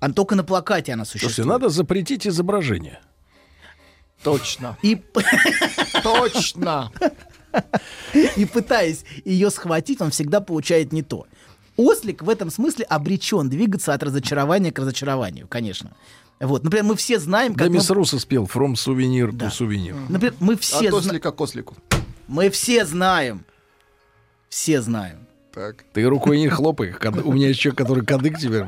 А 0.00 0.10
только 0.10 0.34
на 0.34 0.44
плакате 0.44 0.94
она 0.94 1.04
существует. 1.04 1.34
Слушайте, 1.34 1.50
надо 1.50 1.68
запретить 1.68 2.26
изображение. 2.26 2.98
Точно. 4.22 4.78
И... 4.80 5.02
Точно. 6.02 6.90
И 8.36 8.46
пытаясь 8.46 9.04
ее 9.26 9.50
схватить, 9.50 10.00
он 10.00 10.10
всегда 10.10 10.40
получает 10.40 10.90
не 10.90 11.02
то. 11.02 11.26
Ослик 11.76 12.22
в 12.22 12.28
этом 12.28 12.50
смысле 12.50 12.84
обречен 12.84 13.48
двигаться 13.48 13.94
от 13.94 14.02
разочарования 14.02 14.72
к 14.72 14.78
разочарованию, 14.78 15.46
конечно. 15.48 15.92
Вот, 16.40 16.64
например, 16.64 16.84
мы 16.84 16.96
все 16.96 17.18
знаем, 17.18 17.52
Да, 17.54 17.60
как... 17.60 17.68
мы- 17.68 17.74
мисс 17.76 17.88
Руссо 17.90 18.18
спел 18.18 18.44
«From 18.52 18.72
souvenir 18.74 19.30
to 19.30 19.48
souvenir». 19.48 19.96
Например, 20.08 20.34
мы 20.40 20.56
все 20.56 20.88
От 20.88 20.88
зна- 20.88 20.96
ослика 20.98 21.30
к 21.32 21.40
ослику. 21.40 21.76
Мы 22.28 22.50
все 22.50 22.84
знаем. 22.84 23.44
Все 24.48 24.82
знаем. 24.82 25.26
Так. 25.52 25.84
Ты 25.92 26.04
рукой 26.04 26.38
не 26.38 26.48
хлопай. 26.48 26.94
У 27.24 27.32
меня 27.32 27.52
человек, 27.54 27.78
который 27.78 28.04
кадык 28.04 28.38
теперь. 28.38 28.64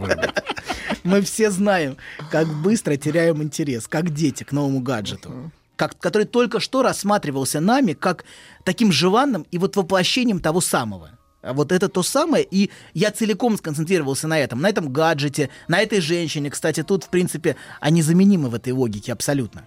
Мы 1.02 1.20
все 1.22 1.50
знаем, 1.50 1.96
как 2.30 2.46
быстро 2.62 2.96
теряем 2.96 3.42
интерес, 3.42 3.86
как 3.88 4.10
дети 4.10 4.44
к 4.44 4.52
новому 4.52 4.80
гаджету. 4.80 5.50
Как, 5.76 5.98
который 5.98 6.26
только 6.26 6.60
что 6.60 6.82
рассматривался 6.82 7.60
нами 7.60 7.94
как 7.94 8.24
таким 8.64 8.92
желанным 8.92 9.46
и 9.50 9.58
вот 9.58 9.76
воплощением 9.76 10.40
того 10.40 10.60
самого. 10.60 11.10
А 11.44 11.52
вот 11.52 11.72
это 11.72 11.88
то 11.88 12.02
самое, 12.02 12.46
и 12.50 12.70
я 12.94 13.10
целиком 13.10 13.56
сконцентрировался 13.56 14.26
на 14.28 14.38
этом, 14.38 14.60
на 14.60 14.68
этом 14.68 14.92
гаджете, 14.92 15.50
на 15.68 15.80
этой 15.80 16.00
женщине. 16.00 16.50
Кстати, 16.50 16.82
тут, 16.82 17.04
в 17.04 17.08
принципе, 17.08 17.56
они 17.80 18.02
заменимы 18.02 18.48
в 18.48 18.54
этой 18.54 18.72
логике 18.72 19.12
абсолютно. 19.12 19.62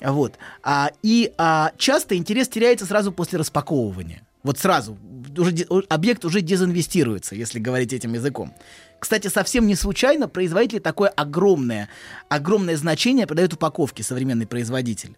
Вот. 0.00 0.34
А, 0.62 0.90
и 1.02 1.32
а, 1.38 1.72
часто 1.78 2.16
интерес 2.16 2.48
теряется 2.48 2.86
сразу 2.86 3.12
после 3.12 3.38
распаковывания. 3.38 4.22
Вот 4.42 4.58
сразу. 4.58 4.98
Уже, 5.38 5.66
объект 5.88 6.24
уже 6.24 6.42
дезинвестируется, 6.42 7.34
если 7.34 7.58
говорить 7.58 7.92
этим 7.92 8.12
языком. 8.12 8.52
Кстати, 9.00 9.28
совсем 9.28 9.66
не 9.66 9.74
случайно 9.74 10.28
производители 10.28 10.78
такое 10.78 11.08
огромное, 11.08 11.88
огромное 12.28 12.76
значение 12.76 13.26
придают 13.26 13.54
упаковке 13.54 14.02
современный 14.02 14.46
производитель. 14.46 15.16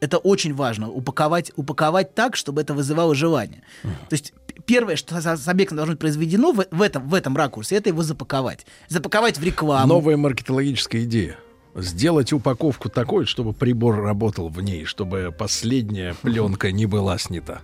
Это 0.00 0.18
очень 0.18 0.54
важно. 0.54 0.90
Упаковать, 0.90 1.52
упаковать 1.54 2.14
так, 2.14 2.34
чтобы 2.34 2.60
это 2.60 2.74
вызывало 2.74 3.14
желание. 3.14 3.62
То 3.82 4.14
есть 4.14 4.32
первое, 4.66 4.96
что 4.96 5.20
с 5.20 5.48
объектом 5.48 5.76
должно 5.76 5.94
быть 5.94 6.00
произведено 6.00 6.52
в, 6.52 6.64
в 6.70 6.82
этом, 6.82 7.08
в 7.08 7.14
этом 7.14 7.36
ракурсе, 7.36 7.76
это 7.76 7.88
его 7.88 8.02
запаковать. 8.02 8.66
Запаковать 8.88 9.38
в 9.38 9.42
рекламу. 9.42 9.86
Новая 9.86 10.16
маркетологическая 10.16 11.04
идея. 11.04 11.36
Сделать 11.74 12.32
упаковку 12.32 12.88
такой, 12.90 13.24
чтобы 13.24 13.54
прибор 13.54 14.02
работал 14.02 14.48
в 14.48 14.60
ней, 14.60 14.84
чтобы 14.84 15.34
последняя 15.36 16.14
пленка 16.22 16.70
не 16.70 16.86
была 16.86 17.18
снята. 17.18 17.60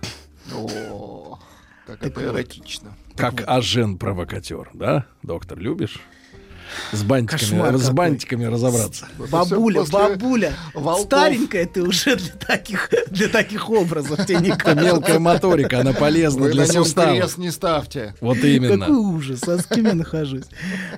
О, 0.53 1.39
как 1.85 1.99
Так 1.99 2.11
это 2.11 2.23
эротично. 2.23 2.95
Как 3.15 3.47
ажен-провокатер, 3.47 4.71
да? 4.73 5.05
Доктор, 5.21 5.59
любишь? 5.59 5.99
С 6.91 7.03
бантиками, 7.03 7.39
Кошмар 7.39 7.77
с 7.77 7.81
какой. 7.81 7.93
бантиками 7.95 8.45
разобраться. 8.45 9.07
Бабуля, 9.31 9.79
после 9.81 9.93
бабуля, 9.99 10.53
волков. 10.73 11.05
старенькая 11.07 11.65
ты 11.65 11.81
уже 11.83 12.15
для 12.15 12.33
таких, 12.33 12.89
для 13.11 13.27
таких 13.27 13.69
образов, 13.69 14.25
тебе 14.25 14.39
не 14.39 14.49
Это 14.49 14.75
мелкая 14.75 15.19
моторика, 15.19 15.79
она 15.81 15.93
полезна 15.93 16.43
Вы 16.43 16.51
для 16.51 16.65
суставов. 16.67 17.17
крест 17.17 17.37
не 17.37 17.51
ставьте. 17.51 18.15
Вот 18.21 18.37
именно. 18.37 18.85
Какой 18.85 18.95
ужас, 18.97 19.43
а 19.47 19.57
с 19.57 19.65
кем 19.65 19.85
я 19.85 19.93
нахожусь? 19.95 20.45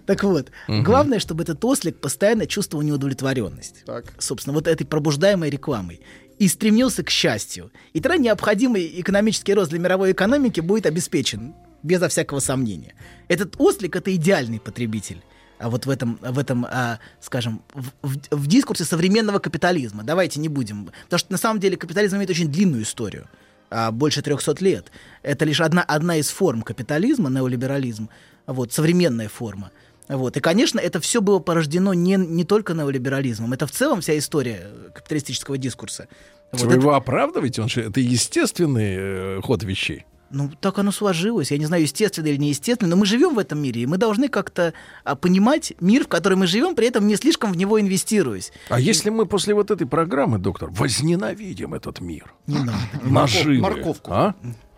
Так 0.06 0.24
вот, 0.24 0.50
Мгм. 0.68 0.84
главное, 0.84 1.20
чтобы 1.20 1.44
этот 1.44 1.64
ослик 1.66 2.00
постоянно 2.00 2.48
чувствовал 2.48 2.84
неудовлетворенность. 2.84 3.84
Так. 3.86 4.06
Собственно, 4.20 4.54
вот 4.54 4.68
этой 4.68 4.86
пробуждаемой 4.86 5.50
рекламой. 5.50 6.02
И 6.40 6.48
стремился 6.48 7.04
к 7.04 7.10
счастью. 7.12 7.72
И 7.94 8.00
тогда 8.00 8.18
необходимый 8.18 8.92
экономический 9.00 9.54
рост 9.54 9.70
для 9.70 9.80
мировой 9.80 10.12
экономики 10.12 10.60
будет 10.60 10.88
обеспечен, 10.88 11.54
безо 11.84 12.08
всякого 12.10 12.40
сомнения. 12.40 12.96
Этот 13.28 13.56
ослик— 13.60 13.96
это 13.98 14.14
идеальный 14.16 14.60
потребитель. 14.60 15.22
А 15.62 15.70
вот 15.70 15.86
в 15.86 15.90
этом, 15.90 16.18
в 16.22 16.40
этом 16.40 16.66
а, 16.66 16.98
скажем, 17.20 17.62
в, 17.74 17.92
в- 18.02 18.18
в 18.32 18.48
дискурсе 18.48 18.84
современного 18.84 19.40
капитализма. 19.40 20.04
Давайте 20.04 20.40
не 20.40 20.50
будем. 20.50 20.90
Потому 21.04 21.20
что 21.20 21.32
на 21.32 21.38
самом 21.38 21.60
деле 21.60 21.78
капитализм 21.78 22.16
имеет 22.16 22.30
очень 22.32 22.48
длинную 22.52 22.84
историю. 22.84 23.28
а, 23.70 23.92
больше 23.92 24.22
300 24.22 24.56
лет. 24.60 24.92
Это 25.24 25.46
лишь 25.46 25.62
одна, 25.62 25.84
одна 25.84 26.18
из 26.18 26.30
форм 26.30 26.62
капитализма, 26.62 27.30
неолиберализм, 27.30 28.10
вот, 28.48 28.74
современная 28.74 29.30
форма. 29.30 29.72
Вот. 30.10 30.36
И, 30.36 30.40
конечно, 30.42 30.78
это 30.80 31.00
все 31.00 31.22
было 31.22 31.40
порождено 31.40 31.94
не, 31.94 32.16
не 32.18 32.44
только 32.44 32.74
неолиберализмом, 32.74 33.54
это 33.54 33.68
в 33.68 33.72
целом 33.72 34.02
вся 34.02 34.18
история 34.18 34.62
э, 34.64 34.90
капиталистического 34.94 35.58
дискурса. 35.58 36.08
Вот 36.52 36.62
Вы 36.64 36.68
это- 36.74 36.82
его 36.82 36.94
оправдываете? 36.96 37.62
Он 37.62 37.70
же- 37.70 37.82
это 37.84 38.02
естественный 38.02 38.96
э, 39.38 39.42
ход 39.42 39.64
вещей. 39.64 40.06
Ну, 40.32 40.50
так 40.60 40.80
оно 40.80 40.92
сложилось. 40.92 41.52
Я 41.52 41.58
не 41.58 41.66
знаю, 41.66 41.84
естественно 41.84 42.28
или 42.28 42.38
неестественно, 42.38 42.90
но 42.90 42.96
мы 42.96 43.06
живем 43.06 43.36
в 43.36 43.40
этом 43.40 43.62
мире, 43.62 43.82
и 43.82 43.86
мы 43.86 43.98
должны 43.98 44.28
как-то 44.30 44.74
а, 45.04 45.16
понимать 45.16 45.74
мир, 45.80 46.06
в 46.06 46.08
котором 46.08 46.40
мы 46.40 46.48
живем, 46.48 46.76
при 46.76 46.88
этом 46.88 47.08
не 47.08 47.16
слишком 47.16 47.52
в 47.52 47.58
него 47.58 47.80
инвестируясь. 47.80 48.52
А 48.70 48.80
если 48.80 49.10
мы 49.10 49.26
после 49.26 49.54
вот 49.54 49.72
этой 49.72 49.88
программы, 49.88 50.40
доктор, 50.40 50.70
возненавидим 50.72 51.74
этот 51.74 52.02
мир? 52.02 52.34
Не 52.48 52.60
надо. 52.60 52.78
Наживы. 53.04 53.60
морковку. 53.60 54.12
А? 54.12 54.36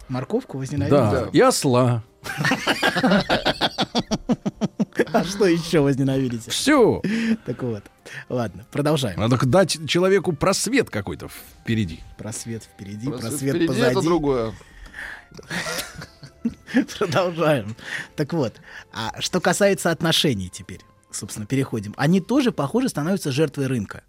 Морковку 0.10 0.58
возненавидим? 0.58 0.98
Да. 0.98 1.30
И 1.32 1.40
осла. 1.40 2.04
А 5.12 5.24
что 5.24 5.46
еще 5.48 5.82
возненавидите? 5.82 6.50
Все. 6.52 7.02
Так 7.46 7.64
вот. 7.64 7.84
Ладно, 8.30 8.66
продолжаем. 8.72 9.20
Надо 9.20 9.38
дать 9.46 9.80
человеку 9.88 10.34
просвет 10.34 10.90
какой-то 10.90 11.30
впереди. 11.30 12.02
Просвет 12.18 12.64
впереди, 12.64 13.08
Просто 13.08 13.30
просвет 13.30 13.50
впереди 13.56 13.68
позади. 13.68 13.92
это 13.92 14.02
другое. 14.02 14.54
Продолжаем. 16.98 17.76
Так 18.16 18.34
вот, 18.34 18.54
а 18.92 19.22
что 19.22 19.40
касается 19.40 19.92
отношений 19.92 20.50
теперь. 20.50 20.82
собственно, 21.12 21.46
переходим, 21.46 21.94
они 21.98 22.20
тоже, 22.22 22.52
похоже, 22.52 22.90
становятся 22.90 23.32
жертвой 23.32 23.68
рынка 23.68 24.04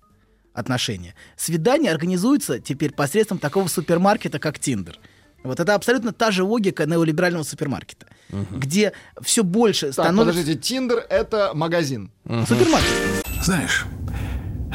отношения. 0.54 1.14
Свидания 1.36 1.90
организуются 1.90 2.58
теперь 2.60 2.92
посредством 2.92 3.38
такого 3.38 3.68
супермаркета, 3.68 4.38
как 4.38 4.58
Тиндер. 4.58 4.98
Вот 5.42 5.60
это 5.60 5.74
абсолютно 5.74 6.12
та 6.12 6.30
же 6.30 6.42
логика 6.42 6.86
неолиберального 6.86 7.42
супермаркета, 7.42 8.06
где 8.30 8.92
все 9.20 9.44
больше 9.44 9.86
Так, 9.86 9.92
становится... 10.06 10.32
подождите, 10.32 10.58
Тиндер— 10.58 10.98
это 11.10 11.50
магазин. 11.54 12.10
Супермаркет. 12.24 13.26
Знаешь, 13.42 13.84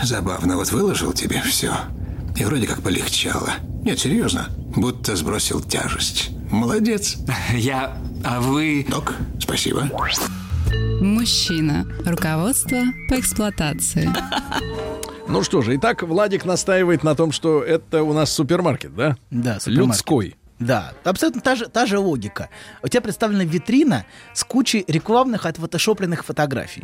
забавно, 0.04 0.58
вот 0.58 0.72
выложил 0.72 1.12
тебе 1.14 1.42
все. 1.42 1.74
И 2.38 2.46
вроде 2.46 2.68
как 2.68 2.84
полегчало. 2.84 3.54
Нет, 3.84 3.98
серьезно. 4.00 4.50
Будто 4.76 5.16
сбросил 5.16 5.60
тяжесть. 5.62 6.30
Молодец. 6.52 7.18
Я... 7.54 7.98
А 8.24 8.42
вы... 8.42 8.86
Док, 8.90 9.16
спасибо. 9.40 9.88
Мужчина. 11.02 11.86
Руководство 12.06 12.80
по 13.08 13.20
эксплуатации. 13.20 14.10
Ну 15.32 15.44
что 15.44 15.62
же, 15.62 15.76
итак, 15.76 16.02
Владик 16.02 16.44
настаивает 16.44 17.04
на 17.04 17.14
том, 17.14 17.32
что 17.32 17.62
это 17.62 18.02
у 18.02 18.14
нас 18.14 18.34
супермаркет, 18.34 18.96
да? 18.96 19.16
Да, 19.30 19.60
супермаркет. 19.60 19.94
Людской. 19.94 20.36
Да, 20.58 20.94
абсолютно 21.04 21.40
та 21.40 21.56
же, 21.56 21.68
та 21.68 21.86
же 21.86 22.00
логика. 22.00 22.50
У 22.82 22.88
тебя 22.88 23.02
представлена 23.02 23.44
витрина 23.44 24.06
с 24.34 24.44
кучей 24.44 24.84
рекламных 24.88 25.46
отфотошопленных 25.46 26.26
фотографий. 26.26 26.84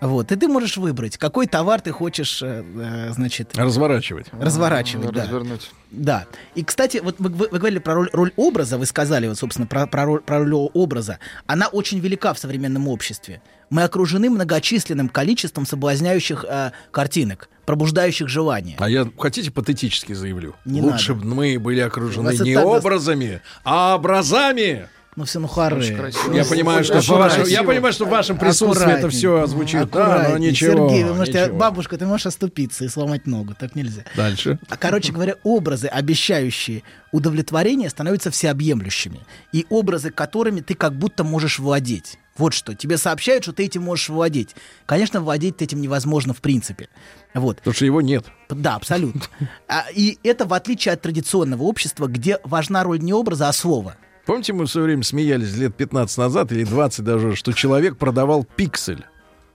Вот, 0.00 0.32
и 0.32 0.36
ты 0.36 0.48
можешь 0.48 0.76
выбрать, 0.78 1.18
какой 1.18 1.46
товар 1.46 1.80
ты 1.80 1.92
хочешь, 1.92 2.42
э, 2.42 2.64
э, 2.74 3.12
значит... 3.12 3.56
Разворачивать. 3.56 4.26
Разворачивать, 4.32 5.12
да. 5.12 5.24
Развернуть. 5.24 5.70
Да. 5.90 6.26
И, 6.54 6.64
кстати, 6.64 7.00
вот 7.02 7.16
вы, 7.18 7.28
вы- 7.28 7.48
вы 7.50 7.58
говорили 7.58 7.80
про 7.80 7.94
роль, 7.94 8.10
роль 8.12 8.32
образа, 8.36 8.78
вы 8.78 8.86
сказали, 8.86 9.28
вот, 9.28 9.36
собственно, 9.38 9.66
про, 9.66 9.86
про 9.86 10.06
роль, 10.06 10.20
про 10.22 10.38
роль 10.38 10.54
образа. 10.72 11.18
Она 11.46 11.66
очень 11.68 11.98
велика 11.98 12.32
в 12.32 12.38
современном 12.38 12.88
обществе. 12.88 13.42
Мы 13.68 13.82
окружены 13.82 14.30
многочисленным 14.30 15.08
количеством 15.08 15.66
соблазняющих 15.66 16.44
э, 16.48 16.70
картинок, 16.90 17.50
пробуждающих 17.66 18.28
желание. 18.28 18.76
А 18.80 18.88
я, 18.88 19.06
хотите, 19.18 19.50
патетически 19.50 20.14
заявлю? 20.14 20.56
Не 20.64 20.80
Лучше 20.80 21.14
бы 21.14 21.24
мы 21.24 21.58
были 21.58 21.80
окружены 21.80 22.32
не 22.42 22.56
образами, 22.56 23.42
а 23.64 23.96
образами. 23.96 24.88
Ну 25.20 25.26
все, 25.26 25.38
ну 25.38 25.48
хоры. 25.48 25.84
Я 26.32 26.46
понимаю, 26.46 26.82
что 26.82 27.02
по 27.02 27.16
вашему, 27.16 27.44
я 27.44 27.62
понимаю, 27.62 27.92
что 27.92 28.06
в 28.06 28.08
вашем 28.08 28.38
присутствии 28.38 28.90
это 28.90 29.10
все 29.10 29.46
звучит. 29.46 29.90
Да, 29.90 30.28
но 30.30 30.38
ничего. 30.38 30.88
Сергей, 30.88 31.04
вы 31.04 31.12
можете, 31.12 31.42
ничего. 31.42 31.58
бабушка, 31.58 31.98
ты 31.98 32.06
можешь 32.06 32.24
оступиться 32.24 32.86
и 32.86 32.88
сломать 32.88 33.26
ногу, 33.26 33.54
так 33.54 33.74
нельзя. 33.74 34.04
Дальше. 34.16 34.58
А, 34.70 34.78
Короче 34.78 35.12
говоря, 35.12 35.34
образы, 35.42 35.88
обещающие 35.88 36.84
удовлетворение, 37.12 37.90
становятся 37.90 38.30
всеобъемлющими. 38.30 39.20
И 39.52 39.66
образы, 39.68 40.10
которыми 40.10 40.62
ты 40.62 40.72
как 40.72 40.94
будто 40.94 41.22
можешь 41.22 41.58
владеть. 41.58 42.16
Вот 42.38 42.54
что. 42.54 42.74
Тебе 42.74 42.96
сообщают, 42.96 43.42
что 43.42 43.52
ты 43.52 43.66
этим 43.66 43.82
можешь 43.82 44.08
владеть. 44.08 44.56
Конечно, 44.86 45.20
владеть 45.20 45.60
этим 45.60 45.82
невозможно 45.82 46.32
в 46.32 46.40
принципе. 46.40 46.88
Вот. 47.34 47.58
Потому 47.58 47.74
что 47.74 47.84
его 47.84 48.00
нет. 48.00 48.24
Да, 48.48 48.76
абсолютно. 48.76 49.20
А, 49.68 49.84
и 49.94 50.18
это 50.22 50.46
в 50.46 50.54
отличие 50.54 50.94
от 50.94 51.02
традиционного 51.02 51.64
общества, 51.64 52.06
где 52.06 52.38
важна 52.42 52.82
роль 52.84 53.00
не 53.00 53.12
образа, 53.12 53.50
а 53.50 53.52
слова. 53.52 53.96
Помните, 54.26 54.52
мы 54.52 54.66
в 54.66 54.70
свое 54.70 54.86
время 54.86 55.02
смеялись 55.02 55.56
лет 55.56 55.74
15 55.74 56.18
назад 56.18 56.52
или 56.52 56.64
20 56.64 57.04
даже, 57.04 57.36
что 57.36 57.52
человек 57.52 57.96
продавал 57.96 58.44
пиксель 58.44 59.04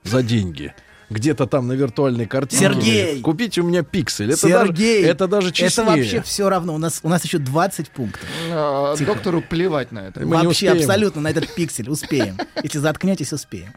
за 0.02 0.22
деньги. 0.22 0.74
Где-то 1.08 1.46
там 1.46 1.68
на 1.68 1.74
виртуальной 1.74 2.26
картинке. 2.26 2.64
Сергей! 2.64 3.20
Купите 3.20 3.60
у 3.60 3.64
меня 3.64 3.84
пиксель. 3.84 4.32
Это 4.32 4.48
Сергей! 4.48 5.02
даже, 5.02 5.12
это 5.12 5.28
даже 5.28 5.52
честнее. 5.52 5.88
Это 5.88 5.96
вообще 5.96 6.22
все 6.22 6.48
равно. 6.48 6.74
У 6.74 6.78
нас, 6.78 6.98
у 7.04 7.08
нас 7.08 7.24
еще 7.24 7.38
20 7.38 7.90
пунктов. 7.90 8.28
А, 8.50 8.96
Тихо. 8.96 9.14
Доктору 9.14 9.40
плевать 9.40 9.92
на 9.92 10.00
это. 10.00 10.26
Мы 10.26 10.42
Вообще 10.42 10.70
абсолютно 10.70 11.20
на 11.20 11.30
этот 11.30 11.54
пиксель 11.54 11.88
успеем. 11.88 12.36
Если 12.60 12.78
заткнетесь, 12.78 13.32
успеем. 13.32 13.72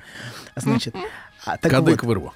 Значит, 0.55 0.95
а, 1.45 1.57
так 1.57 1.71
Кадык 1.71 2.03
вот, 2.03 2.07
вырву. 2.07 2.33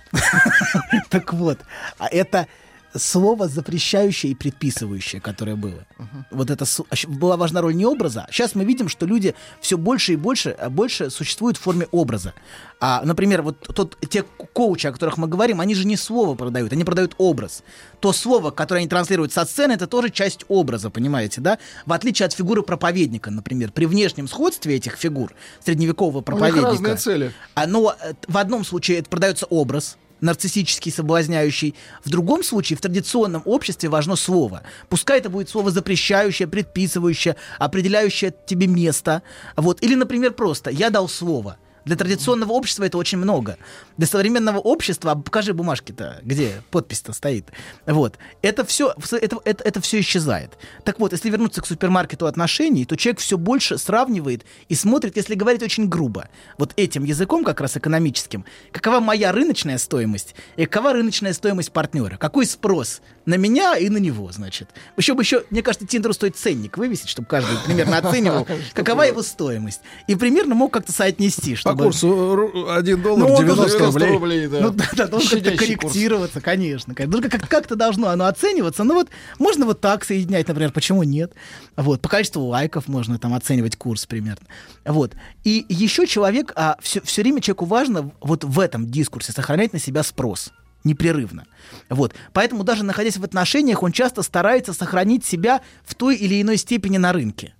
так 1.09 1.33
вот, 1.33 1.59
а 1.98 2.07
это 2.07 2.48
слово 2.95 3.47
запрещающее 3.47 4.31
и 4.31 4.35
предписывающее, 4.35 5.22
которое 5.22 5.55
было. 5.55 5.85
Вот 6.31 6.49
это 6.49 6.65
а 6.89 6.95
была 7.07 7.38
важна 7.38 7.61
роль 7.61 7.75
не 7.75 7.85
образа. 7.85 8.27
Сейчас 8.31 8.55
мы 8.55 8.65
видим, 8.65 8.89
что 8.89 9.05
люди 9.05 9.35
все 9.61 9.77
больше 9.77 10.13
и 10.13 10.15
больше, 10.15 10.51
а, 10.51 10.69
больше 10.69 11.09
существуют 11.09 11.57
в 11.57 11.61
форме 11.61 11.88
образа. 11.91 12.33
А, 12.80 13.01
например, 13.05 13.41
вот 13.41 13.59
тот, 13.59 13.97
те 14.09 14.23
ко- 14.23 14.45
коучи, 14.53 14.88
о 14.88 14.91
которых 14.91 15.17
мы 15.17 15.27
говорим, 15.27 15.61
они 15.61 15.73
же 15.73 15.85
не 15.85 15.95
слово 15.95 16.35
продают, 16.35 16.73
они 16.73 16.83
продают 16.83 17.15
образ. 17.17 17.63
То 17.99 18.11
слово, 18.11 18.51
которое 18.51 18.80
они 18.80 18.89
транслируют 18.89 19.31
со 19.31 19.45
сцены, 19.45 19.73
это 19.73 19.88
тоже 19.88 20.09
часть 20.09 20.43
образа, 20.49 20.89
понимаете, 20.89 21.39
да? 21.41 21.59
В 21.85 21.93
отличие 21.93 22.25
от 22.25 22.33
фигуры 22.33 22.61
проповедника, 22.61 23.31
например, 23.31 23.72
при 23.72 23.85
внешнем 23.85 24.27
сходстве 24.27 24.75
этих 24.75 24.97
фигур 24.97 25.33
средневекового 25.63 26.17
У 26.17 26.19
них 26.19 26.25
проповедника. 26.25 26.67
разные 26.67 26.95
цели. 26.97 27.31
Оно 27.53 27.95
э, 27.99 28.13
в 28.27 28.38
одном 28.38 28.65
случае 28.65 28.97
это 28.99 29.09
продается 29.09 29.45
образ 29.45 29.97
нарциссический, 30.23 30.91
соблазняющий. 30.91 31.75
В 32.03 32.09
другом 32.09 32.43
случае, 32.43 32.77
в 32.77 32.81
традиционном 32.81 33.43
обществе 33.45 33.89
важно 33.89 34.15
слово. 34.15 34.63
Пускай 34.89 35.19
это 35.19 35.29
будет 35.29 35.49
слово 35.49 35.69
запрещающее, 35.71 36.47
предписывающее, 36.47 37.35
определяющее 37.59 38.33
тебе 38.45 38.67
место. 38.67 39.21
Вот. 39.55 39.83
Или, 39.83 39.95
например, 39.95 40.33
просто 40.33 40.69
«я 40.69 40.89
дал 40.89 41.07
слово». 41.07 41.57
Для 41.85 41.95
традиционного 41.95 42.53
общества 42.53 42.85
это 42.85 42.97
очень 42.97 43.17
много. 43.17 43.57
Для 43.97 44.07
современного 44.07 44.59
общества, 44.59 45.11
а 45.11 45.15
покажи 45.15 45.53
бумажки-то, 45.53 46.19
где 46.23 46.61
подпись-то 46.71 47.13
стоит. 47.13 47.51
Вот. 47.85 48.17
Это 48.41 48.63
все, 48.65 48.93
это, 49.11 49.39
это, 49.43 49.63
это 49.63 49.81
все 49.81 49.99
исчезает. 49.99 50.57
Так 50.83 50.99
вот, 50.99 51.11
если 51.11 51.29
вернуться 51.29 51.61
к 51.61 51.65
супермаркету 51.65 52.25
отношений, 52.25 52.85
то 52.85 52.95
человек 52.95 53.19
все 53.19 53.37
больше 53.37 53.77
сравнивает 53.77 54.45
и 54.69 54.75
смотрит, 54.75 55.17
если 55.17 55.35
говорить 55.35 55.63
очень 55.63 55.87
грубо, 55.87 56.29
вот 56.57 56.73
этим 56.77 57.03
языком 57.03 57.43
как 57.43 57.59
раз 57.61 57.77
экономическим, 57.77 58.45
какова 58.71 58.99
моя 58.99 59.31
рыночная 59.31 59.77
стоимость 59.77 60.35
и 60.55 60.65
какова 60.65 60.93
рыночная 60.93 61.33
стоимость 61.33 61.71
партнера, 61.71 62.17
какой 62.17 62.45
спрос 62.45 63.01
на 63.25 63.35
меня 63.35 63.77
и 63.77 63.89
на 63.89 63.97
него, 63.97 64.31
значит. 64.31 64.69
Еще 64.97 65.13
бы 65.13 65.21
еще, 65.21 65.43
мне 65.49 65.61
кажется, 65.61 65.87
Тиндеру 65.87 66.13
стоит 66.13 66.35
ценник 66.35 66.77
вывесить, 66.77 67.07
чтобы 67.09 67.27
каждый 67.27 67.55
примерно 67.65 67.97
оценивал, 67.97 68.45
какова 68.73 69.03
его 69.03 69.21
стоимость. 69.21 69.81
И 70.07 70.15
примерно 70.15 70.55
мог 70.55 70.73
как-то 70.73 70.91
соотнести, 70.91 71.51
По 71.53 71.59
чтобы... 71.59 71.83
курсу 71.85 72.07
ру- 72.07 72.73
1 72.75 73.01
доллар 73.01 73.19
Ну, 73.19 73.33
он 73.35 73.45
90 73.45 73.79
должен- 73.79 74.11
рублей. 74.11 74.47
Ну 74.47 74.71
да, 74.71 74.85
да, 74.95 75.07
должен 75.07 75.29
как-то 75.41 75.51
курс. 75.51 75.59
корректироваться, 75.59 76.41
конечно. 76.41 76.93
конечно. 76.93 77.11
Должно 77.21 77.29
Как- 77.29 77.49
как-то 77.49 77.75
должно 77.75 78.09
оно 78.09 78.25
оцениваться. 78.25 78.83
Ну 78.83 78.93
вот 78.95 79.07
можно 79.39 79.65
вот 79.65 79.79
так 79.81 80.03
соединять, 80.03 80.47
например, 80.47 80.71
почему 80.71 81.03
нет? 81.03 81.31
Вот, 81.75 82.01
по 82.01 82.09
количеству 82.09 82.43
лайков 82.43 82.87
можно 82.87 83.17
там 83.19 83.33
оценивать 83.33 83.75
курс 83.77 84.05
примерно. 84.05 84.45
Вот. 84.85 85.13
И 85.43 85.65
еще 85.69 86.05
человек, 86.07 86.51
а 86.55 86.77
все, 86.81 87.01
все 87.01 87.21
время 87.21 87.41
человеку 87.41 87.65
важно 87.65 88.11
вот 88.21 88.43
в 88.43 88.59
этом 88.59 88.87
дискурсе 88.89 89.31
сохранять 89.31 89.73
на 89.73 89.79
себя 89.79 90.03
спрос 90.03 90.51
непрерывно. 90.83 91.45
Вот. 91.89 92.13
Поэтому 92.33 92.63
даже 92.63 92.83
находясь 92.83 93.17
в 93.17 93.23
отношениях, 93.23 93.83
он 93.83 93.91
часто 93.91 94.21
старается 94.21 94.73
сохранить 94.73 95.25
себя 95.25 95.61
в 95.83 95.95
той 95.95 96.15
или 96.15 96.41
иной 96.41 96.57
степени 96.57 96.97
на 96.97 97.13
рынке. 97.13 97.55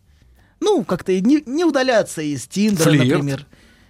Ну, 0.60 0.84
как-то 0.84 1.12
не, 1.20 1.44
не 1.46 1.66
удаляться 1.66 2.22
из 2.22 2.48
Тиндера, 2.48 2.90
Флирт. 2.90 3.08
например. 3.08 3.48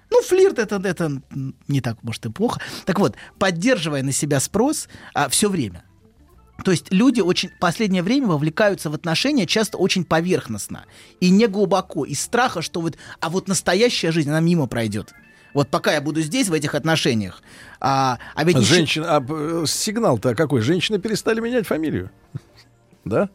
Ну, 0.09 0.21
флирт 0.21 0.59
это, 0.59 0.81
это 0.83 1.21
не 1.67 1.81
так, 1.81 2.01
может, 2.03 2.25
и 2.25 2.29
плохо. 2.29 2.61
Так 2.85 2.99
вот, 2.99 3.15
поддерживая 3.39 4.03
на 4.03 4.11
себя 4.11 4.39
спрос 4.39 4.87
все 5.29 5.49
время. 5.49 5.83
То 6.63 6.71
есть 6.71 6.91
люди 6.91 7.19
очень 7.19 7.49
в 7.49 7.57
последнее 7.59 8.03
время 8.03 8.27
вовлекаются 8.27 8.91
в 8.91 8.93
отношения 8.93 9.47
часто 9.47 9.77
очень 9.77 10.05
поверхностно 10.05 10.85
и 11.19 11.31
не 11.31 11.47
глубоко, 11.47 12.05
из 12.05 12.21
страха, 12.21 12.61
что 12.61 12.79
вот, 12.79 12.95
а 13.19 13.29
вот 13.29 13.47
настоящая 13.47 14.11
жизнь, 14.11 14.29
она 14.29 14.39
мимо 14.39 14.67
пройдет. 14.67 15.13
Вот 15.53 15.69
пока 15.69 15.93
я 15.93 16.01
буду 16.01 16.22
здесь, 16.22 16.49
в 16.49 16.53
этих 16.53 16.75
отношениях. 16.75 17.41
А, 17.80 18.17
а 18.35 18.43
ведь 18.43 18.57
Женщина, 18.57 19.17
а 19.17 19.25
э, 19.27 19.65
сигнал-то 19.67 20.35
какой? 20.35 20.61
Женщины 20.61 20.99
перестали 20.99 21.40
менять 21.40 21.67
фамилию? 21.67 22.09
Да? 23.06 23.30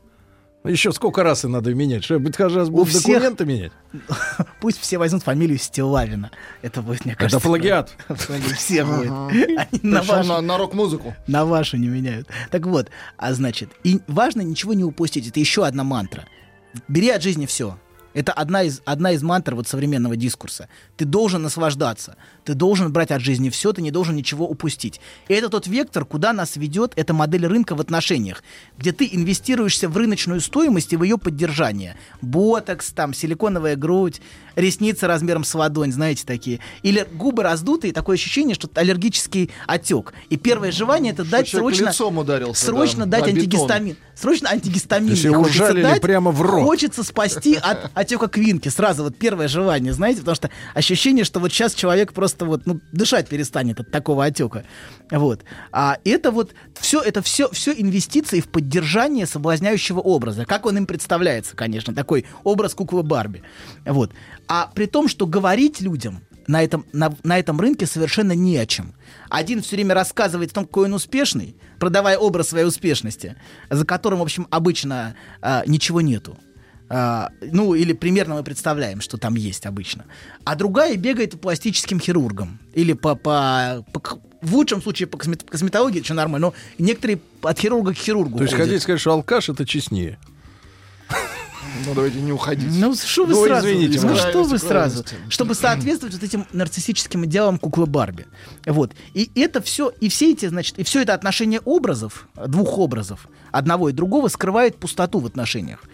Еще 0.64 0.92
сколько 0.92 1.22
раз 1.22 1.44
и 1.44 1.48
надо 1.48 1.72
менять? 1.72 2.04
Что, 2.04 2.18
быть 2.18 2.36
каждый 2.36 2.58
раз 2.58 2.68
будут 2.68 2.88
всех- 2.88 3.04
документы 3.04 3.46
менять? 3.46 3.72
Пусть 4.60 4.80
все 4.80 4.98
возьмут 4.98 5.22
фамилию 5.22 5.56
Стилавина. 5.58 6.30
Это 6.62 6.82
будет, 6.82 7.04
мне 7.04 7.14
кажется... 7.14 7.40
плагиат. 7.40 7.94
Все 8.56 8.84
будет. 8.84 9.82
На 9.82 10.58
рок-музыку. 10.58 11.14
На 11.26 11.44
вашу 11.44 11.76
не 11.76 11.86
меняют. 11.86 12.28
Так 12.50 12.66
вот, 12.66 12.90
а 13.16 13.32
значит, 13.32 13.70
и 13.84 14.00
важно 14.08 14.42
ничего 14.42 14.74
не 14.74 14.84
упустить. 14.84 15.28
Это 15.28 15.38
еще 15.38 15.64
одна 15.64 15.84
мантра. 15.84 16.26
Бери 16.88 17.10
от 17.10 17.22
жизни 17.22 17.46
все. 17.46 17.78
Это 18.18 18.32
одна 18.32 18.64
из, 18.64 18.82
одна 18.84 19.12
из 19.12 19.22
мантр 19.22 19.54
вот 19.54 19.68
современного 19.68 20.16
дискурса. 20.16 20.68
Ты 20.96 21.04
должен 21.04 21.42
наслаждаться. 21.42 22.16
Ты 22.48 22.54
должен 22.54 22.90
брать 22.90 23.10
от 23.10 23.20
жизни 23.20 23.50
все, 23.50 23.74
ты 23.74 23.82
не 23.82 23.90
должен 23.90 24.16
ничего 24.16 24.48
упустить. 24.48 25.02
И 25.28 25.34
это 25.34 25.50
тот 25.50 25.66
вектор, 25.66 26.06
куда 26.06 26.32
нас 26.32 26.56
ведет 26.56 26.94
эта 26.96 27.12
модель 27.12 27.46
рынка 27.46 27.74
в 27.74 27.80
отношениях, 27.82 28.42
где 28.78 28.92
ты 28.92 29.06
инвестируешься 29.12 29.86
в 29.86 29.94
рыночную 29.98 30.40
стоимость 30.40 30.94
и 30.94 30.96
в 30.96 31.02
ее 31.02 31.18
поддержание. 31.18 31.98
Ботокс, 32.22 32.92
там, 32.92 33.12
силиконовая 33.12 33.76
грудь, 33.76 34.22
ресницы 34.56 35.06
размером 35.06 35.44
с 35.44 35.54
ладонь, 35.54 35.92
знаете, 35.92 36.24
такие. 36.24 36.60
Или 36.82 37.06
губы 37.12 37.42
раздутые, 37.42 37.92
такое 37.92 38.16
ощущение, 38.16 38.54
что 38.54 38.70
аллергический 38.74 39.50
отек. 39.66 40.14
И 40.30 40.38
первое 40.38 40.72
желание 40.72 41.12
это 41.12 41.24
дать 41.24 41.48
человек 41.48 41.76
срочно, 41.76 41.90
лицом 41.90 42.16
ударился, 42.16 42.64
срочно 42.64 43.04
да, 43.04 43.20
дать 43.20 43.28
антигистамин. 43.28 43.96
Срочно 44.14 44.50
антигистамин. 44.50 45.10
Хочется 45.10 45.64
ужалили 45.64 45.82
дать. 45.82 46.00
прямо 46.00 46.30
в 46.30 46.42
рот. 46.42 46.64
Хочется 46.64 47.04
спасти 47.04 47.54
от, 47.54 47.84
от 47.84 47.90
отека 47.94 48.28
квинки, 48.28 48.68
сразу 48.68 49.04
вот 49.04 49.16
первое 49.16 49.48
желание, 49.48 49.92
знаете, 49.92 50.20
потому 50.20 50.34
что 50.34 50.50
ощущение, 50.74 51.24
что 51.24 51.40
вот 51.40 51.52
сейчас 51.52 51.74
человек 51.74 52.12
просто 52.12 52.37
вот, 52.46 52.66
ну, 52.66 52.80
дышать 52.92 53.28
перестанет 53.28 53.80
от 53.80 53.90
такого 53.90 54.24
отека. 54.24 54.64
Вот. 55.10 55.44
А 55.72 55.98
это 56.04 56.30
вот 56.30 56.54
все, 56.74 57.00
это 57.00 57.22
все, 57.22 57.50
все 57.50 57.72
инвестиции 57.72 58.40
в 58.40 58.48
поддержание 58.48 59.26
соблазняющего 59.26 60.00
образа, 60.00 60.44
как 60.44 60.66
он 60.66 60.78
им 60.78 60.86
представляется, 60.86 61.56
конечно, 61.56 61.94
такой 61.94 62.26
образ 62.44 62.74
куклы 62.74 63.02
Барби. 63.02 63.42
Вот. 63.84 64.12
А 64.46 64.70
при 64.74 64.86
том, 64.86 65.08
что 65.08 65.26
говорить 65.26 65.80
людям 65.80 66.22
на 66.48 66.62
этом, 66.62 66.84
на, 66.92 67.14
на 67.22 67.38
этом 67.38 67.60
рынке 67.60 67.86
совершенно 67.86 68.32
не 68.32 68.56
о 68.56 68.66
чем. 68.66 68.94
Один 69.28 69.62
все 69.62 69.76
время 69.76 69.94
рассказывает 69.94 70.50
о 70.50 70.54
том, 70.54 70.64
какой 70.64 70.86
он 70.86 70.94
успешный, 70.94 71.54
продавая 71.78 72.18
образ 72.18 72.48
своей 72.48 72.64
успешности, 72.64 73.36
за 73.70 73.84
которым, 73.84 74.20
в 74.20 74.22
общем, 74.22 74.48
обычно 74.50 75.14
а, 75.40 75.62
ничего 75.66 76.00
нету. 76.00 76.36
А, 76.90 77.30
ну, 77.40 77.74
или 77.74 77.92
примерно 77.92 78.34
мы 78.36 78.42
представляем, 78.42 79.00
что 79.00 79.18
там 79.18 79.34
есть 79.34 79.66
обычно. 79.66 80.04
А 80.44 80.54
другая 80.54 80.96
бегает 80.96 81.32
по 81.32 81.38
пластическим 81.38 82.00
хирургам. 82.00 82.58
Или 82.74 82.94
по, 82.94 83.14
по, 83.14 83.84
по 83.92 84.00
в 84.40 84.54
лучшем 84.54 84.80
случае 84.80 85.06
по 85.08 85.18
космет- 85.18 85.44
косметологии, 85.48 86.00
что 86.02 86.14
нормально, 86.14 86.48
но 86.48 86.54
некоторые 86.84 87.18
от 87.42 87.58
хирурга 87.58 87.92
к 87.92 87.96
хирургу 87.96 88.38
То 88.38 88.44
есть 88.44 88.54
ходят. 88.54 88.66
хотите 88.68 88.82
сказать, 88.82 89.00
что 89.00 89.12
алкаш 89.12 89.48
это 89.48 89.66
честнее? 89.66 90.18
Ну, 91.86 91.94
давайте 91.94 92.20
не 92.20 92.32
уходить. 92.32 92.70
Ну, 92.72 92.94
что 92.94 93.24
вы 93.26 93.34
Ну, 93.34 93.44
сразу? 93.46 93.66
извините, 93.68 94.00
ну, 94.00 94.16
что 94.16 94.42
вы 94.44 94.58
сразу? 94.58 95.04
Чтобы 95.28 95.54
соответствовать 95.54 96.14
вот 96.14 96.22
этим 96.24 96.46
нарциссическим 96.52 97.24
идеалам 97.26 97.58
куклы 97.58 97.86
Барби. 97.86 98.26
Вот. 98.66 98.92
И 99.14 99.30
это 99.34 99.60
все, 99.60 99.90
и 100.00 100.08
все 100.08 100.32
эти, 100.32 100.46
значит, 100.46 100.78
и 100.78 100.84
все 100.84 101.02
это 101.02 101.14
отношение 101.14 101.60
образов, 101.60 102.26
двух 102.46 102.78
образов, 102.78 103.28
одного 103.52 103.90
и 103.90 103.92
другого, 103.92 104.28
скрывает 104.28 104.76
пустоту 104.78 105.18
в 105.20 105.26
отношениях. 105.26 105.84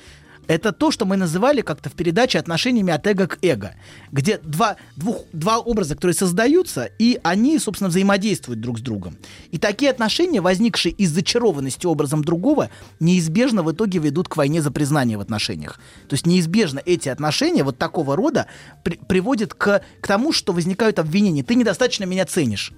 Это 0.47 0.73
то, 0.73 0.91
что 0.91 1.07
мы 1.07 1.17
называли 1.17 1.63
как-то 1.63 1.89
в 1.89 1.95
передаче 1.95 2.39
отношениями 2.39 2.93
от 2.93 3.07
эго 3.07 3.27
к 3.27 3.39
эго, 3.43 3.75
где 4.13 4.39
два, 4.39 4.77
двух, 4.97 5.23
два 5.33 5.59
образа, 5.59 5.95
которые 5.95 6.15
создаются, 6.15 6.91
и 6.99 7.19
они, 7.23 7.59
собственно, 7.59 7.89
взаимодействуют 7.89 8.61
друг 8.61 8.79
с 8.79 8.83
другом. 8.83 9.17
И 9.51 9.59
такие 9.59 9.91
отношения, 9.91 10.41
возникшие 10.41 10.93
из 10.93 11.11
зачарованности 11.11 11.87
образом 11.87 12.23
другого, 12.23 12.71
неизбежно 13.01 13.63
в 13.63 13.73
итоге 13.73 13.99
ведут 13.99 14.29
к 14.29 14.37
войне 14.37 14.61
за 14.61 14.71
признание 14.71 15.17
в 15.17 15.21
отношениях. 15.21 15.81
То 16.09 16.15
есть 16.15 16.27
неизбежно 16.27 16.81
эти 16.85 17.09
отношения 17.09 17.65
вот 17.65 17.79
такого 17.79 18.17
рода 18.17 18.47
при- 18.83 18.97
приводят 18.97 19.55
к, 19.55 19.83
к 20.01 20.07
тому, 20.07 20.33
что 20.33 20.53
возникают 20.53 20.99
обвинения. 20.99 21.43
Ты 21.43 21.55
недостаточно 21.55 22.05
меня 22.05 22.27
ценишь. 22.27 22.73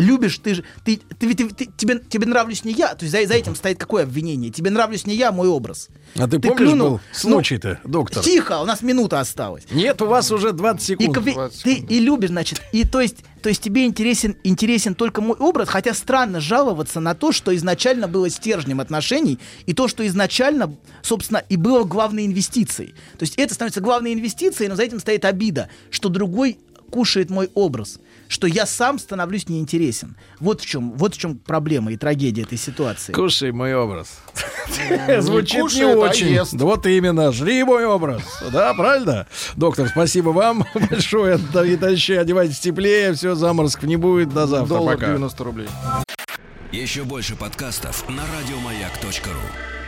Любишь, 0.00 0.38
ты 0.38 0.54
же, 0.54 0.64
ты, 0.84 1.00
ты, 1.18 1.34
ты- 1.34 1.48
ты- 1.50 1.68
тебе, 1.76 2.00
тебе 2.08 2.26
нравлюсь 2.26 2.64
не 2.64 2.72
я, 2.72 2.94
то 2.94 3.04
есть 3.04 3.12
за, 3.12 3.26
за 3.26 3.34
этим 3.34 3.54
стоит 3.54 3.78
какое 3.78 4.02
обвинение? 4.04 4.50
Тебе 4.50 4.70
нравлюсь 4.70 5.06
не 5.06 5.14
я, 5.14 5.28
а 5.28 5.32
мой 5.32 5.48
образ. 5.48 5.88
А 6.16 6.26
ты, 6.26 6.38
помнишь, 6.38 6.58
клюнул- 6.58 6.90
был 6.90 7.00
случай-то, 7.12 7.80
доктор? 7.84 8.22
Тихо, 8.24 8.60
у 8.60 8.64
нас 8.64 8.82
минута 8.82 9.20
осталась. 9.20 9.64
Нет, 9.70 10.00
у 10.02 10.06
вас 10.06 10.30
уже 10.32 10.52
20 10.52 10.90
И, 10.90 11.04
секунд. 11.04 11.16
кви- 11.18 11.50
ты 11.62 11.74
и 11.74 11.98
любишь, 12.00 12.30
значит, 12.30 12.60
и 12.72 12.84
то 12.84 13.00
есть, 13.00 13.16
то 13.42 13.48
есть 13.48 13.62
тебе 13.62 13.86
интересен, 13.86 14.36
интересен 14.44 14.94
только 14.94 15.20
мой 15.20 15.36
образ, 15.38 15.68
хотя 15.68 15.94
странно 15.94 16.40
жаловаться 16.40 17.00
на 17.00 17.14
то, 17.14 17.32
что 17.32 17.54
изначально 17.56 18.08
было 18.08 18.28
стержнем 18.28 18.80
отношений, 18.80 19.38
и 19.66 19.72
то, 19.72 19.88
что 19.88 20.06
изначально, 20.06 20.74
собственно, 21.02 21.42
и 21.48 21.56
было 21.56 21.84
главной 21.84 22.26
инвестицией. 22.26 22.90
То 23.18 23.22
есть 23.22 23.34
это 23.36 23.54
становится 23.54 23.80
главной 23.80 24.12
инвестицией, 24.14 24.68
но 24.68 24.76
за 24.76 24.82
этим 24.82 24.98
стоит 25.00 25.24
обида, 25.24 25.68
что 25.90 26.08
другой 26.08 26.58
кушает 26.90 27.30
мой 27.30 27.48
образ, 27.54 27.98
что 28.30 28.46
я 28.46 28.64
сам 28.64 29.00
становлюсь 29.00 29.48
неинтересен. 29.48 30.16
Вот 30.38 30.60
в 30.60 30.66
чем, 30.66 30.92
вот 30.92 31.16
в 31.16 31.18
чем 31.18 31.36
проблема 31.36 31.92
и 31.92 31.96
трагедия 31.96 32.42
этой 32.42 32.58
ситуации. 32.58 33.12
Кушай 33.12 33.50
мой 33.50 33.74
образ. 33.74 34.20
не 34.88 35.20
Звучит 35.20 35.72
не 35.74 35.82
а 35.82 35.96
очень. 35.96 36.40
Вот 36.56 36.86
именно, 36.86 37.32
жри 37.32 37.64
мой 37.64 37.84
образ. 37.84 38.22
Да, 38.52 38.72
правильно? 38.74 39.26
Доктор, 39.56 39.88
спасибо 39.88 40.28
вам 40.28 40.64
большое. 40.90 41.38
Товарищи, 41.38 42.12
одевайтесь 42.12 42.60
теплее, 42.60 43.14
все, 43.14 43.34
заморозков 43.34 43.84
не 43.84 43.96
будет. 43.96 44.32
До 44.32 44.46
завтра. 44.46 44.76
Доллар 44.76 44.94
Пока. 44.94 45.06
90 45.08 45.44
рублей. 45.44 45.68
Еще 46.70 47.02
больше 47.02 47.34
подкастов 47.34 48.08
на 48.08 48.22
радиомаяк.ру. 48.38 49.79